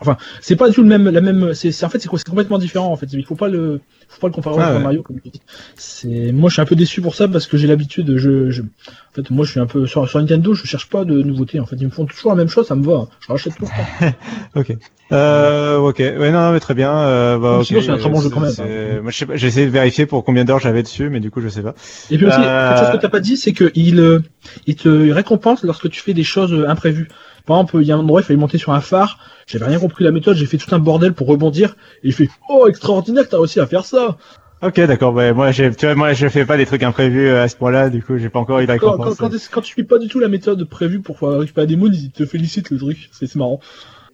Enfin, 0.00 0.16
c'est 0.40 0.56
pas 0.56 0.68
du 0.68 0.74
tout 0.74 0.82
le 0.82 0.88
même, 0.88 1.08
la 1.10 1.20
même, 1.20 1.54
c'est, 1.54 1.72
c'est- 1.72 1.84
en 1.84 1.88
fait, 1.88 1.98
c'est 1.98 2.08
complètement 2.08 2.58
différent, 2.58 2.92
en 2.92 2.96
fait. 2.96 3.06
Il 3.12 3.24
faut 3.24 3.34
pas 3.34 3.48
le, 3.48 3.80
faut 4.08 4.20
pas 4.20 4.28
le 4.28 4.32
comparer 4.32 4.56
Ah 4.60 4.66
avec 4.66 4.76
ouais. 4.78 4.82
Mario, 4.84 5.02
comme 5.02 5.20
tu 5.20 5.28
dis. 5.30 5.40
C'est, 5.76 6.30
moi, 6.32 6.48
je 6.50 6.54
suis 6.54 6.62
un 6.62 6.66
peu 6.66 6.76
déçu 6.76 7.00
pour 7.00 7.14
ça 7.16 7.26
parce 7.28 7.46
que 7.46 7.56
j'ai 7.56 7.66
l'habitude, 7.66 8.16
je, 8.16 8.50
je, 8.50 8.62
en 8.62 8.66
fait, 9.14 9.30
moi, 9.30 9.44
je 9.44 9.50
suis 9.50 9.60
un 9.60 9.66
peu, 9.66 9.86
sur, 9.86 10.08
sur 10.08 10.20
Nintendo, 10.20 10.54
je 10.54 10.66
cherche 10.66 10.88
pas 10.88 11.04
de 11.04 11.20
nouveautés, 11.22 11.58
en 11.58 11.66
fait. 11.66 11.76
Ils 11.80 11.86
me 11.86 11.90
font 11.90 12.06
toujours 12.06 12.30
la 12.30 12.36
même 12.36 12.48
chose, 12.48 12.66
ça 12.66 12.76
me 12.76 12.84
va. 12.84 13.08
Je 13.20 13.26
rachète 13.32 13.56
tout 13.56 13.64
le 13.64 13.68
temps. 13.68 14.08
ok 14.54 14.76
euh, 15.10 15.78
ok 15.78 16.00
ouais 16.00 16.30
non, 16.30 16.38
non 16.40 16.52
mais 16.52 16.60
très 16.60 16.74
bien 16.74 16.92
euh, 16.94 17.38
bah, 17.38 17.52
Non, 17.52 17.58
ok, 17.60 17.64
sinon, 17.64 17.80
c'est 17.80 17.90
un 17.92 17.96
très 17.96 18.10
bon 18.10 18.20
jeu 18.20 18.28
quand 18.28 18.40
même, 18.40 18.52
hein. 18.58 19.00
moi 19.00 19.10
je 19.10 19.16
sais 19.16 19.24
pas 19.24 19.36
j'ai 19.36 19.46
essayé 19.46 19.64
de 19.64 19.70
vérifier 19.70 20.04
pour 20.04 20.22
combien 20.22 20.44
d'heures 20.44 20.58
j'avais 20.58 20.82
dessus 20.82 21.08
mais 21.08 21.18
du 21.20 21.30
coup 21.30 21.40
je 21.40 21.48
sais 21.48 21.62
pas 21.62 21.74
Et 22.10 22.18
puis 22.18 22.26
aussi, 22.26 22.38
Euh, 22.40 22.68
quelque 22.68 22.78
chose 22.84 22.92
que 22.92 23.00
t'as 23.00 23.08
pas 23.08 23.20
dit, 23.20 23.38
c'est 23.38 23.54
que 23.54 23.70
il, 23.74 24.00
euh, 24.00 24.20
il 24.66 24.76
te 24.76 25.10
récompense 25.10 25.62
lorsque 25.64 25.88
tu 25.88 26.02
fais 26.02 26.12
des 26.12 26.24
choses 26.24 26.62
imprévues. 26.68 27.08
Par 27.48 27.56
exemple, 27.56 27.78
il 27.80 27.86
y 27.88 27.92
a 27.92 27.96
un 27.96 28.00
endroit, 28.00 28.20
il 28.20 28.24
fallait 28.24 28.38
monter 28.38 28.58
sur 28.58 28.72
un 28.72 28.80
phare. 28.80 29.18
J'avais 29.48 29.64
rien 29.66 29.80
compris 29.80 30.04
la 30.04 30.12
méthode, 30.12 30.36
j'ai 30.36 30.46
fait 30.46 30.58
tout 30.58 30.72
un 30.74 30.78
bordel 30.78 31.14
pour 31.14 31.26
rebondir. 31.26 31.70
Et 32.04 32.08
il 32.08 32.12
fait, 32.12 32.28
oh, 32.48 32.66
extraordinaire, 32.68 33.24
t'as 33.28 33.38
réussi 33.38 33.58
à 33.60 33.66
faire 33.66 33.84
ça. 33.84 34.16
ok 34.62 34.80
d'accord 34.86 35.14
ouais, 35.14 35.32
moi 35.32 35.52
j'ai 35.52 35.70
tu 35.74 35.86
vois 35.86 35.94
moi 35.94 36.12
je 36.14 36.26
fais 36.28 36.44
pas 36.44 36.56
des 36.56 36.66
trucs 36.66 36.82
imprévus 36.82 37.28
euh, 37.28 37.44
à 37.44 37.48
ce 37.48 37.54
point 37.54 37.70
là 37.70 37.90
du 37.90 38.02
coup 38.02 38.18
j'ai 38.18 38.28
pas 38.28 38.40
encore 38.40 38.58
eu 38.58 38.66
la 38.66 38.76
Quand, 38.76 38.96
quand, 38.98 39.14
quand, 39.14 39.30
quand 39.52 39.60
tu 39.62 39.72
suis 39.72 39.84
pas 39.84 39.98
du 39.98 40.08
tout 40.08 40.18
la 40.18 40.28
méthode 40.28 40.62
prévue 40.64 41.00
pour 41.00 41.16
pouvoir 41.16 41.38
récupérer 41.40 41.66
des 41.68 41.76
moons, 41.76 41.92
il 41.92 42.10
te 42.10 42.26
félicite 42.26 42.70
le 42.70 42.78
truc. 42.78 43.08
C'est 43.12 43.32
marrant. 43.36 43.60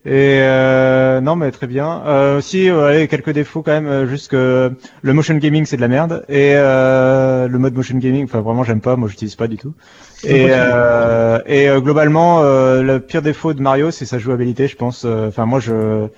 Et 0.06 0.38
euh, 0.42 1.22
non, 1.22 1.34
mais 1.34 1.50
très 1.50 1.66
bien. 1.66 2.02
Euh, 2.04 2.38
aussi, 2.38 2.68
euh, 2.68 2.88
allez, 2.88 3.08
quelques 3.08 3.30
défauts 3.30 3.62
quand 3.62 3.72
même. 3.72 3.86
euh, 3.86 4.06
juste 4.06 4.28
que 4.30 4.70
le 5.00 5.12
motion 5.14 5.34
gaming 5.36 5.64
c'est 5.64 5.76
de 5.76 5.80
la 5.80 5.88
merde 5.88 6.24
et 6.28 6.52
euh, 6.56 7.48
le 7.48 7.58
mode 7.58 7.74
motion 7.74 7.96
gaming, 7.96 8.24
enfin 8.24 8.42
vraiment 8.42 8.64
j'aime 8.64 8.82
pas. 8.82 8.96
Moi, 8.96 9.08
j'utilise 9.08 9.34
pas 9.36 9.48
du 9.48 9.56
tout. 9.56 9.74
Et, 10.26 10.46
euh, 10.50 11.38
et 11.46 11.68
euh, 11.68 11.80
globalement, 11.80 12.40
euh, 12.42 12.82
le 12.82 13.00
pire 13.00 13.22
défaut 13.22 13.52
de 13.54 13.60
Mario, 13.62 13.90
c'est 13.90 14.06
sa 14.06 14.18
jouabilité, 14.18 14.68
je 14.68 14.76
pense. 14.76 15.04
Euh, 15.04 15.28
Enfin, 15.28 15.46
moi, 15.46 15.60
je 15.60 16.08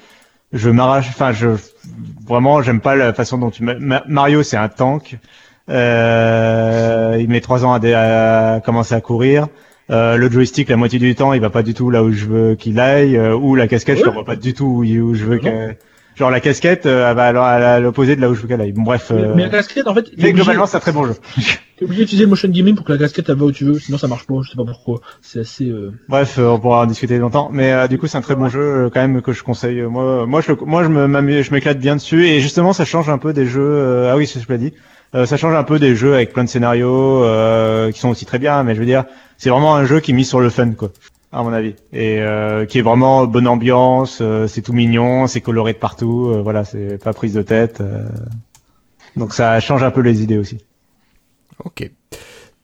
je 0.52 0.70
m'arrache. 0.70 1.08
Enfin, 1.08 1.32
je 1.32 1.48
vraiment, 2.26 2.62
j'aime 2.62 2.80
pas 2.80 2.94
la 2.96 3.12
façon 3.12 3.38
dont 3.38 3.50
tu. 3.50 3.62
Ma- 3.64 4.02
Mario, 4.08 4.42
c'est 4.42 4.56
un 4.56 4.68
tank. 4.68 5.18
Euh, 5.68 7.16
il 7.20 7.28
met 7.28 7.40
trois 7.40 7.64
ans 7.64 7.72
à, 7.72 7.78
dé- 7.80 7.94
à 7.94 8.60
commencer 8.64 8.94
à 8.94 9.00
courir. 9.00 9.48
Euh, 9.90 10.16
le 10.16 10.30
joystick, 10.30 10.68
la 10.68 10.76
moitié 10.76 10.98
du 10.98 11.14
temps, 11.14 11.32
il 11.32 11.40
va 11.40 11.50
pas 11.50 11.62
du 11.62 11.74
tout 11.74 11.90
là 11.90 12.02
où 12.02 12.10
je 12.12 12.26
veux 12.26 12.54
qu'il 12.56 12.80
aille, 12.80 13.16
euh, 13.16 13.34
ou 13.36 13.54
la 13.54 13.68
casquette, 13.68 13.98
je 13.98 14.04
le 14.04 14.10
vois 14.10 14.24
pas 14.24 14.34
du 14.36 14.52
tout 14.52 14.64
où, 14.66 14.84
où 14.84 15.14
je 15.14 15.24
veux 15.24 15.38
Non. 15.38 15.74
Genre 16.16 16.30
la 16.30 16.40
casquette, 16.40 16.86
euh, 16.86 17.10
elle 17.10 17.14
va 17.16 17.26
à 17.50 17.78
l'opposé 17.78 18.16
de 18.16 18.22
là 18.22 18.30
où 18.30 18.34
je 18.34 18.40
veux 18.40 18.48
qu'elle 18.48 18.60
aille. 18.60 18.72
Bon, 18.72 18.82
bref. 18.82 19.12
Mais, 19.14 19.22
euh, 19.22 19.32
mais 19.36 19.42
la 19.44 19.48
casquette, 19.50 19.86
en 19.86 19.94
fait, 19.94 20.06
mais 20.16 20.32
globalement, 20.32 20.64
c'est 20.66 20.78
un 20.78 20.80
très 20.80 20.92
bon 20.92 21.04
jeu. 21.04 21.14
t'es 21.78 21.84
obligé 21.84 22.02
d'utiliser 22.02 22.24
le 22.24 22.30
motion 22.30 22.48
gaming 22.48 22.74
pour 22.74 22.86
que 22.86 22.92
la 22.92 22.98
casquette 22.98 23.28
elle 23.28 23.36
va 23.36 23.44
où 23.44 23.52
tu 23.52 23.64
veux, 23.66 23.78
sinon 23.78 23.98
ça 23.98 24.08
marche 24.08 24.26
pas. 24.26 24.34
Je 24.42 24.50
sais 24.50 24.56
pas 24.56 24.64
pourquoi. 24.64 25.00
C'est 25.20 25.40
assez. 25.40 25.68
euh, 25.68 25.92
Bref, 26.08 26.38
euh, 26.38 26.48
on 26.48 26.58
pourra 26.58 26.80
en 26.82 26.86
discuter 26.86 27.18
longtemps. 27.18 27.50
Mais 27.52 27.70
euh, 27.72 27.86
du 27.86 27.98
coup, 27.98 28.06
c'est 28.06 28.16
un 28.16 28.22
très 28.22 28.34
bon 28.34 28.48
jeu 28.48 28.90
quand 28.94 29.00
même 29.00 29.20
que 29.20 29.32
je 29.32 29.42
conseille. 29.42 29.82
Moi, 29.82 30.24
moi, 30.26 30.40
je, 30.40 30.52
moi, 30.52 30.82
je 30.84 30.88
me, 30.88 31.42
je 31.42 31.52
m'éclate 31.52 31.78
bien 31.78 31.96
dessus. 31.96 32.26
Et 32.26 32.40
justement, 32.40 32.72
ça 32.72 32.84
change 32.86 33.10
un 33.10 33.18
peu 33.18 33.34
des 33.34 33.44
jeux. 33.46 33.60
euh, 33.62 34.10
ah 34.12 34.16
oui, 34.16 34.26
c'est 34.26 34.38
ce 34.38 34.46
que 34.46 34.54
je 34.54 34.58
l'ai 34.58 34.70
dit. 34.70 34.76
Euh, 35.14 35.24
ça 35.26 35.36
change 35.36 35.54
un 35.54 35.62
peu 35.64 35.78
des 35.78 35.94
jeux 35.94 36.14
avec 36.14 36.32
plein 36.32 36.44
de 36.44 36.48
scénarios 36.48 37.22
euh, 37.24 37.92
qui 37.92 38.00
sont 38.00 38.08
aussi 38.08 38.24
très 38.24 38.38
bien. 38.38 38.62
Mais 38.62 38.74
je 38.74 38.80
veux 38.80 38.86
dire, 38.86 39.04
c'est 39.36 39.50
vraiment 39.50 39.76
un 39.76 39.84
jeu 39.84 40.00
qui 40.00 40.12
est 40.12 40.14
mis 40.14 40.24
sur 40.24 40.40
le 40.40 40.48
fun, 40.50 40.70
quoi, 40.72 40.90
à 41.38 41.42
mon 41.42 41.52
avis. 41.52 41.74
Et 41.92 42.20
euh, 42.20 42.64
qui 42.66 42.78
est 42.78 42.82
vraiment 42.82 43.26
bonne 43.26 43.46
ambiance. 43.46 44.18
euh, 44.20 44.46
c'est 44.46 44.62
tout 44.62 44.72
mignon, 44.72 45.26
c'est 45.26 45.40
coloré 45.40 45.72
de 45.74 45.78
partout. 45.78 46.30
euh, 46.30 46.40
voilà, 46.42 46.64
c'est 46.64 47.02
pas 47.02 47.12
prise 47.12 47.34
de 47.34 47.42
tête. 47.42 47.82
Donc 49.16 49.32
ça 49.32 49.58
change 49.60 49.82
un 49.82 49.90
peu 49.90 50.00
les 50.00 50.22
idées 50.22 50.38
aussi. 50.38 50.58
Ok. 51.64 51.90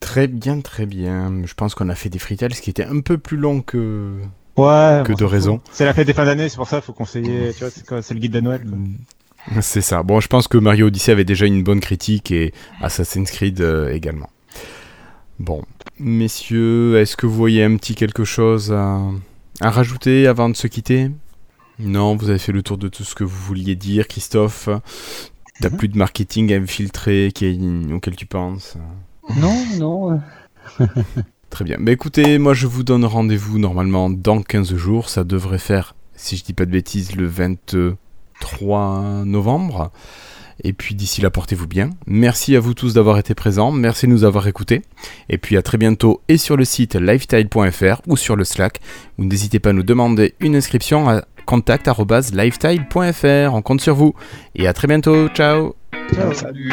Très 0.00 0.26
bien, 0.26 0.60
très 0.60 0.84
bien. 0.86 1.42
Je 1.44 1.54
pense 1.54 1.74
qu'on 1.74 1.88
a 1.88 1.94
fait 1.94 2.08
des 2.08 2.18
fritales, 2.18 2.54
ce 2.54 2.60
qui 2.60 2.70
était 2.70 2.84
un 2.84 3.00
peu 3.00 3.18
plus 3.18 3.36
long 3.36 3.62
que, 3.62 4.12
Ouais. 4.56 5.02
que 5.04 5.12
bon, 5.12 5.18
de 5.18 5.24
raison. 5.24 5.60
C'est 5.70 5.84
la 5.84 5.94
fête 5.94 6.06
des 6.06 6.12
fins 6.12 6.24
d'année, 6.24 6.48
c'est 6.48 6.56
pour 6.56 6.68
ça, 6.68 6.80
faut 6.80 6.92
conseiller. 6.92 7.52
Tu 7.56 7.64
vois, 7.64 8.02
c'est 8.02 8.14
le 8.14 8.20
guide 8.20 8.32
de 8.32 8.40
Noël. 8.40 8.62
quoi. 8.68 8.78
C'est 9.62 9.80
ça. 9.80 10.02
Bon, 10.02 10.20
je 10.20 10.28
pense 10.28 10.46
que 10.48 10.58
Mario 10.58 10.86
Odyssey 10.88 11.10
avait 11.12 11.24
déjà 11.24 11.46
une 11.46 11.62
bonne 11.62 11.80
critique 11.80 12.30
et 12.30 12.52
Assassin's 12.80 13.30
Creed 13.30 13.60
également. 13.92 14.28
Bon, 15.38 15.62
messieurs, 16.02 16.98
est-ce 16.98 17.16
que 17.16 17.26
vous 17.26 17.34
voyez 17.34 17.64
un 17.64 17.76
petit 17.76 17.94
quelque 17.94 18.24
chose 18.24 18.72
à, 18.72 19.00
à 19.60 19.70
rajouter 19.70 20.26
avant 20.26 20.48
de 20.48 20.56
se 20.56 20.66
quitter? 20.66 21.10
Non, 21.78 22.16
vous 22.16 22.28
avez 22.28 22.38
fait 22.38 22.52
le 22.52 22.62
tour 22.62 22.76
de 22.78 22.88
tout 22.88 23.04
ce 23.04 23.14
que 23.14 23.24
vous 23.24 23.42
vouliez 23.44 23.76
dire, 23.76 24.08
Christophe. 24.08 24.68
T'as 25.60 25.70
plus 25.70 25.88
de 25.88 25.96
marketing 25.96 26.52
à 26.52 26.56
infiltrer 26.56 27.30
qui 27.34 27.58
auquel 27.92 28.16
tu 28.16 28.26
penses 28.26 28.76
Non, 29.36 29.64
non. 29.78 30.20
Très 31.50 31.64
bien. 31.64 31.76
Bah 31.80 31.92
écoutez, 31.92 32.38
moi 32.38 32.54
je 32.54 32.66
vous 32.66 32.82
donne 32.82 33.04
rendez-vous 33.04 33.58
normalement 33.58 34.10
dans 34.10 34.42
15 34.42 34.74
jours. 34.74 35.08
Ça 35.08 35.22
devrait 35.24 35.58
faire, 35.58 35.94
si 36.14 36.36
je 36.36 36.44
dis 36.44 36.52
pas 36.54 36.66
de 36.66 36.70
bêtises, 36.70 37.14
le 37.14 37.26
23 37.26 39.24
novembre. 39.24 39.92
Et 40.62 40.72
puis 40.72 40.94
d'ici 40.94 41.20
là, 41.20 41.30
portez-vous 41.30 41.66
bien. 41.66 41.90
Merci 42.06 42.54
à 42.56 42.60
vous 42.60 42.74
tous 42.74 42.94
d'avoir 42.94 43.18
été 43.18 43.34
présents. 43.34 43.72
Merci 43.72 44.06
de 44.06 44.12
nous 44.12 44.24
avoir 44.24 44.46
écoutés. 44.48 44.82
Et 45.28 45.38
puis 45.38 45.56
à 45.56 45.62
très 45.62 45.78
bientôt 45.78 46.22
et 46.28 46.36
sur 46.36 46.56
le 46.56 46.64
site 46.64 46.94
lifetile.fr 46.94 48.02
ou 48.06 48.16
sur 48.16 48.36
le 48.36 48.44
Slack. 48.44 48.80
Vous 49.18 49.24
n'hésitez 49.24 49.58
pas 49.58 49.70
à 49.70 49.72
nous 49.72 49.82
demander 49.82 50.34
une 50.40 50.56
inscription 50.56 51.08
à 51.08 51.22
contact.lifetile.fr. 51.46 53.54
On 53.54 53.62
compte 53.62 53.80
sur 53.80 53.94
vous. 53.94 54.14
Et 54.54 54.66
à 54.66 54.72
très 54.72 54.88
bientôt. 54.88 55.28
Ciao 55.28 55.74
Ciao. 56.14 56.32
Salut. 56.32 56.72